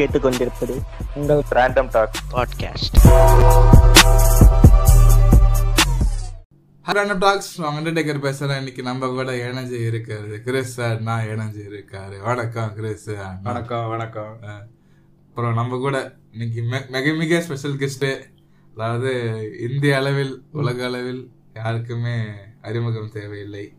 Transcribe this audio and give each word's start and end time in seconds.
கேட்டுக்கொண்டிருப்பது 0.00 0.82
உங்கள் 1.14 1.42
random 1.50 1.88
talk 1.90 2.22
podcast 2.32 2.96
random 6.86 7.18
talks 7.18 7.62
undertaker 7.62 8.22
பேசுறேன். 8.22 8.56
இன்னைக்கு 8.56 8.82
நம்ம 8.82 9.06
கூட 9.06 9.32
இணைஞ்சு 9.32 9.80
இருக்காரு 9.90 10.38
கிறிஸ் 10.38 10.74
சார் 10.74 11.00
நான் 11.00 11.24
இணைஞ்சு 11.24 11.60
இருக்காரு. 11.70 12.22
வணக்கம் 12.22 12.74
கிறிஸ் 12.74 13.10
வணக்கம் 13.42 13.88
வணக்கம். 13.88 14.38
அப்புறம் 15.28 15.54
நம்ம 15.54 15.76
கூட 15.76 16.14
இன்னைக்கு 16.32 16.62
மெ- 16.62 16.88
மிக 16.88 17.12
மிக 17.12 17.40
ஸ்பெஷல் 17.40 17.76
கெஸ்ட் 17.76 18.22
அதாவது 18.76 19.34
இந்திய 19.70 19.96
அளவில் 19.96 20.42
உலக 20.52 20.84
அளவில் 20.84 21.30
யாருக்குமே 21.54 22.24
அறிமுகம் 22.62 23.10
தேவையில்லை. 23.12 23.72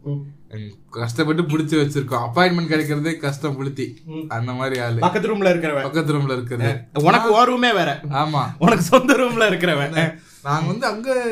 கஷ்டப்பட்டு 0.90 1.42
புடிச்சு 1.42 1.78
வச்சிருக்கோம். 1.82 2.24
அப்பாயின்மெண்ட் 2.28 2.72
கிடைக்கிறதே 2.72 3.18
கஷ்டம் 3.18 3.56
புளுத்தி. 3.58 3.86
அந்த 4.28 4.52
மாதிரி 4.52 4.82
ஆளு. 4.82 5.00
பக்கத்து 5.00 5.36
ரூம்ல 5.36 5.48
இருக்கிறவன். 5.48 5.82
பக்கத்து 5.82 6.14
ரூம்ல 6.14 6.38
இருக்குது 6.38 7.04
உனக்கு 7.04 7.32
ஒரு 7.32 7.56
ரூமே 7.56 7.72
வேற. 7.74 8.00
ஆமா. 8.10 8.44
உனக்கு 8.60 8.84
சொந்த 8.84 9.14
ரூம்ல 9.14 9.50
இருக்கிறவன். 9.52 10.16
நாங்க 10.44 10.68
வந்து 10.68 10.86
அங்க 10.86 11.28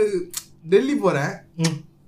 டெல்லி 0.69 0.95
போறேன். 0.95 1.31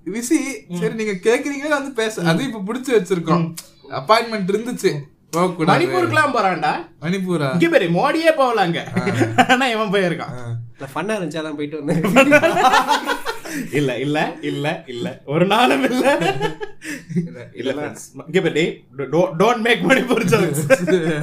விசி 0.04 0.38
சரி 0.80 0.94
நீங்க 0.94 1.12
கேக்குறீங்களா 1.12 1.68
வந்து 1.68 1.90
பேச. 1.90 2.22
அது 2.22 2.44
இப்ப 2.44 2.62
புடிச்சு 2.66 2.92
வச்சிருக்கோம். 2.92 3.54
அப்பாயின்மெண்ட் 3.90 4.52
இருந்துச்சு. 4.52 4.92
போக 5.30 5.52
கூடாது 5.52 5.86
மணிப்பூருக்குலாம் 5.86 6.34
போறான்டா. 6.34 6.72
மணிப்பூரா? 7.00 7.52
இங்க 7.52 7.68
பேரு 7.68 7.86
மோடியே 7.88 8.32
போகலாங்க 8.40 8.78
ஆனா 9.52 9.66
இவன் 9.66 9.92
போயிருக்கான். 9.92 10.34
ஃபன்னா 10.94 11.12
இருந்துச்சு 11.16 11.40
அதான் 11.40 11.56
போயிட்டு 11.56 11.84
வந்தேன். 11.84 12.02
இல்ல 13.72 13.90
இல்ல 13.98 14.18
இல்ல 14.42 14.66
இல்ல. 14.86 15.06
ஒரு 15.26 15.46
நாளும் 15.46 15.84
இல்ல. 15.84 16.04
இல்ல. 17.54 17.72
இங்க 18.26 18.40
பேரு 18.40 18.64
don't 19.38 19.62
make 19.62 19.82
Manipur 19.84 20.26
jokes 20.26 20.64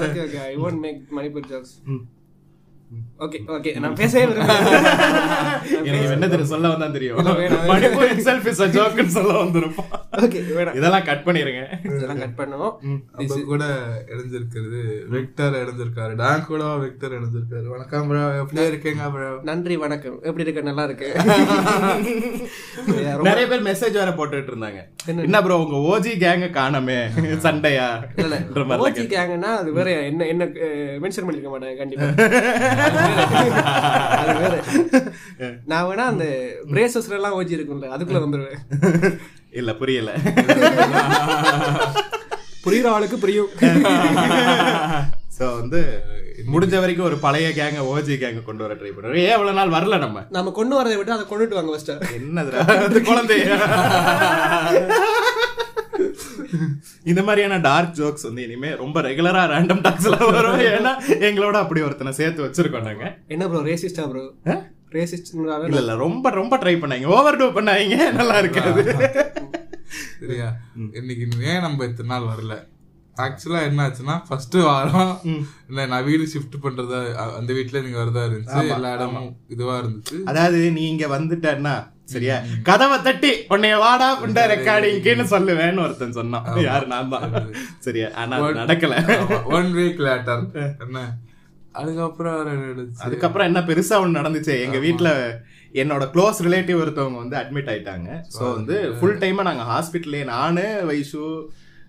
okay 0.03 0.21
okay 0.21 0.39
I 0.43 0.53
won't 0.59 0.79
make 0.79 1.01
Manipur 1.11 1.47
jokes 1.49 1.73
okay 3.23 3.39
okay 3.55 3.71
நான் 3.83 3.97
பேசவே 3.99 4.21
எனக்கு 5.89 6.13
என்ன 6.13 6.27
தெரியும்? 6.31 6.51
சொல்ல 6.51 6.69
வந்தா 6.71 6.87
தெரியும். 6.95 7.17
மணிப்பூர் 7.69 8.13
joke 8.75 8.95
னு 8.99 9.11
சொல்ல 9.17 9.33
வந்திருப்பான் 9.39 9.91
ஓகே 10.23 10.39
வேணாம். 10.55 10.75
இதெல்லாம் 10.79 11.05
கட் 11.09 11.23
பண்ணிருங்க. 11.27 11.61
இதெல்லாம் 11.87 12.21
கட் 12.23 12.37
பண்ணுவோம். 12.39 12.73
நம்ம 13.17 13.37
கூட 13.51 13.63
இணைஞ்சிருக்கிறது 14.13 14.79
விக்டர் 15.15 15.57
இணைஞ்சிருக்காரு 15.61 16.13
டான் 16.21 16.47
கூட 16.49 16.63
விக்டர் 16.85 17.15
இணைஞ்சிருக்காரு 17.17 17.67
வணக்கம் 17.75 18.07
ப்ரோ 18.09 18.23
இருக்கீங்க 18.71 19.09
ப்ரோ 19.15 19.29
நன்றி 19.49 19.77
வணக்கம். 19.83 20.17
எப்படி 20.29 20.45
இருக்க? 20.47 20.63
நல்லா 20.69 20.85
இருக்கு. 20.89 21.09
நிறைய 23.29 23.45
பேர் 23.51 23.67
மெசேஜ் 23.69 23.99
வேற 24.01 24.11
போட்டுட்டு 24.19 24.51
இருந்தாங்க. 24.53 24.81
என்ன 25.27 25.41
ப்ரோ 25.45 25.59
உங்க 25.65 25.77
ஓஜி 25.91 26.13
கேங்க 26.25 26.49
காணமே. 26.59 26.99
சண்டையா? 27.47 27.87
ஓஜி 28.87 29.05
கேங்கன்னா 29.15 29.53
அது 29.61 29.69
வேற 29.79 29.89
என்ன 30.09 30.27
என்ன 30.33 30.43
மென்ஷன் 31.05 31.27
பண்ணிருக்க 31.27 31.51
மாட்டேன் 31.53 31.79
கண்டிப்பா. 31.83 32.09
அது 34.19 34.35
வேற 34.41 34.55
நான் 35.65 35.87
வேணா 35.89 36.05
அந்த 36.13 36.25
பிரேசஸ்ல 36.71 37.17
எல்லாம் 37.19 37.37
ஓஜி 37.37 37.57
இருக்கும்ல 37.57 37.89
அதுக்குள்ள 37.95 38.21
வந்துருவேன். 38.25 38.61
இல்ல 39.51 39.71
புரியல. 39.73 40.11
புரியுற 42.65 42.87
ஆளுக்கு 42.95 43.17
புரியும். 43.19 43.51
சோ 45.37 45.45
வந்து 45.59 45.79
முடிஞ்ச 46.53 46.75
வரைக்கும் 46.79 47.07
ஒரு 47.07 47.17
பழைய 47.17 47.47
கேங்க 47.49 47.81
ஓஜி 47.91 48.15
கேங்க 48.21 48.41
கொண்டு 48.43 48.63
வர 48.65 48.73
ட்ரை 48.73 48.91
பண்றோம் 48.91 49.19
ஏன் 49.23 49.35
இவ்வளவு 49.35 49.57
நாள் 49.59 49.75
வரல 49.75 49.97
நம்ம? 49.97 50.23
நம்ம 50.37 50.51
கொண்டு 50.51 50.75
வரதை 50.79 50.97
விட்டு 50.97 51.15
அதை 51.15 51.25
கொண்டுட்டு 51.29 51.57
வாங்க 51.57 51.71
ஃபர்ஸ்ட் 51.71 51.91
என்னதுடா? 52.17 52.63
அது 52.85 53.01
குழந்தை. 53.01 53.37
இந்த 57.11 57.21
மாதிரியான 57.27 57.59
டார்க் 57.67 57.95
ஜோக்ஸ் 57.99 58.25
வந்து 58.27 58.43
இனிமே 58.47 58.69
ரொம்ப 58.81 59.01
ரெகுலரா 59.07 59.43
ரேண்டம் 59.53 59.83
டாக்ஸ்ல 59.87 60.17
வரும். 60.35 60.59
ஏன்னா 60.77 60.93
எங்களோட 61.27 61.55
அப்படி 61.63 61.81
ஒருத்தனை 61.87 62.13
சேர்த்து 62.19 62.45
வச்சிருக்கோம் 62.45 62.87
நாங்க. 62.89 63.05
என்ன 63.35 63.47
ப்ரோ 63.51 63.61
ரேசிஸ்டா 63.69 64.05
ப்ரோ 64.11 64.23
ரேசிஸ்ட் 64.97 65.31
இல்ல 65.69 65.81
இல்ல 65.83 65.95
ரொம்ப 66.05 66.29
ரொம்ப 66.39 66.57
ட்ரை 66.63 66.75
பண்ணாங்க. 66.83 67.07
ஓவர் 67.17 67.39
டூ 67.41 67.47
பண்ணாங்க 67.57 68.09
நல்லா 68.19 68.37
இருக்காது. 68.43 68.83
சரியா? 70.21 70.49
இன்னைக்கு 70.99 71.25
ஏன் 71.51 71.63
நம்ம 71.65 71.85
இத்தனை 71.89 72.09
நாள் 72.13 72.29
வரல? 72.31 72.55
ஆக்சுவலா 73.25 73.61
என்ன 73.69 73.79
ஆச்சுன்னா 73.85 74.15
ஃபர்ஸ்ட் 74.27 74.57
வாரம் 74.67 75.13
இல்ல 75.69 75.85
நான் 75.91 76.05
வீடு 76.09 76.25
ஷிஃப்ட் 76.33 76.57
பண்றதா 76.65 76.99
அந்த 77.39 77.51
வீட்ல 77.57 77.81
நீங்க 77.85 77.97
வரதா 78.01 78.21
இருந்துச்சு. 78.27 78.61
எல்லா 78.75 78.91
இடமும் 78.97 79.31
இதுவா 79.53 79.75
இருந்துச்சு. 79.81 80.17
அதாவது 80.31 80.59
நீங்க 80.77 81.03
வந்துட்டேன்னா 81.15 81.75
சரியா? 82.13 82.35
கதவை 82.67 82.97
தட்டி 83.07 83.31
உன்னைய 83.53 83.77
வாடா 83.83 84.07
புண்ட 84.21 84.43
ரெக்கார்டிங்க்குன்னு 84.53 85.25
சொல்லுவேன்னு 85.33 85.83
ஒருத்தன் 85.85 86.17
சொன்னான். 86.19 86.45
யாரு? 86.67 86.85
நான் 86.93 87.11
தான். 87.13 87.33
சரியா? 87.87 88.09
ஆனா 88.21 88.37
நடக்கல. 88.61 88.95
ஒன் 89.57 89.71
வீக் 89.77 90.01
லேட்டர் 90.07 90.43
என்ன? 90.85 91.05
அதுக்கப்புறம்? 91.79 92.37
அதுக்கப்புறம் 93.05 93.49
என்ன 93.49 93.59
பெருசா 93.69 93.97
ஒண்ணு 94.03 94.19
நடந்துச்சு? 94.19 94.53
எங்க 94.65 94.77
வீட்ல 94.85 95.09
என்னோட 95.81 96.03
க்ளோஸ் 96.13 96.39
ரிலேட்டிவ் 96.45 96.79
ஒருத்தவங்க 96.83 97.19
வந்து 97.23 97.37
அட்மிட் 97.41 97.71
ஆயிட்டாங்க. 97.73 98.09
சோ 98.35 98.43
வந்து 98.57 98.75
ஃபுல் 98.99 99.19
டைமா 99.23 99.43
நாங்க 99.49 99.65
ஹாஸ்பிட்டல்லே 99.73 100.21
நானு 100.35 100.63
வைஷு 100.91 101.23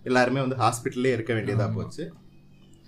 எல்லாருமே 0.09 0.42
வந்து 0.44 0.59
ஹாஸ்பிட்டல்லே 0.64 1.14
இருக்க 1.16 1.32
வேண்டியதா 1.36 1.69
போச்சு. 1.76 2.04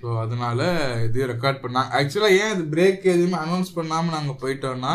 ஸோ 0.00 0.06
அதனால 0.24 0.60
இதையும் 1.06 1.30
ரெக்கார்ட் 1.32 1.62
பண்ணாங்க 1.64 1.90
ஆக்சுவலா 1.98 2.30
ஏன் 2.42 2.52
இது 2.54 2.64
பிரேக் 2.74 3.04
எதுவுமே 3.14 3.38
அனௌன்ஸ் 3.44 3.76
பண்ணாம 3.78 4.12
நாங்க 4.16 4.32
போயிட்டோம்னா 4.42 4.94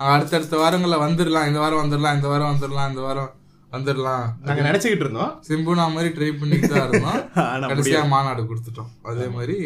அடுத்தடுத்த 0.00 0.56
வாரங்கள்ல 0.56 0.98
வந்துடலாம் 1.06 1.46
இந்த 1.46 1.58
வாரம் 1.58 1.82
வந்துடலாம் 1.84 2.14
இந்த 2.14 2.28
வாரம் 2.28 2.52
வந்துடலாம் 2.52 2.88
இந்த 2.88 3.00
வாரம் 3.00 3.32
வந்துடலாம் 3.72 4.26
நாங்க 4.40 4.62
நினைச்சுக்கிட்டு 4.62 5.04
இருந்தோம். 5.06 5.32
சிம்புனா 5.48 5.86
மாதிரி 5.92 6.10
ட்ரை 6.16 6.28
பண்ணிட்டு 6.38 6.68
தான் 6.68 6.84
இருந்தோம். 6.88 7.22
கடைசியா 7.70 8.08
மாநாடு 8.08 8.42
கொடுத்துட்டோம். 8.42 8.90
அதே 9.02 9.26
மாதிரி 9.28 9.56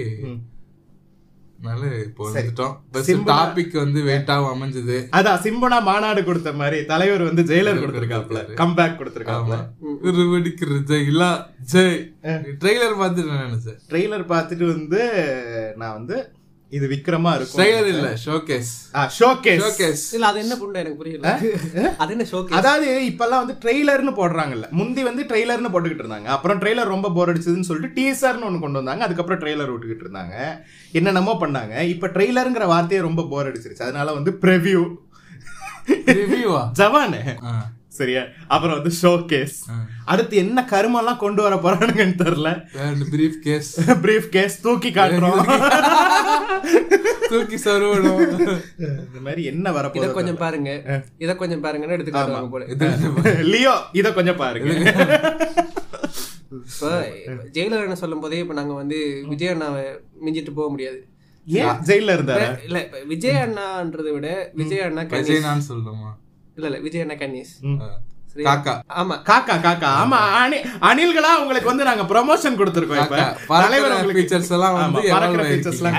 அதனால 1.59 1.87
இப்போ 2.05 2.25
வந்துட்டோம். 2.31 2.75
டாபிக் 3.27 3.72
வந்து 3.72 4.00
வெயிட்டாவும் 4.03 4.53
அமைஞ்சது. 4.55 4.97
அதான் 5.11 5.41
சிம்பனா 5.44 5.78
மாநாடு 5.83 6.25
கொடுத்த 6.25 6.53
மாதிரி 6.53 6.84
தலைவர் 6.84 7.22
வந்து 7.22 7.43
ஜெயிலர் 7.43 7.81
கொடுத்திருக்காப்ல 7.83 8.43
கம்பேக் 8.55 8.99
கொடுத்திருக்காப்ல 9.00 9.56
வெடிக்கிற 10.34 10.78
ஜெய் 10.91 11.06
இல்ல 11.06 11.25
ஜெய் 11.72 11.97
ட்ரெய்லர் 12.62 13.00
பார்த்துட்டு 13.03 13.33
நான் 13.33 13.47
நினைச்சேன். 13.49 13.78
ட்ரெய்லர் 13.91 14.25
பார்த்துட்டு 14.34 14.66
வந்து 14.66 15.00
நான் 15.77 15.97
வந்து 15.97 16.19
இது 16.72 16.86
விக்ரமா 16.92 17.30
இருக்கும். 17.36 17.58
ட்ரெய்லர் 17.60 17.86
இல்ல 17.92 18.08
ஷோகேஸ் 18.24 18.70
ஷோகேஸ் 19.18 19.62
ஷோகேஸ் 19.62 20.02
இல்ல 20.16 20.26
அது 20.30 20.38
என்ன 20.42 20.54
புண்டை 20.62 20.78
எனக்கு 20.82 20.98
புரியல. 21.02 21.30
அது 22.02 22.12
என்ன 22.14 22.24
ஷோக்கு 22.32 22.56
அதாவது 22.58 22.88
இப்பெல்லாம் 23.10 23.42
வந்து 23.42 23.56
ட்ரெய்லர்னு 23.62 24.12
போடுறாங்கல்ல. 24.18 24.66
முந்தி 24.80 25.02
வந்து 25.08 25.22
ட்ரெய்லர்னு 25.30 25.72
போட்டுக்கிட்டு 25.74 26.04
இருந்தாங்க. 26.04 26.28
அப்புறம் 26.36 26.60
ட்ரெய்லர் 26.64 26.92
ரொம்ப 26.94 27.10
போர் 27.16 27.32
அடிச்சதுன்னு 27.32 27.68
சொல்லிட்டு 27.70 27.96
டீசர்னு 27.98 28.48
ஒன்று 28.50 28.62
கொண்டு 28.64 28.80
வந்தாங்க. 28.80 29.04
அதுக்கப்புறம் 29.08 29.42
ட்ரெய்லர் 29.44 29.72
விட்டுக்கிட்டு 29.72 30.06
இருந்தாங்க. 30.06 30.36
என்னென்னமோ 31.00 31.34
பண்ணாங்க. 31.44 31.74
இப்போ 31.94 32.08
ட்ரெய்லருங்கிற 32.16 32.66
வார்த்தையே 32.74 33.02
ரொம்ப 33.08 33.24
போர் 33.32 33.50
அடிச்சிருச்சு. 33.50 33.86
அதனால 33.88 34.12
வந்து 34.18 34.32
ப்ரெவியூ 34.44 34.82
ரிவ்யூவா 36.20 36.62
ஜவானு. 36.78 37.20
சரியா? 38.00 38.22
அப்புறம் 38.54 38.76
வந்து 38.78 38.92
ஷோகேஸ் 39.03 39.56
அடுத்து 40.12 40.34
என்ன 40.42 40.59
கருமெல்லாம் 40.72 41.22
கொண்டு 41.22 41.41
வர 41.44 41.54
போறானுங்கன்னு 41.64 42.16
தெரியல. 42.22 42.50
பிரீஃப் 43.14 43.38
கேஸ் 43.47 43.70
பிரீஃப் 44.04 44.28
கேஸ் 44.36 44.56
தூக்கி 44.66 44.91
காட்டுறோம். 44.98 45.41
தூக்கி 47.32 47.56
சருவணும் 47.64 48.20
இந்த 49.06 49.19
மாதிரி 49.26 49.42
என்ன 49.50 49.64
இத 49.69 49.75
வரப்போகுது 49.78 50.16
கொஞ்சம் 50.19 50.41
பாருங்க. 50.44 50.70
இத 51.25 51.31
கொஞ்சம் 51.42 51.62
பாருங்கன்னு 51.64 51.97
எடுத்து 51.97 52.14
காட்டுவாங்க 52.14 52.50
போல. 52.54 52.64
லியோ 53.53 53.75
இத 54.00 54.12
கொஞ்சம் 54.19 54.41
பாருங்க. 54.42 54.72
இப்ப 56.70 56.91
ஜெயிலர் 57.56 57.86
என்ன 57.86 57.98
சொல்லும் 58.03 58.22
போதே 58.25 58.41
இப்ப 58.44 58.54
நாங்க 58.60 58.75
வந்து 58.82 58.98
விஜய் 59.32 59.53
அண்ணாவை 59.54 59.84
மிஞ்சிட்டு 60.25 60.54
போக 60.59 60.69
முடியாது. 60.75 60.98
ஏன் 61.47 61.78
ஜெயில 61.88 62.15
இருந்தாரு 62.16 62.47
இல்ல 62.66 62.78
இப்ப 62.86 62.98
விஜய் 63.12 63.42
அண்ணான்றதை 63.44 64.10
விட 64.16 64.30
விஜய் 64.60 64.86
அண்ணா 64.86 65.03
கன்னிஸ் 65.03 65.30
விஜய்னான்னு 65.30 65.69
சொல்லணுமா 65.70 66.10
இல்ல 66.59 66.69
இல்ல 66.71 66.78
விஜய் 66.84 67.05
அண்ணா 67.05 67.19
கன்னிஸ்? 67.19 67.55
காக்கா. 68.47 68.72
ஆமா. 69.01 69.15
காக்கா 69.28 69.55
காக்கா. 69.59 69.89
ஆமா 70.01 70.19
அணி 70.39 70.57
அணில்களா 70.89 71.31
உங்களுக்கு 71.41 71.69
வந்து 71.71 71.87
நாங்க 71.87 72.03
ப்ரொமோஷன் 72.10 72.59
கொடுத்திருக்கோம் 72.59 73.01
இப்ப. 73.03 73.16
தலைவர் 73.55 73.93
எல்லாம் 74.51 74.75
வந்து 74.77 75.03
எல்லாம் 75.72 75.97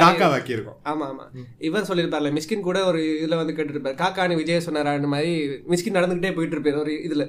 காக்கா 0.00 0.26
வாக்கி 0.32 0.54
இருக்கோம் 0.56 0.78
ஆமா. 0.84 1.06
ஆமா 1.12 1.24
இவர் 1.60 1.86
சொல்லியிருப்பார்ல 1.90 2.32
மிஸ்கின் 2.36 2.66
கூட 2.68 2.78
ஒரு 2.84 3.02
இதுல 3.16 3.38
வந்து 3.40 3.56
கேட்டுருப்பாரு. 3.56 3.96
காக்கானு 3.96 4.38
விஜய் 4.40 4.64
சொன்னாரான்னு 4.66 5.12
மாதிரி 5.14 5.32
மிஸ்கின் 5.72 5.96
நடந்துகிட்டே 5.98 6.32
போயிட்டு 6.36 6.56
இருப்பாரு 6.56 6.82
ஒரு 6.82 6.94
இதுல. 7.06 7.26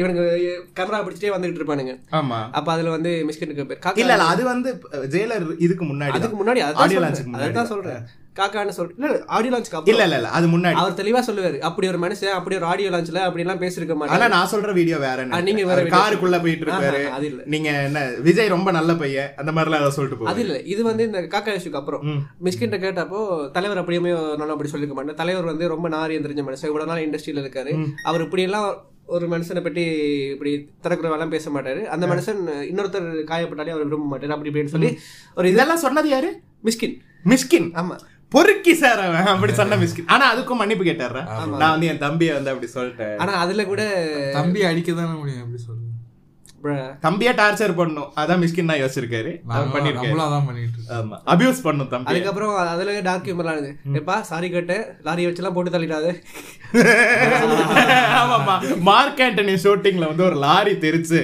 இவனுக்கு 0.00 0.24
கேமரா 0.78 1.00
பிடிச்சிட்டே 1.04 1.34
வந்துகிட்டு 1.34 1.62
இருப்பானுங்க. 1.62 1.94
ஆமா. 2.20 2.38
அப்ப 2.52 2.68
அதுல 2.72 2.94
வந்து 2.96 3.12
மிஸ்கினுக்கு 3.30 3.64
பேர். 3.64 3.80
இல்ல 3.80 3.86
காக்கா 3.86 4.04
இல்ல 4.06 4.30
அது 4.32 4.44
வந்து 4.52 4.72
ஜெயிலர் 5.12 5.46
இதுக்கு 5.60 5.86
முன்னாடி 5.86 6.16
அதுக்கு 6.18 6.40
முன்னாடி 6.40 6.62
அதான் 7.48 7.70
சொல்றேன். 7.74 8.02
காக்கான்னு 8.38 8.74
சொல் 8.76 8.90
இல்ல 8.96 9.08
ஆடியோ 9.34 9.52
லான்ச்சுக்கு 9.52 9.92
இல்ல 9.92 10.02
இல்ல 10.06 10.16
இல்ல 10.18 10.30
அது 10.36 10.46
முன்னாடி. 10.52 10.78
அவர் 10.80 10.96
தெளிவா 10.98 11.20
சொல்லுவாரு 11.26 11.58
அப்படி 11.68 11.88
ஒரு 11.88 12.00
மனுஷன் 12.02 12.36
அப்படி 12.36 12.56
ஒரு 12.56 12.68
ஆடியோ 12.68 12.90
லான்ச்ல 12.92 13.22
அப்படி 13.24 13.44
எல்லாம் 13.44 13.62
பேசிருக்க 13.62 13.96
மாட்டாங்க 13.96 14.28
நான் 14.34 14.50
சொல்ற 14.52 14.72
வீடியோ 14.78 14.98
வேற 15.00 15.26
ஆ, 15.30 15.40
நீங்க 15.48 15.64
வேற. 15.70 15.84
காருக்குள்ள 15.94 16.38
போயிட்டு 16.42 16.74
ஆஹா, 16.74 16.90
அது 17.16 17.26
இல்ல. 17.30 17.40
நீங்க 17.48 17.68
என்ன 17.84 17.98
விஜய் 18.26 18.54
ரொம்ப 18.54 18.70
நல்ல 18.76 18.94
பையன் 18.98 19.30
அந்த 19.38 19.52
மாதிரி 19.52 19.72
எல்லாம் 19.72 19.96
சொல்லிட்டு 19.96 20.30
அது 20.32 20.42
இல்ல. 20.44 20.58
இது 20.72 20.82
வந்து 20.88 21.06
இந்த 21.08 21.22
காக்கா 21.32 21.56
இஷ்யூக்கு 21.58 21.80
அப்புறம். 21.80 22.04
மிஸ்கின் 22.46 22.76
கேட்டப்போ 22.78 23.20
தலைவர் 23.54 23.80
அப்படியுமே 23.80 24.12
நான் 24.36 24.54
அப்படி 24.54 24.70
சொல்லிருக்க 24.70 24.96
மாட்டேன். 24.96 25.20
தலைவர் 25.20 25.50
வந்து 25.50 25.66
ரொம்ப 25.68 25.88
நாரியம் 25.94 26.26
தெரிஞ்ச 26.26 26.44
மனுஷன். 26.44 26.70
இவ்வளவு 26.70 26.90
நாள் 26.90 27.04
இண்டஸ்ட்ரியில 27.04 27.42
இருக்காரு. 27.44 27.72
அவர் 28.04 28.24
இப்படி 28.26 28.44
எல்லாம் 28.44 28.68
ஒரு 29.08 29.26
மனுஷனை 29.28 29.60
பற்றி 29.62 29.82
இப்படி 30.32 30.50
தரக்குறவெல்லாம் 30.84 31.30
பேச 31.30 31.50
மாட்டாரு. 31.50 31.82
அந்த 31.88 32.04
மனுஷன் 32.06 32.40
இன்னொருத்தர் 32.68 33.06
காயப்பட்டாலே 33.30 33.74
அவர் 33.74 33.86
விரும்ப 33.86 34.08
மாட்டாரு. 34.10 34.34
அப்படி 34.34 34.50
இப்படின்னு 34.50 34.74
சொல்லி 34.74 34.90
ஒரு 34.90 34.98
இதெல்லாம் 35.44 35.52
இதெல்லாம் 35.52 35.84
சொன்னது 35.84 36.08
யாரு? 36.08 36.30
மிஸ்கின். 36.64 36.94
மிஸ்கின்? 37.24 37.68
ஆமா. 37.74 37.96
பொறுக்கி 38.32 38.74
சார் 38.74 39.00
அவன் 39.00 39.26
அப்படி 39.26 39.52
சொன்ன 39.52 39.76
மிஸ்கின் 39.76 40.08
ஆனா 40.08 40.24
அதுக்கும் 40.32 40.60
மன்னிப்பு 40.62 40.84
கேட்டாரா 40.84 41.22
நான் 41.54 41.70
வந்து 41.70 41.86
என் 41.86 41.98
தம்பியை 41.98 42.32
வந்து 42.34 42.50
அப்படி 42.50 42.68
சொல்லிட்டேன். 42.74 43.16
ஆனா 43.16 43.32
அதுல 43.36 43.64
கூட 43.64 43.82
தம்பி 44.32 44.62
அடிக்க 44.62 44.92
தானே 44.92 45.14
முடியும் 45.18 45.44
சொல்லுங்க 45.58 45.86
bruh, 45.86 45.87
தம்பியே 47.04 47.32
டார்ச்சர் 47.40 47.74
பண்ணும். 47.80 48.08
அதான் 48.20 48.40
மிஸ்கின் 48.42 48.70
தான் 48.70 48.80
யோசிச்சிருக்காரு. 48.80 49.32
நம்மளும் 49.50 50.24
அதான் 50.26 50.46
பண்ணிட்டு 50.48 50.80
ஆமா. 50.96 51.16
அபியூஸ் 51.32 51.60
பண்ணும் 51.66 51.90
தம்பி. 51.92 52.10
அதுக்கப்புறம் 52.12 52.54
அதுல 52.72 52.96
டார்க் 53.08 53.28
இருந்தது 53.30 53.70
எப்பா 54.00 54.16
சாரி 54.30 54.48
கேட்டேன். 54.54 54.84
லாரி 55.08 55.26
வச்சுலாம் 55.28 55.56
போட்டு 55.58 55.74
தள்ளிடாது. 55.76 56.10
ஆமாமா 58.22 58.56
மார்க் 58.90 59.22
ஆண்டனி 59.26 59.54
ஷூட்டிங்ல 59.64 60.08
வந்து 60.12 60.26
ஒரு 60.28 60.38
லாரி 60.46 60.74
தெரிச்சு. 60.86 61.22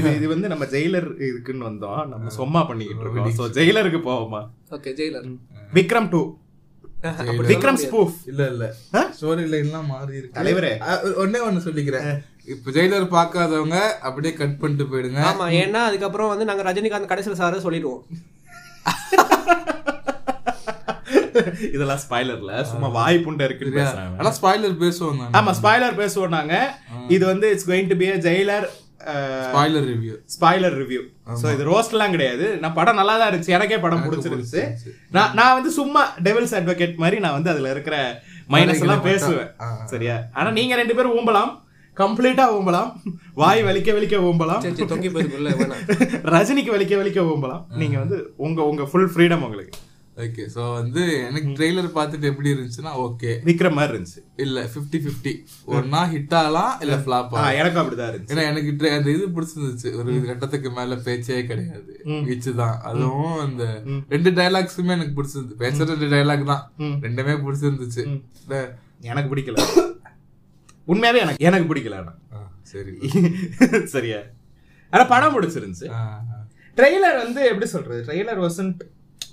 இது 0.00 0.10
இது 0.18 0.28
வந்து 0.34 0.52
நம்ம 0.54 0.66
ஜெயிலர் 0.74 1.08
இதுக்குன்னு 1.28 1.68
வந்தோம். 1.70 2.02
நம்ம 2.12 2.34
சும்மா 2.40 2.62
பண்ணிக்கிட்டு 2.70 3.04
இருக்கோம். 3.06 3.32
சோ 3.40 3.46
ஜெயிலருக்கு 3.58 4.02
போவோமா? 4.10 4.42
Okay 4.78 4.92
Jailer. 5.00 5.26
Vikram 5.78 6.10
two 6.14 6.22
Vikram 7.50 7.78
spoof 7.82 8.16
இல்ல 8.30 8.42
இல்ல? 8.52 8.64
ஸ்டோரி 9.18 9.44
லைன்லாம் 9.52 9.86
மாறி 9.92 10.18
இருக்கு 10.18 10.36
தலைவரே. 10.38 10.72
ஒண்ணே 11.22 11.38
ஒண்ணு 11.46 11.66
சொல்லிக்கிறேன். 11.66 12.08
இப்ப 12.54 12.70
ஜெயிலர் 12.76 13.06
பார்க்காதவங்க 13.14 13.78
அப்படியே 14.08 14.32
கட் 14.40 14.58
பண்ணிட்டு 14.60 14.84
போயிடுங்க. 14.90 15.20
ஆமா 15.30 15.46
ஏன்னா 15.62 15.80
அதுக்கப்புறம் 15.88 16.30
வந்து 16.32 16.48
நாங்க 16.50 16.62
ரஜினிகாந்த் 16.68 17.12
கடைசியில் 17.12 17.40
சார 17.40 17.60
சொல்லிடுவோம். 17.66 18.02
இதெல்லாம் 21.74 22.00
ஸ்பாய்லர்ல 22.04 22.52
சும்மா 22.70 22.88
வாய் 22.96 23.24
புண்டை 23.24 23.44
இருக்குன்னு 23.48 23.78
பேசுறாங்க. 23.80 24.16
ஆனா 24.20 24.30
ஸ்பாய்லர் 24.38 24.76
பேசுவோம் 24.84 25.20
தான் 25.22 25.36
ஆமா 25.40 25.52
ஸ்பாய்லர் 25.58 26.00
பேசுவோம் 26.02 26.36
நாங்க. 26.38 26.54
இது 27.16 27.24
வந்து 27.32 27.46
it's 27.54 27.68
going 27.70 27.90
to 27.92 27.98
be 28.02 28.08
a 28.14 28.16
Jailer 28.28 28.66
spoiler 29.46 29.86
review 29.90 30.14
spoiler 30.34 30.74
review 30.80 31.02
so 31.42 31.46
இது 31.54 31.62
ரோஸ்ட்லாம் 31.70 32.14
கிடையாது. 32.14 32.46
நான் 32.62 32.76
படம் 32.78 32.98
நல்லா 33.00 33.14
தான் 33.20 33.30
இருந்துச்சு. 33.30 33.54
எனக்கே 33.58 33.78
படம் 33.84 34.04
பிடிச்சிருந்துச்சு. 34.06 34.62
நான் 35.16 35.32
நான் 35.38 35.56
வந்து 35.58 35.70
சும்மா 35.78 36.02
டெவில்ஸ் 36.26 36.54
அட்வொகேட் 36.58 37.00
மாதிரி 37.04 37.18
நான் 37.24 37.36
வந்து 37.38 37.52
அதுல 37.54 37.70
இருக்கிற 37.74 37.96
மைனஸ் 38.54 38.84
எல்லாம் 38.84 39.06
பேசுவேன். 39.08 39.50
சரியா? 39.92 40.16
ஆனா 40.38 40.50
நீங்க 40.58 40.74
ரெண்டு 40.82 40.96
பேரும் 40.98 41.16
ஊம்பலாம். 41.18 41.52
கம்ப்ளீட்டா 41.96 42.44
ஊம்பலாம் 42.56 42.90
வாய் 43.34 43.62
வலிக்க 43.62 43.90
வலிக்க 43.92 44.16
வேணாம். 45.56 45.84
ரஜினிக்கு 46.34 46.74
வலிக்க 46.74 46.94
வலிக்க 46.96 47.20
ஊம்பலாம் 47.30 47.62
நீங்க 47.74 47.98
வந்து 47.98 48.18
உங்க 48.38 48.64
உங்க 48.64 48.84
ஃபுல் 48.84 49.12
ஃப்ரீடம் 49.14 49.42
உங்களுக்கு. 49.42 49.76
ஓகே 50.16 50.44
சோ 50.54 50.62
வந்து 50.72 51.02
எனக்கு 51.20 51.48
ட்ரெய்லர் 51.48 51.88
பார்த்துட்டு 51.94 52.22
எப்படி 52.22 52.48
இருந்துச்சுன்னா 52.52 52.92
ஓகே 53.00 53.30
விக்ரம் 53.44 53.72
மாதிரி 53.72 53.92
இருந்துச்சு. 53.92 54.20
இல்ல 54.36 54.64
50 54.74 54.98
50 55.04 55.32
ஒன்னா 55.70 56.00
ஹிட் 56.12 56.34
ஆகலாம் 56.34 56.72
இல்ல 56.80 56.96
ஃபிளாப் 56.96 57.36
ஆ, 57.36 57.44
எனக்கும் 57.52 57.82
அப்படிதான் 57.82 58.10
இருந்துச்சு. 58.10 58.34
ஏன்னா 58.34 58.44
எனக்கு 58.50 58.90
அந்த 58.90 59.10
இது 59.10 59.26
பிடிச்சிருந்துச்சு. 59.36 59.90
ஒரு 59.94 60.14
கட்டத்துக்கு 60.26 60.70
மேல 60.70 60.96
பேச்சே 61.06 61.46
கிடையாது. 61.46 61.92
வீச்சு 62.26 62.54
தான். 62.54 62.76
அதுவும் 62.82 63.38
அந்த 63.38 63.64
ரெண்டு 64.08 64.30
டைலாக்ஸுமே 64.30 64.94
எனக்கு 64.98 65.16
பிடிச்சிருந்துச்சு. 65.18 65.62
பேசுற 65.64 65.88
ரெண்டு 65.94 66.10
டைலாக் 66.16 66.44
தான். 66.44 66.64
ரெண்டுமே 67.02 67.36
பிடிச்சிருந்துச்சு. 67.46 68.04
எனக்கு 69.04 69.30
பிடிக்கல. 69.32 69.58
உண்மையாவே 70.90 71.18
எனக்கு 71.18 71.44
எனக்கு 71.44 71.74
பிடிக்கல 71.74 71.96
சரி 72.62 72.94
சரியா? 73.94 74.18
ஆனா 74.92 75.04
படம் 75.04 75.34
பிடிச்சிருந்துச்சு. 75.34 75.88
ட்ரெய்லர் 76.76 77.16
வந்து 77.16 77.44
எப்படி 77.44 77.66
சொல்றது? 77.66 78.00
Trailer 78.08 78.40
wasn't 78.46 78.78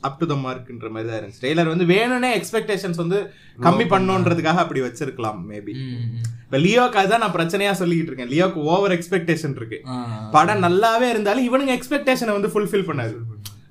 up 0.02 0.20
to 0.20 0.26
the 0.26 0.34
மார்க்ன்ற 0.34 0.90
மாதிரி 0.90 1.08
தான் 1.10 1.20
இருந்துச்சு. 1.20 1.42
ட்ரெய்லர் 1.42 1.68
வந்து 1.68 1.86
வேணும்னே 1.86 2.30
எக்ஸ்பெக்டேஷன்ஸ் 2.40 2.96
வந்து 2.96 3.20
கம்மி 3.60 3.86
பண்ணணுன்றதுக்காக 3.94 4.64
அப்படி 4.64 4.82
வச்சிருக்கலாம் 4.82 5.40
மேபி. 5.50 5.74
இப்ப 6.44 6.58
லியோக்கு 6.58 7.00
அதுதான் 7.02 7.20
நான் 7.20 7.34
பிரச்சனையா 7.34 7.72
சொல்லிக்கிட்டு 7.82 8.12
இருக்கேன். 8.12 8.32
லியோக்கு 8.34 8.56
ஓவர் 8.74 8.92
எக்ஸ்பெக்டேஷன் 8.92 9.56
இருக்கு. 9.56 9.80
படம் 10.32 10.64
நல்லாவே 10.64 11.10
இருந்தாலும் 11.10 11.48
இவனுங்க 11.48 11.80
எக்ஸ்பெக்டேஷனை 11.80 12.36
வந்து 12.40 12.48
ஃபுல்ஃபில் 12.48 12.88
பண்ணாது. 12.90 13.16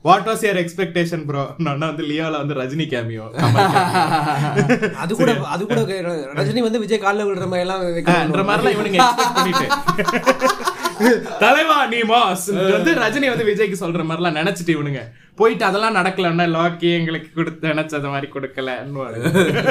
What 0.06 0.28
was 0.28 0.42
your 0.46 0.58
expectation 0.60 1.22
bro 1.28 1.42
நான் 1.64 1.84
வந்து 1.84 2.04
லியோல 2.08 2.40
வந்து 2.42 2.56
ரஜினி 2.58 2.86
கேமியோ 2.90 3.26
அது 5.02 5.12
கூட 5.14 5.30
அது 5.54 5.62
கூட 5.64 5.80
ரஜினி 6.38 6.62
வந்து 6.66 6.82
விஜய் 6.82 7.02
காலில் 7.04 7.28
விடுற 7.28 7.46
மாதிரி 7.46 7.64
எல்லாம் 7.66 7.82
மாதிரிலாம் 8.48 8.76
இவனுங்க 8.76 8.98
எக்ஸ்பெக்ட் 9.00 9.38
பண்ணிட்டு. 9.38 9.66
தலைவா 11.42 11.78
நீ 11.86 11.98
மாஸ். 12.10 12.46
வந்து 12.70 12.92
ரஜினி 13.00 13.26
வந்து 13.32 13.48
விஜய்க்கு 13.48 13.82
சொல்ற 13.82 14.04
மாதிரிலாம் 14.04 14.38
நினைச்சிட்டு 14.38 14.74
இவனுங்க. 14.76 15.02
போயிட்டு 15.38 15.64
அதெல்லாம் 15.64 15.96
நடக்கலன்னா 15.98 16.46
லோக்கி 16.52 16.88
எங்களுக்கு 16.92 17.30
கொடுத்து 17.32 17.72
நினைச்சத 17.72 18.10
மாதிரி 18.12 18.28
கொடுக்கலன்னு 18.32 19.02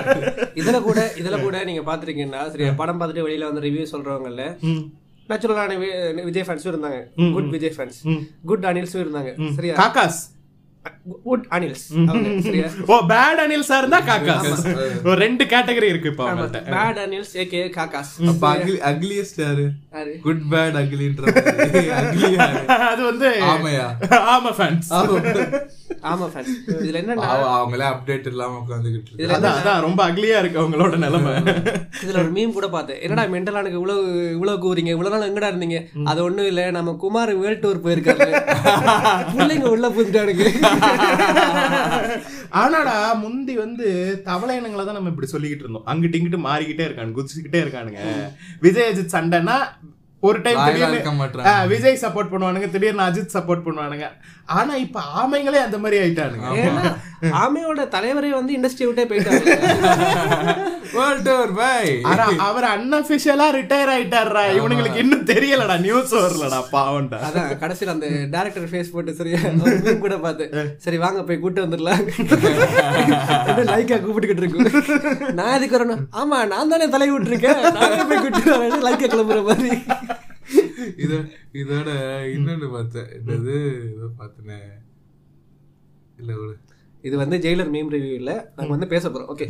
இதுல 0.60 0.78
கூட 0.82 1.00
இதுல 1.18 1.38
கூட 1.42 1.64
நீங்க 1.64 1.84
பாத்திருக்கீங்கன்னா 1.88 2.44
சரி 2.52 2.68
படம் 2.82 3.00
பார்த்துட்டு 3.00 3.26
வெளியில 3.26 3.50
வந்து 3.50 3.66
ரிவ்யூ 3.68 3.86
சொல்றவங்கல்ல 3.94 4.46
நேச்சுரலான 5.30 5.76
விஜய் 6.24 6.46
ஃபேன்ஸும் 6.48 6.72
இருந்தாங்க. 6.74 7.00
குட் 7.36 7.50
விஜய் 7.56 7.74
ஃபேன்ஸ் 7.78 8.00
குட் 8.52 8.66
அனில்ஸும் 8.72 9.04
இருந்தாங்க. 9.06 9.52
சரியா? 9.58 9.76
காக்காஸ். 9.84 10.20
குட் 11.26 11.46
அனில்ஸ் 11.52 11.84
ஓ 12.88 12.98
பேட் 13.10 13.40
அனில் 13.44 13.68
சார் 13.68 13.82
இருந்தா 13.82 14.00
காக்காஸ் 14.06 14.64
ஒரு 15.06 15.18
ரெண்டு 15.22 15.44
கேட்டகரி 15.46 15.88
இருக்கு 15.92 16.12
இப்போ 16.12 16.26
பேட் 16.70 17.00
அனில்ஸ் 17.04 17.34
ஏகே 17.42 17.62
காக்காஸ் 17.76 18.12
அப்ப 18.32 18.46
அக்லி 18.52 18.76
அக்லியஸ்ட் 18.90 19.40
யாரு? 19.44 19.66
குட் 20.24 20.44
பேட் 20.52 20.78
அக்லின்ற 20.80 21.24
அது 22.88 23.02
வந்து 23.04 23.30
ஆமையா? 23.50 23.88
ஆமா 24.34 24.52
ஃபேன்ஸ் 24.58 24.90
ஆமா. 26.06 26.26
ஃபேன்ஸ் 26.28 26.50
இதுல 26.78 26.98
என்னன்னா 27.00 27.28
அவ- 27.30 27.52
அவங்களே 27.54 27.86
அப்டேட் 27.92 28.28
இல்லாம 28.28 28.58
உட்காந்துக்கிட்டு 28.60 29.10
இருக்கு 29.10 29.24
இதுல 29.24 29.38
அதான் 29.56 29.86
ரொம்ப 29.86 30.02
அக்லியா 30.08 30.40
இருக்கு 30.40 30.62
அவங்களோட 30.62 30.96
நிலைமை. 30.98 31.32
இதுல 32.02 32.18
ஒரு 32.18 32.32
மீம் 32.32 32.54
கூட 32.54 32.68
பார்த்தேன். 32.70 33.00
என்னடா 33.02 33.24
மென்டலானுக்கு 33.32 33.80
இவ்வளவு 33.80 34.04
இவ்வளவு 34.32 34.64
கூறீங்க 34.66 34.92
இவ்வளவு 34.92 35.14
நாள் 35.16 35.28
எங்கடா 35.30 35.52
இருந்தீங்க? 35.52 35.80
அது 36.06 36.20
ஒண்ணும் 36.24 36.48
இல்ல 36.48 36.64
நம்ம 36.72 36.94
குமார் 37.02 37.34
வேர்ல்ட் 37.38 37.64
டூர் 37.66 37.84
போயிருக்காரு. 37.84 38.28
பிள்ளைங்க 39.34 39.68
உள்ள 39.70 39.90
புதுட்டானுங்க 39.92 40.46
ஆனாடா 42.62 42.96
முந்தி 43.24 43.54
வந்து 43.64 43.88
தவளை 44.30 44.54
இனங்களை 44.60 44.84
தான் 44.86 44.98
நம்ம 44.98 45.12
இப்படி 45.14 45.30
சொல்லிக்கிட்டு 45.34 45.66
இருந்தோம். 45.66 45.88
அங்கிட்டு 45.92 46.20
இங்கிட்டு 46.20 46.40
மாறிக்கிட்டே 46.48 46.88
இருக்கானு 46.88 47.18
குதிச்சுக்கிட்டே 47.18 47.62
இருக்கானுங்க. 47.64 48.04
விஜய் 48.66 48.90
அஜித் 48.92 49.16
சண்டைனா 49.18 49.58
ஒரு 50.28 50.38
டைம் 50.46 50.60
திடீர்னு 50.68 51.00
விஜய் 51.74 52.00
சப்போர்ட் 52.04 52.32
பண்ணுவானுங்க 52.32 52.68
திடீர்னு 52.76 53.04
அஜித் 53.08 53.36
சப்போர்ட் 53.36 53.66
பண்ணுவானுங்க. 53.66 54.06
ஆனா 54.60 54.74
இப்ப 54.86 55.02
ஆமைங்களே 55.20 55.60
அந்த 55.66 55.78
மாதிரி 55.84 55.98
ஆயிட்டானுங்க. 56.02 56.48
ஏன்னா 56.64 56.84
ஆமையோட 57.44 57.84
தலைவரே 57.96 58.30
வந்து 58.38 58.56
இண்டஸ்ட்ரி 58.58 58.86
விட்டே 58.88 59.06
போயிட்டாரு. 59.10 59.44
அவர் 62.48 62.68
அன்அபிஷியலா 62.74 63.48
ரிட்டையர் 63.58 63.92
ஆயிட்டாருடா 63.94 64.44
இவனுங்களுக்கு 64.58 65.02
இன்னும் 65.04 65.26
தெரியலடா 65.32 65.78
நியூஸ் 65.86 66.14
வரலடா 66.16 66.60
பாவம்டா. 66.76 67.20
அதான் 67.28 67.50
கடைசியில் 67.64 67.94
அந்த 67.96 68.08
டேரக்டர் 68.36 68.70
ஃபேஸ் 68.74 68.94
போட்டு 68.94 69.32
meme 69.32 70.00
கூட 70.04 70.18
பார்த்தேன் 70.26 70.70
சரி 70.86 71.00
வாங்க 71.06 71.24
போய் 71.30 71.42
கூட்டு 71.46 71.66
வந்துடலாம். 71.66 72.04
லைக்கா 73.72 73.98
கூப்பிட்டுக்கிட்டு 74.04 74.44
இருக்கு. 74.44 75.34
நான் 75.40 75.56
எதுக்கு 75.58 75.78
வரணும்? 75.78 76.06
ஆமா 76.22 76.40
நான் 76.54 76.72
தானே 76.74 76.90
தலை 76.96 77.10
விட்டுருக்கேன் 77.12 78.08
போய் 78.12 78.24
கூட்டு 78.24 78.54
வரேன் 78.54 78.88
லைக்கா 78.90 79.10
கிளம்புற 79.16 79.42
மாதிரி. 79.50 79.72
இத 80.98 81.14
இதோட 81.54 81.90
இன்னொன்னு 82.36 82.72
பார்த்தேன். 82.72 83.06
என்னது? 83.06 83.58
ஏதோ 83.94 84.10
பார்த்தனே. 84.20 84.60
இல்ல 86.18 86.34
ஒரு. 86.38 86.58
இது 87.02 87.18
வந்து 87.18 87.38
ஜெயிலர் 87.38 87.74
மீம் 87.76 87.94
ரிவ்யூ 87.96 88.14
இல்ல. 88.14 88.52
நாங்க 88.56 88.72
வந்து 88.72 88.88
பேச 88.88 89.10
போறோம். 89.10 89.30
ஓகே 89.34 89.48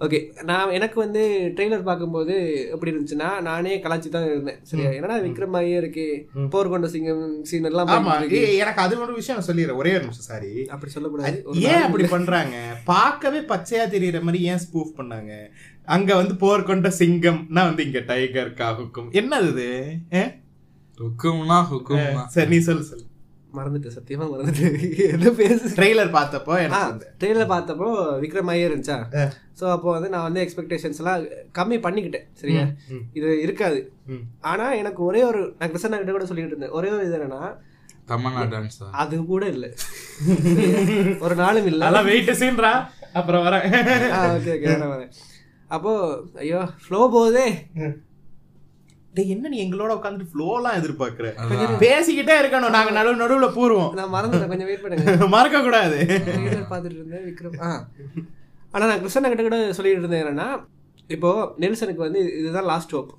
ஓகே 0.00 0.18
நான் 0.42 0.70
எனக்கு 0.70 1.00
வந்து 1.00 1.20
ட்ரெய்லர் 1.56 1.82
பார்க்கும்போது 1.82 2.34
எப்படி 2.70 2.92
இருந்துச்சுன்னா 2.92 3.40
நானே 3.40 3.80
கலாச்சி 3.80 4.08
தான் 4.08 4.24
இருந்தேன். 4.24 4.58
சரியா? 4.62 4.90
என்னடா 4.90 5.16
விக்ரம் 5.16 5.48
மாதிரியே 5.48 5.76
இருக்கு. 5.76 6.28
போர் 6.50 6.68
கொண்ட 6.68 6.88
சிங்கம் 6.88 7.42
சீன் 7.42 7.64
எல்லாம் 7.64 7.92
எனக்கு 8.56 8.80
அது 8.80 9.00
ஒரு 9.00 9.14
விஷயம் 9.14 9.40
நான் 9.40 9.48
சொல்லிடுறேன். 9.48 9.74
ஒரே 9.74 9.92
ஒரு 9.92 10.00
நிமிஷம் 10.00 10.28
சாரி. 10.32 10.66
அப்படி 10.66 10.92
சொல்லக்கூடாது. 10.92 11.44
ஏன் 11.54 11.82
அப்படி 11.82 12.06
பண்றாங்க? 12.06 12.56
பார்க்கவே 12.84 13.38
பச்சையா 13.38 13.86
தெரியற 13.96 14.20
மாதிரி 14.20 14.44
ஏன் 14.44 14.62
ஸ்பூஃப் 14.66 14.92
பண்ணாங்க? 14.96 15.32
அங்க 15.88 16.10
வந்து 16.16 16.34
போர் 16.40 16.62
கொண்ட 16.64 16.88
சிங்கம்னா 16.98 17.62
வந்து 17.68 17.84
இங்க 17.86 18.00
டைகர் 18.08 18.52
காகுக்கும் 18.58 19.10
என்னது 19.18 19.50
இது? 19.52 19.66
ஏ? 20.14 20.22
ஹுக்கும்னா 20.98 21.58
ஹுக்கும்னா 21.70 22.22
சரி 22.34 22.50
நீ 22.52 22.58
சொல்லு 22.66 22.84
சொல்லு. 22.86 23.04
மறந்துட்டு 23.56 23.90
சத்தியமா 23.94 24.24
மறந்துட்டு 24.30 24.66
எது 25.06 25.28
பேசு 25.38 25.66
ட்ரெய்லர் 25.76 26.10
பார்த்தப்போ 26.16 26.54
ட்ரெயிலர் 27.20 27.52
பார்த்தப்போ 27.52 27.86
விக்ரம் 28.22 28.50
ஐயர் 28.54 28.70
இருந்துச்சா 28.70 28.96
ஸோ 29.60 29.64
அப்போ 29.74 29.88
வந்து 29.94 30.08
நான் 30.14 30.26
வந்து 30.26 30.42
எக்ஸ்பெக்டேஷன்ஸ் 30.42 31.00
எல்லாம் 31.02 31.22
கம்மி 31.58 31.76
பண்ணிக்கிட்டேன் 31.84 32.26
சரியா? 32.40 32.64
இது 33.18 33.28
இருக்காது. 33.42 33.78
ஆனா 34.50 34.66
எனக்கு 34.80 35.00
ஒரே 35.04 35.22
ஒரு 35.30 35.40
நான் 35.58 35.70
கிருஷ்ணா 35.72 35.98
கிட்ட 35.98 36.14
கூட 36.16 36.26
சொல்லிட்டு 36.30 36.52
இருந்தேன். 36.52 36.74
ஒரே 36.78 36.90
ஒரு 36.96 37.06
இது 37.06 37.16
என்னன்னா 37.18 37.42
தமன்னா 38.10 38.42
டான்ஸா 38.50 38.88
அது 39.02 39.14
கூட 39.30 39.44
இல்லை. 39.54 39.70
ஒரு 41.20 41.36
நாளும் 41.36 41.70
இல்லை. 41.70 41.82
நல்லா 41.86 42.02
வெயிட் 42.08 42.32
சீன்றா 42.42 42.74
அப்புறம் 43.14 43.46
வரேன். 43.46 43.64
ஓகே 44.34 44.52
ஓகே 44.56 44.74
வரேன். 44.86 45.10
வரேன் 45.66 45.74
அப்போ 45.74 45.92
ஐயோ 46.38 46.60
ஃப்ளோ 46.82 47.00
போகுதே. 47.12 47.46
என்ன 49.28 49.48
நீ 49.48 49.58
எங்களோட 49.64 49.92
உட்காந்துட்டு 49.96 50.30
ஃப்ளோலாம் 50.32 50.76
எதிர்பார்க்கற? 50.78 51.28
பேசிக்கிட்டே 51.78 52.34
இருக்கணும். 52.40 52.74
நாங்க 52.74 52.90
நடுவு 52.90 53.22
நடுவுல 53.22 53.46
பூருவோம். 53.54 53.92
நான் 53.94 54.14
மறந்துட்டேன். 54.14 54.48
கொஞ்சம் 54.48 54.68
வெயிட் 54.68 54.82
பண்ணுங்க. 54.82 55.28
மறக்க 55.36 55.62
கூடாது 55.62 55.98
பார்த்துட்டு 56.72 56.98
இருந்தேன் 56.98 57.24
விக்ரம். 57.28 57.56
ஆ. 57.62 57.70
ஆனா 58.72 58.86
நான் 58.86 59.00
கிருஷ்ணன் 59.00 59.28
கிட்ட 59.28 59.42
கூட 59.42 59.58
சொல்லிட்டு 59.72 60.00
இருந்தேன் 60.00 60.24
என்னன்னா 60.24 60.48
இப்போ 61.10 61.30
நெல்சனுக்கு 61.58 61.96
வந்து 61.96 62.20
இதுதான் 62.40 62.64
லாஸ்ட் 62.64 62.92
ஹோப் 62.92 63.12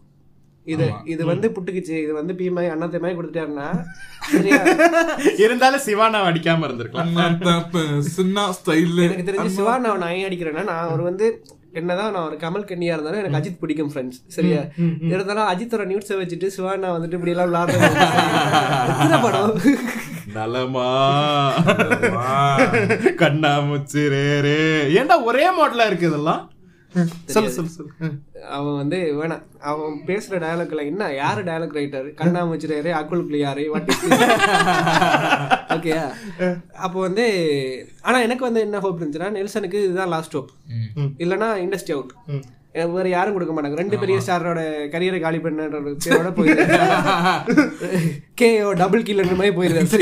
இது 0.68 0.86
இது 1.06 1.26
வந்து 1.26 1.48
புட்டுக்குச்சு. 1.48 1.98
இது 2.04 2.14
வந்து 2.14 2.34
பீமாய் 2.34 2.72
அண்ணாத்தை 2.72 3.00
மாதிரி 3.00 3.18
கொடுத்துட்டாருன்னா 3.18 3.68
இருந்தாலும் 5.44 5.86
சிவானா 5.86 6.20
அடிக்காம 6.30 6.66
இருந்திருக்கலாம். 6.68 7.12
எனக்கு 9.08 9.28
தெரிஞ்சு 9.30 9.56
சிவா 9.58 9.78
நான் 9.78 10.04
அடிக்கிறேன்னா 10.30 10.64
நான் 10.64 10.92
ஒரு 10.94 11.04
வந்து 11.04 11.28
என்னதான் 11.78 12.12
நான் 12.12 12.26
ஒரு 12.26 12.38
கமல் 12.38 12.68
கண்ணியா 12.68 12.94
இருந்தாலும் 12.94 13.20
எனக்கு 13.20 13.40
அஜித் 13.40 13.60
பிடிக்கும் 13.60 13.92
ஃப்ரெண்ட்ஸ் 13.92 14.20
சரியா? 14.28 14.62
இருந்தாலும் 15.12 15.50
அஜித்தோட 15.50 15.86
நியூஸை 15.90 16.18
வச்சுட்டு 16.20 16.48
சிவானா 16.56 16.90
வந்துட்டு 16.94 17.18
இப்படி 17.20 17.34
எல்லாம் 17.36 17.50
விளாடுறது 17.50 17.90
படம்? 19.22 19.54
நலமா? 20.34 20.88
கண்ணாமூச்சி 23.22 24.04
ரே 24.10 24.26
ரே. 24.42 24.58
ஏன்டா 24.98 25.24
ஒரே 25.24 25.46
மாடலா 25.52 25.86
இருக்கு 25.86 26.08
இதெல்லாம்? 26.08 26.42
சொல்லு 27.28 27.50
சொல்லு 27.56 27.72
சொல்லு. 27.72 27.92
அவன் 28.52 28.78
வந்து 28.78 28.98
வேணாம் 29.18 29.42
அவன் 29.64 29.96
பேசுற 30.08 30.40
டயலாக்ல 30.44 30.84
என்ன 30.86 31.10
யாரு 31.16 31.42
டயலாக் 31.44 31.78
ரைட்டர் 31.78 32.08
கண்ணாமூச்சிராரு 32.20 32.92
அக்குள் 33.00 33.24
யாரு? 33.40 33.64
வட்டி 33.74 33.94
ஓகே 35.76 35.94
அப்போ 36.80 36.98
வந்து 37.00 37.26
ஆனா 38.02 38.18
எனக்கு 38.20 38.44
வந்து 38.46 38.62
என்ன 38.62 38.80
ஹோப் 38.80 39.00
இருந்துச்சுன்னா 39.00 39.32
நெல்சனுக்கு 39.36 39.80
இதுதான் 39.84 40.14
லாஸ்ட் 40.14 40.38
ஹோப் 40.38 40.52
இல்லனா 41.24 41.50
இண்டஸ்ட்ரி 41.64 41.96
அவுட் 41.96 42.14
வேற 42.92 43.08
யாரும் 43.10 43.36
கொடுக்க 43.36 43.54
மாட்டாங்க. 43.54 43.78
ரெண்டு 43.78 43.98
பெரிய 43.98 44.18
ஸ்டாரோட 44.24 44.62
கரியரை 44.94 45.20
காலி 45.20 45.40
பண்ண 45.40 45.62
பேரோட 46.04 46.32
போயிருது 46.38 46.66
கேஓ 48.40 48.70
டபுள் 48.82 49.06
கில்லர் 49.08 49.40
மாதிரி 49.40 49.56
போயிருது 49.58 50.00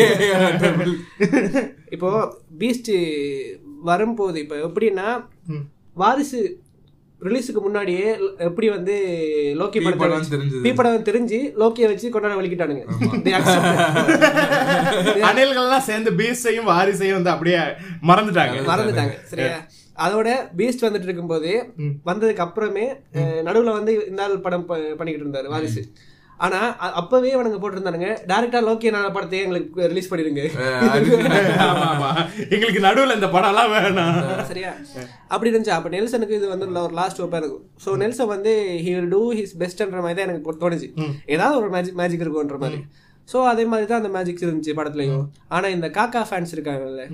இப்போ 1.92 2.10
பீஸ்ட் 2.62 2.92
வரும்போது 3.84 4.38
இப்போ 4.44 4.58
எப்படின்னா 4.68 5.08
வாரிசு 5.98 6.40
ரிலீஸுக்கு 7.22 7.62
முன்னாடியே 7.62 8.18
எப்படி 8.38 8.70
வந்து 8.70 8.96
லோக்கி 9.60 9.80
படம். 9.84 10.24
பீ 10.64 10.76
படம் 10.76 11.04
தெரிஞ்சு 11.04 11.40
லோக்கியை 11.56 11.88
வச்சு 11.88 12.10
கொண்டாட 12.10 12.42
வலிக்கிட்டானுங்க. 12.42 12.84
அணில்கள்லாம் 15.30 15.80
சேர்ந்து 15.80 16.12
பீஸையும் 16.12 16.70
வாரிசையும் 16.70 17.14
வந்து 17.14 17.30
அப்படியே 17.30 17.58
மறந்துட்டாங்க. 18.08 18.58
மறந்துட்டாங்க. 18.68 19.16
சரியா? 19.24 19.56
அதோட 19.98 20.30
பீஸ்ட் 20.58 20.86
வந்துட்டு 20.86 21.04
இருக்கும்போது 21.04 21.52
வந்ததுக்கு 22.06 22.46
அப்புறமே 22.46 22.86
நடுவுல 23.48 23.72
வந்து 23.72 24.08
இந்த 24.08 24.28
படம் 24.28 24.66
பண்ணிக்கிட்டு 24.66 25.26
இருந்தாரு 25.26 25.48
வாரிசு. 25.48 25.84
ஆனா 26.38 26.60
அ- 26.80 26.94
அப்பவே 26.94 27.36
அவனுங்க 27.36 27.60
போட்டிருந்தானுங்க. 27.60 28.10
டேரக்டா 28.28 28.60
லோக்கி 28.62 28.92
நாள 28.92 29.08
படத்தையே 29.10 29.42
எங்களுக்கு 29.42 29.88
ரிலீஸ் 29.88 30.10
ஆமா. 31.86 32.10
எங்களுக்கு 32.50 32.82
நடுவுல 32.82 33.14
இந்த 33.14 33.30
படம் 33.30 33.50
எல்லாம் 33.50 33.72
வேணாம் 33.72 34.44
சரியா? 34.44 34.72
அப்படி 35.28 35.52
இருந்துச்சு. 35.52 35.70
அப்ப 35.70 35.90
நெல்சனுக்கு 35.90 36.30
இது 36.32 36.48
வந்து 36.48 36.82
ஒரு 36.82 36.94
லாஸ்ட் 36.94 37.22
ஓப்பா 37.22 37.36
இருக்கும். 37.36 37.64
ஸோ 37.86 37.98
நெல்சன் 37.98 38.28
வந்து 38.28 38.54
ஹி 38.86 38.94
வில் 38.96 39.10
டூ 39.10 39.34
ஹிஸ் 39.34 39.56
பெஸ்ட்ன்ற 39.60 40.02
மாதிரி 40.02 40.14
தான் 40.14 40.28
எனக்கு 40.28 40.60
தோணுச்சு. 40.62 40.90
ஏதாவது 41.26 41.58
ஒரு 41.58 41.70
மேஜிக் 41.70 41.94
மேஜிக் 41.94 42.22
இருக்கும்ன்ற 42.22 42.58
மாதிரி. 42.58 42.80
ஸோ 43.30 43.44
அதே 43.44 43.66
மாதிரி 43.66 43.88
தான் 43.88 44.02
அந்த 44.04 44.18
மேஜிக்ஸ் 44.18 44.46
இருந்துச்சு 44.46 44.74
படத்துலயும். 44.76 45.24
ஆனா 45.48 45.68
இந்த 45.68 45.88
காக்கா 45.90 46.26
ஃபேன்ஸ் 46.30 46.54
இருக்காங்கல்ல. 46.56 47.06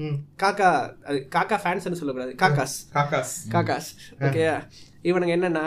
காக்கா 0.44 0.70
அது 1.06 1.28
காக்கா 1.36 1.58
ஃபேன்ஸ்னு 1.64 1.92
சொல்லக்கூடாது. 1.94 2.36
காக்காஸ். 2.42 2.76
காக்காஸ். 2.94 3.34
காக்காஸ். 3.52 3.90
ஓகேயா 4.22 4.56
இவனுங்க 5.04 5.32
என்னன்னா 5.32 5.64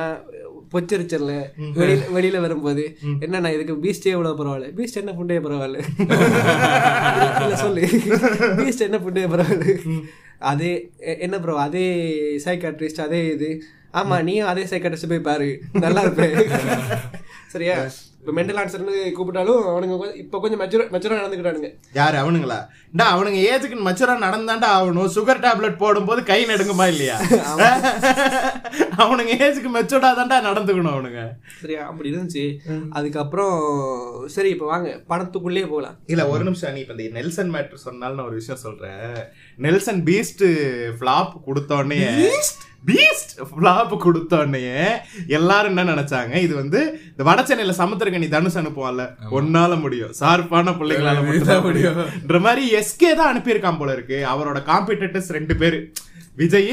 பொச்சரிச்சர்ல 0.75 1.33
வெளியில 1.76 2.02
வெளியில 2.14 2.40
வரும்போது 2.40 2.85
என்னன்னா 3.21 3.50
இதுக்கு 3.52 3.75
பீஸ்டே 3.76 4.11
எவ்வளவு 4.11 4.38
பரவாயில்ல? 4.40 4.69
பீஸ்ட் 4.73 4.97
என்ன 4.97 5.12
புண்டே 5.12 5.38
பரவாயில்ல? 5.40 5.78
சொல்லு. 7.64 7.85
பீஸ்ட் 8.59 8.87
என்ன 8.88 8.99
புண்டே 8.99 9.25
பரவாயில்ல? 9.26 9.75
அதே 10.45 10.73
என்ன 11.19 11.38
ப்ரோ 11.38 11.54
அதே 11.59 11.85
சைக்காட்ரிஸ்ட் 12.45 13.00
அதே 13.00 13.26
இது. 13.28 13.50
ஆமா 13.95 14.23
நீயும் 14.23 14.47
அதே 14.47 14.64
சைக்காட்ரிஸ்ட் 14.64 15.09
போய் 15.09 15.21
பாரு. 15.23 15.49
நல்லா 15.78 16.00
இருப்பேன் 16.00 16.35
சரியா? 17.52 17.76
இப்போ 18.25 18.35
மென்டல் 18.37 18.59
ஆன்சர்னு 18.61 18.93
கூப்பிட்டாலும் 19.16 19.64
அவனுங்க 19.71 19.95
இப்போ 20.21 20.37
கொஞ்சம் 20.43 20.61
மெச்சூர் 20.61 20.85
மெச்சூராக 20.93 21.19
நடந்துக்கிட்டானுங்க. 21.19 21.69
யாரு 21.99 22.16
அவனுங்களா? 22.21 22.57
டா 22.99 23.07
அவனுங்க 23.14 23.40
ஏஜுக்கு 23.50 23.76
மச்சுரா 23.88 24.14
நடந்தாண்டா 24.25 24.69
ஆகணும். 24.76 25.11
சுகர் 25.16 25.43
டேப்லெட் 25.43 25.76
போடும்போது 25.83 26.21
கை 26.31 26.38
நடுங்குமா 26.50 26.87
இல்லையா? 26.93 27.16
அவனுங்க 29.04 29.33
ஏஜுக்கு 29.47 29.73
மெச்சூர்டா 29.76 30.11
தான்டா 30.21 30.38
நடந்துக்கணும் 30.49 30.95
அவனுங்க. 30.95 31.23
சரியா? 31.61 31.83
அப்படி 31.90 32.11
இருந்துச்சு. 32.12 32.45
அதுக்கப்புறம் 32.99 33.54
சரி 34.37 34.52
இப்போ 34.57 34.69
வாங்க. 34.73 34.88
படத்துக்குள்ளேயே 35.12 35.69
போகலாம் 35.75 35.99
இல்ல 36.07 36.28
ஒரு 36.28 36.45
நிமிஷம் 36.45 36.75
நீ 36.76 36.81
இப்ப 36.81 36.97
இந்த 36.97 37.14
நெல்சன் 37.21 37.54
மேட்ரு 37.57 37.85
சொன்னாலும் 37.87 38.19
நான் 38.21 38.31
ஒரு 38.33 38.40
விஷயம் 38.43 38.64
சொல்றேன். 38.66 39.04
நெல்சன் 39.59 40.02
பீஸ்ட் 40.11 40.47
ஃபிளாப் 40.99 41.37
கொடுத்தோடனே 41.49 42.00
பீஸ்ட் 42.88 43.32
ஃபிளாப் 43.50 43.92
கொடுத்தோடனே 44.04 44.64
எல்லாரும் 45.38 45.72
என்ன 45.72 45.84
நினைச்சாங்க? 45.92 46.34
இது 46.46 46.54
வந்து 46.62 46.80
இந்த 47.12 47.22
வட 47.28 47.40
சென்னையில 47.48 47.76
சமுத்திரக்கனி 47.80 48.28
தனுஷ் 48.34 48.58
அனுப்புவான்ல 48.62 49.06
ஒன்னால 49.38 49.80
முடியும். 49.84 50.12
சார்பான 50.20 50.74
பிள்ளைகளால 50.80 51.24
மட்டும்தான் 51.28 51.66
முடியும்ன்ற 51.68 52.40
மாதிரி 52.46 52.64
எஸ்கே 52.80 53.10
தான் 53.20 53.32
அனுப்பியிருக்கான் 53.32 53.80
போல 53.80 53.96
இருக்கு. 53.96 54.20
அவரோட 54.34 54.60
காம்படிட்டர்ஸ் 54.70 55.34
ரெண்டு 55.38 55.56
பேரு. 55.62 55.80
விஜய் 56.42 56.72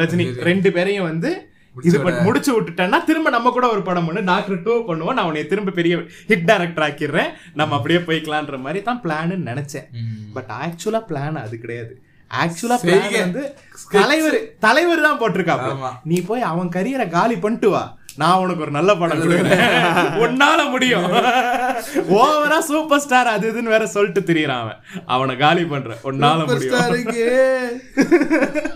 ரஜினி 0.00 0.26
ரெண்டு 0.50 0.68
பேரையும் 0.76 1.08
வந்து 1.12 1.32
இது 1.88 1.98
முடிச்சு 2.26 2.50
விட்டுட்டேன்னா 2.54 2.98
திரும்ப 3.08 3.28
நம்ம 3.34 3.50
கூட 3.56 3.66
ஒரு 3.74 3.82
படம் 3.86 4.06
பண்ணு. 4.06 4.20
டாக்டர் 4.30 4.64
டூ 4.64 4.72
பண்ணுவோம் 4.88 5.16
நான் 5.18 5.28
உன்னை 5.28 5.44
திரும்ப 5.52 5.74
பெரிய 5.78 5.94
ஹிட் 6.30 6.48
டைரக்டர் 6.50 6.84
ஆக்கிடுறேன். 6.86 7.30
நம்ம 7.60 7.76
அப்படியே 7.78 8.00
போய்க்கலான்ற 8.08 8.58
மாதிரி 8.64 8.80
தான் 8.88 9.00
பிளான்னு 9.04 9.36
நினைச்சேன். 9.50 9.86
பட் 10.36 10.50
ஆக்சுவலா 10.62 11.00
பிளான் 11.10 11.38
அது 11.44 11.56
கிடையாது. 11.62 11.94
ஆக்சுவலா. 12.40 13.18
வந்து 13.20 13.54
தலைவர் 13.90 14.58
தலைவர் 14.58 15.00
தான் 15.00 15.20
போட்டிருக்காங்க. 15.20 15.90
நீ 16.04 16.20
போய் 16.20 16.40
அவன் 16.42 16.68
கரியரை 16.68 17.08
காலி 17.08 17.36
பண்ணிட்டு 17.36 17.70
வா. 17.70 17.96
நான் 18.16 18.38
உனக்கு 18.38 18.60
ஒரு 18.60 18.70
நல்ல 18.70 18.94
படம் 18.94 19.20
கொடுக்குறேன். 19.20 19.62
உன்னால 20.24 20.70
முடியும். 20.70 21.06
ஓவரா 22.18 22.58
சூப்பர் 22.58 23.00
ஸ்டார் 23.00 23.26
அது 23.26 23.52
இதுன்னு 23.52 23.72
வேற 23.74 23.86
சொல்லிட்டு 23.86 24.32
திரியறான் 24.32 24.60
அவன். 24.60 24.80
அவனை 25.06 25.36
காலி 25.36 25.64
பண்ற. 25.64 25.98
உன்னால 26.04 26.46
முடியும். 26.46 27.00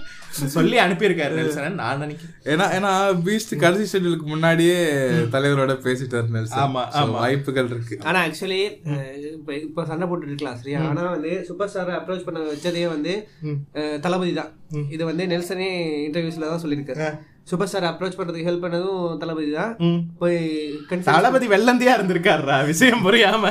சொல்லி 0.54 0.76
அனுப்பியிருக்காரு 0.84 1.34
நெல்சன் 1.38 1.78
நான் 1.82 2.02
நினைக்கிறேன். 2.04 2.32
ஏன்னா 2.52 2.66
ஏன்னா 2.76 2.90
பீஸ்ட் 3.26 3.52
கடைசி 3.62 3.84
ஷெட்யூலுக்கு 3.92 4.26
முன்னாடியே 4.32 4.78
தலைவரோட 5.34 5.74
பேசிட்டாரு 5.86 6.28
நெல்சன். 6.36 6.62
ஆமா, 6.64 6.82
ஆமா. 7.00 7.16
வாய்ப்புகள் 7.20 7.70
இருக்கு. 7.74 7.96
ஆனா 8.08 8.18
ஆக்சுவலி 8.26 8.60
இப்போ 9.36 9.54
இப்போ 9.66 9.84
சண்டை 9.92 10.08
போட்டுட்டு 10.08 10.34
இருக்கலாம் 10.34 10.58
சரியா? 10.62 10.80
ஆனா 10.90 11.04
வந்து 11.14 11.32
சூப்பர் 11.48 11.72
ஸ்டாரை 11.74 11.94
அப்ரோச் 12.00 12.26
பண்ண 12.26 12.44
வச்சதே 12.52 12.84
வந்து 12.96 13.14
தளபதி 14.06 14.34
தான். 14.40 14.52
இது 14.96 15.02
வந்து 15.12 15.26
நெல்சனே 15.32 15.70
இன்டர்வியூஸ்ல 16.08 16.50
தான் 16.52 16.64
சொல்லியிருக்காரு. 16.66 17.08
சூப்பர் 17.46 17.68
ஸ்டார் 17.70 17.88
அப்ரோச் 17.88 18.16
பண்றதுக்கு 18.18 18.48
ஹெல்ப் 18.48 18.64
பண்ணதும் 18.64 19.18
தளபதி 19.22 19.50
தான். 19.58 19.72
போய் 20.20 20.38
தளபதி 21.10 21.46
வெள்ளந்தியா 21.52 21.92
இருந்திருக்காருடா 21.98 22.56
விஷயம் 22.70 23.04
புரியாம. 23.06 23.44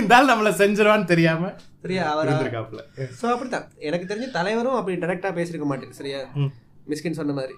இந்த 0.00 0.14
ஆள் 0.16 0.30
நம்மள 0.30 0.52
செஞ்சிருவான்னு 0.62 1.10
தெரியாம 1.12 1.50
சரியா 1.82 2.04
அவர்? 2.12 2.28
இருந்திருக்காப்ல 2.28 2.80
ஸோ 3.20 3.26
அப்படித்தான். 3.34 3.66
எனக்கு 3.88 4.08
தெரிஞ்ச 4.12 4.28
தலைவரும் 4.38 4.78
அப்படி 4.78 4.96
டைரக்டா 5.04 5.30
பேசியிருக்க 5.36 5.68
மாட்டேன் 5.72 5.98
சரியா? 6.00 6.20
மிஸ்கின் 6.90 7.18
சொன்ன 7.20 7.32
மாதிரி. 7.38 7.54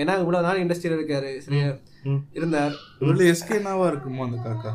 ஏன்னா 0.00 0.14
இவ்வளவு 0.22 0.46
நாள் 0.46 0.62
இண்டஸ்ட்ரியில் 0.62 0.98
இருக்காரு 0.98 1.30
சரியா? 1.46 1.68
இருந்தார். 2.38 2.74
இவ்வளவு 3.02 3.30
எஸ்கேனாவா 3.32 3.86
இருக்குமோ 3.92 4.26
அந்த 4.28 4.38
காக்கா? 4.46 4.72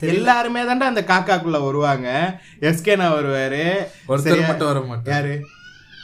எல்லாருமே 0.00 0.60
தான்டா 0.68 0.86
அந்த 0.92 1.02
காக்காக்குள்ள 1.10 1.58
வருவாங்க. 1.64 2.08
எஸ்கேனா 2.68 3.08
வருவாரு. 3.16 3.64
ஒருத்தர்? 4.10 4.48
மட்டும் 4.50 4.70
வர 4.70 4.80
மாட்டார். 4.90 5.12
யாரு? 5.16 5.34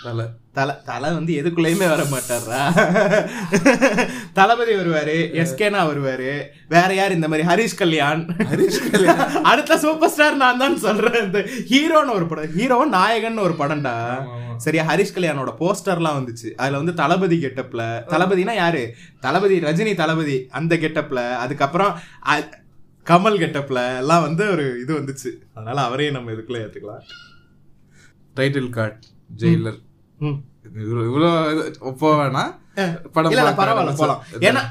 தலை. 0.02 0.26
தலை 0.56 0.74
தலை 0.84 1.08
வந்து 1.12 1.32
எதுக்குள்ளயுமே 1.40 1.86
வர 1.92 2.02
மாட்டாரா 2.12 2.60
தளபதி 4.38 4.72
வருவாரு 4.74 5.16
எஸ்கேனா 5.42 5.80
வருவாரு 5.90 6.30
வேற 6.68 6.94
யார் 6.94 7.16
இந்த 7.16 7.28
மாதிரி? 7.28 7.48
ஹரிஷ் 7.48 7.78
கல்யாண். 7.78 8.22
ஹரிஷ் 8.50 8.80
கல்யாண். 8.90 9.20
அடுத்த 9.50 9.78
சூப்பர் 9.78 10.10
ஸ்டார் 10.10 10.36
நான் 10.36 10.58
தான் 10.58 10.76
சொல்றேன் 10.76 11.24
இந்த 11.24 11.40
ஹீரோன்னு 11.70 12.16
ஒரு 12.18 12.26
படம் 12.26 12.54
ஹீரோ 12.58 12.84
நாயகன் 12.96 13.38
ஒரு 13.38 13.54
படம்டா. 13.58 13.94
சரியா 14.56 14.84
ஹரிஷ் 14.84 15.14
கல்யாணோட 15.16 15.50
போஸ்டர்லாம் 15.60 16.18
வந்துச்சு. 16.18 16.48
அதுல 16.56 16.76
வந்து 16.76 16.94
தளபதி 16.94 17.36
கெட்டப்ல. 17.36 17.82
தளபதினா 18.12 18.54
யாரு? 18.54 18.82
தளபதி 19.20 19.60
ரஜினி 19.60 19.94
தளபதி 19.94 20.46
அந்த 20.50 20.76
கெட்டப்ல. 20.76 21.32
அதுக்கப்புறம் 21.36 21.92
கமல் 23.06 23.40
கெட்டப்ல. 23.42 23.98
எல்லாம் 23.98 24.22
வந்து 24.22 24.50
ஒரு 24.50 24.66
இது 24.82 24.92
வந்துச்சு. 25.00 25.32
அதனால 25.54 25.80
அவரையும் 25.80 26.14
நம்ம 26.14 26.32
இதுக்குள்ள 26.32 26.62
ஏத்துக்கலாம். 26.64 27.04
டைட்டில் 28.36 28.70
கார்டு 28.70 28.96
ஜெயிலர் 29.36 29.80
இவ்வளோ 31.08 31.30
போக 32.02 32.14
வேணாம் 32.22 32.52
படம் 33.14 33.60
பரவாயில்ல 33.60 33.94
போலாம். 34.00 34.20
ஏன்னா 34.48 34.64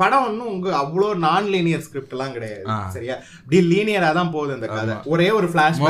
படம் 0.00 0.22
ஒன்றும் 0.26 0.50
உங்க 0.52 0.68
அவ்வளோ 0.82 1.08
நான் 1.24 1.48
லீனியர் 1.54 1.82
ஸ்கிரிப்ட் 1.86 2.14
எல்லாம் 2.14 2.32
கிடையாது. 2.36 2.62
சரியா? 2.94 3.14
இப்படி 3.40 3.58
லீனியரா 3.72 4.10
தான் 4.18 4.30
போகுது 4.36 4.68
கதை. 4.70 4.94
ஒரே 5.14 5.26
ஒரு 5.38 5.48
ஃபிளாஷ் 5.50 5.80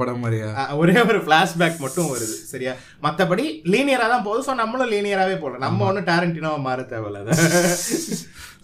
படம் 0.00 0.22
மாதிரியா? 0.22 0.48
ஒரே 0.82 0.94
ஒரு 1.10 1.20
ஃபிளாஷ்பேக் 1.26 1.82
மட்டும் 1.84 2.08
வருது. 2.12 2.36
சரியா? 2.52 2.72
மத்தபடி 3.06 3.44
லீனியரா 3.74 4.06
தான் 4.14 4.24
போகுது. 4.28 4.46
ஸோ 4.48 4.54
நம்மளும் 4.62 4.92
லீனியராவே 4.94 5.36
போகலாம். 5.42 5.64
நம்ம 5.66 5.86
ஒன்றும் 5.90 6.08
டேரண்டினோவா 6.10 6.60
மாற 6.68 6.86
தேவையில்ல 6.94 7.36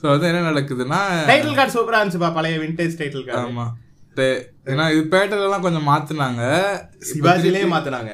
ஸோ 0.00 0.06
வந்து 0.12 0.28
என்ன 0.30 0.42
நடக்குதுன்னா 0.50 1.02
டைட்டில் 1.30 1.58
கார்டு 1.60 1.76
சூப்பரா 1.76 2.00
இருந்துச்சுப்பா 2.00 2.32
பழைய 2.38 2.56
விண்டேஜ் 2.64 2.98
டைட்டில் 3.02 3.28
கார்டு 3.28 3.68
ஏன்னா 4.72 4.84
இது 4.94 5.04
பேட்டர்ல 5.12 5.46
எல்லாம் 5.50 5.66
கொஞ்சம் 5.66 5.88
மாத்துனாங்க. 5.90 6.42
சிவாஜிலே 7.10 7.62
மாத்துனாங்க. 7.74 8.12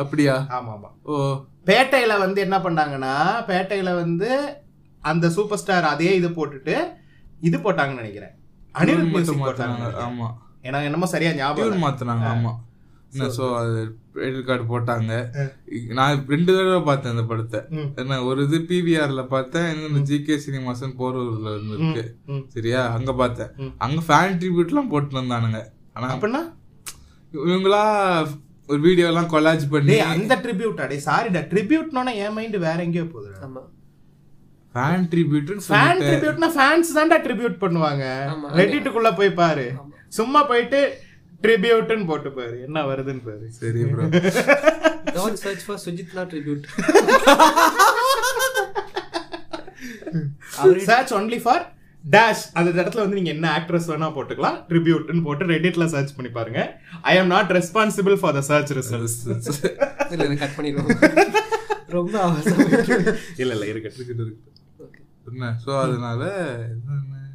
அப்படியா? 0.00 0.34
ஆமா 0.50 0.72
ஆமா 0.72 0.90
ஓ. 1.06 1.16
பேட்டையில 1.66 2.12
வந்து 2.18 2.40
என்ன 2.40 2.56
பண்ணாங்க 2.60 2.96
பேட்டையில 3.48 3.90
வந்து 3.96 4.30
அந்த 5.02 5.26
சூப்பர் 5.30 5.60
ஸ்டார் 5.60 5.86
அதே 5.86 6.10
இது 6.16 6.28
போட்டுட்டு 6.30 6.74
இது 7.40 7.56
போட்டாங்கன்னு 7.58 8.02
நினைக்கிறேன். 8.02 8.34
அனிருத் 8.74 9.12
மியூசிக் 9.12 9.40
மாத்துனாங்க 9.40 9.84
போட்டாங்க 9.84 10.02
ஆமா. 10.06 10.26
எனக்கு 10.64 10.88
என்னமோ 10.88 11.06
சரியா 11.06 11.30
ஞாபகம். 11.36 11.84
மாத்துனாங்க 11.84 12.26
ஆமா. 12.30 12.52
சோ 13.30 13.44
அது 13.58 13.78
கிரெடிட் 14.14 14.44
கார்டு 14.44 14.64
போட்டாங்க. 14.68 15.12
நான் 15.96 16.20
ரெண்டு 16.28 16.50
தடவை 16.52 16.82
பார்த்தேன் 16.82 17.12
அந்த 17.14 17.24
படத்தை. 17.24 17.60
என்ன 17.98 18.18
ஒரு 18.24 18.40
இது 18.46 18.58
பிவிஆர்ல 18.68 19.22
பார்த்தேன் 19.28 19.66
இன்னொன்று 19.72 20.02
ஜிகே 20.08 20.36
சினிமாஸ்னு 20.44 20.98
போரூர்ல 21.00 21.54
இருக்கு 21.70 22.04
ம். 22.28 22.44
சரியா? 22.48 22.82
அங்க 22.96 23.12
பார்த்தேன். 23.14 23.50
அங்க 23.78 24.00
ஃபேன் 24.08 24.38
ட்ரிபியூட்லாம் 24.38 24.92
போட்டு 24.92 25.20
வந்தானுங்க. 25.20 25.60
ஆனா 25.94 26.08
அப்படின்னா 26.14 26.42
இவங்களா 27.32 27.82
ஒரு 28.70 28.80
வீடியோ 28.86 29.06
எல்லாம் 29.10 29.30
கொலாஜ் 29.34 29.64
பண்ணி 29.74 29.96
அந்த 30.12 30.34
ட்ரிபியூட் 30.44 30.80
அடே 30.84 30.96
சாரிடா 31.08 31.42
ட்ரிபியூட்னோட 31.52 32.10
என் 32.24 32.34
மைண்ட் 32.38 32.56
வேற 32.66 32.78
எங்கேயோ 32.86 33.06
போகுதுடா. 33.12 33.38
ஆமா. 33.46 33.62
ஃபேன் 34.74 35.06
ட்ரிபியூட்னு 35.12 35.64
ஃபேன் 35.68 36.00
ட்ரிபியூட்னா 36.08 36.48
ஃபேன்ஸ் 36.56 36.90
தான்டா 36.98 37.18
ட்ரிபியூட் 37.26 37.56
பண்ணுவாங்க. 37.64 38.04
ரெடிட்டுக்குள்ள 38.60 39.10
போய் 39.20 39.38
பாரு. 39.40 39.66
சும்மா 40.18 40.42
போயிட்டு 40.50 40.80
ட்ரிபியூட்னு 41.44 42.06
போட்டு 42.10 42.30
பாரு. 42.38 42.56
என்ன 42.66 42.78
வருதுன்னு 42.90 43.24
பாரு. 43.28 43.46
சரி 43.60 43.82
bro 43.92 44.06
don't 45.18 45.40
search 45.44 45.64
for 45.66 45.80
சுஜித்னா 45.86 46.24
tribute 46.32 46.64
search 50.90 51.12
only 51.20 51.40
for 51.44 51.64
dash 52.04 52.44
அந்த 52.54 52.68
இடத்துல 52.74 53.02
வந்து 53.02 53.18
நீங்க 53.18 53.30
என்ன 53.30 53.46
ஆக்ட்ரஸ் 53.56 53.88
வேணா 53.90 54.08
போட்டுக்கலாம். 54.14 54.58
ட்ரிபியூட்னு 54.68 55.22
போட்டு 55.22 55.50
ரெடிட்ல 55.50 55.86
சர்ச் 55.92 56.14
பண்ணி 56.16 56.30
பாருங்க. 56.32 56.60
I 57.04 57.14
am 57.18 57.32
not 57.32 57.50
responsible 57.56 58.16
for 58.20 58.36
the 58.36 58.42
search 58.48 58.72
results 58.78 59.18
இல்ல 60.12 60.28
கட் 60.36 60.56
பண்ணிடுவோம் 60.56 60.88
ரொம்ப 61.96 62.16
இல்ல 63.38 63.52
இல்ல 63.56 63.64
இருக்கட்டும் 63.66 64.32
என்ன? 65.30 65.48
ஸோ 65.64 65.70
அதனால 65.80 66.22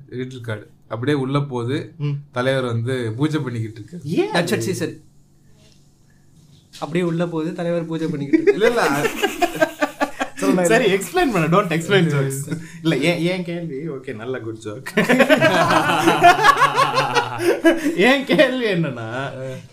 கிரெடிட் 0.09 0.45
கார்டு 0.45 0.65
அப்படியே 0.91 1.15
உள்ள 1.21 1.37
போகுது 1.49 1.77
ம். 2.05 2.15
தலைவர் 2.31 2.67
வந்து 2.71 2.95
பூஜை 3.17 3.39
பண்ணிக்கிட்டு 3.45 3.81
இருக்கு 3.81 4.61
சீசன் 4.65 4.95
அப்படியே 6.81 7.03
உள்ள 7.09 7.23
போகுது 7.27 7.51
தலைவர் 7.59 7.89
பூஜை 7.89 8.07
பண்ணிக்கிட்டு 8.07 8.53
இல்ல 8.53 8.69
இல்ல 8.71 8.81
சரி 10.71 10.87
எக்ஸ்பிளைன் 10.93 11.31
பண்ண. 11.33 11.45
டோன்ட் 11.55 11.73
எக்ஸ்பிளைன் 11.75 12.07
ஜோக்ஸ் 12.13 12.39
இல்ல 12.83 12.95
ஏன் 13.09 13.19
ஏன் 13.31 13.43
கேள்வி? 13.43 13.79
ஓகே 13.95 14.15
நல்ல 14.15 14.39
குட் 14.39 14.61
ஜோக் 14.65 14.89
ஏன் 18.09 18.25
கேள்வி 18.25 18.65
என்னன்னா 18.73 19.07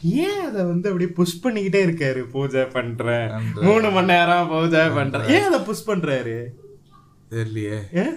ஏன் 0.00 0.40
அத 0.46 0.56
வந்து 0.64 0.88
அப்படியே 0.90 1.10
புஷ் 1.18 1.40
பண்ணிக்கிட்டே 1.44 1.80
இருக்காரு? 1.86 2.22
பூஜை 2.34 2.64
பண்றேன். 2.64 3.30
மூணு 3.60 3.90
மணி 3.90 4.06
நேரம் 4.06 4.48
பூஜை 4.48 4.88
பண்றேன். 4.88 5.28
ஏன் 5.36 5.48
அத 5.50 5.60
புஷ் 5.60 5.88
பண்றாரு? 5.88 6.36
தெரியலையே. 7.30 7.78
ஏன்? 7.92 8.16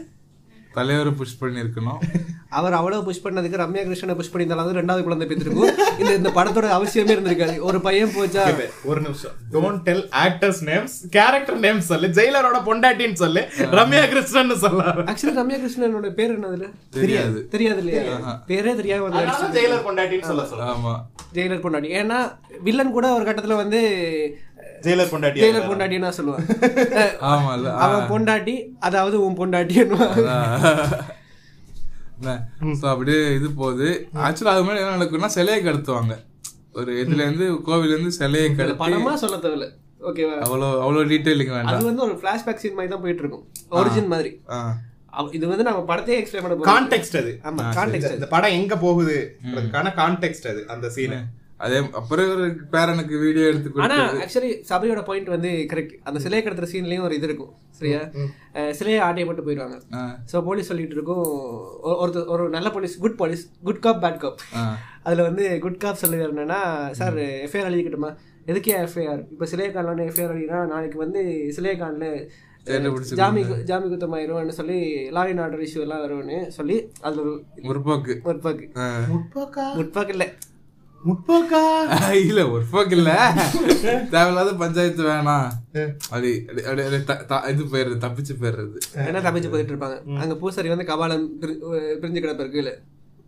தலைவரை 0.77 1.11
புஷ் 1.19 1.37
பண்ணிருக்கணும் 1.41 1.99
அவர் 2.57 2.75
அவ்வளவு 2.79 3.05
புஷ் 3.07 3.21
பண்ணதுக்கு 3.23 3.59
ரம்யா 3.61 3.81
கிருஷ்ணனை 3.87 4.15
புஷ் 4.19 4.31
பண்ணியிருந்தாலும் 4.33 4.77
ரெண்டாவது 4.79 5.03
குழந்தை 5.05 5.25
பெற்றிருக்கும். 5.27 5.71
இந்த 6.01 6.11
இந்த 6.19 6.29
படத்தோட 6.35 6.67
அவசியமே 6.77 7.13
இருந்திருக்காது. 7.15 7.55
ஒரு 7.69 7.79
பையன் 7.87 8.13
போச்சா? 8.17 8.43
ஒரு 8.91 8.99
நிமிஷம். 9.05 9.35
Don't 9.53 9.81
tell 9.87 10.05
actors 10.25 10.61
names 10.69 10.95
character 11.15 11.59
names 11.65 11.89
சொல்லு. 11.91 12.09
ஜெயிலரோட 12.17 12.59
பொண்டாட்டின்னு 12.69 13.21
சொல்லு. 13.23 13.43
ரம்யா 13.79 14.03
கிருஷ்ணன் 14.13 14.55
சொல்லாரு 14.65 15.03
ஆக்சுவலி 15.11 15.35
ரம்யா 15.41 15.59
கிருஷ்ணனோட 15.63 16.11
பேர் 16.19 16.35
என்னதுல 16.37 16.69
தெரியாது. 16.99 17.39
தெரியாது 17.55 17.81
இல்லையா 17.85 18.03
பேரே 18.51 18.73
தெரியாம 18.81 19.09
வந்து 19.09 19.59
ஜெயிலர் 19.59 19.85
பொண்டாட்டின்னு 19.89 20.29
சொல்ல 20.31 20.45
சொல்ல 20.53 20.71
ஆமா. 20.75 20.95
ஜெயிலர் 21.37 21.63
பொண்டாட்டி. 21.63 21.91
ஏன்னா 22.01 22.19
வில்லன் 22.67 22.95
கூட 22.97 23.07
ஒரு 23.13 23.23
கட்டத்துல 23.29 23.55
வந்து 23.63 23.81
ஜெயிலர் 24.85 25.11
பொண்டாட்டி 25.11 25.41
ஜெயிலர் 25.43 25.69
பொண்டாட்டின்னு 25.69 26.07
தான் 26.07 26.17
சொல்லுவான் 26.19 26.45
ஆமா 27.31 27.51
இல்ல 27.57 27.69
அவன் 27.85 28.09
பொண்டாட்டி 28.11 28.55
அதாவது 28.87 29.17
உன் 29.25 29.37
பொண்டாட்டி 29.41 29.77
ஸோ 32.81 32.85
அப்படியே 32.91 33.21
இது 33.37 33.47
போகுது. 33.61 33.87
ஆக்சுவலா 34.25 34.53
அது 34.55 34.65
மாதிரி 34.65 34.81
என்ன 34.81 34.93
நடக்கும்னா 34.97 35.29
சிலையை 35.35 35.59
கடத்துவாங்க. 35.65 36.13
ஒரு 36.79 36.91
இதுல 37.01 37.25
இருந்து 37.25 37.45
கோவில 37.67 37.93
இருந்து 37.95 38.11
சிலையை 38.19 38.49
கடத்தி 38.59 38.81
படமா 38.83 39.13
சொல்ல 39.23 39.37
தேவையில்ல. 39.45 39.67
ஓகேவா 40.09 40.35
அவ்வளோ 40.45 40.67
அவ்வளோ 40.83 41.03
டீட்டெயிலிங் 41.11 41.51
வேண்டாம். 41.55 41.75
அது 41.75 41.89
வந்து 41.89 42.03
ஒரு 42.07 42.15
ஃபிளாஷ்பேக் 42.21 42.61
சீன் 42.63 42.77
மாதிரி 42.77 42.91
தான் 42.93 43.03
போயிட்டு 43.05 43.23
இருக்கும் 43.23 43.45
ஒரிஜின் 43.79 44.11
மாதிரி. 44.13 44.31
இது 45.37 45.45
வந்து 45.51 45.67
நம்ம 45.69 45.81
படத்தையே 45.91 46.19
எக்ஸ்பிளைன் 46.21 46.45
பண்ண 46.45 46.55
போறோம். 46.55 46.69
கான்டெக்ட் 46.71 47.17
அது. 47.21 47.33
ஆமா 47.49 47.65
கான்டெக்ட் 47.79 48.15
இந்த 48.17 48.29
படம் 48.35 48.55
எங்க 48.59 48.75
போகுது 48.85 49.17
அதுக்கான 49.57 49.93
கான்டெக்ட் 50.01 50.47
அது 50.53 50.63
அந்த 50.75 50.89
சீன் 50.95 51.17
அதே 51.59 51.77
அப்புறம் 51.93 52.29
ஒரு 52.31 52.45
பேரனுக்கு 52.71 53.15
வீடியோ 53.19 53.43
எடுத்து 53.45 53.83
ஆனா 53.83 53.97
ஆக்சுவலி 54.23 54.49
சபரியோட 54.69 55.01
பாயிண்ட் 55.03 55.29
வந்து 55.29 55.51
கரெக்ட் 55.71 55.93
அந்த 56.03 56.19
சிலையை 56.19 56.41
கடத்துற 56.41 56.67
சீன்லயும் 56.71 57.01
ஒரு 57.01 57.15
இது 57.15 57.27
இருக்கும் 57.27 57.51
சரியா? 57.71 58.01
சிலையை 58.71 58.99
ஆட்டையை 58.99 59.25
போட்டு 59.25 59.45
போயிடுவாங்க. 59.45 59.77
ஸோ 60.31 60.41
போலீஸ் 60.43 60.67
சொல்லிட்டு 60.67 60.95
இருக்கும் 60.95 61.23
ஒரு- 61.83 61.97
ஒருத்தர் 62.01 62.29
ஒரு 62.29 62.43
நல்ல 62.49 62.69
police 62.69 62.95
good 62.99 63.17
police 63.17 63.43
good 63.63 63.79
cop 63.79 64.01
bad 64.03 64.17
cop. 64.17 64.41
அதுல 65.03 65.23
வந்து 65.23 65.59
குட் 65.59 65.77
காப் 65.77 66.01
சொல்லுவார் 66.03 66.33
என்னன்னா 66.33 66.59
சார் 66.93 67.17
எஃப்ஐஆர் 67.45 67.69
எழுதிக்கிட்டுமா 67.69 68.11
எதுக்கு 68.47 68.71
எஃப்ஐஆர் 68.79 69.21
இப்போ 69.31 69.45
சிலையை 69.45 69.71
காணலான்னு 69.73 70.07
எஃப்ஐஆர் 70.07 70.33
எழுதினா 70.33 70.59
நாளைக்கு 70.67 70.97
வந்து 70.97 71.21
சிலையை 71.51 71.77
காணல 71.77 72.09
ஜாமி 73.19 73.41
ஜாமி 73.63 73.87
குத்தமாயிரும்னு 73.87 74.53
சொல்லி 74.53 74.77
லா 75.09 75.23
அண்ட் 75.25 75.39
ஆர்டர் 75.39 75.63
இஷ்யூ 75.63 75.81
எல்லாம் 75.81 76.03
வரும்னு 76.03 76.37
சொல்லி 76.49 76.77
அதுல 77.01 77.23
ஒரு 77.23 77.33
முற்போக்கு. 77.67 78.13
முற்பாக்கு. 78.25 78.67
முற்போக்கா? 79.11 79.65
முற்பாக்கு 79.77 80.13
இல்ல. 80.13 80.27
முற்போக்கா? 81.05 81.61
இல்ல 82.21 82.41
முற்போக்கு 82.45 82.91
இல்ல 82.91 83.11
தேவையில்லாத 84.13 84.53
பஞ்சாயத்து 84.53 85.03
வேணாம் 85.03 85.47
அப்படி 86.09 86.31
இது 87.49 87.63
போயிடுறது 87.71 88.03
தப்பிச்சு 88.05 88.35
போயிடுறது 88.41 88.79
என்ன 89.05 89.21
தப்பிச்சு 89.21 89.49
போயிட்டு 89.49 89.73
இருப்பாங்க? 89.73 89.97
அங்க 90.19 90.35
பூசாரி 90.35 90.69
வந்து 90.69 90.85
கபாலம் 90.85 91.29
பிரி- 91.41 91.61
பிரிஞ்சு 92.01 92.19
கிடப்ப 92.19 92.43
இருக்குல்ல 92.43 92.73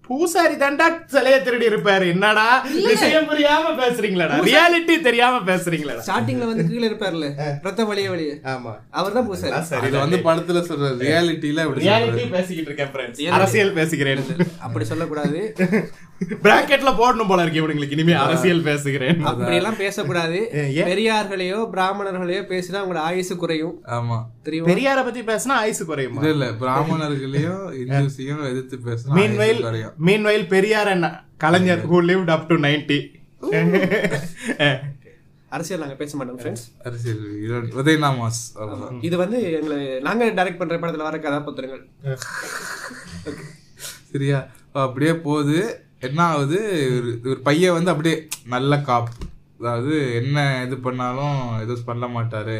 பூசாரி 0.05 0.55
தாண்டா 0.55 0.85
சிலைய 1.05 1.37
திருடி 1.43 1.65
இருப்பாரு. 1.69 2.05
என்னடா? 2.07 2.45
விஷயம் 2.83 3.25
புரியாம 3.29 3.71
பேசுறீங்களாடா. 3.79 4.35
ரியாலிட்டி 4.45 4.95
தெரியாம 5.01 5.41
பேசுறீங்களாடா. 5.49 6.03
ஸ்டார்டிங்ல 6.05 6.45
வந்து 6.45 6.67
கீழே 6.67 6.85
இருப்பார்ல 6.87 7.27
ரத்த 7.61 7.83
வழிய 7.85 8.09
வழிய. 8.09 8.33
ஆமா. 8.45 8.73
அவர் 8.91 9.13
தான் 9.13 9.27
பூசாரி. 9.27 9.59
சரி. 9.65 9.91
வந்து 9.97 10.17
படத்துல 10.17 10.61
சொல்ற 10.69 10.91
ரியாலிட்டியில 11.03 11.65
அப்படி 11.65 11.83
ரியாலிட்டி. 11.83 12.23
பேசிக்கிட்டு 12.29 12.71
இருக்கேன். 12.71 13.31
அரசியல் 13.31 13.73
பேசுகிறேன் 13.73 14.23
அப்படி 14.59 14.85
சொல்லக்கூடாது. 14.85 15.41
பிராக்கெட்ல 16.21 16.99
போடணும் 16.99 17.27
போல 17.27 17.43
இருக்கு 17.43 17.61
இவனுங்களுக்கு. 17.61 17.91
இனிமே 17.91 18.13
அரசியல் 18.13 18.61
பேசுகிறேன். 18.61 19.23
அப்படி 19.23 19.55
எல்லாம் 19.55 19.77
பேசக்கூடாது? 19.77 20.49
பெரியார்களையோ 20.87 21.69
பிராமணர்களையோ 21.73 22.45
பேசினா 22.51 22.71
அவங்களோட 22.71 23.01
ஆயுசு 23.09 23.37
குறையும். 23.37 23.81
ஆமா. 23.85 24.25
தெரியுமா? 24.43 24.69
பெரியார 24.69 25.03
பத்தி 25.03 25.21
பேசினா 25.21 25.47
ஆயுசு 25.47 25.85
குறையுமா? 25.85 26.21
இல்ல 26.21 26.29
இல்ல. 26.29 26.65
பிராமணர்களையும் 26.65 27.83
இந்துஸையும் 27.83 28.49
எதிர்த்து 28.49 28.79
பேசினா 28.85 29.61
குறையும். 29.61 29.91
மீன்வைல் 30.05 30.47
பெரியார் 30.47 30.87
என்ன 30.87 31.23
கலைஞர் 31.37 31.89
who 31.89 32.01
lived 32.01 32.29
up 32.29 32.47
to 32.47 32.55
90 32.55 33.11
அரசியல் 35.49 35.79
நாங்க 35.79 35.95
பேச 35.95 36.17
மாட்டோம் 36.17 36.39
ஃப்ரெண்ட்ஸ் 36.39 36.63
அரசியல் 36.83 37.71
உதயநாமாஸ். 37.75 38.41
இது 39.01 39.17
வந்து 39.17 39.51
எங்களை 39.51 39.99
நாங்க 39.99 40.25
டைரக்ட் 40.25 40.57
பண்ற 40.57 40.79
படத்துல 40.79 40.97
வர 40.97 41.19
கதாபாத்திரங்கள். 41.19 41.87
சரியா? 44.11 44.47
அப்ப 44.65 44.81
அப்படியே 44.81 45.15
போகுது. 45.15 45.86
என்ன 46.01 46.19
ஆகுது 46.31 46.57
ஒரு 46.97 47.11
ஒரு 47.31 47.39
பையன் 47.47 47.75
வந்து 47.77 47.91
அப்படியே 47.93 48.15
நல்ல 48.53 48.81
காப் 48.89 49.09
அதாவது 49.59 49.93
என்ன 50.19 50.37
இது 50.65 50.75
பண்ணாலும் 50.87 51.37
எதுவும் 51.63 51.87
பண்ண 51.89 52.05
மாட்டாரு. 52.15 52.57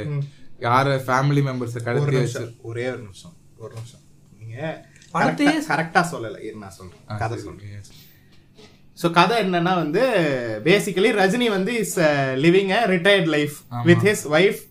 யார 0.65 0.95
ஃபேமிலி 1.07 1.41
மெம்பர்ஸ 1.47 1.75
ஒரு 1.75 1.85
கடத்தி 1.87 2.17
வச்சு 2.17 2.43
ஒரே 2.69 2.85
ஒரு 2.93 3.01
நிமிஷம் 3.01 3.35
ஒரு 3.63 3.71
நிமிஷம். 3.77 4.03
நீங்க 4.39 4.57
படத்தையே 5.13 5.55
கரெக்டா 5.69 6.01
சொல்லல. 6.13 6.37
நான் 6.63 6.75
சொல்றேன். 6.79 7.03
கதை 7.21 7.37
சொல்றேன். 7.43 7.85
ஸோ 8.97 9.07
கதை 9.17 9.35
என்னன்னா 9.43 9.73
வந்து 9.83 10.03
பேசிக்கலி 10.67 11.09
ரஜினி 11.19 11.47
வந்து 11.57 11.73
is 11.83 11.97
living 12.45 12.71
a 12.77 12.81
retired 12.93 13.29
life 13.35 13.57
with 13.89 14.05
his 14.09 14.25
wife 14.37 14.61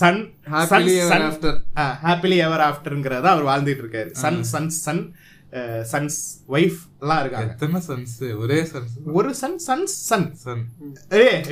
son 0.00 0.18
Happily 0.54 0.94
ever 1.04 1.20
after. 1.28 1.52
Happily 2.06 2.36
ever 2.46 2.64
ஆஃப்டர்ங்கிறத 2.66 3.26
அவர் 3.34 3.46
வாழ்ந்துட்டு 3.50 3.82
இருக்காரு. 3.84 4.10
Son 4.22 4.40
son 4.50 4.68
son 4.84 5.02
sons 5.92 6.18
wife 6.48 6.78
எல்லாம் 7.00 7.20
இருக்காங்க. 7.20 7.52
எத்தனை 7.52 7.80
சன்ஸ் 7.88 8.36
ஒரே 8.38 8.62
சன்ஸ் 8.62 8.94
ஒரு 9.04 9.34
சன் 9.34 9.60
சன்ஸ் 9.66 9.94
சன் 10.10 10.34
சன் 10.34 10.62
ஏய், 11.10 11.42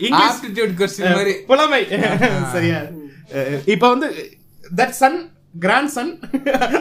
இங்கிலீஷ் 0.00 1.00
மாதிரி. 1.00 1.34
புலமை. 1.46 1.86
சரியா? 2.52 2.80
இப்ப 3.66 3.88
வந்து 3.88 4.08
தட் 4.76 4.88
சன் 4.88 5.18
கிராண்ட் 5.54 5.90
சன் 5.90 6.10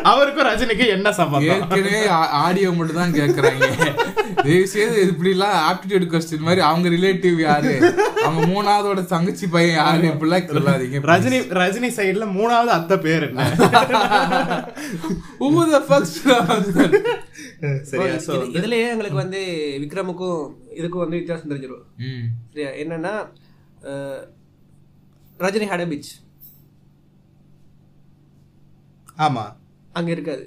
அவருக்கும் 0.09 0.45
ரஜினிக்கு 0.47 0.85
என்ன 0.93 1.09
சம்பந்தம்? 1.11 1.55
ஏற்கனவே 1.55 1.99
ஆடியோ 2.41 2.69
மட்டும் 2.71 2.99
தான் 2.99 3.15
கேக்குறாங்க. 3.17 3.65
தயவு 4.37 4.67
செய்து 4.67 5.01
இப்படி 5.07 5.31
எல்லாம் 5.33 5.55
ஆப்டிடியூட் 5.69 6.05
கொஸ்டின் 6.11 6.45
மாதிரி 6.47 6.61
அவங்க 6.67 6.89
ரிலேட்டிவ் 6.89 7.37
யாரு? 7.41 7.73
அவங்க 8.23 8.41
மூணாவதோட 8.47 9.01
தங்கச்சி 9.05 9.47
பையன் 9.47 9.77
யாரு? 9.79 10.05
இப்படிலாம் 10.11 10.47
சொல்லாதீங்க 10.51 11.01
ரஜினி 11.11 11.39
ரஜினி 11.59 11.89
சைடுல 11.97 12.27
மூணாவது 12.37 12.71
அத்தை 12.77 12.97
பேர் 12.99 13.27
என்ன? 13.29 13.47
Who 15.41 15.49
the 15.67 15.81
fuck 15.81 16.05
சரியா 17.89 18.15
இதுலயே 18.57 18.85
எங்களுக்கு 18.93 19.17
வந்து 19.17 19.41
விக்ரமுக்கும் 19.83 20.41
இதுக்கும் 20.79 21.03
வந்து 21.03 21.19
வித்தியாசம் 21.19 21.51
தெரிஞ்சிடும் 21.51 21.85
ம். 22.07 22.25
சரியா? 22.51 22.71
என்னன்னா 22.83 23.13
ரஜினி 25.39 25.67
ஹேட் 25.71 25.89
பீச் 25.89 26.11
ஆமா. 29.21 29.45
அங்க 29.93 30.09
இருக்காது. 30.11 30.43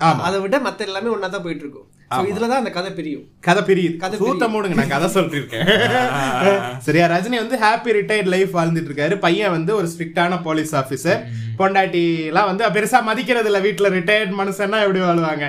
ஆமா. 0.00 0.22
அதை 0.26 0.38
விட 0.40 0.56
மத்த 0.60 0.86
எல்லாமே 0.86 1.08
ஒண்ணா 1.08 1.28
தான் 1.28 1.42
போயிட்டு 1.42 1.66
இருக்கும் 1.66 1.90
So 2.10 2.24
இதுலதான் 2.24 2.60
அந்த 2.62 2.70
கதை 2.70 2.90
பிரியும். 2.92 3.22
கதை 3.40 3.62
பிரியுது. 3.62 3.94
கதை 3.96 4.16
சூத்த 4.18 4.44
மூடுங்க 4.48 4.74
நான் 4.80 4.92
கதை 4.92 5.08
சொல்லிருக்கேன். 5.14 5.64
சரியா 6.86 7.06
ரஜினி 7.06 7.36
வந்து 7.40 7.56
ஹாப்பி 7.58 7.94
ரிட்டையர்ட் 7.96 8.30
லைஃப் 8.34 8.52
வாழ்ந்துட்டு 8.54 8.90
இருக்காரு 8.90 9.14
பையன் 9.18 9.50
வந்து 9.50 9.72
ஒரு 9.74 9.86
ஸ்ட்ரிக்டான 9.86 10.42
போலீஸ் 10.42 10.72
ஆபீசர் 10.74 11.22
பொண்டாட்டி 11.58 12.02
எல்லாம் 12.26 12.48
வந்து 12.50 12.64
பெருசா 12.76 13.00
மதிக்கிறது 13.02 13.50
இல்ல 13.50 13.60
வீட்டுல 13.60 13.90
ரிட்டையர்ட் 13.96 14.34
மனுஷன்னா 14.38 14.80
எப்படி 14.84 15.02
வாழ்வாங்க? 15.04 15.48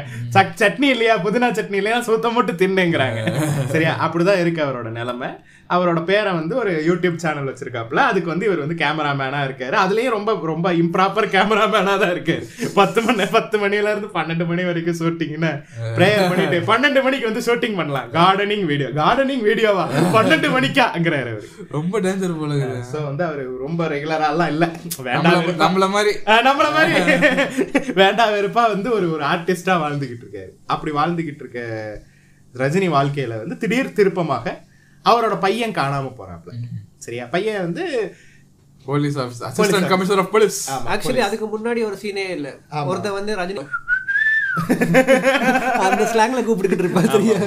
சட்னி 0.61 0.89
இல்லையா 0.89 1.15
புதினா 1.17 1.49
சட்னி 1.51 1.79
இல்லையா 1.81 1.99
சூத்த 2.07 2.31
மட்டும் 2.33 2.61
தின்னுங்கிறாங்க. 2.63 3.19
சரியா 3.73 3.93
அப்படிதான் 4.05 4.41
இருக்கு 4.43 4.63
அவரோட 4.65 4.91
நிலைமை. 4.91 5.29
அவரோட 5.69 5.99
பேரை 6.09 6.31
வந்து 6.37 6.53
ஒரு 6.61 6.71
யூடியூப் 6.87 7.15
சேனல் 7.23 7.47
வச்சிருக்காப்புல. 7.49 8.01
அதுக்கு 8.09 8.29
வந்து 8.31 8.45
இவர் 8.47 8.61
வந்து 8.63 8.77
கேமராமேனா 8.81 9.39
இருக்காரு. 9.47 9.75
அதுலயும் 9.83 10.15
ரொம்ப 10.15 10.31
ரொம்ப 10.51 10.67
இம்ப்ராப்பர் 10.81 11.27
கேமராமேனா 11.35 11.93
தான் 12.03 12.13
இருக்காரு 12.15 12.43
பத்து 12.79 12.99
மணி 13.05 13.25
பத்து 13.37 13.55
மணில 13.63 13.91
இருந்து 13.93 14.09
பன்னெண்டு 14.17 14.45
மணி 14.49 14.63
வரைக்கும் 14.69 14.97
ஷூட்டிங்னு 14.99 15.51
ப்ரேயர் 15.97 16.29
பண்ணிட்டு 16.31 16.59
பன்னெண்டு 16.71 17.01
மணிக்கு 17.05 17.29
வந்து 17.29 17.45
ஷூட்டிங் 17.47 17.77
பண்ணலாம். 17.79 18.09
கார்டனிங் 18.17 18.65
வீடியோ 18.71 18.89
கார்டனிங் 19.01 19.43
வீடியோவா 19.49 19.85
பன்னெண்டு 20.17 20.49
மணிக்காங்கிறாரு 20.55 21.31
அவரு. 21.35 21.47
ரொம்ப 21.77 21.99
டேஞ்சர் 22.05 22.37
போல. 22.41 22.59
சோ 22.91 22.97
வந்து 23.09 23.23
அவரு 23.29 23.45
ரொம்ப 23.65 23.87
ரெகுலரா 23.95 24.29
எல்லாம் 24.33 24.51
இல்ல. 24.55 24.65
வேண்டாம் 25.09 25.49
நம்மள 25.63 25.87
மாதிரி. 25.95 26.13
நம்மள 26.49 26.67
மாதிரி. 26.77 26.93
வேண்டாம் 28.01 28.33
வெறுப்பா 28.37 28.65
வந்து 28.75 28.91
ஒரு 28.97 29.07
ஒரு 29.15 29.25
ஆர்டிஸ்டா 29.33 29.75
வாழ்ந்துகிட்டு 29.85 30.23
இருக்காரு. 30.25 30.51
அப்படி 30.75 30.93
வாழ்ந்துகிட்டு 30.99 31.43
இருக்க 31.45 31.61
ரஜினி 32.53 32.87
வாழ்க்கையில 32.97 33.37
வந்து 33.41 33.57
திடீர் 33.61 33.97
திருப்பமாக 33.99 34.53
அவரோட 35.05 35.35
பையன் 35.41 35.75
காணாம 35.75 36.13
போறாப்ல. 36.17 36.53
சரியா? 37.05 37.25
பையன் 37.33 37.61
வந்து 37.61 37.83
police 38.85 39.17
office 39.21 39.43
assistant 39.47 39.91
commissioner 39.91 40.23
of 40.23 40.33
police 40.33 40.57
actually 40.93 41.21
அதுக்கு 41.25 41.47
முன்னாடி 41.53 41.81
ஒரு 41.87 41.97
சீனே 42.01 42.27
இல்ல. 42.37 42.47
ஒருத்தன் 42.87 43.17
வந்து 43.17 43.33
ரஜினி 43.39 43.63
அந்த 45.85 46.03
ஸ்லாங்ல 46.11 46.41
கூப்பிட்டுக்கிட்டு 46.43 46.83
இருப்பான் 46.85 47.07
சரியா 47.09 47.37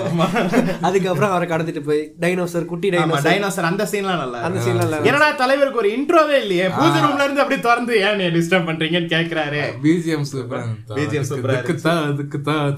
அதுக்கப்புறம் 0.88 1.30
அவரை 1.30 1.46
கடத்திட்டு 1.48 1.82
போய் 1.86 2.02
டைனோசர் 2.24 2.66
குட்டி 2.66 2.88
டைனோசர் 2.94 3.26
டைனோசர் 3.28 3.68
அந்த 3.68 3.84
சீன்லாம் 3.92 4.20
நல்லா 4.22 4.40
அந்த 4.46 4.58
scene 4.64 4.76
நல்லா 4.80 4.98
என்னடா 5.04 5.28
தலைவருக்கு 5.40 5.80
ஒரு 5.82 5.90
இன்ட்ரோவே 5.96 6.36
இல்லையே? 6.44 6.66
பூஜை 6.76 6.98
ரூம்ல 7.04 7.26
இருந்து 7.26 7.42
அப்படியே 7.44 7.62
திறந்து 7.62 7.94
ஏன் 8.02 8.18
நீ 8.20 8.26
டிஸ்டர்ப் 8.36 8.68
பண்றீங்கன்னு 8.70 9.12
கேக்குறாரு. 9.14 9.62
பிஜிஎம் 9.84 10.28
சூப்பரா 10.32 10.62
BGM 10.98 11.24
சூப்பரா 11.30 11.56
அதுக்கு 11.56 11.76
தான் 11.80 12.02
அதுக்கு 12.10 12.40
தான். 12.42 12.68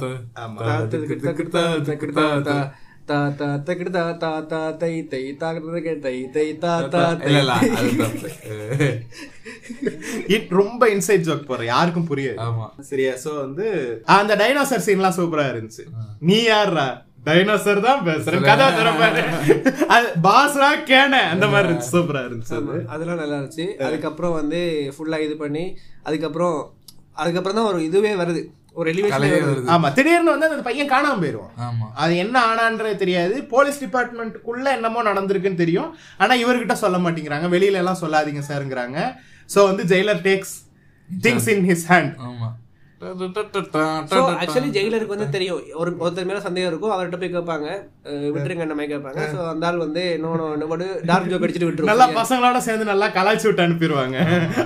ஆமா. 0.45 0.61
அதுக்கு 0.77 1.19
அதுக்கு 1.83 2.11
தான் 2.13 2.65
அதுக்கு 3.09 3.91
தான் 6.95 7.11
அது. 7.11 7.25
இல்ல 7.29 7.39
இல்ல 7.43 7.53
அது 7.81 7.91
தப்பு 8.01 8.29
இட் 10.37 10.51
ரொம்ப 10.61 10.83
இன்சைட் 10.95 11.27
ஜோக் 11.29 11.49
போற 11.51 11.65
யாருக்கும் 11.71 12.09
புரியாது. 12.11 12.39
ஆமா. 12.47 12.67
சரியா 12.91 13.13
சோ 13.25 13.31
வந்து 13.45 13.67
அந்த 14.19 14.35
டைனோசர் 14.43 14.87
சீன்லாம் 14.89 15.17
சூப்பரா 15.19 15.47
இருந்துச்சு. 15.53 15.85
நீ 16.31 16.39
யார்ரா 16.49 16.89
டைனோசர் 17.29 17.81
தான் 17.87 18.05
பேசுறேன் 18.09 18.47
கதை 18.51 18.67
திறப்பாரு. 18.79 19.23
அது 19.95 20.07
பாஸ்ரா 20.29 20.71
கேன 20.91 21.23
அந்த 21.33 21.47
மாதிரி 21.53 21.69
இருந்துச்சு 21.69 21.95
சூப்பரா 21.97 22.23
இருந்துச்சு 22.29 22.55
அது. 22.61 22.79
அதெல்லாம் 22.95 23.21
நல்லா 23.23 23.39
இருந்துச்சு. 23.39 23.67
அதுக்கப்புறம் 23.89 24.37
வந்து 24.41 24.61
ஃபுல்லா 24.97 25.19
இது 25.27 25.37
பண்ணி 25.45 25.65
அதுக்கப்புறம் 26.09 26.59
அதுக்கப்புறம் 27.23 27.59
தான் 27.59 27.71
ஒரு 27.73 27.81
இதுவே 27.89 28.13
வருது. 28.23 28.43
ஒரு 28.79 28.89
எலிவேஷன் 28.93 29.71
ஆமா 29.75 29.89
திடீர்னு 29.97 30.33
வந்து 30.35 30.49
அந்த 30.49 30.65
பையன் 30.69 30.93
காணாம 30.93 31.19
போயிருவான் 31.23 31.55
ஆமா. 31.69 31.87
அது 32.03 32.13
என்ன 32.25 32.37
ஆனான்றது 32.51 32.95
தெரியாது. 33.03 33.37
போலீஸ் 33.55 33.83
டிபார்ட்மெண்ட்டுக்குள்ள 33.85 34.67
என்னமோ 34.79 35.03
நடந்திருக்குன்னு 35.11 35.63
தெரியும். 35.65 35.91
ஆனா 36.23 36.35
இவர்கிட்ட 36.43 36.77
சொல்ல 36.85 36.99
மாட்டேங்கிறாங்க. 37.05 37.49
வெளியில 37.57 37.83
எல்லாம் 37.83 38.01
சொல்லாதீங்க 38.05 38.43
சார்ங்கிறாங்க. 38.51 38.99
சோ 39.51 39.61
வந்து 39.71 39.85
Jailer 39.93 40.23
takes 40.29 40.57
things 41.11 41.49
in 41.55 41.67
his 41.71 41.87
hand 41.93 42.13
actually 44.41 44.71
ஜெயிலருக்கு 44.77 45.15
வந்து 45.15 45.29
தெரியும். 45.37 45.61
ஒரு 45.81 45.91
ஒருத்தர் 46.05 46.27
மேல 46.31 46.41
சந்தேகம் 46.47 46.71
இருக்கும். 46.71 46.93
அவர்கிட்ட 46.95 47.19
போய் 47.23 47.35
கேட்பாங்க. 47.37 47.69
விட்டுருங்க 48.35 48.75
மாதிரி 48.81 48.93
கேட்பாங்க. 48.95 49.23
ஸோ 49.35 49.39
அந்த 49.53 49.67
ஆள் 49.69 49.85
வந்து 49.85 50.03
நோ 50.25 50.31
நோ 50.41 50.49
நம்ம 50.63 50.77
டார்க் 51.11 51.31
ஜோக் 51.31 51.45
அடிச்சுட்டு 51.47 51.69
நல்லா 51.91 52.07
விட்டுருவோம் 52.07 52.21
பசங்களோட 52.23 52.61
சேர்ந்து 52.67 52.91
நல்லா 52.93 53.09
கலாய்ச்சி 53.17 53.49
விட்டு 53.49 53.65
அனுப்பிடுவாங்க. 53.67 54.19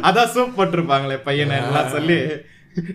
அதான் 0.09 0.33
சூப் 0.35 0.57
போட்டிருப்பாங்களே 0.59 1.19
பையனை 1.29 1.59
எல்லாம் 1.67 1.95
சொல்லி. 1.97 2.19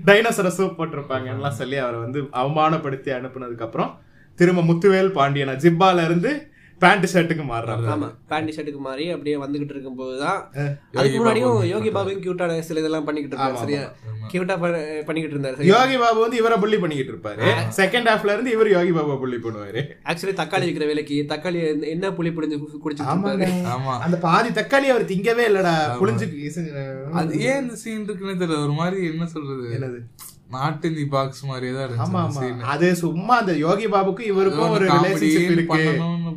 டைனோசரை 0.05 0.51
சூப் 0.51 0.77
போட்டிருப்பாங்க 0.77 1.27
எல்லாம் 1.27 1.51
சொல்லி 1.51 1.77
அவரை 1.77 1.99
வந்து 1.99 2.21
அவமானப்படுத்தி 2.33 3.11
அனுப்புனதுக்கு 3.11 3.61
அப்புறம் 3.61 3.91
திரும்ப 4.39 4.61
முத்துவேல் 4.61 5.11
பாண்டியனா 5.11 5.53
ஜிப்பால 5.55 6.03
இருந்து 6.03 6.31
பேண்ட் 6.81 7.05
ஷர்ட்டுக்கு 7.13 7.43
மாறுறாங்க 7.45 7.87
ஆமா. 7.93 8.07
பேண்ட் 8.27 8.49
ஷர்ட்டுக்கு 8.49 8.81
மாறி 8.81 9.05
அப்படியே 9.09 9.35
வந்துகிட்டு 9.37 9.73
இருக்கும்போது 9.75 10.15
தான் 10.19 10.39
அதுக்கு 10.93 11.17
முன்னாடியும் 11.17 11.65
யோகி 11.65 11.89
பாபுவும் 11.89 12.21
கியூட்டான 12.23 12.59
சில 12.61 12.79
இதெல்லாம் 12.79 13.03
பண்ணிக்கிட்டு 13.03 13.35
இருந்தாரு. 13.37 13.59
சரியா? 13.59 13.81
கியூட்டா 14.31 14.55
பண்ணிக்கிட்டு 15.03 15.35
இருந்தாரு. 15.35 15.55
சரியா? 15.55 15.73
யோகி 15.73 15.97
பாபு 15.97 16.19
வந்து 16.19 16.37
இவரை 16.37 16.57
புள்ளி 16.57 16.77
பண்ணிக்கிட்டு 16.77 17.13
இருப்பாரு. 17.13 17.45
செகண்ட் 17.77 18.09
ஹாஃப்ல 18.09 18.33
இருந்து 18.33 18.51
இவர் 18.51 18.69
யோகி 18.69 18.91
பாபா 18.91 19.15
புள்ளி 19.15 19.37
பண்ணுவாரு. 19.37 19.83
ஆக்சுவலி 20.05 20.35
தக்காளி 20.35 20.67
விற்கிற 20.67 20.85
வேலைக்கு 20.85 21.25
தக்காளி 21.29 21.61
என்ன- 21.67 21.87
என்ன 21.87 22.09
புளி 22.11 22.31
பிடிஞ்சு 22.31 22.57
குடிச்சிட்டு 22.77 23.11
இருப்பாரு? 23.11 23.49
ஆமா. 23.73 23.95
அந்த 23.99 24.17
பாதி 24.19 24.49
தக்காளி 24.51 24.89
அவர் 24.89 25.05
திங்கவே 25.05 25.45
இல்லடா. 25.49 25.75
புளிஞ்சு 26.01 26.27
அது 27.13 27.39
ஏன் 27.43 27.61
இந்த 27.61 27.75
சீன் 27.75 28.03
இருக்குன்னு 28.03 28.41
தெரியல 28.41 28.63
ஒரு 28.63 28.71
மாதிரி 28.73 29.05
என்ன 29.07 29.27
சொல்றது? 29.27 29.65
என்னது? 29.77 29.99
நாட் 30.49 30.85
இன் 30.87 30.95
தி 30.95 31.03
பாக்ஸ் 31.09 31.41
மாதிரியே 31.47 31.71
தான் 31.73 31.99
ஆமா 32.03 32.19
ஆமா. 32.21 32.43
அது 32.73 32.87
சும்மா 33.01 33.33
அந்த 33.41 33.53
யோகி 33.59 33.87
பாபுக்கும் 33.93 34.29
இவருக்கும் 34.29 34.71
ஒரு 34.75 34.85
ரிலேஷன்ஷிப் 34.87 35.51
இருக்கு. 35.51 35.81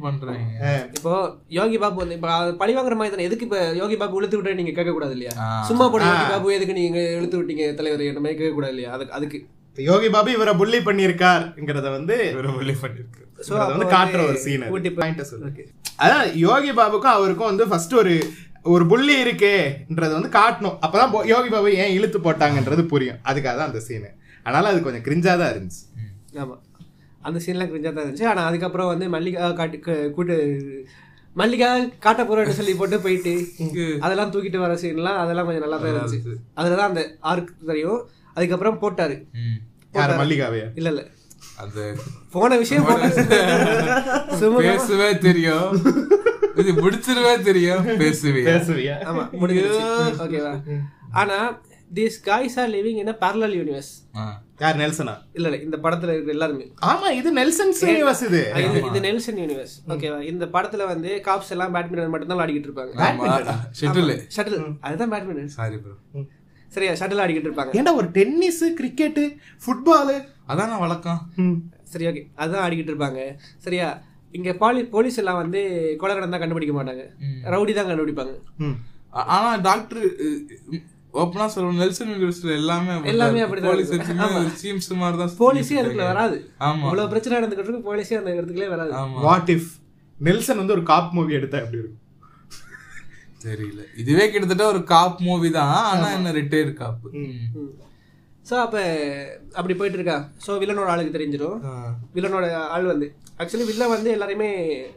பண்றாங்க. 0.02 0.72
இப்போ 0.96 1.12
யோகி 1.56 1.76
பாபு 1.78 2.00
வந்து 2.02 2.16
இப்ப 2.18 2.28
பழி 2.60 2.72
வாங்குற 2.76 2.96
மாதிரி 2.98 3.14
தானே 3.14 3.26
எதுக்கு 3.28 3.46
இப்ப 3.48 3.60
யோகி 3.80 3.96
பாபு 3.96 4.18
இழுத்து 4.20 4.38
விட்டு 4.38 4.58
நீங்க 4.60 4.74
கேட்க 4.78 4.92
கூடாது 4.92 5.14
இல்லையா. 5.16 5.34
சும்மா 5.68 5.86
போட 5.88 6.04
யோகி 6.10 6.26
பாபு 6.32 6.54
எதுக்கு 6.56 6.78
நீங்க 6.80 7.00
இழுத்து 7.16 7.38
விட்டீங்க 7.38 7.66
தலைவர் 7.74 8.04
என்ன 8.06 8.22
மாதிரி 8.22 8.38
கேட்க 8.38 8.54
கூடாது 8.54 8.74
இல்லையா? 8.74 8.92
அதுக்கு 8.96 9.16
அதுக்கு. 9.18 9.40
யோகி 9.78 10.08
பாபு 10.10 10.30
இவரை 10.32 10.54
புள்ளி 10.56 10.80
பண்ணியிருக்காருங்கிறத 10.82 11.90
வந்து 11.92 12.16
பண்ணிருக்கு 12.80 13.20
So, 13.38 13.50
இவரத 13.50 13.62
அப்ப 13.62 13.72
வந்து 13.74 13.86
காட்டுற 13.92 14.20
ஒரு 14.24 14.38
சீன் 14.40 14.64
அதான் 16.02 16.26
யோகி 16.42 16.70
பாபுக்கும் 16.74 17.14
அவருக்கும் 17.14 17.48
வந்து 17.48 17.64
ஃபர்ஸ்ட் 17.70 17.94
ஒரு 17.94 18.12
ஒரு 18.64 18.84
புள்ளி 18.86 19.14
இருக்கேன்றது 19.22 20.12
வந்து 20.12 20.28
காட்டணும். 20.30 20.76
அப்பதான் 20.82 21.12
போ- 21.12 21.26
யோகி 21.26 21.48
பாபு 21.48 21.70
ஏன் 21.76 21.94
இழுத்து 21.94 22.18
போட்டாங்கன்றது 22.18 22.82
புரியும். 22.86 23.18
அதுக்காக 23.24 23.54
தான் 23.56 23.70
அந்த 23.70 23.80
சீன் 23.80 24.08
அதனால 24.46 24.68
அது 24.68 24.82
கொஞ்சம் 24.82 25.04
கிரிஞ்சா 25.04 25.32
தான் 25.36 25.52
இருந்துச்சு. 25.52 25.82
ஆமா. 26.36 26.54
அந்த 27.22 27.38
சீன்லாம் 27.38 27.70
கிரிஞ்சா 27.70 27.90
தான் 27.90 28.04
இருந்துச்சு. 28.04 28.26
ஆனா 28.26 28.42
அதுக்கப்புறம் 28.44 28.88
வந்து 28.88 29.08
மல்லிகா 29.08 29.48
காட்டு 29.52 29.78
கூட்டு 30.14 30.36
மல்லிகா 31.36 31.68
காட்ட 31.98 32.22
போறேன்னு 32.22 32.56
சொல்லி 32.56 32.74
போட்டு 32.74 32.96
போயிட்டு 33.00 33.32
அதெல்லாம் 34.00 34.32
தூக்கிட்டு 34.32 34.58
வர 34.58 34.74
சீன்லாம் 34.76 35.20
அதெல்லாம் 35.20 35.46
கொஞ்சம் 35.46 35.64
நல்லா 35.64 35.78
தான் 35.78 35.92
இருந்துச்சு. 35.92 36.32
அதுலதான் 36.56 36.90
அந்த 36.90 37.02
ஆர்க் 37.30 37.52
தெரியும். 37.66 38.00
அதுக்கப்புறம் 38.36 38.80
போட்டாரு. 38.80 39.16
ம். 39.40 39.58
யார் 39.94 40.12
மல்லிகாவையா? 40.20 40.66
இல்ல 40.74 40.88
இல்ல. 40.88 41.02
அது 41.56 41.82
போன 42.32 42.56
விஷயம் 42.56 42.86
பேசவே 44.62 45.08
தெரியும். 45.18 45.72
இது 46.60 46.70
முடிச்சிருவே 46.82 47.34
தெரியும்? 47.48 47.84
பேசுவே 48.00 48.40
பேசுவியா? 48.48 48.96
ஆமா 49.10 49.22
முடிஞ்சிருச்சு. 49.40 49.84
ஓகேவா? 50.24 50.52
ஆனா 51.20 51.38
these 51.98 52.16
guys 52.26 52.56
are 52.62 52.70
living 52.74 52.98
in 53.02 53.10
parallel 53.22 53.52
universe 53.60 53.90
யார் 54.62 54.76
நெல்சனா? 54.82 55.14
இல்ல 55.36 55.46
இல்ல 55.48 55.58
இந்த 55.66 55.76
படத்துல 55.84 56.12
இருக்கிற 56.14 56.34
எல்லாருமே. 56.36 56.66
ஆமா 56.90 57.08
இது 57.20 57.28
நெல்சன் 57.38 57.72
யூனிவர்ஸ் 57.92 58.22
இது. 58.28 58.42
இது 58.90 59.00
நெல்சன் 59.08 59.40
யூனிவர்ஸ் 59.42 59.74
ஓகேவா? 59.94 60.18
இந்த 60.32 60.44
படத்துல 60.54 60.86
வந்து 60.92 61.10
காப்ஸ் 61.28 61.52
எல்லாம் 61.56 61.74
பேட்மிண்டன் 61.76 62.12
மட்டும் 62.14 62.30
தான் 62.32 62.40
விளையாடிட்டு 62.40 62.70
இருப்பாங்க. 62.70 62.94
ஆமா. 63.08 63.24
ஷெட்டில் 63.80 64.14
ஷட்டில் 64.36 64.60
அதுதான் 64.86 65.12
பேட்மிண்டன் 65.14 65.52
சாரி 65.58 65.78
ப்ரோ 65.84 65.96
சரியா? 66.76 66.92
ஷட்டில் 67.00 67.22
ஆடிக்கிட்டு 67.22 67.50
இருப்பாங்க. 67.50 67.72
ஏன்டா 67.78 67.92
ஒரு 68.00 68.08
டென்னிஸ் 68.18 68.62
கிரிக்கெட் 68.78 69.22
ஃபுட்பால் 69.64 70.14
அதான 70.52 70.78
வழக்கம். 70.84 71.20
சரி 71.92 72.06
ஓகே 72.10 72.22
அதுதான் 72.42 72.64
ஆடிக்கிட்டு 72.66 72.92
இருப்பாங்க. 72.92 73.20
சரியா? 73.66 73.88
இங்க 74.38 74.50
பாலி 74.62 74.80
போலீஸ் 74.94 75.20
எல்லாம் 75.22 75.40
வந்து 75.42 75.60
கொலை 76.00 76.14
நடந்தா 76.18 76.40
கண்டுபிடிக்க 76.42 76.74
மாட்டாங்க. 76.78 77.04
ரவுடி 77.54 77.72
தான் 77.78 77.88
கண்டுபிடிப்பாங்க. 77.90 78.34
ஆனா 79.36 79.50
டாக்டர் 79.68 80.02
ஓப்பனா 81.22 81.46
சொல்லுவோம் 81.54 81.80
நெல்சன் 81.82 82.12
யூனிவர்சிட்டியில 82.12 82.58
எல்லாமே 82.60 82.92
எல்லாமே 83.12 83.40
அப்படிதான் 83.46 84.60
சீம்ஸ் 84.62 84.88
மாதிரி 85.02 85.18
தான் 85.22 85.34
போலீஸே 85.42 85.78
அதுக்குள்ள 85.80 86.06
வராது. 86.12 86.36
ஆமா. 86.68 86.86
இவ்வளவு 86.88 87.10
பிரச்சனை 87.12 87.34
நடந்துகிட்டு 87.38 87.68
இருக்கு 87.68 87.88
போலீஸே 87.90 88.18
அந்த 88.20 88.30
இடத்துக்குள்ளே 88.36 88.70
வராது. 88.74 88.92
வாட் 89.26 89.52
இஃப் 89.56 89.70
நெல்சன் 90.18 90.60
வந்து 90.62 90.76
ஒரு 90.76 90.84
காப் 90.92 91.12
மூவி 91.18 91.36
எடுத்தா 91.40 91.60
எப்படி 91.64 91.80
இருக்கும்? 91.82 91.98
தெரியல. 93.44 93.82
இதுவே 94.00 94.24
கிட்டத்தட்ட 94.32 94.64
ஒரு 94.72 94.80
காப் 94.94 95.20
மூவி 95.28 95.48
தான். 95.58 95.76
ஆனா 95.92 96.08
என்ன 96.18 96.32
ரிட்டையர்ட் 96.40 96.74
காப் 96.82 97.04
ஸோ 98.48 98.54
அப்போ 98.64 98.80
அப்படி 99.58 99.74
போயிட்டு 99.80 99.98
இருக்கா? 99.98 100.16
ஸோ 100.44 100.52
வில்லனோட 100.62 100.88
ஆளுக்கு 100.92 101.16
தெரிஞ்சிடும். 101.16 101.58
வில்லனோட 102.16 102.46
ஆள் 102.74 102.90
வந்து 102.92 103.06
ஆக்சுவலி 103.42 103.66
வில்லன் 103.70 103.94
வந்து 103.94 104.10
எல்லாரையுமே 104.16 104.50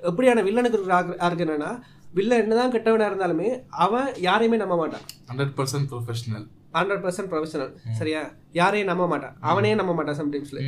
எப்படியான 0.10 0.44
வில்லனுக்கு 0.48 0.78
இருக்கிற 0.78 0.98
ஆருக்கு 1.26 1.46
என்னன்னா 1.46 1.72
வில்லன் 2.18 2.42
என்னதான் 2.44 2.74
கெட்டவனா 2.76 3.08
இருந்தாலுமே 3.12 3.48
அவன் 3.86 4.10
யாரையுமே 4.28 4.58
நம்ப 4.62 4.76
மாட்டான். 4.82 5.06
Hundred 5.30 5.56
percent 5.58 5.88
professional 5.92 6.46
hundred 6.78 7.02
percent 7.04 7.30
professional 7.32 7.72
சரியா? 8.00 8.22
யாரையும் 8.60 8.90
நம்ப 8.92 9.04
மாட்டான். 9.12 9.36
அவனே 9.50 9.72
நம்ப 9.80 9.92
மாட்டான் 9.98 10.18
சம்டைம்ஸ்ல 10.22 10.62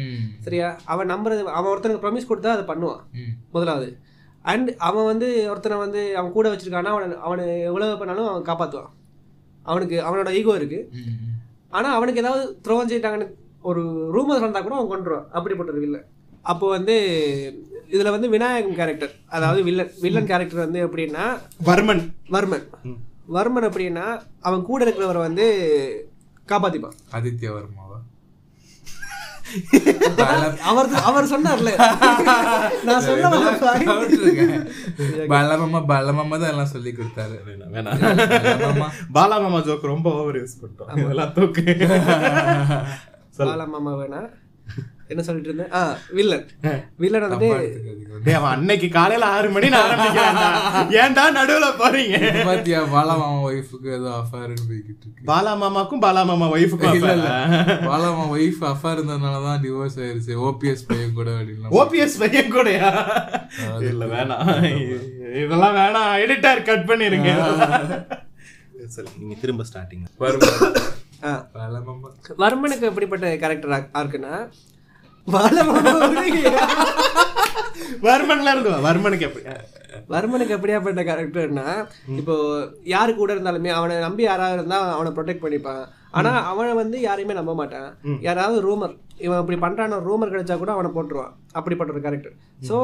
சரியா? 0.46 0.68
அவன் 0.94 1.10
நம்புறது 1.14 1.42
அவன் 1.58 1.72
ஒருத்தனுக்கு 1.72 2.04
ப்ரொமிஸ் 2.06 2.30
கொடுத்தா 2.32 2.54
அதை 2.56 2.66
பண்ணுவான். 2.72 3.02
முதலாவது. 3.56 3.88
அண்ட் 4.52 4.70
அவன் 4.88 5.08
வந்து 5.12 5.28
ஒருத்தனை 5.52 5.78
வந்து 5.86 6.02
அவன் 6.20 6.36
கூட 6.38 6.48
வச்சிருக்கானா 6.52 6.94
அவனை 6.96 7.18
அவனை 7.28 7.46
எவ்வளவு 7.70 7.98
பண்ணாலும் 8.02 8.30
அவன் 8.32 8.48
காப்பாற்றுவான் 8.50 8.94
அவனுக்கு 9.66 9.98
அவனோட 10.08 10.30
ஈகோ 10.42 10.56
இருக்கு. 10.60 10.80
ஆனா 11.78 11.88
அவனுக்கு 11.98 12.24
ஏதாவது 12.24 12.44
துரோகம் 12.66 12.92
செய்யிட்டாங்கன்னு 12.92 13.28
ஒரு 13.70 13.82
ரூமர் 14.16 14.46
வந்தா 14.46 14.62
கூட 14.62 14.76
அவன் 14.78 14.94
கொண்டுருவான் 14.94 15.28
அப்படிப்பட்ட 15.38 15.80
வில்லன் 15.86 16.08
அப்போ 16.52 16.66
வந்து 16.76 16.96
இதுல 17.96 18.12
வந்து 18.16 18.28
விநாயகம் 18.36 18.78
கேரக்டர் 18.80 19.14
அதாவது 19.36 19.60
வில்லன் 19.68 19.94
வில்லன் 20.06 20.30
கேரக்டர் 20.32 20.64
வந்து 20.66 20.80
எப்படின்னா 20.88 21.26
வர்மன். 21.70 22.04
வர்மன். 22.36 22.66
வர்மன் 23.36 23.68
அப்படின்னா 23.70 24.06
அவன் 24.48 24.68
கூட 24.70 24.80
இருக்கிறவரை 24.86 25.22
வந்து 25.28 25.46
காப்பாத்திப்பான். 26.52 26.98
ஆதித்ய 27.18 27.50
வர்மாவா 27.58 27.84
அவர் 30.70 30.88
அவர் 31.10 31.30
சொன்னார்ல. 31.34 31.72
நான் 32.88 33.06
சொன்ன 33.06 33.30
பலமாமா 35.34 35.80
பலமாமா 35.92 36.36
தான் 36.42 36.52
எல்லாம் 36.54 36.74
சொல்லி 36.74 36.92
கொடுத்தாரு. 36.98 37.36
வேணாம் 37.46 38.02
பலமாமா. 38.42 38.88
பாலா 39.18 39.38
மாமா 39.44 39.60
ஜோக் 39.68 39.92
ரொம்ப 39.94 40.08
ஓவர் 40.22 40.40
யூஸ் 40.42 40.60
பண்ணிட்டோம். 40.62 40.92
இதெல்லாம் 41.04 41.34
தூக்கு. 41.38 41.64
பாலா 43.40 43.68
மாமா 43.76 43.94
வேணா. 44.02 44.22
என்ன 45.12 45.22
சொல்லிட்டு 45.26 45.50
இருந்தேன்? 45.50 45.70
ஆ 45.78 45.82
வில்லன். 46.18 46.46
வில்லன் 47.02 47.24
வந்துட்டு 47.26 48.34
அவன் 48.38 48.54
அன்னைக்கு 48.56 48.88
காலையில 48.96 49.26
ஆறு 49.36 49.48
மணி 49.56 49.68
நான் 49.74 50.02
ஏன்டா 51.04 51.26
நடுவுல 51.38 51.68
போறீங்க? 51.82 52.18
பாத்தியா 52.50 52.80
பாலமாமா 52.96 53.38
ஒய்ஃபுக்கு 53.50 53.90
ஏதோ 53.98 54.10
அஃபேர்னு 54.22 54.66
போய்கிட்டு 54.70 55.04
இருக்கு. 55.06 55.26
பாலா 55.30 55.54
மாமாக்கும் 55.62 56.04
பாலா 56.06 56.24
மாமா 56.32 56.48
ஒய்ஃபுக்கும் 56.56 56.98
இல்ல 57.00 57.14
இல்ல. 57.20 57.30
பாலமாமா 57.90 58.26
ஒய்ஃப் 58.36 58.62
அஃபேர் 58.72 58.98
இருந்ததுனாலதான் 58.98 59.62
டிவோர்ஸ் 59.66 59.98
ஆயிருச்சு. 60.04 60.36
ஓபிஎஸ் 60.50 60.88
பையன் 60.90 61.18
கூட 61.20 61.30
அப்படின்னு 61.40 61.74
ஓபிஎஸ் 61.82 62.20
பையன் 62.24 62.54
கூடயா? 62.58 62.90
இல்ல 63.92 64.06
வேணாம். 64.16 64.46
இதெல்லாம் 65.44 65.78
வேணாம். 65.82 66.12
எடிட்டர் 66.26 66.68
கட் 66.70 66.88
பண்ணிருங்க. 66.92 67.32
சரி 68.96 69.10
நீங்க 69.20 69.36
திரும்ப 69.44 69.64
ஸ்டார்டிங் 69.70 70.06
பாலமாமா 71.56 72.10
வர்மனுக்கு 72.42 72.90
எப்படிப்பட்ட 72.90 73.30
கேரக்டர் 73.44 73.72
ஆர்க்குன்னா 74.00 74.34
பாலா 74.34 74.56
மாமா. 74.58 74.77
வர்மன்ல 78.08 78.52
இருந்து 78.54 78.72
வர்மனுக்கு 78.88 79.26
எப்படி? 79.28 79.44
வர்மனுக்கு 80.14 80.56
எப்படியாப்பட்ட 80.56 81.02
கேரக்டர்னா 81.08 81.66
இப்போ 82.20 82.36
யாரு 82.94 83.12
கூட 83.20 83.30
இருந்தாலுமே 83.36 83.72
அவனை 83.78 83.96
நம்பி 84.06 84.24
யாராவது 84.28 84.58
இருந்தா 84.60 84.78
அவனை 84.98 85.12
ப்ரொடெக்ட் 85.18 85.44
பண்ணிப்பான். 85.46 85.84
ஆனா 86.18 86.32
அவனை 86.52 86.72
வந்து 86.82 86.98
யாரையுமே 87.08 87.38
நம்ப 87.40 87.54
மாட்டான். 87.62 87.90
யாராவது 88.28 88.58
ரூமர் 88.68 88.94
இவன் 89.26 89.42
இப்படி 89.42 89.58
பண்றான 89.66 90.00
ரூமர் 90.10 90.34
கிடைச்சா 90.34 90.58
கூட 90.62 90.72
அவனை 90.76 90.92
போட்டுருவான். 90.96 91.34
அப்படிப்பட்ட 91.60 91.96
ஒரு 91.96 92.04
கேரக்டர் 92.06 92.36
ஸோ 92.70 92.76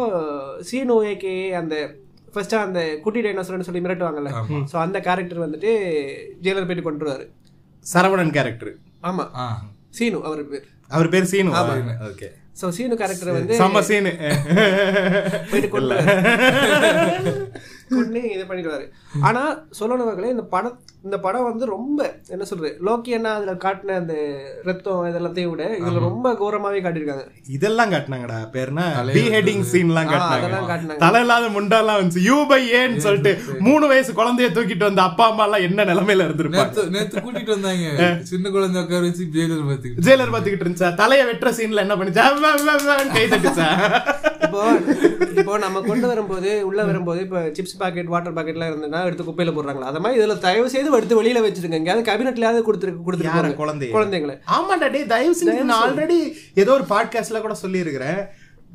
சீனு 0.70 0.98
ஏகே 1.12 1.34
அந்த 1.62 1.76
ஃபர்ஸ்ட் 2.36 2.56
அந்த 2.66 2.82
குட்டி 3.06 3.20
டைனோசர்னு 3.26 3.68
சொல்லி 3.70 3.84
மிரட்டுவாங்கல்ல? 3.86 4.32
ஸோ 4.72 4.76
அந்த 4.86 4.98
கேரக்டர் 5.08 5.46
வந்துட்டு 5.46 5.72
ஜெயிலர் 6.46 6.68
போயிட்டு 6.70 6.88
கொண்டுருவாரு 6.88 7.26
சரவணன் 7.86 8.36
கேரக்டர் 8.38 8.74
ஆமா. 9.10 9.26
சீனு 9.98 10.20
அவர் 10.30 10.42
பேர். 10.52 10.68
அவர் 10.96 11.12
பேர் 11.14 11.30
Seenu. 11.32 11.52
Okay 12.10 12.28
so 12.62 12.66
Seenu 12.78 12.96
character 13.02 13.32
வந்து 13.36 13.54
செம்ம 13.62 13.82
சீனு. 13.90 14.12
போயிட்டு 15.52 15.70
கொண்டு 17.98 18.22
இது 18.36 18.44
பண்ணிடுவாரு. 18.50 18.86
ஆனா 19.28 19.44
சொல்லணும் 19.80 20.10
வகையில 20.10 20.34
இந்த 20.36 20.46
படம் 20.56 20.80
இந்த 21.08 21.18
படம் 21.24 21.48
வந்து 21.50 21.66
ரொம்ப 21.76 22.00
என்ன 22.34 22.44
சொல்றது 22.50 22.70
லோக்கி 22.88 23.12
அண்ணா 23.16 23.32
அதுல 23.38 23.54
காட்டின 23.64 23.96
அந்த 24.02 24.14
ரத்தம் 24.68 25.08
இதெல்லாத்தையும் 25.10 25.52
விட 25.54 25.64
இதுல 25.80 26.04
ரொம்ப 26.10 26.28
கோரமாவே 26.42 26.80
காட்டியிருக்காங்க. 26.86 27.26
இதெல்லாம் 27.56 27.92
காட்டினாங்கடா 27.94 28.38
பேர்னா 28.54 28.86
பி 29.16 29.24
ஹெட்டிங் 29.36 29.66
சீன்லாம் 29.72 30.12
காட்டினாங்க. 30.12 30.98
தலை 31.04 31.22
இல்லாத 31.26 31.50
முண்டாலாம் 31.58 32.00
வந்துச்சு. 32.00 32.24
யூ 32.30 32.38
பை 32.52 32.62
ஏன்னு 32.80 33.04
சொல்லிட்டு 33.08 33.34
மூணு 33.68 33.86
வயசு 33.92 34.14
குழந்தைய 34.22 34.50
தூக்கிட்டு 34.58 34.90
வந்த 34.90 35.04
அப்பா 35.10 35.26
அம்மா 35.32 35.46
எல்லாம் 35.48 35.66
என்ன 35.70 35.86
நிலைமையில 35.92 36.28
இருந்திருப்பாங்க? 36.28 36.88
நேத்து 36.96 37.26
கூட்டிட்டு 37.26 37.56
வந்தாங்க. 37.56 38.08
சின்ன 38.32 38.46
குழந்தை 38.56 38.80
உட்கார 38.84 39.04
வச்சு 39.10 39.26
ஜெயிலர் 39.38 39.68
பாத்துக்கிட்டு 39.72 40.08
ஜெயிலர் 40.10 40.34
பாத்துக்கிட்டு 40.36 40.66
இருந்துச்சா? 40.68 40.92
தலைய 41.04 41.26
வெட்டுற 41.32 41.52
சீன்ல 41.60 41.86
என்ன 41.88 41.98
பண்ணிச்சா? 42.02 42.28
கை 43.18 43.26
தட்டுச்சா? 43.34 43.70
இப்போ 44.46 44.64
இப்போ 45.42 45.54
நம்ம 45.64 45.78
கொண்டு 45.90 46.06
வரும்போது 46.10 46.50
உள்ள 46.70 46.80
வரும்போது 46.88 47.20
இப்போ 47.26 47.40
சிப்ஸ் 47.58 47.78
பாக்கெட் 47.84 48.12
வாட்டர் 48.14 48.34
பாக்கெட்லாம் 48.34 48.72
இருந்ததுன்னா 48.72 49.02
எடுத்து 49.06 49.24
குப்பையில 49.24 49.54
போடுறாங்களா? 49.56 49.90
அந்த 49.92 50.00
மாதிரி 50.00 50.20
இதுல 50.20 50.38
தயவு 50.40 50.70
செய்து 50.70 50.98
எடுத்து 50.98 51.22
வெளியில 51.22 51.42
வச்சிருங்க 51.46 51.80
எங்கேயாவது 51.80 52.08
கேபினெட்லயாவது 52.10 52.68
கொடுத்துருக்கு 52.68 53.08
போறாங்க 53.08 53.58
குழந்தைய. 53.64 53.92
குழந்தைங்களை. 53.98 54.36
ஆமாண்டா 54.58 54.90
டேய் 54.92 55.12
தயவு 55.16 55.36
செஞ்சு 55.40 55.68
நான் 55.72 55.84
ஆல்ரெடி 55.84 56.20
ஏதோ 56.56 56.74
ஒரு 56.74 56.88
பாட்காஸ்ட்ல 56.90 57.42
கூட 57.42 57.54
சொல்லியிருக்கிறேன். 57.54 58.22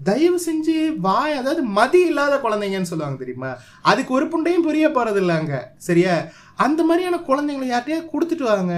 தயவு 0.05 0.39
செஞ்சு 0.47 0.75
வாய் 0.97 1.33
அதாவது 1.33 1.63
மதி 1.79 2.01
இல்லாத 2.01 2.35
குழந்தைங்கன்னு 2.43 2.91
சொல்லுவாங்க 2.91 3.19
தெரியுமா? 3.19 3.51
அதுக்கு 3.83 4.13
ஒரு 4.15 4.27
புண்டையும் 4.27 4.67
புரிய 4.67 4.89
போறது 4.89 5.21
இல்லைங்க 5.23 5.55
சரியா? 5.77 6.15
அந்த 6.57 6.81
மாதிரியான 6.85 7.17
குழந்தைங்களை 7.29 7.67
யார்கிட்டயா 7.71 8.01
கொடுத்துட்டு 8.13 8.43
வாங்க. 8.43 8.75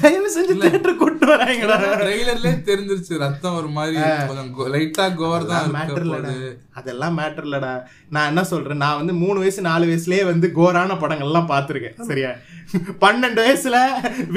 தயவு 0.00 0.28
செஞ்சு 0.34 0.54
தேட்டர் 0.62 0.96
கூட்டு 1.00 1.26
வராங்கடா. 1.30 1.76
ட்ரெய்லர்லயே 2.02 2.54
தெரிஞ்சிருச்சு 2.68 3.18
ரத்தம் 3.22 3.56
ஒரு 3.58 3.68
மாதிரி 3.76 3.96
கொஞ்சம் 4.28 4.72
லைட்டா 4.74 5.06
கோர் 5.20 5.44
தான் 5.50 5.74
மேட்டர் 5.74 6.04
இல்லடா. 6.06 6.32
அதெல்லாம் 6.80 7.18
மேட்டர் 7.18 7.46
இல்லடா. 7.48 7.72
நான் 8.14 8.30
என்ன 8.32 8.44
சொல்றேன் 8.52 8.82
நான் 8.84 8.98
வந்து 9.00 9.14
மூணு 9.22 9.38
வயசு 9.42 9.60
நாலு 9.68 9.84
வயசுலயே 9.90 10.24
வந்து 10.30 10.48
கோரான 10.58 10.96
படங்கள்லாம் 11.02 11.50
பார்த்துருக்கேன். 11.52 11.98
சரியா? 12.10 12.30
பன்னெண்டு 13.04 13.40
வயசுல 13.46 13.76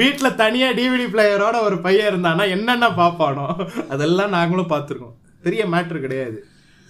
வீட்டுல 0.02 0.30
தனியா 0.42 0.68
டிவிடி 0.80 1.08
பிளேயரோட 1.14 1.56
ஒரு 1.68 1.78
பையன் 1.86 2.10
இருந்தானா 2.12 2.46
என்னென்ன 2.56 2.92
பார்ப்பானோ 3.00 3.48
அதெல்லாம் 3.88 4.34
நாங்களும் 4.38 4.72
பார்த்துருக்கோம். 4.74 5.16
பெரிய 5.46 5.64
மேட்டர் 5.74 6.04
கிடையாது. 6.06 6.38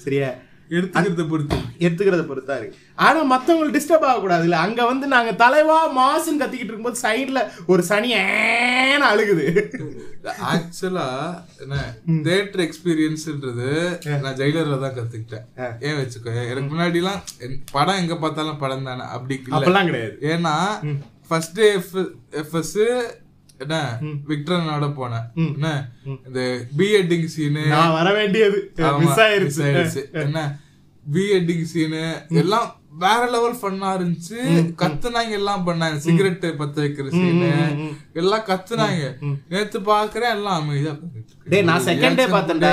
சரியா? 0.04 0.31
எடுத்துக்கிறத 0.76 1.24
பொறுத்து. 1.31 1.57
எடுத்துக்கிறத 1.85 2.24
பொறுத்தா 2.31 2.54
இருக்கு. 2.61 2.78
ஆனா 3.07 3.20
மத்தவங்களுக்கு 3.33 3.76
டிஸ்டர்ப் 3.76 4.07
ஆகக்கூடாது 4.09 4.44
இல்ல 4.46 4.57
அங்க 4.66 4.81
வந்து 4.90 5.07
நாங்க 5.14 5.33
தலைவா 5.42 5.78
மாசுன்னு 5.98 6.40
கத்திக்கிட்டு 6.42 6.72
இருக்கும்போது 6.72 7.02
சைடுல 7.04 7.42
ஒரு 7.72 7.83
சனி 7.90 8.11
ஏன்னு 8.22 9.07
அழுகுது. 9.11 9.46
ஆக்சுவலா 10.52 11.07
என்ன 11.64 11.76
தியேட்டர் 12.26 12.64
எக்ஸ்பீரியன்ஸ்ன்றது 12.66 13.70
நான் 14.24 14.38
ஜெயிலர்ல 14.40 14.81
தான் 14.85 14.96
கத்துக்கிட்டேன். 14.98 15.46
ஏன் 15.87 15.98
வச்சுக்கோ 16.00 16.35
எனக்கு 16.50 16.68
முன்னாடி 16.74 17.00
எல்லாம் 17.02 17.22
படம் 17.76 18.00
எங்க 18.02 18.16
பார்த்தாலும் 18.24 18.61
படம் 18.64 18.88
தானே 18.90 19.07
அப்படி 19.16 19.37
இல்ல. 19.40 19.57
அப்பெல்லாம் 19.57 19.90
கிடையாது. 19.90 20.16
ஏன்னா 20.35 20.54
ஃபர்ஸ்ட் 21.31 21.57
டே 21.61 21.66
எஃப்எஸ் 22.42 22.76
என்ன? 23.64 23.77
விக்டரனோட 24.31 24.87
போனேன். 24.99 25.27
என்ன? 25.55 25.68
இந்த 26.27 26.40
பி 26.79 26.87
எட்டிங் 26.99 27.29
சீனு 27.35 27.62
நான் 27.75 27.94
வர 27.99 28.09
வேண்டியது. 28.18 28.59
மிஸ் 29.05 29.23
ஆயிருச்சு. 29.27 30.03
என்ன? 30.25 30.42
பி 31.14 31.25
எட்டிங் 31.37 31.64
சீனு 31.73 32.03
எல்லாம் 32.42 32.68
வேற 33.05 33.23
லெவல் 33.33 33.59
ஃபன்னா 33.61 33.88
இருந்துச்சு. 33.97 34.38
கத்துனாங்க 34.83 35.35
எல்லாம் 35.38 35.64
பண்ணாங்க. 35.66 35.97
சிகரெட் 36.07 36.47
பத்த 36.61 36.77
வைக்கிற 36.85 37.09
சீனு 37.16 37.51
எல்லாம் 38.21 38.47
கத்துனாங்க. 38.51 39.05
நேத்து 39.53 39.81
பாக்குறேன் 39.90 40.35
எல்லாம் 40.38 40.61
அமைதியா. 40.61 40.94
டேய் 41.53 41.66
நான் 41.71 41.87
செகண்ட் 41.90 42.21
டே 42.21 42.27
பார்த்தேன்டா. 42.37 42.73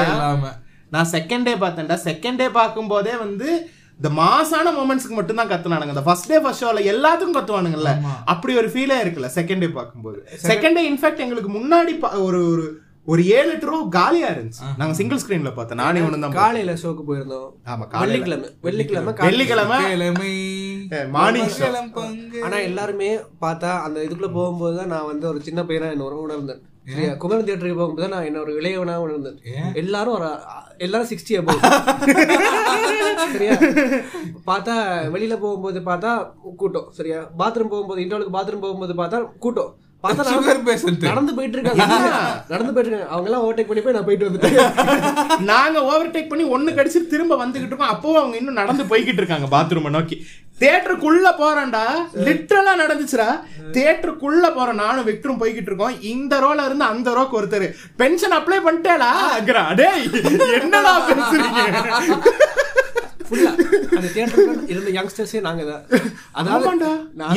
நான் 0.95 1.11
செகண்ட் 1.15 1.47
டே 1.49 1.55
பார்த்தேன்டா. 1.65 1.97
செகண்ட் 2.09 2.41
டே 2.41 2.47
பார்க்கும்போதே 2.59 3.15
வந்து 3.25 3.49
இந்த 3.99 4.09
மாசான 4.21 4.71
மூமெண்ட்ஸ்க்கு 4.77 5.17
மட்டும் 5.17 5.39
தான் 5.39 5.51
கத்துனானுங்க. 5.51 5.93
இந்த 5.95 6.05
ஃபர்ஸ்ட் 6.07 6.29
டே 6.31 6.37
ஃபர்ஸ்ட் 6.43 6.63
ஷோல 6.63 6.81
எல்லாத்துக்கும் 6.93 7.37
கத்துவானுங்கல்ல. 7.37 7.91
அப்படி 8.33 8.53
ஒரு 8.61 8.69
ஃபீலே 8.73 8.97
இருக்குல்ல 9.03 9.29
செகண்ட் 9.37 9.63
டே 9.65 9.69
பார்க்கும்போது. 9.77 10.17
செகண்ட் 10.49 10.77
டே 10.79 10.83
இன்ஃபேக்ட் 10.91 11.23
எங்களுக்கு 11.27 11.51
முன்னாடி 11.59 11.93
ஒரு 12.25 12.41
ஒரு 12.53 12.65
ஒரு 13.13 13.21
ஏழு 13.37 13.49
எட்டு 13.53 13.67
ரூபா 13.69 13.81
காலியா 13.95 14.27
இருந்துச்சு. 14.33 14.61
நாங்க 14.77 14.93
சிங்கிள் 14.99 15.19
ஸ்கிரீன்ல 15.23 15.49
பார்த்தோம். 15.57 15.79
நானே 15.83 15.99
ஒண்ணு 16.05 16.21
தான் 16.23 16.37
காலையில 16.39 16.71
ஷோக்கு 16.83 17.03
போயிருந்தோம். 17.09 17.49
ஆமா 17.71 17.85
வெள்ளிக்கிழமை 18.03 18.47
வெள்ளிக்கிழமை 18.67 19.13
வெள்ளிக்கிழமை. 19.27 19.77
கிழமை 19.89 20.31
மார்னிங் 21.15 21.51
ஆனா 22.45 22.59
எல்லாருமே 22.69 23.09
பார்த்தா 23.43 23.71
அந்த 23.87 23.97
இதுக்குள்ள 24.05 24.31
போகும்போது 24.39 24.75
தான் 24.79 24.91
நான் 24.95 25.09
வந்து 25.11 25.27
ஒரு 25.33 25.41
சின்ன 25.49 25.61
பையனா 25.69 25.91
என்ன 25.95 26.07
ஒரு 26.09 26.17
உணர்ந்தேன் 26.25 26.63
சரியா 26.85 27.13
குமரன் 27.13 27.45
தியேட்டருக்கு 27.45 27.77
போகும்போது 27.77 28.07
நான் 28.07 28.25
என்ன 28.25 28.39
ஒரு 28.39 28.51
இளையவனா 28.61 28.95
உணர்ந்தேன் 29.03 29.37
எல்லாரும் 29.81 30.15
ஒரு 30.17 30.27
எல்லாரும் 30.77 31.09
சிக்ஸ்டி 31.11 31.37
அபோவ் 31.39 31.63
சரியா? 33.33 33.55
பார்த்தா 34.49 34.73
வெளியில 35.13 35.35
போகும்போது 35.39 35.79
பார்த்தா 35.87 36.11
கூட்டம். 36.57 36.87
சரியா? 36.97 37.19
பாத்ரூம் 37.39 37.73
போகும்போது 37.73 38.03
இன்டர்வலுக்கு 38.03 38.37
பாத்ரூம் 38.37 38.63
போகும்போது 38.65 38.95
பார்த்தா 39.01 39.19
கூட்டம். 39.45 39.73
நடந்து 41.07 41.33
போயிட்டு 41.37 41.57
இருக்காங்க. 41.57 41.85
நடந்து 42.53 42.73
போயிட்டு 42.73 42.91
இருக்காங்க. 42.91 43.07
அவங்க 43.13 43.29
எல்லாம் 43.29 43.45
ஓவர்டேக் 43.45 43.69
பண்ணி 43.69 43.81
போய் 43.81 43.93
நான் 43.93 44.07
போயிட்டு 44.09 44.27
வந்துட்டேன். 44.27 44.57
நாங்க 45.51 45.79
ஓவர்டேக் 45.91 46.29
பண்ணி 46.29 46.43
ஒண்ணு 46.55 46.75
கடிச்சிட்டு 46.77 47.13
திரும்ப 47.13 47.37
வந்துகிட்டு 47.43 47.71
இருக்கோம். 47.71 47.93
அப்பவும் 47.93 48.21
அவங்க 48.21 48.37
இன்னும் 48.37 48.59
நடந்து 48.61 48.83
போய்கிட்டு 48.83 49.21
இருக்காங்க 49.23 49.47
பாத்ரூமை 49.55 49.89
நோக்கி. 49.89 50.17
தேட்டருக்குள்ள 50.61 51.27
போறேன்டா. 51.39 51.83
லிட்டரலா 52.25 52.73
நடந்துச்சுடா. 52.81 53.29
தேட்டருக்குள்ள 53.77 54.45
போறோம் 54.57 54.81
நானும் 54.83 55.07
விக்டரும் 55.07 55.41
போய்கிட்டு 55.41 55.69
இருக்கோம். 55.71 55.95
இந்த 56.13 56.33
ரோல 56.43 56.65
இருந்து 56.67 56.85
அந்த 56.93 57.09
ரோக்கு 57.17 57.37
ஒருத்தர். 57.39 57.67
பென்ஷன் 58.01 58.35
அப்ளை 58.37 58.59
பண்ணிட்டேடா. 58.67 59.11
டேய் 59.79 60.05
என்னடா 60.59 60.93
பேசுறீங்க? 61.09 61.61
இருந்த 64.71 64.89
யங்ஸ்டர்ஸே 64.97 65.39
நாங்க 65.45 65.63
தான். 65.69 65.83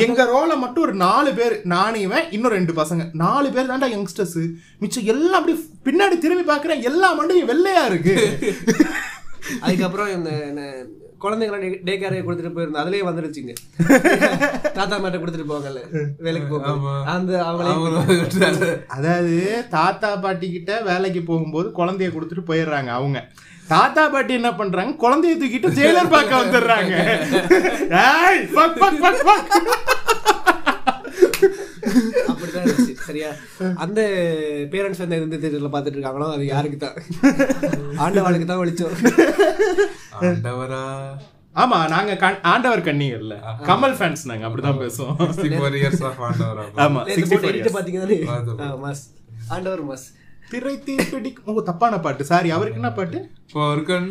எங்க 0.05 0.23
ரோல 0.33 0.51
மட்டும் 0.63 0.85
ஒரு 0.87 0.95
நாலு 1.05 1.31
பேர். 1.39 1.55
நானும் 1.73 2.03
இவன் 2.07 2.29
இன்னும் 2.35 2.55
ரெண்டு 2.57 2.73
பசங்க. 2.81 3.05
நாலு 3.23 3.49
பேர் 3.55 3.71
தான்டா 3.71 3.89
யங்ஸ்டர்ஸ் 3.95 4.39
மிச்சம் 4.83 5.09
எல்லாம் 5.13 5.39
அப்படி 5.41 5.57
பின்னாடி 5.87 6.17
திரும்பி 6.25 6.45
பாக்குறேன் 6.51 6.85
எல்லா 6.91 7.09
மண்டையும் 7.19 7.51
வெள்ளையா 7.51 7.83
இருக்கு. 7.91 8.15
அதுக்கப்புறம் 9.65 10.13
இந்த 10.17 10.31
குழந்தைங்களை 11.21 11.57
டே 11.83 11.93
கேர் 11.97 12.15
கொடுத்துட்டு 12.19 12.55
போயிருந்தோம் 12.55 12.83
அதுலயே 12.83 13.03
வந்துருச்சுங்க 13.07 13.53
தாத்தா 14.77 14.95
மாட்ட 14.97 15.17
கொடுத்துட்டு 15.17 15.49
போவாங்கல்ல 15.49 15.81
வேலைக்கு 16.19 16.59
ஆமா. 16.71 16.93
அந்த 17.13 17.31
அவங்களே 17.45 18.17
அதாவது 18.89 19.35
தாத்தா 19.73 20.11
பாட்டி 20.23 20.49
கிட்ட 20.51 20.71
வேலைக்கு 20.85 21.23
போகும்போது 21.25 21.69
குழந்தைய 21.79 22.09
கொடுத்துட்டு 22.11 22.49
போயிடுறாங்க 22.49 22.91
அவங்க. 22.97 23.19
தாத்தா 23.69 24.03
பாட்டி 24.07 24.33
என்ன 24.37 24.51
பண்றாங்க? 24.53 24.93
குழந்தைய 25.01 25.33
தூக்கிட்டு 25.35 25.75
ஜெயிலர் 25.77 26.13
பார்க்க 26.13 26.41
வந்துடுறாங்க. 26.41 26.93
அப்படிதான் 32.29 32.65
இருந்துச்சு. 32.65 32.95
சரியா? 33.01 33.29
அந்த 33.77 33.99
பேரண்ட்ஸ் 34.71 34.97
வந்து 34.97 35.19
எந்த 35.19 35.37
தேட்டர்ல 35.37 35.71
பாத்துட்டு 35.71 35.97
இருக்காங்களோ 35.97 36.27
அது 36.33 36.45
யாருக்கு 36.45 36.77
தான் 36.77 36.97
ஆண்டவாளுக்கு 37.97 38.45
தான் 38.45 38.61
வலிச்சோம் 38.61 38.95
ஆண்டவரா? 40.21 40.83
ஆமா 41.55 41.87
நாங்க 41.87 42.13
கண்- 42.15 42.41
ஆண்டவர் 42.43 42.85
கண்ணிகள்ல 42.85 43.35
கமல் 43.63 43.95
ஃபேன்ஸ் 43.97 44.23
நாங்க 44.25 44.47
அப்படிதான் 44.47 44.81
பேசுவோம். 44.81 45.15
64 45.19 45.79
years 45.79 46.01
of 46.01 46.19
ஆண்டவரா 46.27 46.65
ஆமா 46.77 47.01
நேத்து 47.03 47.21
64 47.21 47.31
போட்டு 47.35 47.49
edit 47.51 47.61
years. 47.61 47.75
பாத்தீங்கன்னா 47.77 48.69
மாஸ். 48.83 49.03
ஆண்டவர் 49.49 49.83
மாஸ். 49.85 50.07
திரை 50.49 50.75
தீப்பிடிக்கும் 50.79 51.49
ஓ 51.51 51.61
தப்பான 51.61 51.99
பாட்டு. 51.99 52.23
சாரி 52.25 52.49
அவருக்கு 52.51 52.79
என்ன 52.79 52.91
பாட்டு? 52.91 53.19
பொற்கண் 53.53 54.07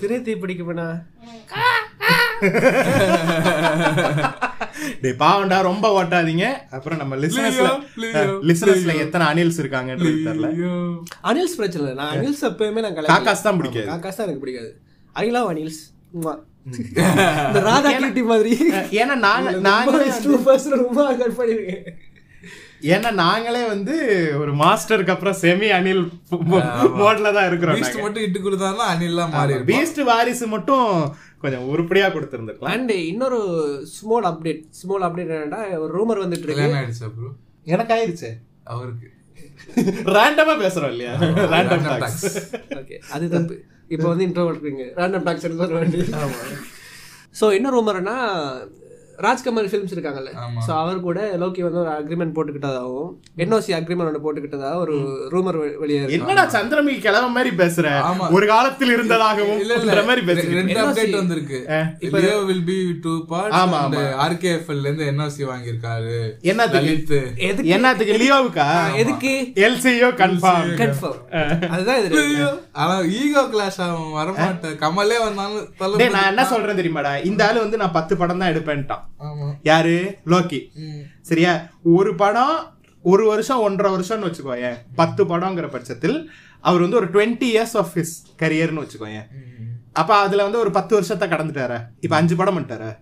திரை 0.00 0.18
தீ 0.22 0.34
டேய் 5.00 5.14
பாவண்டா 5.18 5.62
ரொம்ப 5.62 6.02
ஓட்டாதீங்க. 6.02 6.52
அப்புறம் 6.70 6.98
நம்ம 6.98 7.16
லிசனர்ஸ்ல 7.16 7.84
லிசனர்ஸ்ல 8.42 8.98
எத்தனை 8.98 9.26
அனில்ஸ் 9.26 9.60
இருக்காங்கன்றது 9.60 10.16
தெரியல. 10.24 10.54
அனில்ஸ் 11.24 11.56
பிரச்சனை 11.56 11.88
இல்லை. 11.88 11.94
நான் 11.94 12.16
அனில்ஸ் 12.16 12.44
எப்பயுமே 12.44 12.80
நான். 12.80 12.94
காக்காஸ் 12.94 13.42
தான் 13.42 13.56
பிடிக்காது. 13.56 13.86
காக்காஸ் 13.86 14.16
தான் 14.16 14.26
எனக்கு 14.26 14.38
பிடிக்காது. 14.38 14.80
ஐ 15.12 15.30
லவ் 15.30 15.50
அனில்ஸ் 15.50 15.90
ராதா 17.52 17.92
கிட்டி 17.98 18.22
மாதிரி. 18.22 18.70
ஏன்னா 18.70 19.14
நாங்க 19.14 19.50
நாங்களே 19.50 20.10
வந்து- 20.10 20.22
சூப்பர்ஸ் 20.22 20.68
ரொம்ப 20.68 21.14
கட் 21.14 21.30
பண்ணிருக்கேன். 21.30 21.88
ஏன்னா 22.90 23.10
நாங்களே 23.24 23.62
வந்து 23.72 23.94
ஒரு 24.40 24.52
மாஸ்டருக்கு 24.60 25.12
அப்புறம் 25.14 25.36
செமி 25.40 25.68
அனில் 25.76 26.02
மோட்ல 27.00 27.32
தான் 27.36 27.48
இருக்கிறோம் 27.48 27.78
Beast 27.80 27.98
மட்டும் 28.04 28.24
இட்டு 28.26 28.40
கொடுத்தாருன்னா 28.46 28.86
அணில்லாம் 28.94 29.32
மாறி. 29.34 29.56
பீஸ்ட் 29.70 30.00
வாரிசு 30.10 30.46
மட்டும் 30.54 30.86
கொஞ்சம் 31.38 31.64
உருப்படியா 31.72 32.06
கொடுத்திருந்திருக்கலாம். 32.08 32.72
அண்ட் 32.74 32.92
இன்னொரு 33.10 33.40
ஸ்மால் 33.94 34.26
அப்டேட் 34.30 34.62
ஸ்மால் 34.80 35.06
அப்டேட் 35.08 35.32
என்னன்னா 35.36 35.62
ஒரு 35.84 35.92
ரூமர் 35.98 36.22
வந்துட்டு 36.24 36.48
இருக்கு? 36.48 36.68
எனக்கு 37.66 37.94
ஆயிருச்சு. 37.96 38.30
அவருக்கு. 38.74 39.08
ரேண்டமா 40.16 40.54
பேசுறோம் 40.64 40.92
இல்லையா? 40.94 41.12
Random 41.54 41.82
Random 41.82 42.00
talks 42.02 42.24
tax. 42.26 42.44
Okay 42.80 42.98
அது 43.14 43.28
தப்பு. 43.28 43.56
இப்போ 43.88 44.06
வந்து 44.08 44.26
இன்ட்ரோ 44.28 44.44
இருக்கீங்க. 44.52 44.84
ரேண்டம் 45.00 45.26
டாக்ஸ் 45.28 45.46
வேண்டி 45.78 45.98
ஸோ 47.40 47.46
என்ன 47.58 47.68
ரூமர்னா 47.70 48.16
ராஜ்கமல் 49.26 49.68
ஃபிலிம்ஸ் 49.70 49.94
இருக்காங்கல்ல. 49.94 50.30
ஸோ 50.66 50.72
அவர் 50.82 50.98
கூட 51.06 51.18
லோக்கி 51.42 51.62
வந்து 51.66 51.80
ஒரு 51.82 51.90
அக்ரிமெண்ட் 51.98 52.34
போட்டுக்கிட்டதாகவும் 52.36 53.10
என்ஓசி 53.44 53.72
அக்ரிமெண்ட் 53.78 54.10
ஒன்று 54.10 54.22
போட்டுக்கிட்டதா 54.24 54.70
ஒரு 54.82 54.94
ரூமர் 55.34 55.58
வெளியே 55.82 55.98
இருக்கு. 56.00 56.18
என்னடா 56.18 56.44
சந்திரமுகி 56.56 56.98
கிழமை 57.06 57.30
மாதிரி 57.36 57.50
பேசுற? 57.62 57.86
ஆமா. 58.10 58.26
ஒரு 58.36 58.46
காலத்தில் 58.52 58.92
இருந்ததாகவும் 58.96 59.60
இல்ல 59.64 60.04
மாதிரி 60.10 60.24
பேசுறீங்க 60.30 60.58
ரெண்டு. 60.60 60.78
அப்டேட் 60.84 61.18
வந்திருக்கு. 61.20 61.60
Leo 62.16 62.38
will 62.50 62.64
be 62.70 62.78
two 63.06 63.14
parts 63.32 63.58
ஆமா, 63.60 63.80
அண்ட் 63.84 63.98
ஆமா. 63.98 64.06
ஆர்கேஎஃப்எல் 64.26 64.82
ல 64.82 64.88
இருந்து 64.90 65.06
என்ஓசி 65.12 65.42
வாங்கியிருக்காரு. 65.52 66.16
என்னத்துக்கு? 66.52 66.88
லலித் 66.90 67.14
எதுக்கு? 67.50 67.70
என்னத்துக்கு? 67.76 68.18
லியோவுக்கா 68.24 68.68
எதுக்கு? 69.02 69.34
எல்சியோ 69.66 70.10
கன்ஃபார்ம் 70.22 70.72
கன்ஃபார்ம் 70.82 71.20
அதுதான் 71.74 72.00
இது. 72.02 72.48
ஆனா 72.82 72.96
ஈகோ 73.20 73.44
கிளாஷ் 73.54 73.80
அவன் 73.88 74.16
வரமாட்டேன். 74.20 74.76
கமலே 74.84 75.20
வந்தாலும் 75.26 76.14
நான் 76.16 76.30
என்ன 76.32 76.44
சொல்றேன் 76.52 76.80
தெரியுமாடா? 76.82 77.14
இந்த 77.30 77.40
ஆளு 77.48 77.58
வந்து 77.64 77.80
நான் 77.82 77.96
பத்து 77.96 78.14
படம் 78.20 78.40
தான் 78.42 78.52
எடுப்பேன்ட்டான். 78.52 79.01
யாரு? 79.62 80.18
லோக்கி. 80.26 80.60
சரியா? 81.20 81.60
ஒரு 81.82 82.14
படம் 82.14 82.74
ஒரு 83.02 83.26
வருஷம் 83.26 83.60
ஒன்றரை 83.60 83.94
வருஷம்னு 83.94 84.34
வச்சுக்கோயேன். 84.34 84.74
பத்து 84.94 85.24
படங்கிற 85.24 85.70
பட்சத்தில் 85.70 86.30
அவர் 86.60 86.80
வந்து 86.80 86.96
ஒரு 86.96 87.10
டுவெண்ட்டி 87.10 87.42
இயர்ஸ் 87.42 87.76
ஆஃப் 87.76 87.88
ஹிஸ் 87.94 88.42
கரியர்னு 88.42 88.86
வச்சுக்கோயேன். 88.86 89.22
அப்ப 89.92 90.16
அதுல 90.16 90.42
வந்து 90.42 90.58
ஒரு 90.58 90.70
பத்து 90.70 90.94
வருஷத்தை 90.94 91.28
கடந்துட்டாரு? 91.28 91.84
இப்ப 92.00 92.16
அஞ்சு 92.16 92.36
படம் 92.36 92.58
பண்ணிட்டாரு? 92.58 92.96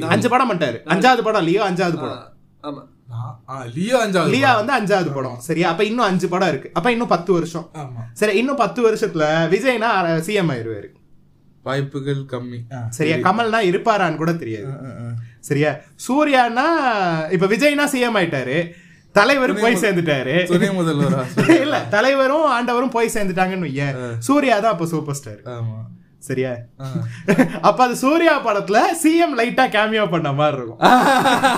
அஞ்சு 0.00 0.28
படம் 0.28 0.52
பண்ணிட்டாரு. 0.52 0.78
அஞ்சாவது 0.84 1.22
படம் 1.22 1.44
லியோ 1.44 1.70
அஞ்சாவது 1.70 2.00
படம். 2.00 2.32
ஆமா. 2.62 2.86
ஆ, 3.12 3.40
ஆ, 3.48 3.64
லியோ 3.74 4.06
அஞ்சாவது 4.06 4.28
லியா 4.28 4.64
வந்து 4.64 4.72
அஞ்சாவது 4.72 5.14
படம். 5.14 5.36
சரியா? 5.38 5.70
அப்ப 5.70 5.84
இன்னும் 5.84 6.04
அஞ்சு 6.04 6.28
படம் 6.28 6.48
இருக்கு. 6.48 6.70
அப்ப 6.72 6.90
இன்னும் 6.90 7.06
பத்து 7.06 7.32
வருஷம். 7.32 7.70
ஆமா. 7.74 8.02
சரி 8.12 8.36
இன்னும் 8.36 8.56
பத்து 8.56 8.92
வருஷத்துல 8.92 9.48
விஜய்னா 9.48 10.16
சிஎம் 10.18 10.50
ஆயிருவாரு. 10.50 10.86
வாய்ப்புகள் 11.66 12.20
கம்மி. 12.32 12.58
சரியா? 12.90 13.16
கமல்னா 13.26 13.60
இருப்பாரான்னு 13.70 14.16
கூட 14.16 14.32
தெரியாது. 14.32 14.70
சரியா? 15.40 15.70
சூர்யானா 16.08 16.66
இப்ப 17.30 17.46
விஜய்னா 17.46 17.86
சிஎம் 17.94 18.18
ஆயிட்டாரு. 18.20 18.58
தலைவர் 19.14 19.52
போய் 19.60 19.82
சேர்ந்துட்டாரு. 19.82 20.34
துணை 20.46 20.68
முதல்வரா? 20.70 21.22
இல்ல 21.64 21.76
தலைவரும் 21.90 22.48
ஆண்டவரும் 22.56 22.96
போய் 22.96 23.14
சேர்ந்துட்டாங்கன்னு 23.14 23.68
வையேன். 23.68 23.96
சூர்யா 24.18 24.58
தான் 24.58 24.72
அப்ப 24.72 24.86
சூப்பர் 24.86 25.18
ஸ்டார் 25.20 25.40
ஆமா. 25.54 25.78
சரியா. 26.28 26.52
அப்ப 27.68 27.78
அது 27.84 27.96
சூர்யா 27.96 28.34
படத்துல 28.46 28.78
சிஎம் 29.02 29.36
லைட்டா 29.40 29.64
கேமியோ 29.76 30.10
பண்ண 30.10 30.32
மாதிரி 30.32 30.56
இருக்கும். 30.58 30.80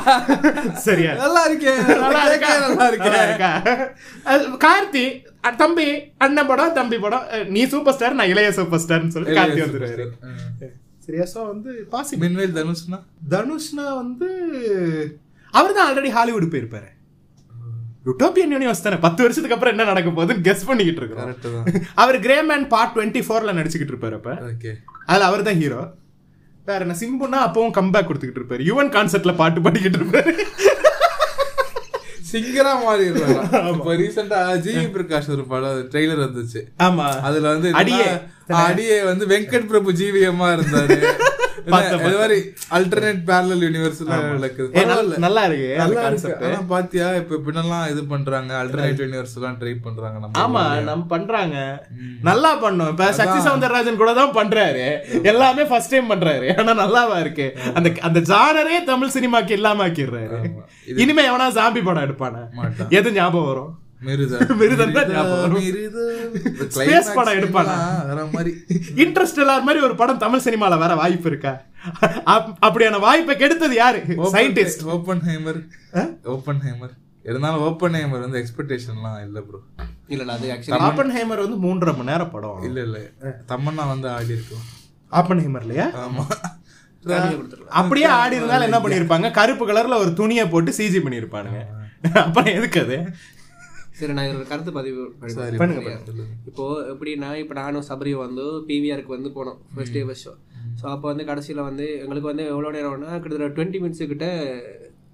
சரியா? 0.87 1.13
நல்லா 1.25 1.43
இருக்கே. 1.51 1.75
நல்லா 2.05 2.25
இருக்கா? 2.31 2.53
நல்லா 2.67 3.23
இருக்கே. 3.29 3.51
கார்த்தி 4.67 5.05
தம்பி 5.45 5.87
அண்ணன் 6.25 6.49
படம் 6.51 6.77
தம்பி 6.79 6.97
படம். 7.05 7.27
நீ 7.55 7.63
சூப்பர் 7.73 7.95
ஸ்டார் 7.97 8.17
நான் 8.21 8.31
இளைய 8.33 8.53
சூப்பர் 8.59 8.83
ஸ்டார்னு 8.85 9.15
சொல்லி 9.17 9.37
கார்த்தி 9.39 9.61
வந்துருவாரு. 9.65 10.07
சரியா? 11.07 11.27
வந்து 11.53 11.71
பாசிபிள் 11.93 12.23
மின்வேல் 12.25 12.57
தனுஷ்னா? 12.59 12.99
தனுஷ்னா 13.35 13.87
வந்து 14.01 14.29
அவர் 15.55 15.77
தான் 15.77 15.87
ஆல்ரெடி 15.89 16.11
ஹாலிவுட் 16.17 16.53
போயிருப்பாரு. 16.55 16.91
யூட்டோப்பியன் 18.09 18.53
யூனிவர்ஸ் 18.55 18.85
தானே. 18.85 18.99
பத்து 19.07 19.21
வருஷத்துக்கு 19.25 19.57
அப்புறம் 19.57 19.75
என்ன 19.75 19.87
நடக்க 19.93 20.11
போகுதுன்னு 20.19 20.47
கெஸ் 20.49 20.69
பண்ணிக்கிட்டு 20.69 21.17
தான். 21.23 21.67
அவர் 22.03 22.19
கிரே 22.27 22.37
மேன் 22.51 22.67
பார்ட் 22.75 22.95
டுவெண்ட்டி 22.97 23.23
ஃபோர்ல 23.27 23.55
நடிச்சுக்கிட்டு 23.59 23.95
இருப்பாரு 23.95 24.19
அப்ப. 24.21 24.37
ஓகே 24.51 24.73
அதுல 25.11 25.29
அவர் 25.31 25.47
தான் 25.49 25.59
ஹீரோ 25.63 25.81
வேற 26.69 26.81
என்ன? 26.85 26.97
சிம்புனா 27.03 27.39
அப்பவும் 27.47 27.77
கம்பேக் 27.79 28.09
கொடுத்துக்கிட்டு 28.09 28.43
இருப்பாரு. 28.43 28.63
யுவன் 28.71 28.93
கான்செர்ட்ல 28.97 29.33
பாட்டு 29.41 29.61
பாடிக்கிட்டு 29.61 30.01
இருப்பாரு. 30.01 30.33
சிங்கரா 32.33 32.85
மாறி 32.85 33.05
இப்ப 33.73 33.95
ரீசெண்டா 33.95 34.39
ஜிவி 34.59 34.85
பிரகாஷ் 34.91 35.31
ஒரு 35.31 35.45
படம் 35.45 35.89
ட்ரெய்லர் 35.91 36.25
வந்துச்சு. 36.27 36.61
ஆமா. 36.79 37.07
அதுல 37.21 37.49
வந்து 37.49 37.71
அடியே. 37.75 38.09
அடியே 38.61 39.03
வந்து 39.03 39.27
வெங்கட் 39.27 39.67
பிரபு 39.67 39.93
ஜிவிஎம்மா 39.93 40.49
இருந்தாரு. 40.57 40.99
மாதிரி 41.67 42.53
அல்டர்னேட் 42.71 43.23
பேரலல் 43.27 43.65
யூனிவர்ஸ்ல 43.65 44.05
நடக்குது. 44.05 44.87
நல்ல- 45.19 45.47
இருக்கு 45.47 45.75
நல்லா. 45.77 46.47
ஆனா 46.47 46.61
பாத்தியா 46.69 47.15
இப்ப 47.15 47.37
பின்னெல்லாம் 47.47 47.91
இது 47.91 48.05
பண்றாங்க 48.05 48.65
அல்டர்னேட் 48.65 49.01
யூனிவர்ஸ் 49.01 49.37
எல்லாம் 49.37 49.59
ட்ரை 49.61 49.75
பண்றாங்க 49.83 50.29
நம்ம 50.33 50.49
ஆமா 50.49 50.83
நம்ம 50.83 51.05
பண்றாங்க. 51.05 51.87
நல்லா 52.23 52.65
பண்ணோம். 52.65 52.89
இப்ப 52.89 53.13
சக்தி 53.13 53.51
சவுந்தரராஜன் 53.51 53.97
கூட 53.97 54.13
தான் 54.13 54.33
பண்றாரு. 54.33 54.99
எல்லாமே 55.23 55.65
ஃபர்ஸ்ட் 55.65 55.91
டைம் 55.91 56.11
பண்றாரு. 56.11 56.69
ஆனா 56.69 56.87
நல்லாவா 56.87 57.21
இருக்கு. 57.21 57.59
அந்த 57.75 57.93
அந்த 58.01 58.21
ஜானரே 58.21 58.85
தமிழ் 58.85 59.09
சினிமாக்கு 59.09 59.51
இல்லாம 59.51 59.89
ஆக்கிடுறாரு. 59.89 60.51
இனிமே 60.97 61.29
எவனா 61.29 61.51
ஜாம்பி 61.51 61.85
படம் 61.85 62.03
எடுப்பானா. 62.03 62.49
எது 62.89 63.13
ஞாபகம் 63.13 63.47
வரும்? 63.47 63.79
படம் 67.15 67.37
எடுப்பானா? 67.39 67.75
மாதிரி. 68.33 68.53
இன்ட்ரெஸ்ட் 68.97 69.37
எல்லார் 69.37 69.63
மாதிரி 69.63 69.85
ஒரு 69.85 69.95
படம் 69.95 70.19
தமிழ் 70.19 70.45
சினிமால 70.45 70.79
வர 70.79 70.95
வாய்ப்பு 70.95 71.29
இருக்கா? 71.29 71.53
அப்- 72.27 72.55
அப்படியான 72.63 72.99
வாய்ப்பை 72.99 73.37
கெடுத்தது 73.37 73.75
யாரு? 73.75 74.01
Scientist 74.33 74.85
open 74.89 75.23
hammer 75.27 75.61
open 76.29 76.61
hammer 76.61 76.95
இருந்தாலும் 77.25 77.61
ஓப்பன் 77.61 77.93
ஹேமர் 77.93 78.21
வந்து 78.21 78.39
எக்ஸ்பெக்டேஷன்லாம் 78.41 79.19
இல்ல 79.25 79.41
ப்ரோ 79.41 79.61
இல்ல 80.09 80.33
அது 80.33 80.49
ஆக்சுவலி 80.51 80.81
ஆப்பன் 80.81 81.13
ஹேமர் 81.17 81.43
வந்து 81.45 81.59
மூன்றரை 81.59 81.97
மணி 81.97 82.11
நேரம் 82.11 82.31
படம். 82.31 82.63
இல்ல 82.63 82.81
இல்ல. 82.83 82.99
தமன்னா 83.49 83.87
வந்து 83.87 84.09
ஆடி 84.09 84.33
இருக்கும் 84.33 84.65
ஆப்பன் 85.13 85.43
ஹேமர் 85.43 85.61
இல்லையா 85.61 85.87
ஆமா 86.01 86.25
அப்படியே 87.73 88.07
ஆடி 88.15 88.37
இருந்தாலும் 88.37 88.67
என்ன 88.67 88.79
பண்ணிருப்பாங்க? 88.79 89.31
கருப்பு 89.31 89.65
கலர்ல 89.69 89.99
ஒரு 89.99 90.15
துணியை 90.15 90.47
போட்டு 90.47 90.71
சிஜி 90.71 91.01
பண்ணிருப்பானுங்க. 91.01 91.61
அப்புறம் 92.19 92.55
எதுக்கு 92.55 92.81
அது? 92.81 92.97
சரி 94.01 94.15
நான் 94.17 94.31
ஒரு 94.35 94.47
கருத்து 94.51 94.73
பதிவு. 94.75 95.03
பண்ணுங்க. 95.61 95.93
இப்போ 96.49 96.65
எப்படின்னா 96.93 97.31
இப்போ 97.41 97.57
நானும் 97.61 97.89
சபரியும் 97.89 98.25
வந்து 98.25 98.45
பிவிஆருக்கு 98.69 99.17
வந்து 99.17 99.33
போனோம் 99.37 99.59
first 99.75 99.97
day 99.97 100.05
first 100.09 100.27
show 100.27 100.35
so 100.81 100.87
அப்போ 100.93 101.07
வந்து 101.11 101.25
கடைசியில் 101.29 101.67
வந்து 101.67 101.87
எங்களுக்கு 102.01 102.31
வந்து 102.31 102.45
எவ்வளோ 102.53 102.71
நேரம்னா 102.77 103.11
கிட்டத்தட்ட 103.17 103.53
டுவெண்ட்டி 103.57 103.81
மினிட்ஸ் 103.83 104.11
கிட்ட 104.13 104.27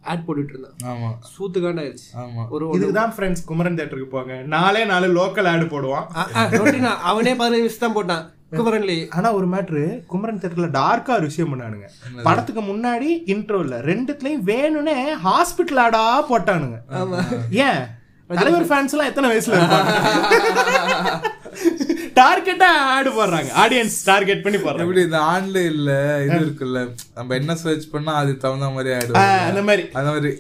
ஆட் 0.05 0.24
போட்டுட்டு 0.26 0.53
இருந்தேன் 0.55 0.76
ஆமா. 0.91 1.09
சூத்துக்காண்ட 1.30 1.82
ஆயிடுச்சு 1.84 2.09
ஆமா. 2.22 2.43
ஒரு 2.55 2.64
இதுக்குதான் 2.76 3.14
ஃப்ரெண்ட்ஸ் 3.14 3.45
குமரன் 3.49 3.78
தேட்டருக்கு 3.78 4.12
போங்க 4.12 4.34
நாலே 4.53 4.82
நாலு 4.91 5.07
லோக்கல் 5.16 5.51
ஆடு 5.53 5.66
போடுவான். 5.68 6.07
அவனே 7.07 7.34
பதினஞ்சு 7.41 7.62
நிமிஷம் 7.62 7.84
தான் 7.84 7.97
போட்டான் 7.97 8.24
குமரன்லி 8.53 8.97
ஆனா 9.16 9.28
ஒரு 9.37 9.47
மேட்ரு 9.53 9.80
குமரன் 10.11 10.41
தேட்டர்ல 10.43 10.68
டார்க்கா 10.76 11.12
ஒரு 11.18 11.26
விஷயம் 11.30 11.51
பண்ணானுங்க 11.53 11.87
படத்துக்கு 12.26 12.62
முன்னாடி 12.64 13.09
இன்ட்ரோல 13.32 13.80
ரெண்டுத்துலயும் 13.89 14.45
வேணும்னே 14.51 14.95
ஹாஸ்பிட்டல் 15.24 15.80
ஆடா 15.84 16.03
போட்டானுங்க. 16.30 16.78
ஏன்? 17.64 17.80
தலைவர் 18.31 18.68
ஃபேன்ஸ் 18.70 18.95
எல்லாம் 18.95 19.11
எத்தனை 19.11 19.29
வயசுல 19.31 19.57
இருப்பாங்க? 19.57 19.93
டார்கெட்டா 22.18 22.68
ஆடு 22.93 23.11
போடுறாங்க. 23.11 23.51
ஆடியன்ஸ் 23.62 23.97
டார்கெட் 24.09 24.45
பண்ணி 24.45 24.59
போடுறாங்க. 24.59 24.85
எப்படி 24.85 25.03
இந்த 25.03 25.18
ஆன்லைன்ல 25.33 25.93
இது 26.24 26.39
இருக்குல்ல 26.41 26.81
நம்ம 27.16 27.35
என்ன 27.35 27.57
சர்ச் 27.62 27.87
பண்ணா 27.91 28.12
அதுக்கு 28.20 28.45
தகுந்த 28.45 28.70
மாதிரி 28.77 28.93
ஆயிடும் 28.97 29.20
ஆ, 29.20 29.27
அந்த 29.49 29.62
மாதிரி. 29.62 29.85
அந்த 29.95 30.11
மாதிரி. 30.11 30.33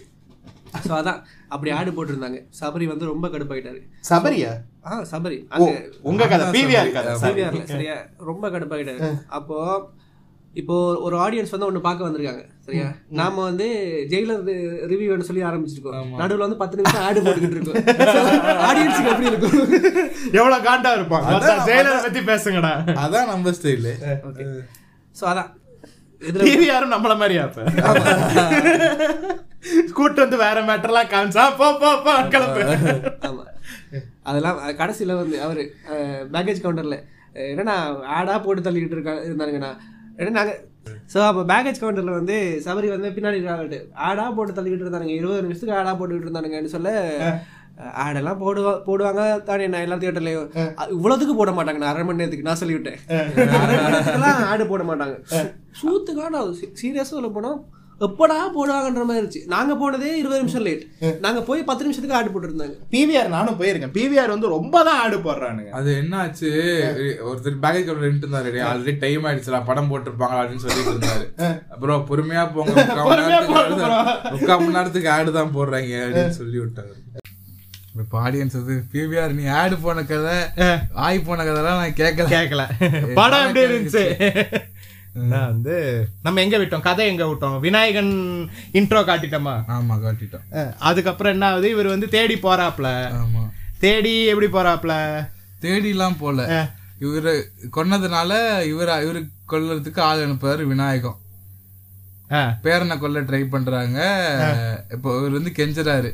ஸோ 0.86 0.92
அதான். 0.92 1.20
அப்படி 1.54 1.70
ஆடு 1.72 1.90
போட்டிருந்தாங்க. 1.96 2.38
சபரி 2.60 2.86
வந்து 2.86 3.04
ரொம்ப 3.10 3.26
கடுப்பாயிட்டாரு. 3.28 3.80
சபரியா? 4.08 4.50
ஆ 4.86 4.96
சபரி. 5.12 5.38
அங்க 5.54 5.68
உங்க 6.02 6.24
கதை. 6.26 6.46
பிவிஆர் 6.56 6.90
சரியா 7.70 7.96
ரொம்ப 8.30 8.48
கடுப்பாயிட்டாரு. 8.48 9.10
அப்போ 9.30 9.58
இப்போ 10.60 10.74
ஒரு 11.06 11.16
ஆடியன்ஸ் 11.24 11.52
வந்து 11.54 11.66
ஒண்ணு 11.68 11.80
பார்க்க 11.86 12.06
வந்திருக்காங்க 12.06 12.42
சரியா? 12.66 12.86
நாம 13.18 13.42
வந்து 13.48 13.66
ஜெயிலர் 14.12 14.42
ரிவ்யூன்னு 14.92 15.26
சொல்லி 15.28 15.42
ஆரம்பிச்சிருக்கோம். 15.48 16.12
நடுவுல 16.20 16.46
வந்து 16.46 16.60
பத்து 16.62 16.78
நிமிஷம் 16.78 17.04
ஆடு 17.06 17.24
போட்டுக்கிட்டு 17.24 17.58
இருக்கோம். 17.58 17.82
ஆடியன்ஸுக்கு 18.68 19.12
எப்படி 19.12 19.30
இருக்கும்? 19.30 19.56
எவ்வளவு 20.38 20.64
காண்டா 20.68 20.92
இருப்பாங்க? 20.98 21.34
ஜெயிலர் 21.70 22.04
பத்தி 22.06 22.22
பேசுங்கடா. 22.30 22.72
அதான் 23.04 23.30
நம்ம 23.32 23.52
ஸ்டைலு 23.58 23.92
ஸோ 25.20 25.24
அதான். 25.32 25.50
இதுல 26.22 26.44
பிவிஆரும் 26.48 26.94
நம்மள 26.94 27.14
மாதிரியா 27.20 27.42
அப்ப 27.48 27.60
கூட்டு 29.98 30.18
வந்து 30.24 30.36
வேற 30.44 30.58
மேட்டர்லாம் 30.68 31.10
காமிச்சா 31.12 31.44
போ 31.60 31.66
போ 31.82 31.90
போ 32.06 32.12
கிளம்பு. 32.34 32.62
ஆமா. 33.28 33.44
அதெல்லாம் 34.30 34.58
கடைசியில 34.80 35.16
வந்து 35.20 35.36
அவரு 35.46 35.62
பேக்கேஜ் 36.34 36.62
கவுண்டர்ல 36.64 36.96
என்னன்னா 37.52 37.76
ஆடா 38.16 38.36
போட்டு 38.46 38.64
தள்ளிக்கிட்டு 38.66 38.96
இருக்கா 38.98 39.14
இருந்தாருங்கண்ணா 39.28 39.72
ஏன்னா 40.16 40.30
நாங்க 40.32 40.52
ஸோ 41.12 41.18
அப்போ 41.24 41.42
பேக்கேஜ் 41.48 41.80
கவுண்டர்ல 41.80 42.12
வந்து 42.14 42.36
சபரி 42.64 42.88
வந்து 42.90 43.08
பின்னாடி 43.14 43.38
இருக்காங்கட்டு 43.38 43.78
ஆடா 44.06 44.24
போட்டு 44.30 44.52
தள்ளிக்கிட்டு 44.52 44.84
இருந்தானுங்க. 44.84 45.14
இருபது 45.16 45.44
நிமிஷத்துக்கு 45.44 45.78
ஆடா 45.78 45.92
போட்டுக்கிட்டு 45.92 46.28
இருந்தானுங்கன்னு 46.28 46.74
சொல்ல 46.74 46.90
ஆடெல்லாம் 48.02 48.38
போடுவா 48.40 48.72
போடுவாங்க 48.84 49.22
தானே 49.44 49.64
நான் 49.68 49.84
எல்லா 49.86 49.96
தியேட்டர்லயும் 49.96 50.46
அஹ், 50.60 50.90
இவ்வளவுக்கு 50.94 51.34
போட 51.36 51.50
மாட்டாங்க. 51.52 51.80
நான் 51.80 51.92
அரை 51.92 52.04
மணி 52.04 52.20
நேரத்துக்கு 52.20 52.46
நான் 52.46 52.60
சொல்லிவிட்டேன். 52.60 53.00
ஆடு 54.46 54.64
போட 54.70 54.82
மாட்டாங்க. 54.90 55.16
சூத்துக்கான 55.80 56.40
சீரியஸாக 56.80 57.08
சொல்ல 57.10 57.30
போனா 57.30 57.50
எப்படா 58.00 58.36
போடுவாங்கன்ற 58.54 59.02
மாதிரி 59.08 59.20
இருந்துச்சு. 59.20 59.42
நாங்க 59.52 59.72
போனதே 59.80 60.10
இருபது 60.20 60.40
நிமிஷம் 60.40 60.64
லேட் 60.66 60.82
நாங்க 61.24 61.40
போய் 61.46 61.60
பத்து 61.68 61.84
நிமிஷத்துக்கு 61.84 62.16
ஆடு 62.18 62.32
போட்டு 62.32 62.48
இருந்தாங்க 62.48 62.74
பிவிஆர் 62.94 63.30
நானும் 63.34 63.58
போயிருக்கேன். 63.60 63.94
பிவிஆர் 63.96 64.32
வந்து 64.34 64.52
ரொம்ப 64.54 64.82
தான் 64.88 65.00
ஆடு 65.04 65.18
போடுறானுங்க. 65.26 65.70
அது 65.78 65.90
என்ன 66.02 66.18
ஆச்சு 66.24 66.50
ஒருத்தர் 67.28 67.62
பேக்கேஜ் 67.64 67.86
கவுண்டர் 67.88 68.06
நின்று 68.08 68.26
இருந்தாரு. 68.26 68.52
ஆல்ரெடி 68.70 68.94
டைம் 69.04 69.26
ஆயிடுச்சுடா 69.28 69.60
படம் 69.70 69.90
போட்டிருப்பாங்க 69.92 70.36
அப்படின்னு 70.40 70.64
சொல்லிட்டு 70.66 70.94
இருந்தாரு. 70.94 71.24
அப்புறம் 71.74 72.06
பொறுமையா 72.10 72.44
போங்க 72.56 72.74
முக்கால் 74.34 74.60
மணி 74.60 74.76
நேரத்துக்கு 74.76 75.10
ஆடு- 75.16 75.36
தான் 75.38 75.54
போடுறாங்க 75.56 75.94
அப்படின்னு 76.04 76.38
சொல்லி 76.40 76.58
விட்டாரு. 76.62 76.94
இப்ப 78.02 78.16
ஆடியன்ஸ் 78.24 78.56
அது 78.58 78.74
பிவிஆர் 78.92 79.36
நீ 79.36 79.44
ஆடு 79.60 79.76
போன 79.84 80.02
கதை 80.08 80.34
ஆய் 81.06 81.26
போன 81.28 81.44
கதைலாம் 81.48 81.80
நான் 81.82 81.98
கேட்கல. 82.00 82.26
கேட்கல. 82.34 82.62
படம் 83.20 83.44
எப்படி 83.46 83.64
இருந்துச்சு? 83.68 84.04
வந்து 85.16 85.76
நம்ம 86.22 86.40
எங்க 86.40 86.56
விட்டோம்? 86.58 86.86
கதை 86.86 87.06
எங்க 87.06 87.24
விட்டோம்? 87.24 87.58
விநாயகன் 87.60 88.12
இன்ட்ரோ 88.72 89.00
காட்டிட்டோமா? 89.10 89.54
ஆமா 89.76 89.94
காட்டிட்டோம். 90.04 90.72
அதுக்கப்புறம் 90.88 91.32
என்ன 91.32 91.46
ஆகுது? 91.50 91.68
இவர் 91.70 91.94
வந்து 91.94 92.08
தேடி 92.08 92.34
போறாப்ல. 92.34 92.88
ஆமா. 93.22 93.42
தேடி 93.78 94.14
எப்படி 94.32 94.48
போறாப்ல? 94.52 94.94
தேடிலாம் 95.60 96.18
போல. 96.18 96.68
இவரு 97.00 97.32
கொன்னதுனால 97.76 98.32
இவர 98.72 98.88
இவரு 99.06 99.20
கொல்றதுக்கு 99.52 100.00
ஆள் 100.00 100.22
அனுப்புறாரு 100.26 100.64
விநாயகம். 100.72 101.18
பேரனை 102.64 102.98
கொல்ல 102.98 103.20
ட்ரை 103.20 103.42
பண்றாங்க. 103.54 103.98
இப்போ 104.94 105.10
இவர் 105.18 105.36
வந்து 105.38 105.52
கெஞ்சுறாரு. 105.58 106.10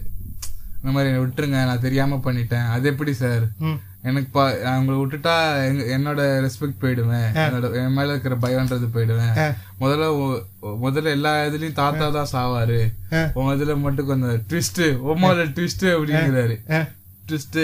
இந்த 0.79 0.93
மாதிரி 0.95 1.11
விட்டுருங்க 1.23 1.59
நான் 1.69 1.85
தெரியாம 1.87 2.21
பண்ணிட்டேன். 2.25 2.69
அது 2.77 2.89
எப்படி 2.93 3.13
சார். 3.23 3.45
எனக்கு 4.05 4.29
பா 4.31 4.53
நான் 4.63 4.79
உங்களை 4.79 4.97
விட்டுட்டா 4.99 5.35
என்னோட 5.89 6.21
ரெஸ்பெக்ட் 6.45 6.81
போயிடுவேன் 6.81 7.27
என்னோட 7.43 7.75
என் 7.75 7.93
மேல 7.93 8.11
இருக்கிற 8.11 8.35
பயம்ன்றது 8.37 8.87
போயிடுவேன் 8.95 9.35
முதல்ல 9.81 10.07
முதல்ல 10.81 11.11
எல்லா 11.11 11.45
இதுலயும் 11.45 11.73
தாத்தா 11.73 12.09
தான் 12.11 12.33
சாவாரு. 12.33 12.81
உங்க 13.33 13.55
இதுல 13.55 13.81
மட்டும் 13.81 14.07
கொஞ்சம் 14.07 14.43
ட்விஸ்ட் 14.49 14.83
உமால 15.09 15.45
ட்விஸ்ட் 15.55 15.87
அப்படிங்கிறாரு. 15.93 16.57
ட்விஸ்ட் 17.29 17.63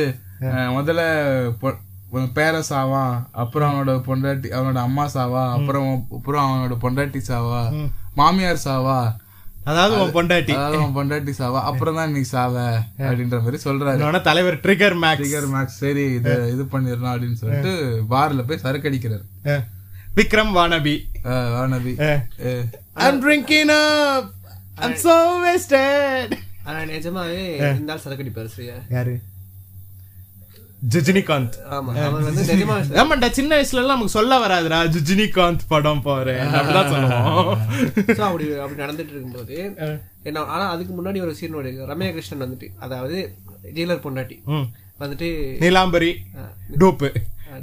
முதல்ல 0.77 1.03
பொ- 1.63 1.79
உன் 2.11 2.33
பேரன் 2.33 2.69
சாவான் 2.69 3.15
அப்புறம் 3.35 3.71
அவனோட 3.71 3.95
பொண்டாட்டி 4.07 4.49
அவனோட 4.53 4.79
அம்மா 4.81 5.07
சாவா 5.09 5.43
அப்புறம் 5.53 5.89
அப்புறம் 6.13 6.45
அவனோட 6.47 6.77
பொண்டாட்டி 6.81 7.21
சாவா 7.29 7.61
மாமியார் 8.15 8.65
சாவா 8.65 8.99
அதாவது 9.69 9.95
உன் 10.03 10.15
பொண்டாட்டி. 10.17 10.53
அதாவது 10.57 10.77
அவன் 10.79 10.95
பொண்டாட்டி 10.97 11.33
சாவா? 11.39 11.61
அப்புறம் 11.63 11.95
தான் 11.95 12.13
நீ 12.13 12.21
சாவ 12.33 12.55
அப்படின்ற 13.09 13.39
மாதிரி 13.43 13.59
சொல்றாரு. 13.65 13.97
இன்னொன்னு 13.99 14.21
தலைவர் 14.21 14.57
ட்ரிகர் 14.61 14.97
மேக்ஸ் 15.03 15.25
டிகர் 15.25 15.49
மேக்ஸ் 15.55 15.79
சரி 15.83 16.05
இது 16.19 16.33
இது 16.53 16.65
பண்ணிடலாம் 16.73 17.13
அப்படின்னு 17.15 17.41
சொல்லிட்டு 17.43 17.73
பார்ல 18.11 18.47
போய் 18.49 18.63
சரக்கு 18.65 18.91
அடிக்கிறாரு 18.91 19.25
Vikram 20.17 20.53
wannabe. 20.59 20.97
Ah 21.25 22.65
I'm 23.05 23.17
drinking 23.25 23.71
up. 23.73 24.25
I'm 24.79 24.95
so 25.05 25.17
wasted. 25.45 26.31
ஆனா 26.65 26.79
நிஜமாவே 26.93 27.43
இந்த 27.79 27.93
ஆள் 27.93 28.05
சரக்கடிப்பாரு 28.05 28.51
சரியா? 28.55 28.77
யாரு? 28.91 29.15
ஜுஜினிகாந்த் 30.83 31.57
ஆமாண்டா 33.01 33.31
சின்ன 33.31 33.57
வயசுல 33.57 33.73
எல்லாம் 33.73 33.97
நமக்கு 33.97 34.09
சொல்ல 34.09 34.39
வராதுடா 34.39 34.79
ஜுஜினிகாந்த் 34.95 35.65
படம் 35.69 36.03
போறேன் 36.03 36.47
அப்படிதான் 36.49 36.91
சொல்லுவோம். 36.91 37.49
அப்படி 38.29 38.45
அப்படி 38.65 38.83
நடந்துட்டு 38.83 39.13
இருக்கும்போது 39.15 39.57
என்ன 40.23 40.45
ஆனா 40.45 40.71
அதுக்கு 40.71 40.93
முன்னாடி 40.99 41.21
ஒரு 41.21 41.35
சீன் 41.35 41.57
ரம்யா 41.93 42.11
கிருஷ்ணன் 42.11 42.43
வந்துட்டு 42.43 42.69
அதாவது 42.79 43.19
ஜெயிலர் 43.75 44.05
பொண்டாட்டி. 44.05 44.37
வந்துட்டு 45.01 45.29
Neelambari 45.61 46.13
dupe. 46.79 47.11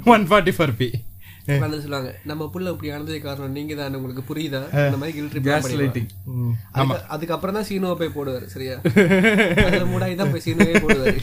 One 0.04 0.28
forty 0.28 0.52
four 0.58 0.76
B 0.76 0.88
வந்து 1.64 1.80
சொல்லுவாங்க 1.84 2.10
நம்ம 2.30 2.46
புள்ள 2.54 2.72
இப்படி 2.74 2.90
ஆனதே 2.94 3.18
காரணம் 3.26 3.56
நீங்க 3.58 3.74
தான் 3.80 3.96
உங்களுக்கு 3.98 4.22
புரியுதா? 4.30 4.60
இந்த 4.86 4.98
மாதிரி 5.00 5.14
கில்ட்ரி 5.18 5.40
கேஸ் 5.46 5.68
லைட்டிங் 5.80 6.08
அதுக்கப்புறம் 7.14 7.56
தான் 7.58 7.68
சீனுவை 7.70 7.94
போய் 8.00 8.14
போடுவாரு 8.16 8.46
சரியா? 8.54 8.76
அதுல 9.66 9.84
மூடாய் 9.92 10.20
தான் 10.22 10.32
போய் 10.32 10.44
சீனுவே 10.46 10.74
போடுவாரு. 10.84 11.20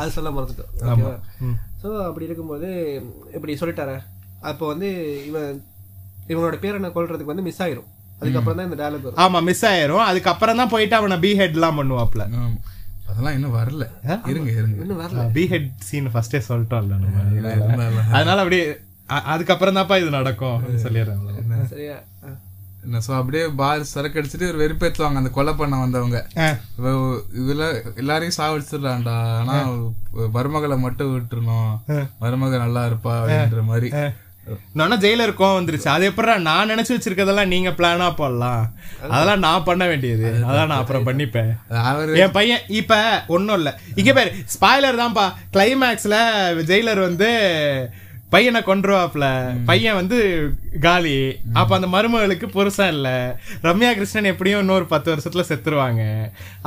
அது 0.00 0.16
சொல்ல 0.18 0.32
மறந்துட்டோம் 0.36 1.56
சோ 1.82 1.88
அப்படி 2.08 2.28
இருக்கும்போது 2.28 2.68
இப்படி 3.36 3.56
சொல்லிட்டாரா. 3.62 3.96
அப்போ 4.50 4.64
வந்து 4.72 4.88
இவன் 5.30 5.50
இவனோட 6.32 6.56
பேரை 6.62 6.90
கொல்றதுக்கு 6.98 7.32
வந்து 7.32 7.46
மிஸ் 7.48 7.62
ஆயிரும். 7.64 7.88
அதுக்கப்புறம் 8.20 8.58
தான் 8.58 8.68
இந்த 8.68 8.78
டயலாக் 8.82 9.06
வரும். 9.06 9.20
ஆமா 9.24 9.38
மிஸ் 9.48 9.66
ஆயிரும். 9.72 10.04
அதுக்கப்புறம் 10.10 10.60
தான் 10.62 10.72
போயிட்டு 10.74 10.96
அவனை 11.00 11.18
பி 11.26 11.32
ஹெட் 11.40 11.58
எல்லாம் 11.58 11.80
பண்ணுவாப்ல 11.80 12.24
அதெல்லாம் 13.10 13.34
இன்னும் 13.36 13.56
வரல. 13.58 13.84
இருங்க 14.30 14.50
இருங்க. 14.58 14.76
இன்னும் 14.84 15.00
வரல. 15.02 15.24
பி 15.34 15.42
ஹெட் 15.50 15.68
சீன் 15.88 16.06
ஃபர்ஸ்டே 16.12 16.38
சொல்லிட்டோம்ல 16.46 16.96
நம்ம. 17.02 17.24
அதனால 18.16 18.36
அப்படியே 18.44 18.64
அதுக்கப்புறம் 19.32 19.76
தான்ப்பா 19.76 19.96
இது 20.00 20.10
நடக்கும் 20.18 20.82
சொல்லிடுறேன். 20.86 21.68
சரியா. 21.74 21.98
என்ன 22.86 23.00
சோ 23.06 23.12
அப்படியே 23.18 23.44
பார் 23.60 23.82
சரக்கு 23.90 24.18
அடிச்சுட்டு 24.20 24.48
ஒரு 24.52 24.58
வெறுப்பேத்துவாங்க 24.62 25.20
அந்த 25.20 25.30
கொலை 25.36 25.52
பண்ண 25.60 25.76
வந்தவங்க. 25.82 26.18
இவள 27.40 27.62
எல்லாரையும் 28.02 28.36
சாவடிச்சிடலாம்டா. 28.38 29.16
ஆனா 29.38 29.54
மருமகளை 30.36 30.76
மட்டும் 30.84 31.14
விட்டுறணும். 31.14 31.72
மருமக 32.24 32.58
நல்லா 32.64 32.82
இருப்பா 32.90 33.14
அப்படின்ற 33.22 33.64
மாதிரி. 33.70 33.90
நானும் 34.78 35.02
ஜெயிலர் 35.02 35.38
கோவம் 35.38 35.58
வந்துருச்சு. 35.58 35.88
அது 35.96 36.04
எப்படா 36.10 36.32
நான் 36.48 36.70
நினைச்சு 36.70 36.94
வச்சிருக்கதெல்லாம் 36.94 37.52
நீங்க 37.52 37.70
பிளானா 37.78 38.08
போடலாம். 38.18 38.64
அதெல்லாம் 39.12 39.44
நான் 39.46 39.66
பண்ண 39.68 39.84
வேண்டியது. 39.90 40.28
அதான் 40.48 40.70
நான் 40.70 40.82
அப்புறம் 40.82 41.06
பண்ணிப்பேன். 41.08 41.52
அவரு 41.90 42.18
என் 42.24 42.36
பையன் 42.38 42.66
இப்ப 42.80 43.00
ஒண்ணும் 43.36 43.58
இல்ல. 43.60 43.70
இங்க 44.00 44.12
பேரு 44.18 44.32
ஸ்பாய்லர் 44.54 45.02
தான்ப்பா. 45.02 45.26
கிளைமேக்ஸ்ல 45.56 46.16
ஜெயிலர் 46.72 47.06
வந்து 47.08 47.30
பையனை 48.34 48.60
கொன்றுவாப்ல. 48.66 49.26
பையன் 49.70 49.98
வந்து 50.00 50.18
காலி. 50.86 51.16
அப்ப 51.60 51.78
அந்த 51.78 51.88
மருமகளுக்கு 51.94 52.46
புருஷன் 52.54 52.94
இல்ல. 52.96 53.08
ரம்யா 53.62 53.90
கிருஷ்ணன் 53.92 54.30
எப்படியும் 54.32 54.62
இன்னொரு 54.64 54.86
பத்து 54.92 55.08
வருஷத்துல 55.14 55.44
செத்துருவாங்க. 55.50 56.02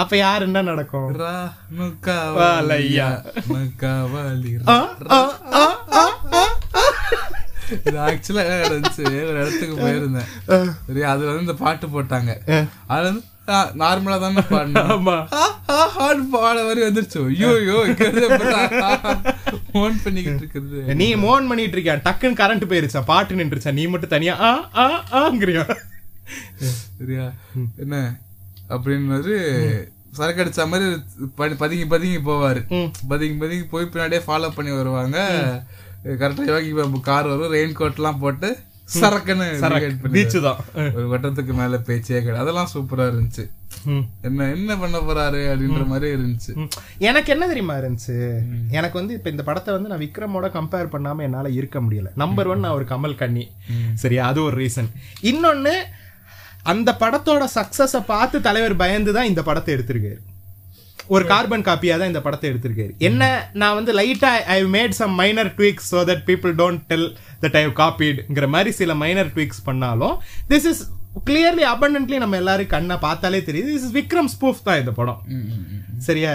அப்ப 0.01 0.17
யார் 0.17 0.47
என்ன 0.49 0.61
நடக்கும். 0.61 1.09
இது 7.85 7.97
ஆக்சுவலா 8.07 8.43
நடந்துச்சு? 8.49 9.05
ஒரு 9.29 9.37
இடத்துக்கு 9.39 9.75
போயிருந்தேன். 9.77 10.29
அதுல 10.87 11.31
வந்து 11.31 11.45
இந்த 11.45 11.55
பாட்டு 11.63 11.87
போட்டாங்க. 11.87 12.31
அது 12.93 13.03
வந்து 13.09 13.23
நார்மலா 13.51 14.19
தானே 14.19 14.41
பாடணும் 14.49 14.89
ஆமா. 14.93 15.15
பாட 16.29 16.63
மாதிரி 16.63 16.81
வந்துருச்சு. 16.81 17.25
ஐயோ 17.25 17.49
ஐயோ 17.55 17.77
ஃபோன் 19.73 19.95
பண்ணிக்கிட்டு 20.03 20.43
இருக்குது. 20.45 20.95
நீ 20.95 21.15
மோன் 21.15 21.47
பண்ணிட்டு 21.47 21.77
இருக்கியா? 21.77 21.95
டக்குன்னு 21.97 22.39
கரண்ட் 22.41 22.69
போயிருச்சா? 22.69 23.03
பாட்டு 23.05 23.35
நின்றுச்சா? 23.35 23.73
நீ 23.73 23.87
மட்டும் 23.87 24.09
தனியா 24.09 24.39
ஆ 24.41 24.69
ஆ 24.77 25.03
ஆங்கிறியா? 25.21 25.77
சரியா? 26.97 27.31
என்ன? 27.77 28.19
அப்படின்னு 28.69 29.81
சரக்கு 30.11 30.43
அடிச்ச 30.43 30.67
மாதிரி 30.67 30.85
பதி- 31.37 31.57
பதுங்கி 31.57 31.85
பதுங்கி 31.87 32.17
போவாரு. 32.17 32.61
பதுங்கி 33.07 33.37
பதுங்கி 33.37 33.63
போய் 33.63 33.89
பின்னாடியே 33.93 34.21
ஃபாலோ 34.27 34.49
பண்ணி 34.49 34.71
வருவாங்க. 34.71 35.17
கரெக்டா 36.05 36.45
யோகி 36.45 36.71
பாபு 36.71 36.99
கார் 37.01 37.27
வரும் 37.27 37.53
ரெயின் 37.53 37.71
கோட் 37.71 37.95
எல்லாம் 37.95 38.19
போட்டு 38.19 38.49
சரக்குன்னு 38.95 39.45
பீச்சு 40.15 40.39
தான். 40.47 40.59
ஒரு 40.97 41.05
வட்டத்துக்கு 41.13 41.53
மேல 41.59 41.77
பேச்சே 41.87 42.19
கிடையாது. 42.19 42.43
அதெல்லாம் 42.43 42.69
சூப்பரா 42.73 43.05
இருந்துச்சு. 43.11 43.45
என்ன 44.27 44.47
என்ன 44.55 44.75
பண்ண 44.83 44.97
போறாரு 45.07 45.41
அப்படின்ற 45.51 45.83
மாதிரி 45.91 46.07
இருந்துச்சு. 46.17 46.51
எனக்கு 47.09 47.29
என்ன 47.35 47.47
தெரியுமா 47.51 47.75
இருந்துச்சு? 47.81 48.15
எனக்கு 48.77 48.95
வந்து 48.99 49.15
இப்ப 49.17 49.29
இந்த 49.33 49.43
படத்தை 49.49 49.73
வந்து 49.75 49.91
நான் 49.91 50.03
விக்ரமோட 50.05 50.49
கம்பேர் 50.57 50.93
பண்ணாம 50.95 51.25
என்னால 51.27 51.51
இருக்க 51.59 51.79
முடியல. 51.85 52.11
நம்பர் 52.23 52.49
ஒன் 52.53 52.63
நான் 52.65 52.77
ஒரு 52.79 52.87
கமல் 52.93 53.19
கண்ணி. 53.23 53.45
சரியா? 54.03 54.23
அது 54.31 54.41
ஒரு 54.43 54.57
ரீசன் 54.63 54.89
இன்னொன்னு 55.31 55.75
அந்த 56.73 56.89
படத்தோட 57.03 57.43
சக்சஸ 57.59 58.01
பார்த்து 58.13 58.37
தலைவர் 58.47 58.81
பயந்து 58.83 59.13
தான் 59.17 59.29
இந்த 59.31 59.41
படத்தை 59.49 59.71
எடுத்திருக்காரு. 59.75 60.21
ஒரு 61.15 61.23
கார்பன் 61.31 61.65
காப்பியா 61.67 61.95
தான் 61.99 62.11
இந்த 62.11 62.21
படத்தை 62.25 62.47
எடுத்திருக்காரு. 62.51 62.93
என்ன 63.07 63.23
நான் 63.61 63.77
வந்து 63.79 63.91
லைட்டா 63.99 64.31
I 64.55 64.59
made 64.75 64.95
some 64.99 65.13
minor 65.21 65.51
tweaks 65.57 65.89
so 65.93 66.01
that 66.09 66.19
people 66.29 66.53
don't 66.61 66.81
tell 66.91 67.05
that 67.43 67.55
I 67.61 67.63
காப்பீடுங்கிற 67.81 68.47
மாதிரி 68.55 68.71
சில 68.79 68.95
மைனர் 69.03 69.31
ட்வீக்ஸ் 69.35 69.65
பண்ணாலும் 69.69 70.15
திஸ் 70.51 70.67
இஸ் 70.71 70.81
கிளியர்லி 71.29 71.63
abundantly 71.73 72.17
நம்ம 72.23 72.37
எல்லாரும் 72.41 72.73
கண்ணை 72.73 72.97
பார்த்தாலே 73.05 73.39
தெரியுது. 73.49 73.69
This 73.75 73.85
is 73.87 73.93
விக்ரம் 73.99 74.31
ஸ்பூஃப் 74.33 74.65
தான் 74.67 74.79
இந்த 74.81 74.91
படம். 74.99 75.21
சரியா? 76.07 76.33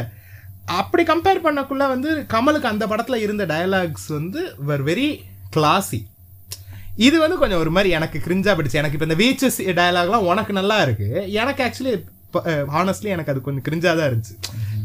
அப்படி 0.81 1.03
கம்பேர் 1.11 1.45
பண்ணக்குள்ள 1.45 1.85
வந்து 1.93 2.11
கமலுக்கு 2.35 2.73
அந்த 2.73 2.85
படத்துல 2.91 3.16
இருந்த 3.27 3.45
டயலாக்ஸ் 3.53 4.09
வந்து 4.18 4.43
வர் 4.70 4.85
வெரி 4.89 5.09
கிளாசி 5.57 6.01
இது 7.07 7.16
வந்து 7.23 7.37
கொஞ்சம் 7.41 7.61
ஒரு 7.64 7.70
மாதிரி 7.77 7.91
எனக்கு 7.99 8.18
கிரிஞ்சா 8.25 8.53
பிடிச்சு 8.57 8.81
எனக்கு 8.81 8.97
இப்போ 8.99 9.07
இந்த 9.09 9.18
வீச்சஸ் 9.23 9.59
டயலாக்லாம் 9.79 10.27
உனக்கு 10.31 10.53
நல்லா 10.59 10.77
இருக்கு. 10.87 11.09
எனக்கு 11.43 11.61
ஆக்சுவலி 11.66 11.93
ஹானஸ்ட்லி 12.68 13.05
எனக்கு 13.05 13.30
அது 13.30 13.41
கொஞ்சம் 13.41 13.64
கிரிஞ்சா 13.64 13.97
தான் 13.97 14.09
இருந்துச்சு. 14.11 14.37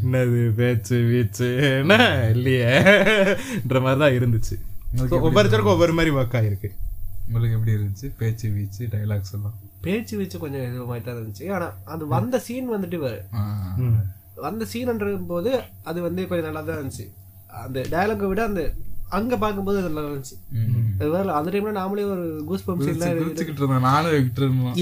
என்னது 0.03 0.53
பேச்சு 0.53 0.95
வீச்சு 1.03 1.47
என்ன? 1.79 1.93
இல்லையேன்ற 2.35 3.81
மாதிரி 3.81 3.99
தான் 3.99 4.17
இருந்துச்சு. 4.19 4.55
So, 5.09 5.19
ஒவ்வொருத்தருக்கும் 5.21 5.75
ஒவ்வொரு 5.75 5.93
மாதிரி 5.93 6.15
ஒர்க் 6.15 6.35
ஆயிருக்கு. 6.35 6.69
உங்களுக்கு 7.27 7.55
எப்படி 7.55 7.71
இருந்துச்சு? 7.71 8.11
பேச்சு 8.17 8.49
வீச்சு 8.49 8.87
டைலாக்ஸ் 8.91 9.33
எல்லாம்? 9.33 9.55
பேச்சு 9.81 10.17
வச்சு 10.17 10.37
கொஞ்சம் 10.39 10.61
இது 10.61 10.85
மாதிரி 10.85 11.05
தான் 11.05 11.17
இருந்துச்சு. 11.17 11.51
ஆனா 11.51 11.67
அது 11.85 12.07
வந்த 12.07 12.39
சீன் 12.39 12.73
வந்துட்டு 12.73 12.97
வரு 12.97 13.19
ஆ. 13.33 13.41
வந்த 14.35 14.65
சீன்ன்ற 14.73 15.25
போது 15.27 15.51
அது 15.83 16.01
வந்து 16.01 16.27
கொஞ்சம் 16.27 16.45
நல்லா 16.45 16.61
தான் 16.61 16.77
இருந்துச்சு. 16.77 17.05
அந்த 17.65 17.79
டயலாகை 17.91 18.27
விட 18.27 18.43
அந்த 18.43 18.63
அங்க 19.15 19.33
பார்க்கும்போது 19.37 19.77
அது 19.79 19.89
நல்லா 19.89 20.09
இருந்துச்சு. 20.09 20.35
அது 20.99 21.09
வேற 21.09 21.33
அந்த 21.33 21.49
டைம்ல 21.53 21.71
நாமளே 21.77 22.03
ஒரு 22.13 22.43
கூஸ் 22.47 22.65
பம்ப்ஸ் 22.67 22.89
இல்ல 22.93 23.05
நானும் 23.85 24.15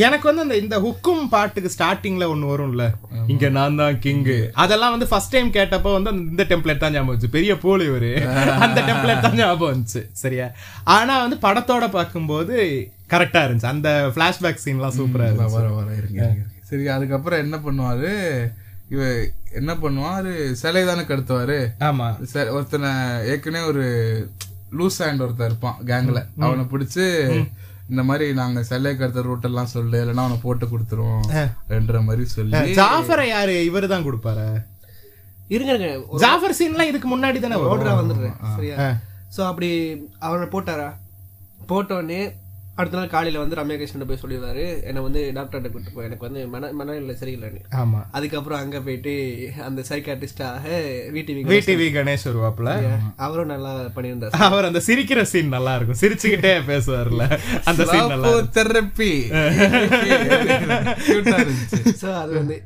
எனக்கு 0.05 0.28
வந்து 0.30 0.43
அந்த 0.45 0.55
இந்த 0.57 0.78
ஹுக்கும் 0.80 1.30
பாட்டுக்கு 1.34 1.69
ஸ்டார்டிங்ல 1.76 2.28
ஒன்னு 2.34 2.51
வரும்ல? 2.53 2.86
இங்க 3.28 3.49
நான் 3.49 3.80
தான் 3.82 3.99
கிங்கு 3.99 4.38
அதெல்லாம் 4.63 4.93
வந்து 4.95 5.09
ஃபர்ஸ்ட் 5.11 5.34
டைம் 5.36 5.51
கேட்டப்போ 5.57 5.91
வந்து 5.97 6.11
அந்த 6.13 6.26
இந்த 6.34 6.45
டெம்ப்ளேட் 6.51 6.84
தான் 6.84 6.95
ஞாபகம் 6.95 7.11
வந்துச்சு. 7.11 7.36
பெரிய 7.38 7.55
போலி 7.57 7.86
இவரு. 7.91 8.11
அந்த 8.67 8.82
டெம்ப்ளேட் 8.89 9.26
தான் 9.28 9.39
ஞாபகம் 9.41 9.71
வந்துச்சு. 9.73 10.03
சரியா? 10.23 10.47
ஆனா 10.84 11.15
வந்து 11.23 11.39
படத்தோட 11.47 11.89
பார்க்கும்போது 11.91 12.57
கரெக்டா 13.09 13.41
இருந்துச்சு. 13.45 13.73
அந்த 13.76 13.89
பிளாஷ்பேக் 14.17 14.63
சீன்லாம் 14.65 14.97
சூப்பரா 14.99 15.28
இருந்துச்சு. 15.30 15.57
சரி 16.69 16.88
அதுக்கப்புறம் 16.88 17.41
என்ன 17.45 17.57
பண்ணுவாரு? 17.65 18.11
இவ 18.90 19.02
என்ன 19.52 19.72
பண்ணுவாரு 19.76 20.32
சிலை 20.54 20.84
தானே 20.86 21.04
கடத்துவாரு. 21.04 21.58
ஆமா. 21.82 22.08
ஒருத்தனை 22.56 22.90
ஏற்கனவே 23.32 23.66
ஒரு 23.66 23.86
லூஸ் 24.78 25.00
ஹேண்ட் 25.04 25.24
ஒருத்தன் 25.26 25.50
இருப்பான் 25.50 25.78
கேங்ல 25.88 26.20
அவனை 26.40 26.66
பிடிச்சு 26.66 27.06
இந்த 27.90 28.04
மாதிரி 28.04 28.26
நாங்க 28.34 28.60
சிலை 28.64 28.92
கடத்த 28.96 29.22
ரூட் 29.22 29.48
எல்லாம் 29.50 29.72
சொல்லு 29.74 29.98
இல்லைன்னா 30.02 30.24
அவனை 30.26 30.38
போட்டு 30.42 30.66
கொடுத்துருவோம் 30.66 31.26
என்ற 31.78 32.00
மாதிரி 32.02 32.24
சொல்லி 32.36 32.62
ஜாஃபரை 32.80 33.26
யாரு? 33.28 33.56
இவரு 33.70 33.88
தான் 33.88 34.06
கொடுப்பாரு. 34.08 34.46
இருங்க 35.50 35.74
ஜாஃபர் 36.24 36.58
சீன்லாம் 36.60 36.92
இதுக்கு 36.92 37.10
முன்னாடி 37.12 37.40
தானே 37.40 37.58
ஓடுறா 37.66 37.92
வந்துடுறேன். 38.00 38.38
சரியா? 38.56 38.78
சோ 39.36 39.42
அப்படி 39.50 39.70
அவனை 40.20 40.48
போட்டாரா? 40.56 40.90
போட்ட 41.72 41.92
உடனே 41.96 42.22
அடுத்த 42.78 42.97
நாள் 42.97 43.11
காலையில 43.11 43.41
வந்து 43.41 43.57
ரம்யா 43.57 43.76
கிருஷ்ணன் 43.80 44.07
போய் 44.07 44.19
சொல்லிடுவாரு 44.21 44.63
என்னை 44.88 45.01
வந்து 45.05 45.21
டாக்டர்கிட்ட 45.36 45.69
கூட்டு 45.73 45.91
போய் 45.95 46.07
எனக்கு 46.07 46.26
வந்து 46.28 46.41
மன 46.53 46.71
மனநிலை 46.80 47.13
சரியில்லைன்னு 47.21 47.61
ஆமா. 47.82 47.99
அதுக்கப்புறம் 48.17 48.59
அங்க 48.61 48.80
போயிட்டு 48.88 49.13
அந்த 49.67 49.82
சைக்காட்டிஸ்டாக 49.89 50.71
வீட்டு 51.15 51.36
விடிவி 51.51 51.88
கணேஷ். 51.97 52.26
வருவாப்புல. 52.30 52.71
அவரும் 53.26 53.51
நல்லா 53.53 53.71
பண்ணியிருந்தார் 53.97 54.36
அவர் 54.47 54.67
அந்த 54.69 54.82
சிரிக்கிற 54.88 55.21
சீன் 55.32 55.53
நல்லா 55.55 55.76
இருக்கும். 55.78 55.99
சிரிச்சுக்கிட்டே 56.01 56.53
பேசுவார்ல. 56.71 57.23
அந்த 57.71 57.86
சீன் 57.91 58.11
நல்லா. 58.13 58.34
தெரப்பி. 58.57 59.11
அது 62.23 62.34
வந்து 62.39 62.57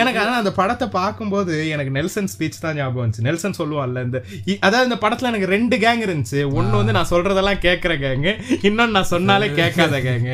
எனக்கு 0.00 0.20
ஆனா 0.24 0.36
அந்த 0.42 0.52
படத்தை 0.60 0.88
பார்க்கும்போது 0.98 1.56
எனக்கு 1.76 1.96
நெல்சன் 1.98 2.30
ஸ்பீச் 2.34 2.62
தான் 2.66 2.78
ஞாபகம் 2.80 3.04
வந்துச்சு. 3.04 3.26
நெல்சன் 3.28 3.58
சொல்லுவான்ல 3.60 4.04
இந்த 4.08 4.18
அதாவது 4.66 4.88
இந்த 4.90 5.00
படத்துல 5.06 5.32
எனக்கு 5.32 5.52
ரெண்டு 5.56 5.78
கேங் 5.86 6.04
இருந்துச்சு. 6.06 6.40
ஒண்ணு 6.58 6.80
வந்து 6.80 6.96
நான் 6.98 7.12
சொல்றதெல்லாம் 7.14 7.64
கேக்குற 7.66 7.92
கேங் 8.04 8.30
இன்னொன்னு 8.68 8.96
நான் 8.98 9.12
சொன்னாலே 9.14 9.52
கேட்காத 9.54 9.98
கேங் 10.00 10.28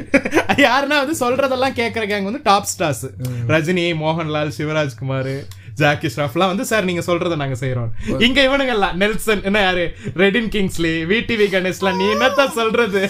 யாருன்னா 0.66 0.96
வந்து 1.02 1.16
சொல்றதெல்லாம் 1.20 1.76
கேக்குற 1.78 2.04
கேங் 2.10 2.28
வந்து 2.28 2.42
top 2.44 2.68
stars 2.70 3.04
Rajini 3.50 3.86
Mohanlal 4.00 4.54
Shivarajkumar 4.56 5.32
Jackie 5.80 6.08
ஷ்ராஃப்லாம் 6.08 6.52
வந்து 6.52 6.64
சார் 6.64 6.84
நீங்க 6.84 7.02
சொல்றதை 7.06 7.36
நாங்க 7.36 7.56
செய்யறோம் 7.60 7.90
இங்க 8.26 8.38
இவனுங்க 8.42 8.74
எல்லாம் 8.76 8.94
நெல்சன் 8.96 9.42
என்ன 9.42 9.58
யாரு? 9.60 9.84
ரெடின் 10.16 10.48
கிங்ஸ்லி 10.48 10.92
விடிவி 11.10 11.46
கணேஷ்லாம் 11.48 11.98
நீ 12.00 12.06
என்னத்தான் 12.14 12.54
சொல்றது? 12.54 13.02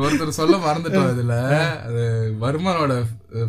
ஒருத்தர் 0.00 0.38
சொல்ல 0.38 0.56
மறந்துட்டோம் 0.64 1.10
இதுல. 1.12 1.36
அது 1.86 2.04
வர்மனோட 2.40 2.94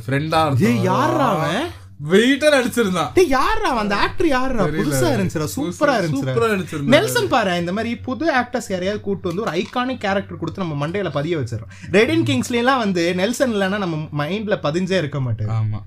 ஃப்ரெண்டா 0.04 0.42
யாரா 0.86 1.30
அவன்? 1.36 1.64
வெயிட்டா 2.04 2.48
நடிச்சிருந்தான் 2.54 3.12
டேய் 3.14 3.30
யாரா? 3.32 3.70
அந்த 3.82 3.96
ஆக்டர் 3.98 4.28
யாரா. 4.30 4.64
புதுசா 4.74 5.10
இருந்துச்சுடா 5.12 5.48
சூப்பரா 5.54 5.94
நடிச்சிருந்தாரு. 5.98 6.90
நெல்சன் 6.94 7.30
பாரு 7.34 7.54
இந்த 7.62 7.74
மாதிரி 7.76 7.92
புது 8.08 8.26
ஆக்டர்ஸ் 8.40 8.70
யாரையாவது 8.72 9.02
கூட்டு 9.02 9.30
வந்து 9.30 9.44
ஒரு 9.46 9.54
ஐகானிக் 9.60 10.02
கேரக்டர் 10.04 10.40
கொடுத்து 10.42 10.64
நம்ம 10.64 10.78
மண்டையில 10.82 11.12
பதிய 11.16 11.38
வச்சிடறோம் 11.40 11.72
ரெடின் 11.96 12.26
கிங்ஸ்ல 12.30 12.60
எல்லாம் 12.62 12.82
வந்து 12.84 13.04
நெல்சன் 13.20 13.54
இல்லைன்னா 13.56 13.80
நம்ம 13.84 14.00
மைண்ட்ல 14.22 14.58
பதிஞ்சே 14.64 14.98
இருக்க 15.00 15.22
மாட்டேன் 15.22 15.54
ஆமா 15.58 15.82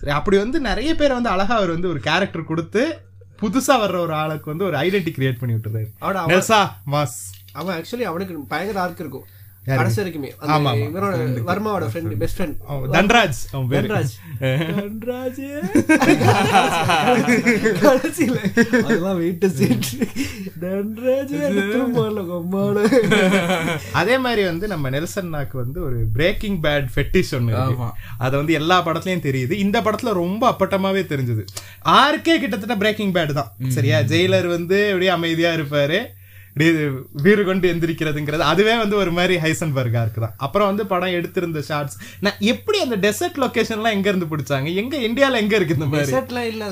சரி 0.00 0.14
அப்படி 0.16 0.38
வந்து 0.38 0.60
நிறைய 0.68 0.90
பேர் 0.94 1.16
வந்து 1.16 1.32
அழகா 1.34 1.56
அவர் 1.56 1.74
வந்து 1.74 1.92
ஒரு 1.92 2.02
கேரக்டர் 2.06 2.44
கொடுத்து 2.44 2.82
புதுசா 3.38 3.76
வர்ற 3.80 3.98
ஒரு 4.00 4.14
ஆளுக்கு 4.18 4.52
வந்து 4.52 4.66
ஒரு 4.66 4.76
ஐடென்டி 4.82 5.12
கிரியேட் 5.14 5.40
பண்ணி 5.40 5.56
விட்டுறாரு 5.56 5.88
அவன் 6.04 6.30
நெல்சா 6.32 6.60
மாஸ் 6.92 7.16
அவன் 7.54 7.74
ஆக்சுவலி 7.76 8.06
அவனுக்கு 8.10 8.44
பயங்கர 8.48 8.78
ஆர்க் 8.80 9.00
இருக்கும்? 9.00 9.26
கடைசி 9.64 10.02
வரைக்குமே. 10.02 10.30
இவரோட 10.48 11.16
வர்மாவோட 11.46 11.86
friend 11.92 12.16
best 12.16 12.40
friend 12.40 12.56
Dhanraj. 12.92 13.38
Dhanraj. 13.52 14.12
Dhanraj. 14.40 15.50
கடைசியில. 17.84 18.36
அதெல்லாம் 18.82 19.18
வீட்டு 19.18 19.50
சீட் 19.50 19.86
தன்ராஜ் 20.60 21.32
திரும்ப 21.50 22.08
கொம்மாடு 22.30 22.82
அதே 23.92 24.18
மாதிரி 24.18 24.44
வந்து 24.44 24.66
நம்ம 24.68 24.90
நெல்சன்னாக்கு 24.90 25.56
வந்து 25.62 25.84
ஒரு 25.84 26.06
பிரேக்கிங் 26.12 26.60
பேட் 26.62 26.88
ஃபெட்டிஷ் 26.94 27.34
ஒன்று. 27.34 27.76
அது 28.18 28.36
வந்து 28.36 28.52
எல்லா 28.52 28.86
படத்துலயும் 28.86 29.24
தெரியுது. 29.28 29.50
இந்த 29.50 29.80
படத்துல 29.80 30.12
ரொம்ப 30.12 30.50
அப்பட்டமாவே 30.50 31.02
தெரிஞ்சது. 31.12 31.44
ஆருக்கே 31.84 32.34
கிட்டத்தட்ட 32.38 32.76
பிரேக்கிங் 32.76 33.12
பேட் 33.12 33.32
தான். 33.32 33.52
சரியா? 33.68 33.98
ஜெயிலர் 33.98 34.46
வந்து 34.46 34.86
அப்படியே 34.86 35.10
அமைதியா 35.10 35.52
இருப்பாரு. 35.52 35.98
வீறு 37.22 37.42
கொண்டு 37.44 37.66
எந்திரிக்கிறதுங்கிறது 37.70 38.42
அதுவே 38.44 38.74
வந்து 38.76 38.96
ஒரு 38.96 39.12
மாதிரி 39.12 39.34
ஹைசன்பர்கா 39.38 40.00
இருக்குதான் 40.04 40.34
அப்புறம் 40.38 40.68
வந்து 40.70 40.84
படம் 40.86 41.14
எடுத்திருந்த 41.16 41.60
ஷார்ட்ஸ் 41.68 41.96
நான் 42.22 42.38
எப்படி 42.52 42.78
அந்த 42.80 42.96
டெசர்ட் 43.04 43.40
லொகேஷன்லாம் 43.42 43.96
எங்க 43.96 44.08
இருந்து 44.08 44.28
பிடிச்சாங்க? 44.32 44.68
எங்க 44.74 44.94
இந்தியால 45.06 45.40
எங்க 45.42 45.54
இருக்கு 45.56 45.76
இந்த 45.78 45.88
மாதிரி? 45.88 46.12
செட்லாம் 46.14 46.48
இல்ல 46.52 46.64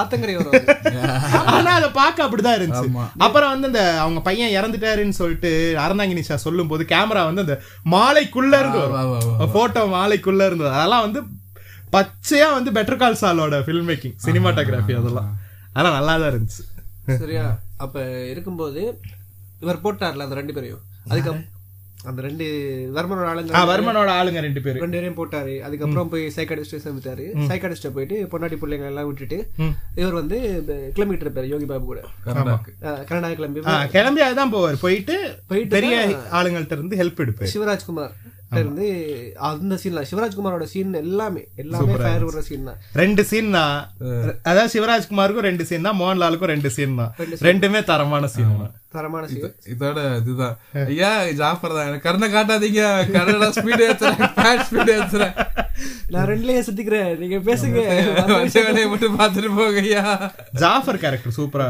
ஆத்தங்கரை 0.00 0.34
ஆனா 1.52 1.70
அதை 1.72 1.90
பார்க்க 1.92 2.26
அப்படிதான் 2.26 2.58
இருந்துச்சு. 2.58 2.90
அப்புறம் 3.26 3.52
வந்து 3.54 3.68
இந்த 3.68 3.82
அவங்க 4.02 4.20
பையன் 4.20 4.54
இறந்துட்டாருன்னு 4.58 5.18
சொல்லிட்டு 5.18 5.52
அறந்தாங்கி 5.84 6.18
நிஷா 6.18 6.38
சொல்லும் 6.42 6.70
போது 6.70 6.84
கேமரா 6.92 7.22
வந்து 7.28 7.44
அந்த 7.46 7.56
மாலைக்குள்ள 7.94 8.54
இருந்து 8.62 8.80
வரும். 8.86 9.52
போட்டோ 9.54 9.84
மாலைக்குள்ள 9.94 10.48
இருந்தது 10.48 10.72
அதெல்லாம் 10.74 11.06
வந்து 11.06 11.22
பச்சையா 11.92 12.48
வந்து 12.54 12.72
பெட்டர் 12.76 13.00
கால் 13.00 13.20
சாலோட 13.20 13.58
ஃபில்ம் 13.66 13.88
மேக்கிங் 13.90 14.16
சினிமாட்டோகிராஃபி 14.24 14.94
அதெல்லாம் 14.96 15.30
அதெல்லாம். 15.70 15.96
நல்லா 15.98 16.16
தான் 16.16 16.30
இருந்துச்சு. 16.32 16.62
சரியா. 17.20 17.46
அப்ப 17.78 17.98
இருக்கும்போது 18.30 18.80
இவர் 19.62 19.84
போட்டார்ல 19.84 20.26
அந்த 20.26 20.36
ரெண்டு 20.40 20.56
பேரையும். 20.56 20.82
அதுக்கு 21.12 21.32
அந்த 22.08 22.20
ரெண்டு 22.26 22.44
வர்மனோட 22.96 23.28
ஆளுங்க 23.30 23.62
வர்மனோட 23.70 24.10
ஆளுங்க 24.18 24.40
ரெண்டு 24.44 24.60
பேரு. 24.64 24.78
ரெண்டு 24.82 24.96
பேரையும் 24.96 25.16
போட்டாரு. 25.20 25.54
அதுக்கப்புறம் 25.66 26.10
போய் 26.12 26.24
சைக்காடிஸ்ட் 26.36 26.84
சேர்ந்துட்டாரு. 26.84 27.24
சைக்காடிஸ்ட 27.50 27.90
போயிட்டு 27.96 28.16
பொன்னாட்டி 28.32 28.58
பிள்ளைங்க 28.60 28.86
எல்லாம் 28.92 29.08
விட்டுட்டு. 29.08 29.38
இவர் 30.00 30.18
வந்து 30.20 30.38
கிளம்பிட்டு 30.96 31.26
இருப்பாரு 31.26 31.52
யோகி 31.54 31.68
பாபு 31.72 31.90
கூட. 31.90 32.00
கனடா 33.10 33.30
கிளம்பி 33.40 33.66
கிளம்பி 33.96 34.24
அதுதான் 34.28 34.54
போவார். 34.56 34.82
போயிட்டு 34.86 35.18
போயிட்டு 35.52 35.76
பெரிய 35.76 35.98
ஆளுங்கள்ட்ட 36.40 36.78
இருந்து 36.80 37.00
ஹெல்ப் 37.02 37.22
எடுப்பாரு. 37.26 37.52
சிவராஜ்குமார் 37.56 38.16
இருந்து 38.58 38.86
அந்த 39.46 39.74
சீன்ல 39.80 40.02
சிவராஜ்குமாரோட 40.10 40.66
சீன் 40.70 40.94
எல்லாமே 41.04 41.42
எல்லாமே 41.62 41.96
ஃபயர் 42.02 42.24
விடுற 42.26 42.42
சீன் 42.46 42.68
தான். 42.68 42.78
ரெண்டு 43.00 43.22
சீன் 43.30 43.50
தான். 43.56 43.74
அதாவது 44.50 44.72
சிவராஜ்குமாருக்கும் 44.74 45.46
ரெண்டு 45.48 45.64
சீன் 45.70 45.86
தான் 45.88 45.98
மோகன்லாலுக்கும் 46.00 46.52
ரெண்டு 46.54 46.70
சீன் 46.76 46.96
தான். 47.00 47.12
ரெண்டுமே 47.48 47.80
தரமான 47.90 48.30
சீன் 48.34 48.54
தான். 48.62 48.72
தரமான 48.90 49.26
இதோட 49.26 50.16
இதுதான். 50.16 50.56
ஐயா 50.72 51.30
ஜாஃபர் 51.30 51.70
தான். 51.70 51.86
எனக்கு 51.86 52.10
கருணை 52.10 52.28
காட்டாதீங்க. 52.32 52.82
கன்னடா 53.10 53.48
ஸ்பீட் 53.48 53.82
ஏத்துறேன். 53.82 54.62
ஸ்பீட் 54.70 54.92
ஏத்துறேன். 54.94 55.46
நான் 56.08 56.26
ரெண்டுலயே 56.26 56.62
சுத்திக்கிறேன். 56.62 57.18
நீங்க 57.18 57.36
பேசுங்க. 57.36 58.52
வேலையை 58.52 58.88
மட்டும் 58.88 59.18
பார்த்துட்டு 59.18 59.56
போங்க 59.56 59.80
ஐயா. 59.80 60.32
ஜாஃபர் 60.52 60.98
கேரக்டர் 60.98 61.32
சூப்பரா. 61.36 61.68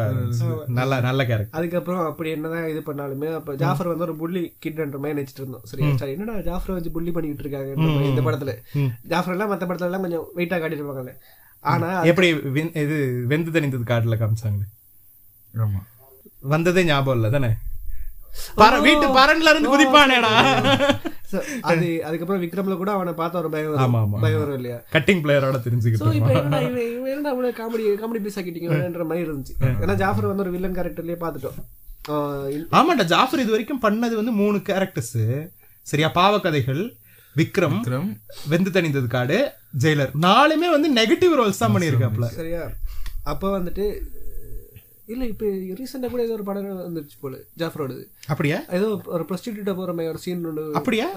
நல்ல 0.66 1.00
நல்ல 1.00 1.26
கேரக்டர் 1.26 1.60
அதுக்கப்புறம் 1.60 2.06
அப்படி 2.06 2.30
என்னதான் 2.30 2.68
இது 2.68 2.82
பண்ணாலுமே 2.86 3.34
அப்ப 3.34 3.54
ஜாஃபர் 3.54 3.86
வந்து 3.86 4.02
ஒரு 4.02 4.16
புள்ளி 4.16 4.56
கிட்ன்ற 4.66 4.98
மாதிரி 4.98 5.20
நினைச்சிட்டு 5.20 5.40
இருந்தோம். 5.40 5.60
சரி 5.64 5.96
சரி, 5.96 6.10
என்னடா 6.10 6.38
ஜாஃபர் 6.38 6.74
வச்சு 6.74 6.90
புள்ளி 6.90 7.10
பண்ணிட்டு 7.10 7.44
இருக்காங்க 7.44 7.82
இந்த 8.04 8.20
படத்துல. 8.20 8.56
ஜாஃபர் 9.02 9.34
எல்லாம் 9.34 9.52
மத்த 9.52 9.62
படத்துல 9.62 9.80
எல்லாம் 9.80 10.00
கொஞ்சம் 10.00 10.26
வெயிட்டா 10.36 10.62
காட்டிருப்பாங்கல்ல 10.62 11.14
ஆனா 11.60 12.02
எப்படி 12.02 12.32
வெந்- 12.34 12.76
இது 12.76 13.24
வெந்து 13.26 13.50
தணிந்தது 13.50 13.88
காட்டுல 13.88 14.18
காமிச்சாங்களே? 14.18 14.66
ஆமா. 15.56 15.80
வந்ததே 16.42 16.84
ஞாபகம் 16.84 17.18
இல்ல 17.18 17.28
தானே? 17.30 17.50
பர 18.56 18.74
வீட்டு 18.80 19.06
பரன்ல 19.14 19.50
இருந்து 19.50 19.70
குதிப்பானேடா. 19.70 20.32
So, 21.30 21.38
அது 21.62 21.86
அதுக்கப்புறம் 22.06 22.42
விக்ரம்ல 22.42 22.76
கூட 22.76 22.90
அவனை 22.92 23.12
பார்த்த 23.12 23.40
ஒரு 23.40 23.48
பயம் 23.50 23.80
ஆமா, 23.84 23.98
ஆமா. 24.02 24.18
பயம் 24.20 24.38
வரும் 24.38 24.54
இல்லையா? 24.54 24.76
கட்டிங் 24.92 25.22
பிளேயரோட 25.24 25.56
சோ 25.56 25.64
தெரிஞ்சுக்கிட்டு 25.64 26.14
இப்ப 26.18 26.30
என்னடா 26.34 26.60
இவ்வளவு 27.30 27.50
காமெடி 27.58 27.84
காமெடி 28.00 28.20
பீஸ் 28.22 28.38
ஆக்கிட்டீங்கன்ற 28.38 29.04
மாதிரி 29.04 29.26
இருந்துச்சு. 29.26 29.54
ஏன்னா 29.82 29.94
ஜாஃபர் 29.94 30.26
வந்து 30.26 30.42
ஒரு 30.42 30.50
வில்லன் 30.50 30.76
கேரக்டர்லயே 30.76 31.18
இல்- 32.50 32.68
ஆமாண்டா 32.72 33.04
ஜாஃபர் 33.04 33.40
இது 33.40 33.50
வரைக்கும் 33.50 33.82
பண்ணது 33.82 34.14
வந்து 34.14 34.32
மூணு 34.32 34.58
கேரக்டர்ஸ் 34.64 35.16
சரியா 35.86 36.08
பாவக்கதைகள் 36.14 36.82
விக்ரம் 37.36 37.76
விக்ரம். 37.76 38.08
வெந்து 38.48 38.70
தணிந்தது 38.70 39.06
காடு 39.08 39.38
ஜெயிலர். 39.78 40.12
நாலுமே 40.22 40.68
வந்து 40.70 40.88
நெகட்டிவ் 40.94 41.36
ரோல்ஸ் 41.38 41.58
தான் 41.58 41.74
பண்ணியிருக்காப்ல. 41.74 42.28
சரியா? 42.34 42.62
அப்ப 43.24 43.58
வந்துட்டு 43.58 43.84
இல்ல 45.08 45.24
இப்ப 45.32 45.44
ரீசெண்டா 45.78 46.10
கூட 46.10 46.22
ஏதோ 46.22 46.36
ஒரு 46.36 46.46
படம் 46.48 46.68
வந்துருச்சு 46.82 47.18
போல 47.20 47.36
ஜாஃபரோடது. 47.60 48.02
அப்படியா? 48.28 48.58
ஏதோ 48.78 48.86
ஒரு 49.16 49.24
ப்ரொஸ்டியூட்டா 49.28 49.74
போற 49.78 49.92
மாதிரி 49.96 50.12
ஒரு 50.14 50.22
சீன் 50.24 50.46
ஒன்று 50.50 50.64
அப்படியா? 50.80 51.08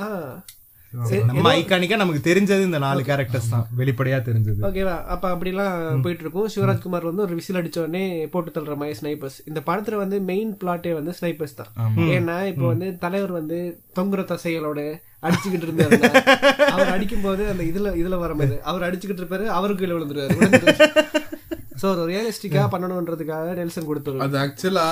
நம்ம 1.28 1.50
ஐகானிக்கா 1.58 1.98
நமக்கு 2.00 2.22
தெரிஞ்சது 2.26 2.64
இந்த 2.68 2.80
நாலு 2.84 3.02
கேரக்டர்ஸ் 3.10 3.52
தான். 3.52 3.66
வெளிப்படையா 3.78 4.18
தெரிஞ்சது. 4.26 4.58
ஓகேவா 4.70 4.96
அப்ப 5.14 5.26
அப்படிலாம் 5.34 5.76
போயிட்டு 6.04 6.24
இருக்கும் 6.26 6.50
சிவராஜ்குமார் 6.56 7.08
வந்து 7.10 7.26
ஒரு 7.26 7.36
விசில் 7.40 7.60
அடிச்ச 7.60 7.78
உடனே 7.84 8.02
போட்டு 8.34 8.52
தள்ளுற 8.56 8.76
மாதிரி 8.82 8.98
ஸ்னைப்பர்ஸ் 9.00 9.38
இந்த 9.50 9.62
படத்துல 9.70 10.02
வந்து 10.02 10.20
மெயின் 10.32 10.52
பிளாட்டே 10.62 10.94
வந்து 10.98 11.14
ஸ்னைப்பர்ஸ் 11.20 11.58
தான். 11.62 11.72
ஏன்னா 12.16 12.38
இப்போ 12.52 12.66
வந்து 12.74 12.90
தலைவர் 13.06 13.34
வந்து 13.40 13.60
தொங்குற 13.98 14.24
தசைகளோட 14.34 14.82
அடிச்சுக்கிட்டு 15.24 15.68
இருந்தாரு 15.68 15.98
அவர் 16.74 16.94
அடிக்கும் 16.94 17.26
போது 17.26 17.44
அந்த 17.52 17.64
இதுல 17.72 17.90
இதுல 18.02 18.18
வர 18.20 18.34
மாதிரி. 18.40 18.58
அவர் 18.72 18.88
அடிச்சுக்கிட்டு 18.88 19.24
இருப்பாரு 19.24 19.48
அவருக்கு 19.58 19.84
கீழே 19.84 19.96
விழுந்துருவாரு. 19.98 21.28
சோ 21.80 21.86
ஒரு 21.94 22.04
ரியலிஸ்டிக்கா 22.12 22.64
பண்ணணும்ன்றதுக்காக 22.74 23.54
நெல்சன் 23.60 23.88
கொடுத்தாரு 23.90 24.24
அது 24.26 24.36
ஆக்சுவலா 24.42 24.86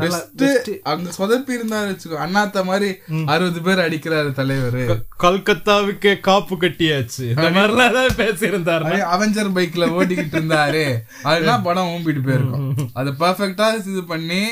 பெஸ்ட் 0.00 0.70
அங்க 0.92 1.12
சொதப்பி 1.18 1.52
இருந்தாரு 1.58 1.88
வச்சுக்கோ. 1.90 2.18
அண்ணாத்த 2.24 2.64
மாதிரி 2.70 2.88
அறுபது 3.32 3.60
பேர் 3.66 3.82
அடிக்கிறாரு 3.84 4.30
தலைவர். 4.40 4.80
கல்கத்தாவுக்கு 5.24 6.12
காப்பு 6.28 6.56
கட்டியாச்சு. 6.64 7.24
இந்த 7.34 7.48
மாதிரிலாம் 7.56 7.96
தான் 7.98 8.18
பேசியிருந்தாரு 8.22 8.94
அவெஞ்சர் 9.14 9.54
பைக்ல 9.58 9.90
ஓட்டிக்கிட்டு 9.96 10.38
இருந்தாரு. 10.38 10.84
அதுதான் 11.30 11.66
படம் 11.68 11.90
ஊம்பிட்டு 11.94 12.24
போயிருக்கும். 12.28 12.68
அது 13.00 13.12
பர்ஃபெக்டா 13.24 13.68
இது 13.92 14.04
பண்ணி 14.14 14.42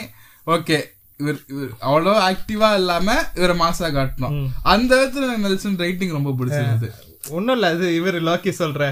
ஓகே 0.56 0.78
இவர் 1.22 1.40
இவர் 1.52 1.72
அவ்வளோ 1.88 2.12
ஆக்டிவா 2.28 2.68
இல்லாம 2.80 3.08
இவரை 3.38 3.54
மாசா 3.64 3.88
காட்டணும். 3.96 4.36
அந்த 4.74 4.92
விதத்துல 5.00 5.34
நெல்சன் 5.46 5.82
ரைட்டிங் 5.84 6.16
ரொம்ப 6.18 6.30
பிடிச்சிருந்தது. 6.38 6.88
ஒண்ணும் 7.36 7.56
இல்ல 7.56 7.68
அது 7.74 7.88
இவர் 7.98 8.18
லோக்கி 8.28 8.52
சொல்ற. 8.62 8.88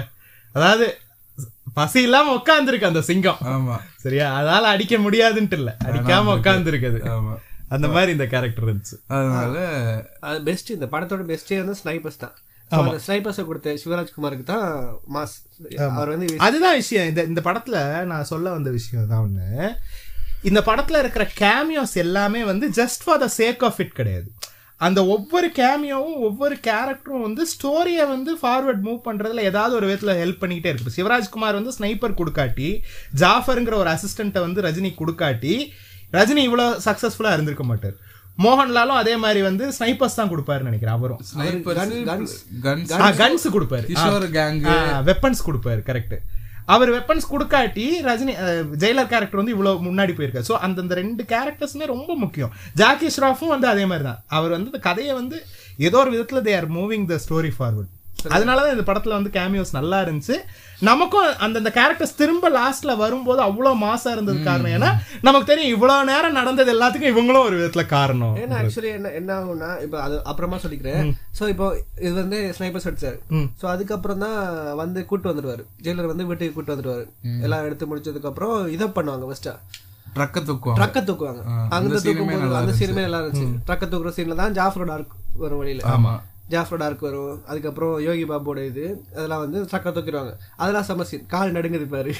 அதாவது 0.55 0.85
பசி 1.73 2.01
இல்லாம 2.01 2.33
உட்கார்ந்துருக்கு 2.35 2.89
அந்த 2.89 3.01
சிங்கம். 3.01 3.37
ஆமா. 3.43 3.75
சரியா? 3.97 4.27
அதால 4.41 4.69
அடிக்க 4.75 4.97
முடியாதுன்ட்டு 4.97 5.57
இல்ல. 5.59 5.77
அடிக்காம 5.85 6.33
உட்கார்ந்து 6.37 6.71
இருக்குது 6.71 6.99
ஆமா. 7.15 7.33
அந்த 7.69 7.87
மாதிரி 7.87 8.11
இந்த 8.11 8.25
கேரக்டர் 8.25 8.65
இருந்துச்சு. 8.65 8.95
அதனால 9.07 9.55
அது 10.19 10.43
பெஸ்ட் 10.43 10.71
இந்த 10.71 10.85
படத்தோட 10.85 11.23
பெஸ்டே 11.31 11.57
வந்து 11.57 11.75
ஸ்னைப்பர்ஸ் 11.83 12.17
தான். 12.17 12.35
ஸ்னைப்பர்ஸை 13.05 13.45
கொடுத்த 13.45 13.73
சிவராஜ்குமாருக்கு 13.83 14.43
தான் 14.43 14.67
மாஸ். 15.13 15.35
அவர் 15.89 16.09
வந்து 16.09 16.35
அதுதான் 16.37 16.75
விஷயம். 16.75 17.07
இந்த 17.07 17.23
இந்த 17.23 17.41
படத்துல 17.43 18.03
நான் 18.03 18.23
சொல்ல 18.23 18.49
வந்த 18.49 18.69
விஷயம் 18.69 19.07
தான் 19.07 19.23
ஒண்ணு. 19.25 19.73
இந்த 20.43 20.59
படத்துல 20.59 20.99
இருக்கிற 20.99 21.29
கேமியோஸ் 21.39 21.95
எல்லாமே 22.05 22.43
வந்து 22.43 22.69
just 22.69 23.03
for 23.05 23.19
the 23.19 23.29
sake 23.37 23.63
of 23.63 23.79
it 23.79 23.91
கிடையாது. 23.91 24.29
அந்த 24.87 24.99
ஒவ்வொரு 25.15 25.47
கேமியோவும் 25.57 26.19
ஒவ்வொரு 26.27 26.55
கேரக்டரும் 26.67 27.25
வந்து 27.27 27.43
ஸ்டோரியை 27.53 28.05
வந்து 28.13 28.31
ஃபார்வர்ட் 28.41 28.81
மூவ் 28.87 28.99
பண்றதுல 29.07 29.43
ஏதாவது 29.49 29.73
ஒரு 29.79 29.87
விதத்துல 29.89 30.13
ஹெல்ப் 30.21 30.41
பண்ணிக்கிட்டே 30.43 30.71
இருக்கு. 30.73 30.95
சிவராஜ்குமார் 30.97 31.57
வந்து 31.59 31.73
ஸ்னைப்பர் 31.77 32.17
கொடுக்காட்டி 32.19 32.69
ஜாஃபருங்கிற 33.23 33.75
ஒரு 33.81 33.89
அசிஸ்டண்ட்டை 33.95 34.41
வந்து 34.47 34.65
ரஜினி 34.67 34.91
கொடுக்காட்டி 35.01 35.53
ரஜினி 36.17 36.43
இவ்வளவு 36.47 36.81
சக்சஸ்ஃபுல்லா 36.85 37.33
இருந்திருக்க 37.35 37.65
மாட்டார். 37.71 37.95
மோகன்லாலும் 38.45 38.99
அதே 39.01 39.15
மாதிரி 39.23 39.41
வந்து 39.49 39.63
ஸ்னைப்பர்ஸ் 39.77 40.19
தான் 40.19 40.31
கொடுப்பாருன்னு 40.31 40.69
நினைக்கிறேன் 40.69 40.97
அவரும். 40.97 41.19
கன்ஸ் 43.23 43.47
கொடுப்பாரு. 43.55 43.85
வெப்பன்ஸ் 45.09 45.47
கொடுப்பாரு 45.47 45.81
கரெக்ட் 45.89 46.15
அவர் 46.73 46.89
வெப்பன்ஸ் 46.97 47.29
கொடுக்காட்டி 47.33 47.85
ரஜினி 48.07 48.33
ஜெயிலர் 48.83 49.09
கேரக்டர் 49.13 49.41
வந்து 49.41 49.55
இவ்வளவு 49.55 49.85
முன்னாடி 49.87 50.13
போயிருக்காரு. 50.17 50.47
ஸோ 50.49 50.57
அந்தந்த 50.65 50.95
ரெண்டு 51.01 51.23
கேரக்டர்ஸுமே 51.33 51.87
ரொம்ப 51.93 52.15
முக்கியம். 52.23 52.51
ஜாக்கி 52.81 53.09
ஷ்ராஃபும் 53.17 53.53
வந்து 53.55 53.67
அதே 53.73 53.85
மாதிரி 53.91 54.05
தான் 54.09 54.21
அவர் 54.27 54.55
வந்து 54.55 54.71
இந்த 54.73 54.81
கதையை 54.89 55.15
வந்து 55.21 55.39
ஏதோ 55.87 55.99
ஒரு 56.03 56.11
விதத்துல 56.15 56.41
they 56.47 56.55
are 56.59 56.69
moving 56.79 57.07
the 57.13 57.19
story 57.25 57.53
forward 57.57 57.91
அதனாலதான் 58.35 58.75
இந்த 58.75 58.85
படத்துல 58.89 59.15
வந்து 59.17 59.31
கேமியோஸ் 59.37 59.77
நல்லா 59.77 59.99
இருந்துச்சு. 60.05 60.35
நமக்கும் 60.89 61.27
அந்தந்த 61.45 61.71
கேரக்டர்ஸ் 61.77 62.17
திரும்ப 62.21 62.49
லாஸ்ட்ல 62.57 62.91
வரும்போது 63.01 63.41
அவ்வளவு 63.47 63.81
மாசா 63.83 64.11
இருந்தது 64.15 64.39
காரணம். 64.47 64.73
ஏன்னா 64.77 64.89
நமக்கு 65.27 65.49
தெரியும் 65.49 65.73
இவ்வளவு 65.75 66.07
நேரம் 66.11 66.37
நடந்தது 66.39 66.73
எல்லாத்துக்கும் 66.75 67.13
இவங்களும் 67.13 67.45
ஒரு 67.49 67.55
விதத்துல 67.59 67.83
காரணம். 67.95 68.33
ஏன்னா 68.43 68.57
ஆக்சுவலி 68.61 68.91
என்ன 68.97 69.11
என்ன 69.19 69.31
ஆகும்னா 69.39 69.69
இப்போ 69.85 69.99
அது 70.05 70.17
அப்புறமா 70.31 70.59
சொல்லிக்கிறேன். 70.63 71.11
சோ 71.39 71.49
இப்போ 71.53 71.67
இது 72.07 72.15
வந்து 72.23 72.39
ஸ்னைப்பர்ஸ் 72.57 72.89
அடிச்சாரு. 72.91 73.19
சோ 73.61 73.67
அதுக்கப்புறம் 73.75 74.23
தான் 74.25 74.39
வந்து 74.81 75.01
கூட்டு 75.11 75.31
வந்துடுவாரு 75.31 75.65
ஜெயிலர் 75.85 76.11
வந்து 76.13 76.27
வீட்டுக்கு 76.31 76.57
கூட்டு 76.57 76.75
வந்துடுவாரு 76.75 77.05
எல்லாம் 77.47 77.67
எடுத்து 77.69 77.89
முடிச்சதுக்கு 77.91 78.31
அப்புறம் 78.31 78.57
இதை 78.77 78.89
பண்ணுவாங்க 78.97 79.29
ஃபர்ஸ்டா 79.31 79.55
ட்ரக்க 80.15 80.39
தூக்குவாங்க. 80.47 80.77
ட்ரக்க 80.79 80.99
தூக்குவாங்க. 81.07 81.41
அங்க 81.75 81.99
தூக்கும் 82.05 82.29
போது 82.31 82.57
அந்த 82.61 82.73
சீனுமே 82.79 83.03
நல்லா 83.05 83.19
இருந்துச்சு. 83.21 83.45
ட்ரக்க 83.67 83.85
தூக்குற 83.91 84.11
சீன்ல 84.17 84.35
தான் 84.41 84.57
ஜாஃபரோட 84.57 84.97
வரும் 85.43 85.61
வழியில. 85.61 85.83
ஆமா. 85.95 86.13
ஜாஃபரோட 86.51 86.83
ஆர்க் 86.83 87.05
வரும். 87.07 87.41
அதுக்கப்புறம் 87.45 87.93
யோகி 88.07 88.23
பாபுவோட 88.25 88.65
இது. 88.65 88.85
அதெல்லாம் 89.15 89.39
வந்து 89.39 89.61
ட்ரக்க 89.71 89.91
தூக்கிடுவாங்க. 89.97 90.33
அதெல்லாம் 90.57 90.87
செம்ம 90.89 91.01
சீன் 91.01 91.25
கால் 91.27 91.53
நடுங்குது 91.53 91.87
பாரு. 91.95 92.13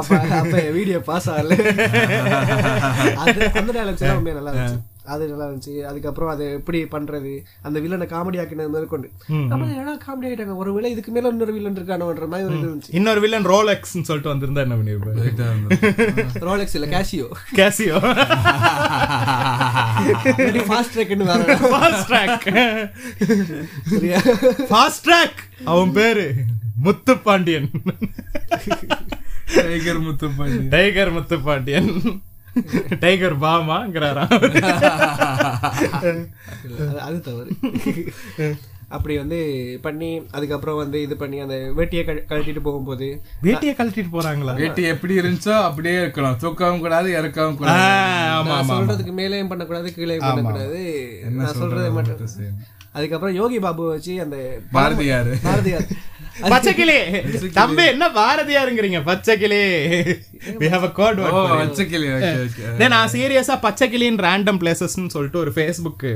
அப்ப 0.00 0.18
அப்ப 0.40 0.60
வீடியோ 0.78 1.00
பாஸ் 1.00 1.30
ஆகல. 1.30 1.58
அந்த 3.22 3.72
டைலாக்ஸ் 3.78 4.04
எல்லாம் 4.08 4.22
நல்லா 4.22 4.52
இருந்துச்சு. 4.52 4.80
அது 5.12 5.22
நல்லா 5.30 5.46
இருந்துச்சு. 5.46 5.72
அதுக்கப்புறம் 5.88 6.30
அதை 6.34 6.44
எப்படி 6.58 6.78
பண்றது? 6.94 7.32
அந்த 7.66 7.76
வில்லனை 7.84 8.06
காமெடி 8.12 8.38
ஆக்கினது 8.42 8.72
முதற்கொண்டு. 8.74 9.08
நம்ம 9.50 9.68
ஏன்னா 9.80 9.94
காமெடி 10.06 10.26
ஆயிட்டாங்க? 10.28 10.54
ஒரு 10.62 10.70
வேளை 10.76 10.90
இதுக்கு 10.94 11.12
மேல 11.16 11.32
இன்னொரு 11.34 11.54
வில்லன் 11.56 11.78
இருக்கானோன்ற 11.80 12.28
மாதிரி 12.32 12.48
ஒரு 12.48 12.58
இது 12.58 12.68
இருந்துச்சு. 12.70 12.94
இன்னொரு 12.98 13.20
வில்லன் 13.24 13.48
ரோலெக்ஸ்னு 13.54 14.06
சொல்லிட்டு 14.08 14.32
வந்திருந்தா 14.32 14.64
என்ன 14.66 14.78
பண்ணிருப்பாரு? 14.80 15.20
ரோலெக்ஸ் 16.48 16.76
இல்ல 16.78 16.88
கேஷியோ 16.96 17.28
கேசியோ 17.60 17.96
ஃபாஸ்ட் 20.70 20.94
ட்ராக்னு 20.96 21.30
வேற 21.32 21.58
ஃபாஸ்ட் 21.74 22.06
ட்ராக் 22.10 22.48
சரியா? 23.94 24.20
ஃபாஸ்ட் 24.72 25.04
ட்ராக் 25.08 25.40
அவன் 25.72 25.94
பேரு 26.00 26.26
முத்து 26.86 27.14
பாண்டியன் 27.26 27.68
டைகர் 29.56 30.00
முத்து 30.06 30.28
பண்ணி 30.38 30.62
டைகர் 30.74 31.12
முத்து 31.16 31.36
பாண்டியன் 31.48 31.90
டைகர் 33.00 33.38
பாமாங்கிறாராம் 33.38 34.32
அது- 37.00 37.20
தவறு. 37.20 37.50
அப்படி 38.88 39.16
வந்து 39.16 39.38
பண்ணி 39.82 40.26
அதுக்கப்புறம் 40.30 40.76
வந்து 40.76 41.02
இது 41.02 41.16
பண்ணி 41.16 41.38
அந்த 41.38 41.54
வேட்டியை 41.76 42.04
கழ- 42.04 42.24
கழட்டிட்டு 42.28 42.60
போகும்போது 42.60 43.20
வேட்டியை 43.42 43.74
கழட்டிட்டு 43.74 44.08
போறாங்களா? 44.12 44.54
வேட்டி 44.56 44.82
எப்படி 44.82 45.18
இருந்துச்சோ 45.18 45.62
அப்படியே 45.62 45.98
இருக்கணும் 45.98 46.36
தூக்கவும் 46.40 46.78
கூடாது 46.78 47.22
இறக்கவும் 47.22 47.56
கூடாது. 47.56 47.78
சொல்றதுக்கு 48.68 49.12
மேலேயும் 49.12 49.48
பண்ணக்கூடாது 49.48 49.94
கீழே 49.94 50.16
பண்ணக்கூடாது. 50.16 51.20
நான் 51.30 51.46
சொல்றதை 51.46 51.92
மட்டும் 51.92 52.18
அதுக்கப்புறம் 52.92 53.34
யோகி 53.34 53.58
பாபு 53.58 53.88
வச்சு 53.88 54.20
அந்த 54.20 54.58
பாரதியார். 54.72 55.28
பாரதியார். 55.42 55.86
பச்சைக்கிளி. 56.42 56.96
தம்பி 57.52 57.86
என்ன 57.86 58.08
பாரதியாருங்கிறீங்க? 58.08 59.00
பச்சைக்கிளி. 59.02 59.60
We 60.46 60.66
have 60.66 60.84
a 60.84 60.92
code 60.92 61.18
word 61.18 61.30
ஓ 61.30 61.48
for 61.48 61.62
it. 61.62 61.70
வச்சக்கிளி 61.70 62.06
ஓகே 62.06 62.48
ஓகே 62.48 62.76
டேய், 62.78 62.88
நான் 62.88 63.10
சீரியஸா 63.10 63.58
பச்சைக்கிளின் 63.60 64.16
ரேண்டம் 64.16 64.58
பிளேசஸ்னு 64.58 65.08
சொல்லிட்டு 65.08 65.38
ஒரு 65.38 65.50
ஃபேஸ்புக் 65.50 66.06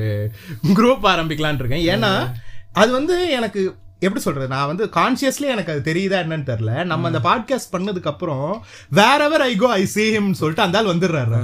குரூப் 0.75 1.05
ஆரம்பிக்கலாம்னு 1.05 1.65
இருக்கேன். 1.65 2.03
ஏன்னா 2.03 2.33
அது 2.73 2.93
வந்து 2.93 3.31
எனக்கு 3.31 3.75
எப்படி 4.01 4.23
சொல்றது? 4.23 4.49
நான் 4.49 4.67
வந்து 4.67 4.85
கான்சியஸ்லி 4.85 5.41
எனக்கு 5.41 5.73
அது 5.73 5.93
தெரியுதா 5.93 6.13
என்னன்னு 6.13 6.49
தெரியல. 6.49 6.85
நம்ம 6.85 7.11
அந்த 7.11 7.19
பாட்காஸ்ட் 7.19 7.75
பண்ணதுக்கு 7.77 8.05
அப்புறம் 8.05 8.65
வேற 8.89 9.25
எவர் 9.25 9.41
ஐ 9.41 9.57
கோ 9.57 9.73
ஐ 9.73 9.83
see 9.95 10.19
him 10.19 10.33
சொல்லிட்டு 10.33 10.63
அந்த 10.63 10.79
ஆள் 10.79 10.85
வந்துடுறாரு. 10.85 11.43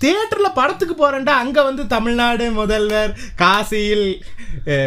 தியேட்டர்ல 0.00 0.54
படத்துக்கு 0.54 0.94
போறேன்டா 0.94 1.28
அங்க 1.28 1.62
வந்து 1.62 1.86
தமிழ்நாடு 1.86 2.50
முதல்வர் 2.50 3.18
காசியில் 3.36 4.22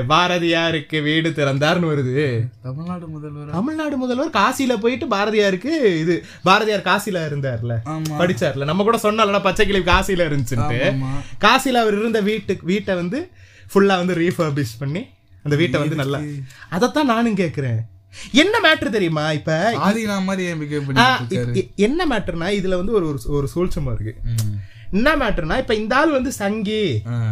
பாரதியாருக்கு 0.08 1.04
வீடு 1.04 1.30
திறந்தார்னு 1.30 1.90
வருது. 1.92 2.46
தமிழ்நாடு 2.62 3.08
முதல்வர். 3.08 3.50
தமிழ்நாடு 3.50 3.98
முதல்வர் 3.98 4.30
காசியில 4.30 4.78
போயிட்டு 4.78 5.08
பாரதியாருக்கு 5.08 5.96
இது 5.96 6.26
பாரதியார் 6.44 6.82
காசியில 6.82 7.28
இருந்தார்ல 7.30 7.76
ஆமா. 7.86 8.16
படிச்சார்ல. 8.18 8.64
நம்ம 8.64 8.84
கூட 8.84 8.98
சொன்னால 8.98 9.42
பச்சை 9.42 9.66
கிளி 9.66 9.80
காசியில 9.80 10.26
இருந்துச்சுன்ட்டு. 10.26 10.98
காசியில 11.42 11.74
அவர் 11.74 12.00
இருந்த 12.00 12.20
வீட்டுக்கு 12.20 12.66
வீட்டை 12.66 12.96
வந்து 12.96 13.30
ஃபுல்லா 13.74 13.98
வந்து 13.98 14.16
ரீஃபர்பிஷ் 14.16 14.80
பண்ணி 14.80 15.06
அந்த 15.44 15.56
வீட்டை 15.56 15.80
வந்து 15.80 15.96
நல்லா 15.96 16.20
அதைத்தான் 16.70 17.06
நானும் 17.06 17.36
கேக்குறேன். 17.36 17.80
என்ன 18.32 18.60
மேட்ரு 18.64 18.90
தெரியுமா 18.90 19.32
இப்ப? 19.32 19.74
மாதிரி 20.20 21.64
என்ன 21.76 22.06
மேட்டர்னா 22.06 22.48
இதுல 22.60 22.76
வந்து 22.76 22.92
ஒரு 22.92 23.20
ஒரு- 23.30 23.48
சூழ்ச்சமா 23.56 23.94
இருக்கு. 23.94 24.16
என்ன 24.98 25.10
மேட்டர்னா 25.22 25.58
இப்ப 25.64 25.76
இந்த 25.82 25.94
ஆள் 26.00 26.16
வந்து 26.18 26.32
சங்கி. 26.42 26.84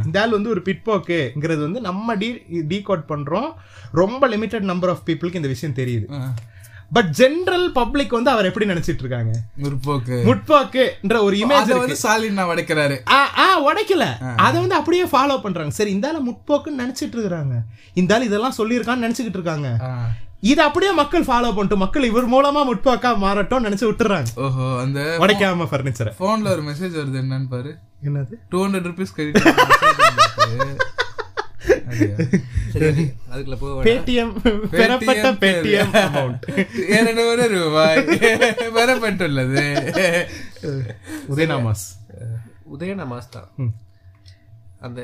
இந்த 0.06 0.18
ஆள் 0.22 0.36
வந்து 0.38 0.54
ஒரு 0.54 0.62
பிட்போக்குங்கிறது 0.68 1.62
வந்து 1.68 1.82
நம்ம 1.88 2.16
டீ 2.22 2.30
டீகோட் 2.72 3.04
பண்றோம். 3.14 3.50
ரொம்ப 4.02 4.30
லிமிட்டட் 4.34 4.70
நம்பர் 4.72 4.94
ஆஃப் 4.94 5.04
பீப்புளுக்கு 5.08 5.42
இந்த 5.42 5.52
விஷயம் 5.56 5.78
தெரியுது. 5.82 6.08
பட் 6.96 7.10
ஜெனரல் 7.18 7.66
பப்ளிக் 7.72 8.14
வந்து 8.18 8.32
அவர் 8.34 8.48
எப்படி 8.50 8.68
நினைச்சிட்டு 8.70 9.04
இருக்காங்க? 9.04 9.34
முற்போக்கு. 9.64 10.16
முற்போக்குன்ற 10.28 11.18
ஒரு 11.26 11.36
இமேஜ் 11.42 11.74
வந்து 11.80 11.98
ஸ்டாலின் 12.02 12.38
நான் 12.40 12.50
உடைக்கிறாரு. 12.54 12.96
ஆ 13.44 13.48
உடைக்கல. 13.68 14.06
அதை 14.46 14.56
வந்து 14.64 14.80
அப்படியே 14.80 15.06
ஃபாலோ 15.12 15.38
பண்றாங்க. 15.44 15.74
சரி 15.80 15.92
இந்த 15.98 16.08
ஆள 16.12 16.20
முற்போக்குன்னு 16.30 16.82
நினைச்சிட்டு 16.84 17.20
இருக்காங்க 17.20 17.58
இந்த 18.02 18.16
ஆள் 18.16 18.28
இதெல்லாம் 18.30 18.58
சொல்லியிருக்கான்னு 18.58 19.06
நினைச்சுக்கிட்டு 19.06 19.40
இருக்காங்க. 19.40 19.70
இதை 20.42 20.62
அப்படியே 20.66 20.92
மக்கள் 21.00 21.28
ஃபாலோ 21.30 21.50
பண்ணிட்டு 21.56 21.78
மக்கள் 21.84 22.10
இவர் 22.10 22.28
மூலமா 22.34 22.62
முற்போக்கா 22.68 23.10
மாறட்டும் 23.24 23.66
நினைச்சு 23.66 23.86
விட்டுறாங்க. 23.88 24.30
ஓஹோ 24.46 24.68
அந்த 24.84 25.00
உடைக்காம 25.24 25.68
ஃபர்னிச்சரை 25.72 26.12
போன்ல 26.20 26.54
ஒரு 26.56 26.64
மெசேஜ் 26.70 26.96
வருது 27.00 27.20
என்னன்னு 27.24 27.50
பாரு. 27.56 27.72
என்னது? 28.08 28.36
டூ 28.50 28.60
ஹண்ட்ரட் 28.66 28.88
ருபீஸ் 28.90 29.14
கிரெடிட் 29.18 29.42
சரி 32.74 33.04
அதுக்குள்ள 33.32 33.58
போக 33.62 33.84
பேடிஎம் 33.88 34.34
பெறப்பட்ட 34.76 35.28
பேடிஎம் 35.44 35.94
அமௌண்ட் 36.06 36.46
ரூபாய். 37.56 37.98
பெறப்பட்டுள்ளது. 38.78 39.64
உதயநாமாஸ். 41.34 41.88
உதயனா 42.76 43.06
மாஸ் 43.14 43.34
தான். 43.36 43.50
அந்த 44.88 45.00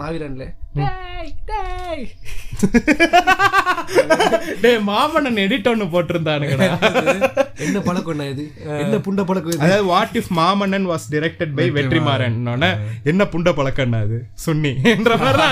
மாவீரன்ல. 0.00 0.44
டேய் 0.74 1.32
டேய். 1.48 2.04
டேய் 4.60 4.78
மாமன்னன் 4.88 5.40
எடிட் 5.42 5.68
ஒன்னு 5.68 5.84
போட்டிருந்தானுங்கடா. 5.84 6.68
என்ன 7.58 7.80
பழக்கம் 7.80 8.22
இது? 8.24 8.44
என்ன 8.78 8.96
புண்ட 8.98 9.22
பழக்கம் 9.24 9.62
அதாவது 9.64 9.84
what 9.84 10.16
if 10.20 10.30
Maamannan 10.38 10.86
was 10.92 11.06
directed 11.10 11.54
by 11.54 11.66
Vetrimaaran. 11.70 12.38
என்ன 13.04 13.24
புண்ட 13.34 13.50
பழக்கம்னா 13.50 14.00
அது? 14.00 14.18
சுன்னி 14.46 14.72
என்ற 14.94 15.16
மாதிரி 15.16 15.48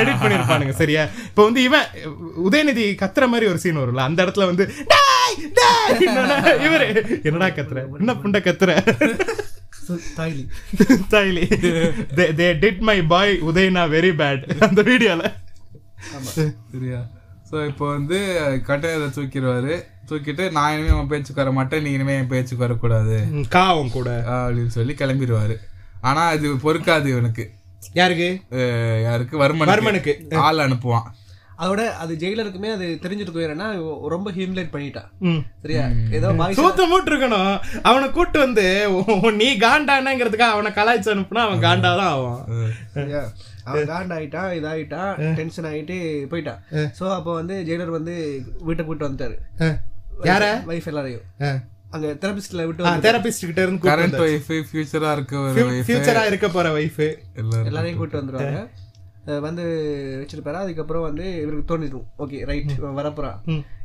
எடிட் 0.00 0.22
பண்ணிருப்பானுங்க 0.22 0.74
சரியா? 0.74 1.04
இப்போ 1.28 1.44
வந்து 1.44 1.62
இவன் 1.62 1.86
உதயநிதி 2.46 2.86
கத்துற 3.02 3.28
மாதிரி 3.28 3.46
ஒரு 3.46 3.58
சீன் 3.58 3.82
வரும்ல 3.82 4.08
அந்த 4.08 4.24
இடத்துல 4.24 4.46
வந்து 4.46 4.66
"டேய், 4.92 5.38
டேய்" 5.52 5.94
என்னடா 6.08 6.36
இவரு 6.66 6.88
என்னடா 7.22 7.46
கத்துற? 7.52 7.78
என்ன 8.00 8.14
புண்ட 8.22 8.38
கத்துற? 8.40 8.70
தாய்லி 10.18 10.44
தாய்லி 11.14 11.44
தே 12.40 12.48
டிட் 12.62 12.82
மை 12.88 12.98
பாய் 13.12 13.34
உதயனா 13.50 13.84
வெரி 13.96 14.12
பேட் 14.20 14.44
அந்த 14.68 14.82
வீடியோல 14.90 15.24
சரியா? 16.72 17.00
சோ 17.50 17.56
இப்போ 17.70 17.84
வந்து 17.96 18.18
கட்டையரை 18.68 19.08
தூக்கிடுவாரு. 19.16 19.74
தூக்கிட்டு 20.08 20.44
நான் 20.56 20.72
இனிமே 20.74 20.92
அவன் 20.94 21.10
பேச்சுக்கு 21.10 21.42
வர 21.42 21.52
மாட்டேன். 21.58 21.82
நீ 21.84 21.90
இனிமே 21.96 22.14
என் 22.20 22.30
பேச்சுக்கு 22.32 22.64
வரக்கூடாது. 22.64 23.16
காவம் 23.56 23.94
கூட. 23.96 24.10
அப்படின்னு 24.32 24.74
சொல்லி 24.78 24.94
கிளம்பிடுவாரு. 25.00 25.56
ஆனா 26.08 26.22
அது 26.34 26.48
பொறுக்காது 26.64 27.06
இவனுக்கு. 27.14 27.44
யாருக்கு? 28.00 28.28
யாருக்கு? 29.06 29.34
வர்மன் 29.42 29.70
வர்மனுக்கு. 29.72 30.14
ஆள் 30.46 30.64
அனுப்புவான். 30.66 31.08
அதோட 31.64 31.82
அது 32.02 32.12
ஜெயிலருக்குமே 32.22 32.70
அது 32.76 32.86
தெரிஞ்சிட்டு 33.02 33.34
போயிடனா 33.36 33.66
ரொம்ப 34.14 34.28
ஹியூமிலேட் 34.36 34.72
பண்ணிட்டான். 34.74 35.08
சரியா? 35.64 35.84
ஏதோ 36.18 36.30
சூத்த 36.60 36.86
மூட்டு 36.92 37.10
இருக்கணும் 37.12 37.52
அவனை 37.88 38.06
கூட்டு 38.18 38.38
வந்து 38.44 38.66
நீ 39.40 39.48
காண்டானங்கிறதுக்காக 39.66 40.56
அவனை 40.56 40.72
கலாய்ச்சி 40.78 41.12
அனுப்புனா 41.14 41.44
அவன் 41.48 41.64
காண்டாதான் 41.66 42.12
ஆவான். 42.14 42.42
சரியா? 42.96 43.22
அவன் 43.68 43.90
காண்ட் 43.92 44.14
ஆயிட்டான் 44.16 44.50
இதாயிட்டான் 44.60 45.12
டென்ஷன் 45.40 45.68
ஆயிட்டு 45.72 45.98
போயிட்டான் 46.32 46.90
சோ 46.98 47.04
அப்போ 47.18 47.34
வந்து 47.40 47.56
ஜெயிலர் 47.68 47.96
வந்து 47.98 48.16
வீட்டை 48.68 48.84
கூட்டு 48.84 49.08
வந்துட்டாரு. 49.08 49.36
யார? 50.30 50.44
வைஃப் 50.72 50.90
எல்லாரையும். 50.92 51.24
அங்க 51.94 52.06
தெரபிஸ்ட்ல 52.22 52.62
விட்டு 52.68 52.84
வந்து 52.84 53.06
தெரபிஸ்ட் 53.06 53.46
கிட்ட 53.48 53.60
இருந்து 53.64 53.88
கரண்ட் 53.90 54.16
ஒய்ஃப் 54.24 54.48
ஃபியூச்சரா 54.70 55.10
இருக்க 55.16 55.42
ஃபியூச்சரா 55.88 56.22
இருக்க 56.30 56.46
போற 56.56 56.70
வைஃப் 56.78 57.04
எல்லாரையும் 57.68 58.00
கூட்டு 58.00 58.18
வந்துருவாங்க. 58.20 58.62
வந்து 59.40 59.64
வச்சிருப்பாரு. 60.20 60.58
அதுக்கப்புறம் 60.62 61.02
வந்து 61.02 61.24
இவருக்கு 61.42 61.70
தோணிடும் 61.70 62.06
ஓகே 62.18 62.40
ரைட் 62.46 62.72
வரப்போறான் 62.98 63.38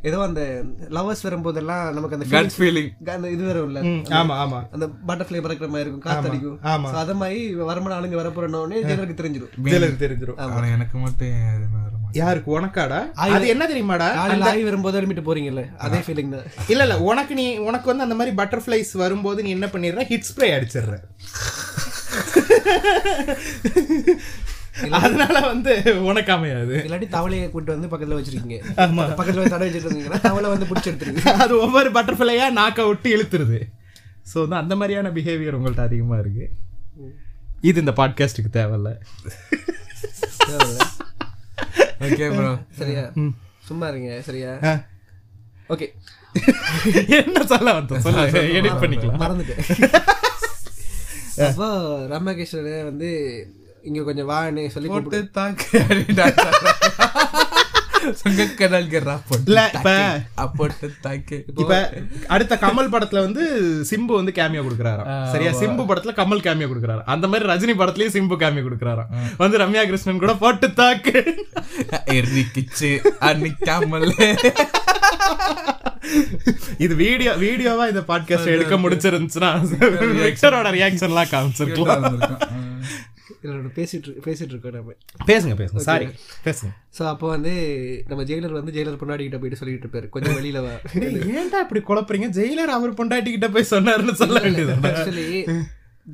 ஏதோ 0.03 0.17
அந்த 0.21 0.41
லவர்ஸ் 0.89 1.25
வரும்போதெல்லாம் 1.27 1.93
நமக்கு 1.93 2.17
அந்த 2.17 2.27
கட் 2.29 2.53
ஃபீலிங் 2.57 2.91
அந்த 3.15 3.29
இது 3.29 3.43
வரும்ல. 3.49 3.79
ஆமா 4.19 4.35
ஆமா. 4.43 4.59
அந்த 4.71 4.85
பட்டர்ஃப்ளை 5.07 5.41
பறக்கிற 5.45 5.67
மாதிரி 5.67 5.85
இருக்கும். 5.85 6.05
காத்தடிக்கும் 6.07 6.59
ஆமா. 6.73 6.89
So 6.93 6.97
அத 6.97 7.13
மாதிரி 7.13 7.39
வரமண 7.61 7.95
ஆளுங்க 7.97 8.17
வரப்போறோடனே 8.21 8.79
ஜெயிலருக்கு 8.81 9.19
தெரிஞ்சிடும் 9.21 9.53
ஜெயிலருக்கு 9.67 10.03
தெரிஞ்சிரும். 10.05 10.39
ஆனா 10.47 10.67
எனக்கு 10.77 10.97
மட்டும். 10.97 11.87
யாருக்கு? 12.13 12.49
உனக்காடா? 12.51 12.99
அது 13.25 13.47
என்ன 13.47 13.63
தெரியுமாடா? 13.65 14.07
ஆகி 14.49 14.63
வரும்போது 14.63 15.01
எழுமிட்டு 15.01 15.25
போறீங்கல்ல. 15.27 15.63
அதே 15.77 15.97
ஃபீலிங் 15.97 16.33
தான். 16.35 16.47
இல்ல 16.67 16.83
இல்ல. 16.83 16.95
உனக்கு 17.01 17.35
நீ 17.35 17.57
உனக்கு 17.59 17.87
வந்து 17.87 18.03
அந்த 18.03 18.15
மாதிரி 18.15 18.35
பட்டர்ஃபிளைஸ் 18.35 18.91
வரும்போது 19.03 19.43
நீ 19.43 19.49
என்ன 19.49 19.67
பண்ணிடுற? 19.67 20.05
Hit 20.11 20.29
spray 20.31 20.49
அடிச்சிடுற. 20.57 20.95
அதனால 24.99 25.35
வந்து 25.51 25.73
உனக்கு 26.09 26.31
அமையாது 26.35 26.75
இல்லாட்டி 26.85 27.07
தவளையை 27.15 27.47
கூட்டு 27.53 27.73
வந்து 27.75 27.89
பக்கத்துல 27.91 28.17
வச்சிருக்கீங்க. 28.19 28.57
பக்கத்துல 29.19 29.41
வந்து 29.41 29.53
தடை 29.55 29.67
இருந்தீங்கன்னா 29.79 30.19
தவளை 30.27 30.49
வந்து 30.53 30.69
பிடிச்சி 30.69 30.89
எடுத்துருக்கு 30.91 31.35
அது 31.45 31.53
ஒவ்வொரு 31.65 31.91
பட்டர்ஃபிளையா 31.97 32.47
நாக்க 32.59 32.87
விட்டு 32.89 33.09
இழுத்துருது. 33.15 33.59
ஸோ 34.31 34.35
வந்து 34.43 34.59
அந்த 34.61 34.73
மாதிரியான 34.79 35.11
பிஹேவியர் 35.17 35.57
உங்கள்ட்ட 35.59 35.83
அதிகமா 35.89 36.17
இருக்கு. 36.23 36.45
இது 37.69 37.77
இந்த 37.83 37.93
பாட்காஸ்டுக்கு 37.99 38.51
தேவையில்ல. 38.59 38.91
ஓகே 42.07 42.27
ப்ரோ 42.35 42.51
சரியா? 42.79 43.03
சும்மா 43.69 43.87
இருங்க 43.91 44.11
சரியா. 44.29 44.51
ஓகே 45.73 45.87
என்ன 47.19 47.43
சொல்ல 47.51 47.69
வந்தோம்? 47.77 48.03
சொல்ல 48.05 48.41
எடிட் 48.59 48.81
பண்ணிக்கலாம். 48.83 49.21
மறந்துட்டேன். 49.23 49.63
அப்போ 51.47 51.67
ராமகிருஷ்ணன் 52.11 52.87
வந்து 52.89 53.09
இங்க 53.87 53.99
கொஞ்சம் 54.07 54.29
வான்னு 54.31 54.63
சொல்லி 54.73 54.89
போட்டு 54.93 55.19
தாக்கு 55.37 55.79
அடுத்த 62.35 62.53
கமல் 62.63 62.91
படத்துல 62.93 63.21
வந்து 63.25 63.43
சிம்பு 63.89 64.13
வந்து 64.19 64.33
கேமியோ 64.37 64.61
கொடுக்குறாராம். 64.65 65.09
சரியா? 65.33 65.51
சிம்பு 65.61 65.83
படத்துல 65.89 66.13
கமல் 66.19 66.43
கேமியோ 66.45 66.67
கொடுக்குறாரு 66.71 67.03
அந்த 67.13 67.27
மாதிரி 67.31 67.49
ரஜினி 67.51 67.75
படத்துலயும் 67.81 68.15
சிம்பு 68.17 68.37
கேமியோ 68.43 68.63
கொடுக்குறாராம். 68.67 69.09
வந்து 69.41 69.59
ரம்யா 69.63 69.83
கிருஷ்ணன் 69.89 70.23
கூட 70.23 70.35
போட்டு 70.43 70.69
தாக்கு 70.79 71.15
எரிக்கிச்சு 72.17 72.91
அன்னிக்காமல் 73.29 74.07
இது 76.85 76.93
வீடியோ 77.05 77.31
வீடியோவா 77.45 77.85
இந்த 77.91 78.01
பாட்காஸ்ட் 78.11 78.53
எடுக்க 78.55 78.75
முடிச்சிருந்துச்சுன்னா 78.83 79.51
விக்டரோட 80.25 80.69
ரியாக்ஷன்லாம் 80.77 81.31
காமிச்சிருக்கலாம். 81.33 82.05
இதோட 83.43 83.69
பேசிட்டு 83.75 84.11
பேசிட்டு 84.25 84.53
இருக்கோம் 84.53 84.77
நம்ம. 84.77 84.93
பேசுங்க 85.29 85.55
பேசுங்க. 85.61 85.83
சாரி 85.87 86.07
பேசுங்க. 86.45 86.71
ஸோ 86.97 87.03
அப்போ 87.11 87.27
வந்து 87.27 87.51
நம்ம 88.07 88.23
ஜெயிலர் 88.23 88.57
வந்து 88.57 88.73
ஜெயிலர் 88.77 89.01
பொன்னாடி 89.03 89.25
கிட்ட 89.27 89.37
போயிட்டு 89.37 89.59
சொல்லிட்டு 89.61 89.85
இருப்பாரு. 89.85 90.09
கொஞ்சம் 90.09 90.37
வெளியில 90.39 90.61
வா. 90.65 90.73
ஏன்டா 91.39 91.59
இப்படி 91.65 91.81
குழப்பறீங்க? 91.89 92.29
ஜெயிலர் 92.39 92.73
அவர் 92.77 92.97
பொண்டாட்டி 93.01 93.31
கிட்ட 93.35 93.49
போய் 93.49 93.71
சொன்னாருன்னு 93.75 94.15
சொல்ல 94.23 94.39
வேண்டியது 94.39 94.75
ஆக்சுவலி 94.91 95.27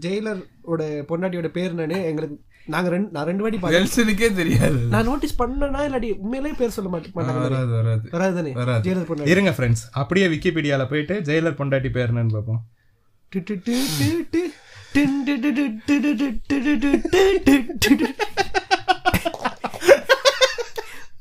ஜெயிலரோட 0.05 0.81
பொண்டாட்டியோட 1.09 1.49
பேர் 1.57 1.73
என்னன்னு 1.73 1.99
எங்களுக்கு 2.11 2.37
நாங்க 2.73 2.89
ரெண்டு 2.93 3.09
நான் 3.11 3.27
ரெண்டு 3.29 3.43
வாட்டி 3.43 3.57
பார்த்தேன் 3.63 4.37
தெரியாது. 4.39 4.79
நான் 4.93 5.07
நோட்டீஸ் 5.09 5.35
பண்ணனா 5.41 5.81
இல்லாட்டி 5.87 6.09
உண்மையிலேயே 6.23 6.55
பேர் 6.61 6.75
சொல்ல 6.77 6.89
மாட்டேன் 6.89 7.15
வராது 7.17 7.73
வராது 8.15 8.53
வராது. 8.61 8.83
ஜெயிலர் 8.87 9.09
பொன்னாடி 9.09 9.33
இருங்க 9.33 9.51
ஃப்ரெண்ட்ஸ் 9.57 9.83
அப்படியே 10.01 10.27
விக்கிபீடியால 10.27 10.85
போயிட்டு 10.93 11.17
ஜெயிலர் 11.29 11.59
பொண்டாட்டி 11.59 11.91
பேர் 11.97 12.11
என்னன்னு 12.13 12.37
பார்ப்போம் 12.37 12.61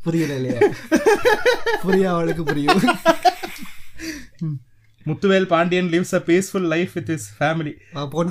புரியல 0.05 0.33
இல்லையா 0.39 0.61
புரியா 1.85 2.09
அவளுக்கு 2.15 2.43
புரியும் 2.45 2.83
Muthuvel 5.07 5.49
Pandian 5.53 5.89
lives 5.95 6.15
a 6.19 6.21
peaceful 6.29 6.67
life 6.73 6.93
with 6.99 7.11
his 7.15 7.27
family 7.39 7.73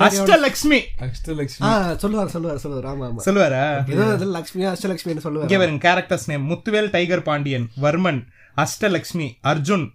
Ashtalakshmi 0.06 0.78
Ashtalakshmi 1.06 1.68
சொல்லுவார் 2.02 2.32
சொல்லுவார் 2.34 2.62
சொல்லுவார் 2.64 2.88
ஆமா 2.92 3.04
ஆமா 3.10 3.24
சொல்லுவாரா 3.26 3.64
ஏதோ 3.92 4.06
அது 4.14 4.26
லக்ஷ்மி 4.36 4.64
அஷ்டலக்ஷ்மின்னு 4.72 5.24
சொல்லுவார் 5.26 5.46
இங்க 5.46 5.58
பாருங்க 5.60 5.82
characters 5.86 6.26
name 6.30 6.48
Muthuvel 6.52 6.90
tiger 6.96 7.26
Pandian 7.28 7.66
Varman 7.84 8.20
Ashtalakshmi 8.56 9.28
Arjun 9.52 9.86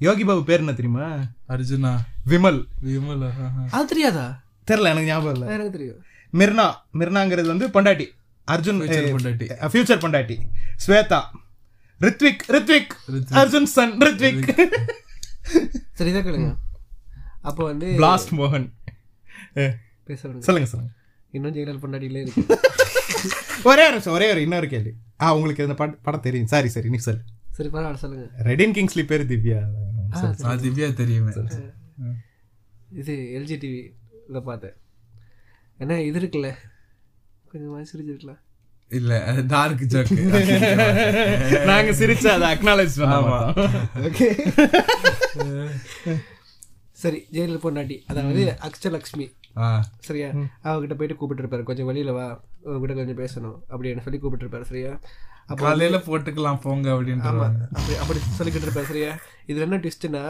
Yogi 0.00 0.24
Babu 0.24 0.44
பேர் 0.48 0.62
என்ன 0.64 0.74
தெரியுமா 0.74 1.08
அர்ஜுனா 1.54 1.92
விமல் 2.26 2.60
விமல் 2.86 3.24
அது 3.72 3.84
தெரியாதா 3.86 4.26
தெரியல 4.66 4.82
எனக்கு 4.82 5.04
ஞாபகம் 5.04 5.34
இல்ல. 5.34 5.52
எனக்கு 5.52 5.70
தெரியும். 5.70 6.02
மிர்னா 6.32 6.72
மிர்னாங்கிறது 6.94 7.46
வந்து 7.46 7.68
பொண்டாட்டி. 7.68 8.06
அர்ஜுன் 8.50 8.78
Future 8.80 9.08
பொண்டாட்டி. 9.14 9.46
ஃபியூச்சர் 9.72 10.02
பொண்டாட்டி. 10.04 10.36
ஸ்வேதா. 10.86 11.20
ரித்விக் 12.00 12.42
ரித்விக். 12.48 12.90
அர்ஜுன் 13.30 13.62
சன் 13.62 13.98
ரித்விக். 13.98 14.70
சரி 15.92 16.10
இதை 16.10 16.22
கேளுங்க. 16.22 16.56
அப்போ 17.40 17.64
வந்து 17.64 17.86
பிளாஸ்ட் 17.86 18.32
மோகன் 18.32 18.72
பேசுறேன் 20.06 20.38
சொல்லுங்க 20.38 20.64
சொல்லுங்க. 20.64 20.94
இன்னும் 21.30 21.54
ஜெயலலிதா 21.54 21.84
பொண்டாட்டிலே 21.84 22.20
இருக்கு. 22.20 22.58
ஒரே 23.64 23.86
ஒரு 23.90 24.10
ஒரே 24.12 24.30
ஒரு 24.30 24.40
இன்னொரு 24.42 24.68
கேள்வி. 24.68 24.92
ஆ 25.20 25.34
உங்களுக்கு 25.34 25.62
இந்த 25.62 25.74
படம் 25.74 25.98
படம் 26.02 26.20
தெரியும். 26.20 26.46
சாரி 26.46 26.68
சரி 26.68 26.88
நீ 26.88 26.96
சொல் 26.96 27.20
சரி 27.50 27.68
பரவாயில்ல 27.68 27.94
சொல்லுங்க. 27.94 28.30
ரெடின் 28.44 28.74
கிங்ஸ்லி 28.76 29.02
பேர் 29.02 29.26
திவ்யா. 29.26 29.60
திவ்யா 30.42 30.92
தெரியுமே. 30.92 31.32
இது 32.92 33.14
எல்ஜி 33.38 33.58
டிவியில் 34.30 34.48
பார்த்தேன். 34.50 34.76
என்ன 35.82 35.94
இது 36.08 36.18
இருக்குல்ல? 36.20 36.48
கொஞ்சம் 37.50 37.88
சிரிச்சிருக்கலாம் 37.90 38.40
இல்ல 38.90 39.12
அது 39.30 39.40
டார்க் 39.52 39.82
ஜோக் 39.92 40.10
நாங்க 41.70 41.90
சிரிச்சா 42.00 42.30
அதை 42.36 42.46
அக்னாலேஜ் 42.54 42.96
ஆமா. 43.16 43.38
ஓகே 44.06 44.28
சரி 47.02 47.18
ஜெயலலிதா 47.34 47.60
பொண்டாட்டி. 47.64 47.96
அதாவது 48.12 48.42
அக்ஷலக்ஷ்மி 48.68 49.26
சரியா? 50.08 50.28
அவகிட்ட 50.70 50.94
போயிட்டு 50.98 51.16
கூப்பிட்டு 51.20 51.42
இருப்பாரு. 51.44 51.64
கொஞ்சம் 51.68 51.88
வெளியில 51.90 52.12
வா. 52.18 52.26
உங்ககிட்ட 52.66 52.94
கொஞ்சம் 52.98 53.20
பேசணும். 53.22 53.56
அப்படின்னு 53.72 54.04
சொல்லி 54.06 54.18
கூப்பிட்டு 54.22 54.46
இருப்பாரு 54.46 54.68
சரியா? 54.70 54.92
அப்போ 55.50 55.62
காலையில 55.64 55.98
போட்டுக்கலாம் 56.08 56.60
போங்க 56.64 56.88
அப்படின்ற 56.94 57.28
அப்படி 57.78 57.94
அப்படி 58.02 58.18
சொல்லிக்கிட்டு 58.38 58.68
இருப்பாரு 58.68 58.90
சரியா? 58.92 59.12
இதுல 59.50 59.66
என்ன 59.68 59.80
ட்விஸ்ட்னா 59.84 60.24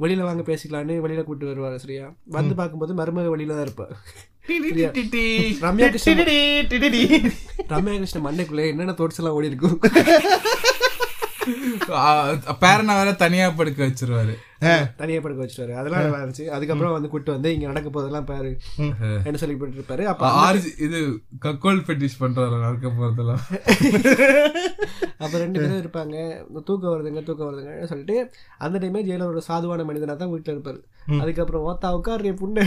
வெளியில 0.00 0.22
வாங்க 0.22 0.42
பேசிக்கலான்னு 0.42 0.94
வெளியில 1.04 1.22
கூப்பிட்டு 1.24 1.50
வருவாரு 1.50 1.76
சரியா? 1.76 2.06
வந்து 2.26 2.54
பார்க்கும்போது 2.54 2.94
மருமக 2.94 3.32
வெளியில 3.34 3.56
தான் 3.56 3.66
இருப்பா. 3.66 3.86
சரியா? 4.68 4.90
ரம்யா 5.66 5.88
கிருஷ்ணன் 5.88 6.22
ரம்யா 7.72 7.96
கிருஷ்ணன் 7.96 8.26
மண்டைக்குள்ள 8.26 8.66
என்னென்ன 8.68 8.92
தோட்ஸ் 8.92 9.20
எல்லாம் 9.20 9.34
ஓடி 9.34 9.46
இருக்கும்? 9.46 9.78
பேரனை 12.62 12.94
வேற 12.98 13.12
தனியா 13.12 13.50
படுக்க 13.50 13.84
வச்சிருவாரு. 13.84 14.34
தனியா 15.00 15.20
படுக்க 15.24 15.40
வச்சுட்டாரு. 15.44 15.72
அதெல்லாம் 15.80 16.04
நல்லா 16.04 16.20
இருந்துச்சு 16.22 16.44
அதுக்கப்புறம் 16.56 16.94
வந்து 16.96 17.10
கூட்டு 17.12 17.30
வந்து 17.36 17.52
இங்க 17.54 17.66
நடக்க 17.70 17.88
போதெல்லாம் 17.96 18.28
பாரு. 18.30 18.50
என்ன 19.28 19.40
சொல்லி 19.42 19.56
போட்டு 19.60 19.78
இருப்பாரு 19.80 20.04
அப்ப 20.12 20.30
ஆர்ஜி 20.44 20.70
இது 20.86 21.00
கக்கோல் 21.46 21.84
பெட்டிஷ் 21.88 22.20
பண்றாரு 22.22 22.58
நடக்க 22.66 22.88
போறதெல்லாம். 22.98 23.42
அப்ப 25.24 25.34
ரெண்டு 25.42 25.58
பேரும் 25.60 25.82
இருப்பாங்க. 25.82 26.16
தூக்கம் 26.68 26.92
வருதுங்க 26.92 27.20
தூக்கம் 27.26 27.48
வருதுங்க 27.48 27.74
சொல்லிட்டு 27.90 28.16
அந்த 28.66 28.76
டைமே 28.82 29.02
ஜெயில 29.08 29.26
ஒரு 29.32 29.42
சாதுவான 29.48 29.84
மனிதனா 29.90 30.16
தான் 30.22 30.32
வீட்டுல 30.32 30.54
இருப்பாரு. 30.54 30.80
அதுக்கப்புறம் 31.22 31.64
ஓத்தா 31.68 31.88
உட்காரு 31.98 32.32
புண்ணு. 32.40 32.62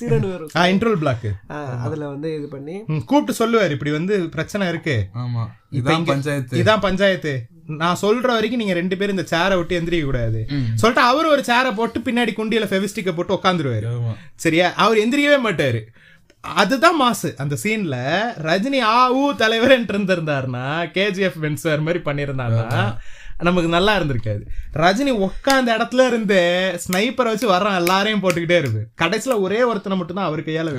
சீரன் 0.00 0.26
வரும். 0.32 0.50
இன்ட்ரோல் 0.72 1.00
பிளாக் 1.02 1.28
அதுல 1.86 2.08
வந்து 2.14 2.30
இது 2.38 2.48
பண்ணி 2.56 2.76
கூப்பிட்டு 3.10 3.34
சொல்லுவாரு 3.40 3.74
இப்படி 3.76 3.92
வந்து 3.98 4.16
பிரச்சனை 4.36 4.68
இருக்கு. 4.72 4.96
ஆமா. 5.22 5.44
இதான் 5.78 6.06
பஞ்சாயத்து. 6.10 6.60
இதான் 6.62 6.84
பஞ்சாயத்து. 6.86 7.32
நான் 7.82 8.00
சொல்ற 8.02 8.28
வரைக்கும் 8.36 8.62
நீங்க 8.62 8.74
ரெண்டு 8.78 8.96
பேரும் 8.96 9.16
இந்த 9.16 9.26
சேரை 9.32 9.56
விட்டு 9.56 9.78
எந்திரிக்க 9.80 10.04
கூடாது. 10.04 10.40
சொல்லிட்டு 10.74 11.08
அவரு 11.10 11.28
ஒரு 11.28 11.44
சேரை 11.46 11.70
போட்டு 11.78 12.00
பின்னாடி 12.06 12.34
குண்டியில 12.38 12.68
ஃபெவிஸ்டிக்க 12.70 13.12
போட்டு 13.16 13.38
உட்காந்துருவாரு 13.38 13.90
சரியா? 14.44 14.68
அவர் 14.84 15.02
எந்திரிக்கவே 15.04 15.38
மாட்டாரு. 15.46 15.82
அதுதான் 16.62 16.96
மாசு. 16.96 17.30
அந்த 17.42 17.54
சீன்ல 17.62 17.96
ரஜினி 18.48 18.78
ஆ 18.92 18.98
ஊ 19.14 19.24
தலைவர் 19.36 19.74
இருந்திருந்தாருன்னா 19.78 20.66
கேஜிஎஃப் 20.96 21.40
பென்சார் 21.44 21.86
மாதிரி 21.86 22.02
பண்ணியிருந்தாருன்னா 22.06 22.82
நமக்கு 23.48 23.68
நல்லா 23.74 23.92
இருந்திருக்காது. 23.98 24.42
ரஜினி 24.82 25.12
உட்காந்த 25.26 25.68
இடத்துல 25.76 26.06
இருந்து 26.06 26.38
ஸ்னைப்பரை 26.84 27.30
வச்சு 27.32 27.46
வர்றான் 27.52 27.76
எல்லாரையும் 27.76 28.22
போட்டுக்கிட்டே 28.22 28.58
இருக்கு. 28.62 28.82
கடைசியில 29.02 29.36
ஒரே 29.40 29.60
ஒருத்தனை 29.62 29.98
மட்டும் 29.98 30.16
தான் 30.16 30.28
அவர் 30.30 30.40
கையால. 30.40 30.72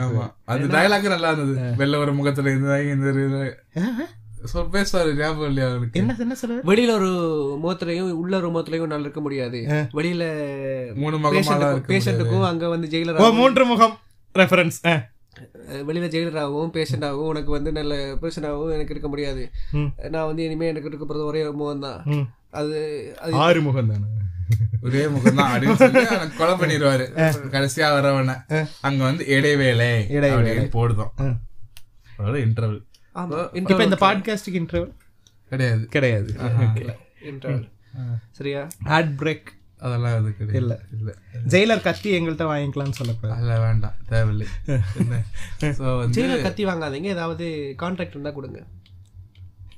அது 0.45 0.67
டயலாக் 0.75 1.13
நல்லா 1.15 1.31
இருந்தது. 1.31 1.75
வெள்ள 1.77 1.97
ஒரு 1.97 2.13
முகத்துல 2.13 2.51
இருந்தாங்க 2.53 4.07
வெளியில 6.69 6.91
ஒரு 6.99 7.09
முகத்திலையும் 7.63 8.09
உள்ள 8.21 8.33
ஒரு 8.39 8.49
முகத்திலையும் 8.53 8.91
நல்லா 8.93 9.05
இருக்க 9.07 9.21
முடியாது. 9.25 9.59
வெளியில 9.97 10.23
மூணு 11.01 11.17
பேஷண்ட்டுக்கும் 11.91 12.47
அங்க 12.49 12.67
வந்து 12.73 12.89
ஜெயிலர் 12.93 13.39
மூன்று 13.41 13.65
முகம். 13.71 13.95
ரெஃபரன்ஸ் 14.35 14.79
வெளியில 15.87 16.07
ஜெயிலராகவும் 16.15 16.73
பேஷண்டாகவும் 16.77 17.29
உனக்கு 17.33 17.51
வந்து 17.57 17.71
நல்ல 17.79 17.93
பேஷண்டாகவும் 18.23 18.73
எனக்கு 18.77 18.93
இருக்க 18.95 19.09
முடியாது. 19.13 19.43
நான் 20.13 20.27
வந்து 20.29 20.43
இனிமே 20.47 20.71
எனக்கு 20.71 20.89
இருக்க 20.91 21.05
போறது 21.05 21.29
ஒரே 21.31 21.43
ஒரு 21.49 21.57
முகம் 21.61 21.85
தான் 21.87 21.99
அது 22.59 22.77
அது 23.23 23.31
ஆறு 23.45 23.59
முகம் 23.67 23.91
தானே 23.93 24.07
ஒரே 24.87 25.03
முகம் 25.15 25.39
தான் 25.39 25.51
அப்படின்னு 25.53 26.37
கொலை 26.39 26.53
பண்ணிடுவாரு 26.61 27.05
கடைசியா 27.55 27.89
வரவன. 27.97 28.35
அங்க 28.87 29.01
வந்து 29.09 29.23
இடைவேளை 29.35 29.91
அப்படின்னு 30.11 30.71
போடுதோம். 30.77 31.13
அதோட 32.17 32.37
இன்டர்வல் 32.47 32.81
இப்ப 33.15 33.83
இந்த 33.83 33.97
பாட்காஸ்டுக்கு 33.99 34.53
இன்டர்வல் 34.53 34.91
கிடையாது. 35.49 35.85
கிடையாது. 35.85 36.35
interval. 37.25 37.69
சரியா? 38.31 38.67
ஆட் 38.83 39.09
பிரேக் 39.17 39.45
அதெல்லாம் 39.79 40.15
அது 40.15 40.37
கிடையாது. 40.37 40.59
இல்ல. 40.59 40.79
இல்ல. 40.97 41.15
ஜெயிலர் 41.47 41.81
கத்தி 41.81 42.19
எங்கள்கிட்ட 42.19 42.31
வாங்கிக்கலாம்னு 42.31 42.91
சொல்லக்கூடாது. 42.91 43.41
அதெல்லாம் 43.41 43.61
வேண்டாம். 43.61 43.93
தேவையில்லை. 44.09 44.47
சோ 45.59 45.97
வந்து 45.97 46.23
ஜெயிலர் 46.23 46.41
கத்தி 46.41 46.65
வாங்காதீங்க. 46.65 47.01
ஏதாவது 47.01 47.75
கான்ட்ராக்ட் 47.79 48.09
இருந்தா 48.09 48.29
கொடுங்க. 48.29 48.63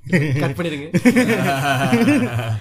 கட் 0.09 0.55
பண்ணிருங்க 0.57 0.95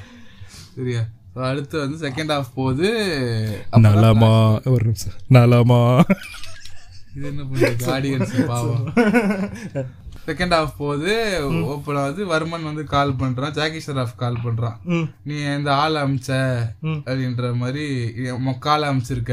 சரியா? 0.77 1.01
So, 1.35 1.45
அடுத்து 1.45 1.79
வந்து 1.79 2.09
செகண்ட் 2.09 2.39
ஹாஃப் 2.39 2.53
போகுது 2.55 3.59
நலமா. 3.71 4.61
ஒரு 4.65 4.85
நிமிஷம். 4.85 5.13
நலமா. 5.29 6.05
இது 7.17 7.27
என்ன 7.27 7.43
பண்ணுறது 7.43 7.85
ஆடியன்ஸ் 7.87 8.47
பாவம். 8.47 8.93
செகண்ட் 10.27 10.55
ஹாஃப் 10.57 10.79
போகுது 10.79 11.13
ஓப்பன் 11.65 11.97
ஆகுது 11.97 12.25
வர்மன் 12.33 12.69
வந்து 12.69 12.85
கால் 12.85 13.17
பண்றான். 13.21 13.55
ஜாக்கி 13.59 13.81
ஷராஃப் 13.87 14.21
கால் 14.23 14.43
பண்றான். 14.45 14.77
நீ 15.29 15.35
இந்த 15.57 15.71
ஆள் 15.75 15.97
அமிச்ச 16.03 16.31
அப்படின்ற 16.85 17.55
மாதிரி 17.63 17.87
மொக்க 18.49 18.69
ஆள் 18.75 18.87
அமிச்சிருக்க. 18.91 19.33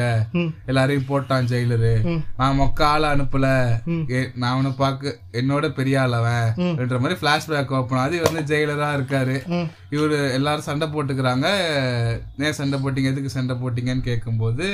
எல்லாரையும் 0.66 1.10
போட்டான் 1.10 1.50
ஜெயிலரு. 1.52 1.94
நான் 2.38 2.60
மொக்க 2.60 2.82
ஆள் 2.94 3.08
அனுப்பல. 3.12 3.48
நான் 4.36 4.54
அவனை 4.54 4.72
பார்க்க 4.84 5.18
என்னோட 5.42 5.74
பெரிய 5.80 6.02
ஆள் 6.02 6.18
அவன். 6.22 6.54
அப்படின்ற 6.66 7.00
மாதிரி 7.04 7.20
பிளாஷ்பேக் 7.24 7.76
ஓப்பன் 7.80 8.00
ஆகுது 8.00 8.18
இவர் 8.20 8.34
வந்து 8.34 8.50
ஜெயிலரா 8.54 8.90
இருக்காரு. 9.00 9.38
இவரு 9.92 10.18
எல்லாரும் 10.34 10.68
சண்டை 10.70 10.88
போட்டுக்கிறாங்க. 10.88 11.48
ஏன் 12.46 12.58
சண்டை 12.60 12.80
போட்டீங்க? 12.80 13.12
எதுக்கு 13.14 13.36
சண்டை 13.38 13.56
போட்டீங்கன்னு 13.62 14.08
கேட்கும்போது 14.12 14.68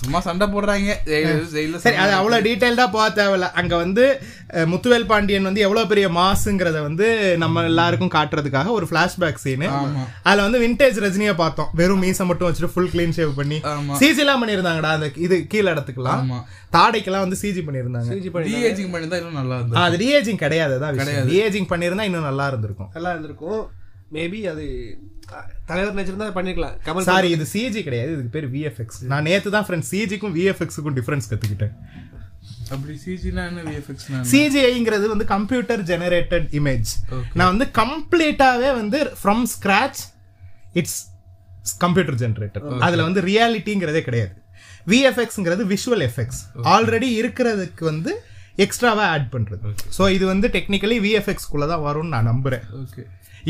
சும்மா 0.00 0.18
சண்டை 0.26 0.46
போடுறாங்க. 0.52 0.94
ஜெயில 1.08 1.76
சரி 1.82 1.98
அது 2.02 2.12
அவ்வளவு 2.16 2.44
டீடைல்டா 2.46 2.84
போக 2.94 3.04
தேவையில்ல. 3.18 3.46
அங்க 3.60 3.74
வந்து 3.82 4.04
முத்துவேல் 4.72 5.06
பாண்டியன் 5.10 5.46
வந்து 5.48 5.62
எவ்வளவு 5.66 5.90
பெரிய 5.92 6.06
மாசுங்கிறத 6.16 6.78
வந்து 6.86 7.06
நம்ம 7.42 7.62
எல்லாருக்கும் 7.70 8.12
காட்டுறதுக்காக 8.16 8.72
ஒரு 8.78 8.86
பிளாஷ்பேக் 8.92 9.40
சீனு 9.44 9.68
அதுல 10.28 10.46
வந்து 10.46 10.60
விண்டேஜ் 10.64 10.98
ரஜினியை 11.04 11.34
பார்த்தோம். 11.42 11.70
வெறும் 11.80 12.02
மீசை 12.04 12.26
மட்டும் 12.30 12.48
வச்சுட்டு 12.48 12.72
ஃபுல் 12.74 12.90
க்ளீன் 12.94 13.16
ஷேவ் 13.18 13.32
பண்ணி. 13.38 13.60
சிஜி 14.02 14.24
எல்லாம் 14.24 14.42
பண்ணிருந்தாங்கடா 14.42 14.90
அந்த 14.98 15.10
இது 15.26 15.38
கீழ 15.54 15.66
இடத்துக்குலாம். 15.74 16.26
தாடைக்கெல்லாம் 16.76 17.24
வந்து 17.26 17.40
சிஜி 17.44 17.64
பண்ணிருந்தாங்க 17.68 18.18
டிஏஜிங் 18.50 18.92
பண்ணிருந்தா 18.94 19.20
இன்னும் 19.22 19.40
நல்லா 19.40 19.58
இருந்தது 19.60 19.82
அது 19.86 20.02
ரீஏஜிங் 20.04 20.42
கிடையாது 20.44 20.76
அதான் 20.80 21.32
ரீஏஜிங் 21.32 21.70
பண்ணிருந்தா 21.72 22.08
இன்னும் 22.10 22.28
நல்லா 22.30 22.46
இருந்திருக்கும். 22.52 22.92
நல்லா 22.98 23.12
இருந்திருக்கும். 23.14 23.62
மேபி 24.14 24.40
அது 24.50 24.64
தலைவர் 25.68 25.94
நினைச்சிருந்தா 25.96 26.26
பண்ணிருக்கலாம். 26.38 26.74
கமல் 26.88 27.06
சாரி 27.10 27.28
இது 27.36 27.44
சிஜி 27.52 27.80
கிடையாது. 27.86 28.10
இதுக்கு 28.14 28.32
பேர் 28.36 28.48
விஎஃப்எக்ஸ் 28.54 28.98
நான் 29.12 29.26
நேத்து 29.28 29.54
தான் 29.56 29.66
ஃப்ரெண்ட்ஸ் 29.68 29.90
சிஜிக்கும் 29.94 30.34
விஎஃப்எக்ஸுக்கும் 30.38 30.96
டிஃபரன்ஸ் 30.98 31.28
கத்துக்கிட்டேன். 31.30 31.74
அப்படி 32.74 32.94
சிஜினா 33.04 33.42
என்ன 33.50 33.62
விஎஃப்எக்ஸ் 33.70 34.06
சிஜிஐங்கிறது 34.32 35.06
வந்து 35.14 35.26
கம்ப்யூட்டர் 35.34 35.82
ஜெனரேட்டட் 35.90 36.46
இமேஜ் 36.60 36.92
நான் 37.38 37.50
வந்து 37.52 37.66
கம்ப்ளீட்டாவே 37.80 38.70
வந்து 38.80 39.00
from 39.22 39.42
scratch 39.54 40.02
it's 40.82 41.00
computer 41.84 42.18
generated 42.22 42.68
அதுல 42.86 43.04
வந்து 43.08 43.20
ரியாலிட்டிங்கிறதே 43.30 44.02
கிடையாது. 44.08 44.34
விஎஃப்எக்ஸ்ங்கிறது 44.92 45.64
விஷுவல் 45.74 46.04
எஃபெக்ட்ஸ் 46.08 46.40
ஆல்ரெடி 46.74 47.10
இருக்கிறதுக்கு 47.20 47.84
வந்து 47.92 48.12
எக்ஸ்ட்ராவா 48.64 49.04
ஆட் 49.14 49.28
பண்றது. 49.34 49.70
ஸோ 49.96 50.02
இது 50.16 50.24
வந்து 50.32 50.46
டெக்னிக்கலி 50.56 50.96
விஎஃப்எக்ஸ் 51.06 51.48
குள்ள 51.52 51.64
தான் 51.70 51.84
வரும்னு 51.86 52.14
நான் 52.14 52.28
நம்புறேன். 52.32 52.64
ஓகே 52.82 53.04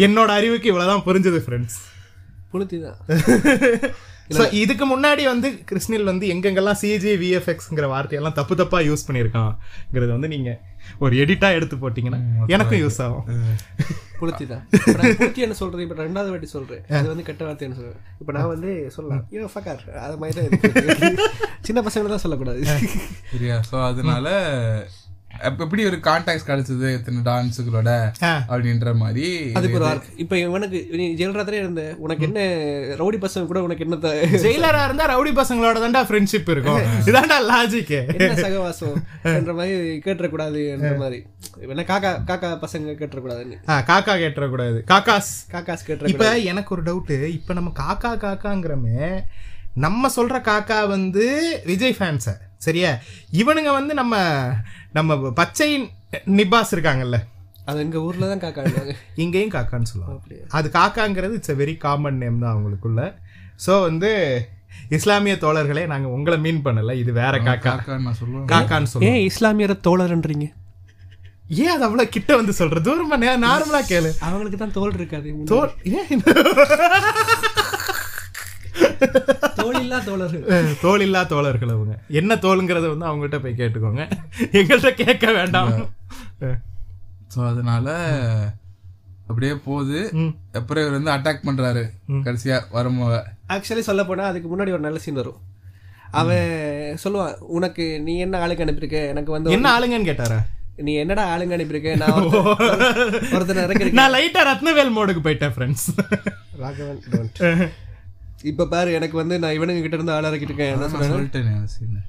என்னோட 0.06 0.30
அறிவுக்கு 0.38 0.70
இவ்வளவுதான் 0.72 1.06
புரிஞ்சது 1.08 1.40
ஃப்ரெண்ட்ஸ் 1.46 1.78
புளுத்தி 2.52 2.80
தான் 2.86 2.98
ஸோ 4.36 4.42
இதுக்கு 4.60 4.84
முன்னாடி 4.90 5.22
வந்து 5.30 5.48
கிருஷ்ணில் 5.70 6.08
வந்து 6.10 6.26
எங்கெங்கெல்லாம் 6.34 6.78
சிஜி 6.82 7.10
விஎஃப்எக்ஸ்ங்கிற 7.22 7.86
வார்த்தையெல்லாம் 7.92 8.36
தப்பு 8.38 8.54
தப்பா 8.60 8.78
யூஸ் 8.86 9.04
பண்ணியிருக்காங்கிறது 9.06 10.10
வந்து 10.14 10.28
நீங்க 10.34 10.50
ஒரு 11.04 11.14
எடிட்டா 11.22 11.48
எடுத்து 11.56 11.76
போட்டீங்கன்னா 11.82 12.20
எனக்கும் 12.54 12.80
யூஸ் 12.82 12.98
ஆகும். 13.04 13.26
புளுத்தி 14.20 14.44
தான் 14.52 14.62
புளுத்தி 15.18 15.44
என்ன 15.46 15.56
சொல்றது 15.60 15.84
இப்ப 15.86 15.98
ரெண்டாவது 16.06 16.32
வாட்டி 16.32 16.48
சொல்றேன். 16.54 16.82
அது 16.98 17.06
வந்து 17.12 17.26
கெட்ட 17.28 17.42
வார்த்தை 17.46 17.66
என்ன 17.68 17.78
சொல்றேன்? 17.80 18.00
இப்ப 18.20 18.32
நான் 18.36 18.52
வந்து 18.54 18.72
சொல்லலாம். 18.96 19.24
ஐயோ 19.32 19.50
ஃபக்கார் 19.54 19.84
அது 20.06 20.16
மாதிரி 20.22 20.34
தான் 20.40 21.20
சின்ன 21.68 21.82
பசங்க 21.88 22.14
தான் 22.14 22.24
சொல்லக்கூடாது. 22.24 22.62
சரியா. 23.34 23.58
ஸோ 23.70 23.76
அதனால 23.90 24.26
எப்படி 25.42 25.84
ஒரு 25.84 25.96
கான்டாக்ட் 26.02 26.46
கிடைச்சது 26.46 26.94
இத்தனை 26.94 27.20
டான்ஸுகளோட. 27.22 27.90
அப்படின்ற 28.48 28.94
மாதிரி 28.94 29.26
அதுக்கு 29.52 29.76
ஒரு 29.76 29.86
ஆர்க் 29.86 30.06
இப்போ 30.16 30.38
இவனுக்கு 30.38 30.88
நீ 30.90 31.14
ஜெயலலிதாலே 31.14 31.58
இருந்த 31.58 31.94
உனக்கு 31.98 32.24
என்ன 32.24 32.40
ரவுடி 32.96 33.18
பசங்க 33.18 33.46
கூட 33.46 33.62
உனக்கு 33.62 33.84
என்ன 33.84 33.96
த- 33.96 34.14
ஜெயிலரா 34.42 34.84
இருந்தா 34.84 35.08
ரவுடி 35.08 35.32
பசங்களோட 35.32 35.82
தான்டா 35.84 36.02
ஃப்ரெண்ட்ஷிப் 36.04 36.50
இருக்கும். 36.50 36.80
இதான்டா 37.06 37.38
லாஜிக் 37.48 37.94
என்ன 38.16 38.34
சகவாசம் 38.40 38.96
என்ற 39.34 39.52
மாதிரி 39.52 39.74
கேட்டுறக்கூடாது 40.04 40.70
என்ற 40.70 40.94
மாதிரி. 40.96 41.18
என்ன 41.68 41.82
காக்கா 41.82 42.12
காக்கா 42.26 42.50
பசங்க 42.62 42.94
கேட்டுறக்கூடாதுன்னு. 42.94 43.58
காக்கா 43.86 44.14
கேட்டுறக்கூடாது. 44.16 44.78
காக்காஸ். 44.88 45.32
காக்காஸ் 45.52 45.86
கேட்டுற 45.86 46.08
இப்ப 46.08 46.38
எனக்கு 46.44 46.74
ஒரு 46.74 46.82
டவுட் 46.82 47.12
இப்ப 47.30 47.54
நம்ம 47.54 47.72
காக்கா 47.78 48.12
காக்காங்கிறமே 48.24 49.00
நம்ம 49.76 50.10
சொல்ற 50.16 50.36
காக்கா 50.44 50.88
வந்து 50.88 51.24
விஜய் 51.64 51.96
ஃபேன்ஸ 51.98 52.26
சரியா? 52.58 52.90
இவனுங்க 53.32 53.70
வந்து 53.70 53.94
நம்ம 53.94 54.14
நம்ம 54.96 55.30
பச்சை 55.38 55.68
நிபாஸ் 56.38 56.72
இருக்காங்கல்ல. 56.74 57.18
அது 57.68 57.78
எங்க 57.84 57.98
ஊர்ல 58.06 58.24
தான் 58.32 58.42
காக்கா 58.44 58.62
இருக்காங்க 58.64 58.94
இங்கேயும் 59.22 59.54
காக்கான்னு 59.54 59.90
சொல்லுவாங்க. 59.90 60.40
அது 60.56 60.66
காக்காங்கிறது 60.78 61.36
it's 61.38 61.52
a 61.54 61.56
very 61.62 61.74
common 61.84 62.20
name 62.22 62.42
தான் 62.42 62.52
அவங்களுக்குள்ள. 62.54 63.02
ஸோ 63.64 63.72
வந்து 63.88 64.10
இஸ்லாமிய 64.96 65.34
தோழர்களே 65.44 65.84
நாங்க 65.92 66.08
உங்களை 66.16 66.36
மீன் 66.46 66.64
பண்ணல. 66.66 66.94
இது 67.02 67.10
வேற 67.22 67.34
காக்கா. 67.48 67.72
காக்கான்னு 68.52 68.90
சொல்லுவோம். 68.92 69.08
ஏன் 69.10 69.22
இஸ்லாமியர 69.30 69.76
தோழர்ன்றீங்க? 69.88 70.48
ஏன் 71.62 71.72
அது 71.74 71.84
அவ்வளவு 71.88 72.12
கிட்ட 72.16 72.30
வந்து 72.40 72.52
சொல்ற? 72.60 72.78
தூரமா 72.88 73.16
நார்மலா 73.46 73.82
கேளு. 73.92 74.10
அவங்களுக்கு 74.28 74.60
தான் 74.62 74.76
தோல் 74.78 74.96
இருக்காது. 75.00 75.30
தோல் 75.52 75.72
ஏன் 75.96 76.08
தோல் 79.58 79.78
இல்லா 79.80 79.98
தோழர்கள். 80.02 80.42
அஹ், 80.54 80.72
தோல் 80.80 81.02
இல்லா 81.02 81.20
தோழர்கள் 81.26 81.72
அவங்க. 81.72 81.94
என்ன 82.20 82.36
தோலுங்கிறத 82.42 82.86
வந்து 82.90 83.08
அவங்ககிட்ட 83.08 83.38
போய் 83.40 83.58
கேட்டுக்கோங்க. 83.60 84.02
எங்கள்கிட்ட 84.52 84.92
கேட்க 85.02 85.26
வேண்டாம். 85.32 85.72
ஸோ 87.34 87.40
அதனால 87.48 87.88
அப்படியே 89.28 89.54
போகுது. 89.64 90.00
அப்புறம் 90.58 90.82
இவர் 90.84 90.96
வந்து 90.96 91.12
அட்டாக் 91.12 91.46
பண்றாரு. 91.46 91.82
கடைசியா 92.26 92.56
வரும்போது 92.72 93.18
ஆக்சுவலி 93.54 93.84
சொல்ல 93.86 94.02
போனா 94.04 94.24
அதுக்கு 94.26 94.50
முன்னாடி 94.50 94.74
ஒரு 94.74 94.84
நல்ல 94.84 94.98
சீன் 94.98 95.20
வரும். 95.20 95.40
அவன் 96.14 96.50
சொல்லுவான் 97.02 97.38
உனக்கு 97.56 97.84
நீ 98.04 98.12
என்ன 98.24 98.42
ஆளுக்கு 98.42 98.64
அனுப்பியிருக்க? 98.64 98.98
எனக்கு 99.12 99.32
வந்து 99.32 99.54
என்ன 99.56 99.70
ஆளுங்கன்னு 99.74 100.10
கேட்டாரா? 100.10 100.40
நீ 100.78 100.92
என்னடா 101.00 101.24
ஆளுங்க 101.32 101.56
அனுப்பியிருக்க? 101.56 101.90
நான் 101.96 102.28
இறக்கிருக்கேன் 103.62 103.98
நான் 103.98 104.14
லைட்டா 104.14 104.42
ரத்னவேல் 104.48 104.94
மோடுக்கு 104.96 105.24
போயிட்டேன் 105.26 105.54
ஃப்ரெண்ட்ஸ் 105.56 105.88
ராகவன். 106.62 107.00
இப்ப 108.44 108.66
பாரு 108.66 108.92
எனக்கு 108.92 109.16
வந்து 109.16 109.38
நான் 109.38 109.54
இவனுங்க 109.54 109.80
கிட்ட 109.80 109.96
இருந்து 109.96 110.12
ஆள் 110.12 110.24
இறக்கிட்டு 110.24 110.56
என்ன 110.66 110.80
நான் 110.82 110.90
சொன்னேன் 110.90 111.12
சொல்லிட்டேன் 111.12 112.02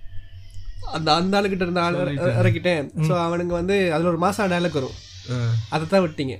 அந்த 0.93 1.13
அந்த 1.13 1.37
ஆளு 1.37 1.49
கிட்ட 1.49 1.63
இருந்து 1.63 1.79
ஆள் 1.79 1.95
இற- 2.17 2.41
இறக்கிட்டேன். 2.41 2.83
சோ 3.03 3.13
அவனுங்க 3.25 3.53
வந்து 3.53 3.93
அதுல 3.93 4.09
ஒரு 4.09 4.17
மாசம் 4.17 4.51
டயலாக் 4.51 4.73
வரும். 4.73 4.97
அதை 5.69 5.87
தான் 5.87 6.01
விட்டீங்க. 6.01 6.33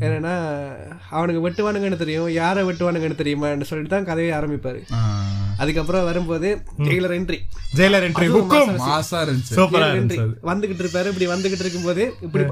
என்னன்னா 0.00 0.32
அவனுக்கு 1.10 1.40
வெட்டுவானுங்கன்னு 1.42 1.96
தெரியும் 1.96 2.30
யாரை 2.32 2.64
வெட்டுவானுங்கன்னு 2.64 3.20
தெரியுமான்னு 3.20 3.62
சொல்லிட்டு 3.62 3.94
தான் 3.94 4.04
கதையை 4.04 4.38
ஆரம்பிப்பாரு. 4.38 4.80
அதுக்கப்புறம் 5.56 6.04
வரும்போது 6.04 6.48
ஜெயிலர் 6.78 7.14
என்ட்ரி 7.16 7.38
ஜெயிலர் 7.76 8.06
என்ட்ரி 8.06 8.26
புக்கும் 8.34 8.66
மாசா 8.86 9.20
இருந்துச்சு. 9.22 9.54
சூப்பரா. 9.58 9.86
வந்துகிட்டு 10.44 10.84
இருப்பாரு. 10.84 11.06
இப்படி 11.06 11.26
வந்துகிட்டு 11.26 11.64
இருக்கும்போது 11.64 12.02
இப்படி 12.20 12.44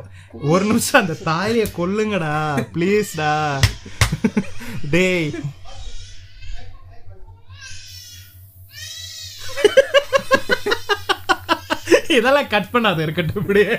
ஒரு 0.50 0.64
நிமிஷம் 0.64 1.00
அந்த 1.00 1.16
தாலிய 1.24 1.66
கொல்லுங்கடா 1.76 2.32
ப்ளீஸ்டா 2.74 3.32
டேய். 4.90 5.28
இதெல்லாம் 12.18 12.50
கட் 12.54 12.72
பண்ணாத 12.72 12.98
இருக்கட்டும் 13.06 13.40
இப்படியே 13.42 13.72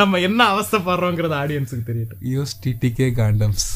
நம்ம 0.00 0.18
என்ன 0.28 0.40
அவஸ்தைப்படுறோங்கிறது 0.52 1.36
ஆடியன்ஸுக்கு 1.42 1.84
தெரியட்டும். 1.90 2.22
Use 2.34 2.54
TTK 2.64 3.08
condoms 3.20 3.66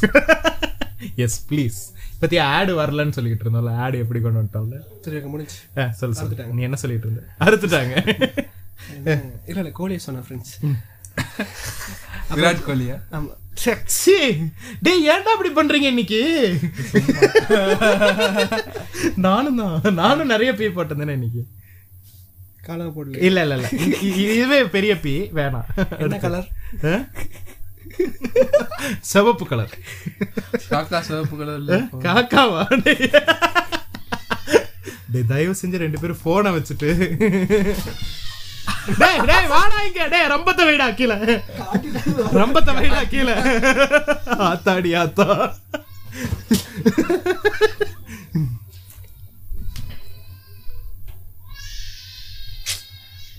yes 1.24 1.38
please 1.50 1.78
பத்தி 2.20 2.36
ஆடு 2.38 2.72
வரலன்னு 2.80 3.16
சொல்லிட்டு 3.16 3.44
இருந்தோம்ல 3.46 3.72
ஆடு 3.84 3.96
எப்படி 4.02 4.20
கொண்டு 4.20 4.40
வந்துட்டோம்ல? 4.40 4.78
சரி 5.04 5.20
முடிஞ்சு 5.32 5.56
சொல்லு 6.00 6.18
சொல்லு. 6.18 6.46
நீ 6.58 6.62
என்ன 6.68 6.76
சொல்லிட்டு 6.82 7.08
இருந்த? 7.08 7.22
அறுத்துட்டாங்க. 7.46 7.94
இல்ல 9.48 9.58
இல்ல 9.62 9.72
கோழியை 9.80 10.00
சொன்ன 10.06 10.22
ஃப்ரெண்ட்ஸ் 10.26 10.54
விராட் 12.38 12.62
கோலியா? 12.68 12.96
ஆமா. 13.16 13.32
சீ, 13.98 14.14
டேய் 14.86 15.08
ஏன்டா 15.10 15.32
அப்படி 15.34 15.50
பண்றீங்க 15.58 15.88
இன்னைக்கு? 15.92 16.22
நானும் 19.26 19.60
தான் 19.60 19.94
நானும் 20.00 20.32
நிறைய 20.32 20.52
பீ 20.52 20.68
போட்டிருந்தேனே 20.78 21.16
இன்னைக்கு. 21.18 21.42
காலா 22.66 22.84
போடல 22.96 23.18
இல்ல 23.28 23.38
இல்ல 23.44 23.54
இல்ல. 23.58 23.68
இதுவே 24.34 24.58
பெரிய 24.74 24.92
பீ 25.04 25.14
வேணாம். 25.38 25.66
என்ன 26.04 26.18
கலர்? 26.24 26.46
சிவப்பு 29.10 29.44
கலர் 29.50 29.74
காக்கா 30.70 30.98
சிவப்பு 31.08 31.36
கலர்ல 31.40 31.78
காக்காவா? 32.06 32.62
டேய். 32.86 33.10
டேய் 35.12 35.28
தயவு 35.32 35.54
செஞ்சு 35.60 35.82
ரெண்டு 35.84 36.00
பேரும் 36.02 36.22
போனை 36.24 36.52
வச்சுட்டு. 36.56 36.88
டேய் 39.00 39.20
டேய் 39.30 39.50
வாடா 39.54 39.78
இங்க. 39.88 40.08
டேய் 40.14 40.30
ரம்பத்தை 40.34 40.64
வைடா 40.70 40.88
கீழே. 41.00 41.18
ரம்பத்தை 42.40 42.74
வைடா 42.80 43.02
கீழே. 43.12 43.36
ஆத்தாடி 44.48 44.92
ஆத்தா. 45.02 45.28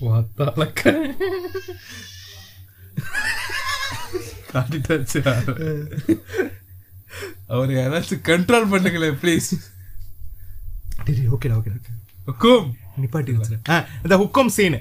வாத்தாளக்க 0.05 0.81
காட்டிட்டாச்சு? 4.51 5.19
அவர் 7.47 7.71
யாராச்சும் 7.71 8.25
கண்ட்ரோல் 8.25 8.71
பண்ணுங்களேன் 8.71 9.17
ப்ளீஸ் 9.21 9.49
ஓகேடா 11.29 11.55
ஓகேடா 11.57 11.75
ஓகே 11.77 11.91
ஹுக்கும். 12.27 12.65
நிப்பாட்டி 12.97 13.31
வச்சிரு. 13.33 13.57
ஆ, 13.69 13.75
இந்த 14.03 14.15
ஹுக்கம் 14.17 14.49
சீனு 14.49 14.79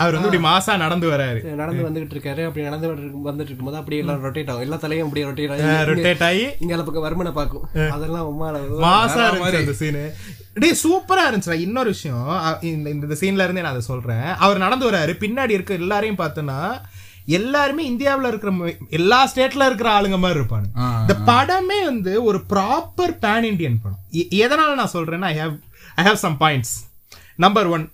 அவர் 0.00 0.20
வந்து 0.20 0.36
இப்படி 0.36 0.54
மாசா 0.54 0.76
நடந்து 0.76 1.10
வராரு. 1.10 1.42
நடந்து 1.42 1.82
வந்துகிட்டு 1.90 2.16
இருக்காரு. 2.16 2.46
அப்படி 2.46 2.64
நடந்து 2.64 2.88
வந்துட்டு- 2.88 3.20
வந்துட்டு 3.24 3.44
இருக்கும்போது 3.44 3.76
அப்படியே 3.76 4.02
எல்லாம் 4.02 4.24
ரொட்டேட் 4.24 4.50
ஆகும். 4.50 4.60
எல்லா 4.60 4.76
தலையும் 4.76 5.08
அப்படியே 5.08 5.32
ரொட்டேட் 5.32 5.52
ஆகும் 5.52 5.94
ரொட்டேட் 5.94 6.24
ஆகி 6.24 6.46
இங்க 6.58 6.82
பக்கம் 6.82 7.04
வர்மனை 7.04 7.32
பார்க்கும். 7.32 7.68
அதெல்லாம் 7.90 8.42
மாசா 8.42 9.12
இருந்துச்சு 9.12 9.56
அந்த 9.56 9.72
சீனு 9.72 10.14
டேய் 10.54 10.78
சூப்பரா 10.84 11.20
இருந்துச்சுடா. 11.30 11.52
இன்னொரு 11.52 11.90
விஷயம் 11.90 12.58
இந்த 12.60 12.90
இந்த 12.90 13.16
சீன்ல 13.20 13.44
இருந்தே 13.44 13.60
நான் 13.60 13.70
அதை 13.70 13.80
சொல்றேன். 13.80 14.22
அவர் 14.22 14.58
நடந்து 14.58 14.90
வராரு. 14.90 15.22
பின்னாடி 15.22 15.50
இருக்க 15.50 15.74
எல்லாரையும் 15.74 16.18
பார்த்தோன்னா 16.18 16.80
எல்லாருமே 17.26 17.90
இந்தியாவுல 17.90 18.26
இருக்கிற 18.26 18.52
எல்லா 18.90 19.30
ஸ்டேட்ல 19.34 19.66
இருக்கிற 19.66 20.00
ஆளுங்க 20.00 20.18
மாதிரி 20.18 20.40
இருப்பாங்க. 20.40 21.00
இந்த 21.00 21.16
படமே 21.26 21.84
வந்து 21.84 22.24
ஒரு 22.24 22.42
ப்ராப்பர் 22.50 23.16
பேன் 23.22 23.42
இண்டியன் 23.42 23.78
படம். 23.82 23.98
எதனால 24.12 24.74
நான் 24.74 24.90
சொல்றேன்னா 24.92 25.20
I 25.20 25.36
have 25.36 25.60
I 25.94 26.04
have 26.04 26.14
some 26.14 26.36
points 26.40 26.88
number 27.36 27.66
one 27.66 27.90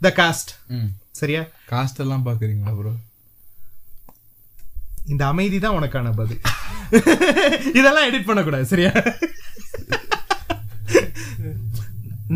the 0.00 0.12
cast 0.16 0.72
சரியா? 1.18 1.42
காஸ்ட் 1.70 2.00
எல்லாம் 2.00 2.26
பாக்குறீங்களா 2.26 2.72
ப்ரோ 2.76 2.92
இந்த 5.06 5.22
அமைதி 5.26 5.58
தான் 5.58 5.76
உனக்கான 5.76 6.08
பதில். 6.16 6.40
இதெல்லாம் 7.72 8.06
எடிட் 8.08 8.26
பண்ணக்கூடாது 8.26 8.66
சரியா? 8.66 8.90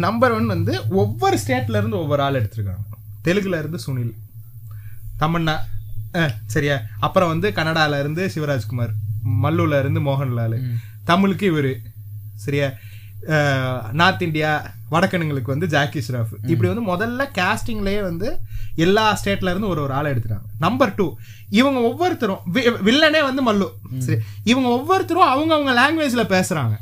நம்பர் 0.00 0.32
ஒன் 0.32 0.46
வந்து 0.46 0.74
ஒவ்வொரு 0.94 1.36
ஸ்டேட்ல 1.38 1.80
இருந்து 1.80 1.96
ஒவ்வொரு 1.98 2.22
ஆள் 2.22 2.38
எடுத்திருக்காங்க. 2.40 2.84
தெலுங்குல 3.24 3.58
இருந்து 3.58 3.78
சுனில் 3.78 4.14
அஹ், 6.14 6.32
சரியா? 6.46 6.76
அப்புறம் 7.00 7.30
வந்து 7.30 7.48
கன்னடால 7.52 7.98
இருந்து 7.98 8.22
சிவராஜ்குமார் 8.34 8.94
மல்லூர்ல 9.42 9.78
இருந்து 9.78 10.00
மோகன்லால் 10.00 10.56
தமிழுக்கு 11.04 11.46
இவரு 11.46 11.72
சரியா? 12.36 12.66
நார்த் 13.92 14.22
இந்தியா 14.22 14.50
வடக்கனுங்களுக்கு 14.90 15.54
வந்து 15.54 15.66
ஜாக்கி 15.66 16.00
ஷ்ராஃப் 16.08 16.32
இப்படி 16.46 16.70
வந்து 16.72 16.88
முதல்ல 16.92 17.28
கேஸ்டிங்லயே 17.38 18.02
வந்து 18.02 18.38
எல்லா 18.76 19.04
ஸ்டேட்ல 19.20 19.50
இருந்து 19.52 19.68
ஒரு 19.68 19.82
ஒரு 19.82 19.92
ஆளை 19.92 20.12
எடுத்துட்டாங்க. 20.12 20.48
நம்பர் 20.58 20.94
டூ 20.94 21.06
இவங்க 21.50 21.80
ஒவ்வொருத்தரும் 21.80 22.42
வில்லனே 22.88 23.22
வந்து 23.22 23.42
மல்லு. 23.48 23.68
சரி 23.98 24.18
இவங்க 24.44 24.68
ஒவ்வொருத்தரும் 24.68 25.30
அவங்க 25.32 25.54
அவங்க 25.54 25.72
லாங்குவேஜ்ல 25.80 26.24
பேசுறாங்க. 26.36 26.76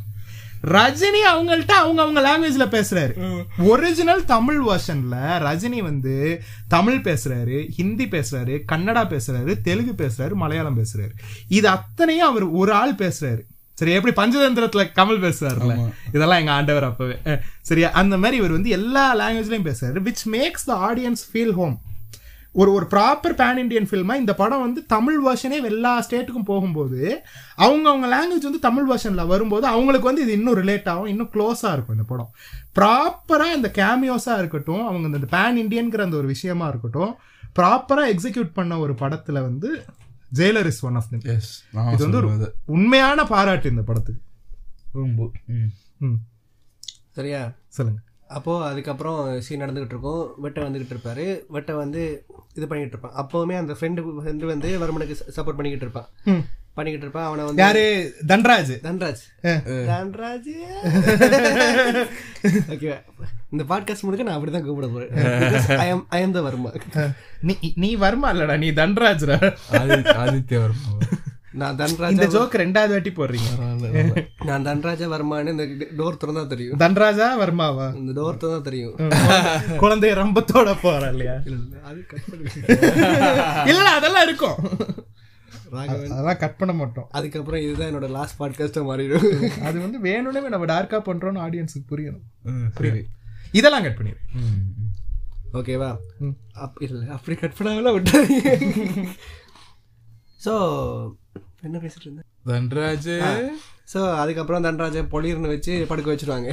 ரஜினி 0.76 1.20
அவங்கள்ட்ட 1.28 1.74
அவங்க 1.82 2.00
அவங்க 2.02 2.20
லாங்குவேஜ்ல 2.24 2.64
பேசுறாரு. 2.74 3.12
ஒரிஜினல் 3.58 4.24
தமிழ் 4.24 4.58
வெர்ஷன்ல 4.68 5.14
ரஜினி 5.46 5.80
வந்து 5.82 6.42
தமிழ் 6.68 6.98
பேசுறாரு 7.04 7.58
ஹிந்தி 7.76 8.06
பேசுறாரு 8.06 8.56
கன்னடா 8.72 9.04
பேசுறாரு 9.12 9.54
தெலுங்கு 9.60 9.94
பேசுறாரு 10.02 10.34
மலையாளம் 10.34 10.78
பேசுறாரு. 10.78 11.14
இது 11.48 11.68
அத்தனையும் 11.68 12.28
அவர் 12.28 12.46
ஒரு 12.60 12.72
ஆள் 12.72 12.94
பேசுறாரு. 12.94 13.42
சரி 13.80 13.92
எப்படி 13.92 14.14
பஞ்சதந்திரத்துல 14.16 14.84
கமல் 14.96 15.22
பேசுறாருல? 15.24 15.74
இதெல்லாம் 16.12 16.38
எங்க 16.38 16.52
ஆண்டவர் 16.52 16.84
அப்பவே. 16.84 17.16
சரியா? 17.62 17.90
அந்த 18.00 18.16
மாதிரி 18.16 18.36
இவர் 18.36 18.56
வந்து 18.56 18.74
எல்லா 18.78 19.04
லாங்குவேஜ்லயும் 19.20 19.68
பேசுறாரு. 19.68 20.00
Which 20.08 20.24
makes 20.30 20.66
the 20.66 20.74
audience 20.88 21.22
feel 21.30 21.52
home 21.52 21.76
ஒரு 22.52 22.70
ஒரு 22.72 22.86
ப்ராப்பர் 22.90 23.34
பேன் 23.40 23.56
இண்டியன் 23.56 23.88
ஃபில்மா 23.90 24.14
இந்த 24.14 24.34
படம் 24.34 24.62
வந்து 24.62 24.80
தமிழ் 24.86 25.18
வெர்ஷனே 25.26 25.58
எல்லா 25.64 25.92
ஸ்டேட்டுக்கும் 26.00 26.46
போகும்போது 26.46 27.00
அவங்க 27.58 27.86
அவங்க 27.88 28.06
லாங்குவேஜ் 28.14 28.48
வந்து 28.48 28.58
தமிழ் 28.58 28.88
வெர்ஷன்ல 28.90 29.26
வரும்போது 29.26 29.66
அவங்களுக்கு 29.66 30.08
வந்து 30.08 30.22
இது 30.22 30.32
இன்னும் 30.32 30.56
ரிலேட் 30.56 30.88
ஆகும் 30.88 31.06
இன்னும் 31.06 31.30
க்ளோஸா 31.34 31.70
இருக்கும் 31.72 31.96
இந்த 31.98 32.06
படம். 32.08 32.30
ப்ராப்பரா 32.78 33.46
இந்த 33.58 33.70
கேமியோஸா 33.74 34.34
இருக்கட்டும் 34.38 34.84
அவங்க 34.86 35.06
இந்த 35.12 35.30
பேன் 35.36 35.60
இண்டியன்கிற 35.62 36.02
அந்த 36.02 36.16
ஒரு 36.16 36.26
விஷயமா 36.26 36.68
இருக்கட்டும் 36.68 37.12
ப்ராப்பரா 37.58 38.06
எக்ஸிக்யூட் 38.12 38.50
பண்ண 38.54 38.78
ஒரு 38.78 38.96
படத்துல 39.00 39.38
வந்து 39.42 39.70
Jailer 40.34 40.66
is 40.66 40.84
one 40.84 40.94
of 40.94 41.06
them. 41.10 41.24
Yes 41.24 41.64
இது 41.72 42.10
வந்து 42.10 42.16
ஒரு 42.16 42.54
உண்மையான 42.64 43.24
பாராட்டு 43.24 43.68
இந்த 43.68 43.82
படத்துக்கு. 43.82 44.22
ம். 45.98 46.14
சரியா? 47.10 47.52
சொல்லுங்க. 47.68 48.00
அப்போ 48.28 48.68
அதுக்கப்புறம் 48.68 49.40
சீன் 49.40 49.60
நடந்துகிட்டு 49.60 49.84
இருக்கும். 49.84 50.32
வெட்டை 50.42 50.62
வந்துகிட்டு 50.62 50.94
இருப்பாரு. 50.94 51.40
வெட்டை 51.52 51.76
வந்து 51.76 52.24
இது 52.54 52.66
பண்ணிக்கிட்டு 52.66 52.98
இருப்பான். 52.98 53.26
அப்போவுமே 53.26 53.56
அந்த 53.56 53.72
ஃப்ரெண்டு 53.72 54.04
ஃப்ரெண்டு 54.18 54.46
வந்து 54.46 54.78
வருமனுக்கு 54.78 55.16
சப்போர்ட் 55.36 55.56
பண்ணிக்கிட்டு 55.56 55.76
இருப்பான். 55.76 56.08
ம். 56.24 56.44
பண்ணிக்கிட்டு 56.78 57.06
இருப்பான் 57.06 57.26
அவனை 57.28 57.44
வந்து 57.44 57.62
யாரு? 57.62 57.84
தன்ராஜ். 58.26 58.72
தன்ராஜ். 58.86 59.22
தன்ராஜ். 59.90 60.50
ஓகே 62.74 62.90
இந்த 63.52 63.64
பாட்காஸ்ட் 63.68 64.04
முழுக்க 64.06 64.26
நான் 64.26 64.36
அப்படிதான் 64.36 64.66
கூப்பிட 64.66 64.86
போறேன். 64.86 65.12
ஐ 66.08 66.20
எம் 66.20 66.36
த 66.36 66.40
வர்மா 66.40 66.70
நீ 67.40 67.54
நீ 67.74 67.90
வருமா 68.04 68.28
இல்லடா 68.32 68.56
நீ 68.64 68.70
தன்ராஜ்ரா. 68.82 69.38
ஆதித்ய 70.22 70.60
வர்மா 70.66 70.92
நான் 71.60 71.76
தன்ராஜ் 71.76 72.10
இந்த 72.10 72.26
ஜோக் 72.26 72.52
ரெண்டாவது 72.62 72.92
வாட்டி 72.94 73.10
போடுறீங்க. 73.10 74.24
நான் 74.44 74.66
தன்ராஜா 74.68 75.06
வர்மான்னு 75.14 75.52
இந்த 75.54 75.64
டோர் 75.98 76.20
திறந்தா 76.22 76.44
தெரியும். 76.46 76.76
தன்ராஜா 76.76 77.26
வர்மாவா 77.40 77.86
இந்த 77.96 78.12
டோர் 78.18 78.40
திறந்தா 78.42 78.60
தெரியும். 78.68 78.94
குழந்தைய 79.82 80.12
ரம்பத்தோட 80.22 80.76
போற 80.82 81.02
இல்லையா. 81.10 81.36
இல்ல 83.72 83.88
அதெல்லாம் 83.98 84.26
இருக்கும். 84.28 84.58
அதெல்லாம் 85.72 86.38
கட் 86.38 86.56
பண்ண 86.56 86.72
மாட்டோம். 86.72 87.08
அதுக்கப்புறம் 87.10 87.60
இதுதான் 87.60 87.90
என்னோட 87.90 88.08
லாஸ்ட் 88.10 88.38
பாட்காஸ்டா 88.40 88.82
மாறிடும். 88.88 89.26
அது 89.68 89.76
வந்து 89.80 89.98
வேணும்னே 90.00 90.42
நம்ம 90.48 90.68
டார்க்கா 90.74 91.00
பண்றோம்னு 91.08 91.42
ஆடியன்ஸுக்கு 91.46 91.90
புரியணும். 91.92 92.24
சரி 92.78 93.02
இதெல்லாம் 93.52 93.82
கட் 93.82 93.98
பண்ணிடு. 93.98 94.20
ஓகேவா 95.52 95.90
ம். 96.20 96.34
அப் 96.64 96.82
இல்லை 96.82 97.06
அப்படி 97.08 97.36
கட் 97.36 97.58
பண்ணாமல 97.58 97.92
விட்டாங்க 97.96 99.06
ஸோ 100.44 100.52
என்ன 101.66 101.78
பேசிட்டு 101.78 102.06
இருந்தேன்? 102.06 102.26
தன்ராஜ். 102.46 103.08
ஸோ 103.92 104.00
அதுக்கப்புறம் 104.20 104.64
தன்ராஜை 104.64 105.00
பொலிர்னு 105.14 105.50
வச்சு 105.52 105.72
படுக்க 105.90 106.08
வச்சிருவாங்க. 106.12 106.50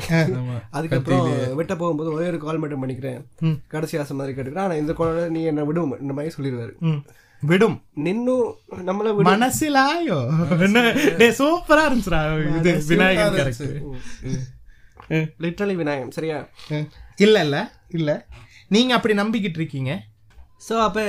அதுக்கப்புறம் 0.72 1.28
வெட்ட 1.56 1.74
போகும்போது 1.76 2.10
ஒரே 2.14 2.26
ஒரு 2.28 2.38
கால் 2.38 2.58
மட்டும் 2.58 2.84
பண்ணிக்கிறேன். 2.84 3.20
கடைசி 3.68 3.98
ஆசை 3.98 4.16
மாதிரி 4.16 4.36
கேட்டுக்கிறேன். 4.36 4.66
ஆனால் 4.66 4.78
இந்த 4.78 4.94
கால 4.94 5.28
நீ 5.30 5.44
என்ன 5.44 5.64
விடும் 5.64 5.94
இந்த 6.00 6.14
மாதிரி 6.14 6.36
சொல்லிடுவாரு. 6.38 6.74
ம். 6.82 7.00
விடும். 7.42 7.78
நின்னும் 8.06 8.48
நம்மள 8.88 9.10
மனசிலாயோ? 9.30 10.18
சூப்பரா 11.40 11.84
இருந்துச்சுடா. 11.88 12.22
இது 12.60 12.72
விநாயகர் 12.92 13.38
கேரக்டர் 13.40 13.76
லிட்ரலி 15.44 15.76
விநாயகம் 15.82 16.16
சரியா? 16.18 16.38
இல்ல 17.26 17.44
இல்ல. 17.48 17.58
இல்ல. 17.90 18.12
நீங்க 18.68 18.94
அப்படி 18.96 19.14
நம்பிக்கிட்டு 19.22 19.60
இருக்கீங்க. 19.62 19.92
ஸோ 20.70 20.74
அப்போ 20.86 21.04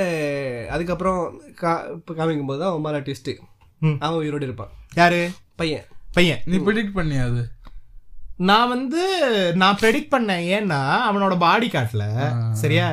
அதுக்கப்புறம் 0.71 1.21
கா 1.55 1.85
இப்போ 1.95 2.15
காமிக்கும் 2.15 2.51
போது 2.51 2.61
தான் 2.63 2.71
அவன் 2.73 2.85
மேலே 2.87 2.99
ட்விஸ்ட்டு. 2.99 3.35
அவன் 4.05 4.21
உயிரோடு 4.23 4.47
இருப்பான். 4.49 4.73
யாரு? 4.95 5.21
பையன். 5.57 5.87
பையன். 6.13 6.43
நீ 6.45 6.57
ப்ரிடிக்ட் 6.57 6.99
பண்ணியா 6.99 7.23
அது? 7.31 7.43
நான் 8.37 8.69
வந்து 8.69 9.03
நான் 9.55 9.79
ப்ரெடிக்ட் 9.81 10.15
பண்ணேன். 10.15 10.45
ஏன்னா 10.57 10.81
அவனோட 11.09 11.39
பாடி 11.39 11.69
காட்டல 11.69 12.05
சரியா? 12.53 12.87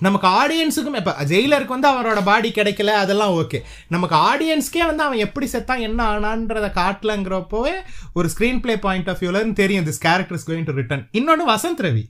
நமக்கு 0.00 0.28
ஆடியன்ஸுக்கும் 0.40 0.96
இப்ப 0.96 1.14
ஜெயிலருக்கு 1.28 1.74
வந்து 1.76 1.88
அவரோட 1.90 2.20
பாடி 2.24 2.50
கிடைக்கல 2.50 2.92
அதெல்லாம் 3.02 3.32
ஓகே 3.32 3.58
நமக்கு 3.88 4.16
ஆடியன்ஸ்க்கே 4.30 4.86
வந்து 4.86 5.02
அவன் 5.02 5.24
எப்படி 5.26 5.46
செத்தான் 5.52 5.84
என்ன 5.88 6.00
ஆனான்றத 6.12 6.68
காட்டலங்கிறப்போவே 6.78 7.74
ஒரு 8.14 8.28
ஸ்க்ரீன் 8.32 8.60
பிளே 8.60 8.78
பாயிண்ட் 8.78 9.10
ஆஃப் 9.10 9.22
வியூல 9.22 9.52
தெரியும் 9.52 9.86
this 9.86 10.04
character 10.06 10.38
is 10.38 10.48
going 10.50 10.64
to 10.64 10.72
return 10.72 11.08
இன்னொன்று 11.10 11.46
வசந்த் 11.52 11.82
ரவி. 11.86 12.04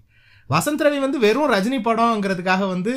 வசந்த் 0.51 0.85
ரவி 0.87 1.01
வந்து 1.07 1.19
வெறும் 1.19 1.53
ரஜினி 1.53 1.81
படம்ங்கிறதுக்காக 1.89 2.69
வந்து 2.75 2.95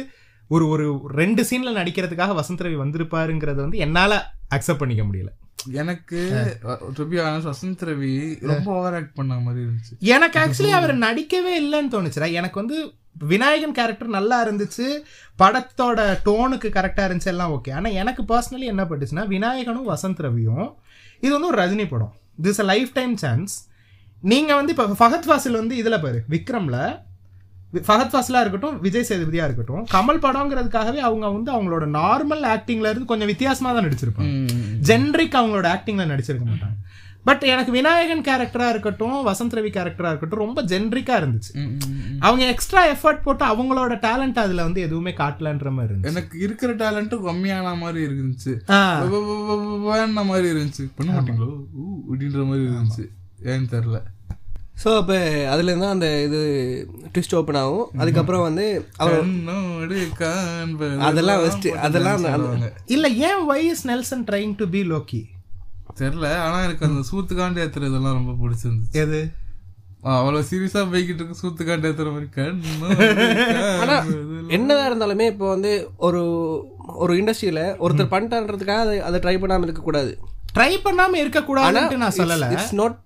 ஒரு 0.49 0.65
ஒரு 0.67 0.85
ரெண்டு 1.19 1.43
சீன்ல 1.43 1.71
நடிக்கிறதுக்காக 1.79 2.31
வசந்த் 2.39 2.63
ரவி 2.65 2.77
வந்திருப்பாருங்கிறத 2.83 3.59
வந்து 3.65 3.77
என்னால 3.77 4.21
அக்செப்ட் 4.55 4.81
பண்ணிக்க 4.81 5.03
முடியல. 5.03 5.31
எனக்கு 5.81 6.19
வசந்த் 7.49 7.83
ரவி 7.89 8.13
ரொம்ப 8.47 8.71
ஓவர் 8.71 8.95
ஆக்ட் 8.99 9.15
பண்ண 9.19 9.35
மாதிரி 9.45 9.61
இருந்துச்சு. 9.65 9.93
எனக்கு 10.15 10.39
ஆக்சுவலி 10.39 10.73
அவர் 10.79 10.93
நடிக்கவே 10.97 11.53
இல்லைன்னு 11.61 11.93
தோணுச்சுடா. 11.93 12.29
எனக்கு 12.39 12.59
வந்து 12.61 12.77
விநாயகன் 13.15 13.75
கேரக்டர் 13.77 14.15
நல்லா 14.17 14.37
இருந்துச்சு. 14.45 14.85
படத்தோட 15.39 15.99
டோனுக்கு 16.27 16.69
கரெக்டாக 16.77 17.07
இருந்துச்சு 17.07 17.31
எல்லாம் 17.33 17.53
ஓகே 17.57 17.73
ஆனால் 17.77 17.97
எனக்கு 18.01 18.23
பர்சனலி 18.31 18.67
என்ன 18.73 18.83
பட்டுச்சுன்னா 18.89 19.25
விநாயகனும் 19.35 19.89
வசந்த் 19.93 20.23
ரவியும் 20.25 20.67
இது 21.25 21.33
வந்து 21.35 21.49
ஒரு 21.51 21.59
ரஜினி 21.63 21.87
படம். 21.93 22.13
This 22.45 22.61
a 22.63 22.67
life 22.71 22.91
time 22.99 23.15
chance 23.23 23.55
நீங்கள் 24.23 24.57
வந்து 24.59 24.73
இப்போ 24.75 24.85
ஃபஹத் 24.99 25.27
ஃபாசில் 25.29 25.59
வந்து 25.61 25.75
இதில் 25.81 26.01
பாரு 26.03 26.19
விக்ரமில் 26.29 26.79
ஃபஹத் 27.87 28.11
ஃபாசிலாக 28.13 28.43
இருக்கட்டும் 28.43 28.75
விஜய் 28.85 29.05
சேதுபதியாக 29.09 29.47
இருக்கட்டும் 29.49 29.85
கமல் 29.93 30.19
படங்கிறதுக்காகவே 30.25 30.99
அவங்க 31.07 31.25
வந்து 31.29 31.51
அவங்களோட 31.55 31.85
நார்மல் 31.99 32.43
ஆக்டிங்ல 32.55 32.89
இருந்து 32.91 33.09
கொஞ்சம் 33.11 33.31
வித்தியாசமாக 33.31 33.73
தான் 33.75 33.87
நடிச்சிருப்பாங்க. 33.87 34.33
ஜென்ரிக் 34.89 35.37
அவங்களோட 35.39 35.67
ஆக்டிங்ல 35.75 36.05
நடிச்சிருக்க 36.11 36.45
மாட்டாங்க. 36.51 36.75
பட் 37.25 37.43
எனக்கு 37.43 37.71
விநாயகன் 37.71 38.23
கேரக்டரா 38.27 38.69
இருக்கட்டும் 38.69 39.17
வசந்த் 39.27 39.55
ரவி 39.57 39.69
கேரக்டரா 39.75 40.09
இருக்கட்டும் 40.11 40.43
ரொம்ப 40.45 40.61
ஜென்ரிக்கா 40.61 41.15
இருந்துச்சு. 41.21 41.51
அவங்க 42.19 42.43
எக்ஸ்ட்ரா 42.45 42.81
எஃபர்ட் 42.85 43.21
போட்டு 43.23 43.43
அவங்களோட 43.45 43.93
டேலண்ட் 44.07 44.39
அதுல 44.43 44.63
வந்து 44.63 44.81
எதுவுமே 44.81 45.11
காட்டலன்ற 45.11 45.71
மாதிரி 45.71 45.93
இருந்துச்சு. 45.93 46.11
எனக்கு 46.11 46.39
இருக்கிற 46.39 46.73
டேலண்ட்டும் 46.73 47.27
கம்மியான 47.29 47.75
மாதிரி 47.77 48.01
இருந்துச்சு. 48.07 48.53
மாதிரி 50.31 50.47
இருந்துச்சு. 50.53 50.85
பண்ண 50.95 51.09
மாட்டீங்களோ? 51.13 51.51
அப்படின்ற 52.09 52.45
மாதிரி 52.49 52.65
இருந்துச்சு. 52.69 53.05
ஏன்னு 53.51 53.71
தெரியல. 53.75 53.99
ஸோ 54.83 54.97
அப்போ 54.99 55.17
அதுலேருந்து 55.53 55.85
தான் 55.85 55.95
அந்த 55.95 56.21
இது 56.23 56.39
ட்விஸ்ட் 57.13 57.35
ஓப்பன் 57.39 57.59
ஆகும். 57.63 57.89
அதுக்கப்புறம் 57.97 58.41
வந்து 58.41 58.65
அவர் 58.97 59.19
அதெல்லாம் 61.09 61.43
அதெல்லாம். 61.87 62.25
இல்ல 62.85 63.07
ஏன் 63.27 63.45
why 63.45 63.61
is 63.67 63.85
Nelson 63.87 64.25
trying 64.31 64.55
to 64.55 64.67
be 64.67 64.81
Lokki 64.93 65.21
தெரியல 65.99 66.27
ஆனா 66.45 66.57
எனக்கு 66.67 66.87
அந்த 66.89 67.01
சூத்துக்காண்டி 67.11 67.63
ஏத்துற 67.63 67.89
இதெல்லாம் 67.91 68.19
ரொம்ப 68.19 68.33
பிடிச்சிருந்துச்சு. 68.41 68.99
எது? 69.03 69.21
அவ்வளவு 70.13 70.47
சீரியஸா 70.49 70.81
போய்கிட்டு 70.93 71.21
இருக்கு 71.21 71.41
சூத்துக்காண்டி 71.41 71.87
ஏத்துற 71.89 72.11
மாதிரி 72.15 72.29
ஆனா 73.83 73.95
கண்ணு 73.99 74.49
என்னதான் 74.57 74.89
இருந்தாலுமே 74.89 75.25
இப்போ 75.33 75.45
வந்து 75.53 75.71
ஒரு 76.07 76.21
ஒரு 77.03 77.13
இண்டஸ்ட்ரியில 77.19 77.61
ஒருத்தர் 77.83 78.13
பண்ணிட்டான்றதுக்காக 78.13 78.83
அதை 78.85 78.95
அதை 79.09 79.19
ட்ரை 79.25 79.35
பண்ணாமல் 79.39 79.67
இருக்கக்கூடாது. 79.67 80.11
ட்ரை 80.55 80.71
பண்ணாம 80.87 81.19
இருக்க 81.21 81.39
கூடாதுன்னு 81.39 82.01
நான் 82.03 82.17
சொல்லல. 82.17 82.49
இட்ஸ் 82.55 82.75
நாட் 82.81 82.97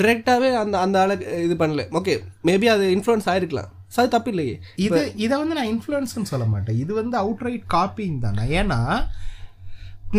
டிரெக்டாகவே 0.00 0.50
அந்த 0.62 0.74
அந்த 0.84 0.96
ஆளுக்கு 1.02 1.26
இது 1.46 1.54
பண்ணல. 1.62 1.82
ஓகே 2.00 2.14
மேபி 2.48 2.68
அது 2.74 2.84
இன்ஃப்ளூயன்ஸ் 2.96 3.28
ஆயிருக்கலாம். 3.32 3.70
அது 3.98 4.08
தப்பு 4.14 4.30
இல்லையே. 4.30 4.54
இது 4.86 5.00
இதை 5.24 5.34
வந்து 5.38 5.56
நான் 5.58 5.70
இன்ஃப்ளூயன்ஸ்னு 5.72 6.30
சொல்ல 6.32 6.46
மாட்டேன். 6.54 6.78
இது 6.84 6.92
வந்து 6.94 7.16
அவுட் 7.16 7.44
ரைட் 7.46 7.66
காப்பிங் 7.74 8.18
தானே. 8.24 8.44
ஏன்னா 8.60 8.80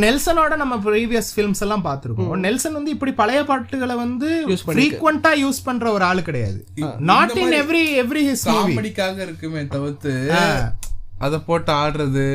நெல்சனோட 0.04 0.54
நம்ம 0.62 0.76
ப்ரீவியஸ் 0.86 1.30
ஃபிலிம்ஸ் 1.34 1.62
எல்லாம் 1.66 1.84
பார்த்துருக்கோம். 1.88 2.32
நெல்சன் 2.46 2.78
வந்து 2.78 2.94
இப்படி 2.96 3.12
பழைய 3.22 3.42
பாட்டுகளை 3.50 3.96
வந்து 4.04 4.30
ஃப்ரீக்வெண்டா 4.70 5.32
யூஸ் 5.44 5.60
பண்ற 5.68 5.86
ஒரு 5.98 6.06
ஆளு 6.10 6.22
கிடையாது. 6.30 6.60
Not 7.12 7.38
in 7.44 7.56
every 7.62 7.84
every 8.04 8.24
his 8.30 8.46
காமெடிக்காக 8.50 9.18
இருக்குமே 9.28 9.64
தவிர்த்து 9.76 10.14
அத 11.26 11.36
போட்டு 11.48 11.72
ஆடுறது 11.82 12.26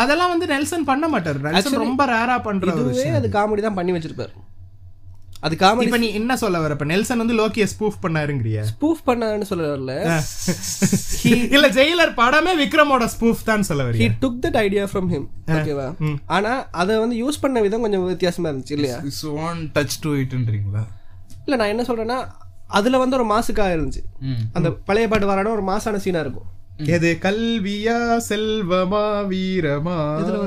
அதெல்லாம் 0.00 0.32
வந்து 0.32 0.46
நெல்சன் 0.54 0.88
பண்ண 0.90 1.04
மாட்டாரு. 1.14 1.38
நெல்சன் 1.46 1.82
ரொம்ப 1.84 2.02
ரேரா 2.12 2.36
பண்ற 2.48 2.66
ஒரு 2.72 2.82
இதுவே 2.82 2.94
விஷயம் 2.94 3.18
அது. 3.20 3.28
காமெடி 3.36 3.62
தான் 3.66 3.78
பண்ணி 3.78 3.94
வச்சிருப்பாரு. 3.96 4.32
அது 5.42 5.54
காமெடி 5.56 5.86
இப்ப 5.86 5.98
நீ 5.98 6.08
என்ன 6.12 6.32
சொல்ல 6.36 6.56
வர? 6.60 6.72
இப்ப 6.76 6.86
நெல்சன் 6.90 7.22
வந்து 7.22 7.36
லோக்கிய 7.38 7.64
ஸ்பூஃப் 7.72 7.96
பண்ணாருங்கிறிய. 8.02 8.58
ஸ்பூஃப் 8.70 9.00
பண்ணான்னு 9.06 9.48
சொல்ல 9.50 9.64
வரல 9.70 9.94
இல்ல 11.56 11.66
ஜெயிலர் 11.76 12.12
படமே 12.18 12.52
விக்ரமோட 12.60 13.06
ஸ்பூஃப் 13.14 13.42
தான் 13.44 13.66
சொல்ல 13.68 13.82
ஹி 13.82 13.88
வரீங்க 13.88 14.16
took 14.22 14.38
that 14.44 14.58
idea 14.62 14.84
from 14.90 15.10
him 15.12 15.26
ஓகேவா 15.56 15.88
ஆனா 16.36 16.52
அதை 16.80 16.96
வந்து 16.98 17.16
யூஸ் 17.22 17.42
பண்ண 17.42 17.60
விதம் 17.60 17.84
கொஞ்சம் 17.86 18.06
வித்தியாசமா 18.06 18.48
இருந்துச்சு 18.50 18.76
இல்லையா? 18.78 18.98
இஸ் 19.10 19.24
ஒன் 19.42 19.60
டச் 19.76 19.98
டு 20.02 20.12
இட்ன்றீங்களா 20.22 20.84
இல்ல 21.46 21.56
நான் 21.56 21.72
என்ன 21.74 21.84
சொல்றேன்னா 21.88 22.18
அதுல 22.70 22.98
வந்து 22.98 23.16
ஒரு 23.18 23.26
மாசுக்காக 23.30 23.74
இருந்துச்சு. 23.76 24.02
அந்த 24.54 24.68
பழைய 24.86 25.06
பாட்டு 25.08 25.26
வரான 25.26 25.50
ஒரு 25.50 25.64
மாசான 25.66 25.98
சீனா 25.98 26.20
இருக்கும். 26.20 26.48
எது 26.94 27.08
கல்வியா 27.24 27.96
செல்வமா 28.28 29.02
வீரமா? 29.30 29.96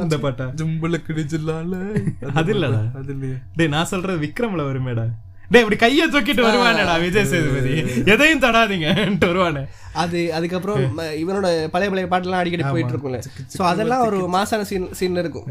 அந்த 0.04 0.18
பாட்டா? 0.24 0.46
ஜும்புல 0.60 0.96
கிடிஜில்லால 1.08 1.74
அது 2.40 2.52
இல்லடா. 2.56 2.82
அது 3.00 3.12
இல்லையா 3.16 3.38
டேய் 3.60 3.72
நான் 3.76 3.92
சொல்றது 3.92 4.18
விக்ரம்ல 4.26 4.64
வருமேடா. 4.70 5.06
டேய் 5.52 5.64
இப்படி 5.64 5.78
கைய 5.84 6.06
தூக்கிட்டு 6.14 6.46
வருவானேடா 6.48 6.94
விஜய் 7.04 7.30
சேதுபதி. 7.32 7.74
எதையும் 8.14 8.44
தொடாதீங்கன்ட்டு 8.46 9.30
வருவானே. 9.32 9.64
அது 10.04 10.20
அதுக்கப்புறம் 10.38 10.84
இவனோட 11.24 11.48
பழைய 11.74 11.90
பழைய 11.92 12.08
பாட்டுலாம் 12.14 12.42
அடிக்கடி 12.44 12.66
போயிட்டு 12.72 12.94
இருக்கும்ல. 12.96 13.20
ஸோ 13.56 13.64
அதெல்லாம் 13.72 14.06
ஒரு 14.10 14.20
மாசான 14.38 14.68
சீன் 14.72 14.90
சீன் 15.00 15.22
இருக்கும். 15.24 15.50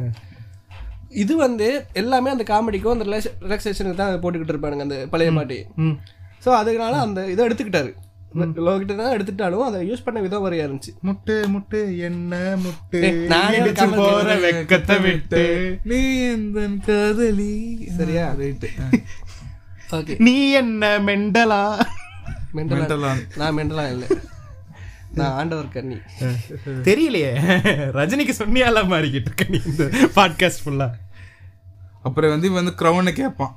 இது 1.22 1.34
வந்து 1.46 1.68
எல்லாமே 2.02 2.30
அந்த 2.34 2.44
காமெடிக்கும் 2.52 2.94
அந்த 2.96 3.06
ரிலாக்ஸேஷனுக்கு 3.46 4.00
தான் 4.02 4.22
போட்டுக்கிட்டு 4.24 4.54
இருப்பானுங்க 4.54 4.86
அந்த 4.88 4.98
பழைய 5.12 5.32
பாட்டி. 5.38 5.60
ஸோ 6.46 6.50
அதனால 6.60 6.94
அந்த 7.06 7.20
இதை 7.34 7.42
எடுத்துக்கிட்டாரு. 7.48 7.92
லோகிட்ட 8.66 8.94
தான் 9.00 9.14
எடுத்துட்டாலும் 9.16 9.64
அதை 9.66 9.78
யூஸ் 9.90 10.04
பண்ண 10.04 10.20
விதம் 10.20 10.44
வரையா 10.46 10.64
இருந்துச்சு. 10.66 10.92
முட்டு 11.08 11.34
முட்டு 11.54 11.98
என்ன 12.08 12.40
முட்டு? 12.64 13.00
நானே 13.32 13.58
போற. 13.96 14.36
வெக்கத்தை 14.44 14.96
விட்டு. 15.02 15.44
நீ 15.84 16.00
எந்த 16.32 16.68
காதலி? 16.86 17.54
சரியா? 17.98 18.26
Right 18.40 18.70
okay. 19.90 20.14
நீ 20.18 20.36
என்ன 20.50 20.98
மெண்டலா? 20.98 21.62
மெண்டலா. 22.56 23.12
நான் 23.36 23.56
மெண்டலா 23.58 23.84
இல்லை. 23.94 24.08
நான் 25.18 25.34
ஆண்டவர் 25.40 25.74
கண்ணி 25.74 25.96
தெரியலையே. 26.88 27.32
ரஜினிக்கு 27.98 28.34
சொன்னியால 28.38 28.82
மாறிக்கிட்டு 28.92 29.30
இருக்க 29.30 29.44
நீ 29.48 29.60
இந்த 29.66 29.84
பாட்காஸ்ட் 30.16 30.62
ஃபுல்லா 30.64 30.88
அப்புறம் 32.02 32.30
வந்து 32.30 32.48
இவன் 32.50 32.60
வந்து 32.64 32.78
க்ரௌனை 32.80 33.12
கேட்பான். 33.20 33.54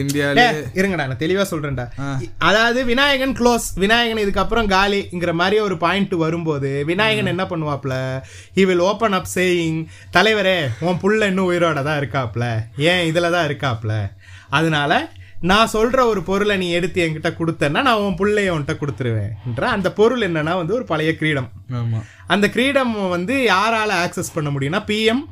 இந்தியால 0.00 0.42
இருங்கடா 0.78 1.04
நான் 1.10 1.20
தெளிவா 1.22 1.44
சொல்றேன்டா. 1.50 1.84
அதாவது 2.48 2.80
விநாயகன் 2.90 3.34
க்ளோஸ் 3.38 3.66
விநாயகன் 3.82 4.22
இதுக்கப்புறம் 4.24 4.68
காலிங்கிற 4.74 5.32
மாதிரி 5.40 5.56
ஒரு 5.66 5.76
பாயிண்ட் 5.84 6.14
வரும்போது 6.24 6.70
விநாயகன் 6.90 7.32
என்ன 7.32 7.44
பண்ணுவாப்ல? 7.52 7.94
He 8.56 8.64
will 8.70 8.84
open 8.90 9.16
up 9.18 9.32
saying 9.34 9.80
தலைவரே 10.16 10.58
உன் 10.88 11.00
புள்ள 11.04 11.28
இன்னும் 11.32 11.50
உயிரோட 11.50 11.82
தான் 11.88 12.00
இருக்காப்ல. 12.02 12.46
ஏன் 12.90 13.04
இதுல 13.10 13.30
தான் 13.36 13.48
இருக்காப்ல? 13.50 13.92
அதனால 14.58 14.92
நான் 15.50 15.72
சொல்ற 15.72 15.98
ஒரு 16.10 16.20
பொருளை 16.28 16.54
நீ 16.56 16.68
எடுத்து 16.70 16.98
என்கிட்ட 17.04 17.30
கொடுத்தேன்னா 17.38 17.80
நான் 17.88 18.02
உன் 18.04 18.18
புள்ளைய 18.20 18.52
உன்கிட்ட 18.54 18.74
கொடுத்துருவேன்ற 18.82 19.64
அந்த 19.76 19.88
பொருள் 19.98 20.22
என்னன்னா 20.28 20.54
வந்து 20.60 20.76
ஒரு 20.78 20.84
பழைய 20.92 21.10
கிரீடம். 21.20 21.48
அந்த 22.34 22.46
கிரீடம் 22.54 22.94
வந்து 23.16 23.34
யாரால 23.54 23.90
ஆக்சஸ் 24.04 24.34
பண்ண 24.36 24.50
முடியும்னா 24.50 24.82
பிஎம் 24.90 25.24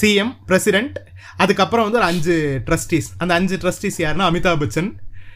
சிஎம் 0.00 0.32
பிரசிடென்ட் 0.48 0.96
அதுக்கப்புறம் 1.38 1.84
வந்து 1.84 2.00
ஒரு 2.00 2.08
அஞ்சு 2.12 2.34
ட்ரஸ்டீஸ் 2.66 3.08
அந்த 3.16 3.34
அஞ்சு 3.34 3.56
ட்ரஸ்டீஸ் 3.56 4.00
யாருன்னா 4.04 4.28
அமிதாப் 4.30 4.62
பச்சன் 4.62 4.90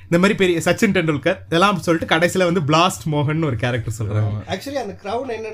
இந்த 0.04 0.18
மாதிரி 0.22 0.34
பெரிய 0.34 0.60
சச்சின் 0.64 0.94
டெண்டுல்கர் 0.96 1.38
இதெல்லாம் 1.46 1.78
சொல்லிட்டு 1.80 2.14
கடைசியில 2.14 2.48
வந்து 2.48 2.62
பிளாஸ்ட் 2.70 3.04
மோகன் 3.10 3.44
ஒரு 3.44 3.56
கேரக்டர் 3.56 3.98
சொல்றாங்க. 3.98 4.40
ஆக்சுவலி 4.48 4.80
அந்த 4.84 4.94
கிரவுன் 5.04 5.30
என்ன 5.36 5.52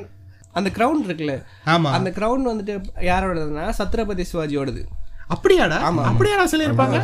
அந்த 0.53 0.71
கிரவுன் 0.75 1.03
இருக்குல்ல. 1.07 1.35
ஆமா. 1.67 1.91
அந்த 1.97 2.11
கிரவுன் 2.17 2.49
வந்துட்டு 2.51 2.75
யாரோடதுன்னா 3.11 3.67
சத்ரபதி 3.79 4.25
சிவாஜியோடது. 4.33 4.83
அப்படியாடா? 5.35 5.79
அப்படியாடா 6.11 6.45
சொல்லியிருப்பாங்க? 6.53 6.99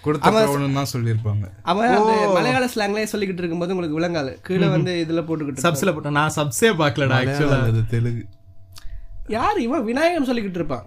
கொடுத்த 0.00 0.30
தான் 0.78 0.92
சொல்லியிருப்பாங்க. 0.92 1.44
அவன் 1.62 1.90
அந்த 1.90 2.14
மலையாள 2.34 2.64
ஸ்லாங்லயே 2.74 3.06
சொல்லிக்கிட்டு 3.12 3.42
இருக்கும்போது 3.42 3.74
உங்களுக்கு 3.76 4.00
விளங்காது. 4.00 4.32
கீழே 4.42 4.66
வந்து 4.66 5.06
இதுல 5.08 5.22
போட்டுக்கிட்டு 5.28 5.66
சப்ஸ்ல 5.66 5.92
போட்ட 5.92 6.10
நான் 6.10 6.34
சப்ஸே 6.36 6.72
பார்க்கலடா 6.82 7.20
ஆக்சுவலா 7.20 7.60
அது 7.68 7.82
தெலுங்கு. 7.86 8.24
யார் 9.38 9.60
இவன்? 9.60 9.84
விநாயகன் 9.84 10.28
சொல்லிக்கிட்டு 10.30 10.60
இருப்பான். 10.62 10.84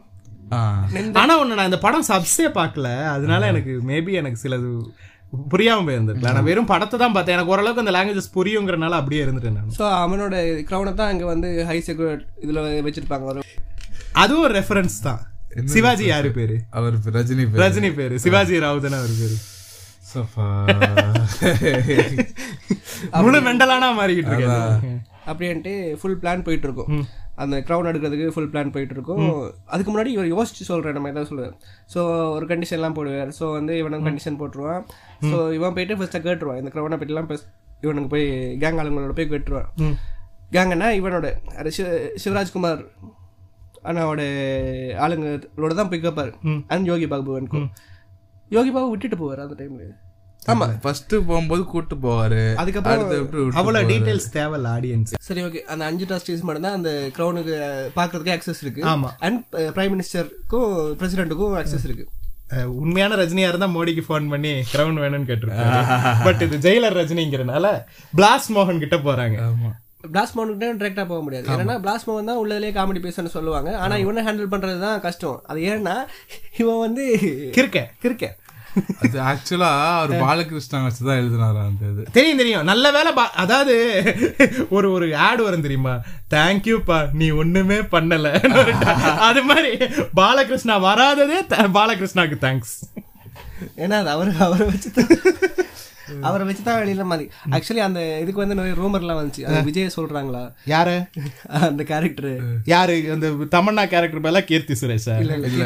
ஆனா 1.22 1.34
ஒண்ணு 1.42 1.58
நான் 1.60 1.70
இந்த 1.72 1.80
படம் 1.86 2.08
சப்ஸே 2.10 2.48
பார்க்கல. 2.58 2.90
அதனால 3.16 3.48
எனக்கு 3.54 3.74
மேபி 3.92 4.12
எனக்கு 4.22 4.42
சிலது 4.44 4.70
புரியாம 5.54 5.84
போயிருந்திருக்கலாம். 5.88 6.36
நான் 6.38 6.48
வெறும் 6.50 6.70
படத்தை 6.74 6.98
தான் 7.02 7.16
பார்த்தேன். 7.16 7.36
எனக்கு 7.38 7.54
ஓரளவுக்கு 7.54 7.84
அந்த 7.84 7.94
லாங்குவேஜஸ் 7.96 8.36
புரியுங்கிறனால 8.38 9.00
அப்படியே 9.02 9.24
இருந்துட்டேன் 9.26 9.58
நான். 9.60 9.74
ஸோ 9.80 9.86
அவனோட 10.04 10.36
க்ரௌனை 10.70 10.94
தான் 11.02 11.12
அங்க 11.14 11.26
வந்து 11.34 11.50
ஹை 11.72 11.78
செக்யூரிட் 11.88 12.24
இதுல 12.46 12.64
வச்சிருப்பாங்க. 12.88 13.44
அதுவும் 14.24 14.46
ஒரு 14.48 14.56
ரெஃபரன்ஸ் 14.60 14.98
தான். 15.10 15.22
சிவாஜி 15.74 16.06
யாரு 16.14 16.30
பேரு? 16.40 16.56
அவர் 16.78 16.96
ரஜினி 17.18 17.46
ரஜினி 17.66 17.92
பேரு. 18.00 18.16
சிவாஜி 18.26 18.64
ராவ் 18.66 18.84
தானே 18.88 18.98
அவர் 19.04 19.14
பேரு. 19.22 19.38
முழு 23.24 23.40
மெண்டலானா 23.48 23.88
மாறிக்கிட்டு 24.00 24.32
இருக்காரு 24.32 24.92
அப்படின்ட்டு 25.32 25.74
ஃபுல் 26.00 26.20
பிளான் 26.22 26.46
போயிட்டு 26.48 26.68
இருக்கும். 26.70 26.92
அந்த 27.38 27.56
க்ரௌன் 27.62 27.90
எடுக்கிறதுக்கு 27.90 28.28
ஃபுல் 28.28 28.50
பிளான் 28.50 28.72
போயிட்டு 28.72 28.94
இருக்கும் 28.94 29.24
அதுக்கு 29.66 29.92
முன்னாடி 29.92 30.06
இவர் 30.08 30.32
யோசிச்சு 30.32 30.64
சொல்ற 30.68 30.94
நம்ம 30.94 31.10
ஏதாவது 31.10 31.26
சொல்லுவார் 31.26 31.56
ஸோ 31.94 32.00
ஒரு 32.32 32.46
கண்டிஷன்லாம் 32.46 32.96
போடுவார். 32.96 33.32
ஸோ 33.40 33.52
வந்து 33.52 33.78
இவனுக்கு 33.78 34.08
கண்டிஷன் 34.10 34.40
போட்டுருவான். 34.40 34.82
ஸோ 35.24 35.54
இவன் 35.54 35.74
போயிட்டு 35.74 35.96
ஃபர்ஸ்ட்டாக 35.96 36.24
கேட்டுருவான். 36.24 36.58
இந்த 36.58 36.72
க்ரௌனை 36.74 36.98
பற்றிலாம் 36.98 37.30
இவனுக்கு 37.82 38.10
போய் 38.10 38.26
கேங் 38.60 38.80
ஆளுங்களோட 38.80 39.12
போய் 39.12 39.30
கேட்டுருவான். 39.30 39.70
கேங்கன்னா 40.52 40.90
இவனோட 40.94 41.28
அது 41.56 41.72
சிவ- 41.72 41.94
சிவராஜ்குமார் 42.24 42.82
அண்ணாவோட 43.84 44.22
ஆளுங்களோட 45.00 45.74
தான் 45.74 45.90
போய் 45.90 46.02
கேட்பாரு 46.02 46.32
அண்ட் 46.68 46.86
யோகி 46.86 47.08
பாபுவனுக்கும் 47.08 47.68
யோகி 48.52 48.72
பாபு 48.72 48.90
விட்டுட்டு 48.90 49.18
போவார் 49.18 49.44
அந்த 49.44 49.56
டைம்ல 49.60 49.86
ஆமா 50.52 50.68
ஃபர்ஸ்ட் 50.84 51.14
போகும்போது 51.30 51.64
கூட்டு 51.72 51.96
போவாரு. 52.04 52.42
அதுக்கப்புறம் 52.62 53.56
அவ்வளவு 53.62 53.88
டீடைல்ஸ் 53.92 54.28
தேவையில்ல 54.36 54.68
ஆடியன்ஸ் 54.78 55.12
சரி 55.28 55.42
ஓகே 55.48 55.62
அந்த 55.74 55.84
அஞ்சு 55.90 56.06
ட்ரஸ்டீஸ் 56.10 56.46
மட்டும் 56.48 56.68
தான் 56.68 56.78
அந்த 56.80 56.92
க்ரௌனுக்கு 57.18 57.56
பார்க்கறதுக்கு 57.98 58.36
ஆக்சஸ் 58.36 58.62
இருக்கு. 58.66 58.84
ஆமா. 58.94 59.10
அண்ட் 59.28 59.42
பிரைம் 59.78 59.94
மினிஸ்டருக்கும் 59.96 60.70
பிரசிடென்ட்டுக்கும் 61.02 61.58
ஆக்சஸ் 61.62 61.88
இருக்கு. 61.90 62.06
உண்மையான 62.84 63.18
ரஜினியா 63.22 63.50
இருந்தா 63.52 63.68
மோடிக்கு 63.76 64.04
ஃபோன் 64.08 64.30
பண்ணி 64.34 64.54
கிரவுன் 64.74 65.02
வேணும்னு 65.04 65.30
கேட்டிருக்காரு 65.32 66.24
பட் 66.28 66.44
இது 66.46 66.62
ஜெயிலர் 66.68 66.98
ரஜினிங்கிறனால 67.02 67.74
பிளாஸ்ட் 68.20 68.54
மோகன் 68.58 68.82
கிட்ட 68.86 69.00
போறாங்க. 69.10 69.38
பிளாஸ் 70.14 70.34
மோனுக்கு 70.38 70.62
டேரக்டா 70.82 71.04
போக 71.12 71.22
முடியாது. 71.26 71.48
ஏன்னா 71.62 71.76
பிளாஸ் 71.86 72.06
மோகன் 72.08 72.30
தான் 72.32 72.42
உள்ளதுலயே 72.42 72.74
காமெடி 72.76 73.00
பேசணும்னு 73.06 73.36
சொல்லுவாங்க. 73.38 73.70
ஆனா 73.84 73.96
இவனை 74.04 74.22
ஹேண்டில் 74.28 74.54
பண்றது 74.54 74.80
தான் 74.88 75.00
கஷ்டம். 75.06 75.40
அது 75.52 75.60
ஏன்னா 75.72 75.96
இவன் 76.62 76.84
வந்து 76.88 77.06
கிறுக்க 77.58 77.80
கிறுக்க 78.04 78.26
அது 79.02 79.18
ஆக்சுவலா 79.28 79.70
அவர் 79.94 80.14
பாலகிருஷ்ணா 80.24 80.80
வச்சு 80.84 81.02
தான் 81.04 81.20
எழுதினாரா 81.22 81.62
அந்த 81.66 81.84
இது. 81.92 82.04
தெரியும் 82.12 82.42
தெரியும். 82.42 82.66
நல்ல 82.66 82.92
வேலை 82.92 83.12
அதாவது 83.44 83.76
ஒரு 84.72 84.88
ஒரு 84.92 85.08
ஆட் 85.26 85.44
வரும் 85.46 85.66
தெரியுமா? 85.66 85.96
தேங்க்யூப்பா 86.34 87.00
நீ 87.20 87.28
ஒண்ணுமே 87.42 87.80
பண்ணல. 87.94 88.32
அது 89.28 89.44
மாதிரி 89.46 89.72
பாலகிருஷ்ணா 90.20 90.78
வராததே 90.88 91.40
பாலகிருஷ்ணாக்கு 91.78 92.40
தேங்க்ஸ் 92.44 92.76
ஏன்னா 93.84 93.98
அது 94.02 94.10
அவர் 94.12 94.30
அவரை 94.46 94.66
வச்சு 94.68 94.90
அவரை 96.28 96.44
வச்சு 96.46 96.62
தான் 96.64 96.78
வெளியில 96.82 97.04
மாதிரி 97.08 97.26
ஆக்சுவலி 97.56 97.82
அந்த 97.86 98.02
இதுக்கு 98.22 98.42
வந்து 98.42 98.58
நிறைய 98.60 98.76
ரூமர்லாம் 98.78 99.20
வந்துச்சு. 99.20 99.42
அது 99.48 99.66
விஜய் 99.68 99.96
சொல்றாங்களா? 99.96 100.44
யாரு? 100.72 100.94
அந்த 101.62 101.84
கேரக்டர் 101.90 102.30
யாரு? 102.68 102.96
அந்த 103.16 103.28
தமன்னா 103.54 103.84
கேரக்டர் 103.94 104.24
பேர்ல 104.26 104.42
கீர்த்தி 104.46 104.78
சுரேஷா? 104.82 105.16
இல்ல 105.24 105.36
இல்ல. 105.50 105.66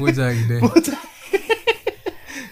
பூஜா 0.00 0.28
கிட்டே 0.32 0.58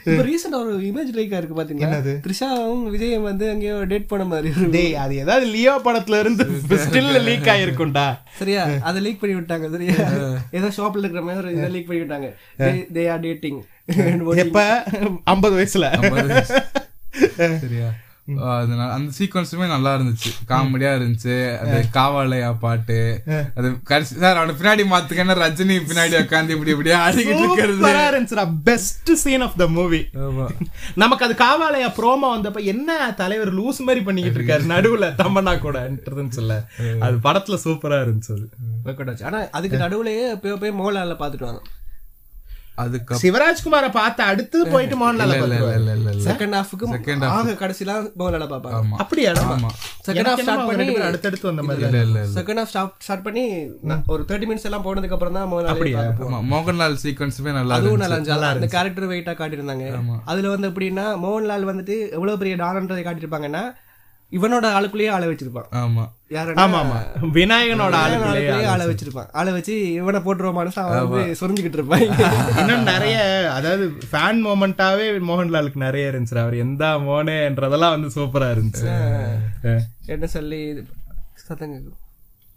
இப்ப 0.06 0.22
ரீசெண்டா 0.28 0.58
ஒரு 0.64 0.72
இமேஜ் 0.88 1.10
லைக்கா 1.18 1.38
இருக்கு 1.40 1.56
பாத்தீங்களா? 1.58 1.98
த்ரிஷாவும் 2.24 2.84
விஜயும் 2.94 3.26
வந்து 3.28 3.44
அங்கேயோ 3.52 3.76
டேட் 3.92 4.08
பண்ண 4.12 4.24
மாதிரி 4.32 4.50
டேய் 4.76 4.94
அது 5.02 5.14
ஏதாவது 5.24 5.46
லியோ 5.54 5.74
படத்துல 5.86 6.20
இருந்து 6.22 6.44
ஸ்டில் 6.84 7.10
லீக் 7.28 7.50
ஆயிருக்கும்டா. 7.54 8.06
சரியா? 8.40 8.62
அதை 8.90 9.00
லீக் 9.06 9.20
பண்ணி 9.22 9.36
விட்டாங்க 9.38 9.68
சரியா? 9.74 9.96
ஏதோ 10.60 10.70
ஷாப்ல 10.78 11.04
இருக்கிற 11.04 11.24
மாதிரி 11.26 11.42
ஒரு 11.42 11.52
இதை 11.58 11.68
லீக் 11.74 11.88
பண்ணி 11.90 12.02
விட்டாங்க. 12.04 12.30
தே 12.96 13.04
ஆர் 13.14 13.24
டேட்டிங் 13.26 13.60
எப்ப? 14.44 14.60
ஐம்பது 15.34 15.54
வயசுல. 15.58 15.86
சரியா? 17.66 17.90
அந்த 18.26 19.10
சீக்வன்ஸுமே 19.18 19.66
நல்லா 19.72 19.92
இருந்துச்சு. 19.96 20.30
காமெடியா 20.50 20.90
இருந்துச்சு. 20.98 21.36
அது 21.62 21.76
காவாலயா 21.96 22.50
பாட்டு. 22.60 22.98
அது 23.54 23.82
கடைசி 23.90 24.14
சார் 24.22 24.40
அவனை 24.40 24.54
பின்னாடி 24.60 24.84
மாத்துக்கன்னா 24.92 25.34
ரஜினி 25.42 25.76
பின்னாடி 25.88 26.14
உட்காந்து 26.20 26.54
இப்படி 26.56 26.72
இப்படியே 26.74 26.96
ஆடிக்கிட்டு 27.06 27.42
இருக்கிறது. 27.46 28.46
Best 28.70 29.12
scene 29.22 29.40
of 29.40 29.58
the 29.62 29.68
movie. 29.78 30.00
நமக்கு 30.94 31.26
அது 31.26 31.36
காவாலயா 31.44 31.90
ப்ரோமோ 31.98 32.30
வந்தப்ப 32.36 32.64
என்ன 32.64 33.12
தலைவர் 33.22 33.52
லூஸ் 33.60 33.84
மாதிரி 33.88 34.04
பண்ணிக்கிட்டு 34.04 34.40
இருக்காரு? 34.40 34.66
நடுவுல 34.74 35.08
தம்மண்ணா 35.22 35.54
கூடன்றதுன்னு 35.64 36.34
சொல்ல 36.38 36.62
அது 37.06 37.16
படத்துல 37.28 37.58
சூப்பரா 37.66 38.00
இருந்துச்சு 38.04 38.32
அது. 38.36 39.24
ஆனா 39.30 39.40
அதுக்கு 39.50 39.78
நடுவுலயே 39.78 40.26
போய் 40.42 40.60
போய் 40.62 40.78
மோகன்லால 40.80 41.16
பாத்துட்டு 41.22 41.48
அதுக்கப்புறம் 42.78 43.20
சிவராஜ்குமார 43.22 43.86
பார்த்த 43.92 44.20
அடுத்து 44.24 44.58
போயிட்டு 44.66 44.96
மோகன்லால 44.96 45.34
செகண்ட் 46.26 46.56
ஹாஃப்க்கு 46.58 46.86
Second 46.92 47.24
ஆக 47.30 47.54
கடைசில 47.60 47.90
மோகன்லால 48.18 48.46
பாப்பாங்க 48.52 48.78
ஆமா. 48.78 48.96
செகண்ட் 50.06 50.30
ஹாஃப் 50.30 50.42
ஸ்டார்ட் 50.44 50.64
பண்ணி 50.70 50.86
அடுத்தடுத்து 51.08 51.46
வந்த 51.50 51.62
மாதிரி 51.62 51.82
இல்ல 51.82 52.00
இல்ல 52.00 52.20
இல்ல 52.20 52.34
செகண்ட் 52.36 52.60
ஹாஃப் 52.60 52.72
ஸ்டார்ட் 52.72 52.96
ஸ்டார்ட் 52.98 53.26
பண்ணி 53.26 53.44
ஒரு 54.08 54.22
தேர்ட்டி 54.28 54.48
மினிட்ஸ் 54.50 54.68
எல்லாம் 54.70 54.86
போனதுக்கு 54.86 55.16
அப்புறம் 55.18 55.38
தான் 55.38 55.48
மோகன்லாலே 55.52 55.74
அப்படியா? 55.74 56.02
மோகன்லால் 56.52 56.98
சீக்வன்ஸுமே 57.04 57.52
நல்லா 57.52 57.76
அதுவும் 57.78 58.02
நல்லா 58.02 58.18
இருந்துச்சு. 58.18 58.50
அந்த 58.52 58.68
கேரக்டர் 58.74 59.10
வெயிட்டா 59.12 59.34
காட்டியிருந்தாங்க. 59.36 59.86
அதுல 60.26 60.48
வந்து 60.48 60.70
எப்படின்னா 60.70 61.06
மோகன்லால் 61.24 61.70
வந்துட்டு 61.70 61.96
எவ்வளவு 62.12 62.38
பெரிய 62.38 62.56
டானன்றதை 62.56 63.04
காட்டியிருப்பாங்கன்னா 63.04 63.64
இவனோட 64.32 64.66
ஆளுக்குள்ளேயே 64.76 65.10
ஆளை 65.10 65.28
வச்சிருப்பான். 65.28 65.66
ஆமா. 65.72 66.04
யாருன்னா 66.30 66.62
ஆமா 66.62 66.78
ஆமா 66.82 66.98
விநாயகனோட 67.32 67.94
ஆளுக்குள்ளேயே 68.04 68.66
ஆளை 68.66 68.86
வச்சிருப்பான். 68.86 69.28
ஆளை 69.32 69.52
வச்சு 69.52 69.92
இவனை 69.92 70.20
போட்டுருவான்னு 70.20 70.72
அவன் 70.74 71.08
வந்து 71.08 71.36
சொரிஞ்சுக்கிட்டு 71.40 71.78
இருப்பான். 71.80 72.00
இன்னும் 72.60 72.82
நிறைய 72.82 73.16
அதாவது 73.52 73.86
ஃபேன் 74.12 74.40
மோமெண்டாவே 74.46 75.08
மோகன்லாலுக்கு 75.30 75.76
நிறைய 75.76 76.10
இருந்துச்சு 76.10 76.38
அவர் 76.38 76.56
எந்த 76.56 76.84
மோனேன்றதெல்லாம் 77.08 77.94
வந்து 77.96 78.10
சூப்பரா 78.20 78.48
இருந்துச்சு. 78.54 78.88
என்ன 80.06 80.26
சொல்லி 80.26 80.60
கேக்கும். 81.48 81.98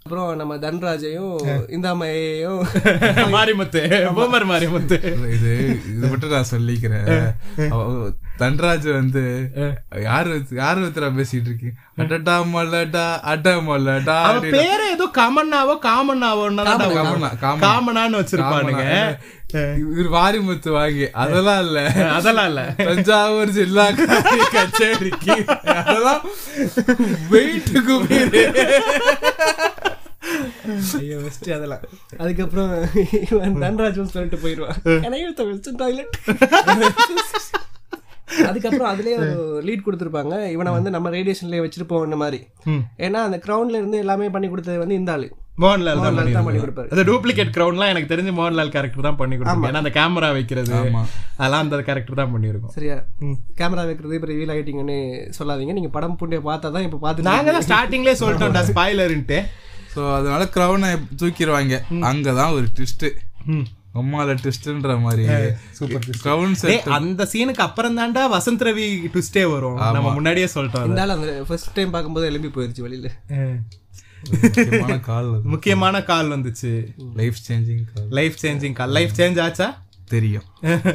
அப்புறம் 0.05 0.39
நம்ம 0.39 0.55
தன்ராஜையும் 0.63 1.31
இந்தாமையையும். 1.75 2.59
மாரிமுத்து 3.35 3.81
பூமர் 4.17 4.45
மாரிமுத்து. 4.49 4.97
இது 5.35 5.51
இது 5.91 6.03
மட்டும் 6.11 6.33
நான் 6.35 6.51
சொல்லிக்கிறேன். 6.51 7.07
தன்ராஜ் 8.41 8.85
வந்து 8.91 9.23
யாரு 10.05 10.29
யாரு 10.59 10.79
வச்சுரா 10.85 11.09
பேசிட்டு 11.17 11.49
இருக்கீங்க 11.49 11.73
அடடா 12.03 12.35
மல்லடா 12.53 13.05
அட 13.31 13.55
மல்லடா 13.67 14.17
பேரு 14.55 14.85
ஏதோ 14.95 15.07
காமன்னாவோ 15.17 15.75
காமன்னாவோ 15.87 16.45
காமனா, 16.59 17.31
காமனா. 17.39 17.63
காமனான்னு 17.65 18.21
வச்சிருப்பானுங்க. 18.21 18.85
இவர் 19.81 20.09
வாரிமுத்து 20.15 20.69
வாங்கி 20.77 21.05
அதெல்லாம் 21.23 21.61
இல்ல. 21.65 21.79
அதெல்லாம் 22.15 22.49
இல்ல. 22.51 22.61
தஞ்சாவூர் 22.81 23.55
ஜில்லா 23.57 23.85
கச்சேரிக்கு. 24.53 25.37
அதெல்லாம் 25.81 26.23
வெயிட்டுக்கு 27.33 27.97
ஐயோ 31.01 31.17
ஃபர்ஸ்ட் 31.23 31.49
அதெல்லாம். 31.57 31.83
அதுக்கப்புறம் 32.23 32.71
இவன் 33.27 34.11
சொல்லிட்டு 34.15 34.41
போயிடுவான் 34.45 34.79
எனக்கு 35.07 35.37
தமிழ் 35.41 35.79
டாய்லெட் 35.83 36.17
அதுக்கப்புறம் 38.49 38.89
அதுலயே 38.91 39.17
லீட் 39.67 39.83
கொடுத்துருப்பாங்க. 39.85 40.35
இவனை 40.53 40.69
வந்து 40.75 40.89
நம்ம 40.95 41.09
ரேடியேஷன்லயே 41.15 41.63
வச்சிருப்போம் 41.65 42.21
மாதிரி. 42.23 42.39
ஏன்னா 43.05 43.19
அந்த 43.27 43.37
கிரவுண்ட்ல 43.45 43.79
இருந்து 43.81 43.97
எல்லாமே 44.03 44.27
பண்ணி 44.35 44.47
கொடுத்தது 44.53 44.77
வந்து 44.83 44.99
இந்த 44.99 45.11
ஆளு. 45.15 45.27
மோகன்லால் 45.63 45.99
தான் 46.03 46.47
பண்ணி. 46.47 46.61
கொடுப்பாரு. 46.63 46.89
அந்த 46.93 47.03
டூப்ளிகேட் 47.09 47.53
கிரவுண்ட்லாம் 47.57 47.91
எனக்கு 47.93 48.09
தெரிஞ்சு 48.11 48.31
மோகன்லால் 48.39 48.71
கேரக்டர் 48.73 49.05
தான் 49.07 49.19
பண்ணி 49.19 49.35
கொடுத்தாங்க 49.37 49.69
ஏன்னா 49.69 49.81
அந்த 49.83 49.91
கேமரா 49.97 50.29
வைக்கிறது 50.37 50.73
அதெல்லாம் 51.37 51.61
அந்த 51.65 51.77
கேரக்டர் 51.89 52.19
தான் 52.21 52.33
பண்ணியிருக்கோம். 52.33 52.73
சரியா? 52.77 52.97
கேமரா 53.59 53.85
வைக்கிறது 53.89 54.17
இப்போ 54.17 54.29
ரிவீல் 54.31 54.51
ஆகிட்டீங்கன்னு 54.55 54.97
சொல்லாதீங்க. 55.37 55.75
நீங்க 55.79 55.91
படம் 55.97 56.17
புண்டிய 56.21 56.41
பார்த்தா 56.49 56.73
தான் 56.77 56.87
இப்போ 56.87 56.99
பார்த்து 57.05 57.29
நாங்க 57.31 57.53
தான் 57.57 57.67
ஸ்டார்டிங்லேயே 57.69 58.17
ஸ்பாய்லர்ன்ட்டு 58.73 59.39
ஸோ 59.95 60.01
அதனால 60.17 60.43
க்ரௌனை 60.55 60.91
தூக்கிடுவாங்க. 61.21 61.75
அங்கதான் 62.11 62.55
ஒரு 62.57 62.67
ட்விஸ்ட் 62.77 63.07
அம்மால 63.99 64.33
ட்விஸ்ட்ன்ற 64.41 64.93
மாதிரி. 65.03 65.25
சூப்பர் 65.77 66.07
க்ரௌன் 66.23 66.55
டேய், 66.61 66.81
அந்த 66.97 67.27
சீனுக்கு 67.33 67.63
அப்புறம் 67.67 67.97
தான்டா 67.99 68.23
வசந்த் 68.33 68.65
ரவி 68.67 68.87
ட்விஸ்டே 69.13 69.43
வரும். 69.53 69.77
நம்ம 69.97 70.11
முன்னாடியே 70.17 70.47
சொல்லிட்டோம். 70.55 70.85
இருந்தாலும் 70.87 71.15
அந்த 71.17 71.29
ஃபர்ஸ்ட் 71.49 71.71
டைம் 71.77 71.93
பார்க்கும்போது 71.95 72.29
எழுப்பி 72.31 72.51
போயிருச்சு 72.55 72.85
வெளியில 72.87 73.11
முக்கியமான 74.33 74.97
கால் 75.07 75.31
முக்கியமான 75.53 75.95
கால் 76.09 76.33
வந்துச்சு. 76.35 76.71
Life 77.19 77.39
changing 77.47 77.83
call. 77.91 78.07
Life 78.19 78.37
changing 78.43 78.75
call. 78.79 78.93
Life 78.97 79.13
change 79.19 79.39
ஆச்சா? 79.45 79.67
தெரியும். 80.13 80.45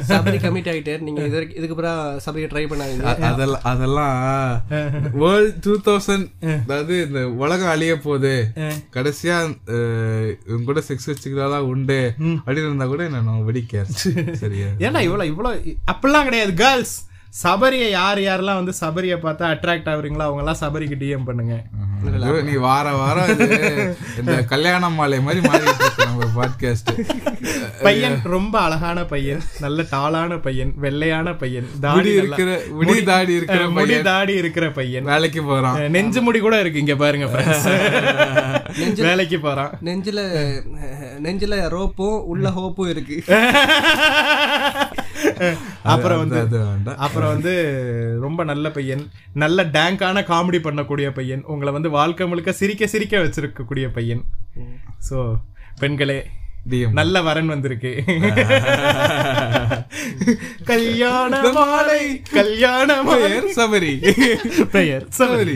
சபரி 0.09 0.37
கமிட் 0.43 0.69
ஆகிட்டார் 0.71 1.03
நீங்க 1.07 1.21
இது 1.29 1.39
இதுக்கு 1.57 1.75
அப்புறம் 1.75 1.99
சபரியை 2.25 2.47
ட்ரை 2.51 2.63
பண்ணாதீங்க. 2.71 3.13
அதெல்லாம் 3.29 3.65
அதெல்லாம் 3.71 4.15
வேர்ல்ட் 5.23 5.59
டூ 5.65 5.73
தௌசண்ட் 5.87 6.27
அதாவது 6.63 6.95
இந்த 7.07 7.21
உலகம் 7.43 7.73
அழிய 7.73 7.93
போகுது. 8.07 8.33
கடைசியா 8.95 9.37
இவங்க 10.47 10.65
கூட 10.71 10.83
செக்ஸ் 10.89 11.09
வச்சுக்கிறதா 11.11 11.61
உண்டு. 11.73 12.01
அப்படின்னு 12.45 12.69
இருந்தா 12.71 12.89
கூட 12.93 13.03
என்ன 13.09 13.23
நான் 13.29 13.47
வெடிக்க 13.51 13.85
சரியா? 14.43 14.69
ஏன்டா 14.85 15.03
இவ்வளோ 15.09 15.27
இவ்வளோ 15.33 15.53
அப்படிலாம் 15.93 16.27
கிடையாது. 16.29 16.53
கேர்ள்ஸ் 16.63 16.97
சபரியை 17.31 17.89
யார் 17.89 18.17
யாரெல்லாம் 18.17 18.53
வந்து 18.59 18.73
சபரியை 18.81 19.05
பார்த்தா 19.05 19.51
அட்ராக்ட் 19.51 19.91
ஆகுறீங்களோ 19.91 20.21
அவங்க 20.21 20.37
எல்லாம் 20.37 20.61
சபரிக்கு 20.61 20.99
டிஎம் 20.99 21.25
பண்ணுங்க. 21.25 21.63
நீ 22.41 22.53
வார 22.53 22.91
வாரம் 22.91 23.39
இந்த 24.19 24.43
கல்யாண 24.43 24.89
மாலை 24.89 25.21
மாதிரி 25.21 25.41
நம்ம 25.97 26.25
பாட்காஸ்ட் 26.35 27.01
பையன் 27.81 28.19
ரொம்ப 28.23 28.59
அழகான 28.59 29.05
பையன் 29.05 29.41
நல்ல 29.59 29.85
டாலான 29.91 30.41
பையன் 30.41 30.73
வெள்ளையான 30.81 31.37
பையன் 31.37 31.65
தாடி 31.79 32.13
இருக்கிற 32.13 32.61
முடி 32.71 33.03
தாடி 33.03 33.33
இருக்கிற 33.33 33.69
முடி 33.69 33.85
பையன். 33.85 34.03
தாடி 34.03 34.33
இருக்கிற 34.33 34.71
பையன். 34.71 35.03
வேலைக்கு 35.03 35.43
போறான். 35.43 35.89
நெஞ்சு 35.89 36.21
முடி 36.21 36.39
கூட 36.39 36.59
இருக்கு 36.59 36.79
இங்க 36.79 36.95
பாருங்க 36.95 37.25
friends. 37.25 37.67
வேலைக்கு 39.01 39.39
போறான். 39.39 39.79
நெஞ்சில 39.83 40.19
நெஞ்சில 41.23 41.77
ரோப்பும் 41.77 42.23
உள்ள 42.33 42.49
ஹோப்பும் 42.49 42.89
இருக்கு. 42.89 43.23
அப்புறம் 45.83 46.17
வந்து 46.17 46.35
அப்புறம் 46.97 47.29
வந்து 47.29 47.53
ரொம்ப 48.21 48.43
நல்ல 48.43 48.71
பையன் 48.71 49.11
நல்ல 49.33 49.63
டேங்கான 49.63 50.23
காமெடி 50.23 50.59
பண்ணக்கூடிய 50.61 51.09
பையன் 51.09 51.43
உங்களை 51.43 51.73
வந்து 51.73 51.89
வாழ்க்கை 51.89 52.27
முழுக்க 52.27 52.51
சிரிக்க 52.51 52.87
சிரிக்க 52.87 53.17
வச்சிருக்கக்கூடிய 53.17 53.87
பையன். 53.93 54.23
சோ 55.09 55.39
பெண்களே 55.79 56.25
நல்ல 56.91 57.21
வரன் 57.21 57.47
வந்திருக்கு. 57.47 57.91
கல்யாண 60.63 61.33
மாலை 61.51 62.01
கல்யாண 62.31 62.89
பெயர் 63.03 63.47
சபரி. 63.57 63.93
பெயர் 64.71 65.05
சபரி. 65.17 65.55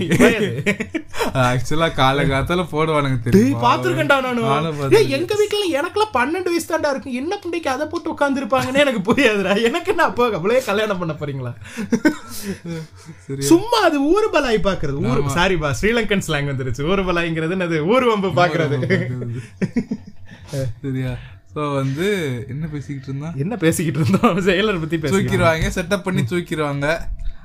ஆக்சுவலா 1.44 1.90
காலகாலத்துல 1.96 2.66
போடுவானுங்க 2.72 3.20
தெரியும்? 3.22 3.62
பாத்துருக்கேன்டா 3.62 4.18
நானு. 4.22 4.42
எங்க 5.18 5.34
வீட்ல 5.36 5.62
எனக்குலாம் 5.80 6.14
பன்னெண்டு 6.14 6.52
வயசு 6.52 6.68
தான்டா 6.68 6.92
இருக்கு. 6.92 7.14
என்ன 7.14 7.40
புண்டைக்கு 7.44 7.68
அதை 7.68 7.88
போட்டு 7.88 8.14
உட்காந்துருப்பாங்கன்னு 8.14 8.84
எனக்கு 8.86 9.04
புரியாதுடா. 9.10 9.54
எனக்கு 9.64 9.92
என்ன 9.92 10.04
அப்போ 10.04 10.28
அவ்வளோ 10.40 10.62
கல்யாணம் 10.66 10.98
பண்ண 10.98 11.16
போறீங்களா? 11.16 11.54
சும்மா 13.52 13.80
அது 13.84 14.00
ஊர் 14.06 14.30
பலாய் 14.34 14.66
பாக்குறது 14.70 15.00
ஊர் 15.06 15.24
சாரி 15.38 15.58
பா 15.58 15.72
ஸ்ரீலங்கன் 15.82 16.26
ஸ்லாங் 16.28 16.52
வந்துருச்சு. 16.54 16.88
ஊர் 16.92 17.08
பலாய்ங்கிறது 17.10 17.58
என்னது? 17.58 17.80
ஊர் 17.94 18.06
வம்பு 18.06 18.32
பாக்குறது 18.42 18.80
சரியா? 20.82 21.14
சோ 21.54 21.74
வந்து 21.74 22.08
என்ன 22.50 22.66
பேசிக்கிட்டு 22.68 23.10
இருந்தா? 23.10 23.30
என்ன 23.36 23.56
பேசிக்கிட்டு 23.58 24.00
இருந்தோம்? 24.00 24.40
ஜெயிலர் 24.48 24.80
பத்தி 24.80 24.98
தூக்கிடுவாங்க 25.06 25.70
செட்டப் 25.76 26.04
பண்ணி 26.04 26.24
தூக்கிடுவாங்க. 26.24 26.88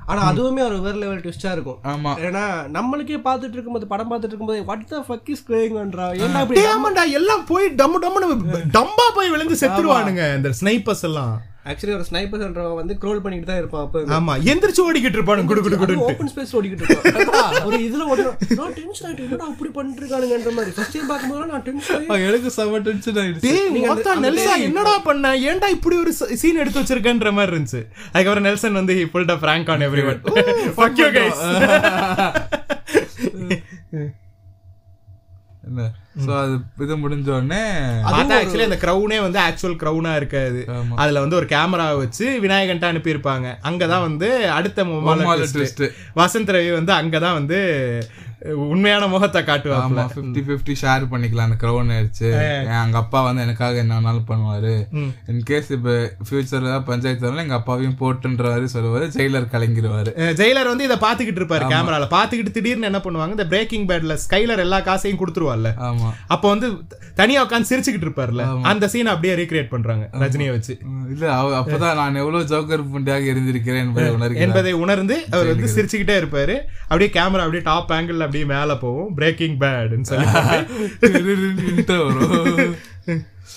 ஆனா 0.05 0.21
அதுவுமே 0.29 0.61
ஒரு 0.61 0.77
வேற 0.81 0.95
லெவல் 0.95 1.19
ட்விஸ்டா 1.19 1.51
இருக்கும். 1.51 1.77
ஆமா. 1.83 2.11
ஏன்னா 2.21 2.43
நம்மளுக்கே 2.73 3.19
பார்த்துட்டு 3.27 3.53
இருக்கும்போது 3.53 3.87
படம் 3.87 4.09
பார்த்துட்டு 4.11 4.33
இருக்கும்போது 4.33 4.65
வாட் 4.65 4.87
த 4.87 5.05
ஃபக் 5.07 5.29
இஸ் 5.29 5.45
கோயிங்ன்றா 5.49 6.07
ஏன்னா 6.19 6.41
ஆமாண்டா 6.71 7.03
எல்லாம் 7.11 7.45
போய் 7.45 7.67
டம்மு 7.75 8.01
டம்முன்னு 8.03 8.29
டம்பா 8.77 9.05
போய் 9.15 9.29
விழுந்து 9.29 9.61
செத்துருவானுங்க 9.61 10.25
இந்த 10.35 10.51
ஸ்னைப்பர்ஸ் 10.59 11.03
எல்லாம். 11.03 11.33
ஆக்சுவலி 11.65 11.93
ஒரு 11.95 12.05
ஸ்னைப்பர்ன்றவன் 12.07 12.77
வந்து 12.79 12.93
க்ரோல் 13.01 13.21
பண்ணிட்டு 13.23 13.47
தான் 13.49 13.59
இருப்பான் 13.61 13.83
அப்போ 13.85 13.99
ஆமா 14.17 14.33
எந்திரிச்சு 14.51 14.81
ஓடிக்கிட்டு 14.85 15.17
இருப்பானு 15.19 15.43
குடு 15.49 15.61
குடு 15.65 15.77
குடு 15.81 15.95
ஓப்பன் 16.07 16.31
ஸ்பேஸ் 16.31 16.53
ஓடிக்கிட்டு 16.57 16.85
இருக்கான் 16.85 17.57
ஒரு 17.67 17.77
இதுல 17.87 18.05
ஓடுறோம் 18.11 18.37
நான் 18.59 18.73
டென்ஷன் 18.79 19.07
ஆயிட்டு 19.07 19.25
என்னடா 19.27 19.45
அப்படி 19.51 19.69
பண்ணிட்டு 19.77 20.01
இருக்கானுங்கன்ற 20.03 20.51
மாதிரி. 20.57 20.73
ஃபர்ஸ்ட் 20.77 20.95
டைம் 20.97 21.11
பார்க்கும்போது 21.11 21.51
நான் 21.53 21.65
டென்ஷன் 21.67 22.07
எனக்கு 22.29 22.51
செம 22.57 22.79
டென்ஷன் 22.87 23.19
ஆயிடுச்சு. 23.23 23.45
டேய் 23.47 23.85
மொத்தா 23.91 24.15
நெல்சா 24.25 24.55
என்னடா 24.67 24.95
பண்ண? 25.07 25.33
ஏன்டா 25.49 25.69
இப்படி 25.77 25.97
ஒரு 25.97 26.13
சீன் 26.41 26.61
எடுத்து 26.63 26.81
வச்சிருக்கன்ற 26.81 27.31
மாதிரி 27.39 27.55
இருந்துச்சு. 27.55 27.81
அதுக்கப்புறம் 28.13 28.47
நெல்சன் 28.49 28.79
வந்து 28.81 28.95
he 28.99 29.05
pulled 29.13 29.33
a 29.35 29.39
prank 29.45 29.69
on 29.75 29.81
everyone. 29.89 30.19
Fuck 30.79 30.97
you 31.03 31.11
guys. 31.19 31.39
என்ன? 35.67 35.81
சோ 36.19 36.41
அது 36.41 36.55
இது 36.79 36.95
முடிஞ்ச 36.97 37.29
உடனே 37.29 37.61
ஆக்சுவலி 38.35 38.63
அந்த 38.63 38.77
கிரவுனே 38.81 39.21
வந்து 39.21 39.39
ஆக்சுவல் 39.39 39.77
கிரவுனா 39.83 40.15
இருக்காது. 40.15 40.61
அதுல 40.95 41.19
வந்து 41.19 41.35
ஒரு 41.35 41.45
கேமரா 41.45 41.97
வச்சு 41.97 42.39
விநாயகன்ட்ட 42.41 42.83
அனுப்பி 42.83 43.13
இருப்பாங்க 43.13 43.55
அங்கதான் 43.63 44.01
வந்து 44.01 44.49
அடுத்த. 44.49 44.83
வசந்த் 46.15 46.53
ரவி 46.55 46.73
வந்து 46.73 46.93
அங்கதான் 46.93 47.33
வந்து 47.33 47.59
உண்மையான 48.73 49.07
முகத்தை 49.13 49.41
காட்டுவாங்க 49.49 49.87
ஆமா 49.87 50.03
பிப்டி 50.15 50.41
பிப்டி 50.47 50.73
ஷேர் 50.81 51.03
பண்ணிக்கலாம் 51.11 51.47
அந்த 51.49 51.57
க்ரௌன் 51.63 51.91
ஆயிடுச்சு 51.95 52.29
எங்க 52.77 52.97
அப்பா 53.01 53.19
வந்து 53.27 53.43
எனக்காக 53.45 53.81
என்ன 53.83 53.97
வேணாலும் 53.97 54.27
பண்ணுவாரு. 54.31 54.73
இன் 55.31 55.43
கேஸ் 55.49 55.69
இப்ப 55.77 55.95
ஃபியூச்சர்ல 56.27 56.69
ஏதாவது 56.69 56.87
பஞ்சாயத்து 56.89 57.27
வரலாம் 57.27 57.45
எங்க 57.45 57.57
அப்பாவையும் 57.59 57.97
போட்டுன்றாரு 58.01 58.67
சொல்லுவாரு 58.75 59.07
ஜெயிலர் 59.17 59.51
கலங்கிடுவாரு 59.53 60.13
ஜெயிலர் 60.41 60.71
வந்து 60.71 60.87
இதை 60.89 60.97
பாத்துக்கிட்டு 61.05 61.41
இருப்பாரு 61.43 61.67
கேமரால 61.73 62.07
பாத்துக்கிட்டு 62.15 62.55
திடீர்னு 62.57 62.89
என்ன 62.91 63.01
பண்ணுவாங்க 63.05 63.37
இந்த 63.37 63.47
பிரேக்கிங் 63.53 63.87
பேட்ல 63.91 64.17
ஸ்கைலர் 64.25 64.63
எல்லா 64.65 64.79
காசையும் 64.89 65.21
கொடுத்துருவார்ல. 65.21 65.71
ஆமா. 65.89 66.09
அப்ப 66.35 66.45
வந்து 66.53 66.69
தனியா 67.21 67.39
உட்காந்து 67.45 67.69
சிரிச்சுக்கிட்டு 67.71 68.07
இருப்பார்ல. 68.07 68.43
அந்த 68.71 68.85
சீன் 68.93 69.13
அப்படியே 69.13 69.35
ரீக்ரியேட் 69.41 69.71
பண்றாங்க 69.75 70.03
ரஜினியை 70.23 70.51
வச்சு. 70.57 70.73
இல்ல 71.13 71.25
அப்பதான் 71.61 71.97
நான் 72.01 72.19
எவ்வளவு 72.23 72.49
ஜோக்கர் 72.53 72.85
புண்டியாக 72.93 73.31
இருந்திருக்கிறேன் 73.33 73.89
என்பதை 74.45 74.73
உணர்ந்து 74.83 75.15
அவர் 75.33 75.51
வந்து 75.53 75.73
சிரிச்சுக்கிட்டே 75.77 76.17
இருப்பாரு. 76.21 76.57
அப்படியே 76.89 77.11
கேமரா 77.17 77.43
அப்படியே 77.45 77.65
டாப் 77.71 77.91
ஆங்கிள் 77.97 78.23
அப்படியே 78.31 78.51
மேல 78.55 78.77
போகும் 78.85 79.11
பிரேக்கிங் 79.19 79.59
பேட்னு 79.65 80.09
சொல்லி 80.11 80.27
வரும். 82.05 82.75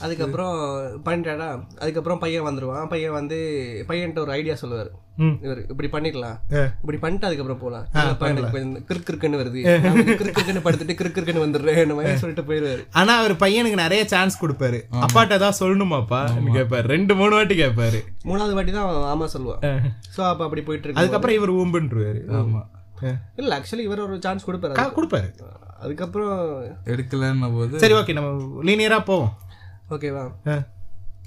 அதுக்கப்புறம் 0.05 0.55
பண்ணிட்டாடா 1.07 1.47
அதுக்கப்புறம் 1.83 2.21
பையன் 2.23 2.47
வந்துருவான். 2.47 2.87
பையன் 2.93 3.15
வந்து 3.17 3.37
பையன்ட்ட 3.89 4.23
ஒரு 4.23 4.33
ஐடியா 4.37 4.55
சொல்லுவாரு. 4.63 4.91
இவர் 5.45 5.61
இப்படி 5.73 5.89
பண்ணிக்கலாம் 5.93 6.39
ஆ. 6.59 6.63
இப்படி 6.81 6.99
பண்ணிட்டு 7.03 7.27
அதுக்கப்புறம் 7.29 7.61
போலாம். 7.63 7.85
எனக்கு 8.31 8.63
கிறுக்கு 8.89 9.07
கிறுக்குன்னு 9.09 9.41
வருது. 9.43 9.61
கிறுக்குன்னு 10.23 10.65
படுத்துட்டு 10.65 10.99
கிறுக்கு 11.01 11.17
கிறுக்குன்னு 11.19 11.45
வந்துடுறேன் 11.45 12.21
சொல்லிட்டு 12.23 12.47
போயிடுவாரு. 12.51 12.83
ஆனா 13.01 13.15
அவர் 13.23 13.35
பையனுக்கு 13.45 13.83
நிறைய 13.85 14.05
சான்ஸ் 14.15 14.41
கொடுப்பாரு. 14.43 14.81
அப்பாட்ட 15.07 15.39
தான் 15.45 15.59
சொல்லணுமாப்பா? 15.63 16.23
கேட்பாரு 16.59 16.95
ரெண்டு 16.97 17.15
மூணு 17.21 17.35
வாட்டி 17.39 17.57
கேட்பாரு 17.63 18.01
மூணாவது 18.31 18.57
வாட்டி 18.59 18.75
தான் 18.79 18.91
ஆமா 19.15 19.29
சொல்லுவான். 19.37 19.63
சோ 20.17 20.23
அப்ப 20.33 20.45
அப்படி 20.49 20.65
போயிட்டு 20.69 20.87
இருக்கு. 20.87 21.03
அதுக்கப்புறம் 21.03 21.39
இவர் 21.41 21.59
ஊம்புன்றுவாரு. 21.63 22.23
ஆமா. 22.43 22.63
இல்ல 23.37 23.59
ஆக்சுவலி 23.59 23.79
இவர் 23.79 24.01
ஒரு 24.01 24.21
சான்ஸ் 24.21 24.51
கொடுப்பாரு 24.51 24.73
கா- 24.73 24.95
கொடுப்பாரு. 24.97 25.29
அதுக்கப்புறம் 25.81 26.65
எடுக்கலன்ன 26.85 27.53
போது 27.53 27.79
சரி 27.79 27.95
ஓகே 27.95 28.13
நம்ம 28.13 28.63
லீனியரா 28.63 29.05
போவோம். 29.05 29.33
ஓகேவா 29.91 30.33
ஆ. 30.47 30.63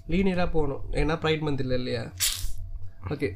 லீனியரா 0.07 0.49
போகணும். 0.49 0.81
ஏன்னா 0.91 1.19
ப்ரைட் 1.21 1.43
மந்த் 1.43 1.59
இல்ல 1.59 1.73
இல்லையா? 1.73 2.03
ஓகே 3.09 3.29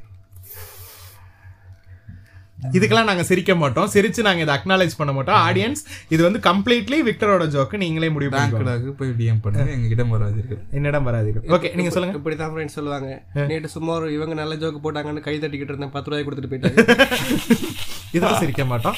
இதுக்கெல்லாம் 2.77 3.09
நாங்க 3.09 3.23
சிரிக்க 3.29 3.51
மாட்டோம். 3.61 3.87
சிரிச்சு 3.93 4.21
நாங்க 4.27 4.41
இதை 4.45 4.53
அக்னாலேஜ் 4.57 4.95
பண்ண 4.99 5.11
மாட்டோம். 5.17 5.39
ஆடியன்ஸ் 5.47 5.81
இது 6.13 6.21
வந்து 6.27 6.39
கம்ப்ளீட்லி 6.49 6.97
விக்டரோட 7.09 7.45
ஜோக்கு 7.55 7.81
நீங்களே 7.83 8.09
முடிவு 8.15 8.31
பேங்க்டாக்கு 8.35 8.91
போய் 8.99 9.11
டிஎம் 9.19 9.41
பண்ணுங்க 9.45 9.75
எங்க 9.77 9.87
கிட்ட 9.93 10.05
வராதீர்கள் 10.15 10.59
என்னிடம் 10.79 11.07
வராதீர்கள் 11.09 11.53
ஓகே 11.57 11.71
நீங்க 11.79 11.91
சொல்லுங்க. 11.95 12.15
இப்படிதான் 12.21 12.53
ஃப்ரெண்ட்ஸ் 12.53 12.77
சொல்லுவாங்க. 12.79 13.09
நேற்று 13.51 13.73
சும்மா 13.75 13.93
ஒரு 13.99 14.09
இவங்க 14.17 14.35
நல்ல 14.41 14.55
ஜோக்கு 14.63 14.81
போட்டாங்கன்னு 14.85 15.25
கை 15.27 15.35
தட்டிக்கிட்டு 15.43 15.73
இருந்தேன் 15.75 15.95
பத்து 15.95 16.11
ரூபாய் 16.11 16.25
கொடுத்துட்டு 16.27 16.51
போயிட்டாங்க 16.53 16.79
இதெல்லாம் 18.15 18.41
சிரிக்க 18.43 18.63
மாட்டோம். 18.71 18.97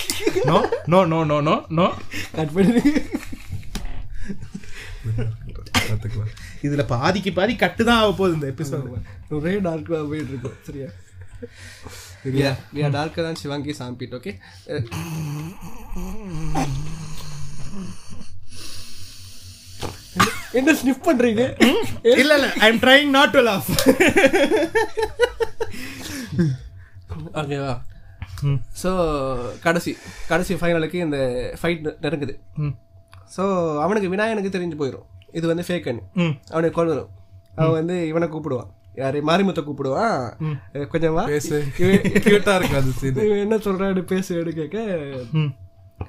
No 0.50 0.58
no 0.92 1.00
no 1.12 1.20
no 1.32 1.38
no 1.50 1.56
no 1.80 1.88
cut 2.38 2.54
பண்ணி. 2.56 2.82
இதுல 6.68 6.84
பாதிக்கு 6.92 7.32
பாதி 7.38 7.54
கட்டு 7.64 7.84
தான் 7.90 8.02
ஆக 8.02 8.12
போகுது 8.20 8.36
இந்த 8.38 8.48
எபிசோட் 8.54 8.88
ஒரே 9.38 9.54
டார்க்காக 9.68 10.04
போயிட்டு 10.12 10.32
இருக்கோம் 10.34 10.58
சரியா? 10.68 10.90
சரியா 12.24 12.52
யா 12.80 12.88
டார்க்காக 12.96 13.24
தான் 13.28 13.40
சிவாங்கி 13.42 13.74
சாம்பிட் 13.80 14.16
ஓகே 14.20 14.32
என்ன 20.60 20.74
ஸ்னிப் 20.80 21.06
பண்றீங்க? 21.08 21.44
இல்ல 22.22 22.34
இல்ல 22.38 22.48
I 22.66 22.68
am 22.72 22.82
trying 22.84 23.10
not 23.16 23.34
to 23.36 23.42
laugh 23.48 23.70
ஓகேவா 27.42 27.74
ஸோ 28.82 28.90
கடைசி 29.66 29.92
கடைசி 30.32 30.54
ஃபைனலுக்கு 30.62 30.98
இந்த 31.06 31.18
ஃபைட் 31.60 31.84
நெருங்குது. 32.04 32.34
ஸோ 33.36 33.44
அவனுக்கு 33.84 34.12
விநாயகனுக்கு 34.14 34.56
தெரிஞ்சு 34.56 34.80
போயிடும் 34.82 35.08
இது 35.38 35.46
வந்து 35.52 35.66
ஃபேக் 35.68 35.88
அணி. 35.92 36.02
அவனுக்கு 36.54 36.78
கொள்ளும் 36.78 37.12
அவன் 37.60 37.78
வந்து 37.80 37.96
இவனை 38.12 38.28
கூப்பிடுவான். 38.34 38.72
யாரு 38.96 39.20
மாரிமுத்தை 39.28 39.62
கூப்பிடுவான் 39.64 40.88
கொஞ்சம் 40.92 41.16
பேசு. 41.32 41.58
கியூட்டா 41.78 42.54
இருக்கு 42.58 42.78
அது 43.12 43.24
என்ன 43.46 43.58
சொல்றான்னு 43.66 44.04
பேசு 44.12 44.36
எடு 44.40 44.52
கேட்க 44.54 44.78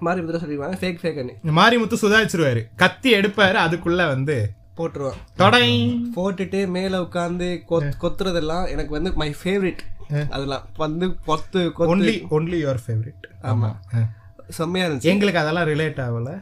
மாரிமுத்தை 0.06 0.38
சொல்லிடுவாங்க 0.42 0.78
ஃபேக் 0.82 1.00
ஃபேக் 1.02 1.18
அணி 1.22 1.34
மாரிமுத்து 1.58 1.96
சுதாரிச்சிருவாரு. 2.02 2.62
கத்தி 2.76 3.10
எடுப்பாரு 3.18 3.58
அதுக்குள்ள 3.64 4.02
வந்து 4.12 4.36
போட்டுருவான் 4.78 5.18
தொடை. 5.36 5.66
போட்டுட்டு 6.16 6.60
மேல 6.76 7.00
உட்காந்து 7.02 7.48
கொத்துறதெல்லாம் 8.02 8.64
எனக்கு 8.70 8.92
வந்து 8.96 9.12
மை. 9.20 9.28
ஃபேவரட் 9.42 9.82
அதெல்லாம். 10.30 10.64
வந்து 10.76 11.06
கொத்து 11.28 11.60
ஒன்லி 11.92 12.14
ஒன்லி 12.36 12.58
யுவர் 12.64 12.82
ஃபேவரட் 12.86 13.26
ஆமா. 13.50 13.70
செம்மையா 14.58 14.86
இருந்துச்சு. 14.86 15.10
எங்களுக்கு 15.12 15.42
அதெல்லாம் 15.42 15.68
ரிலேட் 15.68 16.00
ஆகல. 16.06 16.32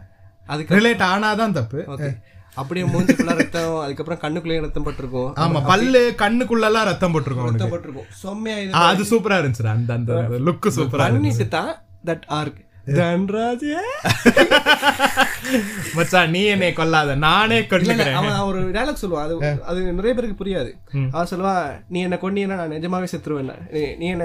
அதுக்கு 0.49 0.77
ரிலேட் 0.79 1.05
ஆனாதான் 1.11 1.57
தப்பு. 1.59 1.81
ஓகே 1.95 2.11
அப்படியே 2.55 2.87
மூஞ்சி 2.87 3.13
ஃபுல்லா 3.13 3.35
ரத்தம் 3.35 3.79
அதுக்கப்புறம் 3.79 4.21
கண்ணுக்குள்ளேயே 4.21 4.61
ரத்தம் 4.61 4.87
பட்டிருக்கும். 4.87 5.31
ஆமா 5.37 5.67
பல்லு 5.67 6.15
கண்ணுக்குள்ளெல்லாம் 6.19 6.85
ரத்தம் 6.85 7.15
போட்டிருக்கோம் 7.15 7.45
ரத்தம் 7.45 7.71
பட்டிருக்கும். 7.71 8.11
செம்மையா 8.11 8.79
அது 8.81 9.03
சூப்பரா 9.03 9.39
இருந்துச்சு 9.41 9.67
அந்த 9.67 9.93
அந்த 9.93 10.13
லுக் 10.45 10.69
சூப்பரா 10.77 10.97
பண்ணிட்டு 10.97 11.49
தான் 11.49 11.73
தட் 12.07 12.23
ஆர்க் 12.27 12.61
மச்சான் 15.95 16.31
நீ 16.31 16.43
என்னை 16.45 16.73
கொல்லாத 16.73 17.15
நானே 17.17 17.67
அவன் 18.13 18.39
ஒரு 18.39 18.71
டைலாக் 18.71 19.03
சொல்லுவான். 19.03 19.23
அது 19.25 19.63
அது 19.65 19.93
நிறைய 19.93 20.15
பேருக்கு 20.15 20.45
புரியாது. 20.45 20.71
அவன் 21.13 21.27
சொல்லுவான் 21.31 21.85
நீ 21.89 22.01
என்ன 22.01 22.19
கொண்டீங்கன்னா 22.23 22.55
நான் 22.55 22.71
நிஜமாவே 22.71 23.07
செத்துருவேன். 23.13 23.53
நீ- 23.73 23.99
என்ன 23.99 24.25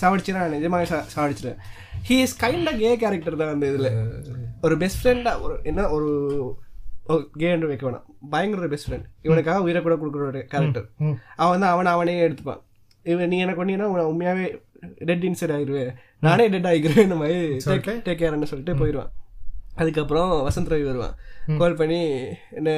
சாவடிச்சினா 0.00 0.34
நான் 0.34 0.52
நிஜமாவே 0.52 1.04
சாவடிச்சிருவேன். 1.16 1.58
ஹி 2.08 2.12
இஸ் 2.12 2.44
கைண்ட் 2.44 2.68
ஆஃப் 2.68 2.78
கே 2.78 2.96
கேரக்டர் 2.96 3.36
தான் 3.36 3.48
அந்த 3.48 3.66
இதுல. 3.66 3.90
ஒரு 4.62 4.76
பெஸ்ட் 4.76 5.06
ஃப்ரெண்டா 5.06 5.40
ஒரு 5.40 5.60
என்ன 5.62 5.88
ஒரு 5.88 6.10
கேன்னு 7.42 7.70
வைக்க 7.70 7.84
வேணாம். 7.88 8.06
பயங்கர 8.34 8.68
பெஸ்ட் 8.72 8.88
ஃப்ரெண்ட் 8.88 9.06
இவனுக்காக 9.26 9.64
உயிரை 9.66 9.80
கூட 9.86 9.94
கொடுக்குற 10.02 10.26
ஒரு 10.30 10.42
கேரக்டர் 10.52 10.86
அவன் 11.42 11.52
வந்து 11.54 11.68
அவனை 11.74 11.92
அவனே 11.92 12.14
எடுத்துப்பான். 12.26 12.62
இவன் 13.12 13.30
நீ 13.32 13.38
என்ன 13.44 13.54
கொண்டீங்கன்னா 13.58 13.88
உண்மையாவே 14.12 14.46
டெட் 15.08 15.24
இன்சைட் 15.28 15.54
ஆகிருவேன் 15.56 15.92
நானே 16.26 16.44
டெட் 16.54 16.68
ஆகிக்கிறேன் 16.70 17.06
இந்த 17.08 17.18
மாதிரி 17.22 17.40
டேக் 18.06 18.20
கேர்னு 18.22 18.50
சொல்லிட்டு 18.52 18.78
போயிடுவான் 18.82 19.12
அதுக்கப்புறம் 19.80 20.30
வசந்த் 20.48 20.72
ரவி 20.72 20.86
வருவான். 20.90 21.14
கால் 21.60 21.78
பண்ணி 21.80 22.00
என்ன 22.58 22.70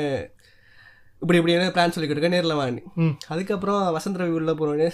இப்படி 1.24 1.38
இப்படி 1.40 1.55
என்ன 1.56 1.68
பிளான் 1.68 1.92
சொல்லிக்கிட்டு 1.94 2.18
இருக்க 2.18 2.28
நேரில் 2.28 2.55
வாணி 2.55 2.80
அதுக்கப்புறம் 3.28 3.82
வசந்த் 3.96 4.18
ரவி 4.20 4.34
உள்ள 4.38 4.52
போனோடனே 4.52 4.88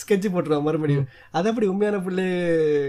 ஸ்கெட்ச் 0.00 0.32
போட்டுருவான் 0.32 0.66
மறுபடியும். 0.66 1.06
அதை 1.30 1.48
அப்படி 1.50 1.66
உண்மையான 1.66 1.98
பிள்ளை 1.98 2.24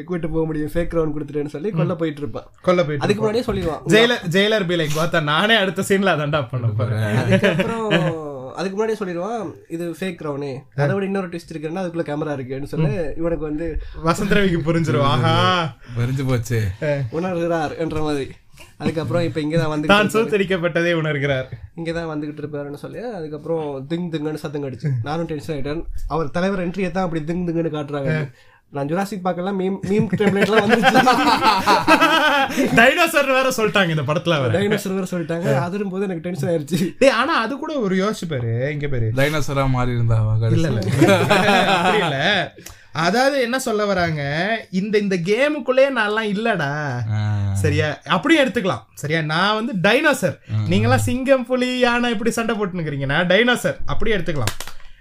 கூட்டு 0.04 0.30
போக 0.30 0.46
முடியும் 0.46 0.72
ஃபேக் 0.74 0.96
ரவுண்ட் 0.98 1.16
கொடுத்துட்டேன்னு 1.16 1.54
சொல்லி 1.54 1.70
கொல்ல 1.72 1.96
போயிட்டு 1.96 2.22
இருப்பான். 2.22 2.48
கொல்ல 2.62 2.84
போயிட்டு 2.84 3.06
அதுக்கு 3.06 3.22
முன்னாடியே 3.22 3.46
சொல்லிடுவான். 3.48 3.84
ஜெயிலர் 3.94 4.26
ஜெயிலர் 4.30 4.68
பி 4.68 4.76
லைக் 4.76 4.98
பார்த்தா 4.98 5.22
நானே 5.24 5.56
அடுத்த 5.56 5.86
சீன்ல 5.90 6.16
அதான்டா 6.16 6.42
பண்ண 6.48 6.68
போறேன். 6.72 7.06
அதுக்கப்புறம் 7.22 7.88
அதுக்கு 8.56 8.76
முன்னாடியே 8.78 9.00
சொல்லிடுவான் 9.02 9.46
இது 9.70 9.84
ஃபேக் 10.00 10.26
ரவுனு 10.26 10.52
அதை 10.76 10.92
விட 10.94 11.06
இன்னொரு 11.06 11.30
ட்விஸ்ட் 11.30 11.54
இருக்குன்னா 11.54 11.84
அதுக்குள்ள 11.84 12.06
கேமரா 12.10 12.34
இருக்குன்னு 12.34 12.68
சொல்லி 12.68 12.90
இவனுக்கு 13.18 13.46
வந்து 13.46 13.68
வசந்த் 14.06 14.36
ரவிக்கு 14.38 15.06
ஆஹா. 15.14 15.36
வரிஞ்சு 15.98 16.26
போச்சு. 16.28 16.62
உணர்கிறார் 17.12 17.78
என்ற 17.78 18.00
மாதிரி. 18.02 18.28
அதுக்கப்புறம் 18.82 19.26
இப்போ 19.30 19.40
இங்கே 19.46 19.58
தான் 19.64 19.74
வந்து 19.74 19.92
தான் 19.94 20.12
சூத்தரிக்கப்பட்டதை 20.16 20.94
உணர்கிறார். 21.02 21.50
இங்கே 21.80 21.92
தான் 21.98 22.10
வந்துகிட்டு 22.14 22.42
இருப்பாருன்னு 22.44 22.80
சொல்லி 22.86 23.02
அதுக்கப்புறம் 23.18 23.66
திங் 23.92 24.08
திங்குன்னு 24.14 24.44
சத்தம் 24.46 24.66
கடிச்சு. 24.68 24.90
நானும் 25.10 25.30
டென்ஷன் 25.32 25.56
ஆயிட்டேன். 25.56 25.84
அவர் 26.16 26.34
தலைவர் 26.38 26.64
என்ட்ரியை 26.68 26.90
தான் 26.98 27.08
அப்படி 27.08 27.22
திங் 27.30 27.46
திங்குன்னு 27.50 27.76
காட்டுறாங்க. 27.78 28.14
நான் 28.76 28.90
ஜுராசிக் 28.90 29.24
பார்க்கலாம் 29.26 29.58
மீம் 29.62 29.80
மீம் 29.90 30.06
டெம்ப்ளேட்லாம் 30.20 30.64
வந்துருச்சு. 30.66 31.00
டைனோசர் 32.80 33.32
வேற 33.38 33.50
சொல்லிட்டாங்க 33.58 33.96
இந்த 33.96 34.06
படத்துல 34.10 34.38
வேற 34.44 34.52
டைனோசர் 34.58 34.96
வேற 34.98 35.08
சொல்லிட்டாங்க. 35.14 35.48
அதுரும் 35.66 35.92
போது 35.94 36.06
எனக்கு 36.08 36.26
டென்ஷன் 36.28 36.52
ஆயிருச்சு. 36.52 36.80
டேய் 37.02 37.16
ஆனா 37.22 37.34
அது 37.46 37.54
கூட 37.64 37.74
ஒரு 37.86 37.96
யோசிச்சு 38.04 38.28
பாரு. 38.34 38.54
இங்க 38.76 38.88
பாரு. 38.94 39.10
டைனோசரா 39.20 39.66
மாறி 39.78 39.98
இருந்தாவா 39.98 40.36
இல்ல 40.58 40.70
இல்ல. 40.74 40.84
அதாவது 42.94 43.42
என்ன 43.42 43.60
சொல்ல 43.60 43.86
வராங்க? 43.86 44.22
இந்த 44.72 44.98
இந்த 44.98 45.16
கேமுக்குள்ளே 45.28 45.86
நான்லாம் 45.98 46.32
இல்லடா. 46.36 46.70
சரியா? 47.62 47.90
அப்படியே 48.16 48.44
எடுத்துக்கலாம். 48.44 48.84
சரியா? 48.94 49.22
நான் 49.22 49.56
வந்து 49.56 49.74
டைனோசர் 49.88 50.36
நீங்களாம் 50.72 51.06
சிங்கம் 51.08 51.46
புலி 51.46 51.80
யானை 51.80 52.12
இப்படி 52.12 52.32
சண்டை 52.32 52.56
போட்டுனுக்கிறீங்க 52.56 53.06
நான் 53.06 53.28
டைனோசர் 53.28 53.78
அப்படியே 53.86 54.16
எடுத்துக்கலாம். 54.18 54.56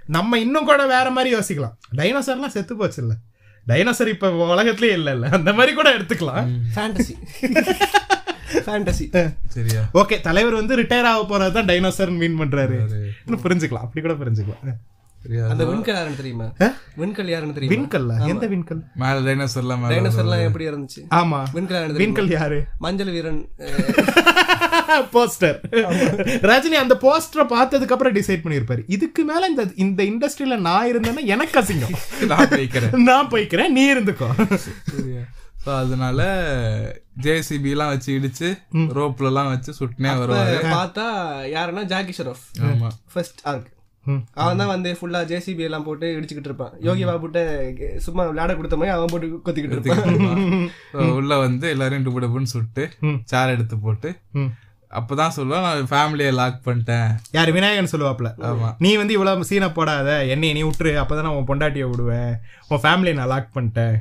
நம்ம 0.08 0.38
இன்னும் 0.38 0.68
கூட 0.70 0.86
வேற 0.86 1.10
மாதிரி 1.10 1.36
யோசிக்கலாம். 1.36 1.74
டைனோசர்லாம் 1.98 2.54
செத்து 2.56 2.76
போச்சு 2.76 3.02
இல்ல 3.02 3.16
டைனோசர் 3.66 4.12
இப்ப 4.14 4.30
உலகத்திலேயே 4.54 4.94
இல்ல 5.00 5.10
இல்ல 5.16 5.26
அந்த 5.38 5.52
மாதிரி 5.52 5.74
கூட 5.74 5.88
எடுத்துக்கலாம். 5.96 6.46
ஃபேண்டசி 6.76 7.14
ஃபேண்டசி 8.66 9.04
சரியா. 9.56 9.82
ஓகே 10.00 10.20
தலைவர் 10.20 10.60
வந்து 10.60 10.78
ரிட்டையர் 10.80 11.10
ஆக 11.10 11.20
போறது 11.32 11.52
தான் 11.52 11.68
டைனோசர் 11.68 12.10
மீன் 12.22 12.40
பண்றாரு. 12.40 12.78
இன்னும் 13.26 13.44
புரிஞ்சுக்கலாம். 13.44 13.84
அப்படி 13.86 14.02
கூட 14.06 14.14
புரிஞ்சுக்கலாம். 14.22 14.78
அந்த 15.51 15.62
விண்கல் 15.68 15.97
யாருன்னு 15.97 16.16
தெரியுமா? 16.16 16.47
விண்கல் 16.98 17.30
யாருன்னு 17.30 17.56
தெரியுமா? 17.56 17.74
விண்கல்ல? 17.74 18.12
எந்த 18.28 18.47
விண்கல்? 18.47 18.80
மேல 18.94 19.16
டைனோசர்லாம் 19.26 19.80
மேல 19.82 19.90
டைனோசர்லாம் 19.92 20.44
எப்படி 20.47 20.64
இருந்துச்சு? 20.68 21.01
ஆமா. 21.18 21.40
விண்கல் 21.55 21.98
விண்கல் 22.02 22.30
யாரு? 22.30 22.59
மஞ்சள் 22.78 23.10
வீரன் 23.10 23.40
போஸ்டர் 25.12 25.59
ரஜினி 26.51 26.76
அந்த 26.76 26.94
போஸ்டரை 27.02 27.44
பார்த்ததுக்கு 27.52 27.94
அப்புறம் 27.94 28.14
டிசைட் 28.14 28.42
பண்ணிருப்பாரு 28.44 28.82
இதுக்கு 28.88 29.22
மேல 29.24 29.48
இந்த 29.48 29.64
இந்த 29.76 30.01
இண்டஸ்ட்ரியில 30.05 30.59
நான் 30.60 30.88
இருந்தேன்னா 30.90 31.24
எனக்கு 31.26 31.56
அசிங்கம். 31.60 31.94
நான் 32.32 32.51
போய்க்கிறேன். 32.52 32.94
நான் 33.05 33.30
போய்க்கிறேன் 33.30 33.74
நீ 33.76 33.84
இருந்துக்கோ. 33.94 34.28
ஸோ 35.64 35.70
அதனால 35.78 36.20
ஜேசிபி 37.22 37.70
எல்லாம் 37.70 37.92
வச்சு 37.92 38.10
இடிச்சு 38.18 38.48
ரோப்ல 38.98 39.30
எல்லாம் 39.30 39.51
வச்சு 39.51 39.72
சுட்டுனே 39.80 40.12
வருவாரு. 40.20 40.56
பார்த்தா 40.72 41.06
யாருன்னா 41.56 41.84
ஜாக்கி 41.84 42.14
ஷெரோஃப். 42.18 42.47
ஆமா. 42.68 42.90
ஃபர்ஸ்ட் 43.12 43.42
ஆர்க் 43.44 43.68
அவன் 44.43 44.61
தான் 44.62 44.73
வந்து 44.74 44.91
ஃபுல்லா 44.99 45.20
ஜேசிபி 45.32 45.66
எல்லாம் 45.69 45.87
போட்டு 45.89 46.07
இடிச்சுக்கிட்டு 46.16 46.51
இருப்பான். 46.51 46.73
யோகி 46.89 47.05
பாபுட்ட 47.11 47.41
சும்மா 48.07 48.24
விளையாட 48.31 48.55
கொடுத்த 48.59 48.78
மாதிரி 48.81 48.95
அவன் 48.97 49.12
போட்டு 49.12 49.28
கொத்திக்கிட்டு 49.47 49.78
இருப்பான். 49.78 51.15
உள்ள 51.20 51.39
வந்து 51.47 51.69
எல்லாரையும் 51.74 52.07
டுபு 52.09 52.23
டுபுன்னு 52.24 52.53
சுட்டு 52.55 52.87
சேர் 53.32 53.55
எடுத்து 53.57 53.78
போட்டு 53.87 54.11
அப்பதான் 54.99 55.35
சொல்லுவான் 55.37 55.65
நான் 55.66 55.91
ஃபேமிலியை 55.91 56.31
லாக் 56.39 56.57
பண்ணிட்டேன். 56.65 57.11
யாரு? 57.37 57.51
விநாயகன் 57.57 57.93
சொல்லுவாப்ல. 57.93 58.31
நீ 58.85 58.91
வந்து 59.01 59.15
இவ்வளவு 59.16 59.49
சீனை 59.51 59.69
போடாத 59.77 60.16
என்னை 60.35 60.49
நீ 60.57 60.62
விட்டுரு 60.69 60.95
அப்பதான் 61.03 61.37
உன் 61.37 61.47
பொண்டாட்டியை 61.51 61.87
விடுவேன் 61.91 62.35
உன் 62.70 62.82
ஃபேமிலியை 62.87 63.15
நான் 63.20 63.32
லாக் 63.35 63.55
பண்ணிட்டேன். 63.59 63.95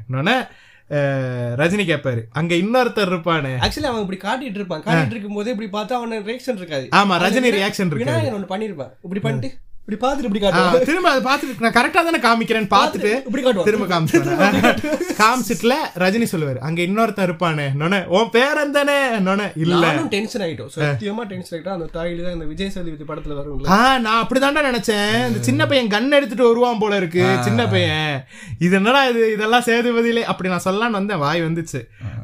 ரஜினி 1.61 1.84
கேட்பாரு 1.90 2.22
அங்க 2.40 2.53
இன்னொருத்தர் 2.64 3.11
இருப்பானே. 3.11 3.52
ஆக்சுவலி 3.65 3.90
அவன் 3.90 4.03
இப்படி 4.03 4.19
காட்டிட்டு 4.23 4.60
இருப்பான். 4.60 4.84
காட்டிட்டு 4.86 5.15
இருக்கும் 5.15 5.38
போது 5.40 5.52
இப்படி 5.53 5.69
பார்த்தா 5.76 5.98
அவன 5.99 6.22
ரியாக்ஷன் 6.30 6.60
இருக்காது. 6.61 6.88
ஆமா 6.99 7.18
ரஜினி 7.23 7.49
ரியாக்ஷன் 7.60 7.90
இருக்கு 7.90 8.06
விநாயகன் 8.06 8.38
ஒண்ணு 8.38 8.53
பண்ணிருப்பான் 8.53 8.94
இப்படி 9.06 9.22
பண்ணிட்டு 9.26 9.49
இப்படி 9.89 10.01
பார்த்துட்டு 10.01 10.29
இப்படி 10.29 10.41
ஆ, 10.41 10.47
காட்டுவான் 10.47 10.85
திரும்ப 10.85 11.09
அதை 11.09 11.21
பார்த்துட்டு 11.23 11.63
நான் 11.65 11.75
கரெக்டா 11.77 12.01
தானே 12.07 12.19
காமிக்கிறேன்னு 12.19 12.69
பார்த்துட்டு 12.73 13.11
இப்படி 13.21 13.43
காட்டுவான் 13.43 13.67
திரும்ப 13.67 13.85
காமிச்சிட்டு 13.87 15.13
காமிச்சிட்டுல 15.19 15.75
ரஜினி 16.03 16.27
சொல்லுவாரு 16.31 16.59
அங்க 16.59 16.79
இன்னொருத்தன் 16.81 17.27
இருப்பானே. 17.27 17.65
நொன 17.75 17.99
உன் 18.09 18.29
பேரன் 18.29 18.71
தானே? 18.71 18.97
நொன 19.19 19.47
இல்ல. 19.57 19.81
டென்ஷன் 20.09 20.41
ஆயிட்டோம். 20.41 20.69
சத்தியமா 20.75 21.23
டென்ஷன் 21.25 21.55
ஆயிட்டோம். 21.55 21.75
அந்த 21.75 21.87
தாயில 21.93 22.23
தான் 22.23 22.33
இந்த 22.33 22.45
விஜய் 22.45 22.69
சேதுபதி 22.69 23.07
படத்துல 23.07 23.37
வரும்ல. 23.39 23.67
ஆ 23.69 23.99
நான் 23.99 24.21
அப்படிதான்டா 24.23 24.63
நினைச்சேன். 24.65 25.13
இந்த 25.27 25.41
சின்ன 25.41 25.67
பையன் 25.67 25.91
கன் 25.91 26.11
எடுத்துட்டு 26.11 26.47
வருவான் 26.47 26.77
போல 26.79 26.95
இருக்கு 26.95 27.25
சின்ன 27.41 27.67
பையன். 27.67 28.13
இது 28.59 28.75
என்னடா 28.75 29.05
இது? 29.05 29.31
இதெல்லாம் 29.33 29.67
சேதுபதியிலே. 29.67 30.23
அப்படி 30.25 30.49
நான் 30.49 30.65
சொல்லலாம்னு 30.65 30.99
வந்தேன். 30.99 31.17
வாய் 31.17 31.41
வந்துச்சு. 31.41 31.81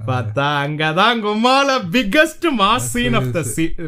பார்த்தா 0.07 0.47
அங்கதான் 0.63 1.23
கும்மால 1.23 1.69
biggest 1.91 2.47
mass 2.57 2.89
scene 2.91 3.13
of 3.13 3.31
the 3.31 3.41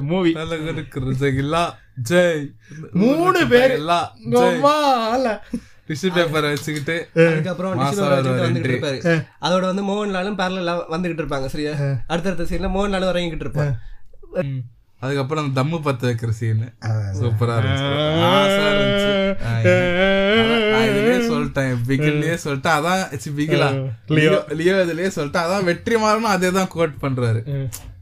movie 0.08 0.32
தலைவருக்கு 0.34 1.00
ரிசகில்லா 1.08 1.64
ஜெய். 1.98 2.44
மூணு 2.94 3.48
பேர். 3.48 3.74
டிஷ்யூ 5.88 6.10
பேப்பரை 6.16 6.48
வச்சுக்கிட்டு 6.48 6.96
அதுக்கப்புறம் 7.26 7.76
வந்துகிட்டு. 8.40 8.72
இருப்பாரு. 8.72 8.98
அதோட 9.42 9.62
வந்து 9.64 9.84
மோகன்லாலும் 9.84 10.40
பேரல 10.40 10.74
வந்துகிட்டு 10.92 11.24
இருப்பாங்க 11.24 11.46
சரியா? 11.46 11.74
அடுத்தடுத்த 12.08 12.44
சீன்ல 12.44 12.70
மோகன்லாலும் 12.70 13.12
இறங்கிட்டு 13.12 13.46
இருப்பான் 13.46 13.72
ம். 14.44 14.60
அதுக்கப்புறம் 15.02 15.44
அந்த 15.44 15.56
தம்மு 15.58 15.78
பத்த 15.80 16.04
வைக்கிற 16.04 16.30
சீன் 16.32 16.62
சூப்பரா 17.18 17.56
இருந்துச்சு. 17.58 17.90
சொல்லிட்டேன். 21.28 21.74
பிகில்லயே 21.88 22.38
சொல்லிட்டேன். 22.44 22.78
அதான் 22.78 23.04
பிகிலா 23.38 23.70
லியோ. 24.10 24.38
லியோ 24.52 24.76
இதுலயே 24.86 25.10
சொல்லிட்டேன். 25.16 25.46
அதான் 25.46 25.64
வெற்றி 25.64 25.96
மாறனும் 25.96 26.34
அதே 26.34 26.52
தான் 26.52 26.68
கோட் 26.68 27.02
பண்றாரு 27.02 27.42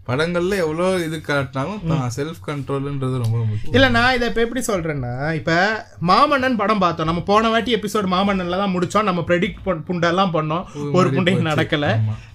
படங்கள்ல 0.08 0.56
எவ்வளவு 0.64 1.04
இது 1.06 1.18
காட்டினாலும் 1.28 1.80
செல்ஃப் 2.18 2.42
கண்ட்ரோல்ன்றது 2.48 3.16
ரொம்ப 3.24 3.38
முக்கியம். 3.50 3.76
இல்ல 3.76 3.88
நான் 3.96 4.16
இதை 4.16 4.28
இப்ப 4.30 4.42
எப்படி 4.46 4.62
சொல்றேன்னா 4.68 5.14
இப்ப 5.40 5.52
மாமன்னன் 6.10 6.58
படம் 6.62 6.82
பார்த்தோம். 6.84 7.10
நம்ம 7.10 7.24
போன 7.30 7.50
வாட்டி 7.54 7.76
எபிசோட் 7.78 8.08
மாமன்னன்ல 8.14 8.60
தான் 8.64 8.74
முடிச்சோம். 8.76 9.08
நம்ம 9.10 9.24
ப்ரெடிக்ட் 9.30 9.62
புண்டெல்லாம் 9.90 10.34
பண்ணோம். 10.38 10.66
ஒரு 10.98 11.10
புண்டைக்கு 11.16 11.44
நடக்கல. 11.52 11.88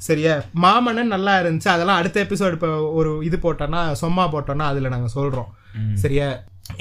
சரியா? 0.08 0.36
மாமன்னன் 0.64 1.14
நல்லா 1.14 1.34
இருந்துச்சு. 1.42 1.70
அதெல்லாம் 1.74 2.00
அடுத்த 2.02 2.26
எபிசோட் 2.26 2.56
இப்ப 2.58 2.70
ஒரு 3.00 3.12
இது 3.28 3.38
போட்டோம்னா 3.44 3.82
சொம்மா 4.02 4.24
போட்டோம்னா 4.34 4.68
அதுல 4.72 4.92
நாங்க 4.94 5.10
சொல்றோம். 5.18 5.50
சரியா? 6.04 6.28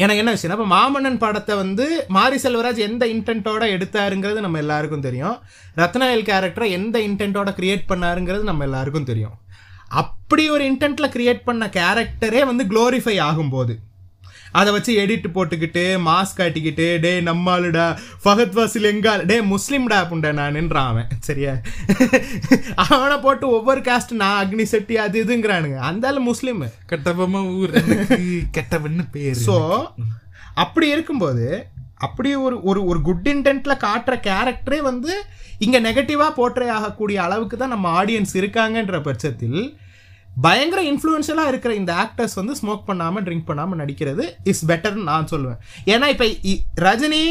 எனக்கு 0.01 0.21
என்ன 0.21 0.33
விஷயம் 0.35 0.55
இப்போ 0.55 0.67
மாமன்னன் 0.73 1.21
படத்தை 1.23 1.53
வந்து 1.61 1.85
மாரி 2.15 2.37
செல்வராஜ் 2.43 2.81
எந்த 2.87 3.03
இன்டென்ட்டோட 3.13 3.63
எடுத்தாருங்கிறது 3.75 4.39
நம்ம 4.45 4.59
எல்லாருக்கும் 4.63 5.05
தெரியும். 5.07 5.37
ரத்னவேல் 5.81 6.27
கேரக்டரை 6.29 6.67
எந்த 6.79 6.99
இன்டென்ட்டோட 7.07 7.51
கிரியேட் 7.59 7.85
பண்ணாருங்கிறது 7.93 8.43
நம்ம 8.49 8.67
எல்லாருக்கும் 8.69 9.07
தெரியும். 9.11 9.37
அப்படி 9.89 10.49
ஒரு 10.49 10.63
இன்டென்ட்ல 10.71 11.07
கிரியேட் 11.09 11.45
பண்ண 11.45 11.67
கேரக்டரே 11.67 12.45
வந்து 12.45 12.63
க்ளோரிஃபை 12.63 13.15
ஆகும்போது 13.21 13.75
அதை 14.51 14.73
வச்சு 14.73 14.91
எடிட் 14.93 15.25
போட்டுக்கிட்டு 15.33 15.81
மாஸ்க் 16.05 16.39
காட்டிக்கிட்டு 16.39 16.99
டே 16.99 17.21
நம்மாளுடா 17.21 17.97
ஃபகத் 18.23 18.51
வாசில் 18.51 18.83
எங்கால் 18.83 19.25
டே 19.25 19.41
முஸ்லீம்டா 19.41 19.99
புண்ட 20.11 20.31
நானுன்றான் 20.33 20.87
அவன். 20.87 21.07
சரியா? 21.19 21.53
அவனை 22.75 23.17
போட்டு 23.17 23.49
ஒவ்வொரு 23.49 23.79
காஸ்ட் 23.79 24.11
நான் 24.11 24.39
அக்னி 24.41 24.63
செட்டி 24.63 24.97
அது 24.97 25.23
இதுங்கிறானுங்க. 25.23 25.75
அந்த 25.75 26.07
ஆளு 26.07 26.19
முஸ்லீம். 26.19 26.63
கெட்டப்பமா 26.89 27.55
ஊர் 27.57 27.71
கெட்டவன்னு 28.57 29.05
பேரு. 29.11 29.41
ஸோ 29.45 29.85
அப்படி 30.53 30.89
இருக்கும்போது 30.89 31.67
அப்படி 32.05 32.29
ஒரு 32.45 32.57
ஒரு 32.69 32.81
ஒரு 32.91 32.99
குட் 33.07 33.29
இன்டென்ட்ல 33.33 33.73
காட்டுற 33.85 34.15
கேரக்டரே 34.27 34.79
வந்து 34.89 35.13
இங்க 35.65 35.77
நெகட்டிவா 35.87 36.27
போர்ட்ரே 36.39 36.67
ஆகக்கூடிய 36.77 37.17
அளவுக்கு 37.27 37.55
தான் 37.57 37.73
நம்ம 37.75 37.87
ஆடியன்ஸ் 38.01 38.33
இருக்காங்கன்ற 38.41 38.99
பட்சத்தில் 39.07 39.61
பயங்கர 40.43 40.81
இன்ஃப்ளூயன்ஷியலாக 40.89 41.51
இருக்கிற 41.51 41.71
இந்த 41.79 41.91
ஆக்டர்ஸ் 42.03 42.35
வந்து 42.39 42.53
ஸ்மோக் 42.59 42.85
பண்ணாமல் 42.89 43.23
ட்ரிங்க் 43.27 43.47
பண்ணாமல் 43.47 43.79
நடிக்கிறது 43.81 44.25
இஸ் 44.51 44.63
பெட்டர்னு 44.69 45.03
நான் 45.09 45.29
சொல்லுவேன். 45.31 45.59
ஏன்னா 45.93 46.07
இப்போ 46.13 46.25
ரஜினி 46.87 47.21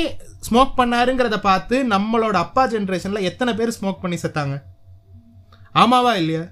ஸ்மோக் 0.49 0.74
பண்ணாருங்கிறத 0.81 1.36
பார்த்து 1.47 1.77
நம்மளோட 1.95 2.36
அப்பா 2.45 2.65
ஜென்ரேஷனில் 2.74 3.27
எத்தனை 3.31 3.55
பேர் 3.61 3.77
ஸ்மோக் 3.78 4.03
பண்ணி 4.03 4.19
செத்தாங்க? 4.24 4.57
ஆமாவா 5.74 6.12
இல்லையா? 6.23 6.43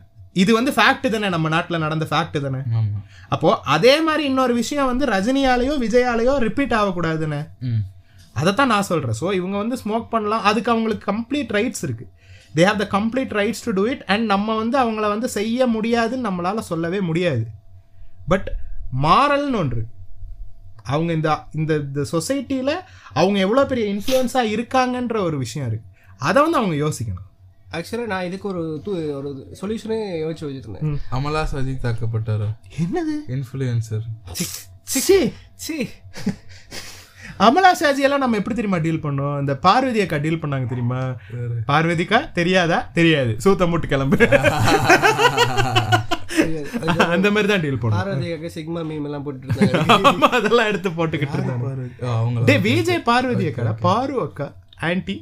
இது 0.43 0.51
வந்து 0.59 0.72
ஃபேக்ட் 0.76 1.06
தானே 1.14 1.28
நம்ம 1.34 1.51
நாட்டில் 1.56 1.84
நடந்த 1.84 2.06
ஃபேக்ட் 2.10 2.38
தானே. 2.47 2.62
ஆமா. 2.78 2.98
அப்போ 3.34 3.51
அதே 3.76 3.94
மாதிரி 4.06 4.24
இன்னொரு 4.30 4.55
விஷயம் 4.62 4.90
வந்து 4.93 5.05
ரஜினியாலேயோ 5.14 5.76
விஜயாலேயோ 5.84 6.34
ரிப்பீட் 6.47 6.74
ஆகக்கூடாதுன்னு. 6.80 7.43
அதைத்தான் 8.40 8.72
நான் 8.74 8.88
சொல்கிறேன் 8.90 9.18
ஸோ 9.20 9.26
இவங்க 9.40 9.56
வந்து 9.62 9.76
ஸ்மோக் 9.82 10.06
பண்ணலாம். 10.14 10.44
அதுக்கு 10.50 10.72
அவங்களுக்கு 10.74 11.04
கம்ப்ளீட் 11.12 11.52
ரைட்ஸ் 11.58 11.84
இருக்குது 11.86 12.10
they 12.56 12.64
have 12.68 12.80
the 12.82 12.86
complete 12.96 13.32
rights 13.40 13.64
to 13.66 13.72
do 13.78 13.84
it 13.92 14.04
and 14.12 14.24
நம்ம 14.32 14.56
வந்து 14.62 14.76
அவங்கள 14.82 15.06
வந்து 15.14 15.28
செய்ய 15.38 15.66
முடியாதுன்னு 15.74 16.28
நம்மளால் 16.28 16.68
சொல்லவே 16.70 17.00
முடியாது. 17.10 17.44
பட் 18.32 18.48
மாரல்னு 19.04 19.60
ஒன்று. 19.62 19.82
அவங்க 20.94 21.10
இந்த 21.18 21.30
இந்த 21.60 21.72
இந்த 21.90 22.02
சொசைட்டியில் 22.14 22.74
அவங்க 23.20 23.38
எவ்வளோ 23.46 23.62
பெரிய 23.70 23.86
இன்ஃப்ளூயன்ஸாக 23.94 24.52
இருக்காங்கன்ற 24.56 25.16
ஒரு 25.28 25.38
விஷயம் 25.44 25.68
இருக்குது 25.70 25.94
அதை 26.28 26.38
வந்து 26.44 26.60
அவங்க 26.60 26.76
யோசிக்கணும். 26.84 27.22
ஆக்சுவலாக 27.76 28.10
நான் 28.12 28.26
இதுக்கு 28.28 28.46
ஒரு 28.52 28.62
தூ 28.84 28.92
ஒரு 29.20 29.30
சொல்யூஷனே 29.60 29.98
யோசிச்சு 30.24 30.46
வச்சுருந்தேன். 30.48 30.98
அமலா 31.16 31.42
சஜித் 31.52 31.84
தாக்கப்பட்டாரோ? 31.86 32.48
என்னது? 32.84 33.16
இன்ஃப்ளூயன்சர் 33.36 34.04
சி 34.92 35.18
சி. 35.64 35.76
அமலா 37.44 37.70
ஷாஜி 37.78 38.02
எல்லாம் 38.06 38.22
நம்ம 38.22 38.38
எப்படி 38.40 38.54
தெரியுமா 38.58 38.78
டீல் 38.84 39.02
பண்ணோம்? 39.06 39.34
இந்த 39.42 39.54
பார்வதி 39.64 40.00
அக்கா 40.04 40.18
டீல் 40.24 40.40
பண்ணாங்க 40.42 40.66
தெரியுமா? 40.72 41.00
பார்வதிக்கா? 41.70 42.18
தெரியாதா? 42.38 42.78
தெரியாது. 42.98 43.32
சூத்த 43.44 43.68
மூட்டு 43.70 43.86
கிளம்பு. 43.92 44.16
அந்த 47.14 47.28
மாதிரி 47.34 47.48
தான் 47.52 47.62
டீல் 47.64 47.80
பண்ணோம். 47.82 47.98
பார்வதிக்காக 48.00 48.50
சிக்மா 48.56 48.82
மீம் 48.90 49.06
எல்லாம் 49.08 49.24
போட்டுட்டு 49.26 50.28
அதெல்லாம் 50.38 50.70
எடுத்து 50.70 50.90
போட்டுக்கிட்டு 50.98 51.38
இருந்தாங்க. 51.38 51.72
அவங்க 52.18 52.46
டே 52.50 52.56
விஜய் 52.68 53.06
பார்வதி 53.10 53.46
அக்கா 53.50 53.74
பாரு 53.88 54.16
அக்கா 54.26 54.48
ஆன்டி 54.90 55.16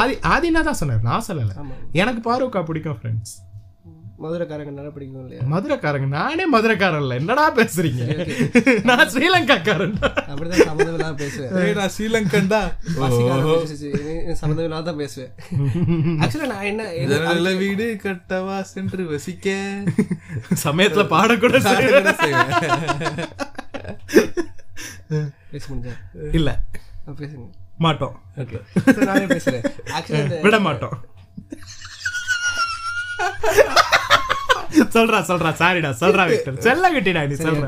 ஆதி 0.00 0.14
ஆதினா 0.34 0.60
தான் 0.68 0.80
சொன்னார். 0.80 1.04
நான் 1.10 1.26
சொல்லல. 1.28 1.52
எனக்கு 2.02 2.20
பாரு 2.28 2.44
அக்கா 2.48 2.62
பிடிக்கும் 2.70 2.98
ஃப்ரெண்ட்ஸ் 3.00 3.34
மதுரைக்காரங்க 4.24 4.72
நல்லா 4.76 4.90
பிடிக்கும் 4.94 5.22
இல்லையா? 5.22 5.42
மதுரைக்காரங்க 5.52 6.06
நானே 6.14 6.44
மதுரைக்காரன் 6.52 7.02
இல்ல. 7.04 7.16
என்னடா 7.20 7.44
பேசுறீங்க? 7.58 8.04
நான் 8.88 9.10
ஸ்ரீலங்காக்காரன். 9.14 9.96
அப்படிதான் 10.30 10.62
சம்மந்தம் 10.68 10.96
இல்லாம 10.98 11.16
பேசுவேன் 11.22 11.76
நான் 11.78 11.92
ஸ்ரீலங்கன்டா? 11.96 12.60
சம்மந்தம் 14.40 14.64
இல்லாம 14.66 14.82
தான் 14.88 15.00
பேசுவேன். 15.02 15.32
ஆக்சுவலா 16.22 16.48
நான் 16.54 16.68
என்ன 16.70 17.52
வீடு 17.64 17.88
கட்டவா 18.04 18.56
சென்று 18.72 19.04
வசிக்க? 19.12 19.48
சமயத்துல 20.66 21.04
பாடக்கூட. 21.14 21.54
பேச 25.52 25.64
முடிஞ்சா? 25.70 25.94
இல்ல. 26.38 26.50
பேசுங்க. 27.20 27.46
மாட்டோம். 27.84 28.16
நானே 29.10 29.26
பேசுறேன் 29.34 29.66
விட 30.46 30.58
மாட்டோம். 30.68 30.96
சொல்றா 34.96 35.18
சொல்றா 35.30 35.50
சாரிடா 35.60 35.90
சொல்றா 36.02 36.22
விக்டர். 36.30 36.56
செல்ல 36.66 36.86
கட்டிடா 36.94 37.22
நீ 37.30 37.36
சொல்ற. 37.46 37.66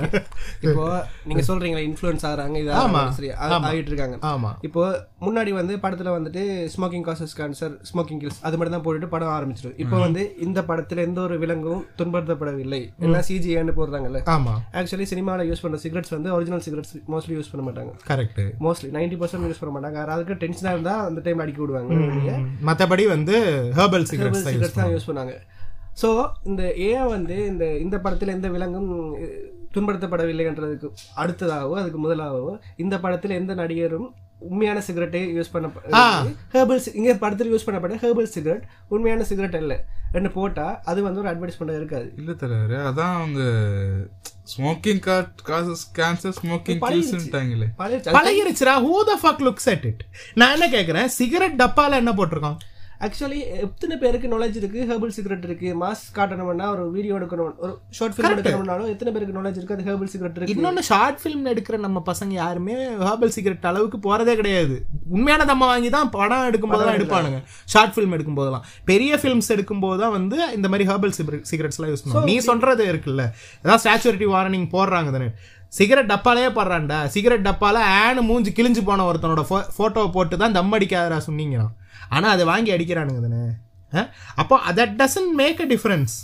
இப்போ 0.67 0.85
நீங்க 1.29 1.43
சொல்றீங்களா 1.51 1.83
இன்ஃப்ளூயன்ஸ் 1.89 2.25
ஆகுறாங்க 2.29 2.57
இது 2.63 2.71
ஆமா. 2.83 3.03
சரி 3.19 3.31
ஆகிட்டு 3.69 3.91
இருக்காங்க 3.93 4.17
ஆமா. 4.33 4.51
இப்போ 4.69 4.83
முன்னாடி 5.27 5.53
வந்து 5.61 5.75
படத்துல 5.85 6.13
வந்துட்டு 6.17 6.43
smoking 6.75 7.07
causes 7.09 7.35
cancer 7.41 7.75
smoking 7.91 8.21
kills 8.23 8.41
அது 8.47 8.57
மட்டும் 8.59 8.77
தான் 8.77 8.85
போட்டுட்டு 8.87 9.11
படம் 9.15 9.35
ஆரம்பிச்சிடும். 9.37 9.77
இப்போ 9.85 9.97
வந்து 10.07 10.25
இந்த 10.47 10.61
படத்துல 10.71 11.05
எந்த 11.09 11.21
ஒரு 11.27 11.37
விலங்கும் 11.45 11.83
துன்படுத்தப்படவில்லை 12.01 12.83
எல்லாம் 13.07 13.27
சிஜிஏன்னு 13.31 13.77
போடுறாங்கல்ல. 13.81 14.21
ஆமா. 14.37 14.55
ஆக்சுவலி 14.81 15.09
சினிமாவில் 15.13 15.49
யூஸ் 15.51 15.65
பண்ற 15.67 15.81
சிகரெட்ஸ் 15.85 16.15
வந்து 16.17 16.33
ஒரிஜினல் 16.39 16.65
சிகரெட்ஸ் 16.69 16.95
மோஸ்ட்லி 17.15 17.37
யூஸ் 17.39 17.53
பண்ண 17.53 17.65
மாட்டாங்க. 17.69 17.93
Correct 18.11 18.43
mostly 18.67 18.91
ninety 18.99 19.19
percent 19.23 19.51
use 19.53 19.63
பண்ண 19.63 19.75
மாட்டாங்க. 19.77 19.99
யாராவது 20.03 20.41
டென்ஷனாக 20.45 20.77
இருந்தா 20.77 20.97
அந்த 21.11 21.23
டைம் 21.29 21.43
அடிக்க 21.45 21.61
விடுவாங்க. 21.65 22.35
மத்தபடி 22.71 23.07
வந்து 23.17 23.37
ஹெர்பல் 23.79 24.09
சிகரெட்ஸ் 24.13 24.79
தான் 24.81 24.93
யூஸ் 24.97 25.09
பண்ணாங்க 25.11 25.35
ஸோ 25.99 26.09
இந்த 26.45 26.63
ஏன் 26.87 27.09
வந்து 27.11 27.37
இந்த 27.47 27.65
இந்த 27.79 27.97
படத்தில் 28.01 28.35
எந்த 28.35 28.49
விலங்கும் 28.51 28.91
அஹ், 29.21 29.45
துன்படுத்தப்படவில்லைன்றதுக்கு 29.75 30.89
அடுத்ததாகவோ 31.19 31.75
அதுக்கு 31.81 32.01
முதலாகவோ 32.01 32.53
இந்த 32.79 32.97
படத்தில் 33.01 33.39
எந்த 33.39 33.53
நடிகரும் 33.57 34.09
உண்மையான 34.47 34.81
சிகரெட்டை 34.87 35.21
யூஸ் 35.37 35.53
பண்ண 35.53 35.69
ஹேர்பல் 36.53 36.83
இங்கே 36.95 37.15
படத்தில் 37.19 37.53
யூஸ் 37.53 37.67
பண்ணப்பட்ட 37.67 38.03
ஹேர்பல் 38.03 38.33
சிகரெட் 38.35 38.67
உண்மையான 38.91 39.25
சிகரெட் 39.31 39.57
இல்லை 39.61 39.79
என்று 40.13 40.31
போட்டால் 40.35 40.77
அது 40.85 41.01
வந்து 41.07 41.21
ஒரு 41.23 41.31
அட்வர்டைஸ்மெண்ட் 41.31 41.79
இருக்காது. 41.79 42.07
இல்ல 42.21 42.33
தலைவரே 42.39 42.79
அதான் 42.87 43.17
அவங்க 43.17 43.41
smoking 44.53 45.03
causes 45.49 45.85
cancer 45.97 46.37
smoking 46.39 46.81
பழகிருச்சுடா 48.17 48.75
who 48.85 48.95
the 49.05 49.17
fuck 49.23 49.43
looks 49.47 49.69
at 49.73 49.87
it 49.87 50.03
நான் 50.37 50.55
என்ன 50.57 50.69
கேக்குறேன் 50.73 51.09
சிகரெட் 51.17 51.59
டப்பால 51.61 52.01
என்ன 52.01 52.15
போட்டிருக்கான் 52.15 52.59
ஆக்சுவலி 53.07 53.41
எத்தனை 53.65 53.95
பேருக்கு 54.03 54.29
நாலேஜ் 54.33 54.57
இருக்கு? 54.61 54.81
ஹெர்பல் 54.89 55.13
சிகரெட் 55.17 55.45
இருக்கு. 55.49 55.69
மாஸ்க் 55.83 56.09
காட்டணும்னா 56.17 56.69
ஒரு 56.75 56.85
வீடியோ 56.95 57.13
எடுக்கணும். 57.19 57.53
ஒரு 57.65 57.73
ஷார்ட் 57.99 58.15
ஃபிலிம் 58.15 58.33
எடுக்கணும்னாலும் 58.35 58.89
எத்தனை 58.93 59.11
பேருக்கு 59.15 59.37
நாலேஜ் 59.37 59.59
இருக்கு? 59.59 59.77
அது 59.77 59.85
ஹெர்பல் 59.89 60.11
சிகரெட் 60.15 60.39
இருக்கு. 60.39 60.55
இன்னொன்னு 60.55 60.83
ஷார்ட் 60.89 61.21
ஃபிலிம் 61.23 61.45
எடுக்கிற 61.53 61.79
நம்ம 61.85 62.03
பசங்க 62.11 62.35
யாருமே 62.43 62.77
ஹெர்பல் 63.09 63.35
சிகரெட் 63.37 63.69
அளவுக்கு 63.71 64.01
போறதே 64.09 64.35
கிடையாது. 64.41 64.77
உண்மையான 65.17 65.47
தம்ம 65.53 65.69
வாங்கி 65.73 65.93
தான் 65.97 66.11
படம் 66.19 66.49
எடுக்கும்போது 66.51 66.87
தான் 66.89 66.99
எடுப்பானுங்க. 66.99 67.41
ஷார்ட் 67.75 67.95
ஃபிலிம் 67.97 68.17
எடுக்கும் 68.19 68.41
போதெல்லாம் 68.41 68.67
பெரிய 68.93 69.21
ஃபிலிம்ஸ் 69.23 69.53
எடுக்கும்போது 69.57 70.01
தான் 70.05 70.15
வந்து 70.19 70.39
இந்த 70.59 70.67
மாதிரி 70.73 70.91
ஹெர்பல் 70.93 71.17
சிகரெட்ஸ் 71.53 71.79
எல்லாம் 71.81 71.95
யூஸ் 71.95 72.05
பண்ணுவாங்க. 72.05 72.29
நீ 72.33 72.37
சொல்றது 72.51 72.85
இருக்குல்ல. 72.93 73.25
அதான் 73.63 73.83
ஸ்டாச்சுரிட்டி 73.85 74.29
வார்னிங் 74.37 74.69
போடுறாங்க 74.77 75.11
தானே. 75.19 75.31
சிகரெட் 75.79 76.13
டப்பாலேயே 76.13 76.51
போடுறான்டா. 76.59 76.99
சிகரெட் 77.15 77.49
டப்பால 77.49 77.79
ஆனு 78.03 78.21
மூஞ்சி 78.29 78.51
கிழிஞ்சு 78.59 78.83
போன 78.91 79.05
ஒருத்தனோட 79.11 79.43
போட்டோவை 79.81 80.09
போட்டு 80.17 80.37
தான் 80.43 80.57
தம் 80.59 80.75
அடிக்காதரா 80.77 81.21
சொன்னீங்க 81.27 81.59
ஆனா 82.09 82.29
அதை 82.29 82.45
வாங்கி 82.47 82.73
அடிக்கிறானுங்க 82.73 83.23
தானே? 83.27 83.43
அப்போ 84.35 84.57
that 84.75 84.97
doesn't 84.99 85.33
make 85.35 85.61
a 85.61 85.67
difference 85.67 86.15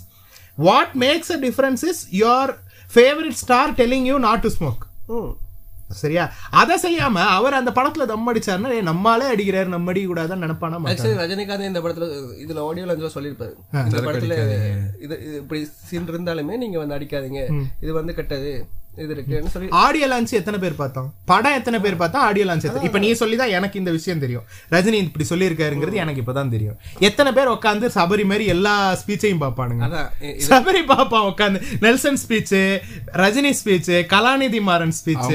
what 0.59 0.93
makes 0.99 1.33
a 1.33 1.39
difference 1.39 1.85
is 1.85 2.03
your 2.19 2.53
favourite 2.91 3.39
star 3.39 3.73
telling 3.73 4.05
you 4.05 4.19
not 4.19 4.41
to 4.41 4.49
smoke 4.49 4.83
சரியா? 5.95 6.23
அதை 6.53 6.77
செய்யாம 6.79 7.17
அவர் 7.31 7.55
அந்த 7.55 7.71
படத்துல 7.71 8.05
தம் 8.05 8.29
அடிச்சாருன்னா 8.29 8.71
"ஏய், 8.73 8.83
நம்மாலே 8.83 9.27
அடிக்கிறாரு 9.33 9.67
நம்ம 9.67 9.91
அடிக்க 9.91 10.09
கூடாதுன்னு 10.09 10.45
நினைப்பானா. 10.45 10.79
ஆக்சுவலி 10.91 11.19
ரஜினிகாந்த் 11.23 11.69
இந்த 11.69 11.81
படத்துல 11.81 12.07
இதுல 12.45 12.63
ஆடியோல 12.65 12.95
வந்து 12.95 13.15
சொல்லியிருப்பாரு. 13.17 13.53
இந்த 13.83 13.99
படத்துல 14.07 14.37
இது 14.99 15.15
இது 15.19 15.37
இப்படி 15.37 15.61
சீன் 15.83 16.09
இருந்தாலுமே 16.09 16.57
நீங்க 16.57 16.79
வந்து 16.79 16.97
அடிக்காதீங்க. 16.99 17.43
இது 17.81 17.93
வந்து 17.93 18.15
கெட்டது. 18.15 18.53
இது 19.03 19.13
இருக்குன்னு 19.15 19.51
சொல்லி 19.53 19.69
ஆடியோ 19.83 20.07
லான்ச் 20.11 20.33
எத்தனை 20.39 20.59
பேர் 20.65 20.77
பார்த்தோம்? 20.81 21.07
படம் 21.31 21.57
எத்தனை 21.59 21.79
பேர் 21.85 21.97
பார்த்தா 22.03 22.19
ஆடியோ 22.27 22.45
லான்ச் 22.49 22.67
எத்தனை 22.69 22.87
இப்ப 22.89 22.99
நீ 23.05 23.09
சொல்லி 23.21 23.37
தான் 23.41 23.53
எனக்கு 23.59 23.77
இந்த 23.81 23.93
விஷயம் 23.97 24.21
தெரியும். 24.25 24.45
ரஜினி 24.75 24.99
இப்படி 25.07 25.25
சொல்லியிருக்காருங்கிறது 25.31 26.01
எனக்கு 26.03 26.23
இப்பதான் 26.25 26.53
தெரியும். 26.55 26.77
எத்தனை 27.09 27.31
பேர் 27.39 27.51
உட்காந்து 27.55 27.89
சபரி 27.97 28.25
மாதிரி 28.33 28.45
எல்லா 28.55 28.75
ஸ்பீச்சையும் 29.01 29.43
பார்ப்பானுங்க? 29.45 30.03
சபரி 30.51 30.83
பாப்பான் 30.93 31.27
உட்காந்து 31.31 31.61
Nelson 31.87 32.21
speech 32.25 32.55
Rajini 33.23 33.53
speech 33.61 33.91
Kalanithi 34.15 34.61
Maran 34.69 34.95
speech 35.01 35.27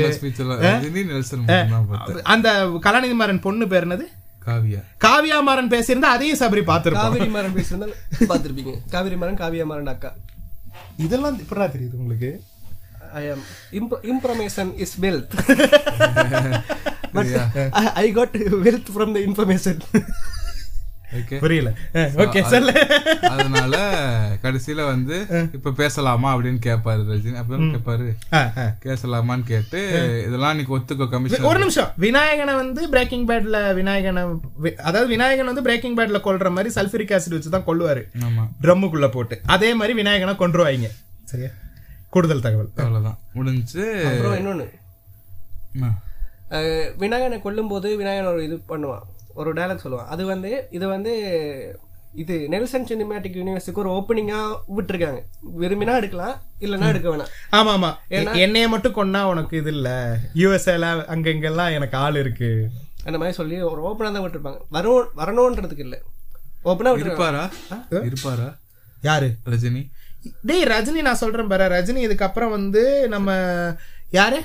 தான் 0.52 2.24
அந்த 2.36 2.50
கலாநிதி 2.88 3.18
மாறன் 3.22 3.44
பொண்ணு 3.48 3.68
பேர் 3.74 3.88
என்னது? 3.88 4.08
காவியா. 4.48 4.82
காவியா 5.06 5.38
மாறன் 5.48 5.72
பேசியிருந்தா 5.74 6.12
அதையும் 6.16 6.40
சபரி 6.42 6.62
பார்த்திருப்பான். 6.70 7.12
காவிரி 7.12 7.28
மரம் 7.36 7.56
பேசுறதுனால 7.58 7.92
பார்த்திருப்பீங்க. 8.30 8.74
காவிரி 8.94 9.18
மரம் 9.24 9.40
காவியா 9.42 9.66
மரம் 9.72 9.92
அக்கா. 9.94 10.12
இதெல்லாம் 11.06 11.38
எப்படா 11.44 11.66
தெரியுது 11.76 12.00
உங்களுக்கு? 12.04 12.30
I 13.14 13.32
am 13.32 13.42
imp- 13.72 14.02
information 14.14 14.68
is 14.86 14.92
wealth. 15.02 15.34
But 17.14 17.28
I, 17.72 17.86
I 18.02 18.16
got 18.16 18.34
wealth 18.66 18.90
from 18.98 19.14
the 19.16 19.22
information. 19.30 19.78
புரியல. 21.40 21.70
ஓகே 21.94 22.42
சொல்லு. 22.50 22.74
அதனால 23.30 23.76
கடைசியில 24.44 24.86
வந்து 24.86 25.16
இப்ப 25.54 25.72
பேசலாமா 25.72 26.36
அப்படின்னு 26.36 26.62
கேட்பாரு 26.66 27.04
ரஜினி. 27.12 27.36
அப்புறம் 27.36 27.74
கேட்பாரு. 27.76 28.08
பேசலாமான்னு 28.86 29.44
கேட்டு 29.44 29.80
இதெல்லாம் 30.28 30.60
நீக்கு 30.60 30.78
ஒத்துக்கோ 30.78 31.10
கமிஷன் 31.10 31.42
ஒரு 31.42 31.60
நிமிஷம். 31.60 31.90
விநாயகனை 32.00 32.56
வந்து 32.56 32.90
பிரேக்கிங் 32.90 33.28
பேட்ல 33.28 33.74
விநாயகனை 33.74 34.24
அதாவது 34.78 35.08
விநாயகன் 35.08 35.46
வந்து 35.46 35.62
பிரேக்கிங் 35.62 35.98
பேட்ல 35.98 36.22
கொல்ற 36.26 36.52
மாதிரி 36.52 36.74
சல்ஃபரிக் 36.76 37.16
ஆசிட் 37.18 37.38
வச்சு 37.38 37.50
தான் 37.50 37.68
ஆமா. 38.28 38.46
ட்ரம்முக்குள்ள 38.62 39.12
போட்டு. 39.12 39.42
அதே 39.46 39.74
மாதிரி 39.74 40.02
விநாயகனை 40.02 40.36
கொன்றுவாங்க 40.36 40.90
சரியா? 41.24 41.50
கூடுதல் 42.10 42.42
தகவல். 42.42 42.70
அவ்வளவுதான். 42.76 43.18
முடிஞ்சு 43.34 43.84
அப்புறம். 44.06 44.68
அஹ், 46.50 46.90
விநாயகனை 47.00 47.42
கொல்லும்போது 47.42 47.96
விநாயகன் 47.96 48.32
ஒரு 48.32 48.44
இது 48.44 48.62
பண்ணுவான். 48.70 49.04
ஒரு 49.34 49.54
டயலாக் 49.54 49.84
சொல்லுவான். 49.84 50.06
அது 50.06 50.26
வந்து 50.26 50.68
இது 50.72 50.88
வந்து 50.88 51.12
இது 52.14 52.48
நெல்சன் 52.50 52.86
சினிமேட்டிக் 52.86 53.38
யூனிவர்ஸுக்கு 53.40 53.74
ஒரு 53.74 53.90
ஓப்பனிங்கா 53.90 54.40
விட்டுருக்காங்க. 54.78 55.20
விரும்பினா 55.60 55.96
எடுக்கலாம் 55.96 56.42
இல்லைன்னா 56.60 56.88
எடுக்க 56.88 57.16
வேணாம். 57.16 57.30
ஆமா 57.52 57.72
ஆமா 57.76 58.38
என்னைய 58.38 58.68
மட்டும் 58.68 58.96
கொன்னா 58.96 59.24
உனக்கு 59.24 59.58
இது 59.58 59.72
இல்ல. 59.72 59.90
யூஎஸ்ஏல 60.36 61.06
அங்க 61.06 61.30
இங்கெல்லாம் 61.30 61.70
எனக்கு 61.70 61.98
ஆள் 61.98 62.16
இருக்கு. 62.16 62.70
அந்த 63.04 63.18
மாதிரி 63.18 63.36
சொல்லி 63.36 63.62
ஒரு 63.62 63.82
ஓப்பனாக 63.88 64.14
தான் 64.14 64.24
விட்டுருப்பாங்க. 64.24 64.62
வரும் 64.70 65.10
வரணுன்றதுக்கு 65.18 65.80
இல்லை. 65.80 66.02
விட்டுருப்பாங்க 66.66 67.00
இருப்பாரா? 67.00 67.50
இருப்பாரா? 68.04 68.56
யாரு? 69.02 69.36
ரஜினி. 69.46 69.90
டேய் 70.42 70.64
ரஜினி 70.64 71.02
நான் 71.02 71.22
சொல்றேன் 71.24 71.48
பாரு. 71.48 71.66
ரஜினி 71.76 72.02
இதுக்கப்புறம் 72.10 72.50
வந்து 72.50 73.08
நம்ம 73.08 73.32
யாரு? 74.12 74.42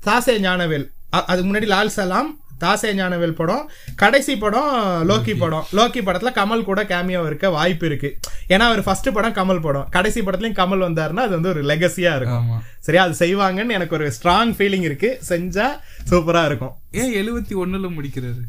தாசே 0.00 0.38
ஞானவேல். 0.38 0.88
அதுக்கு 1.10 1.48
முன்னாடி 1.50 1.66
லால் 1.66 1.96
சலாம் 1.98 2.40
தாசே 2.58 2.92
ஞானவேல் 2.94 3.34
படம் 3.40 3.70
கடைசி 3.96 4.36
படம் 4.36 5.08
லோக்கி 5.08 5.38
படம். 5.38 5.66
லோக்கி 5.72 6.00
படத்துல 6.06 6.30
கமல் 6.38 6.64
கூட 6.64 6.82
கேமியோ 6.82 7.26
இருக்க 7.26 7.50
வாய்ப்பு 7.50 7.86
இருக்கு. 7.86 8.18
ஏன்னா 8.48 8.66
அவர் 8.68 8.82
ஃபர்ஸ்ட் 8.82 9.12
படம் 9.12 9.32
கமல் 9.32 9.60
படம். 9.60 9.88
கடைசி 9.90 10.20
படத்துலயும் 10.20 10.58
கமல் 10.60 10.84
வந்தாருன்னா 10.86 11.24
அது 11.26 11.34
வந்து 11.38 11.48
ஒரு 11.48 11.62
லெகசியா 11.62 12.16
இருக்கும். 12.16 12.62
சரியா? 12.80 13.04
அது 13.04 13.14
செய்வாங்கன்னு 13.26 13.76
எனக்கு 13.78 13.94
ஒரு 13.94 14.06
ஸ்ட்ராங் 14.08 14.52
ஃபீலிங் 14.58 14.86
இருக்கு. 14.90 15.10
செஞ்சா 15.28 15.66
சூப்பரா 16.10 16.44
இருக்கும். 16.44 16.74
ஏன் 16.90 17.14
எழுபத்தி 17.14 17.54
ஒண்ணுல 17.64 17.90
முடிக்கிறாரு? 17.98 18.42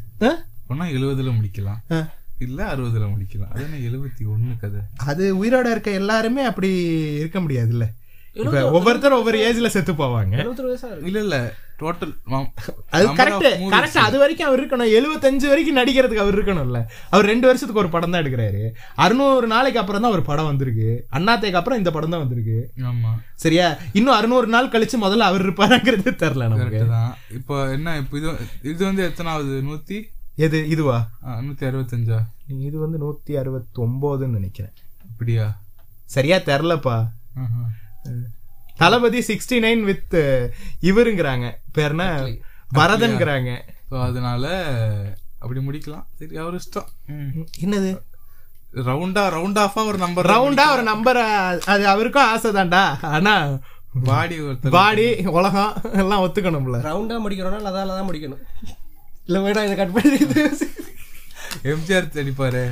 ஒன்னா 0.70 0.86
எழுபதுல 0.96 1.32
முடிக்கலாம். 1.38 2.06
இல்ல 2.46 2.58
அறுபதுல 2.72 3.06
முடிக்கலாம். 3.12 3.52
அது 3.54 3.64
என்ன 3.66 3.78
எழுபத்தி 3.88 4.24
ஒண்ணு 4.34 4.52
கதை. 4.64 4.80
அது 5.10 5.24
உயிரோட 5.42 5.68
இருக்க 5.74 6.00
எல்லாருமே 6.02 6.42
அப்படி 6.50 6.70
இருக்க 7.22 7.38
முடியாதுல்ல. 7.46 7.86
இப்ப 8.42 8.58
ஒவ்வொருத்தரும் 8.78 9.20
ஒவ்வொரு 9.20 9.38
ஏஜ்ல 9.46 9.68
செத்து 9.74 9.92
போவாங்க. 10.00 10.34
எழுபத்தொரு 10.42 10.68
வயசா 10.72 10.88
இருக்கு. 10.90 11.08
இல்ல 11.10 11.20
இல்ல 11.26 11.38
டோட்டல் 11.80 12.12
அது 12.96 13.04
கரெக்ட் 13.18 13.46
கரெக்ட் 13.74 13.98
அது 14.06 14.16
வரைக்கும் 14.22 14.46
அவர் 14.48 14.60
இருக்கணும். 14.60 14.92
எழுபத்தஞ்சு 14.98 15.46
வரைக்கும் 15.50 15.78
நடிக்கிறதுக்கு 15.78 16.22
அவர் 16.24 16.36
இருக்கணும்ல. 16.36 16.80
அவர் 17.12 17.30
ரெண்டு 17.32 17.46
வருஷத்துக்கு 17.48 17.82
ஒரு 17.82 17.90
படம் 17.94 18.12
தான் 18.14 18.22
எடுக்கிறாரு. 18.22 18.62
அறுநூறு 19.04 19.48
நாளைக்கு 19.54 19.80
அப்புறம் 19.82 20.04
தான் 20.04 20.14
ஒரு 20.16 20.24
படம் 20.30 20.48
வந்திருக்கு. 20.50 20.88
அண்ணாத்தைக்கு 21.18 21.60
அப்புறம் 21.60 21.80
இந்த 21.82 21.92
படம் 21.96 22.14
தான் 22.14 22.24
வந்திருக்கு. 22.24 22.58
ஆமா. 22.90 23.12
சரியா? 23.44 23.66
இன்னும் 24.00 24.16
அறுநூறு 24.18 24.50
நாள் 24.56 24.72
கழிச்சு 24.74 24.98
முதல்ல 25.06 25.28
அவர் 25.30 25.44
இருப்பாருங்கிறது 25.46 26.12
தெரியல 26.24 26.48
நமக்கு. 26.54 26.82
இப்போ 27.40 27.56
என்ன 27.76 27.96
இப்போ 28.04 28.16
இது 28.22 28.30
இது 28.72 28.80
வந்து 28.90 29.04
எத்தனாவது? 29.10 29.54
நூத்தி 29.68 29.98
எது 30.44 30.58
இதுவா? 30.68 30.98
ஆ, 31.26 31.38
நூத்தி 31.38 31.64
அறுபத்தஞ்சா? 31.68 32.18
இது 32.66 32.76
வந்து 32.78 32.98
நூத்தி 33.04 33.32
அறுபத்தி 33.40 33.82
ஒன்பதுன்னு 33.82 34.36
நினைக்கிறேன். 34.38 34.74
அப்படியா? 35.10 35.46
சரியா 36.14 36.36
தெரிலப்பா. 36.36 36.96
தளபதி 38.76 39.20
சிக்ஸ்டி 39.28 39.56
நைன் 39.64 39.82
வித் 39.88 40.14
இவருங்கிறாங்க. 40.90 41.46
பேர் 41.72 41.94
என்ன? 41.94 42.04
பரதன்கிறாங்க 42.74 43.50
அதனால 44.06 44.44
அப்படி 45.38 45.60
முடிக்கலாம். 45.66 46.04
சரி 46.18 46.36
அவர் 46.42 46.54
இஷ்டம். 46.54 46.88
என்னது? 47.64 47.90
ரவுண்டா 48.88 49.24
ரவுண்ட் 49.36 49.60
ஆஃபா 49.64 49.86
ஒரு 49.90 49.98
நம்பர் 49.98 50.26
ரவுண்டா 50.26 50.64
ஒரு 50.72 50.82
நம்பர் 50.92 51.20
அது 51.72 51.84
அவருக்கும் 51.94 52.28
ஆசை 52.32 52.50
தான்டா. 52.52 52.84
ஆனா 53.16 53.34
பாடி 54.04 54.36
பாடி 54.76 55.06
உலகம் 55.38 55.72
எல்லாம் 56.02 56.22
ஒத்துக்கணும்ல. 56.24 56.78
ரவுண்டாக 56.88 57.24
முடிக்கிறோம்னா 57.26 57.60
அதால 57.70 57.94
தான் 57.98 58.08
முடிக்கணும். 58.10 58.42
இல்லை 59.28 59.40
வேணா 59.42 59.62
இதை. 59.64 59.74
கட் 59.76 59.92
பண்ணி 59.92 60.18
எம்ஜிஆர் 61.70 62.06
அடிப்பாரு. 62.22 62.62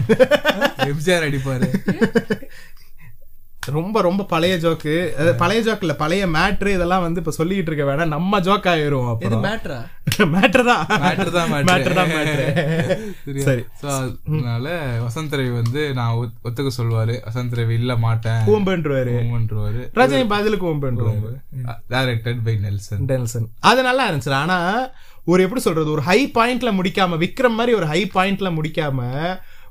எம்ஜிஆர் 0.90 1.26
அடிப்பாரு. 1.28 1.68
ரொம்ப 3.70 4.00
ரொம்ப 4.00 4.24
பழைய 4.24 4.54
ஜோக்கு 4.56 4.92
அது 5.14 5.30
பழைய 5.34 5.60
ஜோக் 5.62 5.80
இல்ல 5.80 5.94
பழைய 5.94 6.26
மேட்ரு 6.26 6.68
இதெல்லாம் 6.68 7.00
வந்து 7.00 7.20
இப்ப 7.20 7.30
சொல்லிட்டு 7.30 7.70
இருக்க 7.70 7.86
வேணாம். 7.88 8.08
நம்ம 8.08 8.40
ஜோக் 8.40 8.68
ஆயிரும் 8.72 9.06
இது 9.06 9.12
அப்புறம் 9.12 9.44
மேட்ரா 9.44 9.78
மேட்ரு 10.34 10.62
தான். 10.64 10.84
மேட்டர் 11.02 11.30
தான் 11.30 11.50
மேட்ரு 11.66 11.94
தான் 11.94 12.10
மேட்ரு 12.10 12.44
சரி. 13.40 13.64
அதனால 13.80 14.66
வசந்த் 15.00 15.34
ரவி 15.34 15.52
வந்து 15.54 15.92
நான் 15.92 16.14
ஒத்- 16.14 16.38
ஒத்துக்க 16.44 16.70
சொல்லுவாரு. 16.78 17.16
வசந்த் 17.28 17.58
ரவி 17.60 17.74
இல்ல 17.74 17.96
மாட்டேன். 17.96 18.40
கூம்புன்றவாரு. 18.46 19.16
ஊமன்றுவாரு 19.24 19.82
ரஜினி 20.00 20.28
பதிலுக்கு 20.28 20.66
கூம்புன்றவாரு. 20.66 21.36
டைரக்டட் 21.90 22.40
பை 22.44 22.56
நெல்சன் 22.58 23.04
டெல்சன் 23.06 23.48
அது 23.64 23.82
நல்லா 23.82 24.06
இருந்துச்சு 24.10 24.30
ஆனா 24.42 24.58
ஒரு 25.26 25.42
எப்படி 25.42 25.60
சொல்றது 25.60 25.90
ஒரு 25.90 26.02
ஹை 26.02 26.18
பாயிண்ட்ல 26.34 26.70
முடிக்காம 26.78 27.18
விக்ரம் 27.18 27.56
மாதிரி 27.58 27.72
ஒரு 27.74 27.86
ஹை 27.86 28.00
பாயிண்ட்ல 28.14 28.50
முடிக்காம 28.56 28.98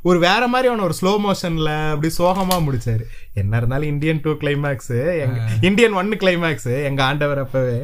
ஒரு 0.04 0.20
வேற 0.20 0.48
மாதிரியான 0.48 0.84
ஒரு 0.84 0.96
ஸ்லோ 1.00 1.14
மோஷன்ல 1.22 1.70
அப்படி 1.92 2.10
சோகமா 2.18 2.58
முடிச்சாரு. 2.66 3.04
என்ன 3.34 3.58
இருந்தாலும் 3.58 3.88
இந்தியன் 3.88 4.22
டூ 4.24 4.32
கிளைமேக்ஸ் 4.34 4.92
எங்க 5.22 5.38
இந்தியன் 5.62 5.94
ஒன்னு 5.94 6.16
கிளைமேக்ஸ் 6.16 6.70
எங்க 6.90 7.02
ஆண்டவர் 7.04 7.40
அப்பவே? 7.40 7.80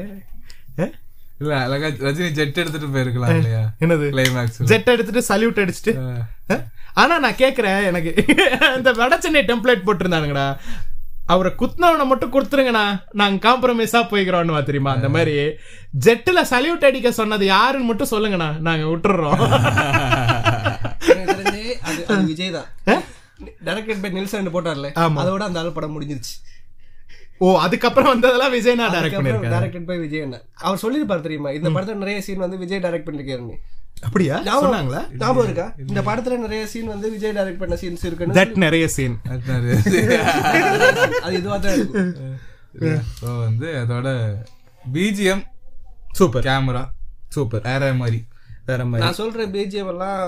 இல்ல 1.39 1.53
அழகா 1.59 1.87
ரஜினி 2.05 2.29
ஜெட் 2.31 2.59
எடுத்துட்டு 2.59 2.87
போயிருக்கலாம் 2.87 3.31
இல்லையா? 3.35 3.61
என்னது? 3.79 4.07
கிளைமேக்ஸ் 4.13 4.59
ஜெட் 4.63 4.91
எடுத்துட்டு 4.93 5.23
சல்யூட் 5.29 5.61
அடிச்சுட்டு? 5.63 5.93
ஆனா 6.93 7.17
நான் 7.19 7.41
கேக்குறேன் 7.41 7.81
எனக்கு 7.83 8.11
இந்த 8.77 8.91
வட 8.93 9.17
சென்னை 9.17 9.41
டெம்ப்ளேட் 9.43 9.85
போட்டிருந்தானுங்கடா. 9.87 10.45
அவரை 11.33 11.51
குத்துனவனை 11.61 12.05
மட்டும் 12.11 12.33
கொடுத்துருங்கண்ணா. 12.35 12.85
நாங்க 13.19 13.37
காம்ப்ரமைஸா 13.47 14.01
போய்க்கிறோம்னு 14.11 14.67
தெரியுமா? 14.69 14.91
அந்த 14.97 15.09
மாதிரி 15.15 15.35
ஜெட்டுல 16.05 16.39
சல்யூட் 16.51 16.87
அடிக்க 16.89 17.11
சொன்னது 17.19 17.45
யாருன்னு 17.55 17.89
மட்டும் 17.89 18.11
சொல்லுங்கண்ணா. 18.13 18.49
நாங்க 18.67 18.85
விட்டுறோம். 18.91 19.41
விஜய் 22.31 22.55
தான். 22.57 22.69
டைரக்டட் 23.67 24.01
பை 24.01 24.09
நெல்சன் 24.15 24.53
போட்டார்ல. 24.55 24.89
அதோட 25.21 25.43
அந்த 25.49 25.59
ஆள் 25.61 25.75
படம் 25.77 25.93
முடிஞ்சிருச்சு. 25.97 26.33
ஓ 27.43 27.53
அதுக்கப்புறம் 27.65 28.11
வந்ததெல்லாம் 28.13 28.53
விஜய் 28.55 28.79
நான் 28.79 28.91
டைரக்ட் 28.95 29.17
பண்ணிருக்கேன் 29.17 29.53
டைரக்டட் 29.55 29.87
பை 29.91 29.97
விஜய் 30.01 30.25
அவர் 30.65 30.81
சொல்லியிருப்பார் 30.83 31.23
தெரியுமா? 31.27 31.51
இந்த 31.59 31.69
படத்துல 31.75 32.01
நிறைய 32.03 32.17
சீன் 32.25 32.43
வந்து 32.45 32.59
விஜய் 32.63 32.83
டைரக்ட் 32.85 33.07
பண்ணிருக்காருன்னு. 33.07 33.57
அப்படியா? 34.03 34.35
சொன்னாங்களா? 34.55 35.01
ஞாபகம் 35.17 35.45
இருக்கா? 35.45 35.65
இந்த 35.83 36.01
படத்துல 36.01 36.37
நிறைய 36.37 36.61
சீன் 36.67 36.87
வந்து 36.87 37.07
விஜய் 37.11 37.33
டைரக்ட் 37.33 37.59
பண்ண 37.59 37.75
சீன்ஸ் 37.75 38.05
இருக்குன்னு 38.05 38.37
தட் 38.39 38.55
நிறைய 38.57 38.85
சீன் 38.89 39.15
அது 41.23 41.35
இதுவா 41.37 41.57
தான் 41.57 41.83
ஸோ 43.17 43.27
வந்து 43.45 43.67
அதோட 43.81 44.07
பிஜிஎம் 44.91 45.43
சூப்பர். 46.11 46.45
Camera 46.45 46.83
super. 47.29 47.63
வேற 47.63 47.93
மாதிரி. 47.93 48.19
வேற 48.65 48.81
மாதிரி. 48.85 49.03
நான் 49.05 49.19
சொல்ற 49.19 49.45
பிஜிஎம் 49.51 49.89
எல்லாம் 49.89 50.23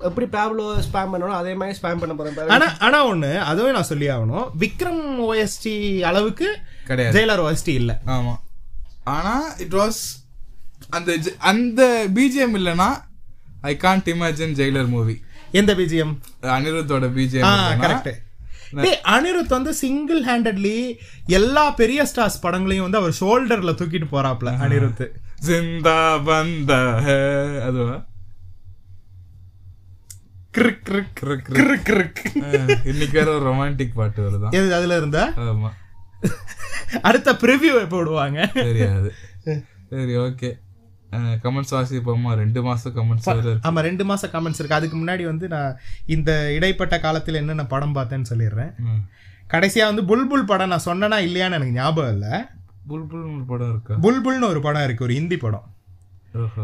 எப்படி 0.00 0.26
பேப்லோ 0.28 0.66
ஸ்பேம் 0.86 1.12
பண்ணணும் 1.12 1.38
அதே 1.38 1.54
மாதிரி 1.54 1.78
ஸ்பேம் 1.78 2.00
பண்ண 2.00 2.14
போறேன் 2.14 2.52
ஆனா 2.56 2.66
ஆனா 2.80 2.98
ஒண்ணு 3.08 3.30
அதுவே 3.46 3.70
நான் 3.72 3.90
சொல்லி 3.90 4.08
ஆகணும். 4.10 4.46
விக்ரம் 4.58 5.02
ஓஎஸ்டி 5.26 5.74
அளவுக்கு 6.02 6.48
கிடையாது. 6.86 7.14
ஜெயிலர் 7.16 7.44
ஓஎஸ்டி 7.44 7.74
இல்ல. 7.74 7.92
ஆமா. 8.08 8.34
ஆனா 9.10 9.34
இட் 9.58 9.76
வாஸ் 9.76 10.00
அந்த 10.90 11.10
ஜ- 11.18 11.36
அந்த 11.46 11.82
பிஜிஎம் 12.14 12.56
இல்லனா 12.56 12.88
I 13.62 13.74
can't 13.76 14.08
imagine 14.14 14.54
Jailer 14.54 14.88
movie 14.88 15.16
எந்த 15.52 15.74
பிஜிஎம் 15.74 16.14
அனிருத்தோட 16.56 17.06
பிஜிஎம் 17.14 17.80
கரெக்ட் 17.80 18.10
அனிருத் 19.12 19.48
வந்து 19.48 19.74
சிங்கிள் 19.74 20.20
ஹேண்டட்லி 20.24 20.74
எல்லா 21.30 21.70
பெரிய 21.70 22.00
ஸ்டார்ஸ் 22.04 22.42
படங்களையும் 22.42 22.82
வந்து 22.82 22.98
அவர் 22.98 23.18
ஷோல்டர்ல 23.20 23.72
தூக்கிட்டு 23.72 24.08
போறாப்ல 24.10 24.50
அனிருத். 24.58 25.06
ஜிந்தா 25.46 25.96
பந்த 26.26 26.72
அதுவா? 27.66 27.96
இன்னைக்கு 32.84 33.16
வேற 33.18 33.28
ஒரு 33.34 33.44
ரொமான்டிக் 33.48 33.94
பாட்டு 33.94 34.20
வருதான் 34.22 34.50
எது 34.50 34.74
அதுல 34.74 34.96
இருந்தா? 34.96 35.24
ஆமா. 35.36 35.70
அடுத்த 37.02 37.32
ப்ரிவியூ 37.32 37.74
எப்போ 37.82 37.96
விடுவாங்க 37.96 38.40
தெரியாது. 38.60 39.10
சரி 39.90 40.14
ஓகே 40.18 40.50
கமெண்ட்ஸ் 41.12 41.70
வாசிப்போமா 41.70 42.34
ரெண்டு 42.34 42.62
மாசம் 42.62 42.96
கமெண்ட்ஸ் 42.96 43.24
வேற 43.24 43.38
இருக்கு. 43.38 43.70
ஆமா 43.70 43.80
ரெண்டு 43.80 44.04
மாசம் 44.04 44.30
கமெண்ட்ஸ் 44.30 44.58
இருக்கு. 44.58 44.74
அதுக்கு 44.74 44.96
முன்னாடி 44.96 45.24
வந்து 45.24 45.48
நான் 45.48 45.78
இந்த 46.06 46.52
இடைப்பட்ட 46.52 46.98
காலத்துல 46.98 47.34
என்னென்ன 47.34 47.66
படம் 47.66 47.94
பார்த்தேன்னு 47.94 48.24
சொல்லிடுறேன். 48.30 48.74
ம். 48.78 49.02
கடைசியா 49.50 49.94
வந்து 49.94 50.02
புல்புல் 50.02 50.46
படம் 50.46 50.68
நான் 50.68 50.84
சொன்னேனா 50.84 51.14
இல்லையான்னு 51.14 51.52
எனக்கு 51.52 51.72
ஞாபகம் 51.72 52.12
இல்ல. 52.12 52.50
புல்புல்னு 52.88 53.34
ஒரு 53.34 53.44
படம் 53.46 53.68
இருக்கா? 53.68 53.94
புல்புல்னு 53.94 54.44
ஒரு 54.44 54.60
படம் 54.60 54.84
இருக்கு 54.84 55.04
ஒரு 55.04 55.12
ஹிந்தி 55.12 55.36
படம். 55.36 55.74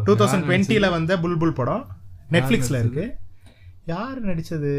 டூ 0.05 0.16
தௌசண்ட் 0.16 0.45
டுவெண்ட்டில 0.49 0.91
வந்த 0.91 1.16
புல்புல் 1.16 1.55
படம். 1.55 1.87
நெட்ஃபிளிக்ஸ்ல 2.31 2.79
இருக்கு. 2.79 3.16
யார் 3.85 4.27
நடிச்சது? 4.27 4.73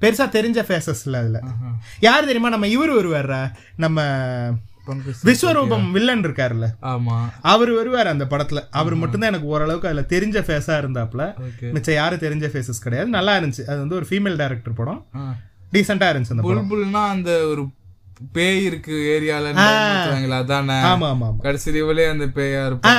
பெருசா 0.00 0.26
தெரிஞ்ச 0.28 0.58
ஃபேஸஸ் 0.68 1.02
இல்ல 1.04 1.18
அதுல. 1.18 1.40
யார் 2.00 2.20
தெரியுமா? 2.20 2.48
நம்ம 2.48 2.66
இவர் 2.66 2.90
வருவாரா 2.90 3.52
நம்ம 3.76 4.00
விஸ்வரூபம் 5.26 5.86
வில்லன் 5.92 6.24
இருக்காருல்ல 6.26 6.66
ஆமா 6.90 7.16
அவர் 7.50 7.72
வருவார் 7.74 8.12
அந்த 8.12 8.24
படத்துல 8.30 8.62
அவர் 8.78 8.94
மட்டும்தான் 9.00 9.32
எனக்கு 9.32 9.52
ஓரளவுக்கு 9.52 9.90
அதுல 9.90 10.04
தெரிஞ்ச 10.12 10.38
ஃபேஸா 10.46 10.76
இருந்தாப்ல 10.82 11.24
மிச்சம் 11.74 11.98
யாரும் 11.98 12.24
தெரிஞ்ச 12.24 12.48
ஃபேஸஸ் 12.52 12.84
கிடையாது 12.86 13.10
நல்லா 13.10 13.34
இருந்துச்சு 13.38 13.66
அது 13.68 13.78
வந்து 13.80 13.98
ஒரு 14.00 14.08
ஃபீமேல் 14.10 14.40
டைரக்டர் 14.40 14.78
படம் 14.80 15.02
டீசெண்டா 15.72 16.08
இருந்துச்சு 16.10 16.36
அந்த 16.36 16.46
புல்புல்னா 16.48 17.04
அந்த 17.10 17.32
ஒரு 17.50 17.64
பேய் 18.32 18.62
இருக்கு 18.64 18.94
ஏரியால 19.12 19.52
அதானே 20.38 20.78
ஆமா 20.88 21.06
ஆமா 21.12 21.28
கடைசி 21.44 21.70
இவளே 21.78 22.06
அந்த 22.10 22.26
பேயா 22.34 22.62
இருப்பா 22.66 22.92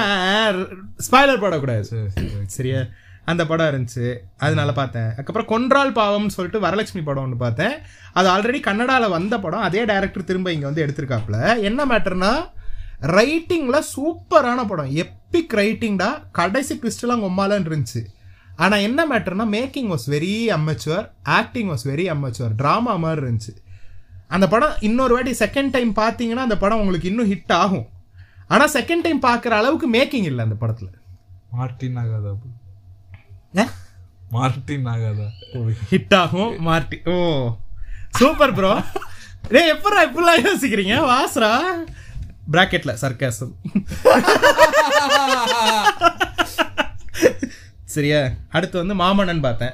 ஸ்பாய்லர் 1.05 1.43
போடக்கூடாது 1.43 1.83
சரி, 1.89 2.07
சரி. 2.15 2.29
சரியா 2.55 2.81
அந்த 3.25 3.45
படம் 3.45 3.69
இருந்துச்சு. 3.71 4.17
அதனால 4.37 4.71
பார்த்தேன். 4.71 5.09
அதுக்கப்புறம் 5.13 5.51
கொன்றால் 5.53 5.91
பாவம்னு 5.91 6.27
சொல்லிட்டு 6.27 6.67
வரலட்சுமி 6.67 7.03
படம் 7.03 7.23
ஒன்று 7.23 7.37
பார்த்தேன். 7.37 7.75
அது 8.13 8.29
ஆல்ரெடி 8.29 8.59
கன்னடாவில் 8.67 9.09
வந்த 9.09 9.39
படம். 9.39 9.59
அதே 9.59 9.85
டைரக்டர் 9.85 10.23
திரும்ப 10.23 10.51
இங்கே 10.51 10.65
வந்து 10.65 10.85
எடுத்திருக்காப்புல. 10.85 11.61
என்ன 11.61 11.85
மேட்டர்னா 11.85 12.31
ரைட்டிங்கில் 13.01 13.87
சூப்பரான 13.95 14.67
படம். 14.67 14.91
எப்பிக் 14.95 15.53
ரைட்டிங்டா 15.53 16.23
கடைசி 16.31 16.75
ட்விஸ்ட்லாம் 16.75 17.23
கொம்மாலன்னு 17.25 17.69
இருந்துச்சு. 17.69 18.05
ஆனால் 18.55 18.79
என்ன 18.79 19.05
மேட்டர்னா 19.05 19.45
making 19.57 19.89
was 19.93 20.07
very 20.07 20.33
amateur 20.57 21.09
acting 21.23 21.69
was 21.69 21.85
very 21.85 22.05
amateur 22.13 22.55
drama 22.57 22.97
மாதிரி 22.97 23.21
இருந்துச்சு. 23.25 23.53
அந்த 24.27 24.47
படம் 24.47 24.75
இன்னொரு 24.79 25.13
வாட்டி 25.13 25.31
செகண்ட் 25.31 25.71
டைம் 25.71 25.91
பார்த்தீங்கன்னா 25.95 26.43
அந்த 26.47 26.57
படம் 26.57 26.79
உங்களுக்கு 26.79 27.09
இன்னும் 27.09 27.31
ஹிட் 27.31 27.53
ஆகும். 27.53 27.87
ஆனால் 28.47 28.71
செகண்ட் 28.71 29.01
டைம் 29.01 29.21
பார்க்குற 29.21 29.53
அளவுக்கு 29.61 29.91
மேக்கிங் 29.91 30.27
இல்லை 30.31 30.43
அந்த 30.43 30.55
படத்தில். 30.55 30.91
மார்டின் 31.51 31.97
ஆகாதா 31.97 32.33
மார்டின் 34.35 34.87
ஆகாதா 34.93 35.27
ஹிட் 35.91 36.15
ஆகும் 36.21 36.51
மார்டி 36.67 36.97
ஓ 37.13 37.15
சூப்பர் 38.19 38.53
ப்ரோ 38.59 38.73
டேய் 39.53 39.71
எப்படா 39.75 40.01
இப்படிலாம் 40.07 40.43
யோசிக்கிறீங்க 40.47 40.95
வாஸ்ரா 41.11 41.51
பிராக்கெட்ல 42.53 42.91
சர்க்காசம் 43.03 43.53
சரியா 47.95 48.19
அடுத்து 48.57 48.75
வந்து 48.81 48.95
மாமன்னன் 49.01 49.45
பார்த்தேன். 49.45 49.73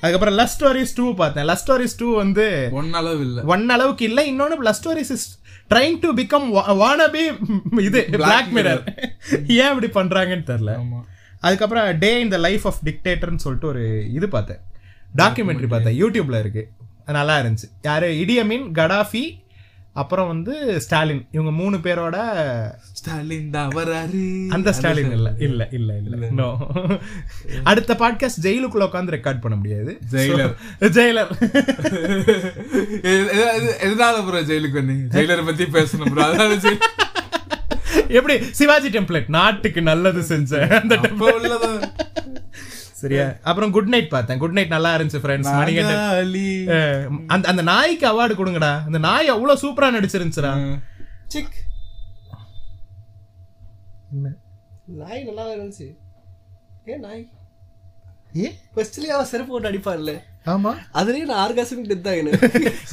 அதுக்கப்புறம் 0.00 0.36
லவ் 0.38 0.52
ஸ்டோரிஸ் 0.54 0.94
டூ 0.98 1.04
பார்த்தேன். 1.20 1.46
லவ் 1.48 1.60
ஸ்டோரிஸ் 1.62 1.98
டூ 2.00 2.08
வந்து 2.20 2.46
ஒன்னளவு 2.78 3.22
இல்ல 3.26 3.42
ஒன் 3.54 3.64
அளவுக்கு 3.74 4.04
இல்லை. 4.10 4.22
இன்னொன்று 4.30 4.66
love 4.68 4.78
stories 4.80 5.12
is 5.16 5.26
trying 5.72 5.98
to 6.04 6.08
become 6.20 6.46
wannabe 6.82 7.24
இது 7.88 8.00
பிளாக் 8.16 8.50
மிரர் 8.56 8.82
ஏன் 9.60 9.70
இப்படி 9.72 9.90
பண்றாங்கன்னு 9.98 10.48
தெரியல. 10.50 10.74
ஆமா. 10.82 11.00
அதுக்கப்புறம் 11.42 11.98
டே 11.98 12.10
இன் 12.20 12.28
த 12.28 12.38
லைஃப் 12.38 12.66
ஆஃப் 12.66 12.80
டிக்டேட்டர்னு 12.84 13.44
சொல்லிட்டு 13.44 13.68
ஒரு 13.68 13.84
இது 14.10 14.28
பார்த்தேன் 14.28 14.62
டாக்குமெண்ட்ரி 15.14 15.68
பார்த்தேன் 15.68 15.98
யூடியூப்ல 15.98 16.38
இருக்கு 16.38 16.64
நல்லா 17.12 17.36
இருந்துச்சு 17.40 17.70
யாரு 17.82 18.08
இடியமின் 18.18 18.66
கடாஃபி 18.72 19.24
அப்புறம் 19.94 20.28
வந்து 20.28 20.52
ஸ்டாலின் 20.78 21.20
இவங்க 21.30 21.50
மூணு 21.52 21.76
பேரோட 21.76 22.18
ஸ்டாலின் 22.92 23.50
தான் 23.50 23.72
வராரு 23.74 24.20
அந்த 24.48 24.72
ஸ்டாலின் 24.72 25.10
இல்ல 25.16 25.30
இல்ல 25.40 25.62
இல்ல 25.72 25.90
இல்ல 26.02 26.28
நோ 26.32 26.46
அடுத்த 27.64 27.94
பாட்காஸ்ட் 27.94 28.42
ஜெயிலுக்குள்ள 28.46 28.86
உட்காந்து 28.86 29.14
ரெக்கார்ட் 29.14 29.42
பண்ண 29.42 29.56
முடியாது 29.56 29.92
ஜெயிலர். 30.12 30.54
ஜெயிலர் 30.94 31.32
எதனால 33.86 34.16
ப்ரோ 34.26 34.42
ஜெயிலுக்கு 34.50 34.80
வந்தீங்க 34.80 35.06
ஜெயிலரை 35.16 35.44
பத்தி 35.44 35.66
பேசணும் 35.76 36.12
ப்ரோ 36.12 36.24
அதனால 36.24 36.56
எப்படி 38.08 38.34
சிவாஜி 38.52 38.88
டெம்ப்ளேட் 38.88 39.28
நாட்டுக்கு 39.28 39.82
நல்லது 39.82 40.20
செஞ்சேன். 40.20 40.70
அந்த 40.80 40.96
சரியா? 42.94 43.24
அப்புறம் 43.42 43.70
குட் 43.70 43.88
நைட் 43.88 44.10
பார்த்தேன். 44.10 44.38
குட் 44.38 44.52
நைட் 44.52 44.68
நல்லா 44.68 44.96
இருந்துச்சு 44.96 45.22
ஃப்ரெண்ட்ஸ் 45.22 45.52
மணிகண்டன். 45.54 46.02
அஹ், 46.68 47.24
அந்த 47.26 47.48
அந்த 47.48 47.62
நாய்க்கு 47.62 48.06
அவார்டு 48.12 48.32
கொடுங்கடா. 48.32 48.84
அந்த 48.84 48.98
நாய் 48.98 49.28
அவ்வளவு 49.28 49.60
சூப்பரா 49.62 49.90
நடிச்சிருந்துச்சுடா. 49.96 50.52
சிக்? 51.26 51.58
நாய் 54.86 55.24
நல்லா 55.24 55.46
இருந்துச்சு. 55.48 55.86
ஏன் 56.84 57.00
நாய்? 57.00 57.22
ஏ? 58.36 58.48
ஃபர்ஸ்ட்லயே 58.76 59.12
அவன் 59.16 59.26
செருப்பு 59.26 59.52
போட்டு 59.52 59.70
அடிப்பான்ல. 59.70 60.12
ஆமா. 60.46 60.70
அதுலயே 60.94 61.24
நான் 61.24 61.42
ஆர்காசமிக் 61.42 61.90
டெத் 61.90 62.08
ஆகினேன் 62.08 62.40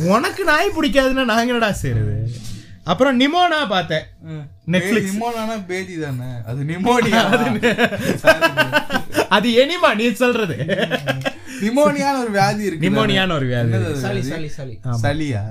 உனக்கு 0.07 0.43
நாய் 0.43 0.73
பிடிக்காதுன்னா 0.76 1.23
நாங்க 1.26 1.45
என்னடா 1.45 1.71
செய்யறது 1.71 2.15
அப்புறம் 2.84 3.19
நிமோனா 3.19 3.68
பார்த்தேன். 3.69 4.03
Netflix. 4.68 5.03
பே- 5.06 5.10
நிமோனானா 5.10 5.65
பேதி 5.65 5.99
தானே? 5.99 6.30
அது 6.45 6.64
நிமோனியா? 6.64 7.22
அது 9.30 9.53
எனிமா 9.53 9.93
நீ 9.93 10.11
சொல்றது. 10.14 10.56
நிமோனியான 11.61 12.19
ஒரு 12.19 12.31
வியாதி 12.31 12.64
இருக்கு 12.64 12.89
நிமோனியான்னு 12.89 13.31
ஒரு 13.31 13.45
வியாதி 13.45 13.72
சாலி 14.01 14.22
சாலி 14.22 14.47
சாலி 14.47 14.80
சளியா? 15.03 15.43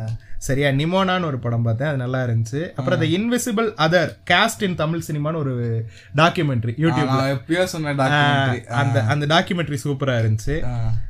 சரியா? 0.47 0.69
நிமோனான்னு 0.71 1.25
ஒரு 1.25 1.39
படம் 1.39 1.63
பார்த்தேன். 1.63 1.89
அது 1.89 1.97
நல்லா 1.97 2.21
இருந்துச்சு. 2.25 2.61
அப்புறம் 2.77 3.01
the 3.01 3.07
invisible 3.17 3.69
other 3.85 4.11
caste 4.31 4.63
in 4.63 4.75
Tamil 4.75 5.05
சினிமான்னு 5.09 5.41
ஒரு 5.45 5.55
டாக்குமெண்ட்ரி 6.17 6.75
யூடியூப்ல 6.85 7.21
அந்த 8.83 8.99
அந்த 9.13 9.25
டாக்குமெண்ட்ரி 9.35 9.79
சூப்பரா 9.85 10.17
இருந்துச்சு. 10.23 10.57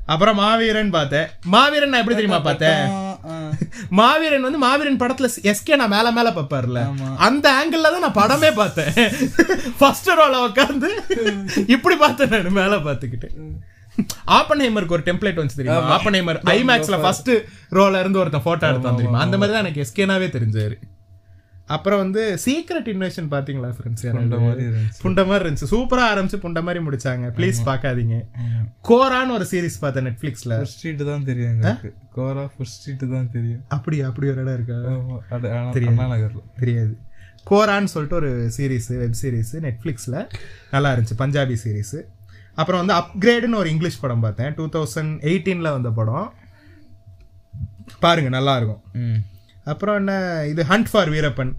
அப்புறம் 0.06 0.36
மாவீரன் 0.42 0.90
பார்த்தேன். 0.90 1.28
மாவீரன் 1.54 1.92
நான் 1.92 2.02
எப்படி 2.02 2.18
தெரியுமா 2.18 2.40
பார்த்தேன்? 2.40 2.82
மாவீரன் 4.00 4.46
வந்து 4.46 4.60
மாவீரன் 4.66 5.00
படத்துல 5.02 5.28
எஸ்கே 5.52 5.76
நான் 5.76 5.94
மேல 5.96 6.10
மேல 6.18 6.30
பாப்பாருல 6.30 6.82
அந்த 7.26 7.46
ஆங்கிள் 7.60 7.86
தான் 7.86 8.04
நான் 8.06 8.20
படமே 8.22 8.50
பார்த்தேன். 8.54 8.92
ஃபர்ஸ்ட் 9.80 10.10
ரோல 10.20 10.36
உட்காந்து 10.48 10.90
இப்படி 11.76 11.96
பார்த்தேன் 11.96 12.34
நான் 12.36 12.58
மேல 12.62 12.76
பார்த்துக்கிட்டு. 12.86 13.30
ஆப்பன்ஹைமருக்கு 14.38 14.96
ஒரு 14.98 15.04
டெம்ப்ளேட் 15.08 15.40
வந்து 15.42 15.58
தெரியுமா? 15.60 15.96
ஆப்பன்ஹைமர் 15.96 16.38
ஐமேக்ஸ்ல 16.58 16.98
ஃபர்ஸ்ட் 17.04 17.32
ரோல 17.78 18.00
இருந்து 18.04 18.22
ஒருத்தன் 18.22 18.46
போட்டோ 18.46 18.68
எடுத்தான் 18.72 19.00
தெரியுமா 19.00 19.24
அந்த 19.26 19.38
மாதிரி 19.40 19.54
தான் 19.56 19.64
எனக்கு 19.66 19.84
எஸ்கேனாவே 19.86 20.28
தெரிஞ்சாரு. 20.36 20.76
அப்புறம் 21.76 22.00
வந்து 22.02 22.22
சீக்ரெட் 22.44 22.86
இன்வெஷன் 22.92 23.26
பாத்தீங்களா 23.32 23.70
ஃப்ரெண்ட்ஸ். 23.78 24.04
புண்ட 25.02 25.22
மாதிரி 25.30 25.42
இருந்துச்சு. 25.44 25.68
சூப்பரா 25.72 26.04
ஆரம்பிச்சு 26.12 26.38
புண்ட 26.44 26.60
மாதிரி 26.66 26.80
முடிச்சாங்க. 26.84 27.26
ப்ளீஸ் 27.38 27.58
பார்க்காதீங்க. 27.66 28.18
கோரான்னு 28.88 29.34
ஒரு 29.38 29.46
சீரிஸ் 29.50 29.76
பார்த்தேன் 29.82 30.06
நெட்ஃபிளிக்ஸ்ல 30.08 30.60
ஸ்ட்ரீட் 30.72 31.02
தான் 31.10 31.26
தெரியும் 31.30 31.60
கோரா 32.16 32.44
ஃபுட் 32.52 32.72
ஸ்ட்ரீட் 32.76 33.04
தான் 33.16 33.28
தெரியும். 33.36 33.60
அப்படி 33.76 33.98
அப்படி 34.10 34.30
ஒரு 34.32 34.40
இடம் 34.44 34.56
இருக்கா? 34.58 34.78
நகர்ல 36.14 36.42
தெரியாது. 36.62 36.94
கோரான்னு 37.50 37.92
சொல்லிட்டு 37.94 38.18
ஒரு 38.20 38.30
சீரிஸ் 38.56 38.88
வெப் 39.02 39.18
சீரிஸ் 39.22 39.52
நெட்ஃப்ளிக்ஸில் 39.66 40.18
நல்லா 40.72 40.92
இருந்துச்சு. 40.94 41.18
பஞ்சாபி 41.24 41.58
சீரிஸ் 41.64 41.98
அப்புறம் 42.58 42.80
வந்து 42.80 42.94
அப்கிரேடுன்னு 42.94 43.54
ஒரு 43.54 43.70
இங்கிலீஷ் 43.70 44.00
படம் 44.00 44.20
பார்த்தேன். 44.20 44.52
டூ 44.54 44.64
தௌசண்ட் 44.68 45.12
எயிட்டீனில் 45.30 45.70
வந்த 45.70 45.90
படம். 45.90 46.28
பாருங்க 48.00 48.28
நல்லா 48.28 48.56
இருக்கும். 48.56 48.82
அப்புறம் 49.64 49.96
என்ன 49.96 50.12
இது 50.48 50.62
ஹண்ட் 50.64 50.90
ஃபார் 50.90 51.10
வீரப்பன் 51.10 51.52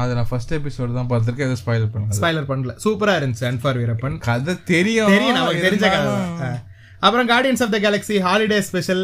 அது 0.00 0.14
நான் 0.14 0.28
ஃபர்ஸ்ட் 0.28 0.52
எபிசோட் 0.54 0.92
தான் 0.94 1.08
பார்த்திருக்கேன். 1.08 1.46
எதுவும் 1.46 1.62
ஸ்பாயில் 1.62 1.86
பண்ணல. 1.94 2.16
ஸ்பாய்லர் 2.18 2.48
பண்ணல. 2.50 2.72
சூப்பரா 2.84 3.14
இருந்துச்சு 3.20 3.46
ஹண்ட் 3.48 3.62
ஃபார் 3.62 3.78
வீரப்பன் 3.78 4.16
கதை 4.26 4.54
தெரியும். 4.64 5.08
தெரியும் 5.08 5.38
நமக்கு 5.38 5.64
தெரிஞ்ச 5.66 5.86
கதை 5.86 6.10
தான். 6.40 6.58
அப்புறம் 7.00 7.28
Guardians 7.28 7.62
of 7.62 7.70
the 7.70 7.78
Galaxy 7.78 8.16
holiday 8.26 8.58
special 8.60 9.02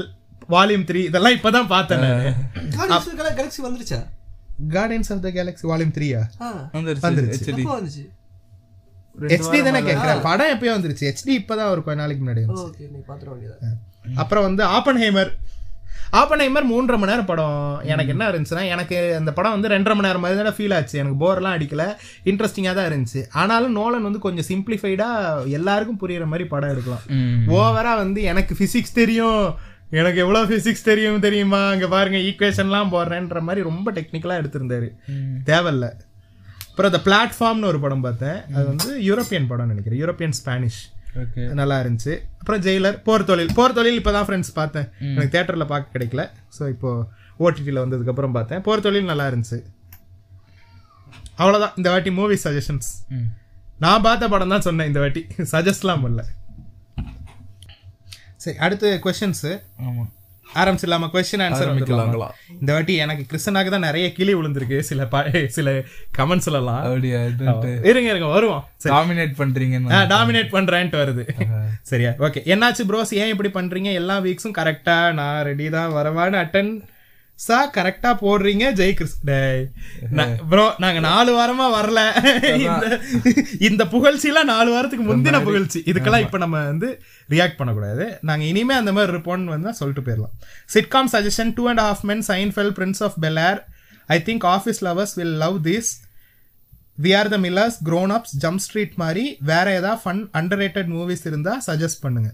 volume 0.49 0.85
three 0.89 1.01
இதெல்லாம் 1.05 1.37
இப்பதான் 1.37 1.67
பார்த்தேன் 1.67 2.05
கேலக்ஸி 3.35 3.63
வந்துருச்சா? 3.67 4.01
Guardians 4.75 5.11
of 5.13 5.23
the 5.23 5.31
Galaxy 5.31 5.67
volume 5.71 5.95
த்ரீயா 5.97 6.21
ஆ. 6.41 6.51
வந்துருச்சு 6.75 7.07
வந்துருச்சு. 7.07 8.05
ஹெச்டி 9.21 9.63
தானே 9.63 9.83
கேட்கிறேன் 9.83 10.21
படம் 10.21 10.59
எப்பயோ 10.59 10.75
வந்துருச்சு. 10.79 11.05
ஹெச்டி 11.09 11.33
இப்பதான் 11.39 11.69
ஒரு 11.69 11.83
கொஞ்ச 11.83 12.01
நாளைக்கு 12.01 12.27
முன்னாடி 12.27 12.45
வந்துச்சு. 12.45 12.71
ஓகே 12.71 12.91
நீ 12.91 12.99
பாத்துற 13.09 13.29
வேண்டியதா 13.33 14.17
அப்புறம் 14.17 14.45
வந்து 14.45 14.65
ஆப்பன்ஹைமர். 14.65 15.31
ஆப்பன்ஹைமர் 16.13 16.67
மூன்றரை 16.73 16.99
மணி 16.99 17.05
நேரம் 17.05 17.25
படம். 17.25 17.81
எனக்கு 17.85 18.11
என்ன 18.11 18.31
இருந்துச்சுன்னா 18.31 18.67
எனக்கு 18.67 19.17
அந்த 19.17 19.33
படம் 19.33 19.61
வந்து 19.61 19.69
ரெண்டரை 19.69 19.95
மணி 19.95 20.01
நேரம் 20.01 20.21
மாதிரி 20.21 20.43
தான் 20.43 20.55
ஃபீல் 20.55 20.75
ஆச்சு. 20.75 20.99
எனக்கு 20.99 21.19
போர்லாம் 21.25 21.57
அடிக்கல. 21.57 21.97
இன்ட்ரெஸ்டிங்காக 22.25 22.75
தான் 22.75 22.93
இருந்துச்சு. 22.93 23.25
ஆனாலும் 23.33 23.73
நோலன் 23.73 24.03
வந்து 24.03 24.19
கொஞ்சம் 24.19 24.45
சிம்பிளிஃபைடா 24.49 25.09
எல்லாருக்கும் 25.47 25.99
புரியுற 26.01 26.25
மாதிரி 26.25 26.49
படம் 26.49 26.71
எடுக்கலாம். 26.71 27.03
ம். 27.09 27.45
ஓவரா 27.49 27.97
வந்து 27.97 28.23
எனக்கு 28.23 28.57
பிசிக்ஸ் 28.59 28.95
தெரியும். 28.95 29.55
எனக்கு 29.91 30.21
எவ்வளவு 30.21 30.57
பிசிக்ஸ் 30.57 30.83
தெரியும் 30.85 31.21
தெரியுமா? 31.21 31.69
அங்க 31.69 31.89
பாருங்க 31.89 32.19
ஈக்குவேஷன்லாம் 32.19 32.93
போடுறேன்ற 32.93 33.41
மாதிரி 33.41 33.63
ரொம்ப 33.63 33.93
டெக்னிக்கலா 33.93 34.37
எடுத்திருந்தாரு. 34.41 34.89
தேவையில்ல. 35.45 35.93
அப்புறம் 36.77 36.91
அந்த 36.93 37.01
பிளாட்ஃபார்ம்னு 37.05 37.69
ஒரு 37.71 37.79
படம் 37.83 38.03
பார்த்தேன். 38.07 38.39
அது 38.55 38.65
வந்து 38.71 38.89
யூரோப்பியன் 39.07 39.47
படம் 39.51 39.71
நினைக்கிறேன். 39.73 39.99
யூரோப்பியன் 40.01 40.35
ஸ்பானிஷ் 40.39 40.81
நல்லா 41.61 41.77
இருந்துச்சு 41.83 42.15
அப்புறம் 42.41 42.61
ஜெயிலர் 42.67 42.97
போர் 43.07 43.25
தொழில் 43.25 43.53
போர் 43.59 43.75
தொழில் 43.79 43.99
இப்பதான் 44.01 44.27
ஃப்ரெண்ட்ஸ் 44.27 44.53
பார்த்தேன். 44.59 44.89
எனக்கு 45.15 45.33
தேட்டரில் 45.37 45.71
பார்க்க 45.71 45.95
கிடைக்கல. 45.95 46.23
ஸோ 46.57 46.63
இப்போ 46.75 46.91
ஓடிடியில் 47.45 47.81
வந்ததுக்கப்புறம் 47.85 48.35
பார்த்தேன். 48.39 48.61
போர் 48.67 48.85
தொழில் 48.87 49.09
நல்லா 49.13 49.29
இருந்துச்சு 49.31 49.59
அவ்வளோதான் 51.39 51.75
இந்த 51.77 51.89
வாட்டி 51.95 52.11
மூவி 52.19 52.37
சஜஷன்ஸ் 52.45 52.91
நான் 53.85 54.05
பார்த்த 54.09 54.29
படம் 54.35 54.53
தான் 54.55 54.67
சொன்னேன் 54.69 54.91
இந்த 54.91 55.01
வாட்டி. 55.05 55.23
சஜஸ்ட்லாம் 55.55 56.05
பண்ணல 56.05 56.25
சரி 58.45 58.59
அடுத்து 58.67 58.89
கொஷின்ஸு 59.07 59.55
ஆமா. 59.87 60.05
ஆரம்பிச்சிடலாமா? 60.63 61.09
கொஸ்டின் 61.15 61.45
ஆன்சர் 61.47 61.67
ஆரம்பிக்கலாங்களா? 61.67 62.29
இந்த 62.61 62.71
வாட்டி 62.77 62.95
எனக்கு 63.05 63.25
கிருஷ்ணனாக்கு 63.31 63.73
தான் 63.75 63.87
நிறைய 63.89 64.07
கிளி 64.19 64.35
விழுந்திருக்கு. 64.35 64.79
சில 64.91 65.09
சில 65.57 65.75
கமெண்ட்ஸ்ல 66.19 66.61
எல்லாம் 66.63 66.83
இருங்க 67.91 68.09
இருங்க 68.13 68.29
வருவோம். 68.35 68.65
டாமினேட் 68.95 69.35
பண்றீங்கன்னு 69.43 70.03
டாமினேட் 70.15 70.53
பண்றேன்ட்டு 70.57 71.01
வருது. 71.03 71.25
சரியா? 71.93 72.13
ஓகே 72.27 72.43
என்னாச்சு 72.55 72.85
ப்ரோஸ் 72.91 73.15
ஏன் 73.23 73.33
இப்படி 73.35 73.53
பண்றீங்க? 73.59 73.93
எல்லா 74.03 74.19
வீக்ஸும் 74.27 74.59
கரெக்டா 74.61 74.99
நான் 75.21 75.41
ரெடி 75.51 75.69
தான். 75.77 75.93
வரவான்னு 75.97 76.39
அட்டன் 76.43 76.71
சா 77.45 77.57
கரெக்டா 77.77 78.11
போடுறீங்க 78.23 78.67
ஜெய் 78.79 78.95
ப்ரோ 80.51 80.65
நாங்க 80.85 81.01
நாலு 81.07 81.31
வாரமா 81.39 81.67
வரல. 81.75 82.01
இந்த 82.67 82.87
இந்த 83.69 83.83
புகழ்ச்சிலாம் 83.95 84.51
நாலு 84.53 84.71
வாரத்துக்கு 84.75 85.05
முந்தின 85.09 85.43
புகழ்ச்சி. 85.49 85.81
இதுக்கெல்லாம் 85.91 86.25
இப்ப 86.27 86.39
நம்ம 86.45 86.63
வந்து 86.71 86.89
ரியாக்ட் 87.35 87.59
பண்ணக்கூடாது. 87.59 88.07
நாங்க 88.31 88.45
இனிமே 88.53 88.75
அந்த 88.81 88.95
மாதிரி 88.97 89.13
இருப்போம்னு 89.15 89.55
வந்து 89.57 89.75
சொல்லிட்டு 89.81 90.05
போயிடலாம். 90.07 90.35
Sitcom 90.77 91.13
suggestion 91.17 91.53
two 91.59 91.67
and 91.73 91.85
half 91.87 92.03
men 92.13 92.25
Seinfeld 92.31 92.73
Prince 92.79 93.03
of 93.09 93.19
Bel Air 93.27 93.61
I 94.17 94.19
think 94.31 94.47
Office 94.57 94.83
lovers 94.89 95.15
will 95.21 95.37
love 95.45 95.59
this 95.69 95.93
we 97.05 97.13
are 97.21 97.33
the 97.35 97.39
Millers 97.47 97.79
grown 97.91 98.13
ups 98.19 98.35
Jump 98.47 98.65
Street 98.67 98.97
மாதிரி 99.05 99.27
வேற 99.53 99.67
ஏதாவது 99.81 100.03
ஃபன் 100.05 100.25
அண்டர் 100.41 100.63
ரேட்டட் 100.65 100.91
மூவிஸ் 100.97 101.25
இருந்தா 101.31 101.55
சஜஸ்ட் 101.69 102.03
பண்ணுங்க. 102.07 102.31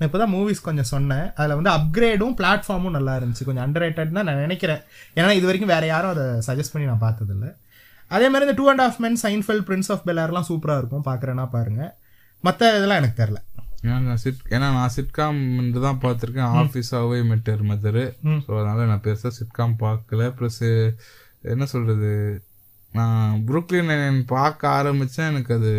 நான் 0.00 0.08
இப்போதான் 0.08 0.32
movies 0.34 0.66
கொஞ்சம் 0.66 0.88
சொன்னேன். 0.92 1.26
அதில் 1.38 1.56
வந்து 1.58 1.70
அப்கிரேடும் 1.76 2.36
பிளாட்ஃபார்மும் 2.38 2.94
நல்லா 2.96 3.14
இருந்துச்சு. 3.18 3.46
கொஞ்சம் 3.48 3.64
அண்டர் 3.64 3.82
ரேட்டட் 3.84 4.14
தான் 4.18 4.28
நான் 4.28 4.44
நினைக்கிறேன். 4.46 4.80
ஏன்னா 5.18 5.32
இது 5.38 5.48
வரைக்கும் 5.48 5.72
வேற 5.74 5.84
யாரும் 5.92 6.12
அதை 6.14 6.24
சஜஸ்ட் 6.46 6.72
பண்ணி 6.74 6.86
நான் 6.90 7.04
பார்த்ததில்ல. 7.06 7.48
அதே 8.10 8.28
மாதிரி 8.30 8.46
இந்த 8.48 8.56
two 8.60 8.66
and 8.72 8.84
half 8.86 8.98
men 9.04 9.18
Seinfeld 9.24 9.62
Prince 9.68 9.90
of 9.94 10.04
பெலார்லாம் 10.08 10.48
சூப்பராக 10.50 10.80
இருக்கும். 10.82 11.04
பார்க்குறேன்னா 11.10 11.46
பாருங்க. 11.56 11.82
மற்ற 12.44 12.70
இதெல்லாம் 12.78 13.00
எனக்கு 13.02 13.20
தெரில 13.22 13.40
ஏன்னா 13.84 13.98
நான் 14.06 14.22
சிட் 14.24 14.42
ஏன்னா 14.54 14.66
நான் 14.78 14.94
சிட்காம் 14.96 15.38
தான் 15.86 16.02
பார்த்துருக்கேன். 16.02 16.50
ஆஃபீஸ் 16.62 16.90
அவே 16.98 17.20
மெட்டர் 17.30 17.62
மெத்தரு 17.68 18.04
ஸோ 18.44 18.50
அதனால 18.58 18.86
நான் 18.90 19.04
பெருசாக 19.06 19.32
சிட்காம் 19.40 19.76
பார்க்கல. 19.86 20.22
ப்ளஸ் 20.38 20.64
என்ன 21.52 21.64
சொல்றது? 21.74 22.12
நான் 22.92 23.24
புருக்லின் 23.48 24.20
பார்க்க 24.34 24.76
ஆரம்பிச்சேன். 24.78 25.30
எனக்கு 25.32 25.52
அது 25.58 25.72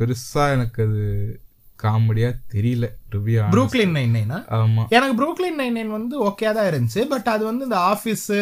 பெருசா 0.00 0.44
எனக்கு 0.56 0.82
அது 0.88 1.04
காமெடியா 1.78 2.28
தெரியல 2.52 2.86
ப்ரூக்லின் 3.52 3.94
நைன் 3.96 4.14
நைனா 4.14 4.38
ஆமா. 4.56 4.82
எனக்கு 4.90 5.14
ப்ரூக்லின் 5.18 5.58
நைன் 5.60 5.76
நைன் 5.76 5.92
வந்து 5.92 6.14
ஓகே 6.26 6.52
தான் 6.52 6.68
இருந்துச்சு 6.70 7.02
பட் 7.10 7.28
அது 7.28 7.42
வந்து 7.44 7.64
இந்த 7.64 7.78
ஆஃபீஸு 7.90 8.38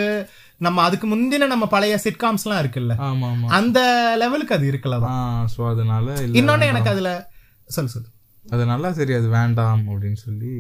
நம்ம 0.60 0.82
அதுக்கு 0.82 1.06
முந்தின 1.06 1.48
நம்ம 1.48 1.66
பழைய 1.68 1.96
சிட்காம்ஸ்லாம் 2.04 2.60
இருக்குல்ல 2.62 2.94
ஆமா 3.06 3.26
ஆமா. 3.32 3.48
அந்த 3.56 3.78
லெவலுக்கு 4.22 4.56
அது 4.56 4.66
இருக்கல 4.72 4.98
தான். 5.00 5.16
ஆ 5.16 5.48
ஸோ 5.54 5.62
அதனால 5.72 6.06
இன்னொன்னு 6.34 6.70
எனக்கு 6.72 6.92
அதுல 6.94 7.10
சொல்லு 7.68 7.92
சொல்லு. 7.94 8.08
அதனால 8.44 8.92
சரி 8.94 9.14
அது 9.14 9.28
வேண்டாம் 9.30 9.82
அப்படின்னு 9.88 10.20
சொல்லி 10.22 10.52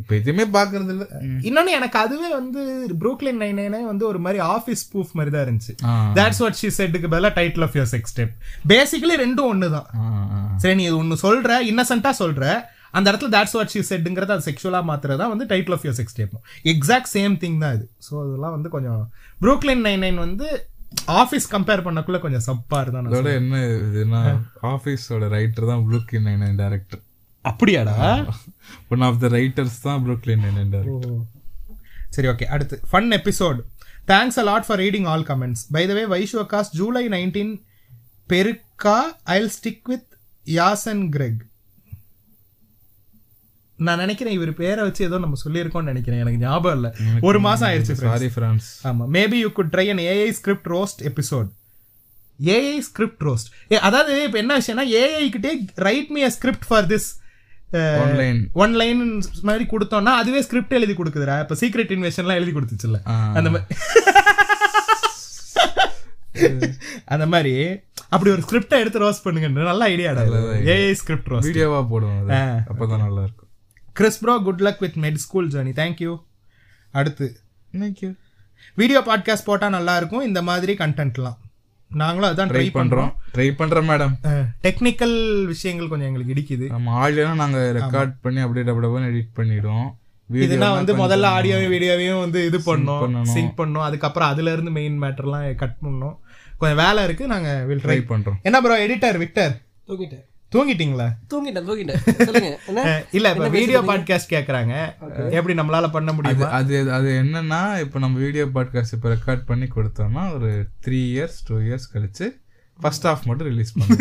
இப்போ 0.00 0.12
எதுவுமே 0.18 0.44
பார்க்கறது 0.54 0.92
இல்ல. 0.94 1.04
இன்னொன்னு 1.48 1.70
எனக்கு 1.78 1.98
அதுவே 2.02 2.28
வந்து 2.36 2.60
ப்ரூக்லின் 3.00 3.40
நைன் 3.42 3.58
நைனே 3.60 3.80
வந்து 3.90 4.04
ஒரு 4.10 4.18
மாதிரி 4.24 4.38
ஆஃபீஸ் 4.54 4.82
ப்ரூஃப் 4.90 5.12
மாதிரி 5.18 5.32
தான் 5.34 5.44
இருந்துச்சு. 5.46 5.72
தட்ஸ் 6.18 6.40
வாட் 6.42 6.58
ஷீ 6.60 6.68
செட்டுக்கு 6.78 7.08
பதிலா 7.14 7.30
title 7.38 7.64
of 7.66 7.76
your 7.78 7.90
sex 7.94 8.12
tape 8.14 8.34
basically 8.72 9.16
ரெண்டும் 9.24 9.50
ஒன்று 9.52 9.68
தான். 9.76 9.88
சரி 10.64 10.76
நீ 10.80 10.86
இது 10.90 10.98
ஒன்று 11.02 11.18
சொல்ற 11.24 11.58
இன்னசென்ட்டா 11.70 12.12
சொல்ற 12.22 12.44
அந்த 12.94 13.06
இடத்துல 13.10 13.30
தட்ஸ் 13.34 13.56
வாட் 13.56 13.72
ஷீ 13.72 13.80
செட்டுங்கிறது 13.90 14.34
அது 14.36 14.46
செக்ஷுவலா 14.48 14.80
மாத்துறது 14.90 15.20
தான் 15.22 15.32
வந்து 15.34 15.48
title 15.52 15.76
of 15.76 15.84
your 15.86 15.98
sex 16.00 16.14
step 16.14 16.36
exact 16.72 17.10
same 17.16 17.34
thing 17.42 17.58
தான் 17.64 17.74
இது. 17.78 17.86
ஸோ 18.06 18.12
அதெல்லாம் 18.24 18.54
வந்து 18.56 18.70
கொஞ்சம் 18.76 19.02
ப்ரூக்லின் 19.44 19.84
நைன் 19.86 20.02
நைன் 20.04 20.20
வந்து 20.26 20.46
ஆஃபீஸ் 21.22 21.48
கம்பேர் 21.54 21.86
பண்ணக்குள்ள 21.86 22.18
கொஞ்சம் 22.22 22.46
சப்பார் 22.46 22.92
தான் 22.92 23.04
நான் 23.04 23.12
அதோட 23.12 23.32
என்ன 23.40 23.56
இதுன்னா 23.88 24.22
ஆஃபீஸோட 24.72 25.26
ரைட்டர் 25.36 25.70
தான் 25.72 25.84
ப்ரூக்லின் 25.88 26.26
நைன் 26.30 26.58
டைரக்டர் 26.62 27.02
அப்படியாடா? 27.44 27.92
ஒன் 28.88 29.04
ஆஃப் 29.08 29.18
த 29.20 29.28
ரைட்டர்ஸ் 29.36 29.78
தான் 29.82 30.00
ப்ரூக்லின் 30.06 30.44
டைரக்டர் 30.46 31.18
சரி 32.10 32.28
ஓகே 32.28 32.48
அடுத்து 32.48 32.78
fun 32.90 33.10
episode 33.12 33.58
thanks 34.08 34.38
a 34.38 34.46
lot 34.50 34.66
for 34.68 34.80
reading 34.80 35.08
all 35.08 35.26
comments 35.30 35.64
by 35.72 35.82
the 35.86 35.94
way 35.94 36.04
வைஷ்வகாஸ் 36.14 36.70
July 36.76 37.04
nineteen 37.16 37.52
பெருக்கா 38.30 38.98
I'll 39.34 39.52
stick 39.58 39.86
with 39.88 40.08
Jason 40.46 41.04
Greg 41.14 41.42
நான் 43.78 44.00
நினைக்கிறேன் 44.00 44.34
இவர் 44.36 44.50
பேரை 44.54 44.82
வச்சு 44.82 45.02
ஏதோ 45.04 45.16
நம்ம 45.18 45.36
சொல்லியிருக்கோம்னு 45.42 45.90
நினைக்கிறேன். 45.90 46.20
எனக்கு 46.20 46.40
ஞாபகம் 46.40 46.76
இல்லை. 46.78 46.90
ஒரு 47.20 47.38
மாசம் 47.40 47.66
ஆயிடுச்சு. 47.68 47.94
சாரி 48.00 48.28
ஃப்ரான்ஸ் 48.34 48.66
ஆமா. 48.88 49.04
Maybe 49.16 49.38
you 49.42 49.50
could 49.50 49.70
try 49.74 49.84
an 49.92 50.02
AI 50.06 50.30
script 50.38 50.68
roast 50.72 51.02
episode 51.10 51.48
AI 52.40 52.74
script 52.88 53.22
roast 53.28 53.48
அதாவது 53.80 54.12
இப்போ 54.24 54.38
என்ன 54.38 54.56
விஷயம்னா 54.60 54.86
ஏஐ 55.02 55.24
கிட்டே 55.36 55.52
write 55.86 56.10
me 56.16 56.22
a 56.22 56.32
script 56.36 56.66
for 56.68 56.86
this 56.86 57.08
one 58.52 58.72
line 58.72 59.22
மாதிரி 59.42 59.64
கொடுத்தோம்னா 59.64 60.14
அதுவே 60.14 60.42
ஸ்கிரிப்ட் 60.42 60.72
எழுதி 60.72 60.92
கொடுக்குதுடா. 60.92 61.40
இப்ப 61.40 61.54
சீக்ரெட் 61.54 61.96
இன்வெஷன்லாம் 61.96 62.34
எழுதி 62.34 62.50
கொடுத்துச்சுல்ல. 62.50 63.00
அந்த 63.32 63.50
மாதிரி 63.50 63.78
அந்த 67.04 67.26
மாதிரி. 67.26 67.80
அப்படி 68.10 68.30
ஒரு 68.30 68.40
ஸ்கிரிப்டை 68.40 68.78
எடுத்து 68.78 69.00
ரோஸ்ட் 69.00 69.22
பண்ணுங்க 69.22 69.48
நல்ல 69.48 69.88
ஐடியாடா 69.88 70.20
ஏஐ 70.74 70.92
ஸ்கிரிப்ட் 70.92 71.28
ரோஸ்ட் 71.28 71.48
வீடியோவா 71.48 71.86
போடுவோம் 71.90 72.30
அப்பதான் 72.70 72.96
நல்லா 72.96 73.22
இருக்கும் 73.22 73.48
Chris 73.92 74.20
bro 74.20 74.38
good 74.38 74.60
luck 74.60 74.78
with 74.78 74.96
med 74.96 75.16
school 75.16 75.48
journey 75.48 75.72
thank you 75.72 76.18
அடுத்து. 76.92 77.40
தேங்க்யூ 77.72 78.14
வீடியோ 78.74 79.00
பாட்காஸ்ட் 79.00 79.44
போட்டா 79.44 79.68
நல்லா 79.68 79.96
இருக்கும் 79.96 80.22
இந்த 80.22 80.42
மாதிரி 80.42 80.74
கண்டென்ட்லாம் 80.74 81.38
நாங்களும் 81.90 82.30
அதான் 82.30 82.50
ட்ரை 82.52 82.66
பண்றோம். 82.76 83.12
ட்ரை 83.34 83.46
பண்றோம் 83.58 83.88
மேடம் 83.90 84.14
டெக்னிக்கல் 84.66 85.16
விஷயங்கள் 85.52 85.88
கொஞ்சம் 85.88 86.08
எங்களுக்கு 86.08 86.34
இடிக்குது. 86.34 86.66
நம்ம 86.74 86.96
ஆடியோனா 87.04 87.34
நாங்க 87.42 87.60
ரெக்கார்ட் 87.78 88.12
பண்ணி 88.20 88.40
அப்படியே 88.40 88.66
டபுள் 88.68 89.08
எடிட் 89.12 89.36
பண்ணிடுவோம். 89.38 89.88
இதுனா 90.30 90.68
வந்து 90.78 90.92
முதல்ல 90.96 91.26
ஆடியோவையும் 91.36 91.74
வீடியோவையும் 91.74 92.22
வந்து 92.24 92.40
இது 92.46 92.58
பண்ணோம். 92.70 93.22
சிங்க் 93.34 93.54
பண்ணோம் 93.60 93.86
அதுக்கப்புறம் 93.88 94.28
அதுல 94.28 94.52
இருந்து 94.52 94.72
மெயின் 94.78 95.02
மேட்டர்லாம் 95.02 95.46
கட் 95.62 95.78
பண்ணோம் 95.84 96.16
கொஞ்சம் 96.58 96.80
வேலை 96.84 97.04
இருக்கு. 97.04 97.26
நாங்க 97.26 97.50
வில் 97.68 97.84
ட்ரை 97.84 98.00
பண்றோம். 98.12 98.38
என்ன 98.42 98.60
ப்ரோ 98.60 98.76
எடிட்டர் 98.86 99.18
விக்டர் 99.24 99.54
தூங்கிட்டேன் 99.88 100.26
தூங்கிட்டீங்களா? 100.52 101.06
தூங்கிட்டேன் 101.30 101.66
தூங்கிட்டேன். 101.66 102.02
இல்ல 103.16 103.26
இப்ப 103.32 103.48
வீடியோ 103.54 103.80
பாட்காஸ்ட் 103.88 104.30
கேக்குறாங்க. 104.30 104.74
எப்படி 105.32 105.54
நம்மளால 105.54 105.86
பண்ண 105.92 106.10
முடியுமா? 106.12 106.48
அது 106.58 106.76
அது 106.92 107.08
என்னன்னா 107.22 107.60
இப்போ 107.80 107.98
நம்ம 107.98 108.18
வீடியோ 108.18 108.44
பாட்காஸ்ட் 108.54 108.96
இப்போ 108.96 109.10
ரெக்கார்ட் 109.10 109.42
பண்ணி 109.46 109.66
கொடுத்தோம்னா 109.68 110.22
ஒரு 110.34 110.50
த்ரீ 110.86 111.00
இயர்ஸ் 111.10 111.38
டூ 111.48 111.56
இயர்ஸ் 111.60 111.88
கழிச்சு 111.92 112.28
ஃபர்ஸ்ட் 112.78 113.06
ஹாஃப் 113.06 113.26
மட்டும் 113.26 113.48
ரிலீஸ் 113.48 113.72
பண்ணுவோம் 113.74 114.00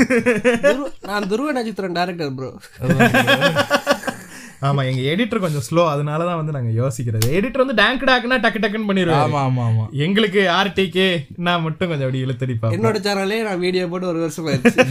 துரு- 0.65 0.91
நான் 1.07 1.27
துருவ 1.29 1.51
நட்சத்திரம் 1.51 1.95
டேரக்டர் 1.95 2.33
ப்ரோ 2.35 2.51
ஆமா 4.61 4.81
எங்க 4.85 5.01
எடிட்டர் 5.09 5.41
கொஞ்சம் 5.41 5.65
ஸ்லோ 5.65 5.81
அதனாலதான் 5.89 6.39
வந்து 6.39 6.55
நாங்க 6.55 6.71
யோசிக்கிறது. 6.77 7.27
எடிட்டர் 7.33 7.63
வந்து 7.63 7.75
டேங்க் 7.75 8.05
டாக்னா 8.07 8.37
டக்கு 8.41 8.61
டக்குன்னு 8.63 8.89
பண்ணிடுவாரு. 8.89 9.25
ஆமா 9.25 9.41
ஆமா 9.43 9.63
ஆமா. 9.67 9.83
எங்களுக்கு 9.99 10.41
ஆர்டிகே 10.53 11.05
நான் 11.39 11.61
மட்டும் 11.61 11.89
கொஞ்சம் 11.89 12.07
அப்படி 12.07 12.23
இழுத்தடிப்பா 12.23 12.71
என்னோட 12.75 12.99
சேனல்லே 13.03 13.37
நான் 13.43 13.59
வீடியோ 13.59 13.85
போட்டு 13.87 14.07
ஒரு 14.07 14.19
வருஷம் 14.19 14.47
ஆயிடுச்சு. 14.47 14.85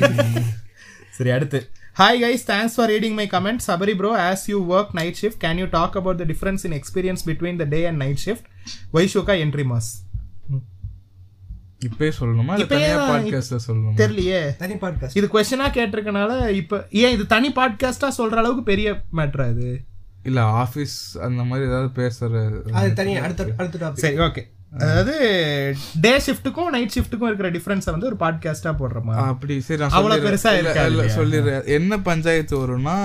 சரி 1.17 1.31
அடுத்து. 1.31 1.59
Hi 1.97 2.19
guys 2.23 2.45
thanks 2.49 2.75
for 2.77 2.91
reading 2.91 3.15
my 3.15 3.27
comment 3.33 3.63
Sabari 3.67 3.95
bro 3.97 4.11
as 4.23 4.45
you 4.47 4.59
work 4.75 4.91
night 4.93 5.19
shift 5.23 5.41
can 5.45 5.59
you 5.59 5.67
talk 5.71 5.97
about 5.97 6.19
the 6.19 6.25
difference 6.25 6.65
in 6.65 6.77
experience 6.81 7.23
between 7.27 7.57
the 7.57 7.67
day 7.67 7.81
and 7.87 7.97
night 7.97 8.23
shift 8.27 8.49
வைஷோகா 8.93 9.37
entry 9.45 9.67
mass 9.73 9.91
இப்பே 11.81 12.09
சொல்லணுமா? 12.19 12.53
இல்ல 12.53 12.67
தனியா 12.67 12.95
தான் 12.97 13.11
பாட்காஸ்ட்ல 13.11 13.57
சொல்லணுமா? 13.67 13.91
தெரியலையே. 13.97 14.39
தனி 14.57 14.75
பாட்காஸ்ட் 14.75 15.17
இது 15.17 15.27
கொஸ்டினா 15.27 15.67
கேட்டிருக்கனால 15.71 16.31
இப்ப 16.53 16.79
ஏன் 16.93 17.13
இது 17.13 17.27
தனி 17.27 17.49
பாட்காஸ்டா 17.53 18.09
சொல்ற 18.19 18.37
அளவுக்கு 18.37 18.63
பெரிய 18.63 18.89
மேட்ரா 19.13 19.47
இது? 19.51 19.69
இல்ல 20.23 20.41
ஆபீஸ் 20.63 20.95
அந்த 21.19 21.43
மாதிரி 21.43 21.69
ஏதாவது 21.69 21.91
பேசுற 22.01 22.33
அது 22.73 22.89
தனியா 22.93 23.19
அடுத்த 23.23 23.45
அடுத்த 23.57 23.79
டாபிக் 23.83 24.05
சரி 24.05 24.19
ஓகே 24.19 24.43
அதாவது 24.73 25.17
டே 26.01 26.17
ஷிஃப்ட்டுக்கும் 26.17 26.71
நைட் 26.75 26.95
ஷிஃப்ட்டுக்கும் 26.95 27.29
இருக்கிற 27.31 27.51
டிஃபரன்ஸை 27.51 27.91
வந்து 27.95 28.09
ஒரு 28.11 28.17
பாட்காஸ்டா 28.21 28.73
போடுறோமா 28.81 29.15
அப்படி 29.33 29.61
சரி 29.61 29.83
சொல்லிடுறேன். 29.83 30.25
பெருசா 30.27 30.53
இல்ல? 30.59 31.05
சொல்லிடுறேன். 31.19 31.65
என்ன 31.65 31.99
பஞ்சாயத்து 31.99 32.55
வரும்னா 32.63 32.97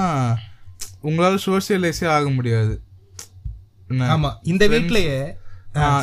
உங்களால 1.04 1.38
சோசியலைஸே 1.46 2.08
ஆக 2.08 2.30
முடியாது. 2.30 2.82
ஆமா 3.90 4.32
இந்த 4.44 4.68
வீட்லயே 4.68 5.20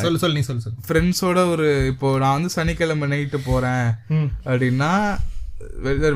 சொல்லு 0.03 0.19
சொல்லு 0.19 0.37
நீ 0.37 0.41
சொல்லு 0.41 0.63
சொல்லு. 0.65 0.79
ஃப்ரெண்ட்ஸோட 0.89 1.51
ஒரு 1.51 1.87
இப்போ 1.87 2.19
நான் 2.19 2.37
வந்து 2.37 2.49
சனிக்கிழமை 2.49 3.09
நைட்டு 3.13 3.39
போறேன். 3.45 3.89
அப்படின்னா 4.45 4.93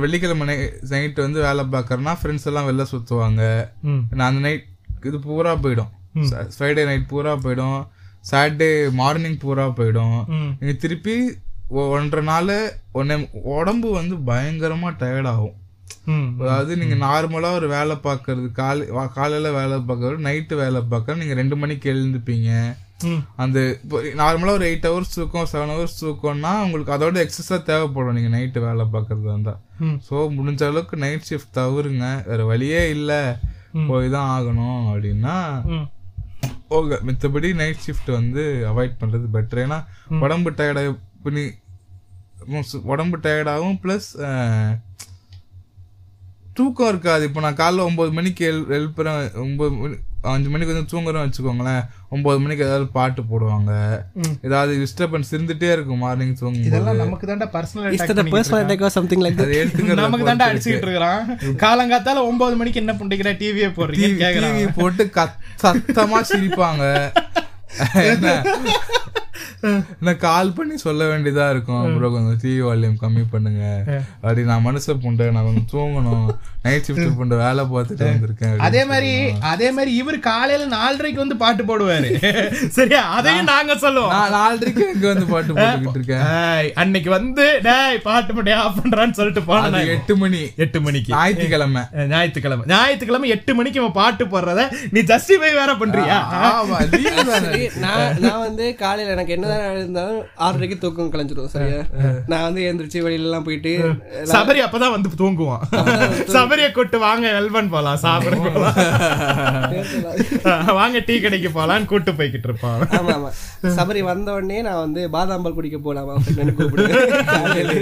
வெள்ளிக்கிழமை 0.02 0.46
நைட்டு 0.92 1.20
வந்து 1.20 1.40
வேலை 1.40 1.64
பார்க்கறேன்னா 1.64 2.14
ஃப்ரெண்ட்ஸ் 2.20 2.48
எல்லாம் 2.50 2.68
வெளில 2.68 2.84
சுத்துவாங்க. 2.92 3.42
நான் 4.18 4.28
அந்த 4.28 4.42
நைட் 4.48 4.64
இது 5.04 5.18
பூரா 5.18 5.54
போயிடும். 5.54 5.92
ஃப்ரைடே 6.58 6.84
நைட் 6.84 7.06
பூரா 7.08 7.34
போயிடும். 7.34 7.80
சாட்டர்டே 8.24 8.68
மார்னிங் 9.00 9.40
பூரா 9.44 9.64
போயிடும். 9.78 10.18
ம். 10.36 10.50
நீங்க 10.58 10.74
திருப்பி 10.82 11.14
ஒன்றரை 11.94 12.22
நாள் 12.24 12.54
ஒன்னே 12.94 13.16
உடம்பு 13.56 13.88
வந்து 13.92 14.14
பயங்கரமா 14.28 14.88
டயர்ட் 15.00 15.30
ஆகும். 15.30 15.56
ம். 16.12 16.28
அதாவது 16.42 16.72
நீங்க 16.76 16.96
நார்மலா 17.04 17.50
ஒரு 17.58 17.66
வேலை 17.68 17.94
பார்க்கறது 18.06 18.48
காலை 18.52 18.84
காலையில 19.16 19.50
வேலை 19.58 19.76
பார்க்கறது 19.88 20.26
நைட்டு 20.28 20.54
வேலை 20.62 20.80
பார்க்கறது 20.92 21.22
நீங்க 21.22 21.34
ரெண்டு 21.34 21.56
மணிக்கு 21.56 21.92
எழுந்துப்பீங்க. 21.92 22.50
அந்த 23.36 23.58
இப்போ 23.76 24.00
நார்மலா 24.20 24.52
ஒரு 24.52 24.66
எயிட் 24.68 24.86
ஹவர்ஸ் 24.88 25.14
தூக்கம் 25.14 25.48
செவன் 25.52 25.72
ஹவர்ஸ் 25.72 25.96
தூக்கம்னா 26.00 26.52
உங்களுக்கு 26.64 26.94
அதோட 26.96 27.18
எக்ஸஸா 27.24 27.56
தேவைப்படும். 27.70 28.16
நீங்க 28.18 28.30
நைட்டு 28.36 28.60
வேலை 28.66 28.84
பார்க்கறதா 28.92 29.32
இருந்தா. 29.32 29.54
ஸோ 30.08 30.14
முடிஞ்ச 30.36 30.62
அளவுக்கு 30.66 30.96
நைட் 31.04 31.28
ஷிஃப்ட் 31.30 31.56
தவிருங்க 31.58 32.06
வேற 32.28 32.44
வழியே 32.44 32.82
இல்ல. 32.90 33.12
போய் 33.90 34.08
தான் 34.10 34.30
ஆகணும் 34.32 34.80
அப்படின்னா 34.88 35.34
ஓகே 36.76 36.96
மித்தபடி 37.08 37.48
நைட் 37.60 37.84
ஷிஃப்ட் 37.86 38.10
வந்து 38.18 38.42
அவாய்ட் 38.70 39.00
பண்றது 39.00 39.26
பெட்டர் 39.36 39.62
ஏன்னா 39.64 39.78
உடம்பு 40.24 40.50
டயர்டா 40.58 40.82
பண்ணி 41.24 41.44
உடம்பு 42.92 43.16
டயர்டாகும் 43.24 43.80
ப்ளஸ் 43.82 44.08
தூக்கம் 46.56 46.88
இருக்காது. 46.88 47.22
இப்போ 47.28 47.40
நான் 47.40 47.60
காலைல 47.60 47.84
ஒம்பது 47.88 48.10
மணிக்கு 48.12 48.42
எழு 48.48 48.62
எழுப்புறேன் 48.78 49.20
ஒம்பது 49.44 49.72
மணி 49.76 49.96
அஞ்சு 50.30 50.48
மணிக்கு 50.48 50.74
வந்து 50.74 50.90
தூங்குறேன்னு 50.92 51.28
வச்சுக்கோங்களேன் 51.28 51.82
ஒம்பது 52.14 52.38
மணிக்கு 52.40 52.64
ஏதாவது 52.64 52.86
பாட்டு 52.96 53.22
போடுவாங்க. 53.22 53.70
ஏதாவது 54.42 54.72
டிஸ்டர்பன்ஸ் 54.82 55.30
இருந்துட்டே 55.30 55.70
இருக்கும் 55.72 55.98
மார்னிங் 55.98 56.36
தூங்கும் 56.40 56.64
இதெல்லாம் 56.64 56.96
நமக்கு 56.96 57.26
தாண்டா 57.26 57.48
personal 57.56 58.14
the 58.20 58.24
personal 58.34 58.62
attack 58.62 58.84
or 58.88 58.96
something 58.98 59.24
like 59.24 59.42
அது 59.44 59.56
எடுத்துக்கிறது 59.62 60.02
நமக்கு 60.04 60.28
தாண்டா 60.28 60.48
அடிச்சுக்கிட்டு 60.50 60.88
இருக்கிறான். 60.88 61.20
காலங்காத்தால 61.64 62.24
ஒன்பது 62.30 62.56
மணிக்கு 62.56 62.82
என்ன 62.84 62.92
பண்றீங்க 62.92 63.34
டிவியே 63.42 63.70
போடுறீங்க 63.78 64.12
கேக்குறான். 64.24 64.56
டிவி 64.58 64.74
போட்டு 64.80 65.10
சத்தமா 65.64 66.20
சிரிப்பாங்க. 66.32 66.84
என்ன 70.00 70.14
கால் 70.16 70.52
பண்ணி 70.52 70.76
சொல்ல 70.76 71.04
வேண்டியதா 71.04 71.50
இருக்கும். 71.50 71.96
ப்ரோ 71.96 72.10
கொஞ்சம் 72.10 72.38
டிவி 72.42 72.60
வால்யூம் 72.68 72.96
கம்மி 73.02 73.24
பண்ணுங்க. 73.30 73.62
அப்படி 74.20 74.42
நான் 74.42 74.66
மனுஷ 74.66 74.96
புண்டை 75.04 75.30
நான் 75.30 75.46
கொஞ்சம் 75.48 75.70
தூங்கணும். 75.72 76.26
நைட் 76.62 76.84
ஷிஃப்ட் 76.88 77.16
புண்டை 77.20 77.36
வேலை 77.36 77.64
பார்த்துட்டு 77.64 78.06
வந்திருக்கேன் 78.08 78.58
அதே 78.58 78.84
மாதிரி 78.84 79.12
அதே 79.52 79.70
மாதிரி 79.70 79.94
இவர் 79.94 80.18
காலையில 80.28 80.66
நாலரைக்கு 80.76 81.22
வந்து 81.24 81.36
பாட்டு 81.36 81.62
போடுவாரு. 81.64 82.10
சரியா? 82.78 83.02
அதையும் 83.10 83.50
நாங்க 83.52 83.76
சொல்லுவோம். 83.76 84.10
நான் 84.10 84.34
நாலரைக்கு 84.38 84.84
எங்க 84.94 85.06
வந்து 85.12 85.26
பாட்டு 85.26 85.54
போட்டுக்கிட்டு 85.54 85.98
இருக்கேன். 86.00 86.72
அன்னைக்கு 86.74 87.10
வந்து 87.10 87.60
டேய் 87.62 88.02
பாட்டு 88.02 88.34
மட்டும் 88.34 88.58
ஆஃப் 88.58 88.78
பண்றான்னு 88.80 89.10
சொல்லிட்டு 89.10 89.40
போனேன் 89.40 89.88
எட்டு 89.96 90.16
மணி. 90.16 90.42
எட்டு 90.56 90.80
மணிக்கு. 90.80 91.12
ஞாயிற்றுக்கிழமை. 91.14 91.82
ஞாயிற்றுக்கிழமை. 92.14 92.66
ஞாயிற்றுக்கிழமை 92.66 93.28
எட்டு 93.28 93.54
மணிக்கு 93.54 93.80
இவன் 93.80 93.98
பாட்டு 94.00 94.24
போடுறத 94.26 94.62
நீ 94.90 95.00
ஜஸ்டிஃபை 95.12 95.52
வேற 95.60 95.72
பண்றியா? 95.82 96.18
ஆமா 96.50 96.78
leave 96.94 97.24
தானே. 97.32 97.70
நான் 97.76 98.18
நான் 98.20 98.40
வந்து 98.40 98.74
காலையில 98.74 99.20
எனக்கு 99.22 99.34
என்னதான் 99.36 99.76
இருந்தாலும் 99.76 100.22
ஆறரைக்கு 100.44 100.76
தூக்கம் 100.82 101.10
கலைஞ்சிரும் 101.12 101.52
சரியா? 101.54 101.80
நான் 102.30 102.44
வந்து 102.46 102.60
எழுந்திரிச்சு 102.68 103.02
வெளியில 103.04 103.28
எல்லாம் 103.28 103.44
போயிட்டு 103.46 103.72
சபரி 104.32 104.60
அப்பதான் 104.64 104.94
வந்து 104.94 105.10
தூங்குவான். 105.20 105.62
சபரிய 106.34 106.66
கூட்டு 106.76 106.96
வாங்க 107.04 107.26
வெல்வன் 107.36 107.70
போலாம் 107.74 108.00
சாப்பிட 108.04 108.36
போலாம். 108.46 108.78
வாங்க 110.80 110.98
டீ 111.08 111.14
கடைக்கு 111.24 111.50
போலான்னு 111.58 111.90
கூட்டு 111.92 112.12
போய்கிட்டு 112.18 112.48
இருப்பான். 112.50 112.82
ஆமா 112.98 113.14
ஆமா. 113.18 113.30
சபரி 113.78 114.02
வந்த 114.10 114.28
உடனே 114.38 114.58
நான் 114.68 114.82
வந்து 114.84 115.02
பாதாம் 115.16 115.44
பால் 115.46 115.56
குடிக்க 115.58 115.78
போலாமா 115.86 116.16
அப்படின்னு 116.18 116.56
கூப்பிடுவேன் 116.58 117.24
காலையில. 117.32 117.72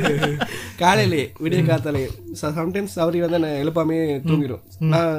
காலையிலே 0.82 1.24
விடிய 1.44 1.62
காத்தாலே. 1.70 2.04
சம்டைம்ஸ் 2.60 2.96
சபரி 2.98 3.20
வந்து 3.26 3.42
நான் 3.46 3.60
எழுப்பாமே 3.64 3.98
தூங்கிடும் 4.28 4.64
நான் 4.94 5.14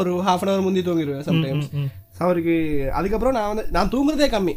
ஒரு 0.00 0.10
ஹாஃப் 0.26 0.42
அன் 0.44 0.52
அவர் 0.54 0.66
முந்தி 0.66 0.82
தூங்கிடுவேன் 0.88 1.28
சம்டைம்ஸ் 1.30 1.70
அவருக்கு 2.24 2.54
அதுக்கப்புறம் 2.98 3.36
நான் 3.38 3.50
வந்து 3.50 3.64
நான் 3.74 3.90
தூங்குறதே 3.94 4.28
கம்மி. 4.34 4.54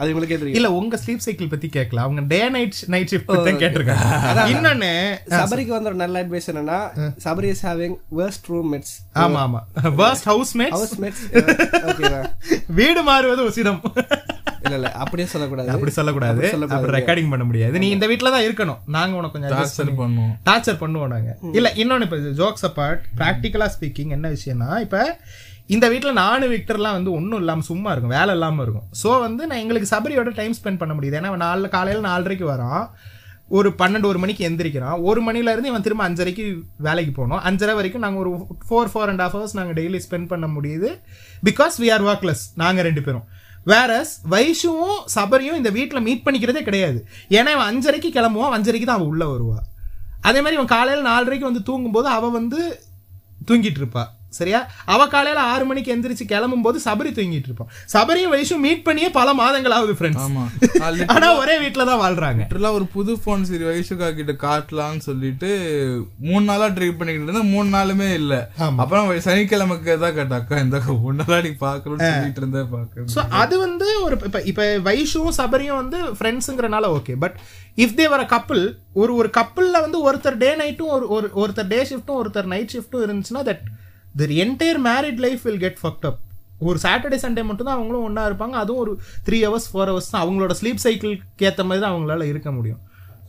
அது 0.00 0.10
உங்களுக்கே 0.12 0.36
தெரியும். 0.40 0.58
இல்ல 0.58 0.68
உங்க 0.78 0.98
ஸ்லீப் 1.02 1.22
சைக்கிள் 1.26 1.50
பத்தி 1.52 1.68
கேட்கல 1.76 2.02
அவங்க 2.04 2.22
டே 2.32 2.40
நைட் 2.56 2.80
நைட் 2.94 3.10
ஷிஃப்ட் 3.12 3.28
பத்தி 3.28 3.44
தான் 3.48 3.60
கேட்டிருக்காங்க. 3.62 4.44
இன்னொன்னு 4.54 4.90
சபரிக்கு 5.36 5.74
வந்து 5.76 5.90
ஒரு 5.92 5.98
நல்ல 6.02 6.22
அட்வைஸ் 6.24 6.48
என்னன்னா 6.52 6.80
Sabari 7.26 7.50
is 7.54 7.64
having 7.68 7.96
worst 8.20 8.48
room 8.52 8.68
mates 8.74 8.94
ஆமா 9.24 9.40
ஆமா. 9.46 9.62
First 10.02 10.28
house 10.32 10.52
mates 10.62 10.76
house 10.78 10.96
mates 11.04 11.24
ஓகேவா 11.90 12.20
வீடு 12.80 13.02
மாறுவது 13.10 13.44
உசிதம். 13.50 13.80
இல்ல 14.66 14.76
இல்ல 14.78 14.88
அப்படியே 15.02 15.26
சொல்லக்கூடாது. 15.32 15.68
அப்படி 15.72 15.92
சொல்லக்கூடாது. 15.96 16.44
அப்புறம் 16.76 16.96
ரெக்கார்டிங் 16.98 17.32
பண்ண 17.32 17.44
முடியாது. 17.48 17.74
நீ 17.82 17.88
இந்த 17.96 18.06
வீட்ல 18.10 18.30
தான் 18.34 18.46
இருக்கணும். 18.46 18.80
நாங்க 18.96 19.18
உனக்கு 19.18 19.36
கொஞ்சம் 19.36 19.52
Torture 19.56 19.92
பண்ணுவோம். 20.00 20.32
டார்ச்சர் 20.48 20.80
பண்ணுவோம் 20.80 21.12
நாங்க. 21.14 21.32
இல்ல 21.58 21.68
இன்னொன்னு 21.82 22.06
இப்ப 22.08 22.18
ஜோக்ஸ் 22.40 22.66
அப்பார்ட் 22.68 23.02
ப்ராக்டிக்கலா 23.20 23.68
ஸ்பீக்கிங் 23.74 24.14
என்ன 24.16 24.28
விஷயம்னா 24.36 24.70
இப்ப 24.86 25.04
இந்த 25.74 25.86
வீட்டில் 25.92 26.18
நானும் 26.22 26.52
விக்டர்லாம் 26.54 26.96
வந்து 26.96 27.12
ஒன்றும் 27.18 27.40
இல்லாமல் 27.42 27.66
சும்மா 27.68 27.90
இருக்கும் 27.92 28.14
வேலை 28.18 28.32
இல்லாமல் 28.36 28.64
இருக்கும். 28.64 28.86
ஸோ 29.02 29.10
வந்து 29.26 29.42
நான் 29.50 29.62
எங்களுக்கு 29.62 29.88
சபரியோட 29.92 30.30
டைம் 30.40 30.54
ஸ்பெண்ட் 30.58 30.80
பண்ண 30.82 30.92
முடியுது. 30.96 31.16
ஏன்னா 31.20 31.30
அவன் 31.32 31.44
நாலு 31.46 31.68
காலையில் 31.76 32.08
நாலரைக்கு 32.10 32.46
வரான். 32.52 32.84
ஒரு 33.56 33.68
பன்னெண்டு 33.80 34.08
ஒரு 34.10 34.18
மணிக்கு 34.22 34.42
எந்திரிக்கிறான். 34.48 34.96
ஒரு 35.08 35.20
மணிலேருந்து 35.26 35.70
இவன் 35.72 35.84
திரும்ப 35.86 36.02
அஞ்சரைக்கு 36.08 36.44
வேலைக்கு 36.86 37.12
போனோம் 37.18 37.42
அஞ்சரை 37.48 37.74
வரைக்கும் 37.78 38.04
நாங்கள் 38.04 38.22
ஒரு 38.24 38.30
four 38.68 38.90
four 38.92 39.10
and 39.12 39.22
half 39.24 39.36
hours 39.36 39.56
நாங்கள் 39.58 39.76
டெய்லி 39.78 40.00
ஸ்பெண்ட் 40.06 40.28
பண்ண 40.32 40.46
முடியுது. 40.56 40.90
பிகாஸ் 41.48 41.76
வி 41.82 41.90
ஆர் 41.96 42.04
ஒர்க்லெஸ் 42.10 42.44
நாங்கள் 42.62 42.86
ரெண்டு 42.88 43.04
பேரும். 43.06 43.26
வேறஸ் 43.72 44.12
வைஷுவும் 44.32 44.98
சபரியும் 45.14 45.58
இந்த 45.60 45.70
வீட்டில் 45.78 46.04
மீட் 46.08 46.24
பண்ணிக்கிறதே 46.26 46.62
கிடையாது. 46.68 46.98
ஏன்னா 47.38 47.52
இவன் 47.56 47.70
அஞ்சரைக்கு 47.72 48.10
கிளம்புவான் 48.18 48.56
அஞ்சரைக்கு 48.58 48.88
தான் 48.88 48.98
அவன் 48.98 49.12
உள்ளே 49.14 49.28
வருவாள் 49.32 49.64
அதே 50.28 50.38
மாதிரி 50.42 50.58
இவன் 50.58 50.74
காலையில் 50.76 51.08
நாலரைக்கு 51.12 51.48
வந்து 51.50 51.62
தூங்கும்போது 51.70 52.08
அவள் 52.16 52.36
வந்து 52.38 52.60
தூங்கிட்டு 53.48 53.80
இருப்பாள் 53.82 54.10
சரியா? 54.32 54.60
அவ 54.92 55.02
காலையில 55.06 55.40
ஆறு 55.50 55.64
மணிக்கு 55.68 55.92
எந்திரிச்சு 55.92 56.24
கிளம்பும் 56.30 56.64
போது 56.64 56.78
சபரி 56.84 57.10
தூங்கிட்டு 57.16 57.48
இருப்பான் 57.48 57.70
சபரியும் 57.92 58.32
வயசும் 58.32 58.64
மீட் 58.64 58.82
பண்ணியே 58.86 59.08
பல 59.16 59.28
மாதங்கள் 59.38 59.74
ஆகுது 59.76 59.94
ஃப்ரெண்ட்ஸ் 59.98 61.12
ஆனா 61.14 61.28
ஒரே 61.40 61.54
வீட்ல 61.62 61.84
தான் 61.90 62.00
வாழ்றாங்க. 62.02 62.42
literally 62.44 62.70
ஒரு 62.78 62.86
புது 62.94 63.12
போன் 63.24 63.46
சரி 63.50 63.64
வயசுக்கா 63.68 64.08
கிட்ட 64.16 64.32
காட்டலாம்னு 64.44 65.04
சொல்லிட்டு 65.06 65.50
மூணு 66.26 66.42
நாளா 66.48 66.68
ட்ரை 66.76 66.90
பண்ணிக்கிட்டு 66.92 67.26
இருந்தேன். 67.26 67.50
மூணு 67.54 67.68
நாளுமே 67.76 68.08
இல்ல. 68.20 68.34
அப்புறம் 68.82 69.08
சனிக்கிழமைக்கு 69.26 69.96
தான் 70.04 70.16
கேட்ட 70.18 70.40
அக்கா 70.40 70.58
இந்த 70.64 70.80
மூணு 70.98 71.16
நாளா 71.20 71.38
நீ 71.46 71.52
பாக்கணும்னு 71.62 72.10
சொல்லிட்டு 72.10 72.42
இருந்தேன் 72.42 72.70
பாக்க 72.74 73.06
ஸோ 73.16 73.22
அது 73.42 73.54
வந்து 73.64 73.88
ஒரு 74.04 74.18
இப்ப 74.22 74.42
இப்ப 74.52 74.66
வைஷுவும் 74.88 75.38
சபரியும் 75.40 75.80
வந்து 75.82 76.00
ஃப்ரெண்ட்ஸுங்கிறனால 76.18 76.90
okay 76.98 77.16
but 77.24 77.38
if 77.78 77.96
they 77.98 78.08
were 78.12 78.22
couple 78.34 78.62
ஒரு 79.00 79.14
ஒரு 79.20 79.30
கப்பிளில் 79.38 79.84
வந்து 79.84 79.98
ஒருத்தர் 80.06 80.38
டே 80.38 80.52
நைட்டும் 80.60 80.92
ஒரு 80.96 81.06
ஒரு 81.16 81.26
ஒருத்தர் 81.42 81.72
டே 81.72 81.80
ஷிஃப்ட்டும் 81.90 82.20
ஒருத்தர் 82.20 82.52
நைட் 82.52 82.72
ஷிஃப்ட்டும் 82.74 83.04
இருந்துச்சுன்னா 83.06 83.42
that 83.48 83.64
their 84.20 84.34
entire 84.44 84.80
married 84.88 85.20
life 85.26 85.44
will 85.48 85.62
get 85.64 85.80
fucked 85.82 86.06
up 86.10 86.20
ஒரு 86.68 86.78
சாட்டர்டே 86.84 87.18
சண்டே 87.22 87.42
மட்டும் 87.48 87.68
தான் 87.68 87.76
அவங்களும் 87.78 88.04
ஒன்றா 88.08 88.22
இருப்பாங்க. 88.28 88.56
அதுவும் 88.64 88.82
ஒரு 88.84 88.92
த்ரீ 89.26 89.38
ஹவர்ஸ் 89.46 89.68
ஃபோர் 89.72 89.90
ஹவர்ஸ் 89.92 90.12
தான் 90.12 90.22
அவங்களோட 90.24 90.52
ஸ்லீப் 90.60 90.84
சைக்கிள்க்கு 90.84 91.46
ஏற்ற 91.48 91.64
மாதிரி 91.68 91.82
தான் 91.84 91.92
அவங்களால 91.94 92.26
இருக்க 92.32 92.50
முடியும். 92.58 92.80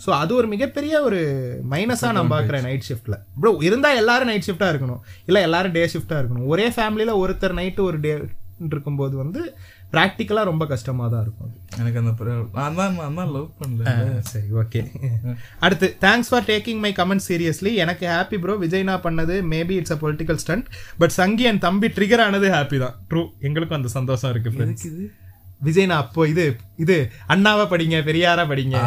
ஸோ 0.03 0.09
அது 0.21 0.31
ஒரு 0.39 0.47
மிகப்பெரிய 0.53 0.93
ஒரு 1.07 1.19
மைனஸாக 1.71 2.15
நான் 2.17 2.33
பார்க்குறேன் 2.33 2.65
நைட் 2.67 2.87
ஷிஃப்ட்டில் 2.89 3.17
ப்ரோ 3.41 3.51
இருந்தால் 3.67 3.99
எல்லாரும் 4.01 4.29
நைட் 4.31 4.47
ஷிஃப்ட்டாக 4.47 4.73
இருக்கணும். 4.73 5.01
இல்லை 5.29 5.41
எல்லாரும் 5.47 5.75
டே 5.77 5.83
ஷிஃப்ட்டாக 5.93 6.21
இருக்கணும். 6.21 6.47
ஒரே 6.53 6.67
ஃபேமிலியில் 6.75 7.19
ஒருத்தர் 7.23 7.57
நைட்டு 7.59 7.83
ஒரு 7.89 7.99
டே 8.05 8.13
இருக்கும்போது 8.73 9.15
வந்து 9.23 9.41
ப்ராக்டிக்கலாக 9.93 10.49
ரொம்ப 10.49 10.63
கஷ்டமாக 10.71 11.07
தான் 11.11 11.21
இருக்கும். 11.25 11.51
எனக்கு 11.79 11.99
அந்த 12.01 12.11
நான் 12.57 12.77
தான் 12.79 12.95
நான் 13.01 13.17
தான் 13.19 13.31
லவ் 13.35 13.47
பண்ணல. 13.59 13.83
சரி 14.31 14.49
ஓகே 14.61 14.81
அடுத்து 15.65 15.87
thanks 16.05 16.29
for 16.31 16.47
taking 16.49 16.81
my 16.85 16.91
comment 16.99 17.25
seriously 17.27 17.71
எனக்கு 17.83 18.05
ஹாப்பி 18.13 18.39
ப்ரோ 18.45 18.55
விஜய்னா 18.63 18.95
பண்ணது 19.05 19.37
maybe 19.53 19.77
it's 19.81 19.95
a 19.95 19.99
political 20.03 20.41
stunt 20.43 20.67
but 21.03 21.15
சங்கி 21.19 21.45
என் 21.51 21.63
தம்பி 21.67 21.89
ட்ரிகர் 21.99 22.25
ஆனது 22.25 22.49
ஹாப்பி 22.55 22.79
தான். 22.85 22.97
ட்ரூ 23.11 23.23
எங்களுக்கும் 23.49 23.79
அந்த 23.79 23.91
சந்தோஷம் 23.97 24.33
இருக்கு. 24.33 24.67
விஜய்னா 25.67 25.95
அப்போ 26.03 26.27
இது 26.33 26.43
இது 26.85 26.97
அண்ணாவா 27.35 27.63
படிங்க 27.71 27.99
பெரியாரா 28.09 28.45
படிங்க. 28.51 28.77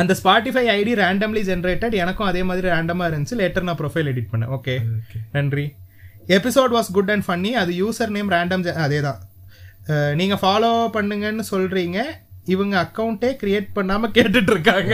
அந்த 0.00 0.12
ஸ்பாட்டிஃபை 0.18 0.66
ஐடி 0.78 0.92
ரேண்டம்லி 1.04 1.42
ஜென்ரேட்டட் 1.48 1.94
எனக்கும் 2.02 2.28
அதே 2.30 2.42
மாதிரி 2.48 2.66
ரேண்டமா 2.72 3.04
இருந்துச்சு. 3.10 3.36
லேட்டர் 3.40 3.66
நான் 3.68 3.80
ப்ரொஃபைல் 3.80 4.10
எடிட் 4.12 4.30
பண்ணேன். 4.32 4.52
ஓகே 4.56 4.74
நன்றி. 5.36 5.66
Episode 6.36 6.74
was 6.76 6.90
good 6.96 7.10
and 7.10 7.26
funny 7.26 7.52
அது 7.62 7.72
யூசர் 7.82 8.12
நேம் 8.16 8.30
ரேண்டம் 8.30 8.64
அதே 8.86 9.00
தான் 9.00 9.20
நீங்கள் 10.20 10.40
ஃபாலோ 10.42 10.72
பண்ணுங்கன்னு 10.96 11.44
சொல்றீங்க 11.50 12.00
இவங்க 12.54 12.74
அக்கௌண்ட்டே 12.84 13.30
கிரியேட் 13.42 13.70
பண்ணாம 13.74 14.10
கேட்டுட்டு 14.18 14.52
இருக்காங்க 14.54 14.92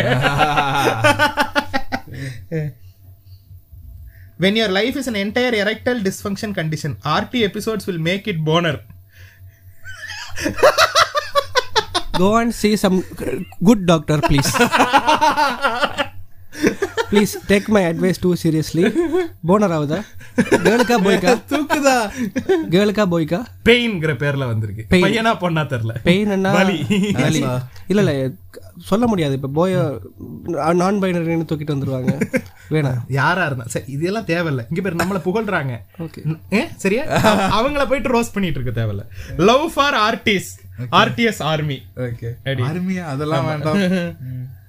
when 4.43 4.57
your 4.57 4.69
life 4.69 4.97
is 5.01 5.07
an 5.11 5.16
entire 5.16 5.55
erectile 5.62 5.98
dysfunction 6.07 6.51
condition 6.59 6.93
rt 7.20 7.43
episodes 7.48 7.86
will 7.89 7.98
make 7.98 8.27
it 8.32 8.39
boner 8.48 8.77
go 12.15 12.36
and 12.36 12.55
see 12.55 12.73
some 12.85 12.97
good 13.69 13.82
doctor 13.86 14.19
please 14.28 14.51
please 17.11 17.32
take 17.49 17.69
my 17.69 17.82
advice 17.85 18.20
too 18.20 18.31
seriously 18.43 18.85
boner 19.49 19.74
ஆகுதா 19.77 19.99
கேர்ளுக்கா 20.66 20.97
போய்க்கா 21.07 21.32
தூக்குதா? 21.53 21.97
கேர்ளுக்கா 22.74 23.05
போய்க்கா 23.15 23.41
பெயின்ங்கிற 23.65 24.12
பேர்ல 24.23 24.47
வந்திருக்கு. 24.47 24.85
Pain. 24.91 25.03
பையனா 25.05 25.32
பொண்ணா 25.43 25.62
தெரியல. 25.73 25.95
பெயின் 26.03 26.31
என்ன 26.31 26.53
இல்ல 27.89 28.03
இல்ல 28.03 28.31
சொல்ல 28.85 29.07
முடியாது. 29.07 29.35
இப்ப 29.35 29.49
போய 29.49 29.99
நான் 30.82 31.01
பைனரின்னு 31.03 31.49
தூக்கிட்டு 31.51 31.74
வந்துருவாங்க. 31.77 32.12
வேணாம் 32.70 33.01
யாரா 33.09 33.47
இருந்தா 33.47 33.65
சரி 33.66 33.93
இதெல்லாம் 33.93 34.24
தேவையில்ல. 34.24 34.65
இங்க 34.70 34.82
பேர் 34.82 35.01
நம்மள 35.03 35.20
புகழ்றாங்க. 35.28 35.74
ஓகே 35.99 36.65
சரியா? 36.77 37.05
அவங்கள 37.59 37.89
போயிட்டு 37.89 38.09
ரோஸ் 38.09 38.32
பண்ணிட்டு 38.32 38.61
இருக்க 38.61 38.74
தேவையில்ல. 38.81 39.07
Love 39.37 39.73
for 39.74 39.95
RTS 39.95 40.51
RTS 40.91 41.43
army 41.53 41.82
okay. 41.97 42.31
அருமையா 42.45 43.05
அதெல்லாம் 43.05 43.47
வேண்டாம். 43.47 43.78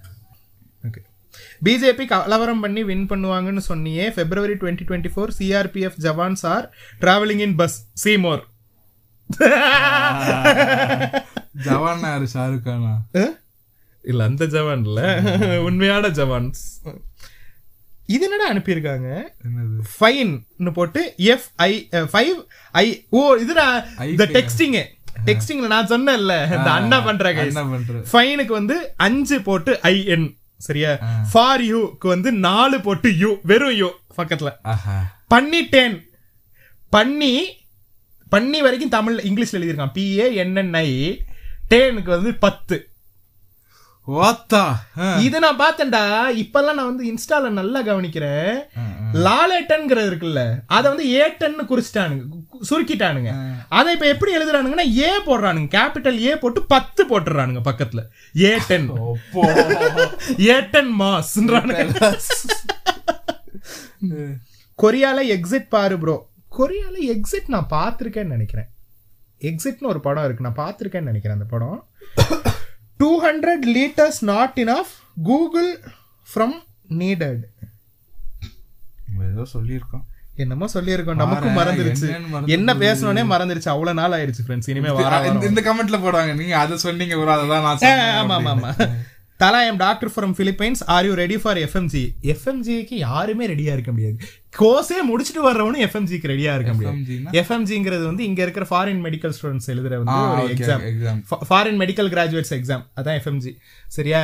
பிஜேபி 1.62 2.06
கலவரம் 2.12 2.64
பண்ணி 2.64 2.82
வின் 2.86 3.08
பண்ணுவாங்கன்னு 3.10 3.64
சொன்னியே 3.68 4.06
February 4.16 4.56
twenty 4.62 4.86
twenty 4.88 5.12
four 5.14 5.34
CRPF 5.38 6.00
jawans 6.06 6.44
are 6.52 6.66
travelling 7.02 7.44
in 7.46 7.58
bus 7.60 7.78
Seymour 8.04 8.44
Jawan 11.66 12.04
யாரு 12.06 12.28
ஷாருக் 12.34 12.66
கானா 12.66 12.94
இல்ல 14.06 14.22
அந்த 14.28 14.44
ஜவான் 14.54 14.84
இல்ல. 14.86 15.00
உண்மையான 15.68 16.10
ஜவான்ஸ் 16.18 16.62
இது 18.10 18.26
என்னடா 18.28 18.48
அனுப்பியிருக்காங்க? 18.52 19.10
ஃபைன்னு 19.92 20.72
போட்டு 20.74 21.02
எஃப் 21.28 21.46
ஐ 21.64 21.72
ஃபைவ் 22.12 22.34
ஐ 22.76 22.86
ஓ 23.12 23.22
இதுடா 23.44 23.68
இந்த 24.08 24.26
I 24.26 24.34
டெக்ஸ்டிங் 24.38 24.76
டெக்ஸ்டிங்ல 25.26 25.68
நான் 25.74 25.92
சொன்னேன்ல 25.92 26.36
இந்த 26.52 26.70
அண்ணா 26.76 26.98
பண்ற 27.08 27.28
guys. 27.34 27.52
என்ன 27.52 27.64
பண்ற. 27.72 28.02
ஃபைனுக்கு 28.12 28.54
வந்து 28.58 28.76
அஞ்சு 29.08 29.38
போட்டு 29.48 29.72
ஐஎன் 29.90 30.28
சரியா? 30.62 30.98
ஃபார் 31.32 31.62
யூக்கு 31.62 32.08
வந்து 32.08 32.32
நாலு 32.32 32.82
போட்டு 32.82 33.18
யூ 33.18 33.38
வெறும் 33.44 33.76
யூ 33.76 33.90
பக்கத்துல. 34.18 34.52
பண்ணிட்டேன். 35.30 36.06
பண்ணி 36.90 37.58
பண்ணி 38.30 38.62
வரைக்கும் 38.62 38.94
தமிழ்ல 38.94 39.22
இங்கிலீஷ்ல 39.22 39.56
எழுதியிருக்கான். 39.56 39.94
பிஏ 39.94 40.28
என்என்ஐ 40.44 41.20
டேனுக்கு 41.70 42.10
வந்து 42.10 42.34
பத்து. 42.34 42.91
இதை 45.20 45.40
நான் 45.40 45.60
பார்த்தேன்டா. 45.60 46.36
இப்பெல்லாம் 46.38 46.74
நான் 46.74 46.96
வந்து 46.96 47.14
இன்ஸ்டால 47.14 47.50
நல்லா 47.50 47.84
கவனிக்கிறேன். 47.84 48.60
லாலேட்டன்ங்கிறது 49.14 50.10
இருக்குல்ல. 50.12 50.62
அதை 50.68 50.92
வந்து 50.92 51.06
ஏட்டன்னு 51.06 51.66
குறிச்சிட்டானுங்க. 51.70 52.22
சுருக்கிட்டானுங்க. 52.70 53.54
அதை 53.70 53.94
இப்ப 53.94 54.08
எப்படி 54.08 54.38
எழுதுறானுங்கன்னா 54.38 54.98
ஏ 54.98 55.20
போடுறானுங்க. 55.26 55.78
கேபிட்டல் 55.78 56.18
ஏ 56.18 56.36
போட்டு 56.36 56.64
பத்து 56.64 57.06
போட்டுறானுங்க 57.06 57.62
பக்கத்துல. 57.64 58.04
ஏட்டன். 58.34 58.90
ஏட்டன் 60.38 61.00
மாஸ்ன்றானுங்க. 61.00 62.10
கொரியால 64.82 65.40
எக்ஸிட் 65.40 65.68
பாரு 65.70 66.00
ப்ரோ 66.00 66.30
கொரியால 66.58 67.02
எக்ஸிட் 67.08 67.48
நான் 67.48 67.68
பார்த்துருக்கேன்னு 67.70 68.38
நினைக்கிறேன். 68.38 68.70
எக்ஸிட்னு 69.40 69.88
ஒரு 69.88 70.00
படம் 70.00 70.24
இருக்கு. 70.24 70.50
நான் 70.50 70.74
பார்த்துருக்கேன்னு 70.74 71.02
நினைக்கிறேன் 71.02 71.38
அந்த 71.38 71.46
படம். 71.50 71.88
Two 73.02 73.10
hundred 73.24 73.68
litres 73.68 74.20
not 74.20 74.54
enough 74.56 74.92
Google 75.24 75.80
from 76.36 76.56
needed 76.90 77.40
ஏதோ 79.32 79.46
சொல்லியிருக்கோம். 79.54 80.04
என்னமோ 80.36 80.66
சொல்லியிருக்கோம். 80.74 81.16
நமக்கும் 81.16 81.58
மறந்துருச்சு. 81.58 82.48
என்ன 82.48 82.74
பேசணும்னே 82.74 83.26
மறந்துருச்சு. 83.28 83.70
அவ்வளவு 83.70 83.94
நாள் 83.94 84.12
ஆயிருச்சு 84.12 84.40
ஃப்ரெண்ட்ஸ் 84.48 84.70
இனிமே 84.70 84.90
வர 84.90 85.28
இந்த- 85.28 85.62
கமெண்ட்ல 85.62 86.02
போடுவாங்க. 86.02 86.36
நீங்க 86.36 86.58
அதை 86.58 86.78
சொன்னீங்க 86.78 87.16
நான் 87.46 87.66
ஆ, 87.66 87.76
சொன்னேன் 87.76 88.08
ஆமா 88.08 88.48
ஆமா 88.48 88.50
ஆமா. 88.50 88.90
தலா 89.42 89.60
M 89.68 89.78
doctor 89.78 90.12
from 90.16 90.34
Philippines. 90.40 90.82
Are 90.86 91.06
you 91.06 91.14
ready 91.14 91.38
for 91.44 91.58
FMG 91.58 92.02
எஃப்எம்ஜிக்கு 92.34 92.96
யாருமே 93.08 93.46
ரெடியா 93.48 93.74
இருக்க 93.76 93.92
முடியாது. 93.92 94.18
கோர்ஸே 94.60 94.98
முடிச்சுட்டு 95.10 95.42
வர்றவனும் 95.48 95.84
எஃப்எம்ஜிக்கு 95.88 96.30
ரெடியா 96.34 96.52
இருக்க 96.58 96.74
முடியாது? 96.74 96.98
எஃப்எம்ஜிங்கிறது 97.42 98.06
வந்து 98.10 98.24
இங்க 98.30 98.42
இருக்கிற 98.48 98.66
ஃபாரின் 98.72 99.02
மெடிக்கல் 99.08 99.34
ஸ்டூடெண்ட்ஸ் 99.38 99.70
எழுதுற 99.74 99.94
வந்து 100.02 100.18
ஒரு 100.44 100.54
exam. 100.56 100.84
Foreign 101.50 101.80
medical 101.84 102.12
graduates 102.16 102.54
exam 102.60 102.84
அதான் 103.02 103.20
எஃப்எம்ஜி 103.22 103.54
சரியா? 103.98 104.22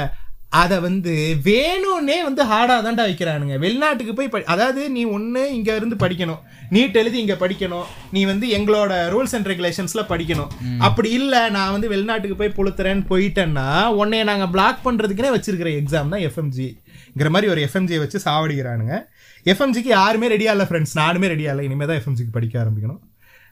அத 0.50 0.80
வந்து 0.80 1.36
வேணும்னே 1.44 2.24
வந்து 2.24 2.46
ஹார்டா 2.46 2.82
தான்டா 2.82 3.10
வைக்கிறானுங்க. 3.10 3.60
வெளிநாட்டுக்கு 3.60 4.14
போய் 4.14 4.28
படி- 4.28 4.44
அதாவது 4.44 4.90
நீ 4.90 5.06
ஒண்ணு 5.06 5.46
இங்க 5.46 5.76
இருந்து 5.76 5.96
படிக்கணும். 5.96 6.40
நீட் 6.72 6.94
எழுதி 6.94 7.20
இங்க 7.20 7.34
படிக்கணும். 7.34 7.84
நீ 8.12 8.26
வந்து 8.26 8.48
எங்களோட 8.48 8.90
ரூல்ஸ் 8.90 9.36
அண்ட் 9.36 9.48
ரெகுலேஷன்ஸ்ல 9.48 10.06
படிக்கணும். 10.10 10.48
அப்படி 10.80 11.12
இல்ல 11.12 11.50
நான் 11.50 11.72
வந்து 11.72 11.88
வெளிநாட்டுக்கு 11.88 12.36
போய் 12.36 12.54
புளுத்துறேன்னு 12.56 13.06
போயிட்டேன்னா 13.10 13.84
உன்னைய 13.84 14.24
நாங்க 14.24 14.48
பிளாக் 14.48 14.88
பண்றதுக்குனே 14.88 15.40
வச்சிருக்கிற 15.40 15.82
எக்ஸாம் 15.82 15.90
தான் 15.90 16.12
எஃப்எம்ஜிங்கிற 16.12 17.30
மாதிரி 17.30 17.52
ஒரு 17.52 17.62
எஃப்எம்ஜியை 17.62 17.98
வச்சு 17.98 18.20
சாவடிக்கிறானுங்க. 18.26 19.02
எஃப்எம்ஜிக்கு 19.44 19.88
யாருமே 19.88 20.28
ரெடியா 20.28 20.50
இல்ல 20.50 20.64
ஃப்ரெண்ட்ஸ் 20.64 20.98
நானுமே 20.98 21.28
ரெடியா 21.28 21.50
இல்லை. 21.50 21.66
இனிமே 21.66 21.86
தான் 21.86 21.98
எஃப்எம்ஜிக்கு 21.98 22.32
படிக்க 22.32 22.64
ஆரம்பிக்கணும். 22.64 23.00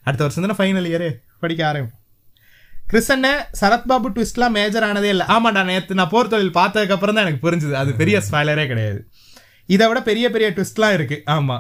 அடுத்த 0.03 0.23
வருஷம் 0.23 0.55
தானே 0.55 0.71
ஃபைனல் 0.71 0.91
இயரு 0.91 1.11
படிக்க 1.39 1.73
ஆரம்பிப்போம் 1.73 2.03
கிறிஸ்டன்ன 2.89 3.27
சரத்பாபு 3.59 4.09
ட்விஸ்ட்லாம் 4.15 4.55
மேஜர் 4.57 4.85
ஆனதே 4.87 5.09
இல்லை. 5.13 5.25
ஆமாடா 5.35 5.61
நேற்று 5.69 5.99
நான் 5.99 6.11
போர் 6.15 6.31
தொழில் 6.33 6.57
பார்த்ததுக்கு 6.59 6.95
அப்புறம் 6.95 7.15
தான் 7.17 7.25
எனக்கு 7.27 7.45
புரிஞ்சுது. 7.47 7.75
அது 7.81 7.93
பெரிய 8.01 8.17
ஸ்பாய்லரே 8.27 8.65
கிடையாது. 8.71 8.99
இதை 9.75 9.85
விட 9.89 10.01
பெரிய 10.09 10.25
பெரிய 10.35 10.49
ட்விஸ்ட்லாம் 10.57 10.95
இருக்கு. 10.97 11.17
ஆமா. 11.37 11.57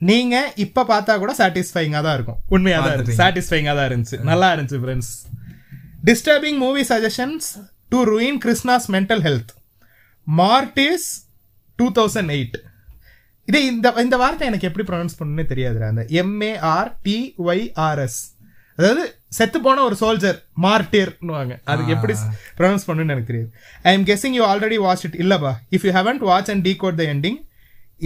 நீங்க 0.00 0.36
இப்ப 0.64 0.84
பார்த்தா 0.92 1.12
கூட 1.22 1.32
சாட்டிஸ்ஃபைங்கா 1.38 2.00
தான் 2.06 2.16
இருக்கும். 2.18 2.38
உண்மையா 2.54 2.78
தான் 2.86 2.94
இருக்கு 2.96 3.18
சாட்டிஸ்ஃபைங்கா 3.22 3.74
தான் 3.78 3.88
இருந்துச்சு. 3.90 4.18
நல்லா 4.30 4.48
இருந்துச்சு 4.54 4.80
friends 4.82 5.12
disturbing 6.08 6.58
movie 6.64 6.82
suggestions 6.92 7.48
to 7.92 7.98
ruin 8.10 8.34
Krishna's 8.44 8.86
mental 8.96 9.22
health 9.28 9.52
Martyrs 10.26 11.08
two 11.78 11.86
thousand 11.98 12.32
eight 12.36 12.56
இதே 13.48 13.60
இந்த 13.72 13.92
இந்த 14.04 14.16
வார்த்தை 14.22 14.46
எனக்கு 14.50 14.68
எப்படி 14.68 14.84
ப்ரொனவுன்ஸ் 14.88 15.18
பண்ணணும்னே 15.18 15.44
தெரியாதுடா. 15.52 15.88
அந்த 15.92 16.04
எம்ஏஆர் 16.22 16.90
டிஒய்ஆர்எஸ் 17.06 18.20
அதாவது 18.78 19.02
செத்து 19.30 19.58
போன 19.60 19.82
ஒரு 19.82 19.96
சோல்ஜர் 20.00 20.36
மார்டியர்னுவாங்க 20.62 21.54
அதுக்கு 21.64 21.92
எப்படி 21.92 22.14
ப்ரொனவுன்ஸ் 22.58 22.86
பண்ணணும்னு 22.86 23.14
எனக்கு 23.14 23.30
தெரியாது. 23.30 23.50
I 23.84 23.92
am 23.94 24.06
guessing 24.06 24.34
you 24.34 24.44
already 24.46 24.78
watch 24.80 25.04
it 25.04 25.18
இல்லப்பா 25.22 25.52
if 25.72 25.86
you 25.86 25.92
haven't 25.92 26.24
watch 26.26 26.50
and 26.50 26.64
decode 26.66 26.98
the 26.98 27.06
ending 27.12 27.38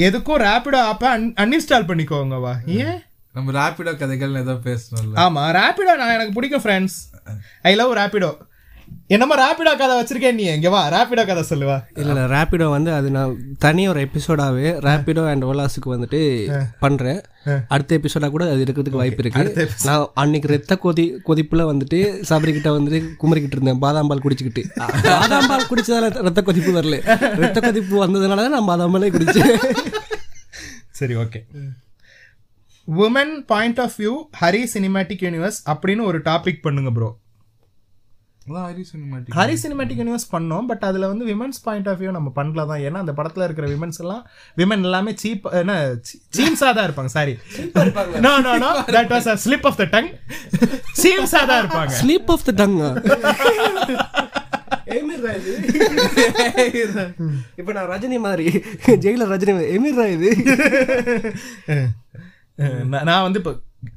எதுக்கும் 0.01 0.41
ரேப்பிடோ 0.45 0.81
ஆப்பை 0.89 1.09
அன்இன்ஸ்டால் 1.39 1.89
பண்ணிக்கோங்கவா 1.89 2.53
ஏன்? 2.81 2.99
நம்ம 3.35 3.53
ராபிடோ 3.57 3.93
கதைகள் 3.97 4.33
ஏதோ 4.37 4.55
பேசணும்ல. 4.65 5.15
ஆமா 5.23 5.43
ரேப்பிடோ 5.53 5.93
நான் 5.97 6.15
எனக்கு 6.15 6.33
பிடிக்கும் 6.33 6.65
ஃப்ரெண்ட்ஸ் 6.65 6.97
ஐ 7.65 7.75
லவ் 7.75 7.93
ரேப்பிடோ 7.97 8.31
என்னமோ 9.15 9.35
ரேப்பிடோ 9.41 9.71
கதை 9.79 9.95
வச்சிருக்கேன் 9.99 10.37
நீ? 10.39 10.45
இங்க 10.57 10.69
வா 10.75 10.81
ரேப்பிடோ 10.95 11.23
கதை 11.29 11.43
சொல்லுவா. 11.49 11.77
இல்ல 12.01 12.11
இல்ல 12.15 12.25
ரேபிடோ 12.33 12.67
வந்து 12.75 12.91
அது 12.97 13.09
நான் 13.17 13.33
தனி 13.65 13.83
ஒரு 13.93 14.01
எபிசோடாவே 14.07 14.69
ரேபிடோ 14.87 15.23
அண்ட் 15.31 15.47
ஓலாஸுக்கு 15.49 15.89
வந்துட்டு 15.95 16.21
பண்றேன். 16.85 17.19
அடுத்த 17.75 17.97
எபிசோடா 17.99 18.29
கூட 18.35 18.45
அது 18.53 18.63
இருக்கிறதுக்கு 18.67 19.01
வாய்ப்பு 19.01 19.23
இருக்கு. 19.25 19.65
நான் 19.89 20.07
அன்னைக்கு 20.23 20.51
ரத்த 20.55 20.77
கொதி 20.85 21.07
கொதிப்புல 21.29 21.65
வந்துட்டு 21.71 21.99
சபரி 22.31 22.55
கிட்ட 22.59 22.71
வந்துட்டு 22.77 23.01
குமரிக்கிட்டு 23.23 23.59
இருந்தேன் 23.59 23.83
பாதாம் 23.85 24.11
பால் 24.13 24.25
குடிச்சுக்கிட்டு. 24.27 24.65
பாதாம் 25.11 25.51
பால் 25.53 25.69
குடிச்சதால 25.71 26.11
ரத்த 26.29 26.43
கொதிப்பு 26.51 26.75
வரல. 26.79 26.99
ரத்த 27.45 27.61
கொதிப்பு 27.67 27.97
வந்ததுனால 28.07 28.45
தான் 28.47 28.57
நான் 28.59 28.71
பாதாம் 28.73 28.95
பாலே 28.97 29.13
குடிச்சேன். 29.17 29.53
சரி 31.01 31.17
okay 31.25 31.41
woman 32.89 33.35
point 33.51 33.81
of 33.83 33.97
view 34.01 34.13
Hari 34.43 34.63
cinematic 34.75 35.25
universe 35.27 35.59
அப்படின்னு 35.73 36.05
ஒரு 36.11 36.21
டாபிக் 36.29 36.63
பண்ணுங்க 36.63 36.93
bro 36.97 37.09
Hari 38.67 38.85
cinematic 38.91 39.37
Hari 39.39 39.57
cinematic 39.63 40.01
universe 40.03 40.27
பண்ணோம். 40.35 40.67
பட் 40.71 40.85
அதுல 40.89 41.09
வந்து 41.13 41.25
விமன்ஸ் 41.31 41.61
பாயிண்ட் 41.67 41.89
ஆஃப் 41.93 42.01
வியூ 42.03 42.11
நம்ம 42.17 42.33
பண்ணல 42.39 42.65
தான். 42.71 42.83
ஏன்னா 42.89 43.03
அந்த 43.05 43.15
படத்துல 43.19 43.47
இருக்கிற 43.49 43.67
விமன்ஸ் 43.75 44.01
எல்லாம் 44.05 44.23
விமன் 44.61 44.85
எல்லாமே 44.89 45.13
சீப் 45.23 45.47
என்ன 45.61 45.75
சீம்ஸா 46.39 46.71
தான் 46.79 46.87
இருப்பாங்க 46.89 47.13
sorry 47.17 47.35
no 48.27 48.33
no 48.47 48.55
no 48.65 48.71
that 48.97 49.13
was 49.15 49.29
a 49.35 49.37
slip 49.47 49.69
of 49.71 49.79
the 49.83 49.87
tongue 49.95 50.11
சீம்ஸா 51.03 51.43
தான் 51.51 51.61
இருப்பாங்க. 51.63 51.95
ஸ்லீப் 52.03 52.31
ஆஃப் 52.37 52.47
த 52.49 52.55
டங் 52.63 52.77
இப்ப 57.61 57.71
நான் 57.77 57.91
ரஜினி 57.95 58.19
மாதிரி 58.27 58.47
ஜெயிலர் 59.05 59.33
ரஜினி 59.35 59.53
மாதிரி. 59.57 59.71
எமிர்ரா 59.77 60.07
இது. 60.17 60.31
நான் 62.93 63.07
நான் 63.11 63.25
வந்து 63.27 63.41
இப்போ 63.43 63.53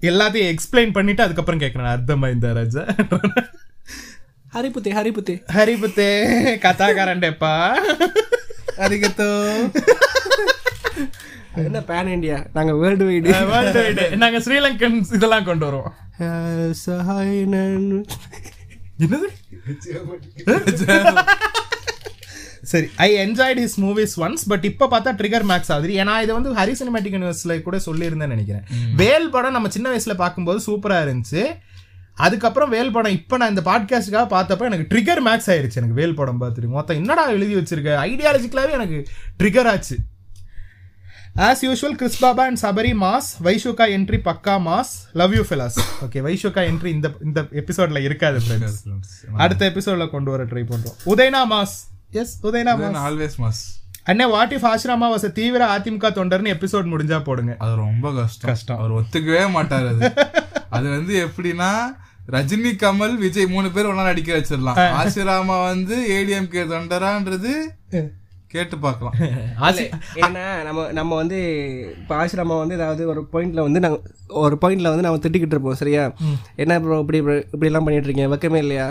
எல்லாத்தையும் 0.10 0.52
எக்ஸ்பிளைன் 0.54 0.96
பண்ணிட்டு 0.98 1.26
அதுக்கப்புறம் 1.26 1.62
கேட்கறேன் 1.64 1.94
அர்த்தமா 1.96 2.28
இந்த 2.36 2.48
ராஜா? 2.60 2.84
ஹரிபுத்தி 4.56 4.92
ஹரிபுத்தி 4.98 5.36
ஹரிபுத்தே 5.56 6.10
கதாகாரண்டேப்பா 6.64 7.54
அரிகத்தோ 8.86 9.30
என்ன 11.68 11.80
பேன் 11.90 12.12
இண்டியா 12.16 12.38
நாங்க 12.58 12.74
வேர்ல்டு 12.82 13.06
வைடு 13.10 13.32
வேர்ல்டு 13.54 13.82
வைடு 13.86 14.06
நாங்க 14.24 14.40
ஸ்ரீலங்கன் 14.46 15.00
இதெல்லாம் 15.18 15.48
கொண்டு 15.50 15.66
வருவோம் 15.68 15.96
சஹாயினன் 16.84 17.90
என்னது 19.04 19.30
சரி 22.72 22.88
I 23.06 23.10
enjoyed 23.26 23.60
his 23.64 23.78
movies 23.86 24.16
once 24.26 24.44
but 24.52 24.66
இப்போ 24.70 24.86
பார்த்தா 24.92 25.12
ட்ரிகர் 25.20 25.46
மேக்ஸ் 25.50 25.72
ஆகுது. 25.74 25.90
ஏன்னா 26.02 26.14
இது 26.26 26.32
வந்து 26.38 26.52
ஹரி 26.60 26.74
சினிமேட்டிக் 26.80 27.16
யூனிவர்ஸ்ல 27.16 27.56
கூட 27.66 27.78
சொல்லியிருந்தேன்னு 27.88 28.36
நினைக்கிறேன். 28.36 28.66
வேல் 29.02 29.28
படம் 29.34 29.56
நம்ம 29.58 29.70
சின்ன 29.76 29.88
வயசுல 29.94 30.14
பார்க்கும்போது 30.22 30.60
சூப்பரா 30.68 31.00
இருந்துச்சு. 31.06 31.44
அதுக்கப்புறம் 32.16 32.70
வேல் 32.70 32.92
படம் 32.92 33.12
இப்போ 33.12 33.38
நான் 33.38 33.50
இந்த 33.50 33.62
பாட்காஸ்டுக்காக 33.62 34.26
பார்த்தப்ப 34.34 34.60
எனக்கு 34.60 34.88
ட்ரிகர் 34.96 35.22
மேக்ஸ் 35.28 35.50
ஆயிருச்சு. 35.52 35.76
எனக்கு 35.76 35.94
வேல் 35.94 36.16
படம் 36.16 36.42
பார்த்துட்டு. 36.42 36.68
மொத்தம் 36.68 36.98
என்னடா 36.98 37.28
எழுதி 37.28 37.56
வச்சிருக்க? 37.56 37.92
ஐடியாலஜிக்கலாவே 38.10 38.72
எனக்கு 38.72 39.08
ட்ரிகர் 39.40 39.68
ஆச்சு. 39.68 39.98
As 41.38 41.62
usual 41.62 41.96
Chris 41.96 42.20
Baba 42.20 42.44
and 42.46 42.60
Sabari 42.62 42.92
mass 43.04 43.30
வைஷுகா 43.44 43.86
entry 43.96 44.20
பக்கா 44.26 44.56
mass 44.68 44.92
love 45.14 45.34
you 45.34 45.42
fellas 45.42 45.80
okay 46.02 46.20
வைஷுகா 46.22 46.62
entry 46.72 46.86
இந்த 46.86 47.12
இந்த 47.24 47.42
எபிசோட்ல 47.42 48.04
இருக்காது 48.04 48.40
அடுத்த 49.34 49.70
எபிசோட்ல 49.70 50.10
கொண்டு 50.10 50.32
வர 50.32 50.46
ட்ரை 50.46 50.64
பண்றோம். 50.72 50.98
உதயனா 51.06 51.42
மாஸ் 51.50 51.76
எஸ் 52.12 52.46
உதயனா 52.46 52.76
மாஸ் 52.82 53.00
ஆல்வேஸ் 53.08 53.38
மாஸ் 53.38 53.64
அண்ணே 54.06 54.30
வாட் 54.30 54.54
இஃப் 54.54 54.66
ஆசிரமா 54.66 55.16
வாஸ் 55.16 55.32
தீவிர 55.32 55.78
அதிமுக 55.78 56.08
தொண்டர்னு 56.16 56.54
எபிசோட் 56.54 56.90
முடிஞ்சா 56.94 57.24
போடுங்க. 57.24 57.56
அது 57.60 57.76
ரொம்ப 57.76 58.14
கஷ்டம். 58.14 58.52
கஷ்டம். 58.52 58.78
அவர் 58.78 58.92
ஒத்துக்கவே 58.92 59.50
மாட்டார் 59.50 59.88
அது. 59.88 60.12
அது 60.70 60.90
வந்து 60.90 61.28
எப்படின்னா 61.28 61.96
ரஜினி 62.32 62.72
கமல் 62.74 63.16
விஜய் 63.16 63.48
மூணு 63.48 63.72
பேர் 63.72 63.86
ஒன்னா 63.86 64.04
நடிக்க 64.04 64.38
வச்சிடலாம். 64.38 64.80
ஆசிராமா 65.00 65.64
வந்து 65.64 65.96
ஏடிஎம்கே 66.10 66.64
தொண்டரான்றது 66.68 67.54
கேட்டு 68.54 68.76
பார்க்கலாம். 68.80 69.14
ஆசி 69.66 69.84
ஏன்னா 70.20 70.44
நம்ம 70.64 70.92
நம்ம 70.92 71.16
வந்து 71.16 71.38
இப்போ 71.96 72.14
ஆசிரமம் 72.16 72.60
வந்து 72.60 72.76
ஏதாவது 72.76 73.08
ஒரு 73.08 73.28
பாயிண்ட்ல 73.32 73.62
வந்து 73.62 73.80
நாங்கள் 73.80 74.04
ஒரு 74.42 74.56
பாயிண்ட்ல 74.62 74.92
வந்து 74.92 75.06
நம்ம 75.06 75.20
திட்டிக்கிட்டு 75.20 75.56
இருப்போம் 75.56 75.76
சரியா? 75.76 76.04
என்ன 76.56 76.80
ப்ரோ 76.80 76.98
இப்படி 77.00 77.20
இப்படி- 77.22 77.66
எல்லாம் 77.66 77.86
பண்ணிட்டு 77.86 78.08
இருக்கீங்க 78.08 78.32
வெக்கமே 78.34 78.56
இல்லையா? 78.58 78.88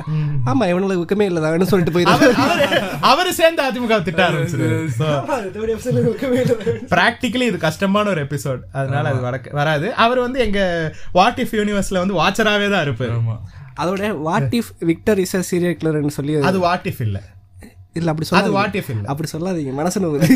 ஆமா 0.47 0.67
இவனுக்கு 0.69 1.03
வெக்கமே 1.03 1.29
இல்லதான்னு 1.29 1.71
சொல்லிட்டு 1.71 1.95
போயிருக்காங்க 1.95 2.29
அவரு- 2.45 2.83
அவரு 3.05 3.33
சேர்ந்து 3.33 3.63
அதிமுக 3.63 4.03
திட்ட 4.03 4.23
ஆரம்பிச்சிருக்காரு 4.29 4.79
பிராக்டிக்கலி 6.93 7.47
இது 7.47 7.59
கஷ்டமான 7.59 8.09
ஒரு 8.09 8.23
எபிசோட் 8.23 8.63
அதனால 8.73 9.09
அது 9.09 9.21
வர- 9.21 9.53
வராது. 9.53 9.89
அவர் 9.97 10.19
வந்து 10.19 10.41
எங்க 10.41 10.61
வாட் 11.13 11.41
இஃப் 11.41 11.55
யூனிவர்ஸ்ல 11.55 11.99
வந்து 11.99 12.15
வாட்சராகவே 12.15 12.71
தான் 12.71 12.85
இருப்பாரு. 12.87 13.15
ஆமா. 13.19 13.37
அதோட 13.79 14.07
what 14.23 14.55
if 14.55 14.73
Victor 14.85 15.19
is 15.19 15.37
a 15.37 15.43
serial 15.51 15.79
கிளர்னு 15.81 16.17
சொல்லி 16.17 16.35
அது 16.43 16.59
வாட் 16.61 16.89
இஃப் 16.91 17.01
இல்ல. 17.01 17.19
இல்ல 17.97 18.11
அப்படி 18.13 18.27
அது 18.27 18.31
சொல்லாதீங்க. 18.31 18.57
வாட் 18.59 18.77
இஃப் 18.79 18.91
இல்ல? 18.93 19.05
அப்படி 19.11 19.29
சொல்லாதீங்க 19.29 19.73
மனசு 19.79 20.03
நோவுது 20.03 20.29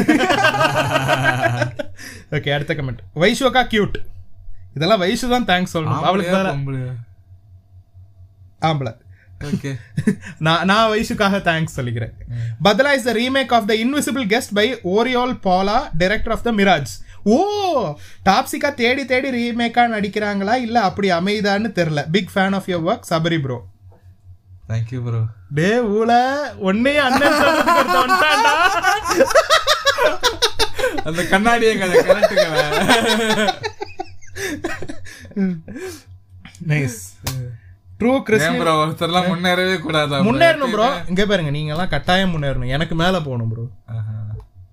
ஓகே 2.36 2.52
அடுத்த 2.56 2.72
கமெண்ட் 2.74 3.00
வைஷோகா 3.22 3.62
கியூட் 3.72 3.96
இதெல்லாம் 4.76 5.02
வைஷு 5.02 5.26
தான் 5.30 5.48
தேங்க்ஸ் 5.50 5.74
சொல்லணும் 5.74 6.06
அவளுக்கு 6.08 6.36
ஆம்பளை. 8.62 8.92
ஓகே 9.40 9.70
நான் 10.46 10.62
நான் 10.68 10.90
வைஷுக்காக 10.92 11.38
தேங்க்ஸ் 11.48 11.76
சொல்லிக்கிறேன். 11.78 12.12
Badla 12.66 12.92
is 12.96 13.08
the 13.08 13.14
remake 13.18 13.52
of 13.56 13.66
the 13.66 13.74
invisible 13.82 14.24
guest 14.30 14.54
by 14.54 14.64
Oriol 14.92 15.34
Paulo 15.46 15.78
director 15.98 16.34
of 16.36 16.46
the 16.46 16.52
Mirage 16.52 16.92
ஓ 17.28 17.36
டாப்ஸிகா 18.26 18.70
தேடி 18.74 19.04
தேடி 19.04 19.30
ரீமேக்கா 19.36 19.84
நடிக்கிறாங்களா? 19.94 20.54
இல்ல 20.66 20.76
அப்படி 20.88 21.08
அமைதான்னு 21.12 21.70
தெரியல. 21.78 22.02
Big 22.10 22.30
fan 22.34 22.56
of 22.58 22.68
your 22.70 22.86
work 22.90 23.08
Sabari 23.10 23.38
bro 23.42 23.58
thank you 24.70 24.98
bro 25.06 25.20
டே 25.58 25.68
ஊல 25.96 26.12
ஒன்னே 26.68 26.92
அண்ணன் 27.06 27.36
வந்துட்டான்டா. 27.78 28.54
அந்த 31.08 31.20
கண்ணாடியை 31.32 31.74
கதை 31.82 31.96
நைஸ் 36.70 36.98
ட்ரூ 38.00 38.12
கிறிஸ் 38.26 38.46
ஏன் 38.46 38.58
ப்ரோ 38.60 38.72
ஒருத்தர்லாம் 38.80 39.28
முன்னேறவே 39.32 39.76
கூடாதா? 39.84 40.16
முன்னேறணும் 40.28 40.72
ப்ரோ 40.74 40.88
இங்க 41.12 41.22
பாருங்க 41.30 41.52
நீங்க 41.56 41.72
எல்லாம் 41.74 41.92
கட்டாயம் 41.94 42.32
முன்னேறணும். 42.34 42.72
எனக்கு 42.76 42.94
மேல 43.02 43.20
போகணும் 43.26 43.50
ப்ரோ. 43.52 43.64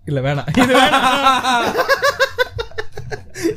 இல்ல 0.09 0.19
வேணாம். 0.25 0.49
இது 0.63 0.73
வேணாம். 0.79 1.05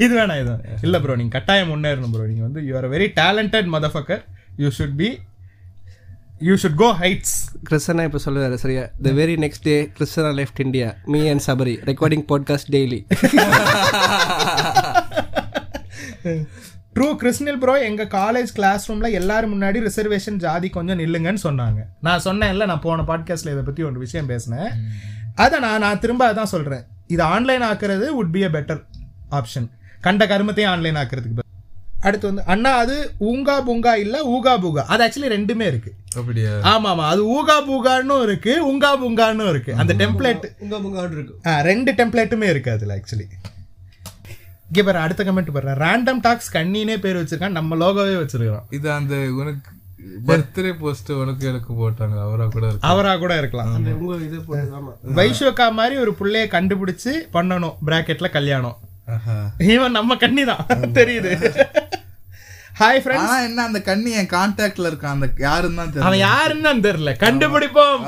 இது 0.04 0.12
வேணாம் 0.18 0.40
இது. 0.42 0.54
இல்ல 0.86 0.96
ப்ரோ 1.04 1.16
நீங்க 1.20 1.34
கட்டாயம் 1.38 1.72
முன்னேறணும் 1.72 2.12
ப்ரோ 2.14 2.26
நீங்க 2.32 2.44
வந்து 2.48 2.62
you 2.68 2.74
are 2.80 2.88
very 2.94 3.08
talented 3.20 3.70
motherfucker 3.76 4.22
you 4.62 4.70
should 4.78 4.96
be 5.00 5.08
you 6.40 6.54
should 6.62 6.78
go 6.80 6.88
heights 6.92 7.34
கிறிஸ்டனா 7.68 8.02
இப்போ 8.04 8.20
சொல்லுவாரு 8.24 8.56
சரியா? 8.62 8.82
The 9.04 9.10
very 9.18 9.36
next 9.44 9.62
day 9.62 9.76
கிறிஸ்டனா 9.98 10.30
left 10.40 10.60
India 10.64 10.88
me 11.12 11.20
and 11.32 11.42
Sabari 11.46 11.74
recording 11.90 12.24
podcast 12.30 12.68
daily 12.74 12.98
true 16.96 17.08
கிறிஸ்னில் 17.20 17.58
bro 17.62 17.74
எங்க 17.88 18.04
காலேஜ் 18.18 18.52
கிளாஸ் 18.58 18.84
ரூம்ல 18.90 19.08
எல்லாரும் 19.20 19.52
முன்னாடி 19.54 19.78
ரிசர்வேஷன் 19.86 20.38
ஜாதி 20.44 20.68
கொஞ்சம் 20.76 20.98
நில்லுங்கன்னு 20.98 21.42
சொன்னாங்க. 21.46 21.80
நான் 22.00 22.24
சொன்னேன்ல 22.24 22.66
நான் 22.72 22.84
போன 22.86 23.02
பாட்காஸ்ட்ல 23.10 23.54
இதை 23.54 23.64
பத்தி 23.70 23.82
ஒரு 23.82 23.98
விஷயம் 24.04 24.26
பேசினேன். 24.26 24.70
அதை 25.34 25.58
நான் 25.66 25.82
நான் 25.86 26.02
திரும்ப 26.04 26.32
அதான் 26.32 26.52
சொல்றேன். 26.54 26.84
இது 27.06 27.22
ஆன்லைன் 27.22 27.62
ஆக்குறது 27.62 28.06
would 28.18 28.30
be 28.36 28.44
a 28.48 28.52
better 28.56 28.80
option 29.30 29.68
கண்ட 30.00 30.24
கருமத்தையும் 30.26 30.72
ஆன்லைன் 30.74 31.00
ஆக்குறதுக்கு. 31.02 31.44
அடுத்து 32.06 32.26
வந்து 32.28 32.42
அண்ணா 32.46 32.72
அது 32.82 32.96
ஊங்கா 33.28 33.56
பூங்கா 33.66 33.92
இல்ல 34.02 34.16
ஊகா 34.34 34.54
பூகா? 34.62 34.82
அது 34.92 35.02
ஆக்சுவலி 35.04 35.30
ரெண்டுமே 35.34 35.66
இருக்கு. 35.70 35.90
அப்படியா? 36.16 36.52
ஆமா 36.72 36.88
ஆமா 36.92 37.04
அது 37.12 37.22
ஊகா 37.36 37.56
பூகான்னு 37.68 38.16
இருக்கு 38.26 38.52
உங்கா 38.70 38.90
பூங்கான்னு 39.00 39.46
இருக்கு. 39.52 39.72
அந்த 39.82 39.94
டெம்ப்ளேட் 40.02 40.46
உங்க 40.64 40.76
முங்காடு 40.84 41.14
இருக்கும் 41.16 41.62
ரெண்டு 41.68 41.92
டெம்ப்ளேட்டுமே 42.00 42.48
இருக்கு 42.52 42.72
அதுல 42.76 42.96
ஆக்சுவலி 42.98 43.26
இங்கே 44.70 44.82
பாரு 44.82 44.98
அடுத்த 44.98 45.22
கமெண்ட் 45.24 45.54
பாரு. 45.56 45.74
ரேண்டம் 45.82 46.22
டாக்ஸ் 46.22 46.54
கண்ணினே 46.54 46.96
பேர் 47.02 47.18
வச்சிருக்கான் 47.18 47.58
நம்ம 47.58 47.76
லோகோவே 47.82 48.14
வச்சிருக்கிறோம் 48.20 48.64
இது 48.78 48.88
அந்த 48.92 49.14
உனக்கு 49.40 49.72
பர்த்டே 50.28 50.70
போஸ்ட் 50.80 51.10
உனக்கு 51.20 51.44
எனக்கு 51.50 51.70
போட்டாங்க 51.78 52.16
அவரா 52.24 52.44
கூட 52.48 52.64
இருக்கு 52.68 52.88
அவரா 52.90 53.12
கூட 53.16 53.32
இருக்கலாம். 53.40 53.70
உங்க 53.96 54.16
இது 54.26 54.38
போட்டு 54.42 54.74
ஆமா. 54.78 54.92
வைஷோக்கா 55.18 55.66
மாதிரி 55.78 55.96
ஒரு 56.04 56.12
புள்ளைய 56.20 56.44
கண்டுபிடிச்சு 56.54 57.12
பண்ணணும் 57.36 57.76
பிராக்கெட்ல 57.88 58.28
கல்யாணம். 58.36 58.76
இவன் 59.58 59.90
நம்ம 59.90 60.16
கண்ணி 60.16 60.44
தான் 60.44 60.66
தெரியுது. 60.68 61.32
ஹாய் 62.80 62.98
ஃப்ரெண்ட்ஸ் 63.02 63.16
ஆனா 63.16 63.40
என்ன 63.40 63.62
அந்த 63.62 63.80
கண்ணி 63.82 64.10
என் 64.10 64.26
கான்டாக்ட்ல 64.26 64.88
இருக்கான்? 64.88 65.14
அந்த 65.16 65.30
யாருன்னு 65.36 65.76
தான் 65.76 65.92
தெரியல 65.92 66.00
அவன் 66.00 66.18
யாருன்னு 66.18 66.62
தான் 66.62 66.80
தெரியல. 66.80 67.16
கண்டுபிடிப்போம். 67.16 68.02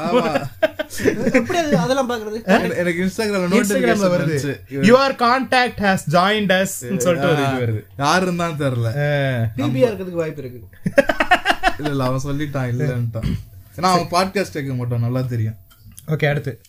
எப்படி 1.32 1.58
அது 1.58 1.78
அதெல்லாம் 1.78 2.10
பாக்குறது 2.10 2.44
எனக்கு- 2.44 3.04
இன்ஸ்டாகிராம்ல 3.04 3.48
நோட்டிபிகேஷன் 3.48 4.12
வருது. 4.14 4.60
Your 4.70 5.14
contact 5.14 5.80
has 5.80 6.04
joined 6.10 6.52
us 6.52 6.96
சொல்லிட்டு 6.96 7.28
ஒரு 7.28 7.42
இது 7.42 7.66
வருது. 7.66 7.84
யாருன்னு 7.98 8.36
தான் 8.36 8.58
தெரியல. 8.58 8.90
பிபிஆர் 9.56 9.90
இருக்கிறதுக்கு 9.90 10.22
வாய்ப்பு 10.22 10.42
இருக்கு. 10.42 10.68
இல்ல 11.78 11.90
இல்ல 11.90 12.04
அவன் 12.04 12.20
சொல்லிட்டான் 12.24 12.70
இல்லன்ட்டான். 12.72 13.36
ஏன்னா 13.76 13.90
அவன் 13.94 14.10
பாட்காஸ்ட் 14.10 14.50
கேட்க 14.50 14.74
மாட்டான் 14.74 15.00
நல்லா 15.00 15.20
தெரியும். 15.20 15.56
ஓகே 16.06 16.28
அடுத்து. 16.28 16.60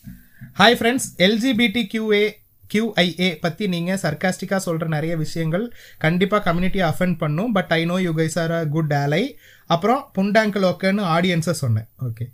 Hi 0.60 0.76
friends 0.80 1.10
LGBT 1.18 1.88
QA 1.94 2.39
QIA 2.74 3.38
பற்றி 3.42 3.68
நீங்கள் 3.68 4.00
சர்க்காஸ்டிக்காக 4.02 4.58
சொல்கிற 4.58 4.88
நிறைய 4.88 5.18
விஷயங்கள் 5.18 5.74
கண்டிப்பாக 5.98 6.54
கம்யூனிட்டியை 6.54 6.86
அஃபெண்ட் 6.92 7.18
பண்ணும். 7.18 7.52
But 7.52 7.70
I 7.70 7.86
know 7.86 7.98
you 7.98 8.14
guys 8.14 8.40
are 8.40 8.52
a 8.52 8.66
good 8.66 8.94
ally 8.94 9.38
அப்புறம் 9.66 10.12
புண்டாங்கல் 10.18 10.68
ஓகேன்னு 10.72 11.04
ஆடியன்ஸை 11.18 11.56
சொன்னேன். 11.64 11.88
ஓகே 12.04 12.26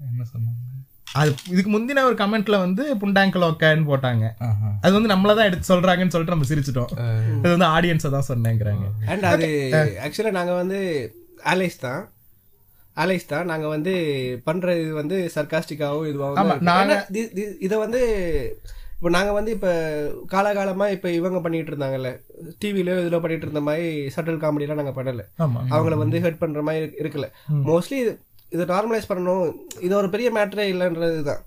என்ன 0.00 0.24
சொன்னாங்க? 0.32 0.68
அது 1.12 1.34
இதுக்கு 1.48 1.70
முந்தின 1.70 2.02
ஒரு 2.02 2.14
கமெண்ட்ல 2.14 2.58
வந்து 2.58 2.94
புண்டாங்கல் 2.94 3.46
ஓகேன்னு 3.50 3.88
போட்டாங்க. 3.90 4.24
அது 4.80 4.92
வந்து 4.92 5.14
நம்மள 5.14 5.36
தான் 5.36 5.46
எடுத்து 5.46 5.74
சொல்றாங்கன்னு 5.74 6.14
சொல்லிட்டு 6.14 6.34
நம்ம 6.34 6.46
சிரிச்சிட்டோம். 6.48 6.92
அது 7.38 7.58
வந்து 7.58 7.66
ஆடியன்ஸை 7.66 8.10
தான் 8.10 8.28
சொன்னேங்கிறாங்க. 8.28 8.86
அண்ட் 9.06 9.24
அது 9.24 9.48
ஆக்சுவலாக 10.04 10.30
நாங்கள் 10.30 10.54
வந்து 10.54 10.78
ஆலைஸ் 11.44 11.78
தான். 11.80 12.10
ஆலைஸ் 12.96 13.26
தான். 13.26 13.46
நாங்கள் 13.46 13.68
வந்து 13.68 13.92
பண்ணுற 14.46 14.80
இது 14.80 14.94
வந்து 14.94 15.30
சர்க்காஸ்டிக்காகவும் 15.34 16.04
ஆமா, 16.04 16.10
இதுவாகவும் 16.10 16.60
நாங்க- 16.60 17.06
இதை 17.60 17.78
வந்து 17.78 18.00
இப்போ 19.00 19.16
நாங்கள் 19.16 19.32
வந்து 19.32 19.50
இப்போ 19.50 19.72
காலகாலமாக 20.30 20.90
இப்போ 20.90 21.10
இவங்க 21.10 21.40
பண்ணிட்டு 21.40 21.76
இருந்தாங்கல்ல. 21.76 22.20
டிவிலயோ 22.64 23.00
இதில் 23.00 23.20
பண்ணிட்டு 23.20 23.36
இருந்த 23.36 23.60
மாதிரி 23.60 24.06
சட்டில் 24.06 24.40
காமெடிலாம் 24.40 24.82
நாங்கள் 24.82 25.04
பண்ணலை. 25.04 25.24
அவங்கள 25.70 25.94
வந்து 25.94 26.20
ஹெட் 26.20 26.36
பண்ணுற 26.40 26.62
மாதிரி 26.62 26.84
இருக்கு- 26.84 26.88
இருக்குல்ல 26.88 27.30
மோஸ்ட்லி 27.66 28.18
இதை 28.48 28.66
நார்மலைஸ் 28.66 29.10
பண்ணணும். 29.12 29.52
இது 29.80 29.96
ஒரு 29.96 30.10
பெரிய 30.10 30.32
மேட்டரே 30.32 30.72
இல்லைன்றது 30.72 31.22
தான். 31.22 31.44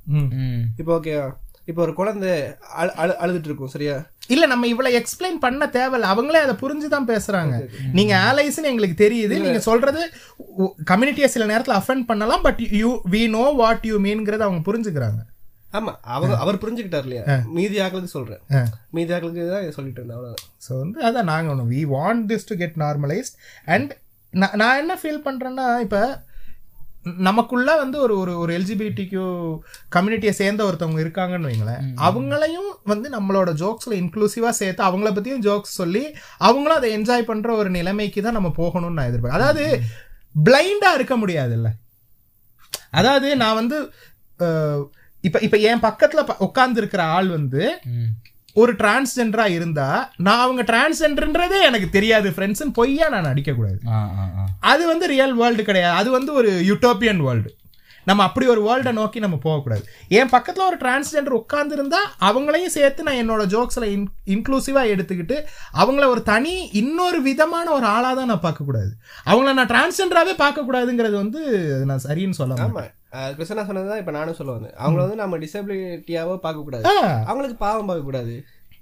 இப்போ 0.78 0.98
ஓகேவா 0.98 1.34
இப்போ 1.66 1.82
ஒரு 1.82 1.94
குழந்தை 1.94 2.44
அழு 2.74 2.94
அழு 2.94 3.16
அழுதுட்டு 3.22 3.46
இருக்கும் 3.46 3.68
சரியா? 3.68 4.06
இல்ல 4.28 4.46
நம்ம 4.46 4.68
இவ்வளவு 4.68 5.00
எக்ஸ்பிளைன் 5.00 5.40
பண்ண 5.40 5.66
தேவையில்ல. 5.66 6.16
அவங்களே 6.16 6.40
அதை 6.46 6.56
புரிஞ்சுதான் 6.56 7.08
பேசுறாங்க. 7.08 7.68
நீங்க 7.94 8.18
ஆலைஸ்னு 8.18 8.64
எங்களுக்கு 8.64 9.06
தெரியுது. 9.06 9.40
நீங்க 9.40 9.60
சொல்றது 9.60 10.10
கம்யூனிட்டியை 10.92 11.26
சில 11.26 11.58
நேரத்துல 11.58 11.82
அஃபெண்ட் 11.82 12.06
பண்ணலாம் 12.06 12.42
but 12.42 12.60
you 12.72 13.02
we 13.12 13.30
know 13.30 13.50
what 13.50 13.80
you 13.82 14.00
மீன்ங்கிறத 14.00 14.38
அவங்க 14.38 14.74
புரிஞ்சுக்கிறாங்க. 14.74 15.32
ஆமா 15.78 15.94
அவங்க 16.16 16.34
அவர் 16.44 16.62
புரிஞ்சுக்கிட்டார் 16.64 17.06
இல்லையா? 17.08 17.24
மீதி 17.58 17.78
ஆக்களுக்கு 17.86 18.16
சொல்றேன். 18.18 18.42
மீதி 18.98 19.14
ஆக்களுக்கு 19.16 19.48
தான் 19.54 19.64
இதை 19.66 19.74
சொல்லிட்டு 19.78 20.00
இருந்தேன் 20.02 20.20
அவ்வளவுதான். 20.20 20.52
ஸோ 20.66 20.72
வந்து 20.82 21.00
அதான் 21.08 21.30
நாங்கள் 21.32 21.54
ஒன்று 21.54 21.72
we 21.76 21.82
want 21.96 22.24
this 22.32 22.48
to 22.50 22.56
get 22.62 22.78
normalized 22.84 23.36
and 23.76 23.92
நான் 24.62 24.80
என்ன 24.84 24.94
ஃபீல் 25.02 25.26
பண்ணுறேன்னா 25.26 25.66
இப்போ 25.88 26.04
நமக்குள்ள 27.28 27.70
வந்து 27.82 27.98
ஒரு 28.04 28.14
ஒரு 28.22 28.34
ஒரு 28.42 28.52
எல்ஜிபிடிக்யூ 28.58 29.24
கம்யூனிட்டியை 29.96 30.34
சேர்ந்த 30.40 30.62
ஒருத்தவங்க 30.68 31.02
இருக்காங்கன்னு 31.04 31.50
வைங்களேன். 31.50 31.82
அவங்களையும் 32.08 32.70
வந்து 32.92 33.08
நம்மளோட 33.16 33.50
ஜோக்ஸில் 33.62 34.00
இன்க்ளூசிவாக 34.02 34.54
சேர்த்து 34.62 34.88
அவங்கள 34.88 35.10
பற்றியும் 35.16 35.44
ஜோக்ஸ் 35.48 35.80
சொல்லி 35.82 36.04
அவங்களும் 36.48 36.80
அதை 36.80 36.92
என்ஜாய் 36.98 37.30
பண்ணுற 37.32 37.52
ஒரு 37.62 37.72
நிலைமைக்கு 37.78 38.22
தான் 38.28 38.38
நம்ம 38.40 38.52
போகணும்னு 38.62 38.98
நான் 39.00 39.12
எதிர்பார்க்கேன் 39.12 39.42
அதாவது 39.42 39.66
பிளைண்டாக 40.48 40.98
இருக்க 41.00 41.16
முடியாதுல்ல. 41.24 41.70
அதாவது 43.00 43.30
நான் 43.44 43.60
வந்து 43.62 43.78
இப்ப 45.24 45.40
இப்ப 45.40 45.58
என் 45.70 45.84
பக்கத்துல 45.86 46.22
உட்கார்ந்து 46.48 46.80
இருக்கிற 46.82 47.04
ஆள் 47.18 47.30
வந்து. 47.38 47.64
ஒரு 48.56 48.72
டிரான்ஸ்ஜெண்டரா 48.74 49.46
இருந்தா 49.50 49.88
நான் 50.26 50.44
அவங்க 50.46 50.64
டிரான்ஸ்ஜெண்டர்ன்றதே 50.72 51.60
எனக்கு 51.62 51.88
தெரியாது 51.90 52.30
ஃப்ரெண்ட்ஸ்னு 52.30 52.78
பொய்யா 52.80 53.06
நான் 53.10 53.30
நடிக்க 53.30 53.52
கூடாது. 53.54 53.80
அது 54.72 54.84
வந்து 54.88 55.08
ரியல் 55.08 55.36
வேர்ல்டு 55.36 55.64
கிடையாது 55.64 55.96
அது 56.02 56.10
வந்து 56.12 56.34
ஒரு 56.34 56.52
யூட்டோப்பியன் 56.70 57.22
வேர்ல்டு 57.28 57.52
நம்ம 58.08 58.24
அப்படி 58.24 58.46
ஒரு 58.48 58.62
வேர்ல்டை 58.62 58.92
நோக்கி 58.92 59.20
நம்ம 59.20 59.38
போகக்கூடாது 59.38 59.84
என் 60.18 60.30
பக்கத்தில் 60.30 60.66
ஒரு 60.66 60.78
டிரான்ஸ்ஜெண்டர் 60.78 61.36
உட்காந்துருந்தா 61.40 62.02
அவங்களையும் 62.30 62.74
சேர்த்து 62.76 63.04
நான் 63.04 63.20
என்னோட 63.22 63.44
ஜோக்ஸில் 63.54 63.88
இன் 63.92 64.04
இன்க்ளூசிவாக 64.28 64.92
எடுத்துக்கிட்டு 64.94 65.38
அவங்கள 65.78 66.08
ஒரு 66.08 66.24
தனி 66.24 66.56
இன்னொரு 66.82 67.22
விதமான 67.22 67.72
ஒரு 67.72 67.86
ஆளாக 67.86 68.14
தான் 68.16 68.32
நான் 68.34 68.44
பார்க்கக்கூடாது 68.44 68.92
அவங்கள 69.26 69.54
நான் 69.54 69.72
டிரான்ஸ்ஜெண்டராகவே 69.74 70.36
பார்க்கக்கூடாதுங்கிறது 70.44 71.16
வந்து 71.16 71.42
நான் 71.86 72.06
சரின்னு 72.08 72.40
சொல்ல 72.42 72.54
மாட்டேன். 72.56 72.94
கிருஷ்ணா 73.34 73.64
சொன்னதுதான் 73.66 74.02
இப்ப 74.02 74.12
நானும் 74.12 74.38
சொல்ல 74.38 74.54
வந்தேன். 74.54 74.76
அவங்கள 74.80 75.02
வந்து 75.04 75.20
நம்ம 75.22 75.38
டிசபிலிட்டியாவோ 75.38 76.36
பார்க்க 76.40 76.64
கூடாது 76.64 76.86
ஆ. 76.92 76.96
அவங்களுக்கு 77.26 77.58
பாவம் 77.60 77.90
பார்க்க 77.90 78.10
கூடாது 78.10 78.34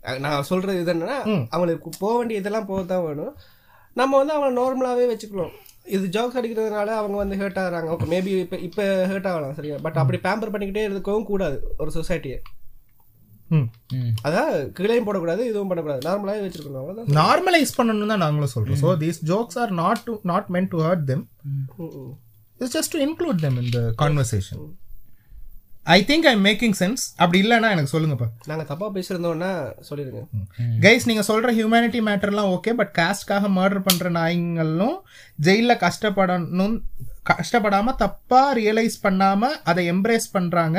அஹ் 0.04 0.20
நான் 0.24 0.48
சொல்றது 0.50 0.78
இது 0.80 0.94
என்னன்னா 0.94 1.18
அவங்களுக்கு 1.50 1.90
போக 2.00 2.14
வேண்டிய 2.18 2.40
இதெல்லாம் 2.40 2.70
போக 2.70 2.82
தான் 2.86 3.04
வேணும். 3.06 3.34
நம்ம 3.96 4.18
வந்து 4.18 4.34
அவங்கள 4.36 4.54
நார்மலாவே 4.58 5.06
வச்சுக்கலாம் 5.10 5.54
இது 5.88 6.06
ஜோக்ஸ் 6.10 6.38
அடிக்கிறதுனால 6.40 6.90
அவங்க 6.98 7.18
வந்து 7.18 7.38
ஹேர்ட் 7.40 7.60
ஆகுறாங்க. 7.62 7.90
ஓகே 7.94 8.08
மேபி 8.12 8.32
இப்போ 8.40 8.58
இப்போ 8.68 8.84
ஹேர்ட் 9.10 9.30
ஆகலாம் 9.30 9.56
சரியா? 9.56 9.78
பட் 9.82 10.00
அப்படி 10.02 10.18
பேம்பர் 10.26 10.54
பண்ணிக்கிட்டே 10.54 10.84
இருக்கவும் 10.88 11.30
கூடாது 11.30 11.58
ஒரு 11.78 11.92
சொசைட்டியை 11.96 12.40
ம். 13.52 13.66
அதான் 14.24 14.50
கீழையும் 14.76 15.08
போடக்கூடாது 15.08 15.42
இதுவும் 15.46 15.70
பண்ணக்கூடாது. 15.70 16.02
நார்மலாகவே 16.08 16.44
வச்சிருக்கணும் 16.44 16.82
அவ்வளோதான் 16.82 17.18
நார்மலைஸ் 17.18 17.78
பண்ணணும் 17.78 18.12
தான் 18.14 18.24
நாங்களும் 18.24 18.54
சொல்றோம். 18.54 18.82
So 18.84 18.92
these 19.02 19.20
jokes 19.28 19.60
are 19.60 19.74
not 19.80 20.04
to 20.04 20.14
not 20.26 20.50
meant 20.50 20.70
to 20.70 20.82
hurt 20.82 21.04
them 21.10 21.26
it's 22.62 22.78
just 22.78 22.96
to 22.96 23.02
include 23.08 23.42
them 23.48 23.58
in 23.64 23.74
the 23.78 23.82
conversation 24.04 24.62
I 25.94 25.98
think 26.10 26.26
I 26.32 26.34
making 26.48 26.76
sense 26.80 27.04
அப்படி 27.22 27.38
இல்லைன்னா 27.44 27.70
எனக்கு 27.76 27.92
சொல்லுங்கப்பா 27.94 28.28
நாங்கள் 28.50 28.68
தப்பாக 28.72 28.90
பேசியிருந்தோம்னா 28.96 29.52
சொல்லிடுங்க. 29.88 30.22
கைஸ் 30.84 31.08
நீங்க 31.10 31.24
சொல்ற 31.30 31.52
ஹியூமனிட்டி 31.60 32.02
மேட்டர்லாம் 32.10 32.52
ஓகே 32.56 32.74
பட் 32.82 32.92
காஸ்ட்காக 33.00 33.50
மர்டர் 33.58 33.86
பண்ற 33.88 34.10
நாய்ங்களும் 34.20 34.98
ஜெயில 35.48 35.78
கஷ்டப்படணும் 35.86 36.76
கஷ்டப்படாம 37.30 37.96
தப்பா 38.04 38.44
ரியலைஸ் 38.60 38.96
பண்ணாம 39.04 39.50
அதை 39.72 39.82
எம்ப்ரேஸ் 39.92 40.26
பண்றாங்க 40.36 40.78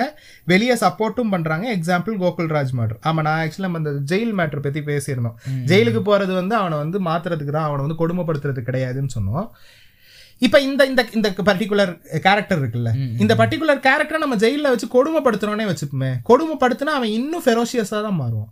வெளியே 0.52 0.74
சப்போர்ட்டும் 0.84 1.34
பண்றாங்க. 1.34 1.66
எக்ஸாம்பிள் 1.76 2.14
கோகுல்ராஜ் 2.22 2.72
மர்டர் 2.78 2.98
ஆமா 3.08 3.20
நான் 3.26 3.42
ஆக்சுவலி 3.42 3.66
நம்ம 3.66 3.82
இந்த 3.82 3.92
ஜெயில் 4.12 4.32
மேட்டர் 4.38 4.64
பத்தி 4.66 4.80
பேசியிருந்தோம். 4.88 5.36
ஜெயிலுக்கு 5.70 6.02
போறது 6.08 6.32
வந்து 6.40 6.54
அவனை 6.62 6.78
வந்து 6.84 7.00
மாத்துறதுக்கு 7.10 7.54
தான் 7.58 7.68
அவனை 7.68 7.84
வந்து 7.86 8.00
கொடுமைப்படுத்துறது 8.02 8.68
கிடையாதுன்னு 8.70 9.14
சொன்னோம். 9.18 9.46
இப்ப 10.46 10.56
இந்த 10.66 10.82
இந்த 10.90 11.02
இந்த 11.18 11.28
பர்டிகுலர் 11.48 11.92
கேரக்டர் 12.26 12.60
இருக்குல்ல. 12.62 12.90
இந்த 13.22 13.32
பர்டிகுலர் 13.40 13.80
கேரக்டரை 13.88 14.20
நம்ம 14.24 14.36
ஜெயில 14.44 14.70
வச்சு 14.72 14.86
கொடுமைப்படுத்துறோன்னே 14.96 15.66
வச்சுப்போமே. 15.70 16.10
கொடுமைப்படுத்தினா 16.30 16.94
அவன் 16.98 17.14
இன்னும் 17.18 17.44
ஃபெரோஷியஸா 17.46 17.98
தான் 18.06 18.18
மாறுவான். 18.22 18.50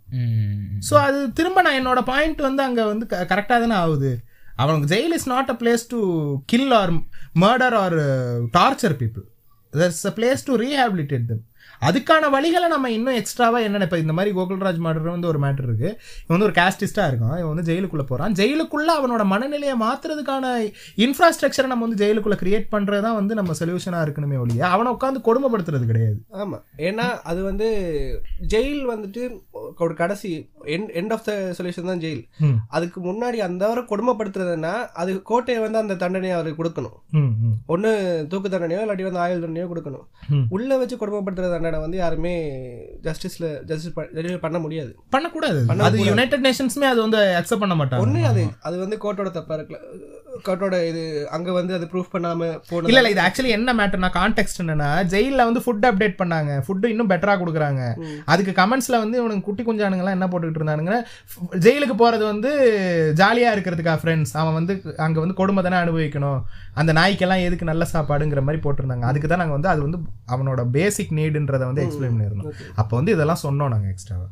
ஸோ 0.89 0.93
அது 1.07 1.19
திரும்ப 1.39 1.61
நான் 1.67 1.79
என்னோட 1.81 2.01
பாயிண்ட் 2.11 2.41
வந்து 2.47 2.63
அங்கே 2.67 2.85
வந்து 2.91 3.07
கரெக்டாக 3.33 3.59
தானே 3.65 3.77
ஆகுது. 3.83 4.11
அவனுக்கு 4.61 4.89
jail 4.93 5.15
is 5.17 5.29
not 5.33 5.51
a 5.53 5.57
place 5.61 5.83
to 5.93 5.99
kill 6.51 6.73
or 6.79 6.91
murder 7.43 7.75
or 7.83 7.97
torture 8.57 8.95
people 9.01 9.25
that's 9.73 10.03
a 10.09 10.13
place 10.17 10.47
to 10.49 10.55
rehabilitate 10.63 11.25
them 11.31 11.43
அதுக்கான 11.87 12.29
வழிகளை 12.35 12.67
நம்ம 12.73 12.89
இன்னும் 12.97 13.17
எக்ஸ்ட்ராவா 13.19 13.59
என்னென்ன 13.65 13.87
இப்போ 13.87 13.99
இந்த 14.03 14.13
மாதிரி 14.17 14.31
கோகுல்ராஜ் 14.37 14.79
மர்டர் 14.85 15.13
வந்து 15.15 15.29
ஒரு 15.31 15.39
மேட்டர் 15.45 15.67
இருக்கு. 15.69 15.89
இவன் 16.23 16.35
வந்து 16.35 16.47
ஒரு 16.49 16.55
காஸ்டிஸ்டா 16.59 17.05
இருக்கான். 17.11 17.35
இவன் 17.41 17.51
வந்து 17.53 17.67
ஜெயிலுக்குள்ள 17.69 18.05
போறான். 18.11 18.35
ஜெயிலுக்குள்ள 18.39 18.89
அவனோட 18.99 19.23
மனநிலையை 19.33 19.75
மாத்துறதுக்கான 19.85 20.53
இன்ஃப்ராஸ்ட்ரக்சரை 21.05 21.69
நம்ம 21.73 21.85
வந்து 21.87 22.01
ஜெயிலுக்குள்ள 22.03 22.37
கிரியேட் 22.43 22.67
பண்றது 22.75 23.03
தான் 23.07 23.17
வந்து 23.19 23.33
நம்ம 23.39 23.55
சொல்யூஷனா 23.61 24.01
இருக்கணுமே 24.05 24.39
ஒழிய 24.43 24.67
அவனை 24.75 24.91
உட்காந்து 24.97 25.21
கொடுமைப்படுத்துறது 25.27 25.87
கிடையாது. 25.91 26.19
ஆமா. 26.43 26.59
ஏன்னா 26.89 27.07
அது 27.31 27.39
வந்து 27.49 27.69
ஜெயில் 28.53 28.83
வந்துட்டு 28.93 29.21
ஒரு 29.85 29.93
கடைசி 30.01 30.31
எண்ட் 30.99 31.13
ஆஃப் 31.15 31.25
த 31.27 31.33
சொல்யூஷன் 31.57 31.91
தான் 31.91 32.03
ஜெயில். 32.05 32.23
அதுக்கு 32.75 32.99
முன்னாடி 33.09 33.37
அந்த 33.47 33.63
வரை 33.71 33.83
கொடுமைப்படுத்துறதுன்னா 33.91 34.73
அது 35.01 35.11
கோட்டையை 35.31 35.59
வந்து 35.65 35.81
அந்த 35.83 35.97
தண்டனையை 36.03 36.35
அவருக்கு 36.37 36.61
கொடுக்கணும். 36.61 36.97
ஒண்ணு 37.73 37.91
தூக்கு 38.31 38.49
தண்டனையோ 38.53 38.81
இல்லாட்டி 38.85 39.07
வந்து 39.09 39.23
ஆயுள் 39.25 39.43
தண்டனையோ 39.45 39.67
கொடுக்கணும். 39.73 40.05
உள்ள 40.55 40.77
வச்சு 40.81 41.01
கொடுமைப்படுத்துற 41.03 41.49
தண்டனை 41.53 41.70
வந்து 41.83 41.97
யாருமே 42.03 42.33
ஜஸ்டிஸ்ல 43.07 43.47
ஜஸ்டிஸ் 43.69 44.41
பண்ண 44.45 44.59
முடியாது. 44.65 44.91
பண்ணக்கூடாது. 45.15 45.59
அது 45.89 46.05
யுனைடெட் 46.09 46.47
நேஷன்ஸ்மே 46.47 46.87
அது 46.93 47.01
வந்து 47.05 47.19
அக்செப்ட் 47.41 47.63
பண்ண 47.65 47.77
மாட்டாங்க. 47.81 48.05
ஒண்ணு 48.05 48.23
அது 48.31 48.43
அது 48.69 48.77
வந்து 48.85 48.99
கோர்ட்டோட 49.05 49.31
தப்பா 49.37 49.55
இருக்கல 49.59 49.79
கோர்ட்டோட 50.45 50.75
இது 50.89 51.01
அங்க 51.35 51.49
வந்து 51.57 51.73
அது 51.77 51.85
ப்ரூஃப் 51.93 52.11
பண்ணாம 52.13 52.47
போன 52.69 52.87
இல்ல 52.89 52.99
இல்ல 53.01 53.09
இது 53.13 53.21
ஆக்சுவலி 53.23 53.51
என்ன 53.55 53.73
மேட்டர்னா 53.79 54.09
கான்டெக்ட் 54.17 54.61
என்னன்னா 54.63 54.89
ஜெயில 55.13 55.45
வந்து 55.49 55.61
ஃபுட் 55.63 55.87
அப்டேட் 55.89 56.15
பண்ணாங்க. 56.21 56.51
ஃபுட் 56.65 56.85
இன்னும் 56.91 57.09
பெட்டரா 57.11 57.33
கொடுக்குறாங்க. 57.41 57.81
அதுக்கு 58.33 58.53
கமெண்ட்ஸ்ல 58.59 58.99
வந்து 59.03 59.17
இவனுக்கு 59.21 59.47
குட்டி 59.47 59.63
குஞ்சானுங்க 59.67 60.03
எல்லாம் 60.03 60.17
என்ன 60.17 60.27
போட்டுக்கிட்டு 60.31 60.61
இருந்தானுங்க 60.61 60.93
ஜெயிலுக்கு 61.65 61.95
போறது 62.03 62.23
வந்து 62.31 62.51
ஜாலியா 63.21 63.49
இருக்கிறதுக்கா 63.55 63.95
ஃப்ரெண்ட்ஸ் 64.03 64.33
அவன் 64.41 64.57
வந்து 64.59 64.73
அங்க 65.05 65.17
வந்து 65.23 65.37
கொடுமை 65.41 65.63
தானே 65.67 65.77
அனுபவிக்கணும். 65.83 66.39
அந்த 66.81 66.91
நாய்க்கெல்லாம் 66.99 67.45
எதுக்கு 67.47 67.69
நல்ல 67.71 67.83
சாப்பாடுங்கிற 67.93 68.43
மாதிரி 68.47 68.61
போட்டிருந்தாங்க. 68.65 69.05
அதுக்கு 69.11 69.29
தான் 69.31 69.41
நாங்க 69.43 69.55
வந்து 69.57 69.71
அது 69.73 69.81
வந்து 69.87 69.99
அவனோட 70.35 70.63
பேசிக் 70.77 71.13
நீடுன்றதை 71.19 71.60
வந்து 71.65 71.85
எக்ஸ்பிளைன் 71.85 72.15
பண்ணிருந்தோம் 72.15 72.53
அப்போ 72.75 72.95
வந்து 72.95 73.11
இதெல்லாம் 73.11 73.43
சொன்னோம் 73.43 73.67
நாங்க 73.67 73.87
எக்ஸ்ட்ராவா 73.87 74.29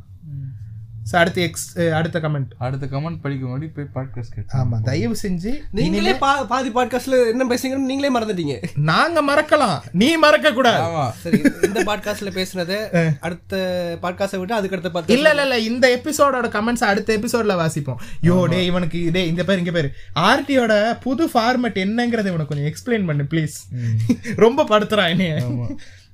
ஸோ 1.11 1.15
அடுத்து 1.15 1.41
எக்ஸ் 1.41 1.79
அடுத்த 1.93 2.19
கமெண்ட் 2.19 2.51
அடுத்த 2.57 2.85
கமெண்ட் 2.85 3.21
படிக்க 3.21 3.45
முன்னாடி 3.45 3.73
போய் 3.73 3.85
பாட்காஸ்ட் 3.93 4.33
கேட்டு. 4.35 4.57
ஆமா 4.57 4.81
தயவு 4.81 5.15
செஞ்சு 5.23 5.51
நீங்களே 5.71 6.13
பா- 6.13 6.47
பாதி 6.47 6.69
பாட்காஸ்ட்ல 6.69 7.29
என்ன 7.29 7.45
பேசுங்கன்னு 7.45 7.89
நீங்களே 7.91 8.19
மறந்துட்டீங்க. 8.19 8.55
நாங்க 8.75 9.23
மறக்கலாம். 9.23 9.81
நீ 9.91 10.17
மறக்க 10.17 10.53
கூடாது. 10.53 10.83
ஆமா. 10.83 11.11
சரி 11.21 11.39
இந்த 11.63 11.83
பாட்காஸ்ட்ல 11.83 12.29
பேசுனதை 12.29 12.77
அடுத்த 13.19 13.55
பாட்காஸ்டை 14.01 14.37
விட்டு 14.37 14.53
அதுக்கு 14.53 14.75
அடுத்த 14.75 14.99
பாட்காஸ்ட் 14.99 15.09
இல்ல 15.09 15.29
இல்ல 15.29 15.41
இல்ல. 15.41 15.59
இந்த 15.59 16.01
எபிசோடோட 16.03 16.49
கமெண்ட்ஸ் 16.49 16.83
அடுத்த 16.83 17.17
எபிசோட்ல 17.17 17.55
வாசிப்போம். 17.55 17.99
யோ 18.23 18.45
டே 18.45 18.65
இவனுக்கு 18.65 19.11
டே 19.11 19.27
இந்த 19.27 19.43
பேர் 19.43 19.57
இங்க 19.57 19.71
பேரு. 19.71 19.91
ஆர்டியோட 20.15 20.99
புது 20.99 21.25
ஃபார்மேட் 21.33 21.83
என்னங்கறத 21.85 22.25
இவனுக்கு 22.25 22.47
கொஞ்சம் 22.47 22.71
எக்ஸ்பிளைன் 22.71 23.05
பண்ணு 23.05 23.23
ப்ளீஸ் 23.23 23.57
ரொம்ப 24.35 24.63
படுத்துறான் 24.63 25.09
என்னைய. 25.09 25.35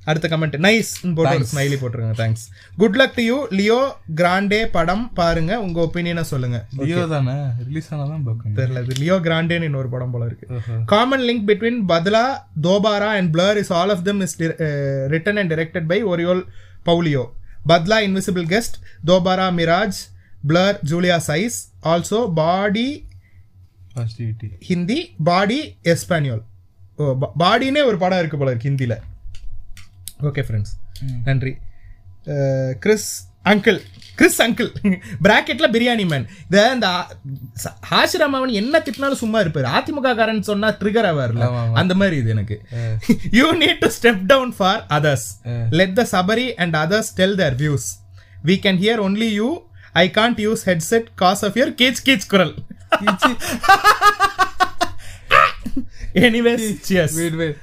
அடுத்த 0.09 0.27
கமெண்ட் 0.31 0.57
நைஸ் 0.65 0.89
போட்டு 1.17 1.35
ஒரு 1.39 1.47
ஸ்மைலி 1.51 1.77
போட்டுருங்க. 1.81 2.13
Thanks 2.21 2.43
good 2.81 2.97
luck 3.01 3.15
to 3.19 3.23
you 3.29 3.37
Leo 3.59 3.79
Grande 4.19 4.59
படம் 4.75 5.05
பாருங்க. 5.19 5.53
உங்க 5.65 5.79
ஒப்பீனியனை 5.85 6.23
சொல்லுங்க. 6.33 6.57
லியோ 6.81 7.05
தானே? 7.13 7.35
ரிலீஸ் 7.67 7.89
ஆனாதான் 7.93 8.25
பார்க்கணும். 8.27 8.57
தெரியல. 8.59 8.83
இது 8.85 8.99
லியோ 9.03 9.17
கிராண்டேன்னு 9.27 9.69
இன்னொரு 9.69 9.89
படம் 9.95 10.13
போல 10.15 10.25
இருக்கு. 10.29 10.47
Common 10.93 11.25
link 11.29 11.47
between 11.49 11.79
Badla 11.93 12.25
Dobaara 12.67 13.09
and 13.19 13.31
Blur 13.37 13.59
is 13.63 13.73
all 13.79 13.93
of 13.95 14.05
them 14.09 14.19
is 14.27 14.35
written 15.15 15.39
and 15.43 15.53
directed 15.55 15.85
by 15.93 15.99
Oriol 16.13 16.43
Paulo 16.89 17.23
Badla 17.71 17.99
Invisible 18.07 18.45
Guest 18.53 18.77
Dobaara 19.11 19.47
Mirage 19.59 20.01
Blur 20.49 20.77
Julia's 20.91 21.17
Eyes 21.29 21.57
also 21.91 22.19
பாடி 22.39 22.87
ஹிந்தி 24.69 24.99
பாடி 25.29 25.59
எஸ்பானியோல் 25.91 26.43
ஓ 27.01 27.05
பாடினே 27.41 27.81
ஒரு 27.89 27.97
படம் 28.01 28.19
இருக்கு 28.21 28.39
போல 28.39 28.51
இருக்கு 28.51 28.69
ஹிந்தியில் 28.69 28.97
ஓகே 30.29 30.43
ஃப்ரெண்ட்ஸ் 30.47 30.73
நன்றி. 31.23 31.53
கிறிஸ் 32.79 33.09
அங்கிள் 33.45 33.79
கிறிஸ் 34.15 34.41
அங்கிள் 34.41 34.69
பிராக்கெட்ல 35.23 35.65
பிரியாணி 35.73 36.05
மேன் 36.07 36.27
இத 36.45 36.71
இந்த 36.73 36.87
ஹாஷிராம் 37.91 38.33
அவன் 38.37 38.53
என்ன 38.59 38.79
திட்டினாலும் 38.79 39.19
சும்மா 39.21 39.39
இருப்பாரு. 39.39 39.69
அதிமுக 39.77 40.15
காரன் 40.15 40.41
சொன்னா 40.41 40.69
ட்ரிகர் 40.69 41.09
ஆவார்ல. 41.11 41.73
அந்த 41.73 41.95
மாதிரி 41.95 42.15
இது 42.15 42.29
எனக்கு. 42.29 42.61
You 43.31 43.53
need 43.53 43.77
to 43.79 43.89
step 43.99 44.25
down 44.25 44.55
for 44.55 44.85
others 44.89 45.27
let 45.69 45.93
the 45.93 46.07
Sabari 46.11 46.53
and 46.53 46.75
others 46.75 47.11
tell 47.15 47.35
their 47.35 47.55
views 47.55 47.87
we 48.45 48.55
can 48.65 48.81
hear 48.83 49.03
only 49.07 49.29
you 49.39 49.49
I 49.93 50.11
can't 50.13 50.41
use 50.47 50.63
headset 50.65 51.05
cause 51.15 51.45
of 51.45 51.57
your 51.57 51.75
கீச் 51.81 52.01
கீச் 52.05 52.27
குரல். 52.27 52.55
எனிவேஸ் 56.15 56.65
சியர்ஸ் 56.87 57.15
வெயிட் 57.15 57.35
வெயிட் 57.35 57.57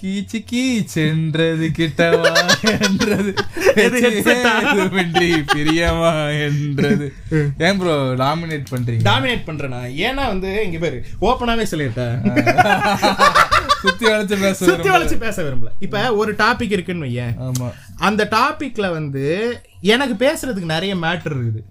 கீச்சு 0.00 0.38
கீச்சென்றது 0.50 1.66
கிட்டவா 1.78 2.32
என்றது? 2.70 3.34
எதுவுமின்றி 3.84 5.28
பிரியமா 5.54 6.12
என்றது? 6.46 7.12
ஏன் 7.58 7.78
bro 7.78 8.14
dominate 8.14 8.66
பண்றீங்க? 8.70 9.02
Dominate 9.02 9.46
பண்றேனா? 9.46 9.80
ஏன்னா 10.06 10.26
வந்து 10.26 10.64
இங்க 10.64 10.78
பேரு 10.78 11.04
ஓப்பனாவே 11.20 11.66
சொல்லிட்டேன். 11.70 12.16
சுத்தி 13.82 14.06
வளைச்சு 14.06 14.40
பேச 14.40 14.64
சுத்தி 14.64 14.90
வளைச்சு 14.90 15.18
பேச 15.18 15.42
விரும்பல. 15.42 15.70
இப்ப 15.78 16.14
ஒரு 16.14 16.32
டாபிக் 16.32 16.70
இருக்குன்னு 16.70 17.06
வையேன். 17.06 17.34
ஆமா. 17.38 17.68
அந்த 17.96 18.28
டாபிக்ல 18.30 18.90
வந்து 18.90 19.60
எனக்கு 19.80 20.26
பேசுறதுக்கு 20.26 20.64
நிறைய 20.64 20.94
மேட்டர் 20.94 21.36
இருக்குது. 21.36 21.62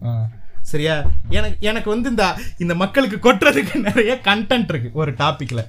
சரியா? 0.63 0.93
எனக்கு 1.31 1.57
எனக்கு 1.67 1.89
வந்து 1.89 2.07
இந்த 2.09 2.25
இந்த 2.59 2.73
மக்களுக்கு 2.75 3.17
கொட்டுறதுக்கு 3.19 3.75
நிறைய 3.87 4.13
கண்டென்ட் 4.25 4.69
இருக்கு 4.69 4.89
ஒரு 4.95 5.11
டாபிக்ல 5.19 5.61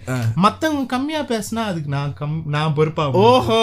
மத்தவங்க 0.44 0.84
கம்மியா 0.92 1.22
பேசினா 1.30 1.62
அதுக்கு 1.70 1.90
நான் 1.90 2.14
கம் 2.14 2.36
நான் 2.52 2.76
பொறுப்பா 2.76 3.04
ஓஹோ! 3.24 3.60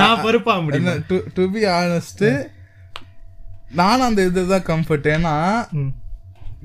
நான் 0.00 0.22
பொறுப்பா 0.22 0.54
முடியும். 0.60 1.04
டு 1.34 1.44
பி 1.52 1.62
ஆனஸ்ட் 1.74 2.26
நானும் 3.74 4.08
அந்த 4.08 4.24
இதுதான் 4.24 4.68
கம்ஃபர்ட் 4.68 5.08
ஏன்னா. 5.12 5.34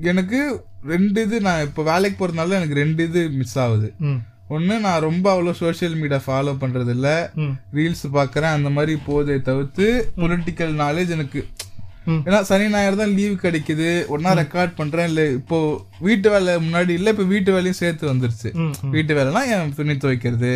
எனக்கு 0.04 0.40
ரெண்டு 0.86 1.20
இது 1.22 1.38
நான் 1.42 1.64
இப்போ 1.64 1.82
வேலைக்கு 1.88 2.18
போறதுனால 2.18 2.58
எனக்கு 2.58 2.76
ரெண்டு 2.78 3.02
இது 3.04 3.22
மிஸ் 3.38 3.58
ஆகுது. 3.58 3.88
ஒன்று 4.48 4.76
நான் 4.80 5.04
ரொம்ப 5.04 5.26
அவ்வளோ 5.32 5.52
சோஷியல் 5.58 5.98
மீடியா 5.98 6.20
ஃபாலோ 6.24 6.52
பண்றது 6.60 6.92
இல்ல 6.94 7.08
ம். 7.40 7.52
ரீல்ஸ் 7.74 8.06
பார்க்கறேன் 8.14 8.56
அந்த 8.56 8.70
மாதிரி 8.76 8.94
போதே 9.04 9.36
தவிர்த்து 9.48 9.86
பொலிட்டிக்கல் 10.16 10.74
நாலேஜ் 10.80 11.12
எனக்கு. 11.12 11.42
ஏன்னா 12.26 12.40
சனி 12.48 12.66
ஞாயிறு 12.74 13.00
தான் 13.02 13.14
லீவ் 13.18 13.34
கிடைக்குது. 13.44 13.88
ஒன்னா 14.14 14.30
ரெக்கார்ட் 14.42 14.72
பண்றேன். 14.80 15.08
இல்ல 15.10 15.22
இப்போ 15.38 15.58
வீட்டு 16.08 16.28
வேலை 16.34 16.52
முன்னாடி 16.66 16.92
இல்ல 16.98 17.14
இப்போ 17.14 17.26
வீட்டு 17.32 17.50
வேலையும் 17.56 17.80
சேர்த்து 17.82 18.12
வந்துருச்சு. 18.12 18.50
வீட்டு 18.96 19.14
வேலைனா 19.20 19.42
என் 19.54 19.74
துணி 19.78 19.96
துவைக்கிறது? 20.04 20.52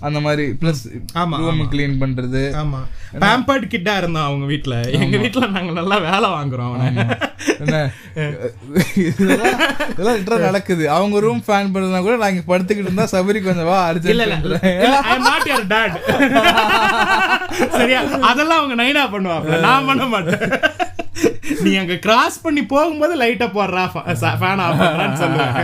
அந்த 0.00 0.18
மாதிரி 0.20 0.44
பிளஸ் 0.60 0.82
ஆமா, 1.14 1.36
ரூம் 1.40 1.62
கிளீன் 1.70 1.96
பண்றது. 2.00 2.42
ஆமா. 2.54 2.80
பேம்பர்ட் 3.22 3.64
கிட்டா 3.68 3.94
இருந்தான் 3.96 4.26
அவங்க 4.26 4.46
வீட்ல. 4.46 4.74
எங்க 4.98 5.16
வீட்ல 5.16 5.46
நாங்க 5.48 5.72
நல்லா 5.72 5.96
வேலை 6.04 6.28
வாங்குறோம் 6.30 6.74
என்ன? 6.88 7.04
இதெல்லாம் 9.02 10.44
நடக்குது. 10.48 10.84
அவங்க 10.90 11.20
ரூம் 11.20 11.42
ஃபேன் 11.46 11.72
பண்ணா 11.72 12.00
கூட 12.00 12.16
நான் 12.16 12.32
இங்க 12.34 12.44
படுத்துக்கிட்டு 12.48 12.90
இருந்தா 12.90 13.06
சபரி 13.12 13.40
கொஞ்சம் 13.42 13.70
வா 13.70 13.78
இல்ல 14.06 14.24
இல்ல. 14.26 14.36
அர்ஜென்ட் 14.36 14.46
இல்ல 14.84 14.98
I 15.02 15.14
am 15.14 15.26
not 15.28 15.48
your 15.50 15.68
dad 15.68 15.96
சரியா? 17.78 18.00
அதெல்லாம் 18.30 18.60
அவங்க 18.60 18.76
நைனா 18.82 19.04
பண்ணுவாங்க 19.12 19.60
நான் 19.60 19.86
பண்ண 19.86 20.06
மாட்டேன். 20.06 20.42
நீ 21.64 21.70
அங்க 21.76 21.94
கிராஸ் 22.04 22.42
பண்ணி 22.42 22.62
போகும்போது 22.66 23.14
லைட்டா 23.22 23.46
போடுறா 23.54 23.84
ஃபேன் 24.40 24.62
ஆஃப் 24.64 24.80
பண்றான்னு 24.82 25.20
சொல்லுவேன் 25.22 25.56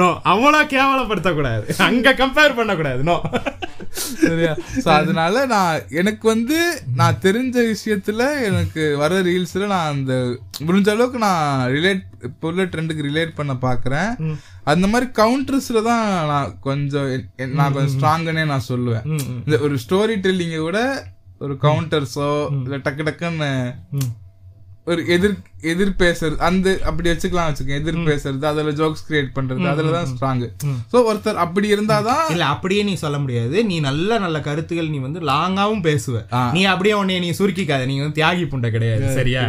நோ 0.00 0.08
அவ்வளோ 0.32 0.60
கேவலப்படுத்த 0.74 1.32
கூடாது 1.34 1.64
அங்க 1.88 2.14
கம்பேர் 2.22 2.58
பண்ண 2.60 2.74
கூடாது 2.76 3.02
நோ 3.10 3.16
சரியா? 4.22 4.52
சோ 4.84 4.88
அதனால 4.98 5.44
நான் 5.46 5.82
எனக்கு 6.00 6.24
வந்து 6.28 6.58
நான் 7.00 7.18
தெரிஞ்ச 7.24 7.56
விஷயத்துல 7.72 8.22
எனக்கு 8.48 8.82
வர 9.02 9.18
ரீல்ஸ்ல 9.22 9.66
நான் 9.72 9.92
அந்த 9.94 10.14
முடிஞ்ச 10.66 10.88
அளவுக்கு 10.94 11.18
நான் 11.26 11.44
ரிலேட் 11.74 12.02
இப்போ 12.28 12.48
உள்ள 12.48 12.64
ட்ரெண்டுக்கு 12.64 13.06
ரிலேட் 13.06 13.34
பண்ண 13.34 13.52
பாக்குறேன். 13.64 14.10
அந்த 14.72 14.86
மாதிரி 14.86 15.06
கவுண்டர்ஸ்ல 15.20 15.82
தான் 15.82 16.02
நான் 16.32 16.54
கொஞ்சம் 16.60 17.08
நான் 17.58 17.74
கொஞ்சம் 17.74 17.94
ஸ்ட்ராங்குன்னே 17.94 18.44
நான் 18.52 18.68
சொல்லுவேன். 18.68 19.06
இந்த 19.44 19.58
ஒரு 19.66 19.76
ஸ்டோரி 19.84 20.16
டெல்லிங்க 20.26 20.60
விட 20.64 20.80
ஒரு 21.40 21.54
கவுண்டர்ஸோ 21.62 22.28
இல்ல 22.58 22.76
டக்கு 22.86 23.06
டக்குன்னு 23.08 23.50
ஒரு 24.84 25.08
எதிர் 25.14 25.34
எதிர் 25.60 25.92
பேசுறது 25.98 26.36
அந்த 26.46 26.68
அப்படி 26.84 27.10
வச்சுக்கலாம் 27.10 27.48
வச்சுக்கோங்க. 27.48 27.76
எதிர் 27.80 27.98
பேசுறது 28.08 28.44
அதுல 28.44 28.70
ஜோக்ஸ் 28.70 29.04
கிரியேட் 29.08 29.28
பண்றது 29.34 29.68
அதுல 29.72 29.92
தான் 29.96 30.08
ஸ்ட்ராங் 30.12 30.42
சோ 30.92 31.00
ஒருத்தர் 31.10 31.38
அப்படி 31.44 31.74
இருந்தாதான் 31.74 32.24
இல்ல 32.30 32.44
அப்படியே 32.44 32.82
நீ 32.82 32.94
சொல்ல 32.94 33.18
முடியாது. 33.18 33.64
நீ 33.64 33.80
நல்ல 33.80 34.18
நல்ல 34.18 34.40
கருத்துகள் 34.40 34.90
நீ 34.94 34.98
வந்து 34.98 35.20
லாங்காவும் 35.20 35.84
பேசுவ. 35.88 36.24
நீ 36.52 36.64
அப்படியே 36.64 36.96
உன்னைய 37.02 37.18
நீ 37.18 37.30
சுருக்கிக்காத. 37.30 37.86
நீ 37.86 37.98
வந்து 37.98 38.18
தியாகி 38.22 38.48
புண்டை 38.54 38.70
கிடையாது. 38.70 39.14
சரியா? 39.14 39.44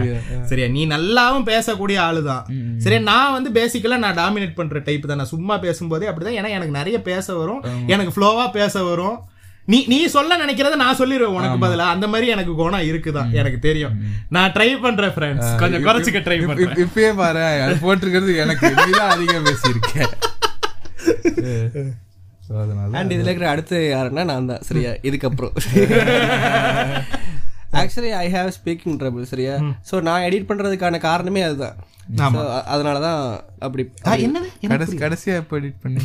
சரியா 0.52 0.68
நீ 0.78 0.88
நல்லாவும் 0.88 1.50
பேசக்கூடிய 1.52 2.00
ஆளுதான். 2.08 2.46
சரியா 2.78 3.02
நான் 3.12 3.36
வந்து 3.40 3.52
பேசிக்கலா 3.60 3.98
நான் 4.06 4.20
டாமினேட் 4.24 4.58
பண்ற 4.62 4.80
டைப் 4.80 5.08
தான். 5.08 5.18
நான் 5.18 5.34
சும்மா 5.36 5.58
பேசும்போதே 5.58 6.10
அப்படிதான். 6.10 6.40
ஏன்னா 6.42 6.56
எனக்கு 6.60 6.80
நிறைய 6.80 7.02
பேச 7.02 7.34
வரும். 7.34 7.64
எனக்கு 7.88 8.14
ஃப்ளோவா 8.16 8.52
பேச 8.52 8.84
வரும். 8.84 9.20
நீ 9.66 9.84
நீ 9.88 10.06
சொல்ல 10.08 10.46
நினைக்கிறத 10.46 10.76
நான் 10.76 10.98
சொல்லிடுவேன் 10.98 11.34
உனக்கு 11.38 11.66
பதிலா. 11.66 11.78
அந்த 11.78 12.08
மாதிரி 12.08 12.30
எனக்கு 12.30 12.54
குணம் 12.54 12.80
இருக்குதான் 12.80 13.32
எனக்கு 13.32 13.60
தெரியும். 13.60 13.92
நான் 14.30 14.52
ட்ரை 14.52 14.82
பண்றேன் 14.82 15.10
ஃப்ரெண்ட்ஸ் 15.10 15.56
கொஞ்சம் 15.58 15.84
குறைச்சிக்க 15.84 16.18
ட்ரை 16.18 16.42
இப்ப- 16.42 16.54
பண்றேன். 16.54 16.76
இப்ப- 16.78 17.02
இப்பயே 17.02 17.16
பாரு 17.16 17.40
அது 17.40 17.74
போட்டிருக்கிறது 17.76 18.38
எனக்கு. 18.38 18.74
அதிகம் 19.00 19.46
பேசியிருக்கேன் 19.46 20.12
So, 22.48 22.62
அதனால 22.62 22.98
அண்ட் 22.98 23.12
இதுல 23.12 23.20
இருக்கிற 23.20 23.50
அடுத்து 23.50 23.94
யாருன்னா 23.96 24.24
நான் 24.26 24.46
தான் 24.46 24.62
சரியா? 24.62 24.90
இதுக்கப்புறம். 24.90 25.52
Actually 27.74 28.12
I 28.12 28.32
have 28.34 28.52
speaking 28.58 28.98
trouble 28.98 29.22
சரியா? 29.22 29.56
சோ 29.92 30.02
நான் 30.02 30.22
எடிட் 30.22 30.50
பண்றதுக்கான 30.50 30.98
காரணமே 30.98 31.42
அதுதான். 31.42 31.76
So, 32.18 32.28
அ- 32.28 32.64
அதனாலதான் 32.72 33.40
அப்படி 33.60 33.90
என்னது? 34.06 34.68
கடைசி 34.68 34.98
கடைசியா 34.98 35.36
எப்ப 35.36 35.60
எடிட் 35.60 35.82
பண்ணி 35.82 36.00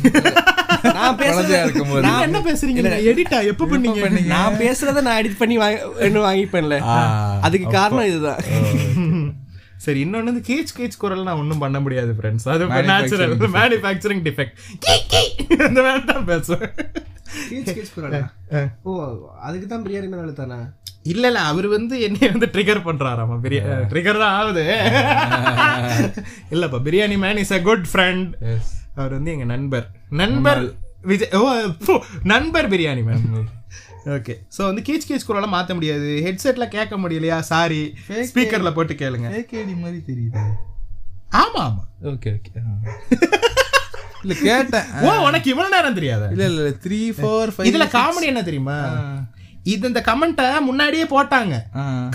நான் 2.05 2.23
என்ன 2.27 2.39
பேசுறீங்க? 2.47 2.81
எடிட்டா 3.11 3.39
எப்ப 3.51 3.67
பண்ணீங்க? 3.73 4.01
நான் 4.33 4.57
பேசுறத 4.63 5.03
நான் 5.07 5.19
எடிட் 5.21 5.41
பண்ணி 5.41 5.57
வாங்கி 5.63 6.19
வாங்கிப்பேன்ல. 6.27 6.77
அதுக்கு 7.47 7.67
காரணம் 7.79 8.09
இதுதான். 8.11 8.41
சரி. 9.85 9.99
இன்னொன்னு 10.05 10.31
வந்து 10.31 10.45
கேச் 10.49 10.73
கேச் 10.77 10.99
குரல் 11.03 11.27
நான் 11.27 11.41
ஒண்ணும் 11.41 11.63
பண்ண 11.63 11.77
முடியாது 11.83 12.11
ஃப்ரெண்ட்ஸ் 12.17 12.47
அது 12.53 12.65
நேச்சுரல் 12.89 13.35
மேனுஃபேக்சரிங் 13.59 14.23
டிஃபெக்ட் 14.27 14.57
அந்த 15.67 15.79
மாதிரி 15.85 16.03
தான் 16.11 16.27
பேசுவேன். 16.31 16.73
ஓ 18.83 18.91
அதுக்கு 19.47 19.67
தான் 19.73 19.85
பிரியாணி 19.85 20.09
மேல 20.13 20.33
தானே 20.41 20.59
இல்ல 21.11 21.25
இல்ல. 21.29 21.41
அவர் 21.51 21.67
வந்து 21.75 21.95
என்னைய 22.05 22.29
வந்து 22.33 22.47
ட்ரிகர் 22.53 22.81
பண்றாராமா. 22.87 23.35
பெரிய 23.45 23.59
ட்ரிகர் 23.91 24.21
தான் 24.23 24.35
ஆகுது. 24.39 24.63
இல்லப்பா 26.55 26.79
biryani 26.87 27.17
man 27.23 27.39
is 27.43 27.53
a 27.57 27.59
good 27.69 27.85
friend 27.91 28.27
அவர் 28.99 29.15
வந்து 29.17 29.31
எங்க 29.35 29.45
நண்பர். 29.53 29.85
நண்பர் 30.21 30.61
விஜய் 31.09 31.33
ஓ 31.39 31.41
நண்பர் 32.31 32.69
பிரியாணி 32.73 33.03
மேன் 33.09 33.25
ஓகே 34.15 34.33
சோ 34.55 34.61
வந்து 34.69 34.81
கீச் 34.87 35.07
கீச் 35.09 35.27
குரலாம் 35.27 35.55
மாத்த 35.55 35.73
முடியாது. 35.77 36.09
ஹெட்செட்ல 36.25 36.65
கேட்க 36.75 36.93
முடியலையா? 37.03 37.37
சாரி 37.51 37.81
ஸ்பீக்கர்ல 38.29 38.71
போட்டு 38.77 38.93
கேளுங்க. 39.01 39.29
ஏகேடி 39.39 39.73
மாதிரி 39.83 39.99
தெரியுது? 40.09 40.43
ஆமா 41.41 41.61
ஆமா. 41.69 41.83
ஓகே 42.11 42.29
ஓகே 42.37 42.51
இல்ல 44.23 44.33
கேட்டேன். 44.45 44.87
ஓ 45.07 45.11
உனக்கு 45.27 45.49
இவ்வளவு 45.53 45.73
நேரம் 45.75 45.97
தெரியாத? 45.99 46.23
இல்ல 46.35 46.45
இல்ல 46.51 46.71
த்ரீ 46.85 47.01
ஃபோர் 47.19 47.51
ஃபைவ் 47.55 47.69
இதுல 47.69 47.87
காமெடி 47.97 48.29
என்ன 48.31 48.41
தெரியுமா? 48.47 48.77
இது 49.73 49.87
இந்த 49.91 50.01
கமெண்ட்டை 50.07 50.45
முன்னாடியே 50.67 51.05
போட்டாங்க. 51.13 51.55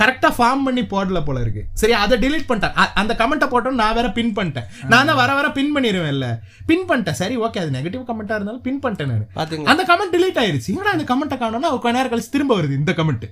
கரெக்டா 0.00 0.30
ஃபார்ம் 0.36 0.64
பண்ணி 0.66 0.82
போடல 0.92 1.18
போல 1.24 1.40
இருக்கு. 1.44 1.62
சரி 1.80 1.94
அதை 2.02 2.18
delete 2.24 2.46
பண்ணிட்டேன். 2.50 2.76
அந்த 3.02 3.12
கமெண்ட்டை 3.20 3.48
போட்டோம் 3.54 3.80
நான் 3.82 3.96
வேற 3.98 4.10
பின் 4.18 4.34
பண்ணிட்டேன். 4.38 4.68
நான் 4.92 5.08
தான் 5.10 5.20
வர 5.22 5.34
வர 5.38 5.50
பின் 5.58 5.74
பண்ணிடுவேன்ல 5.76 6.28
பின் 6.70 6.86
பண்ணிட்டேன். 6.90 7.18
சரி 7.22 7.36
ஓகே 7.46 7.62
அது 7.64 7.76
நெகட்டிவ் 7.78 8.08
கமெண்டா 8.12 8.38
இருந்தாலும் 8.38 8.64
பின் 8.68 8.80
பண்ணிட்டேன் 8.84 9.12
நானு. 9.14 9.26
அந்த 9.72 9.84
கமெண்ட் 9.90 10.14
delete 10.16 10.40
ஆயிருச்சு. 10.44 10.70
என்னடா 10.74 10.94
அந்த 10.96 11.06
கமெண்ட்டை 11.12 11.38
காணோம்னா 11.42 11.72
கொஞ்ச 11.84 11.96
நேரம் 11.98 12.14
கழிச்சு 12.14 12.34
திரும்ப 12.36 12.60
வருது 12.60 12.80
இந்த 12.82 12.94
கமெண்ட் 13.00 13.26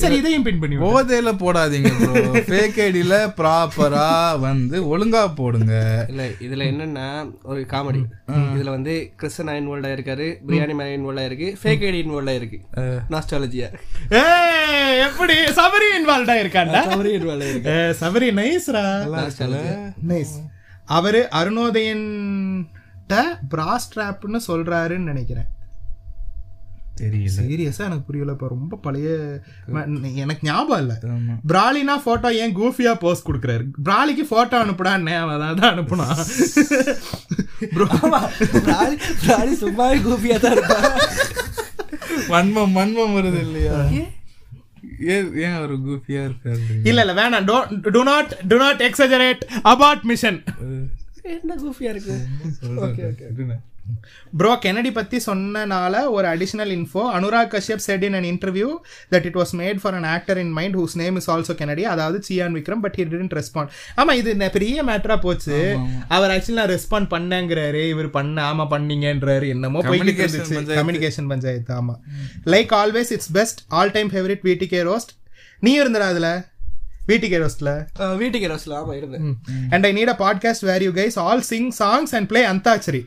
சரி 0.00 0.16
இதையும் 0.20 0.44
பின் 0.46 0.60
பண்ணி. 0.60 0.76
போதையில 0.82 1.30
போடாதீங்க 1.42 1.90
ஃபேக் 2.48 2.78
ஐடியில 2.84 3.14
ப்ராப்பரா 3.38 4.06
வந்து 4.44 4.76
ஒழுங்கா 4.92 5.22
போடுங்க. 5.40 5.72
இல்ல 6.12 6.22
இதுல 6.46 6.62
என்னன்னா 6.72 7.06
ஒரு 7.50 7.60
காமெடி 7.72 8.00
இதுல 8.54 8.70
வந்து 8.76 8.94
கிறிஸ்டன் 9.20 9.52
இன்வால்வ் 9.60 9.88
ஆயிருக்காரு 9.90 10.26
பிரியாணி 10.46 10.76
மேல 10.80 10.96
இன்வால்வ் 10.98 11.22
ஆயிருக்கு 11.24 11.48
ஃபேக் 11.62 11.84
ஐடி 11.88 12.00
இன்வால்வ் 12.04 12.32
ஆயிருக்கு. 12.34 12.60
நாஸ்டாலஜியா 13.14 13.68
ஏய் 14.22 15.00
எப்படி? 15.06 15.38
சபரி 15.60 15.90
இன்வால்வ் 16.00 16.34
ஆயிருக்காண்டா 16.36 16.82
அவரே 16.96 17.14
இன்வால்வ் 17.20 17.46
ஆயிருக்கு. 17.48 17.76
சபரி 18.02 18.30
நைஸ்ரா 18.40 18.84
நைஸ் 20.12 20.36
அவரு 20.98 21.22
அருணோதயன் 21.40 22.06
பிராஸ் 23.52 23.90
ட்ராப்னு 23.94 24.38
சொல்றாருன்னு 24.46 25.10
நினைக்கிறேன். 25.12 25.48
தெரியல 27.00 27.34
சீரியஸா 27.36 27.82
எனக்கு 27.88 28.06
புரியல 28.08 28.34
இப்ப 28.34 28.48
ரொம்ப 28.52 28.76
பழைய 28.84 29.08
எனக்கு 30.24 30.46
ஞாபகம் 30.48 30.82
இல்ல. 30.82 30.94
பிராலினா 31.50 31.94
போட்டோ 32.04 32.30
ஏன் 32.42 32.56
கூஃபியா 32.58 32.92
போஸ்ட் 33.04 33.26
கொடுக்குறாரு? 33.28 33.64
பிராலிக்கு 33.86 34.24
போட்டோ 34.32 34.56
அனுப்புடான்னு 34.64 35.14
அவன் 35.20 35.46
அதான் 35.50 35.72
அனுப்புனா. 35.74 36.08
பிராணி 39.24 39.54
சும்மாவே 39.62 39.98
கூப்பியா 40.08 40.38
தான் 40.44 40.54
இருப்பா. 40.56 40.78
வன்மம் 42.32 42.76
வன்மம் 42.78 43.16
வருது 43.18 43.40
இல்லையா? 43.46 43.76
ஏன் 45.14 45.30
ஏன் 45.44 45.58
ஒரு 45.64 45.76
கூஃபியா 45.86 46.22
இருக்காரு? 46.28 46.62
இல்ல 46.90 47.00
இல்ல 47.04 47.14
வேணாம். 47.20 47.46
Do 47.96 48.02
not 48.10 48.32
do 48.52 48.58
not 48.64 48.82
exaggerate 48.90 49.42
abort 49.72 50.06
mission 50.12 50.40
என்ன 51.36 51.54
கூப்பியா 51.64 51.90
இருக்கு? 51.94 52.14
ஓகே 52.86 53.02
ஓகே 53.10 53.26
ப்ரோ 54.36 54.52
கெனடி 54.62 54.92
பத்தி 54.92 55.16
சொன்னனால 55.26 56.04
ஒரு 56.10 56.26
additional 56.28 56.72
info 56.74 57.02
Anurag 57.14 57.50
Kashyap 57.52 57.82
said 57.82 58.02
in 58.02 58.14
an 58.14 58.28
interview 58.28 58.68
that 59.12 59.26
it 59.26 59.34
was 59.34 59.52
made 59.56 59.80
for 59.80 59.94
an 59.94 60.08
actor 60.10 60.38
in 60.38 60.50
mind 60.50 60.76
whose 60.76 60.96
name 60.96 61.16
is 61.16 61.30
also 61.30 61.54
Kennedy 61.56 61.84
அதாவது 61.88 62.20
Chiyaan 62.28 62.54
Vikram 62.54 62.82
but 62.82 62.96
he 62.98 63.04
didn't 63.06 63.34
respond 63.38 63.72
ஆமா 63.96 64.12
இது 64.14 64.34
நெ- 64.34 64.50
பெரிய 64.50 64.84
மேட்டரா 64.84 65.16
போச்சு. 65.18 65.58
அவர் 66.08 66.30
ஆக்சுவலி 66.30 66.52
நான் 66.52 66.70
ரெஸ்பாண்ட் 66.70 67.10
பண்ணேங்கிறாரு. 67.10 67.82
இவர் 67.88 68.10
பண்ண 68.10 68.52
ஆமா 68.52 68.66
பண்ணீங்கன்றாரு. 68.70 69.48
என்னமோ 69.48 69.80
போய்கிட்டு 69.82 70.22
இருந்துச்சு. 70.24 70.56
கம்யூனிகேஷன் 70.74 71.28
பஞ்சாயத்து 71.28 71.74
ஆமா. 71.74 71.96
Like 72.46 72.72
always 72.76 73.12
it's 73.12 73.32
best 73.32 73.60
all 73.72 73.90
time 73.90 74.10
favourite 74.10 74.42
வீட்டுக்கே 74.42 74.82
ரோஸ்ட் 74.84 75.12
நீ 75.62 75.72
இருந்தடா 75.80 76.08
அதுல? 76.08 76.30
வீட்டுக்கே 77.06 77.38
ரோஸ்ட்ல 77.38 77.70
வீட்டுக்கு 78.16 78.48
ரோஸ்ல 78.48 78.74
ஆமா 78.76 78.92
இருந்தேன். 78.96 79.24
And 79.70 79.86
I 79.86 79.92
need 79.92 80.12
a 80.12 80.18
podcast 80.18 80.64
where 80.64 80.82
you 80.82 80.92
guys 80.92 81.18
all 81.18 81.42
sing 81.42 81.70
songs 81.78 82.12
and 82.12 82.28
play 82.28 82.42
Antakshari 82.46 83.02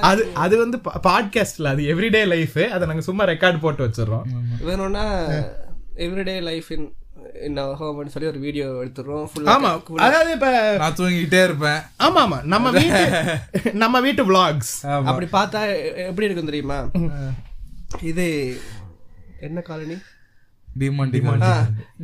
அது 0.00 0.32
அது 0.34 0.58
வந்து 0.58 0.76
பாட்காஸ்ட்ல 1.02 1.64
அது 1.64 1.82
எவ்ரிடே 1.82 2.26
லைஃப் 2.26 2.58
அதை 2.72 2.86
நாங்க 2.88 3.00
சும்மா 3.00 3.24
ரெக்கார்ட் 3.24 3.60
போட்டு 3.60 3.86
வச்சிடுறோம். 3.86 4.26
வேணும்னா 4.60 5.04
எவ்ரிடே 5.96 6.42
லைஃப் 6.42 6.72
இன் 6.72 6.86
இன் 7.42 7.56
ஹோம்னு 7.56 8.06
சொல்லி 8.06 8.28
ஒரு 8.28 8.38
வீடியோ 8.38 8.66
எடுத்துடுறோம். 8.66 9.26
ஃபுல்லா 9.30 9.54
ஆமா. 9.54 9.70
அதாவது 9.96 10.32
இப்ப 10.32 10.74
நான் 10.78 10.94
தூங்கிட்டே 10.94 11.44
இருப்பேன். 11.44 11.80
ஆமா 11.98 12.22
ஆமா. 12.26 12.42
நம்ம 12.42 12.70
வீட்டு 12.70 13.02
நம்ம 13.82 14.00
வீட்டு 14.00 14.24
vlogs. 14.32 14.68
அப்படி 14.82 15.26
பார்த்தா 15.32 15.62
எப்படி 16.06 16.26
இருக்கும் 16.26 16.44
தெரியுமா? 16.44 16.90
இது 18.02 18.58
என்ன 19.40 19.60
காலனி? 19.60 19.96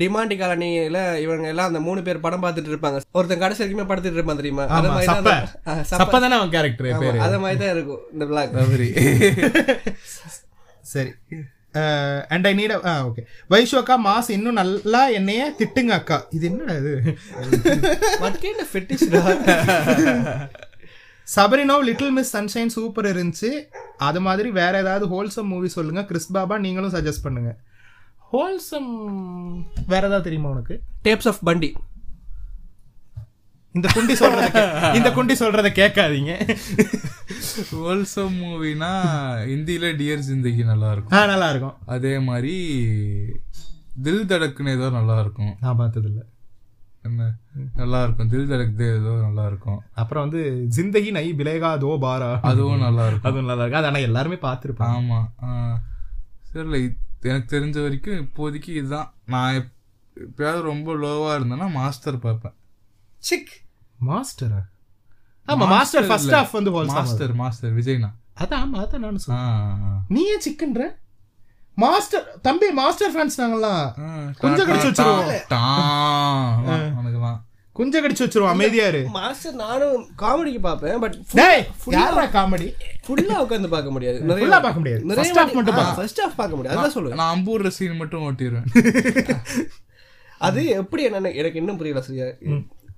டிமாண்டி 0.01 0.35
காலனியில 0.37 0.99
இவங்க 1.23 1.47
எல்லாம் 1.53 1.69
அந்த 1.71 1.81
மூணு 1.87 2.03
பேர் 2.07 2.23
படம் 2.25 2.45
பார்த்துட்டு 2.45 2.71
இருப்பாங்க. 2.73 2.99
ஒருத்தன் 3.13 3.39
கடைசி 3.39 3.63
வரைக்குமே 3.63 3.87
படுத்துட்டு 3.91 4.19
இருப்பான் 4.19 4.37
தெரியுமா? 4.37 4.65
அத 4.71 4.91
மாதிரி 4.91 5.07
ஆ, 5.69 5.73
அவன் 6.35 6.53
கேரக்டர் 6.55 6.87
அத 7.27 7.39
மாதிரி 7.45 7.59
தான் 7.63 7.73
இருக்கும் 7.77 8.03
இந்த 8.15 8.25
பிளாக் 8.31 8.55
சரி. 10.93 11.11
அண்ட் 12.35 12.47
ஐ 12.49 12.53
நீட் 12.57 12.73
ஓகே 13.05 13.23
வைஷோக்கா 13.51 13.95
மாஸ் 14.07 14.29
இன்னும் 14.35 14.59
நல்லா 14.61 15.01
என்னைய 15.19 15.43
திட்டுங்க 15.61 15.93
அக்கா. 15.99 16.19
இது 16.37 16.45
என்னடா 16.51 16.75
இது? 16.81 16.93
சபரினோ 21.29 21.77
லிட்டில் 21.89 22.11
மிஸ் 22.11 22.37
சன்ஷைன் 22.37 22.75
சூப்பர் 22.77 23.11
இருந்துச்சு. 23.13 23.51
அது 24.09 24.21
மாதிரி 24.21 24.51
வேற 24.59 24.79
ஏதாவது 24.79 25.07
ஹோல்சம் 25.13 25.51
மூவி 25.53 25.69
சொல்லுங்க. 25.77 26.05
கிறிஸ் 26.05 26.33
பாபா 26.33 26.59
நீங்களும் 26.59 26.95
சஜஸ்ட் 26.95 27.27
பண்ணுங்க. 27.27 27.53
ஹோல்சம் 28.33 28.91
வேற 29.89 30.03
ஏதாவது 30.09 30.27
தெரியுமா 30.27 30.51
உனக்கு? 30.53 30.75
டேப்ஸ் 31.05 31.29
ஆஃப் 31.31 31.43
பண்டி 31.45 31.71
இந்த 33.75 33.89
குண்டி 33.91 34.15
சொல்றத 34.17 34.47
இந்த 34.99 35.09
குண்டி 35.13 35.35
சொல்றத 35.35 35.69
கேட்காதீங்க. 35.77 36.33
ஹோல்சம் 37.75 38.35
மூவினா 38.41 38.91
ஹிந்தில 39.47 39.93
டியர் 40.01 40.27
ஜிந்தகி 40.27 40.63
நல்லா 40.67 40.89
இருக்கும் 40.93 41.15
ஆ 41.17 41.27
நல்லா 41.31 41.49
இருக்கும் 41.53 41.77
அதே 41.95 42.13
மாதிரி 42.27 42.55
தில் 44.03 44.29
தடக்குன்னு 44.29 44.75
ஏதோ 44.77 44.89
நல்லா 44.99 45.17
இருக்கும் 45.23 45.53
நான் 45.63 45.81
பார்த்தது 45.81 46.09
இல்ல 46.11 46.21
என்ன? 47.05 47.23
நல்லா 47.77 48.01
இருக்கும் 48.03 48.29
தில் 48.33 48.51
தடக் 48.51 48.77
தே 48.77 48.89
ஏதோ 48.99 49.13
நல்லா 49.25 49.45
இருக்கும் 49.47 49.81
அப்புறம் 50.01 50.25
வந்து 50.25 50.43
ஜிந்தகி 50.77 51.11
நை 51.17 51.27
பிலேகா 51.35 51.71
தோ 51.81 51.93
பாரா. 52.05 52.31
அதுவும் 52.51 52.85
நல்லா 52.85 53.07
இருக்கும் 53.07 53.31
அதுவும் 53.31 53.49
நல்லா 53.49 53.65
இருக்கு 53.65 53.81
அது 53.81 53.91
ஆனா 53.91 54.03
எல்லாருமே 54.09 54.39
பார்த்துருப்பாங்க. 54.45 54.99
ஆமா. 55.01 55.21
ஆ. 55.43 55.51
எனக்கு 57.23 57.57
தெரிஞ்ச 57.57 57.83
வரைக்கும் 57.83 58.19
இப்போதைக்கு 58.23 58.69
இதுதான் 58.71 59.15
நான் 59.27 59.55
எப்- 59.55 59.73
எப்பயாவது 60.17 60.61
ரொம்ப 60.63 60.95
லோவா 60.95 61.37
இருந்தேன்னா 61.37 61.71
மாஸ்டர் 61.71 62.19
பார்ப்பேன். 62.19 62.55
சிக். 63.23 63.53
மாஸ்டரா 64.07 64.61
ஆமா 65.49 65.67
மாஸ்டர் 65.69 66.07
ஃபர்ஸ்ட். 66.07 66.31
ஹாஃப் 66.31 66.51
வந்து 66.51 66.71
மாஸ்டர் 66.71 66.95
மாஸ்டர் 66.95 67.35
மாஸ்டர் 67.35 67.73
விஜய்னா. 67.73 68.11
அதான் 68.37 68.63
ஆமா 68.65 68.79
அதான் 68.83 68.99
நானும் 68.99 69.29
ஆ. 69.29 69.41
நீ 70.09 70.23
ஏன் 70.25 70.43
சிக்கன்ற? 70.47 70.83
மாஸ்டர் 71.77 72.39
தம்பி 72.41 72.71
மாஸ்டர் 72.73 73.13
ஃபேன்ஸ் 73.13 73.39
நாங்களாம் 73.39 73.85
ஆ, 74.01 74.09
கொஞ்சம் 74.39 74.69
கடிச்சு 74.69 74.89
வச்சிருவோம். 74.91 75.31
குஞ்ச 77.77 78.01
கடிச்சு 78.01 78.25
வச்சிருவோம் 78.25 78.49
அமைதியா 78.49 78.87
இரு. 78.87 78.99
மாஸ்டர் 79.11 79.55
நானும் 79.55 80.01
காமெடிக்கு 80.19 80.61
பார்ப்பேன் 80.61 80.99
பட் 80.99 81.15
டேய் 81.33 81.63
யாரா 81.87 82.25
காமெடி 82.27 82.67
ஃபுல்லா 83.07 83.37
உட்கார்ந்து 83.37 83.69
பார்க்க 83.69 83.91
முடியாது. 83.91 84.19
ஆ 84.53 84.61
பார்க்க 84.61 84.81
முடியாது. 84.81 85.03
First 85.21 85.39
half 85.39 85.55
மட்டும். 85.55 85.79
ஃபர்ஸ்ட் 85.97 86.21
ஹாஃப் 86.21 86.37
பார்க்க 86.37 86.57
முடியாது. 86.57 86.77
அதான் 86.79 86.95
சொல்லுவேன். 86.97 87.15
நான் 87.15 87.33
அம்பூர் 87.37 87.67
சீன் 87.69 87.97
மட்டும் 87.97 88.25
ஓட்டிடுவேன் 88.27 88.69
அது 90.49 90.61
எப்படி 90.81 91.03
என்னன்னு 91.09 91.35
எனக்கு 91.35 91.59
இன்னும் 91.59 91.77
புரியல 91.77 92.01
சரியா? 92.01 92.27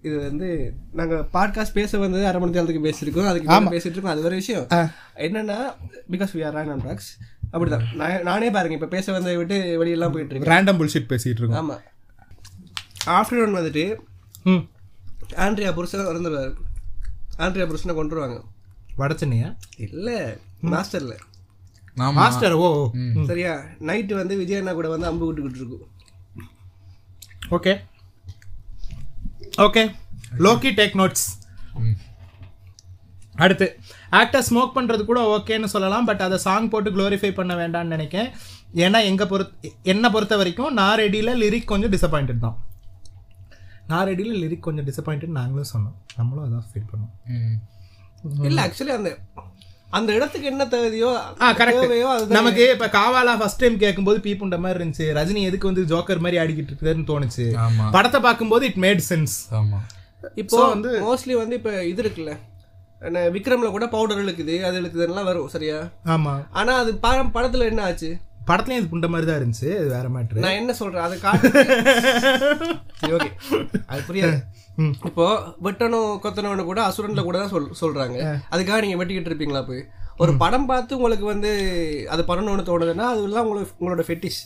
இது 0.02 0.16
வந்து 0.20 0.48
நாங்க 0.92 1.14
பாட்காஸ்ட் 1.32 1.72
பேச 1.72 1.98
வந்து 1.98 2.26
அரை 2.26 2.40
மணி 2.40 2.52
நேரத்துக்கு 2.52 2.86
பேசியிருக்கோம் 2.86 3.28
அதுக்கு 3.28 3.48
பேசிட்டு 3.74 3.96
இருக்கோம் 3.96 4.12
அது 4.12 4.24
ஒரு 4.24 4.34
விஷயம். 4.34 4.66
என்னன்னா 5.26 5.58
because 6.10 6.34
we 6.34 6.44
are 6.46 6.56
ran 6.56 6.70
and 6.70 6.84
tracks 6.84 7.10
அப்படிதான். 7.52 7.84
நான் 7.94 8.22
நானே 8.22 8.50
பாருங்க 8.50 8.74
இப்ப 8.74 8.86
பேச 8.86 9.12
வந்ததை 9.12 9.36
விட்டு 9.36 9.56
வெளியெல்லாம் 9.82 10.12
போயிட்டு 10.12 10.34
இருக்கேன். 10.34 10.52
ரேண்டம் 10.54 10.80
புல்ஷிட் 10.80 11.10
பேசிட்டு 11.12 11.40
இருக்கோம். 11.42 11.60
ஆமா. 11.62 11.76
ஆஃப்டர்நூன் 13.18 13.56
வந்துட்டு 13.60 13.84
ஆண்ட்ரியா 15.44 15.70
புருஷன் 15.74 16.08
இறந்துருவாரு 16.10 16.52
ஆண்ட்ரியா 17.38 17.66
புருஷனை 17.68 17.94
கொண்டுருவாங்க 17.96 18.38
வட 18.96 19.12
சென்னையா? 19.14 19.48
இல்ல 19.86 20.08
மாஸ்டர்ல 20.72 21.14
மாஸ்டர் 22.16 22.54
ஓ? 22.58 22.68
சரியா? 23.26 23.52
நைட்டு 23.88 24.14
வந்து 24.14 24.34
விஜய் 24.36 24.60
அண்ணா 24.60 24.72
கூட 24.72 24.88
வந்து 24.88 25.06
அம்பு 25.06 25.26
விட்டுக்கிட்டு 25.26 25.60
இருக்கும் 25.60 25.90
okay. 27.50 27.72
Okay. 29.58 29.82
Loki 30.44 30.70
take 30.78 30.96
notes. 31.00 31.26
அடுத்து 33.36 33.66
ஆக்டர் 34.12 34.46
ஸ்மோக் 34.48 34.76
பண்ணுறது 34.76 35.02
கூட 35.04 35.20
ஓகேன்னு 35.30 35.72
சொல்லலாம் 35.72 36.04
பட் 36.04 36.20
அதை 36.20 36.38
சாங் 36.38 36.68
போட்டு 36.68 36.90
க்ளோரிஃபை 36.90 37.30
பண்ண 37.34 37.52
வேண்டாம்னு 37.54 37.94
நினைக்கிறேன் 37.96 38.28
ஏன்னா 38.84 38.98
எங்கள் 39.04 39.26
பொறுத்த 39.26 39.70
என்னை 39.92 40.08
பொறுத்த 40.10 40.36
வரைக்கும் 40.36 40.72
நான் 40.72 40.98
ரெடியில் 40.98 41.40
லிரிக் 41.42 41.70
கொஞ்சம் 41.72 41.92
டிசப்பாயிண்டட் 41.92 42.44
தான். 42.46 42.56
நான் 43.90 44.06
ரெடியில் 44.08 44.40
லிரிக் 44.42 44.66
கொஞ்சம் 44.66 44.86
டிசப்பாயிண்டட் 44.88 45.38
நாங்களும் 45.40 45.70
சொன்னோம். 45.72 45.96
நம்மளும் 46.18 46.44
அதான் 46.46 46.68
ஃபீல் 46.70 46.90
பண்ணோம். 46.92 47.12
இல்ல 48.48 48.58
ஆக்சுவலி 48.66 48.94
அந்த 48.98 49.10
அந்த 49.98 50.10
இடத்துக்கு 50.16 50.46
என்ன 50.50 50.62
தேவையோ 50.66 51.10
கரெக்ட் 51.58 51.82
தேவையோ 51.84 52.06
அது 52.12 52.36
நமக்கு 52.36 52.62
இப்ப 52.74 52.86
காவாலா 52.96 53.34
ஃபர்ஸ்ட் 53.40 53.60
டைம் 53.62 53.76
கேட்கும்போது 53.82 54.18
பீப்புண்ட 54.24 54.56
மாதிரி 54.62 54.78
இருந்துச்சு. 54.80 55.06
ரஜினி 55.18 55.42
எதுக்கு 55.48 55.70
வந்து 55.70 55.84
ஜோக்கர் 55.92 56.22
மாதிரி 56.24 56.40
ஆடிக்கிட்டு 56.42 56.72
இருக்குதுன்னு 56.72 57.06
தோணுச்சு. 57.10 57.46
ஆமா. 57.66 57.84
படத்தை 57.96 58.20
பார்க்கும்போது 58.26 58.66
இட் 58.70 58.80
மேட் 58.84 59.02
சென்ஸ் 59.10 59.36
ஆமா. 59.60 59.80
இப்போ 60.42 60.58
வந்து 60.74 60.90
மோஸ்ட்லி 61.06 61.36
வந்து 61.42 61.56
இப்ப 61.60 61.70
இது 61.92 62.02
இருக்குல்ல. 62.04 62.34
என்ன 63.08 63.22
விக்ரம்ல 63.36 63.70
கூட 63.70 63.86
பவுடர் 63.94 64.22
இழுக்குது 64.24 64.54
அது 64.66 64.76
இழுக்குதுலாம் 64.80 65.28
வரும் 65.30 65.52
சரியா? 65.54 65.78
ஆமா. 66.14 66.34
ஆனா 66.60 66.74
அது 66.82 66.92
படம் 67.06 67.34
படத்துல 67.34 67.66
என்ன 67.72 67.82
ஆச்சு? 67.88 68.10
படத்துலயும் 68.48 68.80
இது 68.80 68.92
புண்ட 68.92 69.08
மாதிரி 69.12 69.26
தான் 69.28 69.38
இருந்துச்சு 69.40 69.68
அது 69.80 69.88
வேற 69.96 70.06
மேட்ரு 70.14 70.44
நான் 70.44 70.58
என்ன 70.60 70.72
சொல்றேன்? 70.80 71.04
அதை 71.06 71.16
காட்டு 71.24 71.48
ஓகே 73.16 73.30
அது 73.90 74.00
புரியாது. 74.08 74.38
இப்போ 75.08 75.26
வெட்டணும் 75.66 76.12
கொத்தனவனு 76.22 76.64
கூட 76.70 76.80
அசுரன்ல 76.88 77.24
கூட 77.26 77.36
தான் 77.42 77.52
சொல் 77.54 77.74
சொல்றாங்க. 77.82 78.16
அதுக்காக 78.54 78.80
நீங்க 78.84 78.98
வெட்டிக்கிட்டு 79.00 79.30
இருப்பீங்களா 79.32 79.62
போய்? 79.68 79.82
ஒரு 80.22 80.32
படம் 80.42 80.66
பார்த்து 80.70 80.96
உங்களுக்கு 80.98 81.26
வந்து 81.32 81.50
அது 82.14 82.22
பண்ணணும்னு 82.30 82.68
தோணுதுன்னா 82.70 83.06
அதுலாம் 83.12 83.46
உங்களுக்கு 83.46 83.78
உங்களோட 83.80 84.04
ஃபெட்டிஷ் 84.08 84.40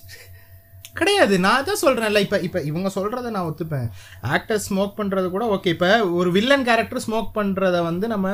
கிடையாது. 1.00 1.34
நான் 1.46 1.66
தான் 1.66 1.82
சொல்றேன்ல 1.82 2.20
இப்ப 2.26 2.36
இப்ப 2.46 2.60
இவங்க 2.70 2.88
சொல்றத 2.94 3.30
நான் 3.34 3.48
ஒத்துப்பேன். 3.50 3.88
ஆக்டர் 4.36 4.62
ஸ்மோக் 4.68 4.96
பண்றது 5.00 5.28
கூட 5.34 5.44
ஓகே 5.56 5.74
இப்ப 5.76 5.88
ஒரு 6.20 6.30
வில்லன் 6.36 6.66
கேரக்டர் 6.68 7.04
ஸ்மோக் 7.06 7.36
பண்றத 7.38 7.82
வந்து 7.90 8.08
நம்ம 8.14 8.28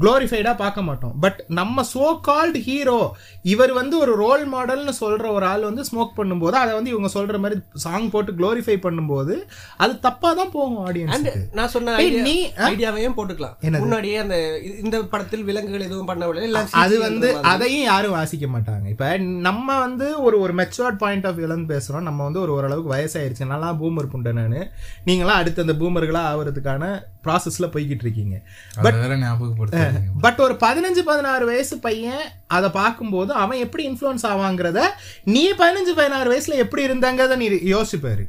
குளோரிஃபைடா 0.00 0.56
பார்க்க 0.56 0.82
மாட்டோம். 0.82 1.18
பட் 1.20 1.44
நம்ம 1.46 1.84
சோ 1.94 2.20
கால்டு 2.20 2.58
ஹீரோ 2.58 3.16
இவர் 3.42 3.72
வந்து 3.72 3.98
ஒரு 3.98 4.16
ரோல் 4.16 4.52
மாடல்னு 4.52 4.94
சொல்ற 5.00 5.32
ஒரு 5.32 5.46
ஆள் 5.46 5.62
வந்து 5.62 5.82
ஸ்மோக் 5.82 6.16
பண்ணும்போது 6.16 6.52
அதை 6.52 6.74
வந்து 6.74 6.90
இவங்க 6.90 7.08
சொல்ற 7.20 7.38
மாதிரி 7.38 7.60
சாங் 7.72 8.10
போட்டு 8.10 8.32
குளோரிஃபை 8.32 8.76
பண்ணும்போது 8.86 9.34
அது 9.76 10.00
தப்பா 10.00 10.32
தான் 10.32 10.50
போகும் 10.50 10.86
ஆடியன்ஸ் 10.86 11.28
நான் 11.52 11.68
சொன்ன 11.68 11.96
நீ, 11.98 12.50
ஐடியாவையும் 12.70 13.16
போட்டுக்கலாம்? 13.18 13.56
முன்னாடியே 13.78 14.16
அந்த 14.16 14.58
இந்த 14.84 15.02
படத்தில் 15.02 15.44
விலங்குகள் 15.44 15.80
எதுவும் 15.80 16.08
பண்ணவில்லை 16.08 16.62
அது 16.70 16.98
வந்து. 16.98 17.36
அதையும் 17.42 17.82
யாரும் 17.82 18.10
வாசிக்க 18.10 18.46
மாட்டாங்க. 18.46 18.86
இப்ப 18.88 19.16
நம்ம 19.18 19.78
வந்து 19.78 20.22
ஒரு 20.22 20.40
ஒரு 20.40 20.54
மெச்சுவர்ட் 20.54 20.98
பாயிண்ட் 20.98 21.26
ஆஃப் 21.26 21.38
வியூல 21.38 21.54
பேசுறோம். 21.72 22.00
நம்ம 22.00 22.24
வந்து 22.24 22.40
ஒரு 22.40 22.52
ஓரளவுக்கு 22.52 22.94
வயசாயிருச்சு. 22.94 23.46
நல்லா 23.46 23.72
பூமர் 23.72 24.12
புண்டை 24.14 24.32
நானு. 24.32 24.70
நீங்களாம் 25.06 25.40
அடுத்து 25.40 25.64
அந்த 25.66 25.72
பூமர்களா 25.72 26.22
ஆவறதுக்கான 26.32 27.04
ப்ராசஸ்ல 27.24 27.66
போய்கிட்டு 27.74 28.04
இருக்கீங்க. 28.06 28.42
அதை 28.76 28.92
வேற 28.92 29.16
ஞாபகப்படுத்தாதீங்க 29.16 29.75
பட் 30.20 30.38
ஒரு 30.38 30.54
பதினஞ்சு 30.54 31.02
பதினாறு 31.04 31.46
வயசு 31.46 31.78
பையன் 31.78 32.28
அதை 32.46 32.70
பார்க்கும்போது 32.70 33.32
அவன் 33.32 33.58
எப்படி 33.58 33.90
இன்ஃப்ளூயன்ஸ் 33.90 34.26
ஆவாங்கிறத 34.26 34.82
நீ 35.24 35.52
பதினஞ்சு 35.52 35.94
பதினாறு 35.96 36.38
வயசுல 36.38 36.54
எப்படி 36.54 36.88
இருந்தாங்கிறத 36.88 37.36
நீ 37.36 37.48
யோசிப்பாரு. 37.48 38.24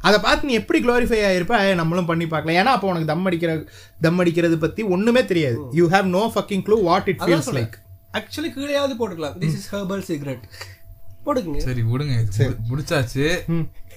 அதை 0.00 0.18
பார்த்து 0.18 0.46
நீ 0.46 0.52
எப்படி 0.52 0.86
குளோரிஃபை 0.86 1.18
ஆயிருப்ப? 1.18 1.58
"ஏய், 1.58 1.74
நம்மளும் 1.74 2.04
பண்ணி 2.04 2.26
பார்க்கலாம். 2.26 2.66
ஏன்னா 2.66 2.68
அப்போ 2.68 2.86
உனக்கு 2.88 3.06
தம் 3.06 3.24
அடிக்கிற 3.24 3.64
தம் 4.00 4.18
அடிக்கிறது 4.18 4.58
பத்தி 4.58 4.82
ஒண்ணுமே 4.82 5.24
தெரியாது. 5.24 5.60
You 5.72 5.88
have 5.88 6.02
no 6.02 6.32
fucking 6.34 6.62
clue 6.62 6.82
what 6.82 7.08
it 7.08 7.20
feels. 7.20 7.48
Like 7.58 7.72
actually 8.12 8.50
கீழேயாவது 8.50 8.94
போட்டுக்கலாம். 8.98 9.36
திஸ் 9.38 9.52
இஸ் 9.52 9.74
ஹெர்பல் 9.74 10.00
சிகரெட் 10.00 10.48
போடுங்க. 11.24 11.60
சரி 11.60 11.82
விடுங்க. 11.82 12.26
முடிச்சாச்சு. 12.70 13.38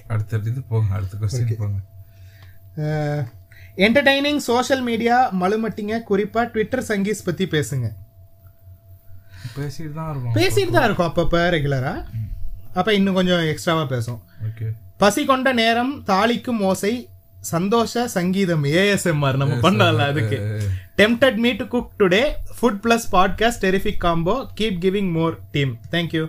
அடுத்த 0.06 0.36
இது 0.36 0.62
போங்க. 0.68 0.94
அடுத்த 0.94 1.16
கொஸ்டின் 1.20 1.58
போங்க. 1.58 1.76
என்டர்டைனிங் 3.78 4.40
சோஷியல் 4.46 4.82
மீடியா 4.82 5.16
மலுமட்டிங்க 5.40 5.96
குறிப்பா 6.08 6.42
ட்விட்டர் 6.52 6.86
சங்கீஸ் 6.88 7.20
பத்தி 7.24 7.44
பேசுங்க. 7.46 7.86
பேசிட்டு 9.58 9.92
தான் 9.94 10.10
இருக்கும். 10.12 10.34
பேசிட்டு 10.38 10.72
தான் 10.72 10.86
இருக்கோம் 10.86 11.10
அப்பப்ப 11.10 11.42
ரெகுலரா 11.54 11.92
அப்ப 12.74 12.88
இன்னும் 12.94 13.14
கொஞ்சம் 13.14 13.44
எக்ஸ்ட்ராவா 13.52 13.84
பேசும் 13.86 14.18
பசி 15.00 15.22
கொண்ட 15.24 15.48
நேரம் 15.54 15.92
தாளிக்கும் 16.10 16.60
ஓசை 16.62 16.92
சந்தோஷ 17.44 18.04
சங்கீதம் 18.08 18.64
ஏஎஸ்எம்ஆர் 18.72 19.40
நம்ம 19.42 19.56
பண்ணல 19.64 20.06
அதுக்கு. 20.12 20.38
Tempted 20.98 21.38
me 21.38 21.50
to 21.56 21.66
cook 21.68 21.92
today 22.00 22.22
food 22.56 22.80
plus 22.84 23.06
podcast 23.12 23.62
terrific 23.66 24.02
combo 24.06 24.34
keep 24.60 24.80
giving 24.84 25.12
more 25.12 25.36
team 25.52 25.72
thank you 25.92 26.24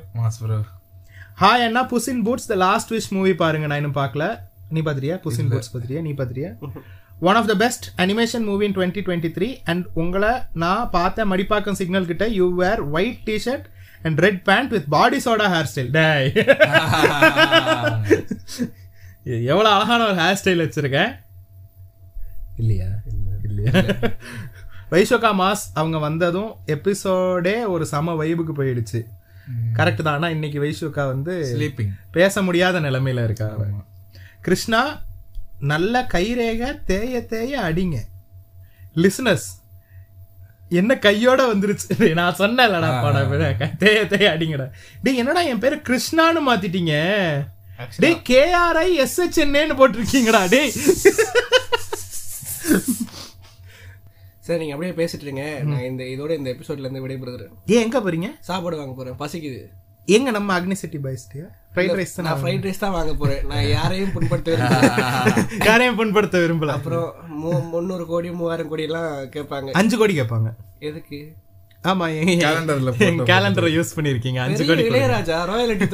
hi 1.42 1.66
Anna 1.66 1.84
puss 1.92 2.10
in 2.14 2.24
boots 2.26 2.48
the 2.48 2.58
last 2.64 2.94
wish 2.94 3.12
movie 3.12 3.34
பாருங்க 3.36 3.68
நான் 3.68 3.82
இன்னும் 3.82 4.00
பார்க்கல. 4.00 4.24
நீ 4.72 4.80
பாத்திரியா 4.82 5.16
புஸ் 5.22 5.40
இன் 5.42 5.52
பூட்ஸ் 5.52 5.72
பாத்திரியா 5.74 6.02
நீ 6.02 6.14
பாத்திரியா 6.14 6.50
one 7.20 7.36
of 7.36 7.46
the 7.46 7.56
best 7.56 7.92
animation 7.98 8.44
movie 8.44 8.66
in 8.66 8.76
twenty 8.76 8.78
twenty 8.78 9.38
three 9.38 9.58
and 9.64 9.86
உங்களை 9.94 10.30
நான் 10.54 10.90
பார்த்த 10.90 11.26
மடிப்பாக்கம் 11.26 11.72
சிக்னல் 11.72 12.06
கிட்ட 12.06 12.28
you 12.28 12.56
wear 12.56 12.90
white 12.90 13.18
t-shirt 13.26 13.64
and 14.02 14.20
red 14.20 14.44
pant 14.44 14.70
with 14.70 14.90
body 14.90 15.18
soda 15.18 15.54
hair 15.54 15.68
style 15.72 15.92
டேய். 15.92 16.34
எவ்வளவு 19.46 19.76
அழகான 19.76 20.06
ஒரு 20.06 20.16
ஹேர் 20.16 20.38
ஸ்டைல் 20.44 20.62
வச்சிருக்கேன். 20.62 21.20
இல்லையா? 22.58 22.88
இல்லையா? 23.44 23.72
வைஷோகா 24.92 25.42
மாஸ் 25.42 25.62
அவங்க 25.74 25.98
வந்ததும் 25.98 26.56
எபிசோடே 26.68 27.68
ஒரு 27.68 27.86
சம 27.86 28.24
வைபுக்கு 28.24 28.52
போயிடுச்சு. 28.58 29.06
கரெக்ட் 29.74 30.02
தான்? 30.02 30.14
ஆனா 30.14 30.30
இன்னைக்கு 30.30 30.64
வைஷோகா 30.64 31.06
வந்து 31.06 31.58
பேச 32.12 32.42
முடியாத 32.42 32.80
நிலைமையில 32.80 33.24
இருக்கா? 33.24 33.50
அவ. 33.50 33.66
கிருஷ்ணா 34.42 35.02
நல்ல 35.60 36.08
கைரேக 36.14 36.84
தேய 36.86 37.26
தேய 37.26 37.60
அடிங்க. 37.62 37.98
லிசனஸ் 38.96 39.46
என்ன 40.70 40.96
கையோட 40.96 41.54
வந்துருச்சு? 41.54 42.14
நான் 42.14 42.36
சொன்னேன்லடா 42.36 43.02
படம் 43.02 43.78
தேய 43.78 44.08
தேய 44.08 44.38
அடிங்கடா. 44.38 44.72
டேய் 45.04 45.16
என்னடா 45.16 45.42
என் 45.42 45.60
பேரு 45.60 45.76
கிருஷ்ணான்னு 45.76 46.42
மாத்திட்டீங்க? 46.48 46.94
டேய் 47.98 48.22
கேஆர்ஐ 48.30 49.06
எஸ்ஹெச்என்னு 49.06 49.76
போட்டிருக்கீங்கடா 49.80 50.50
டேய். 50.50 50.72
சரி 54.40 54.68
நீங்க 54.68 54.74
அப்படியே 54.74 55.06
பேசிட்டு 55.06 55.22
இருங்க. 55.22 55.60
நான் 55.64 55.82
இந்த 55.82 56.04
இதோட 56.04 56.30
இந்த 56.30 56.56
எபிசோட்ல 56.56 56.80
இருந்து 56.80 57.08
விடைபெறுகிறேன். 57.08 57.52
ஏன் 57.66 57.82
எங்க 57.82 58.00
போறீங்க? 58.00 58.38
சாப்பாடு 58.40 58.78
வாங்க 58.78 58.94
போறேன். 58.94 59.14
பசிக்குது. 59.14 59.70
எங்க 60.10 60.32
நம்ம 60.32 60.60
அக்னி 60.60 60.72
சிட்டி 60.74 60.98
பாய்ஸ்டியா 60.98 61.46
ஃப்ரைட் 61.74 61.94
ரைஸ் 61.98 62.14
தான் 62.16 62.26
நான் 62.26 62.40
ஃப்ரைட் 62.42 62.64
ரைஸ் 62.64 62.80
தான் 62.80 62.92
வாங்க 62.92 63.14
போறேன். 63.14 63.42
நான் 63.46 63.68
யாரையும் 63.70 64.12
புண்படுத்த 64.12 64.50
விரும்பல. 64.54 65.66
யாரையும் 65.66 65.98
புண்படுத்த 66.00 66.38
விரும்பல. 66.40 66.72
அப்புறம் 66.72 67.08
மூ- 67.42 67.70
முந்நூறு 67.70 68.06
கோடி 68.06 68.32
மூவாயிரம் 68.32 68.68
கோடி 68.68 68.84
எல்லாம் 68.84 69.12
கேட்பாங்க. 69.30 69.70
அஞ்சு 69.74 69.98
கோடி 69.98 70.20
கேட்பாங்க. 70.20 70.50
எதுக்கு? 70.82 71.20
ஆமா 71.84 72.06
Calendarல 72.42 72.92
கேலண்டரை 73.30 73.70
யூஸ் 73.76 73.96
பண்ணிருக்கீங்க 73.96 74.40
அஞ்சு 74.40 74.64
கோடி 74.66 74.84
இளையராஜா 74.84 75.38
ராயலிட்டி 75.50 75.88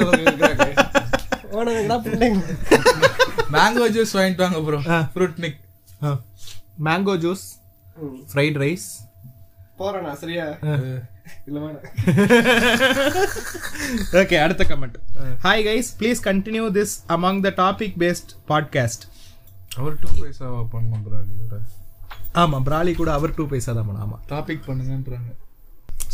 மேங்கோ 3.52 3.86
ஜூஸ் 3.90 4.14
வாங்கிட்டு 4.16 4.44
வாங்க 4.44 4.60
bro 4.62 4.80
Fruitnik 5.38 5.60
mango 6.84 7.16
juice 7.18 7.46
fried 8.32 8.58
rice 8.60 8.88
போறேண்ணா 9.80 10.14
சரியா? 10.14 10.46
ஓகே 14.14 14.36
அடுத்த 14.46 14.64
comment 14.64 14.98
hi 15.42 15.64
guys 15.64 15.90
please 16.00 16.22
continue 16.24 16.66
this 16.72 16.96
among 17.08 17.42
the 17.42 17.52
topic 17.58 17.96
based 17.98 18.32
podcast 18.50 19.06
our 19.78 19.96
two 20.00 20.10
பைசாவா 20.20 20.62
பண்ணணும் 20.74 21.04
ப்ரோ 21.04 21.20
ஆமா 22.36 22.58
பிராலி 22.66 22.94
கூட 22.96 23.12
அவர் 23.12 23.36
டூ 23.36 23.44
பைசா 23.48 23.74
தான் 23.74 23.86
பண்ண 23.86 24.00
ஆமா. 24.00 24.18
டாபிக் 24.30 24.64
பண்ணுங்கன்றாங்க. 24.68 25.30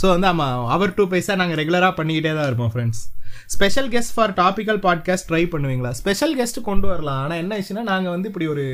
ஸோ 0.01 0.07
வந்து 0.09 0.27
ஆமா 0.27 0.45
அவர் 0.67 0.93
டூ 0.93 1.03
பைசா 1.07 1.35
நாங்கள் 1.35 1.59
ரெகுலராக 1.61 1.93
பண்ணிக்கிட்டே 1.97 2.33
தான் 2.35 2.45
இருப்போம் 2.45 2.71
friends 2.75 3.01
special 3.47 3.89
guest 3.89 4.13
for 4.13 4.33
topical 4.33 4.79
podcast 4.81 5.27
try 5.29 5.43
பண்ணுவீங்களா? 5.45 5.91
ஸ்பெஷல் 5.91 6.35
கெஸ்ட் 6.39 6.61
கொண்டு 6.61 6.87
வரலாம். 6.87 7.21
ஆனால் 7.23 7.37
என்ன 7.37 7.57
ஆச்சுன்னா 7.57 7.83
நாங்கள் 7.83 8.11
வந்து 8.11 8.27
இப்படி 8.27 8.47
ஒரு 8.47 8.65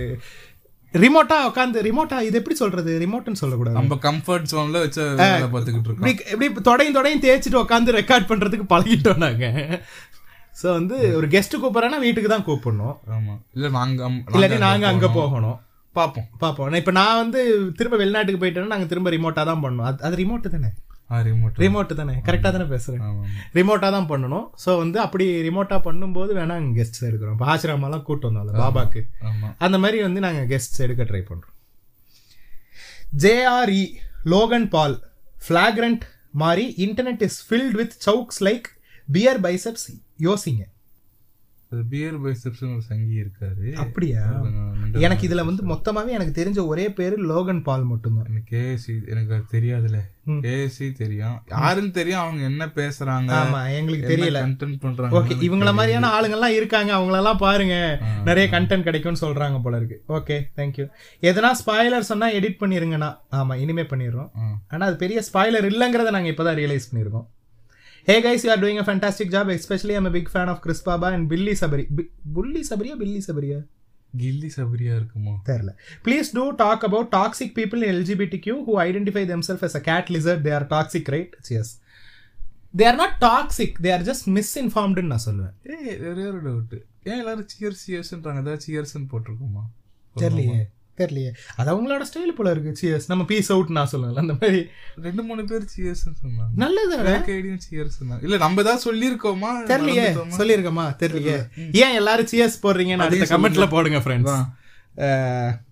ரிமோட்டா 0.93 1.37
உட்காந்து 1.47 1.81
ரிமோட்டா 1.81 2.21
இது 2.21 2.37
எப்படி 2.37 2.55
சொல்றது? 2.55 2.99
ரிமோட்னு 2.99 3.33
சொல்லக்கூடாது. 3.33 3.75
நம்ம 3.75 3.95
கம்ஃபர்ட் 4.01 4.49
ஜோன்ல 4.51 4.79
வச்சு 4.79 5.01
பார்த்துக்கிட்டு 5.01 5.89
இருக்கோம். 5.89 6.09
இப்படி 6.09 6.45
இப்படி 6.45 6.61
தொடங்கி 6.61 6.91
தொடங்கி 6.91 7.29
தேய்ச்சிட்டு 7.29 7.61
உட்காந்து 7.61 7.95
ரெக்கார்ட் 7.99 8.29
பண்றதுக்கு 8.29 8.65
பழகிட்டோம் 8.69 9.17
நாங்க. 9.17 9.47
ஸோ 10.63 10.71
வந்து 10.71 11.15
ஒரு 11.15 11.27
கெஸ்ட் 11.27 11.61
கூப்பிட்றேன்னா 11.61 11.99
வீட்டுக்கு 11.99 12.29
தான் 12.29 12.45
கூப்பிடணும். 12.45 12.95
ஆமா. 13.11 13.33
இல்ல 13.53 13.69
நாங்க 13.69 14.05
அம்- 14.05 14.23
இல்லாட்டி 14.31 14.57
நாங்க 14.57 14.87
அங்க 14.87 15.07
போகணும். 15.09 15.57
பாப்போம் 15.95 16.25
பார்ப்போம் 16.37 16.73
இப்போ 16.73 16.91
நான் 16.91 17.17
வந்து 17.17 17.39
திரும்ப 17.75 17.97
வெளிநாட்டுக்கு 17.97 18.45
போயிட்டேன்னா 18.45 18.65
நாங்கள் 18.65 18.87
திரும்ப 18.87 19.09
ரிமோட்டா 19.09 19.43
தான் 19.43 19.63
பண்ணணும் 19.63 19.83
அது 19.83 20.03
அது 20.03 20.15
ரிமோட்டு 20.15 20.49
தானே? 20.49 20.69
ரிமோட் 21.27 21.59
ரிமோட் 21.63 21.91
தானே. 21.99 22.13
கரெக்டாக 22.27 22.51
தானே? 22.55 22.65
பேசுறேன். 22.73 23.01
ஆமா 23.07 23.21
ஆமா. 23.25 23.43
ரிமோட்டா 23.57 23.89
தான் 23.95 24.07
பண்ணணும். 24.09 24.47
ஸோ 24.63 24.77
வந்து 24.77 24.97
அப்படி 25.05 25.25
ரிமோட்டா 25.47 25.77
பண்ணும்போது 25.87 26.31
வேணா 26.39 26.55
கெஸ்ட்ஸ் 26.77 27.05
எடுக்கிறோம் 27.09 27.35
இப்போ 27.37 27.47
ஆசிரமெல்லாம் 27.53 28.03
கூட்டு 28.09 28.29
வந்தோம்ல 28.29 28.55
பாபாக்கு. 28.63 29.01
அந்த 29.65 29.77
மாதிரி 29.83 30.01
வந்து 30.07 30.19
நாங்கள் 30.25 30.47
கெஸ்ட்ஸ் 30.53 30.83
எடுக்க 30.85 31.03
ட்ரை 31.11 31.23
பண்ணுறோம் 31.29 31.55
ஜேஆர்இ 33.23 33.83
லோகன் 34.33 34.67
பால் 34.75 34.97
ஃப்ளாக்ரண்ட் 35.47 36.03
மாதிரி 36.43 36.65
internet 36.85 37.23
is 37.27 37.39
filled 37.49 37.77
with 37.81 37.95
sucks 38.07 38.41
like 38.47 38.67
BeerBiceps 39.45 39.87
யோசிங்க. 40.27 40.63
பியர் 41.69 42.21
பைசப்ஸ் 42.21 42.61
ஒரு 42.61 42.81
சங்கி 42.81 43.15
இருக்காரு. 43.21 43.73
அப்படியா? 43.73 44.45
எனக்கு 44.93 45.27
இதுல 45.27 45.45
வந்து 45.45 45.63
மொத்தமாவே 45.71 46.07
எனக்கு 46.07 46.35
தெரிஞ்ச 46.41 46.65
ஒரே 46.65 46.91
பேரு 46.91 47.15
லோகன் 47.31 47.63
பால் 47.63 47.83
மட்டும்தான். 47.83 48.27
எனக்கு 48.29 48.51
கேஎஸ்சி 48.55 49.09
எனக்கு 49.09 49.33
அது 49.33 49.45
தெரியாதுல. 49.51 49.99
கேஎஸ்சி 50.27 50.91
தெரியும். 50.91 51.41
யாருன்னு 51.49 51.91
தெரியும் 51.91 52.19
அவங்க 52.19 52.43
என்ன 52.43 52.65
பேசுறாங்க. 52.65 53.31
ஆமா 53.39 53.75
எங்களுக்கு 53.75 54.15
தெரியல. 54.15 54.39
கண்டென்ட் 54.45 54.79
பண்றாங்க 54.79 55.19
ஓகே 55.19 55.37
இவங்கள 55.47 55.73
மாதிரியான 55.73 56.09
ஆளுங்கெல்லாம் 56.15 56.55
இருக்காங்க. 56.59 56.93
அவங்களெல்லாம் 56.97 57.37
பாருங்க. 57.37 58.01
நிறைய 58.25 58.59
கண்டென்ட் 58.59 58.87
கிடைக்கும்னு 58.89 59.23
சொல்றாங்க 59.27 59.61
போல 59.61 59.77
இருக்கு. 59.77 60.03
ஓகே 60.07 60.39
தேங்க்யூ 60.55 60.87
எதனா 61.21 61.51
ஸ்பாய்லர் 61.63 62.09
சொன்னா 62.11 62.29
எடிட் 62.31 62.61
பண்ணிருங்கண்ணா. 62.61 63.17
ஆமா 63.31 63.55
இனிமே 63.55 63.81
பண்ணிடுறோம். 63.81 64.29
ஆனா 64.67 64.85
அது 64.85 64.95
பெரிய 64.95 65.23
ஸ்பாய்லர் 65.33 65.69
இல்லைங்கிறத 65.71 66.09
நாங்க 66.09 66.29
இப்பதான் 66.29 66.61
ரியலைஸ் 66.63 66.89
பண்ணிருக்கோம். 66.91 67.27
Hey 68.07 68.15
guys 68.21 68.49
are 68.49 68.59
doing 68.59 68.81
a 68.81 68.85
fantastic 68.87 69.33
job 69.35 69.49
especially 69.53 69.93
I'm 69.93 70.11
big 70.11 70.29
fan 70.33 70.45
of 70.45 70.61
Chris 70.61 70.83
Baba 70.83 71.09
and 71.09 71.31
Billy 71.31 71.55
Sabari 71.61 71.85
B- 71.95 72.09
bully 72.35 72.61
சபரியா 72.69 72.95
பில்லி 72.95 73.23
சபரியா 73.27 73.57
கில்லி 74.17 74.49
சபரியா 74.55 74.93
இருக்குமோ? 74.93 75.33
தெரியல. 75.45 75.71
Please 76.05 76.29
do 76.33 76.49
talk 76.55 76.83
about 76.83 77.07
toxic 77.11 77.51
people 77.55 77.83
in 77.83 77.95
LGBT 77.95 78.39
Q 78.39 78.63
who 78.67 78.81
identify 78.81 79.23
themselves 79.25 79.61
as 79.61 79.75
a 79.75 79.81
cat 79.81 80.07
lizard 80.07 80.41
they 80.41 80.53
are 80.53 80.67
toxic 80.67 81.03
right 81.05 81.35
yes 81.49 81.73
they 82.77 82.85
are 82.87 82.95
not 82.95 83.17
toxic 83.21 83.75
they 83.81 83.91
are 83.93 84.01
just 84.01 84.27
மிஸ்இன்ஃபார்ம்டுன்னு 84.27 85.11
நான் 85.13 85.25
சொல்லுவேன். 85.25 85.53
ஏய் 85.69 85.99
ஒரே 85.99 86.25
ஒரு 86.25 86.41
டவுட் 86.43 86.73
ஏன் 87.03 87.17
எல்லாரும் 87.17 87.47
சியர்ஸ் 87.53 87.83
சியர்ஸ்ன்றாங்க 87.87 88.39
ஏதாவது 88.39 88.59
சியர்ஸ்னு 88.67 89.07
போட்டிருக்கோமா? 89.11 89.63
தெரியலையே. 90.15 90.63
தெரியலையே. 90.97 91.31
அது 91.55 91.71
அவங்களோட 91.71 92.01
ஸ்டைல் 92.01 92.35
போல 92.35 92.51
இருக்கு. 92.51 92.71
சியர்ஸ் 92.81 93.03
நம்ம 93.07 93.25
பீஸ் 93.25 93.51
அவுட் 93.51 93.69
நான் 93.69 93.89
சொல்லுவேன் 93.91 94.15
அந்த 94.15 94.33
மாதிரி. 94.33 94.65
ரெண்டு 95.01 95.23
மூணு 95.23 95.45
பேர் 95.45 95.65
சியர்ஸ் 95.77 96.05
சொன்னாங்க. 96.05 96.49
நல்லது 96.55 96.97
ஐடியும் 96.97 97.59
சியர்ஸ் 97.71 98.23
இல்ல 98.23 98.37
நம்ம 98.37 98.61
ஏதாவது 98.61 98.93
சொல்லியிருக்கோமா? 98.93 99.49
தெரியலையே? 99.65 100.17
சொல்லியிருக்கோமா? 100.37 100.85
தெரியலையே. 101.03 101.47
ஏன் 101.71 101.95
எல்லாரும் 101.95 102.27
சியர்ஸ் 102.31 102.59
போடுறீங்கன்னு 102.63 102.97
அடுத்த 102.97 103.37
கமெண்ட்ல 103.37 103.69
போடுங்க 103.69 103.97
ஃப்ரெண்ட்ஸ் 103.97 105.65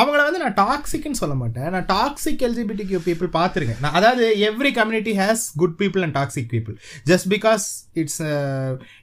அவங்கள 0.00 0.20
வந்து 0.26 0.40
நான் 0.42 0.56
டாக்ஸிக்னு 0.60 1.18
சொல்ல 1.20 1.34
மாட்டேன். 1.40 1.68
நான் 1.74 1.86
டாக்ஸிக் 1.90 2.42
எல்ஜிபிடி 2.46 2.84
கியூ 2.90 3.00
பீப்புள் 3.06 3.28
பார்த்துருக்கேன். 3.36 3.80
நான் 3.84 3.96
அதாவது 3.98 4.24
every 4.48 4.70
community 4.78 5.12
has 5.20 5.44
good 5.62 5.76
people 5.82 6.04
and 6.06 6.16
toxic 6.18 6.48
people 6.54 6.76
just 7.10 7.28
because 7.34 7.66
it's 8.02 8.20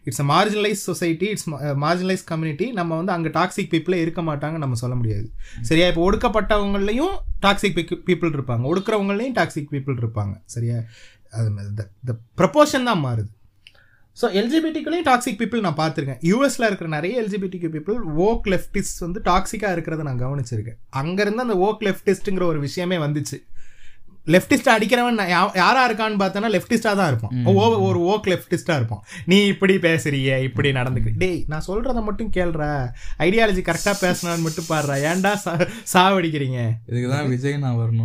it's 0.08 0.22
a 0.24 0.28
marginalise 0.34 0.82
society 0.90 1.26
it's 1.26 1.50
marginalise 1.86 2.26
community 2.32 2.72
நம்ம 2.72 2.96
வந்து 2.96 3.12
அங்கே 3.12 3.30
டாக்ஸிக் 3.40 3.72
பீப்புளே 3.76 4.00
இருக்க 4.06 4.22
மாட்டாங்க 4.22 4.58
நம்ம 4.58 4.76
சொல்ல 4.76 4.96
முடியாது. 4.96 5.28
சரியா? 5.62 5.88
இப்போ 5.88 6.04
ஒடுக்கப்பட்டவங்களையும் 6.12 7.16
டாக்ஸிக் 7.48 7.78
பீப்புள் 8.10 8.36
இருப்பாங்க. 8.38 8.64
ஒடுக்கிறவங்களையும் 8.74 9.38
டாக்ஸிக் 9.40 9.72
பீப்புள் 9.76 10.02
இருப்பாங்க. 10.04 10.34
சரியா? 10.46 10.80
அது 11.30 11.52
த 12.10 12.14
ப்ரப்போர்ஷன் 12.38 12.90
தான் 12.90 13.04
மாறுது. 13.06 13.32
ஸோ 14.22 14.24
எல்ஜிபிடிக்குள்ளேயும் 14.24 15.08
டாக்ஸிக் 15.08 15.42
பீப்புள் 15.42 15.60
நான் 15.60 15.76
பார்த்துருக்கேன். 15.76 16.20
யூஎஸ்ல 16.22 16.66
இருக்கிற 16.66 16.88
நிறைய 16.88 17.22
எல்ஜிபிடிக்கு 17.22 17.70
பீப்புள் 17.74 17.96
ஓக் 18.16 18.46
லெஃப்டிஸ்ட் 18.46 19.00
வந்து 19.00 19.22
டாக்ஸிக்காக 19.26 19.80
இருக்கிறத 19.80 20.02
நான் 20.02 20.24
கவனிச்சிருக்கேன். 20.24 20.78
அங்கேருந்து 20.96 21.36
அந்த 21.36 21.58
ஓக் 21.58 21.82
லெஃப்டிஸ்ட்டுங்கிற 21.82 22.44
ஒரு 22.44 22.60
விஷயமே 22.60 22.98
வந்துச்சு. 22.98 23.44
லெஃப்டிஸ்ட் 24.26 24.70
அடிக்கிறவன் 24.78 25.26
நான் 25.26 25.50
யா- 25.50 25.56
யாரா 25.56 25.92
இருக்கான்னு 25.92 26.16
பார்த்தோன்னா 26.16 26.62
லெஃப்டிஸ்டா 26.62 26.96
தான் 26.96 27.08
இருப்பான். 27.08 27.46
ஓ- 27.46 27.78
ஒரு 27.78 28.00
ஓக் 28.00 28.26
லெஃப்டிஸ்டா 28.26 28.76
இருப்பான். 28.76 29.04
நீ 29.26 29.46
இப்படி 29.46 29.76
பேசுறிய 29.76 30.44
இப்படி 30.44 30.72
நடந்துக்க 30.72 31.10
டேய் 31.16 31.44
நான் 31.48 31.64
சொல்றத 31.68 32.04
மட்டும் 32.04 32.32
கேள்ற. 32.32 32.88
ஐடியாலஜி 33.20 33.74
கரெக்டா 33.74 33.94
பேசணும்னு 34.02 34.42
மட்டும் 34.42 34.66
பாடுறா. 34.70 34.98
ஏன்டா 34.98 35.36
சா- 35.46 35.70
சாவடிக்கிறீங்க? 35.94 36.70
இதுக்குதான் 36.88 37.30
விஜய் 37.30 37.58
நான்? 37.58 38.00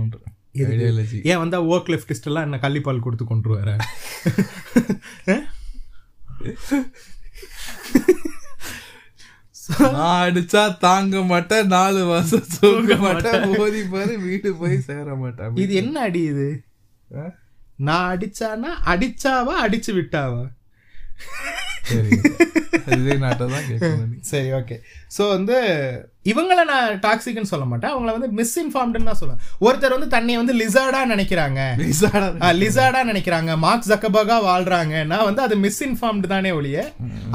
ஐடியாலஜி 0.54 1.26
ஏன் 1.26 1.38
வந்தா 1.38 1.62
ஓக் 1.62 1.88
லெஃப்டிஸ்ட் 1.88 2.24
எல்லாம் 2.24 2.42
என்ன 2.42 2.58
கள்ளிப்பால் 2.62 2.98
கொடுத்து 2.98 3.24
கொண்டு 3.24 3.48
வர 3.48 3.76
நான் 9.94 10.20
அடிச்சா 10.24 10.62
தாங்க 10.78 11.22
மாட்டேன் 11.24 11.66
நாலு 11.66 12.04
வருஷம் 12.04 12.50
தூங்க 12.54 12.96
மாட்டேன். 12.96 13.46
மோதி 13.52 13.80
பாரு 13.86 14.12
வீடு 14.18 14.50
போய் 14.54 14.76
சேர 14.80 15.14
மாட்டேன் 15.14 15.56
இது 15.56 15.74
என்ன 15.74 15.96
அடி 16.00 16.22
இது? 16.24 16.48
நான் 17.78 18.06
அடிச்சானா 18.12 18.70
அடிச்சாவா 18.86 19.54
அடிச்சு 19.64 19.92
விட்டாவா? 19.92 20.44
சரி. 24.30 24.48
ஓகே 24.58 24.76
ஸோ 25.16 25.22
வந்து 25.34 25.56
இவங்கள 26.32 26.60
நான் 26.70 26.98
டாக்ஸிக்னு 27.04 27.50
சொல்ல 27.52 27.64
மாட்டேன். 27.70 27.92
அவங்கள 27.94 28.12
வந்து 28.16 28.28
மிஸ்இன்ஃபார்ம்டுன்னு 28.40 29.10
தான் 29.10 29.20
சொல்லுவேன். 29.20 29.42
ஒருத்தர் 29.66 29.96
வந்து 29.96 30.10
தன்னை 30.14 30.36
வந்து 30.40 30.54
லிசார்டா 30.62 31.00
நினைக்கிறாங்க. 31.12 31.60
லிசாடா 31.84 32.28
லிசார்டா 32.62 33.02
நினைக்கிறாங்க. 33.10 33.52
மார்க் 33.66 33.88
ஜக்கபர்கா 33.92 34.38
வாழ்றாங்கன்னா 34.50 35.20
வந்து 35.28 35.42
அது 35.46 35.56
மிஸ்இன்ஃபார்ம்டு 35.66 36.32
தானே 36.34 36.52
ஒழிய 36.58 36.84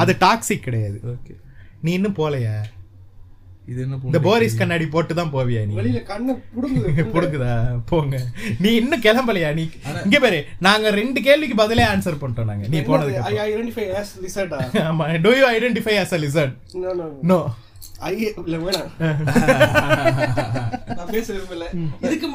அது 0.04 0.16
டாக்ஸிக் 0.26 0.68
கிடையாது. 0.68 1.00
ஓகே 1.16 1.36
நீ 1.86 1.92
இன்னும் 2.00 2.20
போலையா? 2.22 2.56
இது 3.72 3.80
என்ன 3.86 3.98
இந்த 4.10 4.20
போரிஸ் 4.28 4.58
கண்ணாடி 4.60 4.86
போட்டு 4.94 5.14
தான் 5.20 5.32
போவியா 5.36 5.62
நீ? 5.68 5.74
வெளியில 5.80 6.00
கண்ணு 6.12 6.34
புடுங்குது 6.56 7.06
புடுக்குதா 7.14 7.52
போங்க. 7.92 8.16
நீ 8.64 8.70
இன்னும் 8.82 9.04
கிளம்பலையா? 9.06 9.50
நீ 9.60 9.64
இங்க 10.06 10.20
பாரு 10.26 10.40
நாங்க 10.68 10.90
ரெண்டு 11.00 11.22
கேள்விக்கு 11.28 11.58
பதிலே 11.62 11.86
ஆன்சர் 11.94 12.22
பண்ணிட்டோம் 12.22 12.52
நாங்க. 12.52 12.66
நீ 12.74 12.80
போனதுக்கு 12.90 13.26
ஐ 13.32 13.36
ஐடென்டிஃபை 13.48 13.88
ஆஸ் 14.02 14.14
லிசர்டா. 14.26 14.60
ஆமா. 14.92 15.08
Do 15.26 15.34
you 15.40 15.46
identify 15.56 15.96
as 16.04 16.14
a 16.18 16.22
lizard? 16.26 16.54
No 16.84 16.92
no 17.02 17.08
no 17.32 17.40
I 18.10 18.14
இல்ல 18.46 18.58
வேணாம். 18.66 18.90
நான் 20.98 21.12
பேச 21.16 21.28
விரும்பல. 21.34 21.66
இதுக்கு 22.06 22.28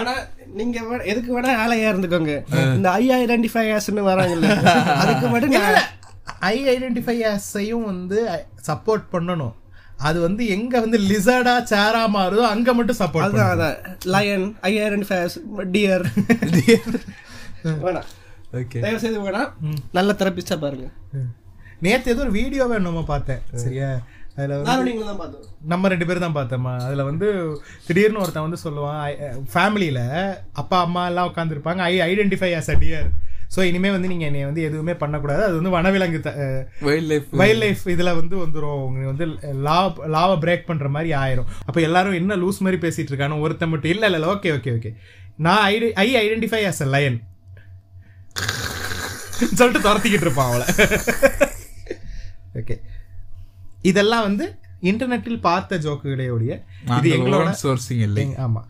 ஆனா 0.00 0.12
நீங்க 0.58 0.78
எதுக்கு 1.12 1.30
வேணா 1.36 1.52
ஆலையா 1.62 1.86
இருந்துக்கோங்க. 1.92 2.34
இந்த 2.78 2.88
ஐ 3.00 3.06
ஐடென்டிஃபை 3.20 3.64
ஆஸ்னு 3.76 4.04
வராங்கல்ல. 4.10 4.50
அதுக்கு 5.02 5.28
மட்டும் 5.34 5.54
நான் 5.56 5.78
ஐ 6.50 6.56
ஐடென்டிஃபை 6.74 7.16
ஆஸையும் 7.32 7.88
வந்து 7.92 8.18
சப்போர்ட் 8.68 9.06
பண்ணணும். 9.14 9.54
அது 9.98 10.18
வந்து 10.24 10.42
எங்க 10.54 10.74
வந்து 10.84 10.98
லிசர்டா 11.10 11.54
சேரா 11.70 12.02
மாறுதோ 12.16 12.42
அங்க 12.54 12.68
மட்டும் 12.78 12.98
சப்போர்ட் 13.00 13.26
அதான் 13.26 13.50
அதான். 13.54 13.76
Lion 14.14 14.44
I 14.68 14.72
identify 14.84 15.18
as 15.24 15.36
deer 15.74 16.04
வேணாம். 17.84 18.08
ஓகே 18.60 18.78
தயவு 18.84 19.02
செய்து 19.04 19.24
வேணாம் 19.24 19.50
நல்ல 19.98 20.10
தெரபிஸ்டா 20.20 20.56
பாருங்க. 20.64 20.86
நேத்து 21.86 22.12
ஏதோ 22.12 22.22
ஒரு 22.26 22.32
வீடியோவை 22.38 22.78
நம்ம 22.86 23.02
பார்த்தேன். 23.10 23.42
சரியா? 23.64 23.90
அதுல 24.36 24.56
நம்ம 25.72 25.88
ரெண்டு 25.92 26.06
பேரும் 26.08 26.24
தான் 26.24 26.36
பார்த்தோமா 26.36 26.72
அதுல 26.86 27.04
வந்து 27.08 27.28
திடீர்னு 27.86 28.20
ஒருத்தன் 28.24 28.46
வந்து 28.46 28.60
சொல்லுவான் 28.64 29.00
ஃபேமிலியில 29.54 30.00
அப்பா 30.62 30.78
அம்மா 30.86 31.02
எல்லாம் 31.10 31.28
உட்காந்துருப்பாங்க 31.30 31.82
I 31.92 31.96
identify 32.08 32.50
as 32.60 32.68
a 32.74 32.78
deer 32.82 33.08
so 33.50 33.62
இனிமே 33.62 33.90
வந்து 33.90 34.08
நீங்க 34.08 34.24
என்னை 34.24 34.44
வந்து 34.44 34.62
எதுவுமே 34.62 34.94
பண்ணக்கூடாது. 34.94 35.42
அது 35.44 35.54
வந்து 35.54 35.70
வனவிலங்கு 35.70 36.18
வைல்ட் 36.80 37.06
லைஃப் 37.06 37.28
வைல்ட் 37.32 37.58
லைஃப் 37.58 37.82
இதுல 37.86 38.14
வந்து 38.14 38.36
வந்துரும். 38.36 38.80
உங்களுக்கு 38.82 39.12
வந்து 39.12 39.26
லா 39.62 39.78
லாவை 40.08 40.36
பிரேக் 40.38 40.66
பண்ற 40.66 40.88
மாதிரி 40.88 41.12
ஆயிரும். 41.16 41.48
அப்ப 41.64 41.80
எல்லாரும் 41.80 42.12
என்ன 42.12 42.36
லூஸ் 42.36 42.58
மாதிரி 42.58 42.80
பேசிட்டு 42.80 43.12
இருக்கானு 43.12 43.40
ஒருத்தன் 43.40 43.68
மட்டும் 43.68 43.90
இல்ல 43.90 44.06
இல்ல 44.10 44.32
ஓகே 44.34 44.52
ஓகே 44.56 44.72
ஓகே 44.76 44.92
நான் 45.38 45.62
I 45.64 45.74
I 45.94 46.16
identify 46.16 46.62
as 46.64 46.82
a 46.82 46.86
lion 46.86 47.18
சொல்லிட்டு 49.54 49.88
துரத்திக்கிட்டு 49.88 50.26
இருப்பான் 50.26 50.48
அவளை. 50.48 50.66
ஓகே 52.60 52.76
இதெல்லாம் 53.82 54.22
வந்து 54.22 54.46
இன்டர்நெட்டில் 54.82 55.40
பார்த்த 55.40 55.78
ஜோக்குகளையோடைய 55.78 56.52
இது 56.98 57.08
எங்களோட 57.16 57.48
சோர்சிங் 57.62 58.02
இல்லை. 58.02 58.22
எங்க- 58.22 58.40
ஆமா. 58.46 58.62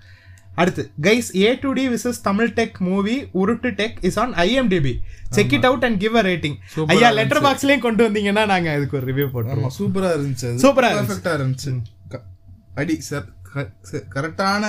அடுத்து 0.63 0.83
guys 1.07 1.29
A 1.43 1.49
to 1.65 1.71
D 1.79 1.85
wishes 1.95 2.21
Tamil 2.29 2.51
tech 2.59 2.79
movie 2.89 3.17
உருட்டு 3.41 3.71
tech 3.81 3.99
is 4.09 4.19
on 4.23 4.33
IMDb 4.45 4.95
check 5.37 5.55
it 5.59 5.67
out 5.69 5.85
and 5.89 5.99
give 6.05 6.17
a 6.21 6.25
rating 6.31 6.57
ஐயா 6.95 7.11
லெட்டர் 7.19 7.43
பாக்ஸ்லயும் 7.47 7.85
கொண்டு 7.87 8.03
வந்தீங்கன்னா 8.07 8.45
நாங்க 8.53 8.69
அதுக்கு 8.77 8.97
ஒரு 9.01 9.07
ரிவ்யூ 9.11 9.27
போட்டுருவோம். 9.35 9.75
சூப்பரா 9.79 10.11
இருந்துச்சு. 10.17 10.51
சூப்பரா 10.65 10.91
ஆ 10.93 11.35
இருந்துச்சு. 11.39 11.73
அடி 12.83 12.97
சார் 13.11 13.27
கரெக்டான 14.15 14.65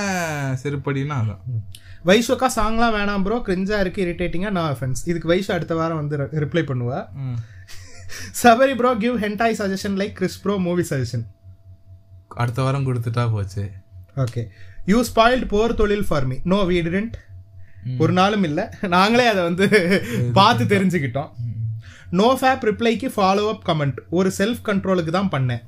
செருப்படினா 0.62 1.18
அதான். 1.24 1.42
வைஷோக்கா 2.10 2.48
சாங்லாம் 2.58 2.94
வேணாம் 2.98 3.24
ப்ரோ 3.26 3.38
கிரிஞ்சா 3.48 3.78
இருக்கு 3.84 4.04
இரிட்டேட்டிங்கா 4.06 4.52
நோ 4.58 4.62
அஃபென்ஸ் 4.74 5.02
இதுக்கு 5.10 5.32
வைஷு 5.32 5.52
அடுத்த 5.56 5.74
வாரம் 5.80 6.00
வந்து 6.02 6.18
ரிப்ளை 6.44 6.64
பண்ணுவா. 6.70 7.00
Sabari 8.44 8.76
bro 8.80 8.92
give 9.04 9.18
hentai 9.26 9.58
suggestion 9.60 9.98
like 10.02 10.16
Chris 10.20 10.40
bro 10.44 10.54
movie 10.68 10.86
suggestion 10.92 11.26
அடுத்த 12.42 12.60
வாரம் 12.66 12.88
கொடுத்துட்டா 12.88 13.26
போச்சு. 13.36 13.64
Okay 14.24 14.42
you 14.86 15.04
spoiled 15.04 15.48
Por 15.48 15.76
Thozhil 15.76 16.06
for 16.06 16.26
me 16.26 16.38
no 16.44 16.64
we 16.64 16.78
didn't 16.82 17.16
ஒரு 17.98 18.14
நாளும் 18.14 18.44
இல்லை. 18.44 18.64
நாங்களே 18.88 19.28
அதை 19.28 19.44
வந்து 19.44 19.66
பார்த்து 20.34 20.64
தெரிஞ்சுக்கிட்டோம். 20.66 21.30
நோ 22.12 22.38
ஃபேப் 22.42 22.64
ரிப்ளைக்கு 22.66 23.08
ஃபாலோ 23.16 23.50
அப் 23.50 23.66
கமெண்ட் 23.68 24.00
ஒரு 24.10 24.32
செல்ஃப் 24.38 24.62
கண்ட்ரோலுக்கு 24.66 25.10
தான் 25.10 25.32
பண்ணேன். 25.32 25.64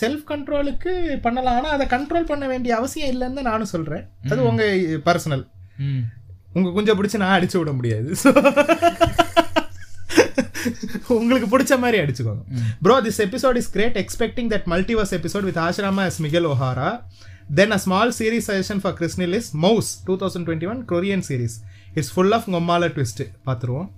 செல்ஃப் 0.00 0.24
கண்ட்ரோலுக்கு 0.28 0.92
பண்ணலாம். 1.20 1.56
ஆனால் 1.56 1.72
அதை 1.72 1.86
கண்ட்ரோல் 1.86 2.24
பண்ண 2.24 2.46
வேண்டிய 2.46 2.76
அவசியம் 2.76 3.12
இல்லைன்னு 3.14 3.42
நானும் 3.42 3.66
சொல்கிறேன் 3.66 4.04
அது 4.30 4.42
உங்கள் 4.42 4.74
பர்சனல் 5.04 5.44
ம். 5.78 6.02
உங்க 6.52 6.68
குஞ்ச 6.70 6.92
பிடிச்சி 6.94 7.16
நான் 7.16 7.36
அடிச்சு 7.38 7.58
விட 7.58 7.72
முடியாது. 7.72 8.10
உங்களுக்கு 11.16 11.48
பிடிச்ச 11.50 11.78
மாதிரி 11.78 11.98
அடிச்சுக்கோங்க. 12.02 12.42
Bro 12.82 13.00
this 13.00 13.20
episode 13.20 13.56
is 13.56 13.70
great 13.70 13.98
expecting 14.02 14.50
that 14.50 14.66
multiverse 14.66 15.14
episode 15.14 15.42
with 15.42 15.60
ஆஷ்ராமா 15.64 16.04
as 16.04 16.20
Miguel 16.22 16.46
O'Hara 16.46 16.88
then 17.50 17.70
a 17.70 17.78
small 17.78 18.12
series 18.18 18.48
suggestion 18.50 18.80
for 18.82 18.94
கிறிஸ்னில் 18.94 19.34
is 19.34 19.50
Mouse 19.56 19.90
two 20.04 20.14
thousand 20.16 20.46
twenty 20.48 20.68
one 20.68 20.80
Korean 20.84 21.24
series 21.28 21.56
it's 21.94 22.12
full 22.14 22.32
of 22.32 22.48
ngomala 22.54 22.88
twist 22.94 23.22
பார்த்துருவோம். 23.46 23.88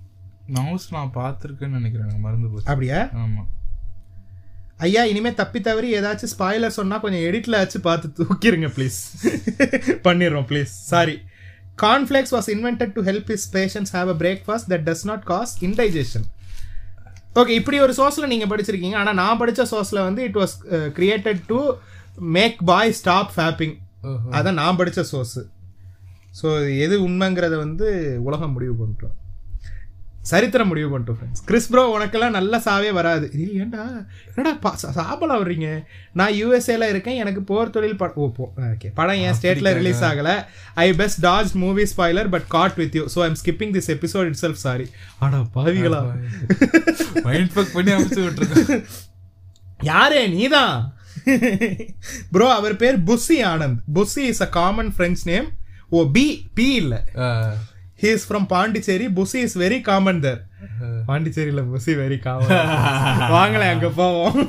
mouse 0.49 0.85
நான் 0.91 1.11
பார்த்துருக்கேன்னு 1.15 1.77
நினைக்கிறேன். 1.79 2.07
எனக்கு 2.07 2.23
மறந்து 2.27 2.47
போச்சு. 2.47 2.67
அப்படியா? 2.71 2.99
ஆமா. 3.23 3.43
ஐயா 4.77 5.03
இனிமே 5.03 5.33
தப்பி 5.33 5.59
தவறி 5.61 5.99
ஏதாச்சும் 5.99 6.31
ஸ்பாய்லர் 6.35 6.77
சொன்னா 6.77 6.97
கொஞ்சம் 6.97 7.21
எடிட்ல 7.21 7.57
ஆச்சு 7.59 7.79
பார்த்து 7.81 8.09
தூக்கிருங்க 8.19 8.67
ப்ளீஸ் 8.77 8.99
பண்ணிடுறோம் 10.05 10.47
please 10.51 10.73
sorry 10.91 11.15
cornflakes 11.77 12.33
was 12.35 12.49
invented 12.55 12.93
to 12.93 13.01
help 13.01 13.31
his 13.33 13.43
patients 13.57 13.91
have 13.95 14.09
a 14.09 14.17
breakfast 14.23 14.69
that 14.73 14.85
does 14.89 15.05
not 15.05 15.23
cause 15.23 15.63
indigestion 15.67 16.27
okay 17.35 17.49
இப்படி 17.49 17.79
ஒரு 17.79 17.93
சோர்ஸ்ல 17.93 18.27
நீங்க 18.27 18.45
படிச்சிருக்கீங்க. 18.45 18.95
ஆனா 18.95 19.13
நான் 19.13 19.39
படிச்ச 19.41 19.65
சோர்ஸ்ல 19.73 20.03
வந்து 20.03 20.23
it 20.23 20.35
was 20.35 20.55
created 20.69 21.41
to 21.47 21.59
make 22.35 22.59
boy 22.71 22.97
stop 23.01 23.31
fapping 23.37 23.77
அதான் 24.37 24.59
நான் 24.63 24.79
படிச்ச 24.81 25.01
சோர்ஸ் 25.13 25.39
ஸோ 26.41 26.49
எது 26.85 26.95
உண்மைங்கிறத 27.07 27.55
வந்து 27.65 27.87
உலகம் 28.27 28.53
முடிவு 28.55 28.75
பண்ணிட்டோம். 28.81 29.15
சரித்திரம் 30.29 30.69
முடிவு 30.71 30.87
பண்ணிட்டோம் 30.91 31.17
ஃப்ரெண்ட்ஸ் 31.17 31.43
கிறிஸ் 31.49 31.67
ப்ரோ 31.71 31.83
உனக்கெல்லாம் 31.93 32.35
நல்ல 32.37 32.53
சாவே 32.65 32.89
வராது. 32.97 33.27
ஏன்டா 33.61 33.83
என்னடா 34.29 34.51
பா 34.65 34.71
சாப்பலாம் 34.81 35.41
வர்றீங்க? 35.41 35.69
நான் 36.19 36.35
யூஎஸ்ஏல 36.39 36.89
இருக்கேன் 36.93 37.19
எனக்கு 37.23 37.41
போர் 37.51 37.71
தொழில் 37.75 37.97
ப 38.01 38.09
ஓ 38.23 38.27
போ 38.37 38.45
ஓகே 38.67 38.89
படம் 38.99 39.21
என் 39.27 39.37
ஸ்டேட்ல 39.39 39.71
ரிலீஸ் 39.79 40.03
ஆகல. 40.09 40.29
I 40.85 40.87
best 41.01 41.21
dodge 41.27 41.53
movie 41.63 41.85
spoiler 41.93 42.29
but 42.35 42.47
God 42.55 42.77
with 42.81 42.97
you 42.99 43.05
so 43.15 43.21
I'm 43.27 43.39
skipping 43.41 43.73
this 43.77 43.89
episode 43.95 44.29
itself 44.43 44.61
sorry 44.67 44.87
ஆடா 45.19 45.39
பாவிகளா. 45.57 46.01
மைண்ட் 47.27 47.53
ஃபக் 47.55 47.73
பண்ணி 47.77 47.93
அமைச்சு 47.97 48.21
விட்டுருக்கேன். 48.25 48.85
யாரே 49.91 50.21
நீதான்? 50.37 50.75
ப்ரோ 52.31 52.53
அவர் 52.53 52.75
பேர் 52.75 53.03
Bussy 53.03 53.45
Anand 53.45 53.79
Bussy 53.93 54.17
is 54.17 54.41
a 54.41 54.49
common 54.49 54.93
friends 54.97 55.23
name 55.23 55.47
O 55.89 56.11
P 56.11 56.47
P 56.53 56.73
இல்ல. 56.73 57.05
He 58.01 58.13
is 58.13 58.31
from 58.31 58.45
Pondicherry 58.45 59.07
Bussy 59.07 59.35
is 59.35 59.57
very 59.57 59.81
common 59.81 60.19
there 60.19 60.47
பாண்டிச்சேரியில 61.07 61.71
புஸ்ஸி 61.71 62.01
வெரி 62.01 62.19
காமன் 62.19 62.47
வாங்களே 63.35 63.69
அங்க 63.69 63.89
போவோம். 63.89 64.39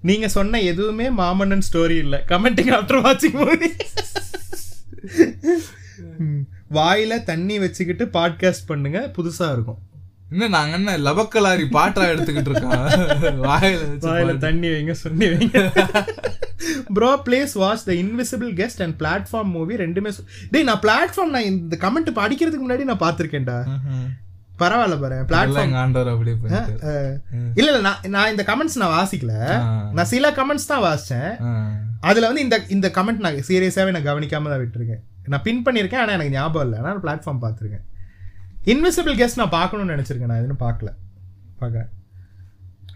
நீங்க 0.00 0.28
சொன்ன 0.28 0.60
எதுவுமே 0.60 1.10
மாமன்னன் 1.10 1.62
ஸ்டோரி 1.68 1.90
இல்ல. 1.90 2.24
கமெண்டிங் 2.28 2.76
ஆஃப்டர் 2.76 3.06
வாட்சிங் 3.06 3.32
மூவி 3.32 3.74
வாயில 6.74 7.24
தண்ணி 7.24 7.58
வச்சுக்கிட்டு 7.58 8.04
பாட்காஸ்ட் 8.04 8.66
பண்ணுங்க. 8.66 9.12
புதுசா 9.16 9.52
இருக்கும். 9.52 9.87
என்ன 10.32 10.48
நாங்க 10.54 10.72
என்ன 10.78 10.94
லபக்கலாரி 11.06 11.64
பாட்டா 11.76 12.02
எடுத்துக்கிட்டு 12.12 12.50
இருக்கோம்? 12.50 12.80
வாயில 13.48 13.82
வாயில 14.06 14.32
தண்ணி 14.46 14.68
வைங்க 14.72 14.94
சொல்லி 15.02 15.26
வைங்க. 15.32 15.58
Bro 16.96 17.10
please 17.26 17.52
watch 17.62 17.84
the 17.88 17.92
invisible 18.02 18.50
guest 18.60 18.82
and 18.84 18.96
platform 19.02 19.50
movie 19.56 19.74
ரெண்டுமே 19.84 20.10
டேய் 20.54 20.66
நான் 20.70 20.82
பிளாட்ஃபார்ம் 20.86 21.34
நான் 21.36 21.48
இந்த 21.52 21.78
கமெண்ட் 21.84 22.10
படிக்கிறதுக்கு 22.20 22.66
முன்னாடி 22.66 22.88
நான் 22.90 23.02
பார்த்திருக்கேன்டா. 23.04 23.58
பரவாயில்ல 24.62 24.96
பாரு 25.02 25.18
பிளாட்ஃபார்ம் 25.32 25.74
ஆண்டவர் 25.82 26.12
அப்படியே 26.12 26.36
இல்ல 27.58 27.68
இல்ல 27.70 27.80
நான் 27.88 28.00
நான் 28.14 28.30
இந்த 28.34 28.44
கமெண்ட்ஸ் 28.50 28.80
நான் 28.82 28.94
வாசிக்கல. 28.98 29.34
நான் 29.96 30.10
சில 30.14 30.30
கமெண்ட்ஸ் 30.38 30.70
தான் 30.72 30.84
வாசிச்சேன். 30.88 31.30
அதுல 32.10 32.28
வந்து 32.30 32.44
இந்த 32.46 32.56
இந்த 32.76 32.88
கமெண்ட் 32.98 33.24
நான் 33.26 33.44
சீரியஸாவே 33.50 33.92
நான் 33.96 34.08
கவனிக்காம 34.10 34.50
தான் 34.52 34.62
விட்டுருக்கேன். 34.64 35.02
நான் 35.34 35.46
பின் 35.46 35.62
பண்ணியிருக்கேன் 35.66 36.02
ஆனா 36.04 36.16
எனக்கு 36.18 36.36
ஞாபகம் 36.38 36.66
இல்லை. 36.68 36.80
நான் 36.86 37.04
பிளாட்ஃபார்ம் 37.06 37.42
பார்த்துருக்கேன். 37.44 37.84
இன்விசிபிள் 38.72 39.16
கெஸ்ட் 39.20 39.40
நான் 39.40 39.56
பார்க்கணும்னு 39.58 39.94
நினைச்சிருக்கேன். 39.94 40.30
நான் 40.32 40.42
இன்னும் 40.46 40.64
பார்க்கல. 40.66 40.90
பார்க்குறேன் 41.60 41.90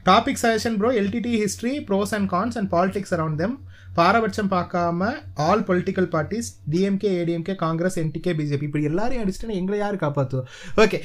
topic 0.09 0.41
suggestion 0.43 0.77
bro 0.79 0.89
LTTE 1.01 1.33
history 1.43 1.73
pros 1.89 2.15
and 2.17 2.31
cons 2.31 2.57
and 2.61 2.73
politics 2.73 3.15
around 3.17 3.41
them 3.43 3.55
பாரபட்சம் 3.95 4.51
பார்க்காம 4.51 5.09
all 5.47 5.63
political 5.69 6.09
parties 6.15 6.49
DMK 6.73 7.11
ADMK 7.21 7.55
Congress 7.63 7.99
NTK 8.01 8.33
BJP 8.39 8.67
இப்படி 8.69 8.85
எல்லாரையும் 8.85 9.23
அடிச்சுட்டு 9.25 9.57
எங்களை 9.61 9.79
யாரு 9.79 9.97
காப்பாத்துவோம் 9.97 10.47
ஓகே 10.77 10.99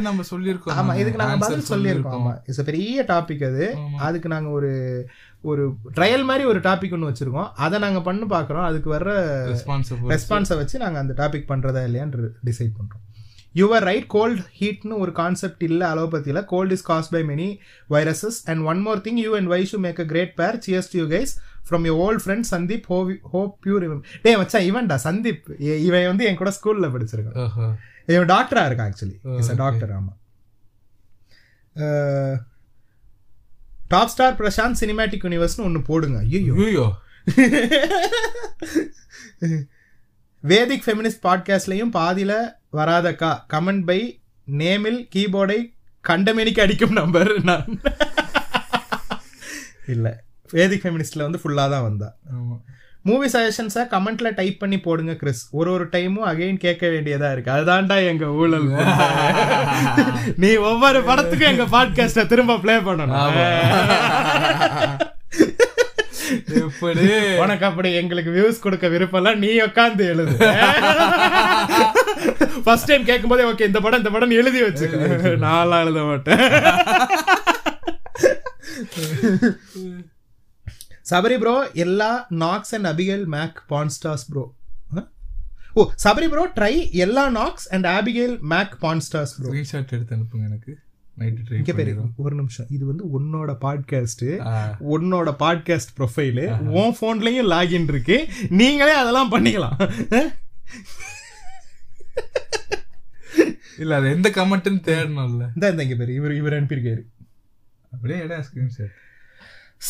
நம்ம 0.00 0.24
சொல்லியிருக்கோம். 0.30 0.76
ஆமா 0.76 0.90
நாங்க. 0.90 0.98
இதுக்கு 1.02 1.20
நாங்க 1.22 1.36
Answer 1.36 1.46
பதில் 1.46 1.70
சொல்லியிருக்கோம். 1.72 2.18
ஆமா. 2.18 2.32
இட்ஸ் 2.46 2.64
பெரிய 2.70 3.04
டாபிக் 3.08 3.44
அது. 3.50 3.66
அதுக்கு 4.08 4.28
நாங்க 4.34 4.50
ஒரு 4.58 4.72
ஒரு 5.42 5.64
ட்ரையல் 5.96 6.24
மாதிரி 6.30 6.44
ஒரு 6.52 6.60
டாபிக் 6.60 6.94
ஒன்று 6.98 7.10
வச்சிருக்கோம். 7.10 7.50
அதை 7.66 7.78
நாங்க 7.78 8.02
பண்ணி 8.08 8.26
பார்க்குறோம். 8.36 8.68
அதுக்கு 8.70 8.94
வர்ற. 8.94 9.10
ரெஸ்பான்ஸை 10.14 10.56
வச்சு 10.62 10.78
நாங்க 10.78 10.98
அந்த 10.98 11.14
டாபிக் 11.22 11.50
பண்றதா 11.52 11.82
இல்லையான்னு 11.88 12.30
டிசைட் 12.50 12.78
பண்றோம். 12.78 13.04
யுவர் 13.56 13.84
ரைட் 13.88 14.06
கோல்ட் 14.14 14.40
ஹீட்னு 14.60 14.94
ஒரு 15.02 15.12
கான்செப்ட் 15.20 15.62
இல்ல 15.68 15.82
அலோபதியில. 15.94 16.38
Cold 16.52 16.72
is 16.76 16.86
caused 16.90 17.10
by 17.14 17.22
many 17.30 17.48
viruses 17.90 18.38
and 18.50 18.62
one 18.72 18.80
more 18.86 19.00
thing 19.06 19.20
you 19.24 19.30
and 19.38 19.50
Vaishu 19.52 19.78
make 19.86 20.00
a 20.04 20.06
great 20.12 20.34
pair 20.40 20.58
cheers 20.66 20.90
to 20.92 20.98
you 21.00 21.06
guys 21.14 21.32
from 21.68 21.86
your 21.88 22.00
old 22.06 22.22
friend 22.24 22.46
Sandeep 22.50 22.86
ho 22.92 22.98
hope 23.34 23.54
pure 23.66 23.86
டே 24.26 24.32
மச்சான் 24.36 24.66
இவன்டா 24.70 24.98
சந்தீப் 25.06 25.46
இவன் 25.86 26.06
வந்து 26.10 26.26
என் 26.30 26.40
கூட 26.42 26.52
ஸ்கூல்ல 26.58 26.90
படிச்சிருக்கான். 26.94 27.74
இவன் 28.14 28.30
டாக்டரா 28.34 28.64
இருக்கான் 28.68 28.90
ஆக்சுவலி 28.90 29.16
இஸ் 29.40 29.50
okay. 29.50 29.58
டாக்டர் 29.62 29.94
ஆமா. 29.98 30.12
Top 33.88 34.12
star 34.12 34.38
Prashanth 34.38 34.80
cinematic 34.80 35.26
யூனிவர்ஸ்னு 35.26 35.66
ஒன்று 35.68 35.82
போடுங்க. 35.88 36.18
ஐயோ 36.36 36.86
வேதிக் 40.44 40.86
ஃபெமினிஸ்ட் 40.86 41.22
பாட்காஸ்ட்லையும் 41.22 41.92
பாதியில 41.98 42.32
வராதக்கா 42.76 43.30
கமெண்ட் 43.52 43.84
பை 43.84 44.00
நேமில் 44.48 45.00
கீபோர்டை 45.14 45.60
கண்டமேனிக்கு 46.04 46.60
அடிக்கும் 46.60 46.92
நம்பர் 46.92 47.30
நான். 47.42 47.68
இல்ல 49.88 50.06
வேதிக் 50.52 50.84
ஃபெமினிஸ்ட்ல 50.84 51.26
வந்து 51.26 51.40
ஃபுல்லா 51.42 51.64
தான் 51.74 51.86
வந்தா. 51.88 52.08
மூவி 53.02 53.26
சஜஷன்ஸை 53.26 53.82
கமெண்ட்ல 53.90 54.28
டைப் 54.34 54.60
பண்ணி 54.60 54.78
போடுங்க 54.80 55.12
கிறிஸ் 55.14 55.42
ஒரு 55.50 55.70
ஒரு 55.72 55.84
டைமும் 55.92 56.28
அகைன் 56.30 56.62
கேட்க 56.64 56.84
வேண்டியதா 56.86 57.28
இருக்கு. 57.32 57.50
அதுதான்டா 57.50 57.96
எங்க 58.06 58.26
ஊழல் 58.40 58.68
நீ 60.42 60.50
ஒவ்வொரு 60.70 61.00
படத்துக்கும் 61.00 61.52
எங்க 61.52 61.66
பாட்காஸ்ட 61.74 62.26
திரும்ப 62.26 62.58
ப்ளே 62.58 62.76
பண்ணணும். 62.88 63.22
எப்படி 66.60 67.06
உனக்கு 67.44 67.64
அப்படி 67.68 67.90
எங்களுக்கு 68.00 68.30
வியூஸ் 68.36 68.62
கொடுக்க 68.64 68.86
விருப்பம்ல 68.94 69.32
நீ 69.44 69.50
உட்காந்து 69.66 70.04
எழுது. 70.12 70.36
ஃபர்ஸ்ட் 72.66 72.90
டைம் 72.90 73.08
கேட்கும் 73.10 73.32
போதே 73.32 73.46
ஓகே 73.50 73.68
இந்த 73.70 73.80
படம் 73.86 74.02
இந்த 74.02 74.12
படம் 74.16 74.36
எழுதி 74.40 74.62
வச்சுக்க. 74.66 75.36
நான்லாம் 75.46 75.84
எழுத 75.86 76.02
மாட்டேன். 76.10 76.42
Sabari 81.12 81.36
bro 81.42 81.56
Ella 81.86 82.10
Knox 82.44 82.72
and 82.76 82.88
Abigail 82.92 83.26
Mac 83.36 83.58
pornstars 83.72 84.26
bro 84.30 84.44
oh 85.80 85.82
Sabari 86.04 86.28
bro 86.32 86.42
try 86.58 86.74
Ella 87.04 87.24
Knox 87.38 87.66
and 87.76 87.86
Abigail 87.96 88.34
Mac 88.52 88.74
pornstars 88.84 89.34
bro 89.38 89.48
screenshot 89.50 89.94
எடுத்து 89.96 90.14
அனுப்புங்க 90.16 90.44
எனக்கு. 90.50 90.72
இங்க 91.18 91.72
பேரு 91.72 91.96
ஒரு 92.16 92.36
நிமிஷம். 92.36 92.66
இது 92.70 92.86
வந்து 92.86 93.04
உன்னோட 93.06 93.56
பாட்காஸ்ட் 93.60 94.46
ஆ. 94.46 94.76
உன்னோட 94.90 95.34
பாட்காஸ்ட் 95.38 95.92
ப்ரொஃபைலு 95.98 96.58
உன் 96.58 96.96
ஃபோன்லயும் 97.00 97.52
லாகின் 97.52 97.88
இருக்கு. 97.88 98.28
நீங்களே 98.48 98.94
அதெல்லாம் 98.94 99.32
பண்ணிக்கலாம். 99.32 99.90
இல்ல 103.78 103.96
அது 103.96 104.10
எந்த 104.10 104.28
கமெண்ட்னு 104.28 104.82
தேடணும்ல. 104.84 105.48
இந்த 105.54 105.70
இந்த 105.70 105.82
இங்க 105.82 105.94
பேரு. 105.94 106.14
இவர் 106.14 106.34
இவர் 106.34 106.52
அனுப்பியிருக்காரு. 106.52 107.02
அப்படியே 107.92 108.20
இடம் 108.20 108.44
ஸ்கிரீன்ஷாட் 108.44 108.94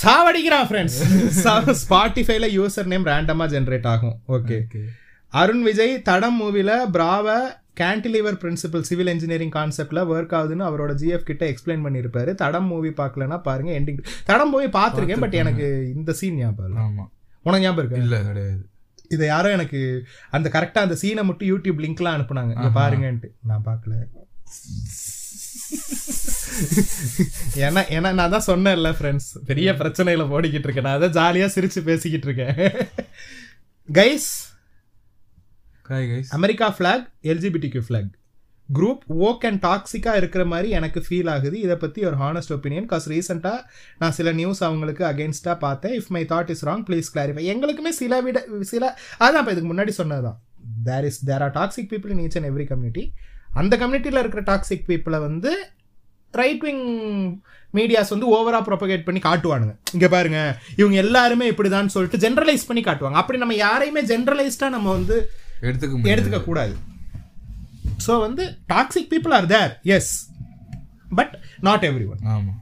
சாவடிக்கிறான் 0.03 0.67
ஃப்ரெண்ட்ஸ் 0.69 1.75
ஸ்பாட்டிஃபைல 1.89 2.47
யூசர் 2.59 2.85
நேம் 2.85 3.07
ரேண்டமா 3.07 3.47
ஜென்ரேட் 3.53 3.87
ஆகும். 3.87 4.21
ஓகே 4.29 4.63
அருண் 5.29 5.63
விஜய் 5.63 6.03
தடம் 6.03 6.43
மூவில 6.43 6.91
பிராவ 6.91 7.57
கேன்டிலிவர் 7.81 8.39
பிரின்சிபல் 8.43 8.81
சிவில் 8.81 9.07
இன்ஜினியரிங் 9.07 9.51
கான்செப்ட்ல 9.51 10.03
ஒர்க் 10.13 10.35
ஆகுதுன்னு 10.39 10.67
அவரோட 10.69 10.93
ஜிஎஃப் 10.95 11.29
கிட்ட 11.31 11.51
எக்ஸ்பிளைன் 11.51 11.85
பண்ணியிருப்பாரு 11.85 12.35
தடம் 12.35 12.67
மூவி 12.67 12.89
பார்க்கலன்னா 12.89 13.43
பாருங்க 13.43 13.81
எண்டிங் 13.81 14.03
தடம் 14.25 14.51
மூவி 14.51 14.67
பார்த்திருக்கேன் 14.67 15.21
பட் 15.21 15.35
எனக்கு 15.35 15.93
இந்த 15.95 16.13
சீன் 16.13 16.37
ஞாபகம் 16.37 16.67
இல்லை. 16.67 16.83
ஆமா. 16.83 17.05
உனக்கு 17.43 17.65
ஞாபகம் 17.65 17.85
இருக்கு? 17.85 18.03
இல்ல 18.03 18.23
கிடையாது. 18.23 18.67
இதை 19.09 19.27
யாரோ 19.27 19.51
எனக்கு 19.51 20.07
அந்த 20.31 20.49
கரெக்டா 20.49 20.79
அந்த 20.79 20.97
சீனை 21.03 21.25
மட்டும் 21.25 21.49
யூடியூப் 21.49 21.83
லிங்க்லாம் 21.83 22.17
அனுப்புனாங்க. 22.17 22.65
இங்க 22.65 22.81
பாருங்கன்ட்டு. 22.81 23.31
நான் 23.43 23.65
பார்க்கல. 23.65 23.93
ஏன்னா 27.55 27.83
ஏன்னா 27.97 28.13
நான் 28.13 28.31
தான் 28.31 28.47
சொன்னேன்ல 28.47 28.95
ஃப்ரெண்ட்ஸ் 28.99 29.31
பெரிய 29.47 29.73
பிரச்சனையில 29.73 30.27
ஓடிக்கிட்டு 30.37 30.69
இருக்கேன். 30.69 30.83
நான் 30.83 31.03
அதை 31.03 31.09
ஜாலியா 31.09 31.45
சிரிச்சு 31.45 31.81
பேசிக்கிட்டு 31.81 32.29
இருக்கேன். 32.29 32.73
Guys 33.93 34.46
America 36.37 36.75
flag 36.77 37.05
LGBTQ 37.33 37.83
flag 37.89 38.13
group 38.77 39.03
okay 39.27 39.45
and 39.49 39.61
டாக்ஸிக்காக 39.65 40.21
இருக்கிற 40.21 40.45
மாதிரி 40.45 40.69
எனக்கு 40.79 41.01
ஃபீல் 41.09 41.29
ஆகுது. 41.35 41.57
இதை 41.61 41.77
பற்றி 41.77 42.05
ஒரு 42.09 42.17
ஹானஸ்ட் 42.23 42.53
ஒப்பீனியன் 42.55 42.89
காஸ் 42.93 43.09
ரீசெண்டாக 43.13 43.59
நான் 43.99 44.15
சில 44.19 44.33
நியூஸ் 44.33 44.63
அவங்களுக்கு 44.69 45.05
அகேன்ஸ்டாக 45.05 45.57
பார்த்தேன். 45.59 45.95
If 46.01 46.11
my 46.17 46.25
thought 46.33 46.51
is 46.55 46.65
wrong 46.69 46.85
please 46.89 47.11
clarify 47.15 47.45
எங்களுக்குமே 47.53 47.93
சில 48.01 48.21
விட 48.21 48.45
சில 48.73 48.99
அதான் 49.21 49.41
இப்போ 49.43 49.55
இதுக்கு 49.57 49.71
முன்னாடி 49.75 49.95
சொன்னதுதான். 50.01 50.39
There 50.85 51.05
is 51.05 51.21
there 51.31 51.45
are 51.49 51.55
toxic 51.61 51.91
people 51.95 52.13
in 52.17 52.23
each 52.27 52.37
and 52.41 52.51
every 52.53 52.67
community 52.73 53.07
அந்த 53.55 53.77
கம்யூனிட்டியில் 53.77 54.23
இருக்கிற 54.25 54.45
டாக்ஸிக் 54.53 54.87
பீப்புளை 54.91 55.21
வந்து 55.29 55.53
ரைட் 56.33 56.63
விங் 56.69 56.85
மீடியாஸ் 57.75 58.13
வந்து 58.15 58.27
ஓவராக 58.35 58.63
ப்ரொபகேட் 58.69 59.05
பண்ணி 59.05 59.21
காட்டுவானுங்க. 59.21 59.75
இங்கே 59.93 60.09
பாருங்க. 60.09 60.41
இவங்க 60.77 60.97
எல்லாருமே 60.97 61.51
இப்படிதான் 61.51 61.95
சொல்லிட்டு 61.95 62.19
ஜென்ரலைஸ் 62.25 62.67
பண்ணி 62.67 62.83
காட்டுவாங்க. 62.83 63.19
அப்படி 63.23 63.39
நம்ம 63.39 63.55
யாரையுமே 63.55 64.03
ஜென்ரலைஸ்டாக 64.05 64.77
நம்ம 64.77 64.93
வந்து 64.93 65.31
எடுத்துக்க 65.63 66.13
எடுத்துக்க 66.13 66.41
கூடாது. 66.45 66.75
ஸோ 68.07 68.13
வந்து 68.21 68.45
toxic 68.73 69.11
people 69.13 69.35
are 69.37 69.49
there 69.55 69.73
as 69.97 70.13
but 71.19 71.35
not 71.69 71.87
every 71.91 72.07
one 72.13 72.23
ஆமா. 72.35 72.55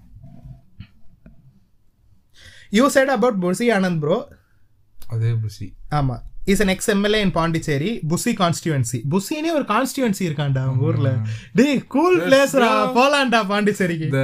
You 2.73 2.85
said 2.95 3.13
about 3.17 3.41
Bussy 3.43 3.67
Anand 3.75 4.01
bro 4.05 4.19
அதே 5.15 5.33
புசி 5.43 5.67
ஆமா. 5.99 6.17
Is 6.53 6.63
an 6.65 6.71
ex 6.73 6.91
MLA 6.95 7.19
in 7.25 7.33
Pondicherry 7.37 7.91
Bussy 8.11 8.33
constituency 8.41 8.99
புசினே 9.13 9.51
ஒரு 9.59 9.67
கான்ஸ்டியூன்சி 9.71 10.23
இருக்கான்டா 10.29 10.63
அவங்க 10.67 10.83
ஊர்ல. 10.89 11.11
டேய் 11.59 11.81
கூல் 11.95 12.19
பிளேஸ்ரா 12.27 12.69
போலாம்டா 12.97 13.41
பாண்டிச்சேரிக்கு. 13.53 14.09
இந்த 14.09 14.23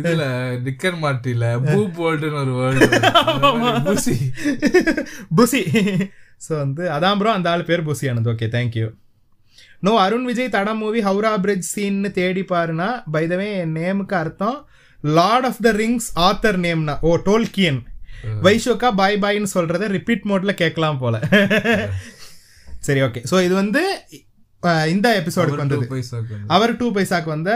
இதுல 0.00 0.24
டிக்கன் 0.66 0.98
மார்ட்டில 1.02 1.46
பூ 1.66 1.78
போல்ட்னு 1.98 2.38
ஒரு 2.42 2.54
வேர்டு 2.60 2.88
புசி 3.88 4.16
புசி 5.38 5.60
ஸோ 6.42 6.52
வந்து 6.62 6.82
அதான் 6.96 7.18
ப்ரோ 7.20 7.32
அந்த 7.38 7.48
ஆள் 7.52 7.68
பேர் 7.70 7.86
Bussy 7.88 8.10
Anand 8.12 8.32
okay 8.32 8.48
thank you 8.56 8.88
no 9.86 9.92
Arun 10.04 10.26
Vijay 10.30 10.54
Thadam 10.56 10.80
movie 10.82 11.00
Howrah 11.08 11.32
bridge 11.44 11.70
சீன்னு 11.74 12.10
தேடி 12.18 12.42
பாருனா 12.52 12.88
பைதவே 13.14 13.48
என் 13.62 13.76
நேமுக்கு 13.78 14.16
அர்த்தம் 14.22 14.58
Lord 15.04 15.46
of 15.50 15.62
the 15.66 15.72
Rings 15.80 16.08
author 16.26 16.58
நேம்னா 16.66 16.94
oh 17.02 17.12
Tolkien 17.28 17.80
வைஷோக்கா 18.46 18.88
பாய் 19.00 19.16
பாய்னு 19.22 19.48
சொல்றத 19.54 19.86
ரிப்பீட் 19.96 20.28
மோட்ல 20.30 20.52
கேட்கலாம் 20.60 21.00
போல. 21.00 21.14
சரி 22.86 23.00
ஓகே 23.06 23.20
ஸோ 23.30 23.36
இது 23.46 23.54
வந்து 23.60 23.82
இந்த 24.92 25.08
எபிசோடுக்கு 25.20 25.62
வந்தது. 25.62 25.86
அவர் 26.54 26.72
டூ 26.80 26.86
பைசாக்கு 26.96 27.30
வந்த 27.34 27.50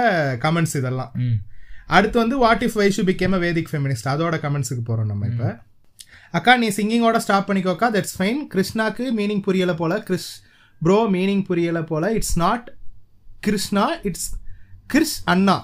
கமெண்ட்ஸ் 0.44 0.76
இதெல்லாம். 0.80 1.12
அடுத்து 1.96 2.16
வந்து 2.22 2.36
what 2.44 2.64
if 2.66 2.78
Vaishu 2.80 3.02
became 3.10 3.36
Vedic 3.44 3.70
feminist 3.72 4.08
அதோட 4.12 4.36
கமெண்ட்ஸுக்கு 4.44 4.84
போறோம் 4.88 5.10
நம்ம 5.12 5.26
இப்ப. 5.32 5.44
அக்கா 6.38 6.52
நீ 6.62 6.68
சிங்கிங்கோட 6.76 7.18
ஸ்டாப் 7.24 7.48
பண்ணிக்கோக்கா. 7.48 7.88
தட்ஸ் 7.96 8.16
ஃபைன் 8.18 8.40
கிருஷ்ணாக்கு 8.54 9.04
மீனிங் 9.18 9.42
புரியல 9.46 9.74
போல. 9.80 10.00
கிறிஸ் 10.08 10.30
ப்ரோ 10.82 10.98
மீனிங் 11.16 11.44
புரியல 11.50 11.80
போல. 11.90 12.12
It's 12.18 12.38
not 12.44 12.66
Krishna 13.46 13.84
it's 14.08 14.30
Chris 14.94 15.18
அண்ணா. 15.34 15.58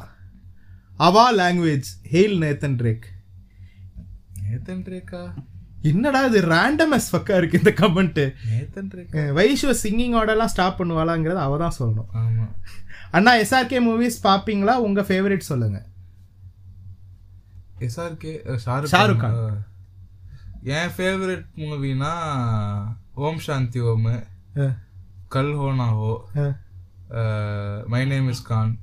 அவா 1.07 1.25
language 1.41 1.89
hail 2.13 2.37
Nathan 2.45 2.77
Drake 2.81 3.07
Nathan 4.47 4.85
Rekha? 4.93 5.21
என்னடா 5.91 6.21
இது 6.29 6.41
ரேண்டம் 6.53 6.93
அஸ் 6.97 7.09
ஃபக்கா 7.13 7.37
இருக்கு 7.41 7.61
இந்த 7.61 7.73
கமெண்ட் 7.81 8.21
நேத்தன் 8.51 8.91
ரேக்கா? 8.97 9.23
வைஷு 9.39 9.75
சிங்கிங்கோட 9.83 10.31
எல்லாம் 10.35 10.53
ஸ்டாப் 10.53 10.79
பண்ணுவாளாங்கிறத 10.81 11.41
அவ 11.47 11.57
தான் 11.63 11.77
சொல்லணும். 11.79 12.11
ஆமா. 12.23 12.47
அண்ணா 13.17 13.33
எஸ்ஆர்கே 13.43 13.81
மூவிஸ் 13.89 14.19
பாப்பீங்களா? 14.29 14.75
உங்க 14.87 15.01
ஃபேவரட் 15.09 15.51
சொல்லுங்க. 15.51 15.81
எஸ்ஆர்கே 17.87 18.35
ஷாருக் 18.67 18.93
ஷாருக் 18.95 19.23
கான். 19.25 19.39
என் 20.65 20.89
ஃபேவரட் 20.97 21.45
மூவினா 21.57 22.11
ஓம் 23.15 23.39
சாந்தி 23.39 23.81
ஓம். 23.81 24.23
கல் 25.29 25.57
ஹோனா 25.57 25.89
ஹோ. 25.89 26.29
My 27.87 28.05
name 28.05 28.29
is 28.29 28.43
Khan. 28.43 28.79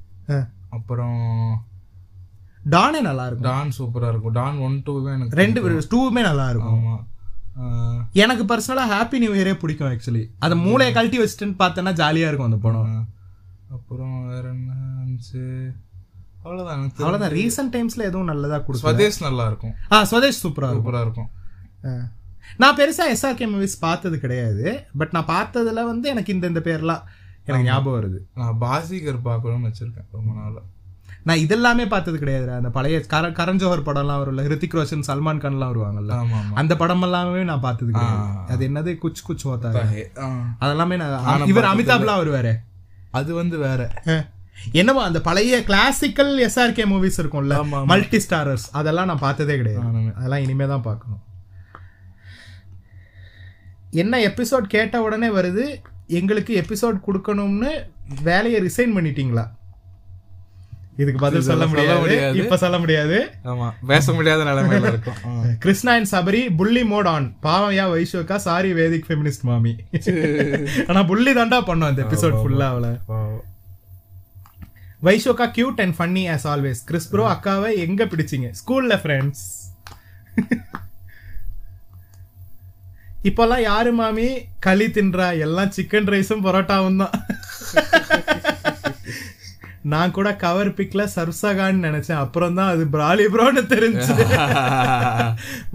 அப்புறம் 0.69 1.63
டானே 2.69 3.01
நல்லா 3.01 3.25
இருக்கும். 3.25 3.51
டான் 3.51 3.71
சூப்பரா 3.77 4.09
இருக்கும். 4.09 4.31
டான் 4.31 4.57
ஒன் 4.57 4.81
டூவே 4.85 5.13
எனக்கு 5.13 5.35
ரெண்டு 5.35 5.79
டூவுமே 5.79 6.21
நல்லா 6.21 6.49
இருக்கும். 6.49 6.85
ஆமா. 6.85 7.07
ஆ, 7.61 8.07
எனக்கு 8.13 8.55
பர்சனலா 8.55 8.89
ஹாப்பி 8.91 9.17
நியூ 9.17 9.33
இயரே 9.33 9.53
பிடிக்கும் 9.53 9.91
ஆக்சுவலி 9.91 10.29
அதை 10.39 10.57
மூளையை 10.57 10.93
கழட்டி 10.93 11.19
வச்சுட்டுன்னு 11.19 11.55
பார்த்தேன்னா 11.59 11.93
ஜாலியா 11.93 12.27
இருக்கும் 12.27 12.45
அந்த 12.45 12.57
படம். 12.57 13.07
அப்புறம் 13.71 14.27
வேற 14.27 14.49
என்ன 14.49 14.73
இருந்துச்சு 14.73 15.71
தெரிஞ்சு. 16.43 16.91
அவ்வளவுதான். 16.97 17.31
ரீசெண்ட் 17.31 17.75
டைம்ஸ்ல 17.75 18.01
எதுவும் 18.01 18.23
நல்லதா 18.23 18.59
கொடுக்கும் 18.59 18.91
ஸ்வதேஷ் 18.91 19.21
நல்லா 19.21 19.45
இருக்கும். 19.45 19.73
ஆ 19.91 20.03
ஸ்வதேஷ் 20.03 20.47
சூப்பரா 20.47 20.71
இருக்கும். 20.71 20.85
சூப்பரா 20.85 21.01
இருக்கும். 21.01 21.29
நான் 22.57 22.75
பெருசா 22.75 23.03
எஸ்ஆர்கே 23.11 23.47
மூவிஸ் 23.47 23.79
பார்த்தது 23.79 24.19
கிடையாது 24.19 24.85
பட் 24.97 25.09
நான் 25.11 25.25
பார்த்ததுல 25.25 25.83
வந்து 25.83 26.09
எனக்கு 26.09 26.33
இந்த 26.33 26.47
இந்த 26.47 26.59
பேர்லாம் 26.59 27.01
எனக்கு 27.45 27.67
ஞாபகம் 27.67 28.13
வருது. 28.13 28.17
நான் 28.35 28.57
பாசிகர் 28.61 29.19
பார்க்கணும்னு 29.23 29.67
வச்சிருக்கேன் 29.67 30.07
ரொம்ப 30.11 30.33
நாளா. 30.33 30.59
நான் 31.23 31.37
இதெல்லாமே 31.37 31.87
பார்த்தது 31.87 32.17
கிடையாது 32.19 32.51
அந்த 32.51 32.69
பழைய 32.69 33.01
கர 33.01 33.29
கரண் 33.29 33.57
ஜோஹர் 33.57 33.85
படம்லாம் 33.85 34.21
வரும்ல 34.21 34.43
ஹிருத்திக் 34.47 34.73
ரோஷன் 34.73 35.03
சல்மான் 35.07 35.37
கான்லாம் 35.37 35.75
வருவாங்கல்ல. 35.75 36.11
அந்த 36.53 36.75
படம் 36.75 37.01
எல்லாமே 37.01 37.43
நான் 37.43 37.59
பார்த்தது 37.59 37.91
கிடையாது. 37.91 38.21
அது 38.47 38.67
என்னது? 38.67 39.05
குச் 39.05 39.31
குச் 39.31 39.47
ஹோத்தா. 39.47 39.71
அதெல்லாமே 40.61 40.95
நான் 40.95 41.47
இவர் 41.47 41.63
அமிதாப்லாம் 41.63 42.19
வருவாரு. 42.19 42.55
அது 43.11 43.33
வந்து 43.33 43.57
வேற. 43.57 43.91
அஹ். 44.05 44.25
என்னமோ 44.71 45.03
அந்த 45.03 45.21
பழைய 45.21 45.63
கிளாசிக்கல் 45.63 46.49
எஸ்ஆர்கே 46.49 46.85
மூவிஸ் 46.85 47.17
இருக்கும்ல. 47.17 47.85
மல்டி 47.85 48.17
ஸ்டாரர்ஸ் 48.29 48.65
அதெல்லாம் 48.71 49.05
நான் 49.05 49.19
பார்த்ததே 49.19 49.55
கிடையாது. 49.55 49.85
அதெல்லாம் 50.15 50.39
இனிமே 50.39 50.67
தான் 50.67 50.81
பார்க்கணும். 50.81 51.19
என்ன 53.93 54.17
எபிசோட் 54.19 54.61
கேட்ட 54.67 55.01
உடனே 55.01 55.27
வருது 55.29 55.63
எங்களுக்கு 56.07 56.55
எபிசோட் 56.55 57.05
கொடுக்கணும்னு 57.07 57.71
வேலையை 58.23 58.61
ரிசைன் 58.61 58.95
பண்ணிட்டீங்களா? 58.97 59.45
இதுக்கு 60.97 61.19
பதில் 61.19 61.41
சொல்ல 61.41 61.67
முடியாது. 61.67 62.15
இப்ப 62.33 62.57
சொல்ல 62.57 62.79
முடியாது. 62.79 63.17
ஆமா 63.43 63.73
பேச 63.87 64.13
முடியாத 64.13 64.43
நிலைமையில 64.43 64.87
இருக்கும். 64.87 65.19
கிருஷ்ணா 65.59 65.93
அண்ட் 65.93 66.07
சபரி 66.11 66.55
புள்ளி 66.55 66.83
மோட் 66.83 67.07
ஆன் 67.07 67.35
பாவம்யா 67.43 67.85
வைஷோக்கா 67.93 68.35
சாரி 68.35 68.73
வேதிக் 68.73 69.05
ஃபெமினிஸ்ட் 69.09 69.43
மாமி. 69.43 69.73
ஆனா 70.89 71.03
புள்ளி 71.03 71.33
தாண்டா 71.33 71.59
பண்ணோம் 71.61 71.91
அந்த 71.91 72.03
எபிசோட் 72.03 72.35
ஃபுல்லா 72.41 72.67
அவளை. 72.67 72.91
பாவம். 73.05 73.45
வைஷோக்கா 75.03 75.51
cute 75.51 75.81
and 75.81 75.95
funny 75.99 76.31
as 76.31 76.47
always 76.47 76.83
Chris 76.85 77.09
bro 77.09 77.27
அக்காவை 77.31 77.77
எங்க 77.77 78.05
பிடிச்சீங்க? 78.05 78.51
ஸ்கூல்ல 78.61 78.95
ஃப்ரெண்ட்ஸ் 78.95 79.45
இப்போல்லாம் 83.19 83.63
யாரு 83.63 83.91
மாமி? 83.93 84.27
களி 84.59 84.85
தின்றா. 84.89 85.27
எல்லாம் 85.45 85.73
சிக்கன் 85.75 86.11
ரைஸும் 86.13 86.45
பரோட்டாவும் 86.45 87.01
தான். 87.01 87.15
நான் 89.91 90.11
கூட 90.11 90.29
கவர் 90.35 90.69
பிக்ல 90.77 91.01
சர்சகான்னு 91.13 91.85
நினைச்சேன். 91.87 92.21
அப்புறம் 92.23 92.57
தான் 92.57 92.71
அது 92.73 92.83
பிராலி 92.93 93.25
ப்ரோன்னு 93.33 93.61
தெரிஞ்சு 93.73 94.13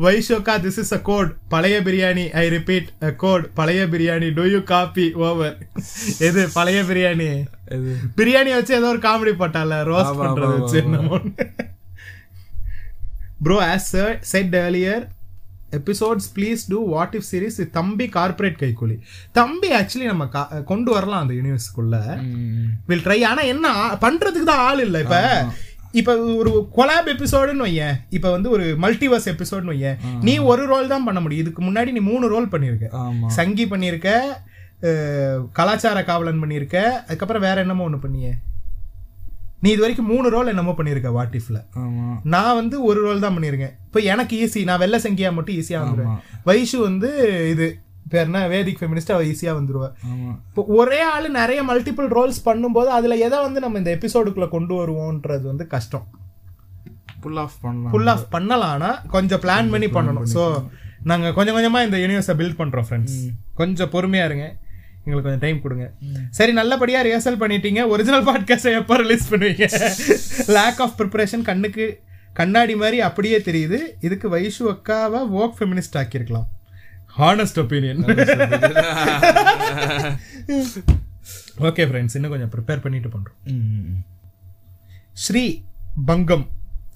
வைஷோகா 0.05 0.55
திஸ் 0.65 0.81
இஸ் 0.83 0.93
அ 0.93 1.01
கோட் 1.03 1.31
பழைய 1.49 1.77
biryani 1.81 2.25
I 2.35 2.45
repeat 2.49 2.89
a 3.03 3.13
quote 3.23 3.47
பழைய 3.55 3.83
biryani 3.87 4.29
do 4.37 4.45
you 4.53 4.61
copy 4.73 5.07
over 5.27 5.57
எது 6.29 6.43
பழைய 6.55 6.81
பிரியாணி? 6.91 7.31
பிரியாணி 8.19 8.53
வச்சு 8.57 8.75
ஏதோ 8.81 8.91
ஒரு 8.95 9.03
காமெடி 9.07 9.35
போட்டால 9.43 9.81
ஆமா, 10.05 10.21
பண்றது 10.23 10.55
வச்சு 10.59 10.83
bro 13.41 13.57
as 13.71 13.91
said 14.33 14.55
earlier 14.57 14.99
episodes 15.75 16.29
please 16.35 16.63
do 16.69 16.79
what 16.89 17.15
if 17.15 17.29
series 17.31 17.59
தம்பி 17.73 18.09
கார்ப்பரேட் 18.09 18.59
கைக்கூலி. 18.61 18.97
தம்பி 19.33 19.71
ஆக்சுவலி 19.73 20.07
நம்ம 20.07 20.27
கொண்டு 20.65 20.91
வரலாம் 20.93 21.23
அந்த 21.23 21.35
யூனிவர்ஸ்க்குள்ள. 21.35 21.97
வில் 22.87 23.05
ட்ரை 23.05 23.21
ஆனா 23.25 23.43
என்ன 23.49 23.67
பண்றதுக்கு 24.01 24.45
தான் 24.45 24.65
ஆள் 24.65 24.81
இல்ல 24.81 24.99
இப்ப. 25.01 25.19
இப்ப 25.95 26.13
ஒரு 26.37 26.51
கொலாப் 26.77 27.09
எபிசோடுன்னு 27.11 27.67
வையேன். 27.67 27.97
இப்ப 28.11 28.31
வந்து 28.31 28.51
ஒரு 28.51 28.65
மல்டிவர்ஸ் 28.81 29.29
எபிசோட்னு 29.33 29.73
வையேன். 29.73 29.99
நீ 30.23 30.39
ஒரு 30.47 30.67
ரோல் 30.67 30.87
தான் 30.87 31.05
பண்ண 31.05 31.21
முடியும். 31.21 31.45
இதுக்கு 31.45 31.63
முன்னாடி 31.63 31.93
நீ 31.93 32.03
மூணு 32.05 32.29
ரோல் 32.29 32.49
பண்ணிருக்க 32.49 32.89
ஆமா. 33.03 33.29
சங்கி 33.33 33.67
பண்ணிருக்க 33.67 34.09
அஹ், 34.83 35.39
கலாச்சார 35.53 36.05
காவலன் 36.05 36.43
பண்ணிருக்க 36.43 36.77
அதுக்கப்புறம் 37.03 37.43
வேற 37.43 37.61
என்னமோ 37.61 37.89
ஒண்ணு 37.89 38.01
பண்ணியே? 38.01 38.33
நீ 39.65 39.71
இது 39.75 39.83
வரைக்கும் 39.85 40.11
மூணு 40.13 40.27
ரோல் 40.35 40.51
என்னமோ 40.53 40.75
பண்ணியிருக்க 40.79 41.11
வாட் 41.17 41.37
இஃப்ல 41.41 41.59
நான் 42.35 42.57
வந்து 42.61 42.77
ஒரு 42.89 43.01
ரோல் 43.07 43.25
தான் 43.25 43.37
பண்ணியிருக்கேன். 43.37 43.75
இப்போ 43.89 44.01
எனக்கு 44.13 44.35
ஈஸி 44.45 44.63
நான் 44.71 44.83
வெள்ளை 44.83 44.99
சங்கியா 45.07 45.31
மட்டும் 45.39 45.57
ஈஸியா 45.61 45.81
வந்துருவேன். 45.85 46.19
வைஷு 46.49 46.79
வந்து 46.89 47.11
இது 47.53 47.67
பேர் 48.13 48.27
என்ன? 48.29 48.41
வேதிக் 48.53 48.81
ஃபெமினிஸ்ட் 48.81 49.13
அவ 49.15 49.23
ஈஸியா 49.31 49.53
வந்துருவா. 49.59 49.89
ஆமா. 50.11 50.33
இப்போ 50.51 50.63
ஒரே 50.79 50.99
ஆளு 51.13 51.29
நிறைய 51.39 51.61
மல்டிபிள் 51.71 52.09
ரோல்ஸ் 52.19 52.41
பண்ணும்போது 52.49 52.91
அதுல 52.97 53.17
எதை 53.27 53.39
வந்து 53.47 53.63
நம்ம 53.65 53.79
இந்த 53.83 53.93
எபிசோடுக்குள்ள 53.99 54.49
கொண்டு 54.57 54.75
வருவோன்றது 54.81 55.45
வந்து 55.53 55.67
கஷ்டம். 55.75 56.05
புல் 57.25 57.41
ஆஃப் 57.45 57.57
பண்ணலாம். 57.67 57.93
ஃபுல் 57.93 58.11
ஆஃப் 58.15 58.27
பண்ணலாம் 58.35 58.73
ஆனா 58.77 58.91
கொஞ்சம் 59.15 59.43
பிளான் 59.45 59.73
பண்ணி 59.75 59.91
பண்ணணும். 59.97 60.29
ஸோ 60.35 60.43
நாங்க 61.11 61.31
கொஞ்சம் 61.39 61.57
கொஞ்சமா 61.57 61.81
இந்த 61.87 61.97
யூனிவர்ஸை 62.03 62.35
பில்ட் 62.41 62.61
பண்றோம் 62.61 62.87
ஃப்ரெண்ட்ஸ் 62.89 63.17
கொஞ்சம் 63.61 63.93
பொறுமையா 63.95 64.27
இருங்க. 64.29 64.47
எங்களுக்கு 65.05 65.29
கொஞ்சம் 65.29 65.45
டைம் 65.45 65.63
கொடுங்க. 65.65 65.87
சரி 66.31 66.53
நல்லபடியா 66.53 67.01
ரிஹர்சல் 67.05 67.41
பண்ணிட்டீங்க. 67.43 67.81
ஒரிஜினல் 67.95 68.27
பாட்காஸ்டை 68.29 68.73
எப்போ 68.81 68.97
ரிலீஸ் 68.97 69.31
பண்ணுவீங்க? 69.35 69.67
லேக் 70.57 70.81
ஆஃப் 70.85 70.97
ப்ரிப்பரேஷன் 71.01 71.43
கண்ணுக்கு 71.43 71.87
கண்ணாடி 72.33 72.77
மாதிரி 72.77 73.01
அப்படியே 73.01 73.39
தெரியுது. 73.39 73.79
இதுக்கு 74.01 74.29
வைஷு 74.37 74.63
அக்காவை 74.73 75.21
ஓக் 75.41 75.57
ஃபெமினிஸ்ட் 75.59 75.99
ஆக்கியிருக்கலாம். 76.03 76.49
ஹானஸ்ட் 77.19 77.59
ஒப்பீனியன் 77.63 78.01
ஓகே 81.67 81.85
ஃப்ரெண்ட்ஸ் 81.89 82.17
இன்னும் 82.19 82.33
கொஞ்சம் 82.35 82.53
ப்ரிப்பேர் 82.55 82.81
பண்ணிட்டு 82.81 83.09
பண்றோம். 83.09 83.39
ம். 83.45 84.01
ஸ்ரீ 85.13 85.45
பங்கம் 86.07 86.47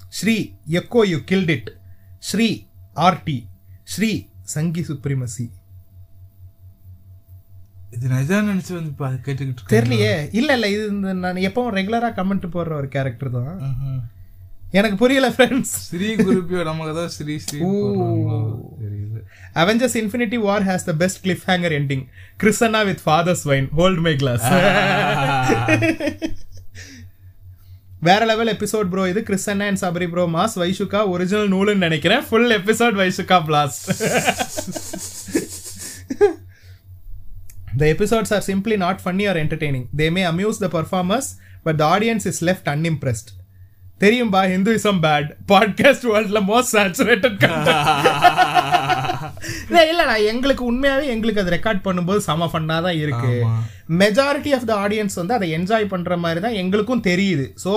Sri 0.08 0.34
echo 0.78 1.02
you 1.12 1.18
killed 1.30 1.50
it 1.50 1.70
Sri 2.18 2.48
RT 2.94 3.38
Sri 3.84 4.10
Sanghi 4.56 4.82
supremacy. 4.88 5.46
இது 7.96 8.06
நிஜம் 8.14 8.48
நினைச்சு 8.50 8.72
வந்து 8.78 8.92
கேட்டுக்கிட்டு. 9.26 9.72
தெரியலையே. 9.74 10.14
இல்ல 10.40 10.50
இல்ல 10.56 10.66
இது 10.74 10.84
இந்த 10.94 11.12
நான் 11.24 11.44
எப்பவும் 11.48 11.74
ரெகுலரா 11.78 12.10
கமெண்ட் 12.18 12.46
போடுற 12.54 12.72
ஒரு 12.80 12.88
கேரக்டர் 12.94 13.30
தான். 13.38 13.52
எனக்கு 14.78 14.96
புரியல 15.02 15.28
ஃப்ரெண்ட்ஸ் 15.34 15.72
ஸ்ரீ 15.90 16.08
குருப்பியோ 16.24 16.62
நமக்கு 16.68 16.94
தான் 16.98 17.12
Sri 17.14 17.34
Sri 17.44 17.60
Avengers 19.60 19.96
Infinity 20.00 20.38
War 20.48 20.66
has 20.70 20.84
the 20.88 20.94
best 21.02 21.20
cliffhanger 21.50 21.74
ending 21.78 22.04
கிறிஸ்டனா 22.42 22.82
with 22.88 23.02
father's 23.06 23.44
wine 23.50 23.68
hold 23.78 24.02
my 24.06 24.14
glass 24.22 24.46
வேற 28.08 28.20
லெவல் 28.30 28.50
எபிசோட் 28.56 28.90
ப்ரோ 28.92 29.04
இது. 29.12 29.20
கிறிஸ்டனா 29.28 29.68
and 29.70 29.80
Sabari 29.84 30.08
bro 30.12 30.24
mass 30.36 30.56
வைஷுகா 30.62 31.00
original 31.14 31.50
நூலுன்னு 31.54 31.86
நினைக்கிறேன். 31.88 32.22
Full 32.28 32.52
episode 32.60 32.98
வைஷுகா 33.02 33.38
blast 33.48 33.88
The 37.77 37.87
episodes 37.89 38.31
are 38.31 38.41
simply 38.41 38.77
not 38.77 39.01
funny 39.01 39.25
or 39.27 39.37
entertaining. 39.37 39.89
They 39.97 40.09
may 40.09 40.23
amuse 40.23 40.59
the 40.59 40.69
performers, 40.69 41.27
but 41.65 41.77
the 41.77 41.85
audience 41.85 42.25
is 42.25 42.41
left 42.41 42.67
unimpressed. 42.67 43.31
தெரியும்பா 43.99 44.41
Hinduism 44.53 45.01
bad 45.01 45.29
podcast 45.47 46.07
வேர்ல்ட்ல 46.11 46.39
most 46.49 46.73
saturated 46.73 47.37
இல்ல 49.68 49.80
இல்லடா 49.92 50.16
எங்களுக்கு 50.32 50.64
உண்மையாவே 50.70 51.06
எங்களுக்கு 51.14 51.42
அது 51.42 51.54
ரெக்கார்ட் 51.56 51.84
பண்ணும்போது 51.86 52.20
செம 52.26 52.48
ஃபன்னா 52.52 52.76
தான் 52.86 52.98
இருக்கு. 53.04 53.32
மெஜாரிட்டி 54.02 54.50
ஆஃப் 54.56 54.66
த 54.70 54.72
ஆடியன்ஸ் 54.84 55.18
வந்து 55.20 55.36
அதை 55.36 55.46
என்ஜாய் 55.58 55.92
பண்ற 55.92 56.16
மாதிரி 56.24 56.40
தான் 56.46 56.58
எங்களுக்கும் 56.62 57.04
தெரியுது. 57.10 57.46
ஸோ 57.64 57.72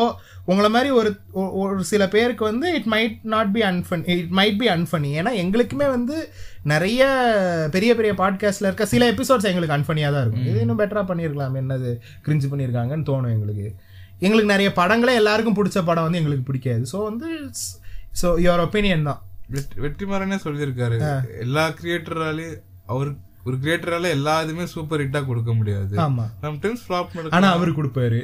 உங்களை 0.52 0.70
மாதிரி 0.76 0.90
ஒரு 1.00 1.10
ஒரு 1.62 1.84
சில 1.92 2.04
பேருக்கு 2.16 2.44
வந்து 2.50 2.68
it 2.78 2.90
might 2.94 3.18
not 3.34 3.52
be 3.56 3.62
unfun 3.70 4.04
it 4.14 4.34
might 4.40 4.58
be 4.62 4.70
unfunny 4.76 5.12
ஏன்னா 5.22 5.32
எங்களுக்குமே 5.44 5.88
வந்து 5.96 6.16
நிறைய 6.74 7.02
பெரிய 7.76 7.92
பெரிய 8.00 8.14
பாட்காஸ்ட்ல 8.22 8.70
இருக்க 8.70 8.86
சில 8.94 9.06
எபிசோட்ஸ் 9.14 9.50
எங்களுக்கு 9.52 9.78
அன்ஃபனியாக 9.78 10.14
தான் 10.16 10.26
இருக்கும் 10.26 10.50
இது 10.52 10.64
இன்னும் 10.66 10.82
பெட்டரா 10.82 11.04
பண்ணியிருக்கலாம் 11.12 11.58
என்னது? 11.62 11.92
கிரிஞ்சு 12.28 12.50
பண்ணியிருக்காங்கன்னு 12.52 13.10
தோணும் 13.12 13.34
எங்களுக்கு. 13.36 13.68
எங்களுக்கு 14.26 14.54
நிறைய 14.54 14.72
படங்களே 14.82 15.14
எல்லாருக்கும் 15.22 15.60
பிடிச்ச 15.60 15.80
படம் 15.86 16.06
வந்து 16.08 16.20
எங்களுக்கு 16.22 16.48
பிடிக்காது. 16.50 16.84
ஸோ 16.94 16.98
வந்து 17.10 17.28
ஸோ 18.22 18.28
யுவர் 18.46 18.64
ஒப்பீனியன் 18.66 19.08
தான். 19.10 19.22
வெற்றிமாறனே 19.54 20.38
சொல்லியிருக்காரு. 20.44 21.22
எல்லா 21.40 21.68
கிரியேட்டராலையும் 21.68 22.62
அவர் 22.86 23.30
ஒரு 23.46 23.58
கிரியேட்டரால 23.58 24.02
எல்லா 24.02 24.42
இதுமே 24.42 24.64
சூப்பர் 24.64 25.02
ஹிட்டா 25.02 25.26
கொடுக்க 25.26 25.54
முடியாது. 25.54 25.98
ஆமா. 25.98 26.26
சம்டைம்ஸ் 26.42 26.84
ஃபிளாப் 26.88 27.30
ஆனா 27.30 27.52
அவரு 27.52 27.72
கொடுப்பாரு. 27.72 28.20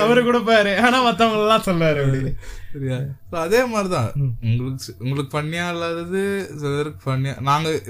அவரு 0.00 0.22
கொடுப்பாரு. 0.22 0.76
ஆனா 0.76 1.02
மத்தவங்க 1.02 1.40
எல்லாம் 1.40 1.66
சொல்லாரு 1.66 2.34
சரியா? 2.72 2.98
அதே 3.30 3.64
மாதிரிதான். 3.64 4.12
உங்களுக்கு 4.40 4.94
உங்களுக்கு 4.98 5.38
ஃபன்னியா 5.38 5.70
இல்லாதது 5.70 6.50
சிலருக்கு 6.58 7.10
ஃபன்னியா 7.10 7.40
நாங்க 7.40 7.82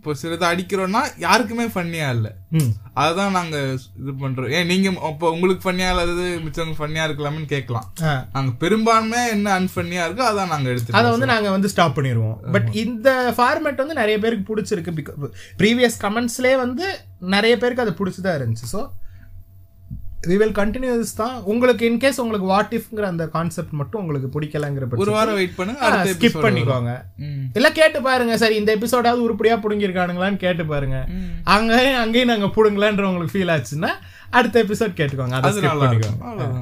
இப்போ 0.00 0.12
சிலது 0.20 0.44
அடிக்கிறோம்னா 0.48 1.00
யாருக்குமே 1.24 1.64
ஃபன்னியா 1.72 2.06
இல்ல. 2.16 2.28
அதுதான் 3.00 3.34
நாங்க 3.36 3.56
இது 4.00 4.12
பண்றோம். 4.22 4.52
ஏன் 4.58 4.68
நீங்க 4.70 4.86
இப்போ 5.10 5.26
உங்களுக்கு 5.34 5.64
ஃபன்னியா 5.64 5.88
இல்லாதது 5.92 6.26
மிச்சவங்க 6.44 6.76
ஃபன்னியா 6.78 7.04
இருக்கலாம்னு 7.08 7.48
கேட்கலாம். 7.52 7.88
நாங்க 8.36 8.52
பெரும்பான்மை 8.62 9.20
என்ன 9.34 9.52
அன்ஃபன்னியா 9.58 10.04
இருக்கோ 10.06 10.24
அதான் 10.28 10.50
நாங்க 10.52 10.66
அதை 10.68 10.74
எடுத்துக்கோம் 10.74 11.14
வந்து 11.16 11.30
நாங்க 11.32 11.50
வந்து 11.56 11.72
ஸ்டாப் 11.72 11.96
பண்ணிடுவோம் 11.98 12.38
பட் 12.54 12.70
இந்த 12.84 13.10
ஃபார்மேட் 13.38 13.82
வந்து 13.84 13.98
நிறைய 14.02 14.16
பேருக்கு 14.24 14.48
பிடிச்சிருக்கு. 14.50 15.28
ப்ரீவியஸ் 15.62 16.00
கமெண்ட்ஸ்லேயே 16.06 16.56
வந்து 16.64 16.86
நிறைய 17.36 17.56
பேருக்கு 17.64 17.86
அது 17.86 17.94
பிடிச்சதா 18.00 18.34
இருந்துச்சு. 18.40 18.68
ஸோ 18.74 18.80
வி 20.28 20.36
வில் 20.40 20.54
கண்டினியூ 20.58 20.94
தான். 21.20 21.36
உங்களுக்கு 21.52 21.84
இன்கேஸ் 21.90 22.18
உங்களுக்கு 22.24 22.46
வாட் 22.52 22.74
இஃப்ங்கிற 22.78 23.06
அந்த 23.12 23.24
கான்செப்ட் 23.36 23.74
மட்டும் 23.80 24.00
உங்களுக்கு 24.02 24.28
பிடிக்கலங்கிற 24.34 24.88
ஒரு 25.04 25.14
வாரம் 25.16 25.38
வெயிட் 25.40 25.56
பண்ணுங்க 25.58 26.02
ஸ்கிப் 26.16 26.42
பண்ணிக்கோங்க. 26.46 26.92
இல்ல 27.58 27.70
கேட்டு 27.78 28.00
பாருங்க. 28.08 28.34
சரி 28.42 28.58
இந்த 28.60 28.72
எபிசோடாவது 28.78 29.24
உருப்படியா 29.26 29.56
புடுங்கிருக்கானுங்களான்னு 29.64 30.42
கேட்டு 30.44 30.66
பாருங்க. 30.72 30.98
அங்கேயும் 31.56 32.00
அங்கேயும் 32.04 32.32
நாங்க 32.32 32.50
புடுங்கலன்ற 32.58 33.08
உங்களுக்கு 33.10 33.34
ஃபீல் 33.36 33.54
ஆச்சுன்னா 33.56 33.92
அடுத்த 34.38 34.64
எபிசோட் 34.66 34.98
கேட்டுக்கோங்க. 35.00 35.36
அதை 35.40 35.64
நல்லா 35.70 35.88
பண்ணிக்கோங்க. 35.88 36.60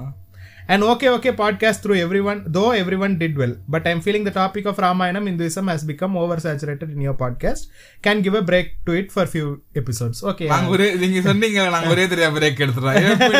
இருக்கும் 0.67 0.69
அவ்வளவுதான். 0.69 0.69
And 0.69 0.83
okay, 0.83 1.09
okay, 1.09 1.33
podcast 1.43 1.77
through 1.83 1.97
everyone, 2.05 2.45
though 2.55 2.71
everyone 2.71 3.17
did 3.17 3.37
well. 3.37 3.55
But 3.69 3.87
I'm 3.87 4.01
feeling 4.01 4.23
the 4.23 4.31
topic 4.31 4.65
of 4.65 4.77
Ramayanam 4.77 5.25
Hinduism 5.25 5.67
has 5.67 5.83
become 5.83 6.13
oversaturated 6.13 6.89
in 6.95 7.01
your 7.01 7.13
podcast. 7.13 7.67
Can 8.03 8.21
give 8.21 8.35
a 8.35 8.41
break 8.41 8.67
to 8.85 8.91
it 8.91 9.11
for 9.11 9.25
few 9.25 9.63
episodes. 9.75 10.23
Okay. 10.23 10.47
நாங்க 10.47 10.69
ஒரே 10.69 10.95
நீங்க 10.95 11.21
சொன்னீங்க 11.21 11.69
நாங்க 11.69 11.87
ஒரே 11.87 12.05
தெரியா 12.05 12.29
break 12.37 12.63
எடுத்துறோம் 12.65 12.95
எப்படி? 12.95 13.37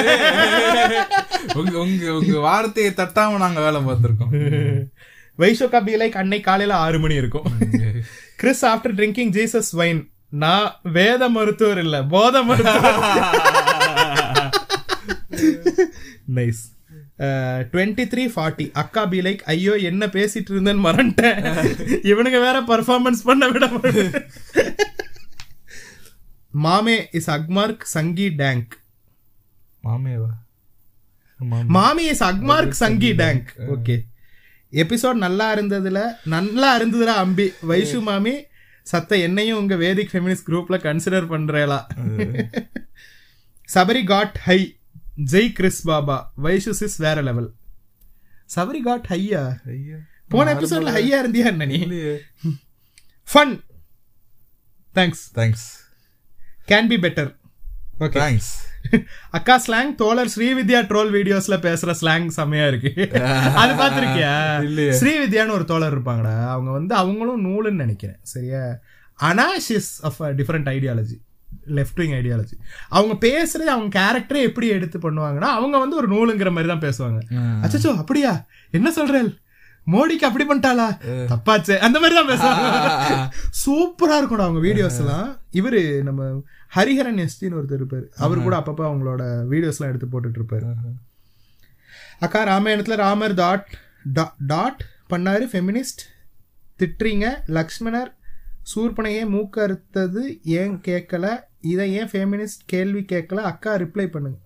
உங்க 1.54 1.78
உங்க 1.78 2.14
உங்க 2.14 2.40
வார்த்தையை 2.40 2.94
தட்டாம 2.94 3.38
நாங்க 3.38 3.62
வேலை 3.62 3.82
பார்த்திருக்கோம் 3.82 4.34
வைஷோகா 5.38 5.84
பி 5.84 5.96
லைக் 5.96 6.12
அன்னை 6.12 6.40
காலையில 6.40 6.76
ஆறு 6.76 7.00
மணி 7.00 7.16
இருக்கும் 7.16 7.44
Chris 8.36 8.66
after 8.66 8.96
drinking 9.00 9.32
Jesus 9.38 9.72
wine 9.72 10.12
நான் 10.30 10.76
வேத 10.82 11.30
மருத்துவர் 11.30 11.78
இல்ல 11.78 12.04
போத 12.04 12.44
மருத்துவர் 12.44 13.00
நைஸ் 16.36 16.72
டுவெண்ட்டி 17.71 18.05
த்ரீ 18.13 18.25
ஃபார்ட்டி 18.35 18.67
அக்கா 18.83 19.03
பி 19.13 19.21
லைக் 19.21 19.41
ஐயோ 19.53 19.73
என்ன 19.91 20.07
பேசிட்டு 20.17 20.51
இருந்தேன்னு 20.55 20.85
மறந்துட்டேன். 20.89 21.39
இவனுங்க 22.11 22.41
வேற 22.47 22.59
பர்ஃபார்மன்ஸ் 22.73 23.23
பண்ண 23.29 23.49
விட. 23.49 23.67
மாமே 26.67 26.97
இஸ் 27.19 27.31
அக்மார்க் 27.37 27.87
சங்கி 27.95 28.29
டேங்க் 28.43 28.75
மாமேவா? 29.85 30.31
மாமே. 31.41 31.67
மாமி 31.77 32.05
is 32.13 32.25
Agmark 32.31 32.79
Sanghi 32.85 33.11
tank 33.23 33.51
okay 33.75 33.97
episode 34.73 35.25
நல்லா 35.27 35.47
இருந்ததுல 35.55 35.99
நல்லா 36.35 36.71
இருந்ததுல 36.79 37.13
அம்பி. 37.25 37.47
வைஷு 37.71 38.01
மாமி 38.09 38.35
சத்த 38.87 39.21
என்னையும் 39.27 39.59
உங்க 39.59 39.75
வேதிக் 39.77 40.13
ஃபெமினிஸ்ட் 40.13 40.49
குரூப்ல 40.49 40.77
கன்சிடர் 40.87 41.31
பண்றேலா. 41.33 41.79
சபரி 43.75 44.03
காட் 44.05 44.37
ஹை 44.45 44.59
ஜெய் 45.19 45.53
கிறிஸ் 45.53 45.83
பாபா 45.83 46.33
வைஷு 46.43 46.71
சிஸ் 46.81 46.97
வேற 46.97 47.23
லெவல் 47.23 47.55
சபரி 48.57 48.81
காட் 48.83 49.07
ஹையா 49.09 49.43
ஐயா. 49.65 49.97
போன 50.29 50.55
எபிசோட்ல 50.55 50.93
ஹையா 50.93 51.17
இருந்தியா 51.19 51.47
என்ன 51.47 51.67
நீ. 51.67 51.79
Fun 53.29 53.55
thanks 54.95 55.25
Thanks. 55.35 55.63
Can 56.69 56.87
be 56.87 56.97
better 56.97 57.31
okay 58.01 58.19
Thanks. 58.19 58.49
அக்கா 59.31 59.63
ஸ்லாங் 59.67 59.95
தோழர் 59.95 60.31
ஸ்ரீவித்யா 60.37 60.81
ட்ரோல் 60.87 61.11
வீடியோஸ்ல 61.13 61.57
பேசுற 61.59 61.95
ஸ்லாங் 62.01 62.29
செமையா 62.37 62.67
இருக்கு. 62.67 62.91
அது 63.63 63.73
பாத்திருக்கியா. 63.75 64.35
ஸ்ரீவித்யான்னு 65.01 65.51
ஒரு 65.51 65.65
தோழர் 65.65 66.01
இருப்பாங்கடா. 66.01 66.47
அவங்க 66.49 66.71
வந்து 66.71 66.95
அவங்களும் 66.95 67.45
நூலுன்னு 67.45 67.83
நினைக்கிறேன். 67.85 68.19
சரியா? 68.23 68.63
ஆனா 69.19 69.57
she's 69.69 69.91
of 70.01 70.23
different 70.23 70.69
ideology 70.69 71.17
left 71.77 72.01
wing 72.03 72.15
ideology 72.21 72.57
அவங்க 72.97 73.15
பேசுறது 73.27 73.71
அவங்க 73.75 73.91
கேரக்டரே 73.99 74.41
எப்படி 74.49 74.67
எடுத்து 74.77 74.99
பண்ணுவாங்கன்னா 75.05 75.51
அவங்க 75.59 75.77
வந்து 75.83 75.99
ஒரு 76.01 76.09
நூலுங்கிற 76.15 76.51
மாதிரி 76.55 76.71
தான் 76.73 76.87
பேசுவாங்க. 76.87 77.21
அச்சச்சோ 77.65 77.93
அப்படியா? 78.03 78.33
என்ன 78.79 78.91
சொல்றேன் 78.99 79.31
மோடிக்கு 79.93 80.29
அப்படி 80.29 80.45
பண்ணிட்டாளா? 80.49 80.87
தப்பாச்சே. 81.31 81.77
அந்த 81.87 81.97
மாதிரி 82.01 82.17
தான் 82.19 82.31
பேசுவாங்க. 82.31 82.65
சூப்பரா 83.63 84.17
இருக்கும்டா 84.21 84.47
அவங்க 84.49 84.63
வீடியோஸ் 84.67 84.99
எல்லாம் 85.03 85.29
இவரு 85.61 85.81
நம்ம 86.09 86.29
ஹரிஹரன் 86.77 87.21
எஸ்டின்னு 87.25 87.59
ஒருத்தர் 87.59 87.81
இருப்பாரு. 87.81 88.07
அவர் 88.25 88.45
கூட 88.47 88.57
அப்பப்ப 88.61 88.85
அவங்களோட 88.89 89.23
வீடியோஸ் 89.53 89.79
எல்லாம் 89.79 89.93
எடுத்து 89.93 90.11
போட்டுட்டு 90.13 90.41
இருப்பாரு. 90.41 90.69
அக்கா 92.27 92.43
ராமாயணத்துல 92.53 92.99
ராமர் 93.05 93.35
டாட் 93.43 93.67
டாட் 94.53 94.81
பண்ணாரு 95.13 95.45
ஃபெமினிஸ்ட் 95.53 96.05
திட்டுறீங்க 96.81 97.27
லக்ஷ்மணர் 97.59 98.11
சூர்பனையே 98.73 99.23
மூக்க 99.35 99.63
அறுத்தது 99.67 100.23
ஏன் 100.61 100.75
கேட்கல 100.89 101.27
இதை 101.61 101.95
ஏன் 101.95 102.09
ஃபெமினிஸ்ட் 102.09 102.61
கேள்வி 102.67 103.01
கேட்கல? 103.01 103.35
அக்கா 103.35 103.77
ரிப்ளை 103.77 104.07
பண்ணுங்க. 104.07 104.39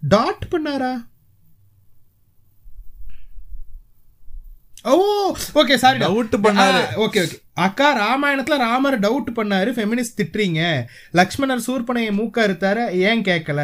டாட் 0.00 0.44
பண்ணாரா? 0.50 0.92
ஓ 4.84 4.94
ஓகே 5.54 5.74
சாரி 5.74 5.98
Doubt 5.98 6.34
பண்ணாரு. 6.46 6.82
ஓகே 6.96 7.20
ஓகே 7.24 7.38
அக்கா 7.56 7.88
ராமாயணத்துல 8.00 8.56
ராமர் 8.64 8.96
டவுட் 9.04 9.28
பண்ணாரு 9.36 9.70
ஃபெமினிஸ்ட் 9.76 10.16
திட்டுறீங்க. 10.20 10.60
லக்ஷ்மணர் 11.18 11.62
சூர்பனையை 11.66 12.10
மூக்க 12.18 12.36
அறுத்தாரு? 12.46 12.84
ஏன் 13.08 13.22
கேட்கல 13.28 13.60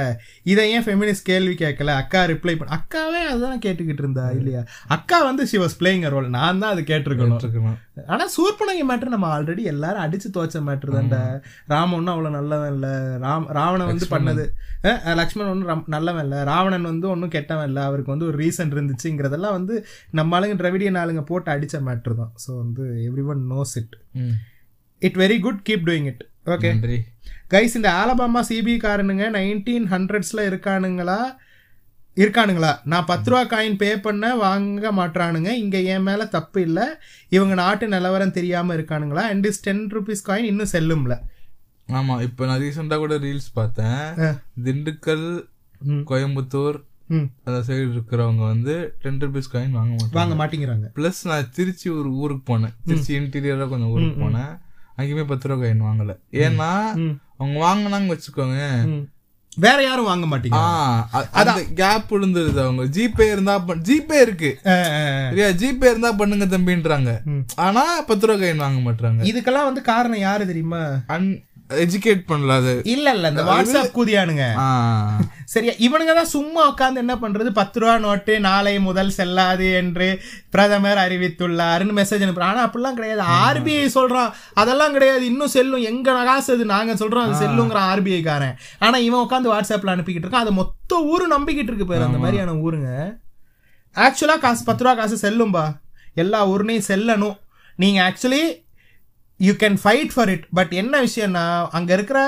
இதை 0.52 0.64
ஏன் 0.74 0.84
ஃபெமினிஸ்ட் 0.86 1.28
கேள்வி 1.30 1.54
கேட்கல 1.62 1.94
அக்கா 2.02 2.20
ரிப்ளை 2.32 2.54
பண்ண 2.58 2.76
அக்காவே 2.78 3.22
அதான் 3.32 3.62
கேட்டுக்கிட்டு 3.64 4.04
இருந்தா 4.04 4.26
இல்லையா? 4.38 4.62
அக்கா 4.96 5.18
வந்து 5.28 5.44
ஷி 5.52 5.58
வாஸ் 5.62 5.78
பிளேயிங் 5.80 6.06
ரோல் 6.14 6.28
நான் 6.38 6.62
தான் 6.64 6.74
அது 6.74 6.84
கேட்டிருக்கணும். 6.92 7.40
இருக்கணும். 7.44 7.78
ஆனா 8.12 8.24
சூர்பனகை 8.36 8.84
மேட்ரு 8.90 9.14
நம்ம 9.14 9.28
ஆல்ரெடி 9.36 9.64
எல்லாரும் 9.72 10.04
அடிச்சு 10.04 10.28
துவச்ச 10.36 10.62
மேட்ரு 10.68 10.94
தான்டா. 10.96 11.22
ராமன் 11.72 11.96
ஒன்றும் 11.98 12.14
அவ்வளவு 12.14 12.36
நல்லவன் 12.38 12.72
இல்ல. 12.74 12.86
ராம் 13.24 13.48
ராவணன் 13.58 13.90
வந்து 13.92 14.06
பண்ணது. 14.14 14.44
லக்ஷ்மணன் 15.22 15.52
ஒன்றும் 15.54 15.84
நல்லவன் 15.96 16.24
இல்ல. 16.26 16.36
ராவணன் 16.52 16.88
வந்து 16.92 17.06
ஒன்றும் 17.14 17.34
கெட்டவன் 17.36 17.68
இல்ல. 17.70 17.80
அவருக்கு 17.90 18.14
வந்து 18.14 18.28
ஒரு 18.30 18.38
ரீசன் 18.44 18.72
இருந்துச்சுங்கிறதெல்லாம் 18.76 19.56
வந்து 19.58 19.74
நம்ம 20.20 20.38
ஆளுங்க 20.38 20.56
திராவிடியன் 20.62 21.02
ஆளுங்க 21.02 21.24
போட்டு 21.32 21.50
அடிச்ச 21.56 21.82
மேட்ரு 21.90 22.16
தான். 22.22 22.32
ஸோ 22.46 22.50
வந்து 22.62 22.86
everyone 23.34 23.44
knows 23.52 23.76
it. 23.80 23.96
It 25.02 25.16
very 25.16 25.38
good 25.40 25.62
keep 25.68 25.86
doing 25.88 26.08
it 26.12 26.24
okay 26.46 26.70
guys 27.50 27.76
இந்த 27.78 27.88
ஆலபாமா 28.00 28.40
சிபி 28.48 28.74
காரனுங்க 28.78 29.24
நைன்டீன் 29.36 29.86
ஹண்ட்ரட்ஸ்ல 29.92 30.42
இருக்கானுங்களா? 30.50 31.20
இருக்கானுங்களா? 32.16 32.70
நான் 32.84 33.06
பத்து 33.06 33.30
ரூபா 33.30 33.42
காயின் 33.46 33.76
பே 33.76 33.88
பண்ண 33.98 34.34
வாங்க 34.34 34.92
மாட்றானுங்க. 34.92 35.50
இங்க 35.62 35.80
என் 35.80 36.02
மேல 36.02 36.26
தப்பு 36.26 36.60
இல்ல. 36.60 36.78
இவங்க 37.28 37.54
நாட்டு 37.54 37.88
நிலவரம் 37.88 38.32
தெரியாம 38.32 38.74
இருக்கானுங்களா? 38.74 39.24
And 39.32 39.44
is 39.44 39.60
ten 39.60 39.84
rupees 39.86 40.26
coin 40.26 40.50
இன்னும் 40.50 40.72
செல்லும்ல. 40.72 41.16
ஆமா 41.88 42.22
இப்ப 42.22 42.46
நான் 42.46 42.60
ரீசெண்டா 42.60 42.96
கூட 42.96 43.18
ரீல்ஸ் 43.18 43.50
பார்த்தேன். 43.52 44.36
திண்டுக்கல். 44.64 45.28
கோயம்புத்தூர். 46.10 46.78
அந்த 47.44 47.72
சைடு 47.72 47.78
இருக்கிறவங்க 47.78 48.46
வந்து 48.46 48.94
டென் 49.02 49.18
ருபீஸ் 49.18 49.50
காயின் 49.52 49.70
வாங்க 49.70 50.04
மாட்டாங்க. 50.04 50.12
வாங்க 50.12 50.46
மாட்டேங்கிறாங்க. 50.46 50.90
பிளஸ் 50.94 51.28
நான் 51.28 51.50
திருச்சி 51.50 51.90
ஒரு 51.90 52.10
ஊருக்கு 52.10 52.58
போனேன். 52.58 52.74
திருச்சி 52.86 53.18
இன்டீரியரா 53.18 53.68
கொஞ்சம் 53.68 53.88
ஊருக்கு 53.88 54.24
போனேன். 54.24 54.58
அங்கேயுமே 54.98 55.24
பத்து 55.24 55.48
ரூபா 55.48 55.64
காயின் 55.64 55.84
வாங்கல. 55.84 56.16
ஏன்னா. 56.32 56.92
அவங்க 57.38 57.60
வாங்கினாங்க 57.64 58.02
வச்சுக்கோங்க. 58.02 58.86
வேற 59.56 59.82
யாரும் 59.82 60.04
வாங்க 60.04 60.38
மாட்டீங்க 60.38 60.52
ஆ, 60.52 61.08
அ- 61.14 61.28
அந்த 61.30 61.64
கேப் 61.74 62.14
விழுந்துருது 62.14 62.50
அவங்க. 62.50 62.84
ஜிபே 62.84 63.20
இருந்தா 63.20 63.58
ஜிபே 63.58 64.20
இருக்கு. 64.20 64.58
சரியா? 65.34 65.48
ஜிபே 65.48 65.84
இருந்தா 65.84 66.12
பண்ணுங்க 66.12 66.44
தம்பின்றாங்க. 66.44 67.20
ஆனா 67.56 68.00
பத்து 68.00 68.26
ரூபா 68.26 68.38
காயின் 68.38 68.56
வாங்க 68.56 68.90
மாட்டாங்க 68.90 69.26
இதுக்கெல்லாம் 69.26 69.64
வந்து 69.64 69.82
காரணம் 69.82 70.18
யாரு 70.18 70.46
தெரியுமா? 70.46 71.00
எஜுகேட் 71.70 72.22
பண்ணல 72.28 72.56
அது. 72.56 72.80
இல்ல 72.84 73.12
இல்ல 73.14 73.28
இந்த 73.28 73.42
வாட்ஸ்அப் 73.42 73.96
கூதியானுங்க. 73.96 74.44
சரியா 75.44 75.72
இவனுங்க 75.72 76.14
தான் 76.14 76.24
சும்மா 76.24 76.74
உட்காந்து 76.74 76.94
என்ன 76.94 77.14
பண்றது? 77.14 77.48
பத்து 77.48 77.80
ரூபா 77.80 77.98
நோட்டு 77.98 78.40
நாளை 78.40 78.80
முதல் 78.80 79.10
செல்லாது 79.10 79.72
என்று 79.72 80.20
பிரதமர் 80.50 80.96
அறிவித்துள்ளாருன்னு 80.96 81.96
மெசேஜ் 82.00 82.24
அனுப்புறான் 82.26 82.50
ஆனா 82.52 82.70
அப்படிலாம் 82.70 82.98
கிடையாது. 82.98 83.22
ஆர்பிஐ 83.22 83.88
சொல்றான். 83.94 84.30
அதெல்லாம் 84.54 84.92
கிடையாது. 84.92 85.26
இன்னும் 85.26 85.48
செல்லும். 85.48 85.82
எங்க 85.82 86.24
காசு 86.24 86.54
அது? 86.54 86.64
நாங்க 86.64 86.92
சொல்றோம். 86.92 87.26
அது 87.26 87.46
செல்லுங்கிறான் 87.46 87.88
ஆர்பிஐ 87.92 88.22
காரன். 88.22 88.56
ஆனா 88.78 88.98
இவன் 88.98 89.26
உட்காந்து 89.26 89.50
வாட்ஸ்அப்ல 89.50 89.92
அனுப்பிக்கிட்டு 89.94 90.28
இருக்கான். 90.28 90.44
அதை 90.44 90.52
மொத்த 90.52 91.00
ஊரும் 91.00 91.32
நம்பிக்கிட்டு 91.32 91.70
இருக்கு 91.70 91.86
பேர். 91.86 92.02
அந்த 92.02 92.18
மாதிரியான 92.18 92.52
ஊருங்க. 92.52 93.18
ஆக்சுவலா 93.94 94.38
காசு 94.38 94.64
பத்து 94.64 94.84
ரூபா 94.84 94.94
காசு 94.94 95.30
செல்லும்பா. 95.30 95.64
எல்லா 96.14 96.48
ஊர்னையும் 96.48 96.88
செல்லணும். 96.88 97.38
நீங்க 97.76 98.00
actually 98.08 98.68
you 99.46 99.52
can 99.62 99.78
fight 99.82 100.12
for 100.14 100.30
it 100.34 100.46
but 100.58 100.72
என்ன 100.82 100.94
விஷயம்னா 101.02 101.44
அங்க 101.78 101.90
இருக்கிற 101.98 102.20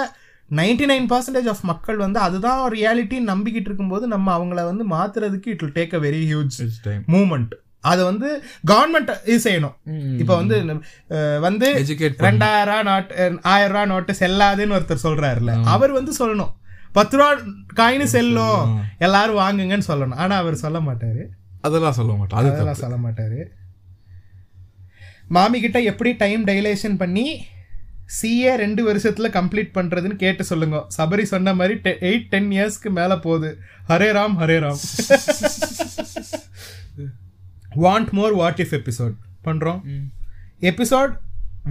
நைன்டி 0.50 0.86
நைன் 0.90 1.08
பர்சன்டேஜ் 1.12 1.50
ஆஃப் 1.52 1.64
மக்கள் 1.70 1.98
வந்து 2.04 2.18
அதுதான் 2.26 2.60
ரியாலிட்டின்னு 2.72 3.30
நம்பிக்கிட்டு 3.32 3.68
இருக்கும்போது 3.70 4.06
நம்ம 4.14 4.28
அவங்கள 4.38 4.60
வந்து 4.70 4.84
மாத்துறதுக்கு 4.94 5.52
it 5.54 5.62
will 5.64 5.74
take 5.78 5.94
a 5.98 6.00
very 6.06 6.22
huge. 6.30 6.56
Moment 7.14 7.52
அது 7.90 8.02
வந்து 8.08 8.28
கவர்மெண்ட் 8.70 9.12
இது 9.30 9.38
செய்யணும். 9.46 9.76
இப்போ 10.22 10.34
வந்து 10.40 10.56
வந்து. 11.46 11.68
ரெண்டாயிரம் 12.26 12.68
ரூபா 12.70 12.82
நோட்டு 12.88 13.38
ஆயிரம் 13.52 13.72
ரூபா 13.74 13.84
நோட்டு 13.92 14.12
செல்லாதுன்னு 14.20 14.76
ஒருத்தர் 14.78 15.04
சொல்றாருல 15.06 15.54
அவர் 15.74 15.92
வந்து 15.98 16.12
சொல்லணும். 16.20 16.52
பத்து 16.98 17.16
ரூபா 17.18 17.30
காயின் 17.80 18.12
செல்லும். 18.16 18.62
எல்லாரும் 19.06 19.40
வாங்குங்கன்னு 19.42 19.88
சொல்லணும். 19.92 20.20
ஆனா 20.24 20.36
அவர் 20.42 20.62
சொல்ல 20.64 20.80
மாட்டாரு. 20.88 21.24
அதெல்லாம் 21.66 21.98
சொல்ல 21.98 22.12
மாட்டோம் 22.20 22.38
அது 22.40 22.50
அதெல்லாம் 22.52 22.80
சொல்ல 22.84 22.96
மாட்டாரு. 23.06 23.40
மாமி 25.34 25.58
கிட்ட 25.60 25.80
எப்படி 25.90 26.10
டைம் 26.22 26.42
டைலேஷன் 26.50 26.96
பண்ணி 27.02 27.26
சிஏ 28.16 28.54
ரெண்டு 28.62 28.82
வருஷத்துல 28.88 29.28
கம்ப்ளீட் 29.36 29.70
பண்றதுன்னு 29.76 30.16
கேட்டு 30.22 30.44
சொல்லுங்க. 30.44 30.78
சபரி 30.96 31.24
சொன்ன 31.32 31.54
மாதிரி 31.58 31.74
எயிட் 32.08 32.26
டென் 32.32 32.50
இயர்ஸ்க்கு 32.56 32.90
மேல 32.98 33.18
போகுது. 33.26 33.50
Hare 33.88 34.08
Ram 34.18 34.34
Hare 34.42 34.56
Ram. 34.64 34.80
Want 37.84 38.10
more 38.18 38.34
what 38.40 38.60
if 38.64 38.74
episode 38.80 39.14
பண்றோம். 39.44 39.80
எபிசோட் 40.70 41.12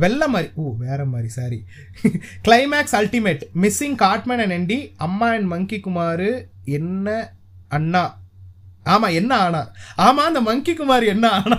வெள்ள 0.03 0.21
மாதிரி 0.27 0.49
ஓ 0.61 0.73
வேற 0.85 1.05
மாதிரி 1.05 1.29
sorry 1.37 1.59
climax 2.47 2.95
ultimate 2.99 3.43
missing 3.63 3.97
godman 4.03 4.41
and 4.43 4.55
என்டி 4.57 4.79
அம்மா 5.07 5.29
அண்ட் 5.37 5.49
மங்கி 5.53 5.79
குமார் 5.79 6.27
என்ன 6.77 7.07
அண்ணா? 7.67 8.03
ஆமா 8.85 9.13
என்ன 9.13 9.37
ஆனா? 9.37 9.59
ஆமா 9.97 10.21
அந்த 10.29 10.41
மங்கி 10.41 10.73
குமார் 10.73 11.03
என்ன 11.03 11.29
ஆனா? 11.29 11.57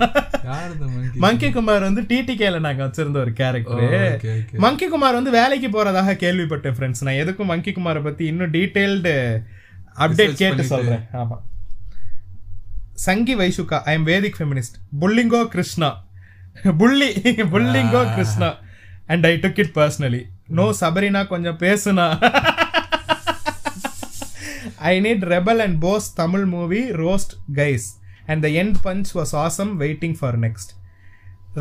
மங்கி 1.17 1.51
குமார்? 1.53 1.83
வந்து 1.83 2.03
டிடிகேல 2.03 2.61
நாங்க 2.61 2.85
வச்சிருந்த 2.85 3.19
ஒரு 3.19 3.33
கேரக்டர். 3.33 4.59
மங்கி 4.59 4.89
குமார் 4.89 5.15
வந்து 5.15 5.31
வேலைக்கு 5.31 5.69
போறதாக 5.69 6.17
கேள்விப்பட்டேன் 6.25 6.77
ஃப்ரெண்ட்ஸ் 6.79 7.05
நான் 7.05 7.21
எதுக்கும் 7.23 7.51
மங்கி 7.53 7.71
குமாரை 7.71 8.03
பத்தி 8.03 8.27
இன்னும் 8.27 8.53
டீடைல்டு 8.53 9.15
அப்டேட் 9.99 10.35
கேட்டு. 10.35 10.65
சொல்றேன். 10.65 11.05
ஆமா. 11.13 11.39
சங்கி 13.07 13.37
வைசுகா 13.37 13.81
ஐ 13.85 13.95
எம் 13.95 14.07
வேதிக் 14.07 14.39
ஃபெமினிஸ்ட் 14.39 14.77
புல்லிங்கோ 15.01 15.49
கிருஷ்ணா 15.49 15.91
புள்ளி 16.79 17.09
புல்லிங்கோ 17.55 18.15
Krishna 18.15 18.51
and 19.07 19.27
I 19.27 19.33
took 19.43 19.61
it 19.61 19.75
personally 19.75 20.23
no 20.49 20.65
Sabrina 20.81 21.27
கொஞ்சம் 21.27 21.59
பேசுனா. 21.59 22.07
I 24.91 24.95
need 25.07 25.25
rebel 25.35 25.61
and 25.65 25.77
Bose 25.85 26.15
Tamil 26.21 26.45
movie 26.55 26.81
roast 27.03 27.35
guys 27.55 27.87
and 28.27 28.43
the 28.45 28.49
end 28.49 28.77
punch 28.85 29.11
was 29.19 29.35
awesome 29.45 29.73
waiting 29.81 30.17
for 30.21 30.39
next 30.41 30.73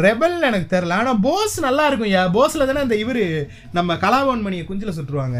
rebel 0.06 0.36
எனக்கு 0.50 0.68
தெரியல. 0.76 0.94
ஆனா 1.02 1.14
போஸ் 1.14 1.60
நல்லா 1.60 1.86
இருக்கும் 1.88 2.12
யா. 2.16 2.22
போஸ்ல 2.38 2.66
தானே 2.70 2.82
அந்த 2.86 2.96
இவரு 2.96 3.24
நம்ம 3.72 3.94
கலாபவன் 4.04 4.42
மணியை 4.42 4.66
குஞ்சில 4.68 4.94
சுட்டுருவாங்க. 4.98 5.40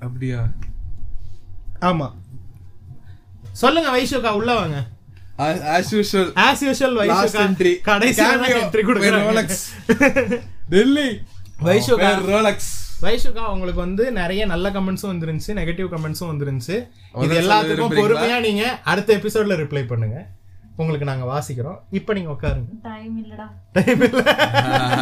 அப்படியா? 0.00 0.40
ஆமா. 1.90 2.08
சொல்லுங்க 3.52 3.88
வைஷுகா 3.96 4.30
உள்ள 4.40 4.54
வாங்க. 4.54 4.78
As 5.76 5.88
usual. 5.94 6.26
As 6.46 6.62
usual 6.66 6.96
last 7.10 7.36
வைஷுகா 7.36 7.44
entry 7.48 7.72
கடைசி 7.88 8.22
என்ட்ரி 8.22 8.82
கொடுக்குறாங்க. 8.88 9.28
Rolex? 9.30 9.50
டெல்லி 10.74 11.08
வைஷுகா 11.66 12.10
ரோலக்ஸ் 12.32 12.72
வைஷுகா 13.02 13.44
உங்களுக்கு 13.52 13.80
வந்து 13.80 14.12
நிறைய 14.12 14.46
நல்ல 14.46 14.70
கமெண்ட்ஸும் 14.70 15.12
வந்துருந்துச்சு 15.12 15.52
நெகட்டிவ் 15.60 15.88
கமெண்ட்ஸும் 15.94 16.30
வந்துருந்துச்சு. 16.32 16.76
இது 17.24 17.34
எல்லாத்துக்கும்? 17.40 17.96
பொறுமையா 18.00 18.40
நீங்க 18.40 18.64
அடுத்த 18.84 19.16
எபிசோட்ல 19.16 19.56
ரிப்ளை 19.62 19.86
பண்ணுங்க. 19.86 20.18
உங்களுக்கு 20.76 21.06
நாங்க 21.06 21.24
வாசிக்கிறோம். 21.24 21.78
இப்போ 21.90 22.12
நீங்க 22.12 22.30
உட்காருங்க. 22.32 22.68
டைம் 22.82 23.16
இல்லடா. 23.22 23.46
டைம் 23.72 24.02
இல்ல. 24.02 24.22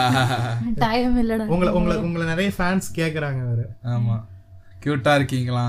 டைம் 0.85 1.19
இல்லடா. 1.23 1.47
உங்களை 1.47 1.73
உங்களை 1.73 1.97
உங்களை 1.97 2.27
நிறைய 2.27 2.53
ஃபேன்ஸ் 2.59 2.89
கேக்குறாங்க 2.97 3.43
வேற. 3.51 3.63
ஆமா. 3.85 4.17
கியூட்டா 4.85 5.15
இருக்கீங்களா. 5.15 5.65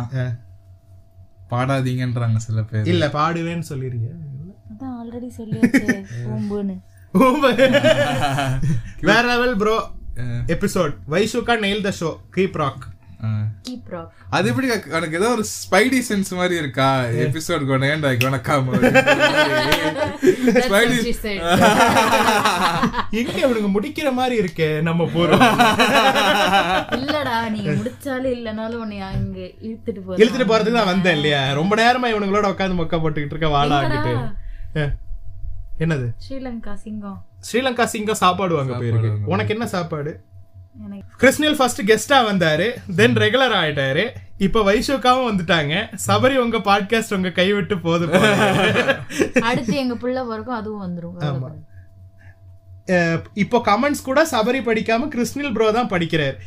பாடாதீங்கன்றாங்க 1.52 2.36
சில 2.38 2.62
பேர். 2.64 2.86
இல்ல 2.86 3.08
பாடுவேன்னு 3.08 3.70
சொல்லிருக்கீங்க. 3.70 4.12
அதான் 4.72 4.96
ஆல்ரெடி 5.00 5.30
சொல்லியாச்சு. 5.38 5.96
ஓம்புன்னு 6.34 6.78
வேற 9.10 9.22
level 9.28 9.56
bro 9.56 9.74
episode 10.54 10.94
வைஷுகா 11.10 11.54
nail 11.62 11.84
the 11.84 11.90
show 12.00 12.10
keep 12.36 12.56
rock 12.60 12.82
அது 14.32 14.50
எப்படி 14.50 14.68
உனக்கு 14.94 15.18
ஏதோ 15.18 15.28
ஒரு 15.34 15.44
ஸ்பைடி 15.52 15.98
சென்ஸ் 16.08 16.30
மாதிரி 16.38 16.56
இருக்கா? 16.58 16.88
எபிசோட் 17.24 17.66
கொண்டு 17.68 17.86
ஏன்டா 17.90 18.10
வணக்கம். 18.24 18.66
ஸ்பைடி 20.64 20.96
எங்க 23.20 23.32
இவனுங்க 23.42 23.68
முடிக்கிற 23.74 24.08
மாதிரி 24.14 24.36
இருக்கே 24.42 24.82
நம்ம 24.88 25.04
போறோம் 25.14 25.44
இல்லடா 27.00 27.36
நீ 27.54 27.60
முடிச்சாலும் 27.72 28.32
இல்லனாலும் 28.36 28.80
உன்னை 28.80 28.98
அங்க 29.10 29.38
இழுத்துட்டு 29.62 30.02
போ 30.02 30.18
இழுத்துட்டு 30.20 30.48
போறதுக்கு 30.48 30.80
தான் 30.80 30.92
வந்தேன் 30.92 31.16
இல்லையா? 31.20 31.42
ரொம்ப 31.60 31.74
நேரமா 31.82 32.08
இவனுங்களோட 32.14 32.52
உட்காந்து 32.52 32.80
மொக்க 32.80 33.00
போட்டுக்கிட்டு 33.00 33.36
இருக்க 33.36 33.48
அஹ். 34.78 34.92
என்னது? 35.80 36.08
ஸ்ரீலங்கா 36.24 36.74
சிங்கம். 36.82 37.20
ஸ்ரீலங்கா 37.48 37.84
சிங்கம் 37.84 38.16
சாப்பாடு 38.16 38.56
வாங்க 38.56 38.74
போயிருக்கு. 38.74 39.12
உனக்கு 39.26 39.54
என்ன 39.54 39.68
சாப்பாடு? 39.68 40.12
எனக்கு 40.86 41.16
கிருஷ்ணில் 41.22 41.56
ஃபர்ஸ்ட் 41.56 41.82
கெஸ்டா 41.82 42.18
வந்தாரு 42.30 42.68
தென் 42.96 43.14
ரெகுலர் 43.14 43.56
ஆயிட்டாரு. 43.62 44.06
இப்ப 44.38 44.74
வைஷோக்காவும் 44.74 45.28
வந்துட்டாங்க. 45.30 45.74
சபரி 46.08 46.36
உங்க 46.36 46.58
பாட்காஸ்ட் 46.58 47.14
உங்க 47.14 47.30
கைவிட்டு 47.30 47.80
போது. 47.80 48.06
அடுத்து 49.50 49.76
எங்க 49.76 49.94
புள்ள 49.94 50.28
பிறக்கும் 50.28 50.56
அதுவும் 50.56 50.84
வந்துரும். 50.86 51.18
ஆமா. 51.20 51.52
இப்போ 53.34 53.58
கமெண்ட்ஸ் 53.66 54.04
கூட 54.04 54.26
சபரி 54.32 54.62
படிக்காம 54.68 55.08
கிருஷ்ணில் 55.08 55.54
ப்ரோ 55.54 55.72
தான் 55.72 55.90
படிக்கிறார். 55.90 56.38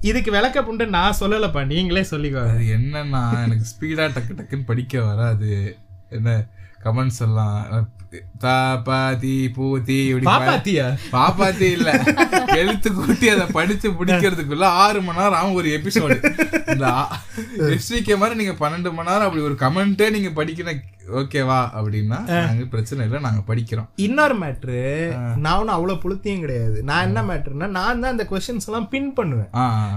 இதுக்கு 0.00 0.30
விளக்க 0.30 0.62
புண்டு 0.62 0.86
நான் 0.86 1.18
சொல்லலப்பா 1.20 1.66
நீங்களே 1.66 2.04
சொல்லிக்கோ. 2.10 2.42
அது 2.50 2.64
என்னன்னா 2.76 3.22
எனக்கு 3.42 3.64
ஸ்பீடா 3.72 4.06
டக்கு 4.16 4.36
டக்குன்னு 4.38 4.66
படிக்க 4.66 5.02
வராது. 5.02 5.76
என்ன 6.08 6.44
கமெண்ட்ஸ் 6.84 7.20
எல்லாம் 7.20 7.90
தா 8.38 8.54
பா 8.84 8.98
தி 9.14 9.34
பூ 9.48 9.66
தி 9.80 9.98
இப்படி 10.06 10.24
ப- 10.24 10.32
பாப்பாத்தியா? 10.32 10.86
பாப்பாத்தி 11.12 11.66
இல்ல. 11.70 11.90
எழுத்து 12.56 12.88
கூட்டி 12.92 13.28
அதை 13.28 13.46
படிச்சு 13.52 13.88
முடிக்கிறதுக்குள்ள 13.90 14.66
ஆறு 14.80 15.00
மணி 15.02 15.18
நேரம் 15.18 15.38
ஆகும் 15.38 15.54
ஒரு 15.54 15.68
எபிசோடு 15.76 16.16
இந்த 16.68 16.86
எஸ்விகே 17.72 18.16
மாதிரி 18.16 18.36
நீங்க 18.36 18.56
பன்னெண்டு 18.60 18.92
மணி 18.92 19.10
நேரம் 19.10 19.28
அப்படி 19.28 19.44
ஒரு 19.44 19.56
கமெண்டே 19.60 20.08
நீங்க 20.10 20.32
படிக்கணும் 20.36 20.82
ஓகேவா 21.18 21.58
அப்படின்னா 21.78 22.18
நாங்க 22.28 22.64
பிரச்சனை 22.74 23.04
இல்லை 23.06 23.20
நாங்க 23.26 23.40
படிக்கிறோம். 23.50 23.88
இன்னொரு 24.06 24.34
மேட்ரு 24.42 24.80
நான் 25.44 25.58
ஒன்றும் 25.60 25.74
அவ்வளோ 25.76 25.96
புளுத்தியும் 26.04 26.42
கிடையாது. 26.44 26.78
நான் 26.90 27.06
என்ன 27.08 27.22
மேட்ருன்னா 27.30 27.68
நான் 27.78 28.02
தான் 28.02 28.12
அந்த 28.14 28.26
கொஸ்டின்ஸ் 28.30 28.68
எல்லாம் 28.70 28.88
பின் 28.94 29.12
பண்ணுவேன். 29.18 29.50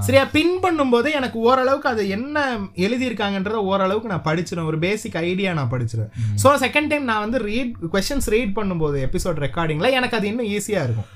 சரியா? 0.08 0.24
பின் 0.38 0.56
பண்ணும்போது 0.66 1.12
எனக்கு 1.20 1.40
ஓரளவுக்கு 1.50 1.90
அது 1.90 2.04
என்ன 2.18 2.46
எழுதியிருக்காங்கன்றத 2.86 3.62
ஓரளவுக்கு 3.72 4.12
நான் 4.14 4.28
படிச்சிருவேன். 4.30 4.70
ஒரு 4.72 4.80
பேசிக் 4.88 5.20
ஐடியா 5.30 5.54
நான் 5.60 5.74
படிச்சிருவேன். 5.76 6.12
ஸோ 6.44 6.56
செகண்ட் 6.66 6.92
டைம் 6.94 7.10
நான் 7.12 7.24
வந்து 7.26 7.42
ரீட் 7.50 7.76
கொஸ்டின்ஸ் 7.96 8.32
ரீட் 8.36 8.58
பண்ணும்போது 8.60 9.00
எபிசோட் 9.10 9.44
ரெக்கார்டிங்ல 9.48 9.92
எனக்கு 10.00 10.18
அது 10.20 10.28
இன்னும் 10.32 10.52
ஈஸியா 10.58 10.84
இருக்கும். 10.88 11.10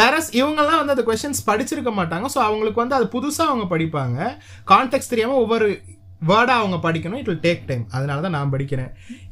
வேற 0.00 0.14
இவங்கெல்லாம் 0.40 0.78
வந்து 0.80 0.94
அந்த 0.94 1.04
கொஸ்டின்ஸ் 1.08 1.42
படிச்சிருக்க 1.48 1.90
மாட்டாங்க. 1.98 2.26
ஸோ 2.34 2.40
அவங்களுக்கு 2.48 2.82
வந்து 2.82 2.96
அது 2.98 3.08
புதுசா 3.16 3.46
அவங்க 3.50 3.66
படிப்பாங்க. 3.74 4.18
கான்டெக்ட் 4.70 5.12
தெரியாம 5.14 5.34
ஒவ்வொரு 5.44 5.66
வேர்டா 6.30 6.54
அவங்க 6.60 6.76
படிக்கணும். 6.84 7.20
இட் 7.22 7.28
வில் 7.30 7.42
டேக் 7.46 7.62
டைம் 7.70 7.84
அதனால 7.96 8.22
தான் 8.26 8.34
நான் 8.36 8.52
படிக்கிறேன். 8.54 8.90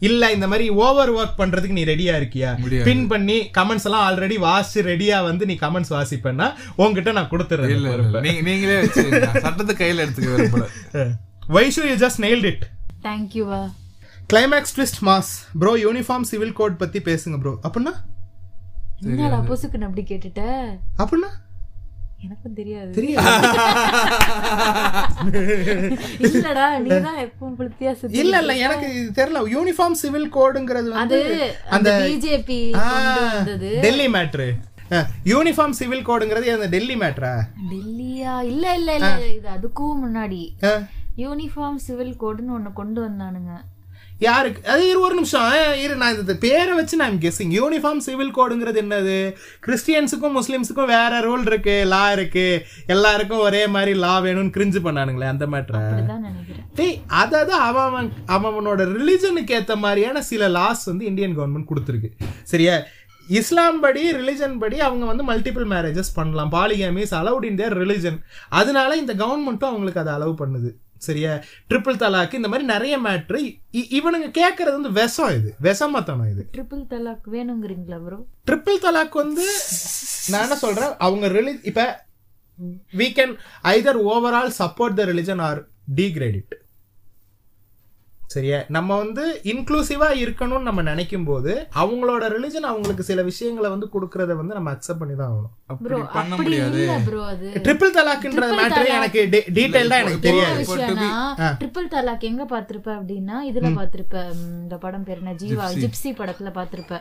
இல்ல 0.09 0.31
இந்த 0.37 0.47
மாதிரி 0.53 0.67
ஓவர் 0.85 1.13
ஒர்க் 1.19 1.39
பண்றதுக்கு 1.41 1.79
நீ 1.79 1.85
ரெடியா 1.93 2.15
இருக்கியா. 2.21 2.51
பின் 2.89 3.05
பண்ணி 3.13 3.39
கமெண்ட்ஸ் 3.59 3.87
எல்லாம் 3.91 4.05
ஆல்ரெடி 4.09 4.39
வாசிச்சு 4.47 4.83
ரெடியா 4.91 5.19
வந்து 5.31 5.47
நீ 5.51 5.57
கமெண்ட்ஸ் 5.65 5.95
வாசிப்பேன்னா 5.97 6.49
உங்ககிட்ட 6.83 7.13
நான் 7.19 7.33
கொடுத்துறேன் 7.35 8.27
நீங்களே 8.49 8.79
சட்டத்தை 9.47 9.77
கையில 9.83 10.05
எடுத்துக்க 10.07 11.07
Vaishu 11.57 11.85
you 11.91 11.97
just 12.05 12.23
nailed 12.27 12.49
it 12.53 12.65
தேங்க்யூவா 13.09 13.63
climax 14.33 14.75
twist 14.77 15.01
mass 15.09 15.31
bro 15.61 15.75
uniform 15.85 16.27
civil 16.31 16.57
code 16.59 16.81
பத்தி 16.83 16.99
பேசுங்க 17.11 17.39
ப்ரோ 17.45 17.53
அப்படின்னா 17.67 17.95
என்னடா 19.11 19.39
பொசுக்குன்னு 19.49 19.87
அப்படி 19.89 20.03
கேட்டுட்ட? 20.09 20.43
அப்படின்னா 21.03 21.31
எனக்கும் 22.25 22.57
தெரியாது. 22.59 22.91
இல்லடா 26.27 26.67
நீ 26.85 26.91
தான் 27.07 27.21
எப்பவும் 27.25 27.57
புளுத்தியா 27.59 27.93
சுத்தி 28.01 28.21
இல்ல 28.23 28.35
இல்ல 28.43 28.53
எனக்கு 28.67 28.89
தெரியல. 29.19 29.41
யூனிஃபார்ம் 29.55 29.97
சிவில் 30.03 30.29
கோடுங்கிறது 30.37 30.89
வந்து 30.99 31.19
அந்த 31.77 31.89
பிஜேபி 32.03 32.59
வந்தது. 32.79 33.71
டெல்லி 33.87 34.07
மேட்ரு 34.17 34.49
யூனிஃபார்ம் 35.33 35.77
சிவில் 35.81 36.07
கோடுங்கிறது 36.09 36.55
அந்த 36.57 36.69
டெல்லி 36.77 36.97
மேட்ரா 37.03 37.33
டெல்லியா? 37.73 38.35
இல்ல 38.53 38.65
இல்ல 38.79 38.91
இல்ல 39.01 39.11
இது 39.39 39.49
அதுக்கும் 39.57 40.01
முன்னாடி. 40.05 40.43
யூனிஃபார்ம் 41.25 41.81
சிவில் 41.87 42.15
கோடுன்னு 42.23 42.57
ஒண்ணு 42.59 42.73
கொண்டு 42.81 43.01
வந்தானுங்க. 43.07 43.53
யாருக்கு? 44.27 44.61
அது 44.73 44.83
இரு 44.89 45.01
ஒரு 45.07 45.15
நிமிஷம். 45.19 45.47
இரு 45.83 45.95
நான் 46.01 46.19
இந்த 46.19 46.35
பேரை 46.45 46.73
வச்சு 46.79 46.97
நான் 47.03 47.17
கெஸிங் 47.25 47.53
யூனிஃபார்ம் 47.59 48.03
சிவில் 48.07 48.35
கோடுங்கிறது 48.39 48.79
என்னது? 48.85 49.17
கிறிஸ்டியன்ஸுக்கும் 49.67 50.37
முஸ்லிம்ஸுக்கும் 50.39 50.91
வேற 50.95 51.21
ரூல் 51.29 51.47
இருக்கு 51.51 51.77
லா 51.95 52.03
இருக்கு. 52.13 52.47
எல்லாருக்கும் 52.95 53.45
ஒரே 53.47 53.63
மாதிரி 53.77 53.95
லா 54.05 54.15
வேணும்னு 54.27 54.55
கிரிஞ்சு 54.57 54.83
பண்ணானுங்களே 54.87 55.29
அந்த 55.35 55.47
மேட்ரா 55.55 55.83
டேய் 56.81 56.97
அதாவது 57.23 57.53
அவன் 57.69 58.11
அவனோட 58.37 58.83
ரிலிஜனுக்கு 58.97 59.57
ஏத்த 59.61 59.77
மாதிரியான 59.85 60.23
சில 60.31 60.49
லாஸ் 60.59 60.85
வந்து 60.91 61.05
இந்தியன் 61.11 61.39
கவர்மெண்ட் 61.39 61.71
கொடுத்துருக்கு. 61.71 62.11
சரியா? 62.53 62.77
இஸ்லாம் 63.39 63.81
படி 63.81 64.03
ரிலிஜன் 64.13 64.55
படி 64.59 64.77
அவங்க 64.87 65.05
வந்து 65.13 65.25
மல்டிபிள் 65.33 65.67
மேரேஜஸ் 65.73 66.15
பண்ணலாம். 66.15 66.53
பாலிகாமிஸ் 66.53 67.13
அலவுட் 67.19 67.49
இன் 67.51 67.59
தேர் 67.63 67.77
ரிலிஜன் 67.83 68.21
அதனால 68.61 68.97
இந்த 69.03 69.15
கவர்மெண்ட்டும் 69.15 69.73
அவங்களுக்கு 69.73 70.03
அதை 70.05 70.15
அலோவ் 70.15 70.41
பண்ணுது. 70.43 70.71
சரியா? 71.07 71.33
ட்ரிபிள் 71.71 72.01
தலாக்கு 72.03 72.35
இந்த 72.39 72.49
மாதிரி 72.49 72.67
நிறைய 72.73 72.95
மேட்ரு 73.07 73.41
இவனுங்க 73.73 74.29
கேட்கறது 74.41 74.77
வந்து 74.77 74.93
விஷம் 74.93 75.33
இது. 75.39 75.55
விஷமத்தனம் 75.63 76.31
இது. 76.31 76.43
ட்ரிபிள் 76.57 76.85
தலாக் 76.95 77.27
வேணுங்கிறீங்களா 77.33 77.99
ப்ரோ 78.05 78.19
ட்ரிபிள் 78.51 78.85
தலாக் 78.87 79.19
வந்து 79.23 79.47
நான் 80.29 80.43
என்ன 80.43 80.57
சொல்றேன்? 80.65 80.93
அவங்க 80.99 81.29
ரிலி 81.29 81.59
இப்ப 81.63 82.09
we 82.99 83.07
can 83.19 83.31
either 83.73 83.95
overall 84.15 84.51
support 84.59 84.97
the 84.99 85.05
religion 85.13 85.39
or 85.49 85.55
degrade 85.97 86.39
it. 86.41 86.60
சரியா? 88.35 88.59
நம்ம 88.77 88.97
வந்து 89.03 89.23
இன்க்ளூசிவா 89.53 90.09
இருக்கணும்னு 90.23 90.69
நம்ம 90.69 90.83
நினைக்கும் 90.89 91.25
போது 91.31 91.53
அவங்களோட 91.83 92.25
ரிலிஜன் 92.35 92.69
அவங்களுக்கு 92.73 93.05
சில 93.09 93.23
விஷயங்களை 93.31 93.69
வந்து 93.75 93.87
கொடுக்கறத 93.95 94.37
வந்து 94.41 94.57
நம்ம 94.59 94.73
அக்செப்ட் 94.75 95.03
பண்ணி 95.03 95.17
தான் 95.21 95.33
ஆகணும் 95.33 95.57
பண்ண 96.19 96.35
முடியாது. 96.39 96.79
இல்ல 96.85 96.95
ப்ரோ 97.09 97.21
அது. 97.33 97.49
ட்ரிபிள் 97.67 97.93
தலாக்ன்ற 97.97 98.37
Triple 98.37 98.57
மேட்டர். 98.61 98.89
எனக்கு 98.99 99.21
டீடைல்டா 99.57 99.99
எனக்கு 100.03 100.25
தெரியாது. 100.29 100.63
ட்ரிபிள் 101.61 101.89
தலாக் 101.95 102.29
எங்க 102.31 102.45
பாத்திருப்ப 102.53 102.91
அப்படின்னா 102.99 103.37
இதுல 103.51 103.71
பாத்திருப்ப 103.81 104.23
இந்த 104.63 104.79
படம் 104.85 105.07
பேர் 105.09 105.21
என்ன? 105.23 105.35
ஜீவா 105.43 105.67
ஜிப்சி. 105.83 106.13
படத்துல 106.21 106.53
பாத்திருப்ப. 106.59 106.95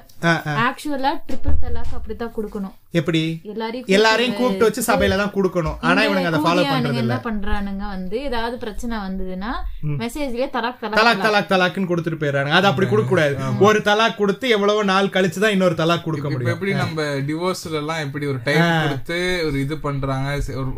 ஆக்சுவலா 0.67 1.13
ட்ரிபிள் 1.29 1.61
தலாக் 1.65 1.95
அப்படித்தான் 1.99 2.35
கொடுக்கணும். 2.37 2.75
எப்படி? 2.99 3.23
எல்லாரையும் 3.53 3.89
எல்லாரையும் 3.97 4.37
கூப்பிட்டு 4.39 4.67
வச்சு 4.67 4.83
சபையில 4.91 5.17
தான் 5.23 5.33
கொடுக்கணும். 5.37 5.77
ஆனா 5.89 5.99
இவனுங்க 6.07 6.31
அதை 6.33 6.41
ஃபாலோ 6.45 6.65
பண்றது 6.73 7.01
இல்ல 7.03 7.13
என்ன 7.15 7.21
பண்றானுங்க 7.29 7.85
வந்து 7.95 8.19
ஏதாவது 8.29 8.55
பிரச்சனை 8.65 8.95
வந்ததுன்னா 9.07 9.53
மெசேஜ்லயே 10.03 10.49
தலாக் 10.57 10.81
தலாக் 10.83 11.18
தலாக் 11.19 11.47
தலாக் 11.47 11.51
தலாக்னு 11.51 11.89
கொடுத்துட்டு 11.89 12.19
போயிடுறாங்க 12.19 12.51
அது 12.51 12.67
அப்படி 12.67 12.87
கொடுக்க 12.87 13.09
கூடாது. 13.09 13.33
ஒரு 13.61 13.79
தலாக் 13.81 14.15
கொடுத்து 14.15 14.49
எவ்வளவோ 14.49 14.83
நாள் 14.83 15.07
கழிச்சு 15.07 15.39
தான் 15.39 15.51
இன்னொரு 15.51 15.75
தலாக் 15.75 16.03
கொடுக்க 16.03 16.27
முடியும். 16.29 16.53
எப்படி 16.53 16.73
நம்ம 16.75 17.01
டிவோர்ஸ்ல 17.27 17.71
எல்லாம் 17.73 17.99
எப்படி 17.99 18.25
ஒரு 18.25 18.39
டைம் 18.43 18.61
கொடுத்து 18.83 19.17
ஒரு 19.45 19.59
இது 19.59 19.77
பண்றாங்க 19.79 20.27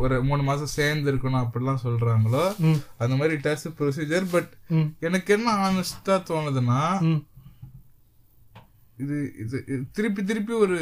ஒரு- 0.02 0.22
மூணு 0.24 0.44
மாசம் 0.44 0.74
சேர்ந்து 0.74 1.14
இருக்கணும் 1.14 1.44
அப்படிலாம் 1.44 1.84
சொல்றாங்களோ 1.84 2.46
அந்த 2.98 3.16
மாதிரி 3.16 3.34
இட் 3.34 3.48
ஹாஸ் 3.48 3.68
ப்ரொசீஜர் 3.80 4.26
பட் 4.32 4.52
எனக்கு 5.00 5.34
என்ன 5.34 5.50
ஆனஸ்டா 5.66 6.16
தோணுதுன்னா 6.28 6.82
இது 8.98 9.18
இது 9.40 9.58
திருப்பி 9.92 10.24
திருப்பி 10.24 10.54
ஒரு 10.60 10.80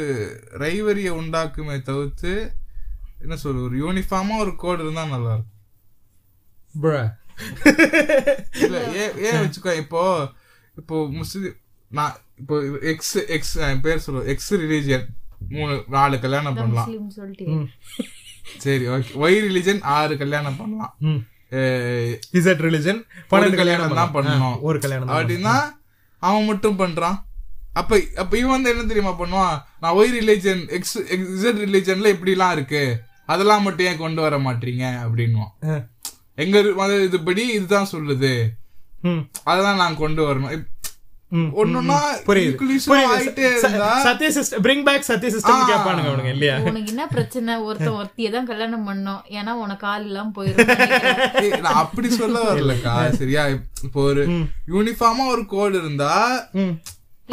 ரைவரியை 0.58 1.12
உண்டாக்குமே 1.16 1.82
தவிர்த்து 1.82 2.32
என்ன 3.18 3.34
சொல்ற 3.36 3.62
ஒரு 3.62 3.76
யூனிஃபார்மா 3.78 4.38
ஒரு 4.38 4.56
கோட் 4.56 4.80
இருந்தா 4.80 5.04
நல்லா 5.06 5.32
இருக்கும். 5.32 5.56
இல்ல 8.64 8.78
ஏன் 9.02 9.14
ஏன் 9.28 9.40
வச்சுக்கோ 9.42 9.72
இப்போ 9.82 10.02
இப்போ 10.80 10.96
முஸ்லிம் 11.20 11.56
நான் 11.90 12.14
இப்போ 12.40 12.56
எக்ஸ் 12.92 13.16
எக்ஸ் 13.36 13.54
பேர் 13.86 14.04
சொல்லுவோம். 14.04 14.28
எக்ஸ் 14.32 14.52
ரிலீஜியன் 14.64 15.06
மூணு 15.56 15.74
நாலு 15.96 16.16
கல்யாணம் 16.24 16.58
பண்ணலாம். 16.60 16.88
சரி 18.64 18.84
ஓகே 18.94 19.12
ஒய் 19.24 19.40
ரிலிஜன் 19.46 19.80
ஆறு 19.96 20.14
கல்யாணம் 20.22 20.58
பண்ணலாம். 20.60 20.92
இசட் 22.38 22.62
ரிலிஜன் 22.66 23.00
பன்னெண்டு 23.30 23.60
கல்யாணம் 23.60 23.98
தான் 24.00 24.14
பண்ணணும். 24.16 24.56
ஒரு 24.68 24.78
கல்யாணம் 24.84 25.08
தான் 25.08 25.18
அப்படின்னா 25.18 25.56
அவன் 26.22 26.48
மட்டும் 26.50 26.80
பண்றான். 26.82 27.18
அப்ப 27.80 27.98
அப்ப 28.22 28.32
இவன் 28.40 28.54
வந்து 28.54 28.70
என்ன 28.72 28.86
தெரியுமா 28.90 29.12
பண்ணுவான்? 29.20 29.56
நான் 29.82 29.96
ஒய் 30.00 30.14
ரிலிஜன் 30.18 30.62
எக்ஸ் 30.76 30.96
இசட் 31.36 31.62
ரிலிஜன்ல 31.66 32.12
இப்படி 32.14 32.34
எல்லாம் 32.36 32.54
இருக்கு. 32.56 32.82
அதெல்லாம் 33.32 33.64
மட்டும் 33.66 33.88
ஏன் 33.90 34.02
கொண்டு 34.04 34.20
வர 34.26 34.36
மாட்டீங்க? 34.46 34.84
அப்படின்னுவான். 35.04 35.52
ஆ. 35.70 35.74
எங்க 36.40 36.72
மத 36.76 36.92
இதுபடி 36.92 37.50
இதுதான் 37.50 37.86
சொல்லுது. 37.92 38.50
ம். 39.02 39.28
அதெல்லாம் 39.44 39.76
நான் 39.76 39.96
கொண்டு 39.96 40.22
வரணும். 40.22 40.66
என்ன 41.32 41.46
பிரச்சனை? 47.06 47.56
ஒருத்தன் 47.56 47.96
ஒருத்தியை 48.00 48.30
தான் 48.30 48.44
கல்யாணம் 48.44 48.88
பண்ணோம். 48.88 49.20
ஏன்னா 49.28 49.56
உனக்கு 49.56 49.86
ஆள். 49.86 50.08
ஏய், 51.42 51.60
நான் 51.60 51.74
அப்படி 51.74 52.10
சொல்ல 52.10 52.42
வரலக்கா. 52.42 53.10
சரியா? 53.20 53.48
இப்போ 53.82 54.02
ஒரு 54.02 54.46
யூனிஃபார்மா 54.68 55.28
ஒரு 55.28 55.46
கோடு 55.46 55.78
இருந்தா 55.78 56.46
ம். 56.52 56.80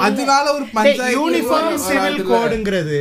அதனால 0.05 0.45
ஒரு 0.53 0.65
பஞ்சாயத்து 0.73 1.17
யூனிஃபார்ம். 1.17 1.77
சிவில் 1.87 2.19
கோடுங்கிறது. 2.31 2.99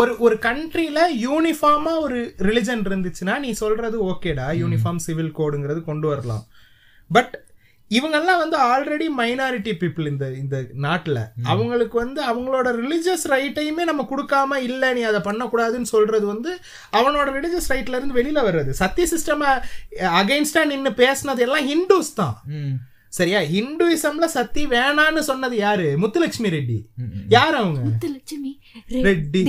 ஒரு 0.00 0.12
ஒரு 0.18 0.38
கண்ட்ரில 0.42 0.98
யூனிஃபார்மா 1.26 1.94
ஒரு 2.00 2.34
ரிலிஜன் 2.38 2.84
இருந்துச்சுன்னா 2.88 3.38
நீ 3.38 3.52
சொல்றது 3.52 3.96
ஓகேடா 4.10 4.48
யூனிஃபார்ம் 4.62 5.02
சிவில் 5.06 5.36
கோடுங்கிறது 5.38 5.82
கொண்டு 5.84 6.08
வரலாம். 6.08 6.44
பட் 7.10 7.34
இவங்கெல்லாம் 7.90 8.40
வந்து 8.42 8.56
ஆல்ரெடி 8.58 9.06
மைனாரிட்டி 9.18 9.72
பீப்புள் 9.80 10.06
இந்த 10.06 10.26
இந்த 10.32 10.56
நாட்டுல. 10.84 11.18
அவங்களுக்கு 11.44 11.96
வந்து 11.98 12.20
அவங்களோட 12.30 12.68
ரிலிஜியஸ் 12.80 13.26
ரைட்டையுமே 13.32 13.84
நம்ம 13.90 14.06
கொடுக்காம 14.10 14.56
இல்ல 14.68 14.92
நீ 14.92 15.02
அதை 15.02 15.20
பண்ணக்கூடாதுன்னு 15.20 15.92
சொல்றது 15.94 16.26
வந்து 16.26 16.58
அவனோட 16.92 17.26
ரிலிஜியஸ் 17.36 17.68
ரைட்ல 17.68 17.98
இருந்து 17.98 18.18
வெளியில 18.20 18.42
வர்றது. 18.48 18.70
சத்திய 18.70 19.06
சிஸ்டம் 19.14 19.44
அகைன்ஸ்டா 20.20 20.64
நின்னு 20.64 20.90
பேசினது 20.90 21.38
எல்லாம் 21.38 21.68
ஹிந்துஸ் 21.72 22.12
தான். 22.14 22.36
சரியா? 23.16 23.40
ஹிந்துயிசம்ல 23.54 24.26
சத்தி 24.36 24.62
வேணான்னு 24.72 25.22
சொன்னது 25.28 25.56
யாரு? 25.56 25.86
முத்துலட்சுமி 26.02 26.48
ரெட்டி. 26.54 26.78
யார் 27.34 27.54
அவங்க? 27.58 27.80
லட்சுமி 28.14 28.52
ரெட்டி. 29.06 29.42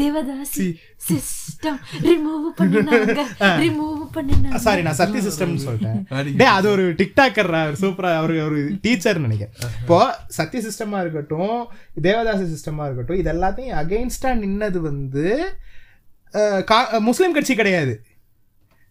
தேவதாசி 0.00 0.66
சிஸ்டம் 1.08 1.80
ரிமூவ் 2.06 2.46
பண்ணினாங்க. 2.58 3.24
ரிமூவ் 3.64 4.04
பண்ணினாங்க. 4.16 4.60
சாரி 4.66 4.82
நான் 4.86 4.98
சத்தி 5.00 5.18
சிஸ்டம்னு 5.26 5.64
சொல்லிட்டேன். 5.66 6.36
டே 6.40 6.46
அது 6.58 6.68
ஒரு 6.74 6.84
டிக்டாக்கர் 7.00 7.50
சூப்பரா 7.82 8.12
அவரு 8.20 8.36
ஒரு 8.48 8.60
டீச்சர் 8.84 9.24
நினைக்கிறேன். 9.26 9.74
இப்போ 9.80 9.98
சத்தி 10.38 10.60
சிஸ்டமா 10.68 11.00
இருக்கட்டும் 11.04 11.56
தேவதாசி 12.06 12.46
சிஸ்டமா 12.54 12.86
இருக்கட்டும் 12.88 13.20
இது 13.22 13.32
எல்லாத்தையும் 13.36 13.76
அகைன்ஸ்டா 13.82 14.32
நின்னது 14.44 14.80
வந்து 14.90 15.26
முஸ்லிம் 17.10 17.36
கட்சி 17.36 17.54
கிடையாது. 17.60 17.94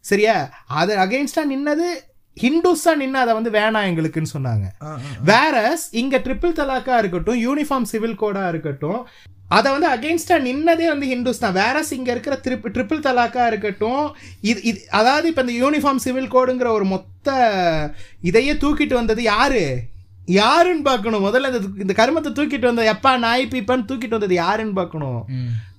சரியா? 0.05 0.37
அது 0.81 0.93
அகைன்ஸ்டா 1.05 1.41
நின்னது 1.53 1.87
ஹிந்துஸா 2.43 2.91
நின்று 3.01 3.19
அதை 3.23 3.33
வந்து 3.37 3.51
வேணாம் 3.57 3.87
எங்களுக்குன்னு 3.89 4.33
சொன்னாங்க. 4.35 4.67
வேற 5.31 5.55
இங்க 6.01 6.17
ட்ரிபிள் 6.27 6.57
தலாக்கா 6.61 6.95
இருக்கட்டும் 7.01 7.41
யூனிஃபார்ம் 7.47 7.89
சிவில் 7.91 8.21
கோடா 8.23 8.45
இருக்கட்டும் 8.53 9.01
அதை 9.57 9.67
வந்து 9.75 9.87
அகைன்ஸ்டா 9.93 10.35
நின்னதே 10.47 10.87
வந்து 10.91 11.07
ஹிந்துஸ் 11.11 11.43
தான். 11.43 11.55
வேற 11.61 11.77
இங்க 11.97 12.09
இருக்கிற 12.15 12.35
ட்ரிப் 12.45 12.67
ட்ரிபிள் 12.75 13.05
தலாக்கா 13.07 13.43
இருக்கட்டும் 13.51 14.03
இது 14.49 14.59
இது 14.71 14.79
அதாவது 14.99 15.29
இப்போ 15.31 15.43
இந்த 15.45 15.55
யூனிஃபார்ம் 15.61 16.03
சிவில் 16.05 16.33
கோடுங்கிற 16.35 16.69
ஒரு 16.79 16.85
மொத்த 16.93 17.37
இதையே 18.29 18.53
தூக்கிட்டு 18.63 18.95
வந்தது 18.99 19.23
யாரு? 19.33 19.63
யாருன்னு 20.41 20.83
பார்க்கணும். 20.89 21.25
முதல்ல 21.27 21.49
இந்த 21.51 21.61
இந்த 21.83 21.93
கருமத்தை 21.99 22.31
தூக்கிட்டு 22.39 22.69
வந்தது 22.69 22.91
எப்பா 22.95 23.11
நாய் 23.25 23.51
பீப்பான்னு 23.53 23.89
தூக்கிட்டு 23.91 24.17
வந்தது 24.17 24.35
யாருன்னு 24.43 24.77
பார்க்கணும். 24.79 25.21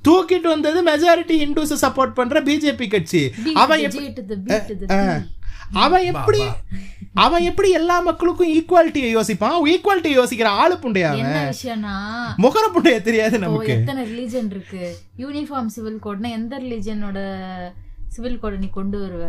தூக்கிட்டு 0.08 0.48
வந்தது 0.54 0.78
மெஜாரிட்டி 0.90 1.34
ஹிந்துஸ் 1.42 1.74
சப்போர்ட் 1.84 2.16
பண்ற 2.18 2.40
பிஜேபி 2.48 2.88
கட்சி. 2.94 3.22
அவன் 3.62 3.84
அவன் 5.84 6.04
எப்படி 6.12 6.42
அவன் 7.24 7.42
எப்படி 7.42 7.70
எல்லா 7.70 8.00
மக்களுக்கும் 8.00 8.50
ஈக்குவாலிட்டியை 8.56 9.08
யோசிப்பான்? 9.16 9.56
ஈக்குவாலிட்டி 9.72 10.10
யோசிக்கிற 10.16 10.48
ஆளு 10.62 10.74
புண்டையா 10.82 11.10
விஷயம்னா 11.50 11.94
முகர 12.44 12.64
புண்டைய 12.74 12.98
தெரியாது 13.02 13.38
நமக்கு. 13.38 13.72
எத்தனை 13.72 14.02
ரிலீஜன் 14.10 14.50
இருக்கு? 14.54 14.82
யூனிஃபார்ம் 15.22 15.72
சிவில் 15.76 15.98
கோட்னா 16.04 16.30
எந்த 16.38 16.58
ரிலீஜனோட 16.58 17.18
சிவில் 18.14 18.38
கோடை 18.38 18.58
நீ 18.58 18.68
கொண்டு 18.68 18.98
வருவ? 19.04 19.24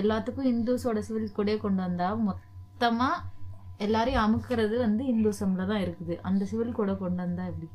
எல்லாத்துக்கும் 0.00 0.50
இந்துஸோட 0.52 0.98
சிவில் 0.98 1.36
கோடே 1.36 1.56
கொண்டு 1.56 1.82
வந்தா 1.82 2.08
மொத்தமா 2.28 3.10
எல்லாரையும் 3.86 4.24
அமுக்குறது 4.26 4.76
வந்து 4.78 5.04
இந்துசம்ல 5.14 5.66
தான் 5.72 5.82
இருக்குது. 5.86 6.16
அந்த 6.22 6.44
சிவில் 6.44 6.72
கோடை 6.72 6.96
கொண்டு 6.96 7.22
வந்தா 7.22 7.44
எப்படி? 7.44 7.68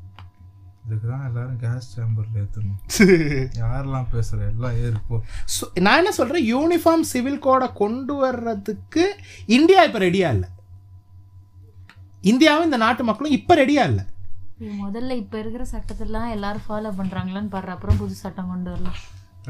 இதுக்கு 0.84 1.06
தான் 1.08 1.26
எல்லாரும் 1.26 1.58
கேஸ் 1.58 1.86
சேம்பர்ல 1.92 2.40
ஏத்தணும். 2.40 2.80
யாரெல்லாம் 3.62 4.08
பேசுற? 4.12 4.38
எல்லாம் 4.50 4.76
ஏறு 4.78 4.98
போ. 5.08 5.16
So, 5.46 5.66
நான் 5.80 5.96
என்ன 5.96 6.12
சொல்றேன்? 6.12 6.46
யூனிஃபார்ம் 6.48 7.04
சிவில் 7.12 7.38
கோடை 7.38 7.72
கொண்டு 7.74 8.14
வர்றதுக்கு 8.14 9.04
இந்தியா 9.48 9.82
இப்ப 9.82 9.98
ரெடியா 9.98 10.28
இல்ல. 10.30 10.46
இந்தியாவும் 12.24 12.62
இந்த 12.62 12.76
நாட்டு 12.76 13.04
மக்களும் 13.04 13.32
இப்ப 13.32 13.54
ரெடியா 13.54 13.84
இல்ல. 13.84 14.02
முதல்ல 14.80 15.12
இப்ப 15.14 15.38
இருக்கிற 15.38 15.64
சட்டத்தெல்லாம் 15.72 16.28
எல்லாரும் 16.30 16.66
ஃபாலோ 16.68 16.90
பண்றாங்களான்னு 16.98 17.48
பாரு. 17.48 17.70
அப்புறம் 17.70 17.96
புது 17.96 18.14
சட்டம் 18.16 18.48
கொண்டு 18.48 18.70
வரலாம். 18.70 18.98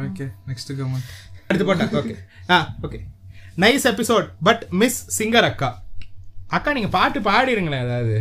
ஓகே 0.04 0.24
நெக்ஸ்ட் 0.46 0.72
கமெண்ட் 0.78 1.10
எடுத்து 1.48 1.64
போட்டேன் 1.64 1.92
okay 1.94 2.14
ah 2.50 2.56
okay 2.82 3.00
nice 3.58 3.84
episode 3.90 4.28
but 4.42 4.62
miss 4.74 5.00
singer 5.18 5.48
அக்கா 5.50 5.68
அக்கா 6.48 6.72
நீங்க 6.72 6.90
பாட்டு 6.90 7.20
பாடிடுங்களேன் 7.20 7.84
ஏதாவது 7.86 8.16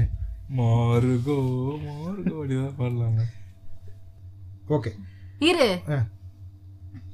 மாறுகோ 0.58 1.38
மாறுகோ 1.88 2.36
அப்படிதான் 2.40 2.78
பாடலாங்க. 2.80 3.24
ஓகே. 4.70 4.92
இரு. 5.40 5.70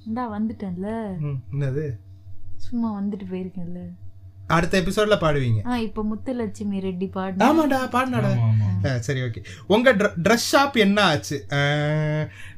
இந்தா 0.08 0.24
வந்துட்டேன்ல. 0.36 0.90
ம், 1.20 1.42
என்னது? 1.52 1.86
சும்மா 2.58 3.02
வந்துட்டு 3.02 3.26
போயிருக்கேன்ல. 3.32 3.82
அடுத்த 4.48 4.82
எபிசோட்ல 4.82 5.16
பாடுவீங்க. 5.22 5.60
ஆ 5.66 5.78
இப்ப 5.78 6.04
முத்துலட்சுமி 6.12 6.78
ரெட்டி 6.86 7.08
பாடு 7.12 7.46
ஆமாடா 7.46 7.80
பாடினாடா. 7.96 8.32
சரி 8.98 9.20
ஓகே. 9.20 9.42
உங்க 9.68 9.94
ட்ரெஸ் 9.94 10.48
ஷாப் 10.52 10.78
என்ன 10.86 11.02
ஆச்சு? 11.02 11.38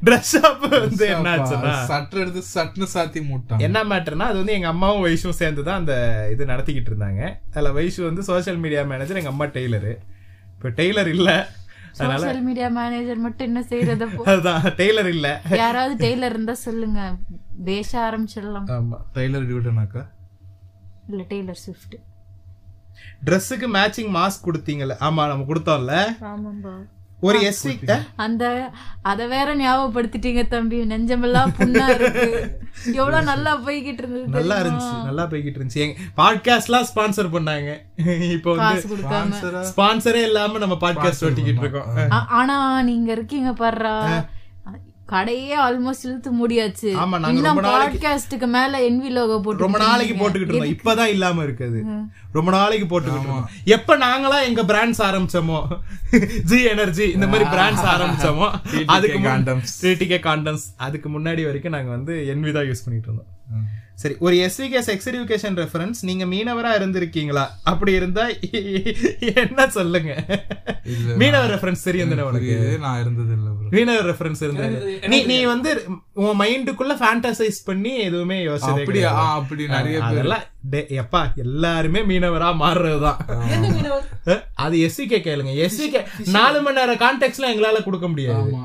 ட்ரெஸ் 0.05 0.29
ஷாப் 0.33 0.63
வந்து 0.69 1.05
என்ன 1.07 1.35
ஆச்சுன்னா? 1.35 1.73
சட்டை 1.91 2.19
எடுத்து 2.21 2.43
சட்டுன்னு 2.55 2.87
சாத்தி 2.93 3.21
மூட்டான். 3.31 3.59
என்ன 3.59 3.83
மேட்டர்னா 3.83 4.29
அது 4.29 4.37
வந்து 4.37 4.53
எங்க 4.53 4.67
அம்மாவும் 4.67 5.05
வைஷும் 5.05 5.39
சேர்ந்து 5.41 5.63
தான் 5.63 5.79
அந்த 5.79 5.95
இது 6.31 6.45
நடத்திக்கிட்டு 6.45 6.91
இருந்தாங்க. 6.93 7.21
அதுல 7.53 7.73
வைஷு 7.81 8.01
வந்து 8.03 8.23
சோஷியல் 8.23 8.57
மீடியா 8.57 8.83
மேனேஜர் 8.93 9.21
எங்க 9.23 9.29
அம்மா 9.29 9.45
டெய்லரு. 9.45 9.93
இப்போ 10.61 10.69
டெய்லர் 10.79 11.07
இல்ல. 11.07 11.29
அதனால 11.93 12.19
சோஷியல் 12.23 12.43
மீடியா 12.47 12.67
மேனேஜர் 12.67 13.21
மட்டும் 13.23 13.47
என்ன 13.47 13.61
செய்யறத 13.69 14.05
அதுதான் 14.31 14.63
டெய்லர் 14.81 15.09
இல்ல. 15.13 15.27
யாராவது 15.61 15.93
டெய்லர் 16.03 16.33
இருந்தா 16.35 16.53
சொல்லுங்க. 16.53 16.99
பேச 17.69 17.89
ஆரம்பிச்சிடலாம். 18.07 18.67
ஆமா 18.75 18.97
டைலர் 19.15 19.47
டியூட்டனாக்கா? 19.49 20.03
இல்ல 21.09 21.23
டெய்லர் 21.33 21.59
ஸ்விஃப்ட் 21.63 21.95
ட்ரெஸ்ஸுக்கு 23.25 23.67
மேட்சிங் 23.77 24.11
மாஸ்க் 24.17 24.45
கொடுத்தீங்கல்ல. 24.47 24.97
ஆமா 25.07 25.27
நம்ம 25.27 25.47
கொடுத்தோம்ல. 25.49 25.95
ஆமாம்பா. 26.31 26.75
ஒரு 27.27 27.39
எஸ்சி 27.47 27.71
அந்த 28.23 28.43
அத 29.09 29.25
வேற 29.33 29.49
ஞாபகப்படுத்திட்டீங்க 29.55 30.41
தம்பி. 30.47 30.77
நெஞ்சமெல்லாம் 30.91 31.51
புண்ணா 31.57 31.85
இருக்கு. 31.95 32.25
எவ்வளவு 32.93 33.23
நல்லா 33.23 33.51
போய்கிட்டு 33.65 34.01
இருந்தது 34.03 34.31
நல்லா? 34.37 34.57
இருந்துச்சு 34.61 34.97
நல்லா 35.03 35.23
போய்கிட்டு 35.31 35.59
இருந்துச்சு. 35.59 35.81
எங்க 35.85 35.95
பாட்காஸ்ட்லாம் 36.21 36.87
ஸ்பான்சர் 36.91 37.29
பண்ணாங்க. 37.35 37.71
இப்போ 38.35 38.55
வந்து 38.55 39.71
ஸ்பான்சரே 39.71 40.23
இல்லாம 40.29 40.57
நம்ம 40.57 40.77
பாட்காஸ்ட் 40.85 41.25
ஓட்டிக்கிட்டு 41.29 41.63
இருக்கோம். 41.65 41.89
ஆனா 42.39 42.57
நீங்க 42.81 43.11
இருக்கீங்க 43.11 43.51
பாருடா 43.63 43.95
கடையே 45.11 45.59
ஆல்மோஸ்ட் 45.59 46.03
இழுத்து 46.03 46.31
முடியாச்சு. 46.31 46.91
ஆமா, 46.91 47.19
நாங்க 47.19 47.41
ரொம்ப 47.41 47.61
பாட்காஸ்டுக்கு 47.61 48.45
மேல 48.45 48.89
என்வி 48.89 49.09
லோகோ 49.09 49.39
போட்டு 49.39 49.61
ரொம்ப 49.61 49.77
நாளைக்கு 49.77 50.15
போட்டுக்கிட்டு 50.15 50.53
இருந்தோம். 50.53 50.95
இப்பதான் 50.95 51.07
இல்லாம 51.07 51.43
இருக்குது. 51.43 52.05
ரொம்ப 52.31 52.51
நாளைக்கு 52.51 52.85
போட்டுக்கிட்டு 52.85 53.19
இருந்தோம். 53.19 53.49
எப்ப 53.65 53.97
நாங்களா 53.97 54.43
எங்க 54.43 54.63
பிராண்ட்ஸ் 54.63 55.01
ஆரம்பிச்சோமோ? 55.01 55.67
ஜி 56.43 56.63
எனர்ஜி 56.63 57.09
இந்த 57.09 57.27
மாதிரி 57.27 57.49
பிராண்ட்ஸ் 57.49 57.89
ஆரம்பிச்சோமோ? 57.93 58.49
அதுக்கு 58.85 59.17
condoms. 59.17 59.65
டிடிகே 59.81 60.19
காண்டம்ஸ் 60.21 60.65
அதுக்கு 60.77 61.09
முன்னாடி 61.09 61.43
வரைக்கும் 61.43 61.71
நாங்க 61.71 61.89
வந்து 61.89 62.13
என்வி 62.13 62.51
தான் 62.51 62.63
யூஸ் 62.63 62.83
பண்ணிட்டு 62.85 63.11
இருந்தோம். 63.11 63.27
சரி 64.01 64.15
ஒரு 64.19 64.35
எஸ்விகே 64.35 64.79
செக்ஸ் 64.85 65.07
எஜுகேஷன் 65.07 65.67
ரெஃபரன்ஸ் 65.67 65.93
நீங்க 66.01 66.25
மீனவரா 66.25 66.81
இருந்திருக்கீங்களா? 66.81 67.47
அப்படி 67.63 67.91
இருந்தா 67.91 68.27
என்ன 69.19 69.69
சொல்லுங்க? 69.69 70.25
மீனவர் 71.17 71.49
ரெஃபரன்ஸ் 71.49 71.83
தெரியும் 71.83 72.09
உனக்கு? 72.09 72.77
நான் 72.79 73.01
இருந்தது 73.01 73.31
இல்ல 73.33 73.49
மீனவர் 73.69 74.15
ரெஃபரன்ஸ் 74.15 74.43
இருந்தாரு 74.43 75.07
நீ 75.07 75.23
நீ 75.23 75.43
வந்து 75.43 75.83
உன் 76.13 76.39
மைண்டுக்குள்ள 76.39 76.97
ஃபேண்டசைஸ் 76.99 77.65
பண்ணி 77.65 77.97
எதுவுமே 77.97 78.43
கிடையாது. 78.85 79.15
ஆ, 79.15 79.33
அப்படி 79.33 79.67
நிறைய 79.67 79.99
பேர். 79.99 80.07
அதெல்லாம் 80.07 80.43
டே- 80.71 81.01
எப்பா 81.01 81.33
எல்லாருமே 81.35 82.01
மீனவரா 82.01 82.55
மாறுறதுதான். 82.55 83.17
அது 84.55 84.77
எஸ்சிகே 84.77 85.11
கேளுங்க. 85.11 85.69
எஸ்சிகே 85.69 86.05
நாலு 86.29 86.61
மணி 86.61 86.85
நேரம் 86.85 86.95
கான்டெக்ட்லாம் 86.95 87.55
எங்களால 87.55 87.83
கொடுக்க 87.83 88.07
முடியாது. 88.07 88.55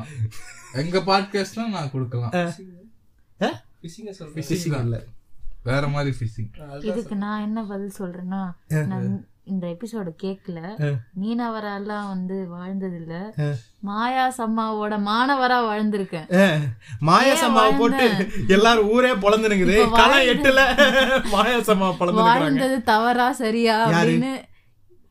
எங்க 0.73 0.99
பாட்காஸ்ட்லாம் 0.99 1.69
நான் 1.69 1.91
கொடுக்கலாம். 1.91 2.31
இல்ல. 4.83 5.03
வேற 5.67 5.89
மாதிரி 5.89 6.17
ஃபிஷிங் 6.19 6.51
இதுக்கு 6.85 7.17
நான் 7.17 7.43
என்ன 7.43 7.63
பதில் 7.65 7.97
சொல்றேன்னா 7.99 8.43
நான் 8.87 9.09
இந்த 9.47 9.67
எபிசோட 9.67 10.09
கேக்கல. 10.23 10.61
மீனவரெல்லாம் 11.21 12.09
வந்து 12.09 12.47
வாழ்ந்தது 12.49 12.97
இல்ல 12.97 13.15
மாயா 13.81 14.25
சம்மாவோட 14.31 14.95
மாணவரா 15.05 15.59
வாழ்ந்திருக்கேன். 15.67 16.27
அஹ், 16.37 16.65
மாயாசம்மாவை 17.03 17.73
போட்டு 17.79 18.07
எல்லாரும் 18.49 18.91
ஊரே 18.91 19.13
பொழந்துனுங்குது 19.17 19.77
வாழ்ந்து- 19.93 20.33
எட்டுல 20.33 20.61
மாயாசம்மா 21.33 21.89
பொழந்துனுக்குறாங்க 21.95 22.43
வாழ்ந்தது 22.43 22.83
தவறா 22.85 23.33
சரியா 23.37 23.77
அப்படின்னு 23.91 24.33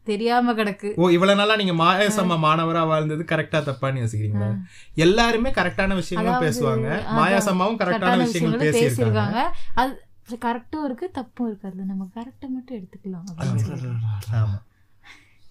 தெரியாம 0.08 0.54
கிடக்கு. 0.54 0.90
ஓ 0.96 1.10
இவ்வளவு 1.10 1.38
நாளா 1.38 1.56
நீங்க 1.56 1.76
மாயாசம்மா 1.76 2.36
மாணவரா 2.42 2.88
வாழ்ந்தது 2.88 3.24
கரெக்டா 3.24 3.60
தப்பான்னு 3.62 4.02
யோசிக்கிறீங்களா? 4.02 4.50
எல்லாருமே 4.98 5.50
கரெக்டான 5.52 5.96
விஷயங்களும் 5.96 6.44
பேசுவாங்க. 6.44 6.90
மாயாசம்மாவும் 7.16 7.80
கரெக்டான 7.80 8.18
விஷயங்கள் 8.24 8.66
பேசியிருக்காங்க. 8.68 9.40
அது 9.76 9.94
கரெக்டும் 10.30 10.84
இருக்கு 10.84 11.12
தப்பும் 11.12 11.48
இருக்கு. 11.48 11.68
அதுல 11.68 11.84
நம்ம 11.84 12.10
கரெக்டை 12.16 12.50
மட்டும் 12.50 12.78
எடுத்துக்கலாம். 12.78 13.24
அப்படின்னு 13.38 13.56
சொல்றேன். 13.56 14.00
ஆமா. 14.32 14.62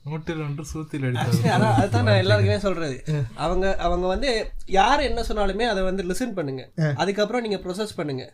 நூற்றில் 0.07 0.41
ஒன்று 0.47 0.65
சூத்தில் 0.71 1.05
அடித்தார் 1.09 1.53
அதான் 1.55 1.77
அதுதான் 1.81 2.07
நான் 2.09 2.19
எல்லாருக்குமே 2.23 2.57
சொல்றது. 2.67 2.97
அவங்க 3.45 3.67
அவங்க 3.87 4.07
வந்து 4.13 4.31
யார் 4.77 5.01
என்ன 5.07 5.21
சொன்னாலுமே 5.29 5.65
அதை 5.73 5.83
வந்து 5.87 6.03
லிசன் 6.11 6.35
பண்ணுங்க. 6.39 6.63
அதுக்கப்புறம் 7.03 7.45
நீங்க 7.47 7.59
ப்ரொசஸ் 7.65 7.95
பண்ணுங்க. 7.99 8.25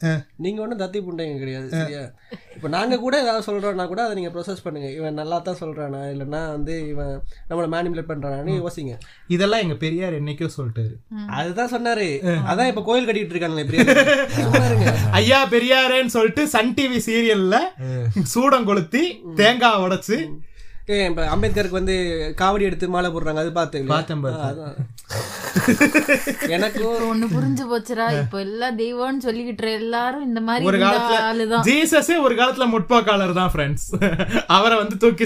நீங்க 0.44 0.58
ஒன்றும் 0.64 0.80
தத்தி 0.82 1.00
புண்டைங்க 1.06 1.36
கிடையாது 1.42 1.68
சரியா? 1.76 2.02
இப்போ 2.56 2.70
நாங்க 2.76 2.98
கூட 3.04 3.14
ஏதாவது 3.24 3.46
சொல்றோம்னா 3.48 3.86
கூட 3.92 4.02
அதை 4.06 4.16
நீங்க 4.18 4.32
ப்ரொசஸ் 4.34 4.64
பண்ணுங்க. 4.66 4.90
இவன் 4.98 5.18
நல்லா 5.20 5.38
தான் 5.48 5.60
சொல்றானா 5.62 6.02
இல்லைன்னா 6.14 6.42
வந்து 6.56 6.74
இவன் 6.92 7.14
நம்மளை 7.50 7.68
மேனிபுலேட் 7.76 8.10
பண்றானான்னு 8.12 8.58
யோசிங்க. 8.60 8.96
இதெல்லாம் 9.36 9.64
எங்க 9.66 9.78
பெரியார் 9.84 10.18
என்னைக்கோ 10.20 10.50
சொல்லிட்டாரு. 10.58 10.92
அதுதான் 11.40 11.72
சொன்னாரு. 11.76 12.10
அதான் 12.50 12.70
இப்ப 12.72 12.84
கோயில் 12.90 13.08
கட்டிட்டு 13.08 13.36
இருக்காங்களே 13.36 13.66
பெரிய 13.70 13.86
சும்மா 14.40 14.64
இருங்க. 14.68 14.90
ஐயா 15.22 15.40
பெரியாரேன்னு 15.56 16.16
சொல்லிட்டு 16.18 16.44
சன் 16.56 16.76
டிவி 16.78 17.00
சீரியல்ல 17.08 17.56
சூடம் 18.34 18.68
கொளுத்தி 18.70 19.04
தேங்காய் 19.40 19.82
உடைச்சு 19.86 20.18
அம்பேத்கருக்கு 20.94 21.70
வந்து 21.70 21.92
காவடி 22.36 22.60
எடுத்து 22.60 22.88
மாலை 22.88 23.10
போடுறாங்க 23.10 23.34
அது 23.34 23.52
பார்த்தேன் 23.52 23.86
பார்த்தேன். 23.86 24.18
எனக்கு 26.48 27.16
ஒண்ணு 27.16 27.18
புரிஞ்சு 27.18 27.66
போச்சுடா. 27.70 28.20
இப்போ 28.20 28.40
எல்லாம் 28.40 28.78
தெய்வம்னு 28.78 29.24
சொல்லிக்கிட்டு 29.24 29.72
எல்லாரும் 29.72 30.24
இந்த 30.24 30.40
மாதிரி 30.40 30.66
ஒரு 30.66 30.78
காலத்துல 30.78 31.16
ஆளுதான். 31.32 31.62
ஜீசஸே 31.62 32.20
ஒரு 32.22 32.34
காலத்துல 32.34 32.66
முற்போக்காளர் 32.66 33.32
தான் 33.32 33.50
ஃப்ரெண்ட்ஸ் 33.54 34.10
அவரை 34.46 34.78
வந்து 34.78 34.96
தூக்கி? 34.96 35.24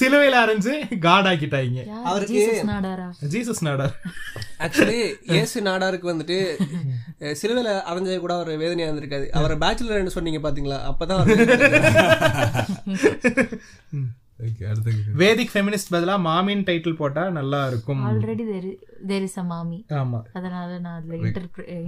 சிலுவையில 0.00 0.34
அரைஞ்சு 0.46 0.98
காட் 0.98 1.26
ஆக்கிட்டாங்க. 1.26 1.84
அவருக்கு- 2.04 2.30
ஜீசஸ் 2.32 2.66
நாடாரா? 2.66 3.10
ஜீசஸ் 3.30 3.60
நாடர். 3.60 4.00
ஆக்சுவலி 4.64 4.98
இயேசு 5.32 5.56
நாடாருக்கு 5.68 6.10
வந்துட்டு 6.10 6.36
சிலுவையில 7.40 7.70
அரைஞ்சது 7.90 8.18
கூட 8.20 8.34
ஒரு 8.42 8.52
வேதனையா 8.62 8.88
இருந்திருக்காது 8.88 9.26
அவரை 9.38 9.56
பேச்சுலர்னு 9.62 10.16
சொன்னீங்க 10.16 10.40
பாத்தீங்களா? 10.46 10.78
அப்பதான் 10.90 11.22
ஓகே 14.46 14.62
அடுத்த 14.68 14.88
கேள்வி. 14.88 15.12
வேதிக் 15.20 15.52
ஃபெமினிஸ்ட் 15.52 15.92
பதிலா 15.94 16.14
மாமின் 16.26 16.64
டைட்டில் 16.68 16.96
போட்டா 17.00 17.24
நல்லா 17.36 17.60
இருக்கும் 17.70 18.00
ஆல்ரெடி 18.08 18.44
தேர் 19.10 19.24
இஸ் 19.26 19.38
அ 19.38 19.44
மாமி. 19.50 19.78
ஆமா. 20.00 20.20
அதனால 20.38 20.70
நான் 20.78 20.96
அதுல 21.00 21.18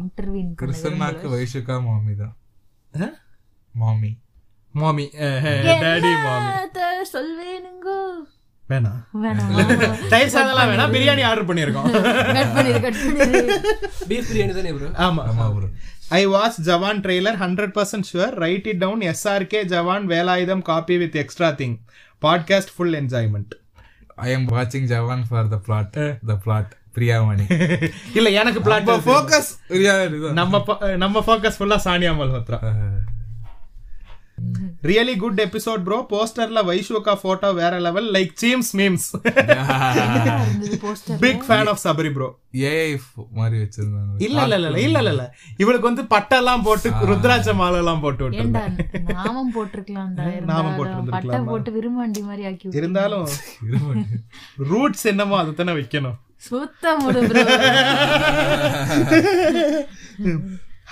இன்டர்வியூன் 0.03 0.53
கிறிஸ்தனாக்கு 0.61 1.33
வைஷுக்கா 1.35 1.77
மாமி 1.89 2.15
தான். 2.23 2.35
மாமி. 3.75 4.11
மாமி 4.75 5.07
டேடி 5.83 6.12
மாமி. 6.27 6.53
சொல்வேனுங்கோ? 7.15 7.99
வேணாம் 8.68 9.01
தயிர் 10.12 10.31
சாதம்லாம் 10.34 10.70
வேணாம் 10.70 10.93
பிரியாணி 10.94 11.23
ஆர்டர் 11.26 11.49
பண்ணிரு 11.49 11.73
பீஃப் 14.09 14.28
பிரியாணி 14.28 14.52
தானே 14.55 14.70
ப்ரோ? 14.76 14.89
ஆமா 15.05 15.23
ஆமா 15.31 15.47
bro. 15.55 15.68
I 16.12 16.23
watch 16.33 16.59
Jawan 16.67 17.01
trailer 17.05 17.39
hundred 17.43 17.75
percent 17.76 18.09
sure 18.09 18.34
write 18.43 18.67
it 18.70 18.81
down 18.81 19.02
SRK 19.10 19.60
Jawan 19.70 20.07
Velayudham 20.10 20.62
copy 20.68 20.97
with 21.02 21.18
extra 21.23 21.51
thing 21.59 21.76
podcast 22.23 22.73
full 22.75 22.97
enjoyment 23.01 23.52
I 24.23 24.31
am 24.33 24.47
வாட்சிங் 24.51 24.89
Jawan 24.91 25.25
for 25.28 25.49
the 25.49 25.59
plot 25.65 25.99
the 26.25 26.36
plot 26.44 26.73
Priyamani 26.97 27.47
இல்ல 28.15 28.28
எனக்கு 28.41 28.60
plot 28.62 28.91
focus 29.07 29.51
நம்ம 30.39 30.60
ப- 30.65 30.81
நம்ம 30.99 31.23
focus 31.26 31.59
ஃபுல்லா 31.59 31.78
Sanya 31.84 32.12
Malhotra. 32.18 32.59
Really 34.82 35.16
good 35.16 35.40
episode 35.40 35.82
bro 35.82 35.98
போஸ்டர்ல 36.10 36.60
வைஷுகா 36.66 37.14
photo 37.23 37.52
வேற 37.52 37.81
level 37.81 38.08
like 38.12 38.32
seems 38.42 38.70
memes 38.74 39.06
big 41.20 41.44
fan 41.48 41.68
of 41.68 41.81
Sabari 41.84 42.10
bro 42.12 42.28
AI 42.64 42.90
மாதிரி 43.32 43.56
வச்சிருந்தாங்க. 43.62 44.10
இல்ல 44.18 44.42
இல்ல 44.42 44.56
இல்ல 44.56 44.68
இல்ல 44.68 44.98
இல்ல 44.98 45.10
இல்ல. 45.10 45.24
இவளுக்கு 45.56 45.89
வந்து 45.89 46.02
பட்டெல்லாம் 46.10 46.62
போட்டு 46.62 46.90
ருத்ராட்ச 47.10 47.55
மாலை 47.55 47.78
எல்லாம் 47.78 48.00
போட்டு 48.00 48.28
ஏண்டா 48.42 48.62
விட்டு 48.66 49.14
நாமம் 49.14 49.55
போட்டிருக்கலாம்டா 49.55 50.24
நாமம் 50.24 50.34
இருந்தாலும் 50.34 50.76
போட்டிருந்திருக்கலாமா? 50.78 51.31
பட்டை 51.31 51.40
போட்டு 51.44 51.70
விரும்பாண்டி 51.73 52.23
மாதிரி 52.23 52.44
ஆக்கி. 52.47 52.68
இருந்தாலும் 52.73 53.26
ரூட்ஸ் 54.70 55.05
என்னமோ 55.05 55.39
அதை 55.39 55.55
தானே 55.55 55.73
வைக்கணும். 55.73 56.18
சுத்த 56.36 56.97
முடு 56.98 57.20
bro. 57.23 57.42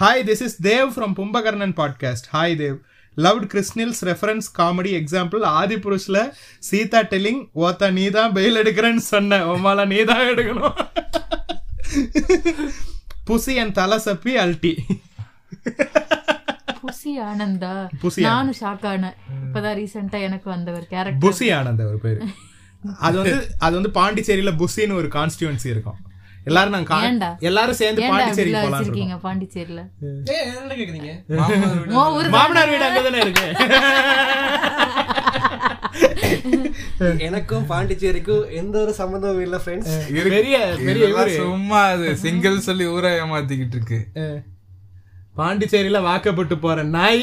Hi 0.01 0.23
this 0.29 0.43
is 0.43 0.57
Dev 0.63 0.89
from 0.95 1.15
Bumbakarnan 1.15 1.75
podcast 1.77 2.27
hi 2.33 2.55
Dev 2.57 2.77
loved 3.17 3.47
Krishnil's 3.53 4.03
reference 4.05 4.49
comedy 4.59 4.93
example 5.01 5.43
Adi 5.59 5.77
புருஷ்ல 5.77 6.19
Sita 6.71 7.01
telling 7.03 7.43
ஓத்தா 7.65 7.89
நீ 7.93 8.05
தான் 8.11 8.35
பெயில் 8.35 8.61
எடுக்கிறேன்னு 8.63 9.05
சொன்ன. 9.13 9.41
உமால 9.55 9.87
நீ 9.87 9.99
தான் 10.05 10.27
எடுக்கணும். 10.33 10.77
புசி 13.29 13.53
என் 13.55 13.73
தலை 13.73 13.99
சப்பி 14.05 14.33
அல்டி 14.45 14.73
புசி 16.83 17.11
ஆனந்தா? 17.27 17.75
நானும் 18.17 18.57
ஷாக் 18.61 18.87
ஆனேன். 18.93 19.17
இப்பதான் 19.45 19.77
ரீசெண்டா 19.81 20.19
எனக்கு 20.29 20.49
வந்தவர் 20.51 20.87
கேரக்டர் 20.87 21.23
புசி 21.25 21.49
ஆனந்த் 21.59 21.85
அவர் 21.87 22.01
பேரு. 22.07 22.21
அது 23.07 23.17
வந்து 23.19 23.37
அது 23.59 23.75
வந்து 23.79 23.93
பாண்டிச்சேரியில 23.99 24.53
புசின்னு 24.63 24.99
ஒரு 25.01 25.09
கான்ஸ்டியூன்சி 25.09 25.69
இருக்கும். 25.75 25.99
எல்லாரும் 26.49 26.75
நாங்க? 26.77 27.27
எல்லாரும் 27.49 27.79
சேர்ந்து 27.81 28.03
பாண்டிச்சேரி 28.13 28.53
போலாம் 28.55 28.73
வச்சிருக்கீங்க 28.75 29.17
பாண்டிச்சேரியில? 29.25 29.83
என்ன 30.59 30.73
கேக்குறீங்க? 30.81 31.13
உன் 31.99 32.15
ஊரு 32.19 32.29
மாமனார் 32.37 32.73
வீடு 32.73 32.87
அங்கதானே 32.89 33.21
இருக்கு. 33.27 33.47
எனக்கும் 37.27 37.69
பாண்டிச்சேரிக்கும் 37.71 38.45
எந்த 38.61 38.75
ஒரு 38.85 38.93
சம்மந்தமும் 39.01 39.45
இல்ல 39.47 39.57
ஃப்ரெண்ட்ஸ் 39.65 39.95
பெரிய 40.35 40.57
பெரிய 40.89 41.07
சும்மா 41.37 41.83
அது 41.95 42.09
சிங்கிள் 42.25 42.65
சொல்லி 42.69 42.87
ஊரை 42.97 43.13
ஏமாத்திக்கிட்டு 43.23 43.79
இருக்கு. 43.79 44.01
பாண்டிச்சேரியில 45.41 45.99
வாக்கப்பட்டு 46.09 46.57
போற 46.65 46.79
நாய். 46.97 47.23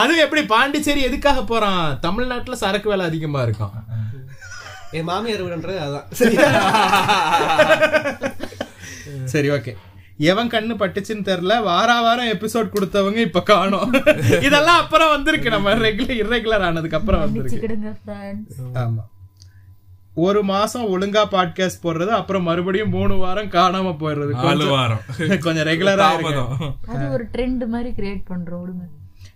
அதுவும் 0.00 0.22
எப்படி? 0.24 0.42
பாண்டிச்சேரி 0.54 1.00
எதுக்காக 1.08 1.40
போறான்? 1.52 1.86
தமிழ்நாட்டுல 2.06 2.58
சரக்கு 2.64 2.90
வேலை 2.92 3.06
அதிகமா 3.10 3.40
இருக்கும் 3.46 3.74
என் 4.90 5.04
மாமியார் 5.04 5.44
வீடுன்றது 5.44 6.02
சரியா 6.10 6.48
சரி. 9.24 9.50
ஓகே 9.56 9.76
எவன் 10.18 10.48
கண்ணு 10.48 10.74
பட்டுச்சுன்னு 10.78 11.26
தெரியல 11.28 11.62
வாரா 11.62 12.00
வாரம் 12.00 12.26
எபிசோட் 12.26 12.72
கொடுத்தவங்க 12.72 13.16
இப்ப 13.16 13.42
காணோம். 13.42 13.92
இதெல்லாம் 14.42 14.80
அப்புறம் 14.80 15.08
வந்திருக்கு. 15.08 15.50
நம்ம 15.50 15.74
ரெகுலர் 15.74 16.20
irregular 16.22 16.60
ஆனதுக்கு 16.60 16.96
அப்புறம் 16.96 17.20
வந்திருக்கு. 17.20 17.76
ஆமா. 18.74 19.04
ஒரு 20.14 20.42
மாசம் 20.42 20.84
ஒழுங்கா 20.84 21.24
பாட்காஸ்ட் 21.30 21.82
போடுறது 21.82 22.06
அப்புறம் 22.06 22.42
மறுபடியும் 22.42 22.88
மூணு 22.88 23.16
வாரம் 23.16 23.50
காணாம 23.50 23.96
போயிடுறது. 24.00 24.30
நாலு 24.30 24.42
கொஞ்சம் 24.42 24.68
வாரம். 24.68 25.00
கொஞ்சம் 25.16 25.66
ரெகுலரா 25.66 26.76
அது 26.86 27.10
ஒரு 27.10 27.28
ட்ரெண்ட் 27.32 27.66
மாதிரி 27.66 27.90
கிரியேட் 27.90 28.24
பண்றோம் 28.28 28.62
விடுங்க. 28.62 28.86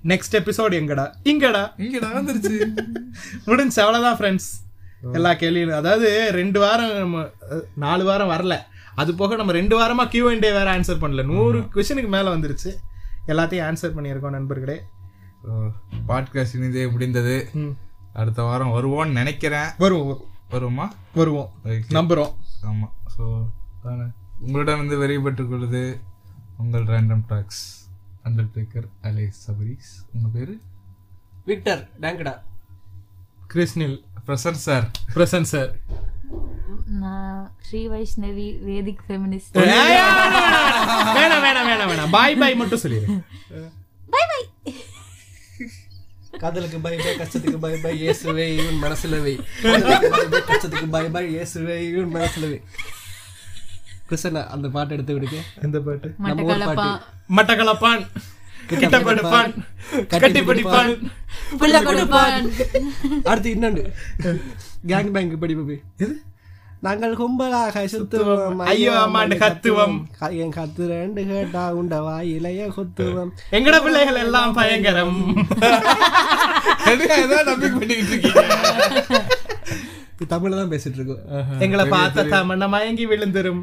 நெக்ஸ்ட் 0.05 0.33
எபிசோட் 0.33 0.77
எங்கடா? 0.81 1.13
இங்கடா. 1.25 1.73
இங்க 1.77 1.99
நடந்துருச்சு 1.99 2.67
முடிஞ்சு 3.45 3.83
அவ்வளவுதான் 3.83 4.17
ஃப்ரெண்ட்ஸ் 4.19 4.62
எல்லா 5.13 5.35
கேள்வியும் 5.35 5.71
அதாவது 5.71 6.31
ரெண்டு 6.33 6.61
வாரம் 6.61 6.93
நம்ம, 6.99 7.31
நாலு 7.75 8.05
வாரம் 8.05 8.31
வரல. 8.31 8.57
அது 8.95 9.15
போக 9.15 9.37
நம்ம 9.37 9.53
ரெண்டு 9.53 9.75
வாரமா 9.81 10.09
கியூ 10.09 10.31
அண்ட் 10.31 10.39
டே 10.39 10.53
வேற 10.53 10.79
ஆன்சர் 10.79 11.03
பண்ணல. 11.03 11.25
நூறு 11.25 11.61
கொஸ்டினுக்கு 11.61 12.09
மேல 12.09 12.37
வந்துருச்சு. 12.37 12.71
எல்லாத்தையும் 13.27 13.67
ஆன்சர் 13.69 13.95
பண்ணியிருக்கோம் 13.97 14.37
நண்பர்களே. 14.39 14.83
பாட்காஸ்ட் 16.09 16.57
இனிதே 16.57 16.87
முடிந்தது. 16.87 17.51
அடுத்த 18.13 18.43
வாரம் 18.43 18.75
வருவோம்னு 18.77 19.13
நினைக்கிறேன். 19.13 19.71
வருவோம் 19.79 20.21
வருவோம். 20.51 21.51
Okay. 21.65 21.83
நம்புறோம். 21.91 22.33
ஆமா. 22.67 22.89
ஸோ 23.17 23.25
உங்களிடம் 24.41 24.79
வந்து 24.79 24.97
வெறிபட்டுக் 24.99 25.49
கொள்வது 25.49 26.01
உங்கள் 26.57 26.83
ரேண்டம் 26.83 27.23
டாக்ஸ் 27.27 27.91
அண்டர்டேக்கர் 28.25 28.89
அலே 29.03 29.27
சபரிஸ் 29.45 29.93
உங்க 30.15 30.29
பேரு? 30.33 30.61
Victor 31.45 31.89
டேங்கடா. 32.01 32.35
Krishnil 33.55 33.97
present 34.27 34.63
sir. 34.67 34.87
Present 35.15 35.51
sir. 35.53 35.71
நான் 37.03 37.39
ஸ்ரீ 37.67 37.81
வைஷ்ணவி 37.89 38.47
வேதிக் 38.67 39.03
ஃபெமினிஸ்ட் 39.07 39.55
வேணாம் 39.59 41.45
வேணாம் 41.45 41.67
வேணாம் 41.69 41.91
வேணாம் 41.91 42.13
பாய் 42.17 42.37
பாய் 42.37 42.59
மட்டும் 42.61 42.83
சொல்லிடு 42.83 43.07
காதலுக்கு 46.43 46.79
பை 46.81 46.93
பை 46.97 47.13
கஷ்டத்துக்கு 47.17 47.59
பை 47.65 47.73
பை 47.79 47.93
இயேசுவே 48.03 48.45
இவன் 48.59 48.79
மனசுல 48.85 49.19
வை. 49.25 49.35
காதலுக்கு 49.63 50.09
பை 50.15 50.23
பை 50.33 50.41
கஷ்டத்துக்கு 50.49 50.89
பை 50.95 51.03
பை 51.17 51.25
இயேசுவே 51.35 51.77
இவன் 51.89 52.15
மனசுல 52.17 52.45
வை. 52.53 52.59
கிருஷ்ணா 54.09 54.41
அந்த 54.55 54.69
பாட்டு 54.69 54.95
எடுத்து 54.97 55.15
விடுங்க. 55.17 55.39
எந்த 55.63 55.81
பாட்டு? 55.81 56.09
மட்டக்களப்பா. 56.25 56.87
மட்டக்களப்பான். 57.37 58.03
கிட்ட 58.67 58.99
படுப்பான். 58.99 59.55
கட்டி 60.09 60.41
பிடிப்பான். 60.41 61.11
புள்ள 61.59 61.83
கொடுப்பான். 61.83 62.51
அடுத்து 63.25 63.51
இன்னொன்று. 63.51 63.93
கேங் 64.87 65.11
பேங்க் 65.11 65.41
படிப்பு 65.41 65.79
நாங்கள் 66.81 67.17
கும்பலாக 67.17 67.85
சுத்துவோம். 67.85 68.57
ஐயோ, 68.57 68.93
அம்மாண்டு 68.93 69.37
கத்துவோம். 69.37 70.03
என் 70.31 70.53
கத்து 70.53 70.87
ரெண்டு 70.87 71.27
கேட்டா 71.27 71.73
உண்ட 71.73 72.01
வாயிலைய 72.01 72.69
குத்துவோம். 72.77 73.29
எங்கட 73.51 73.83
பிள்ளைகள் 73.83 74.15
எல்லாம் 74.15 74.53
பயங்கரம். 74.53 75.47
தமிழ்ல 80.29 80.57
தான் 80.57 80.71
பேசிட்டு 80.71 80.95
இருக்கோம். 80.95 81.45
எங்களை 81.59 81.85
பார்த்த 81.85 82.25
தமண்ண 82.25 82.69
மயங்கி 82.69 83.07
விழுந்துரும். 83.07 83.63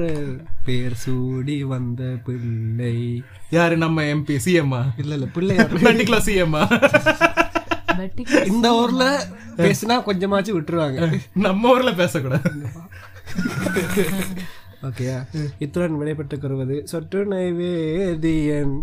பேர் 0.64 0.96
சூடி 1.04 1.56
வந்த 1.72 2.02
பிள்ளை. 2.24 2.96
யாரு 3.50 3.76
நம்ம 3.76 4.02
எம்பி 4.14 4.36
சிஎம்மா 4.46 4.82
இல்ல 4.96 5.14
இல்ல 5.14 5.28
பிள்ளை 5.36 5.56
பர்டிகுலர் 5.56 6.26
சிஎம்மா 6.28 6.62
இந்த 8.46 8.68
ஊர்ல 8.74 9.04
பேசினா 9.56 9.96
கொஞ்சமாச்சும் 10.08 10.56
விட்டுருவாங்க. 10.58 11.00
நம்ம 11.46 11.70
ஊர்ல 11.70 11.90
பேசக்கூடாது. 11.92 12.50
ஓகேயா 14.88 15.18
இத்துடன் 15.58 15.98
விடைபெற்றுக் 15.98 16.40
கொள்வது 16.40 16.76
சொட்டு 16.92 17.18
நைவேதியன் 17.32 18.74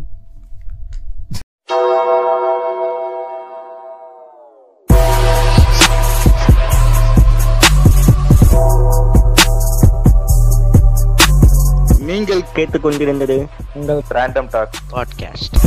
நீங்கள் 12.17 12.43
கேட்டுக்கொண்டிருந்தது 12.55 13.35
உங்கள் 13.73 14.01
ரேண்டம் 14.09 14.49
டாக் 14.49 14.77
பாட்காஸ்ட் 14.91 15.57